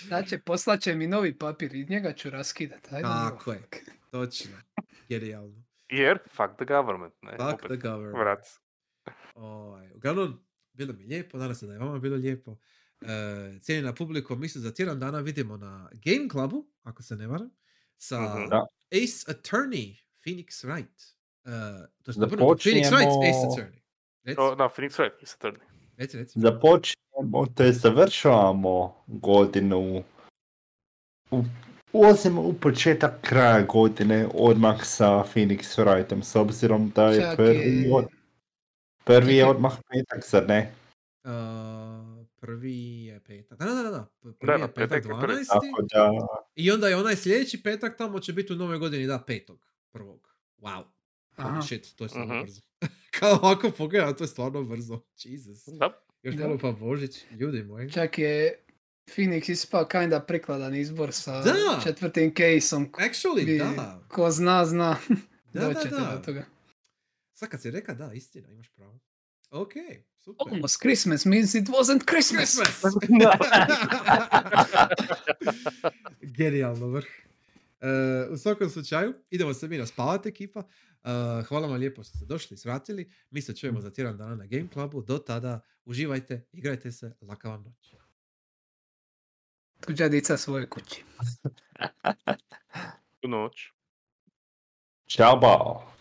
Znači, 0.07 0.39
poslaće 0.39 0.95
mi 0.95 1.07
novi 1.07 1.39
papir 1.39 1.75
i 1.75 1.87
njega 1.87 2.13
ću 2.13 2.31
raskidat. 2.31 2.93
Ajde, 2.93 3.03
Tako 3.03 3.53
je. 3.53 3.63
Točno. 4.11 4.51
Genijalno. 5.09 5.65
Jer, 5.89 6.19
fuck 6.29 6.55
the 6.57 6.65
government, 6.67 7.15
ne? 7.23 7.31
Fuck 7.31 7.43
Opet, 7.55 7.67
the 7.71 7.89
government. 7.89 8.17
Vrat. 8.17 8.47
Ovaj, 9.35 9.91
uglavnom, 9.93 10.41
bilo 10.73 10.93
mi 10.93 11.05
lijepo, 11.05 11.39
nadam 11.39 11.55
se 11.55 11.67
da 11.67 11.73
je 11.73 11.79
vama 11.79 11.99
bilo 11.99 12.17
lijepo. 12.17 12.57
E, 13.05 13.59
cijenjena 13.61 13.93
publiko, 13.95 14.37
mi 14.37 14.49
se 14.49 14.61
za 14.61 14.73
tjedan 14.73 14.99
dana 14.99 15.21
vidimo 15.21 15.57
na 15.57 15.91
Game 15.95 16.29
Clubu, 16.29 16.67
ako 16.83 17.03
se 17.03 17.17
ne 17.17 17.27
varam, 17.27 17.51
sa 17.97 18.21
Mhm. 18.21 18.49
Da. 18.49 18.67
Ace 18.93 19.25
Attorney, 19.29 19.97
Phoenix 20.23 20.65
Wright. 20.65 21.15
Uh, 21.45 21.51
to 22.03 22.11
je 22.11 22.15
obrnuto, 22.17 22.45
Phoenix 22.57 22.91
Wright, 22.91 23.13
Ace 23.23 23.47
Attorney. 23.47 23.81
Reci, 24.25 24.41
O, 24.41 24.55
da, 24.55 24.65
Phoenix 24.69 24.91
Wright, 24.93 25.23
isto 25.23 25.39
Turni. 25.41 25.65
reci, 25.97 26.17
reci. 26.19 26.41
Započinjemo, 26.41 27.47
te 27.55 27.73
završavamo 27.73 28.95
godinu. 29.07 30.03
U, 31.31 31.45
ulazimo 31.93 32.43
u 32.43 32.55
početak 32.55 33.21
kraja 33.21 33.63
godine 33.63 34.29
odmah 34.35 34.85
sa 34.85 35.25
Phoenix 35.25 35.79
Wrightom, 35.79 36.23
s 36.23 36.37
obzirom 36.37 36.91
da 36.91 37.09
je 37.09 37.21
Čak 37.21 37.37
prvi, 37.37 37.57
je- 37.83 37.95
od- 37.95 38.09
prvi 39.05 39.33
je 39.33 39.37
je- 39.37 39.47
odmah 39.47 39.73
petak, 39.89 40.29
zar 40.29 40.49
ne? 40.49 40.73
Uh, 41.25 41.31
prvi 42.45 42.75
je 43.05 43.21
petak. 43.21 43.59
Da, 43.59 43.65
da, 43.67 43.75
da, 43.75 43.91
da. 43.91 44.11
Prvi 44.21 44.37
Da, 44.43 44.53
je 44.55 44.59
petak 44.61 44.75
petak 44.75 45.05
je 45.05 45.21
prvi. 45.21 45.35
12. 45.35 45.47
Tako 45.49 45.83
da, 45.85 46.11
I 46.55 46.71
onda 46.71 46.89
je 46.89 46.97
onaj 46.97 47.17
sljedeći 47.17 47.63
petak 47.63 47.99
tamo 47.99 48.21
će 48.21 48.33
biti 48.33 48.53
u 48.53 48.57
nove 48.57 48.79
godini, 48.79 49.07
da, 49.07 49.19
petog. 49.19 49.67
Prvog. 49.93 50.29
Wow. 50.59 50.83
Aha. 51.37 51.63
Shit, 51.63 51.97
to 51.97 52.05
je 52.05 52.09
stvarno 52.09 52.35
Mhm. 52.35 52.43
brzo. 52.43 52.61
Kao 53.11 53.33
ovako 53.33 53.71
pogledam, 53.71 54.15
to 54.15 54.25
je 54.25 54.29
stvarno 54.29 54.63
brzo. 54.65 55.01
Jesus. 55.19 55.65
Da, 55.69 56.01
Još 56.23 56.35
Da. 56.35 56.45
malo 56.45 56.59
pa 56.59 56.73
Božić, 56.73 57.25
ljudi 57.31 57.63
moji. 57.63 57.91
Čak 57.91 58.19
je 58.19 58.65
Phoenix 59.07 59.51
ispao 59.51 59.87
kinda 59.87 60.21
prikladan 60.21 60.75
izbor 60.75 61.13
sa 61.13 61.43
Da. 61.43 61.81
četvrtim 61.85 62.33
caseom. 62.33 62.93
Actually, 62.93 63.47
Vi- 63.47 63.59
da. 63.59 64.03
Ko 64.09 64.31
zna, 64.31 64.67
zna. 64.67 64.97
Da, 65.53 65.61
da, 65.63 65.85
da. 65.85 66.15
do 66.17 66.23
toga. 66.25 66.45
Sad 67.33 67.49
kad 67.49 67.63
si 67.63 67.71
reka, 67.71 67.95
da, 67.95 68.13
istina, 68.13 68.51
imaš 68.51 68.69
pravo. 68.69 68.99
Ok, 69.55 69.73
super. 70.19 70.53
Almost 70.53 70.81
Christmas 70.81 71.25
means 71.25 71.55
it 71.55 71.69
wasn't 71.69 72.05
Christmas. 72.11 72.57
Christmas! 72.57 72.95
Genijalno 76.39 76.87
vrh. 76.87 77.07
E, 77.81 77.89
u 78.31 78.37
svakom 78.37 78.71
slučaju, 78.71 79.15
idemo 79.31 79.55
se 79.55 79.69
mi 79.69 79.79
naspavati 79.79 80.29
ekipa. 80.29 80.61
E, 80.61 80.65
hvala 81.49 81.67
vam 81.67 81.77
lijepo 81.77 82.03
što 82.03 82.17
ste 82.17 82.27
došli 82.27 82.55
i 82.55 82.59
svratili. 82.59 83.11
Mi 83.31 83.43
se 83.43 83.57
čujemo 83.57 83.81
za 83.81 83.91
tjedan 83.91 84.17
dana 84.17 84.35
na 84.35 84.47
Game 84.47 84.69
Clubu. 84.73 85.03
Do 85.03 85.19
tada 85.19 85.61
uživajte, 85.85 86.47
igrajte 86.53 86.93
se, 86.93 87.13
laka 87.23 87.49
vam 87.49 87.63
noć. 87.63 87.95
Tuđa 89.81 90.09
dica 90.09 90.37
svoje 90.37 90.71
kući. 90.71 91.05
noć. 93.23 93.71
Ćao 95.07 95.37
bao. 95.37 95.95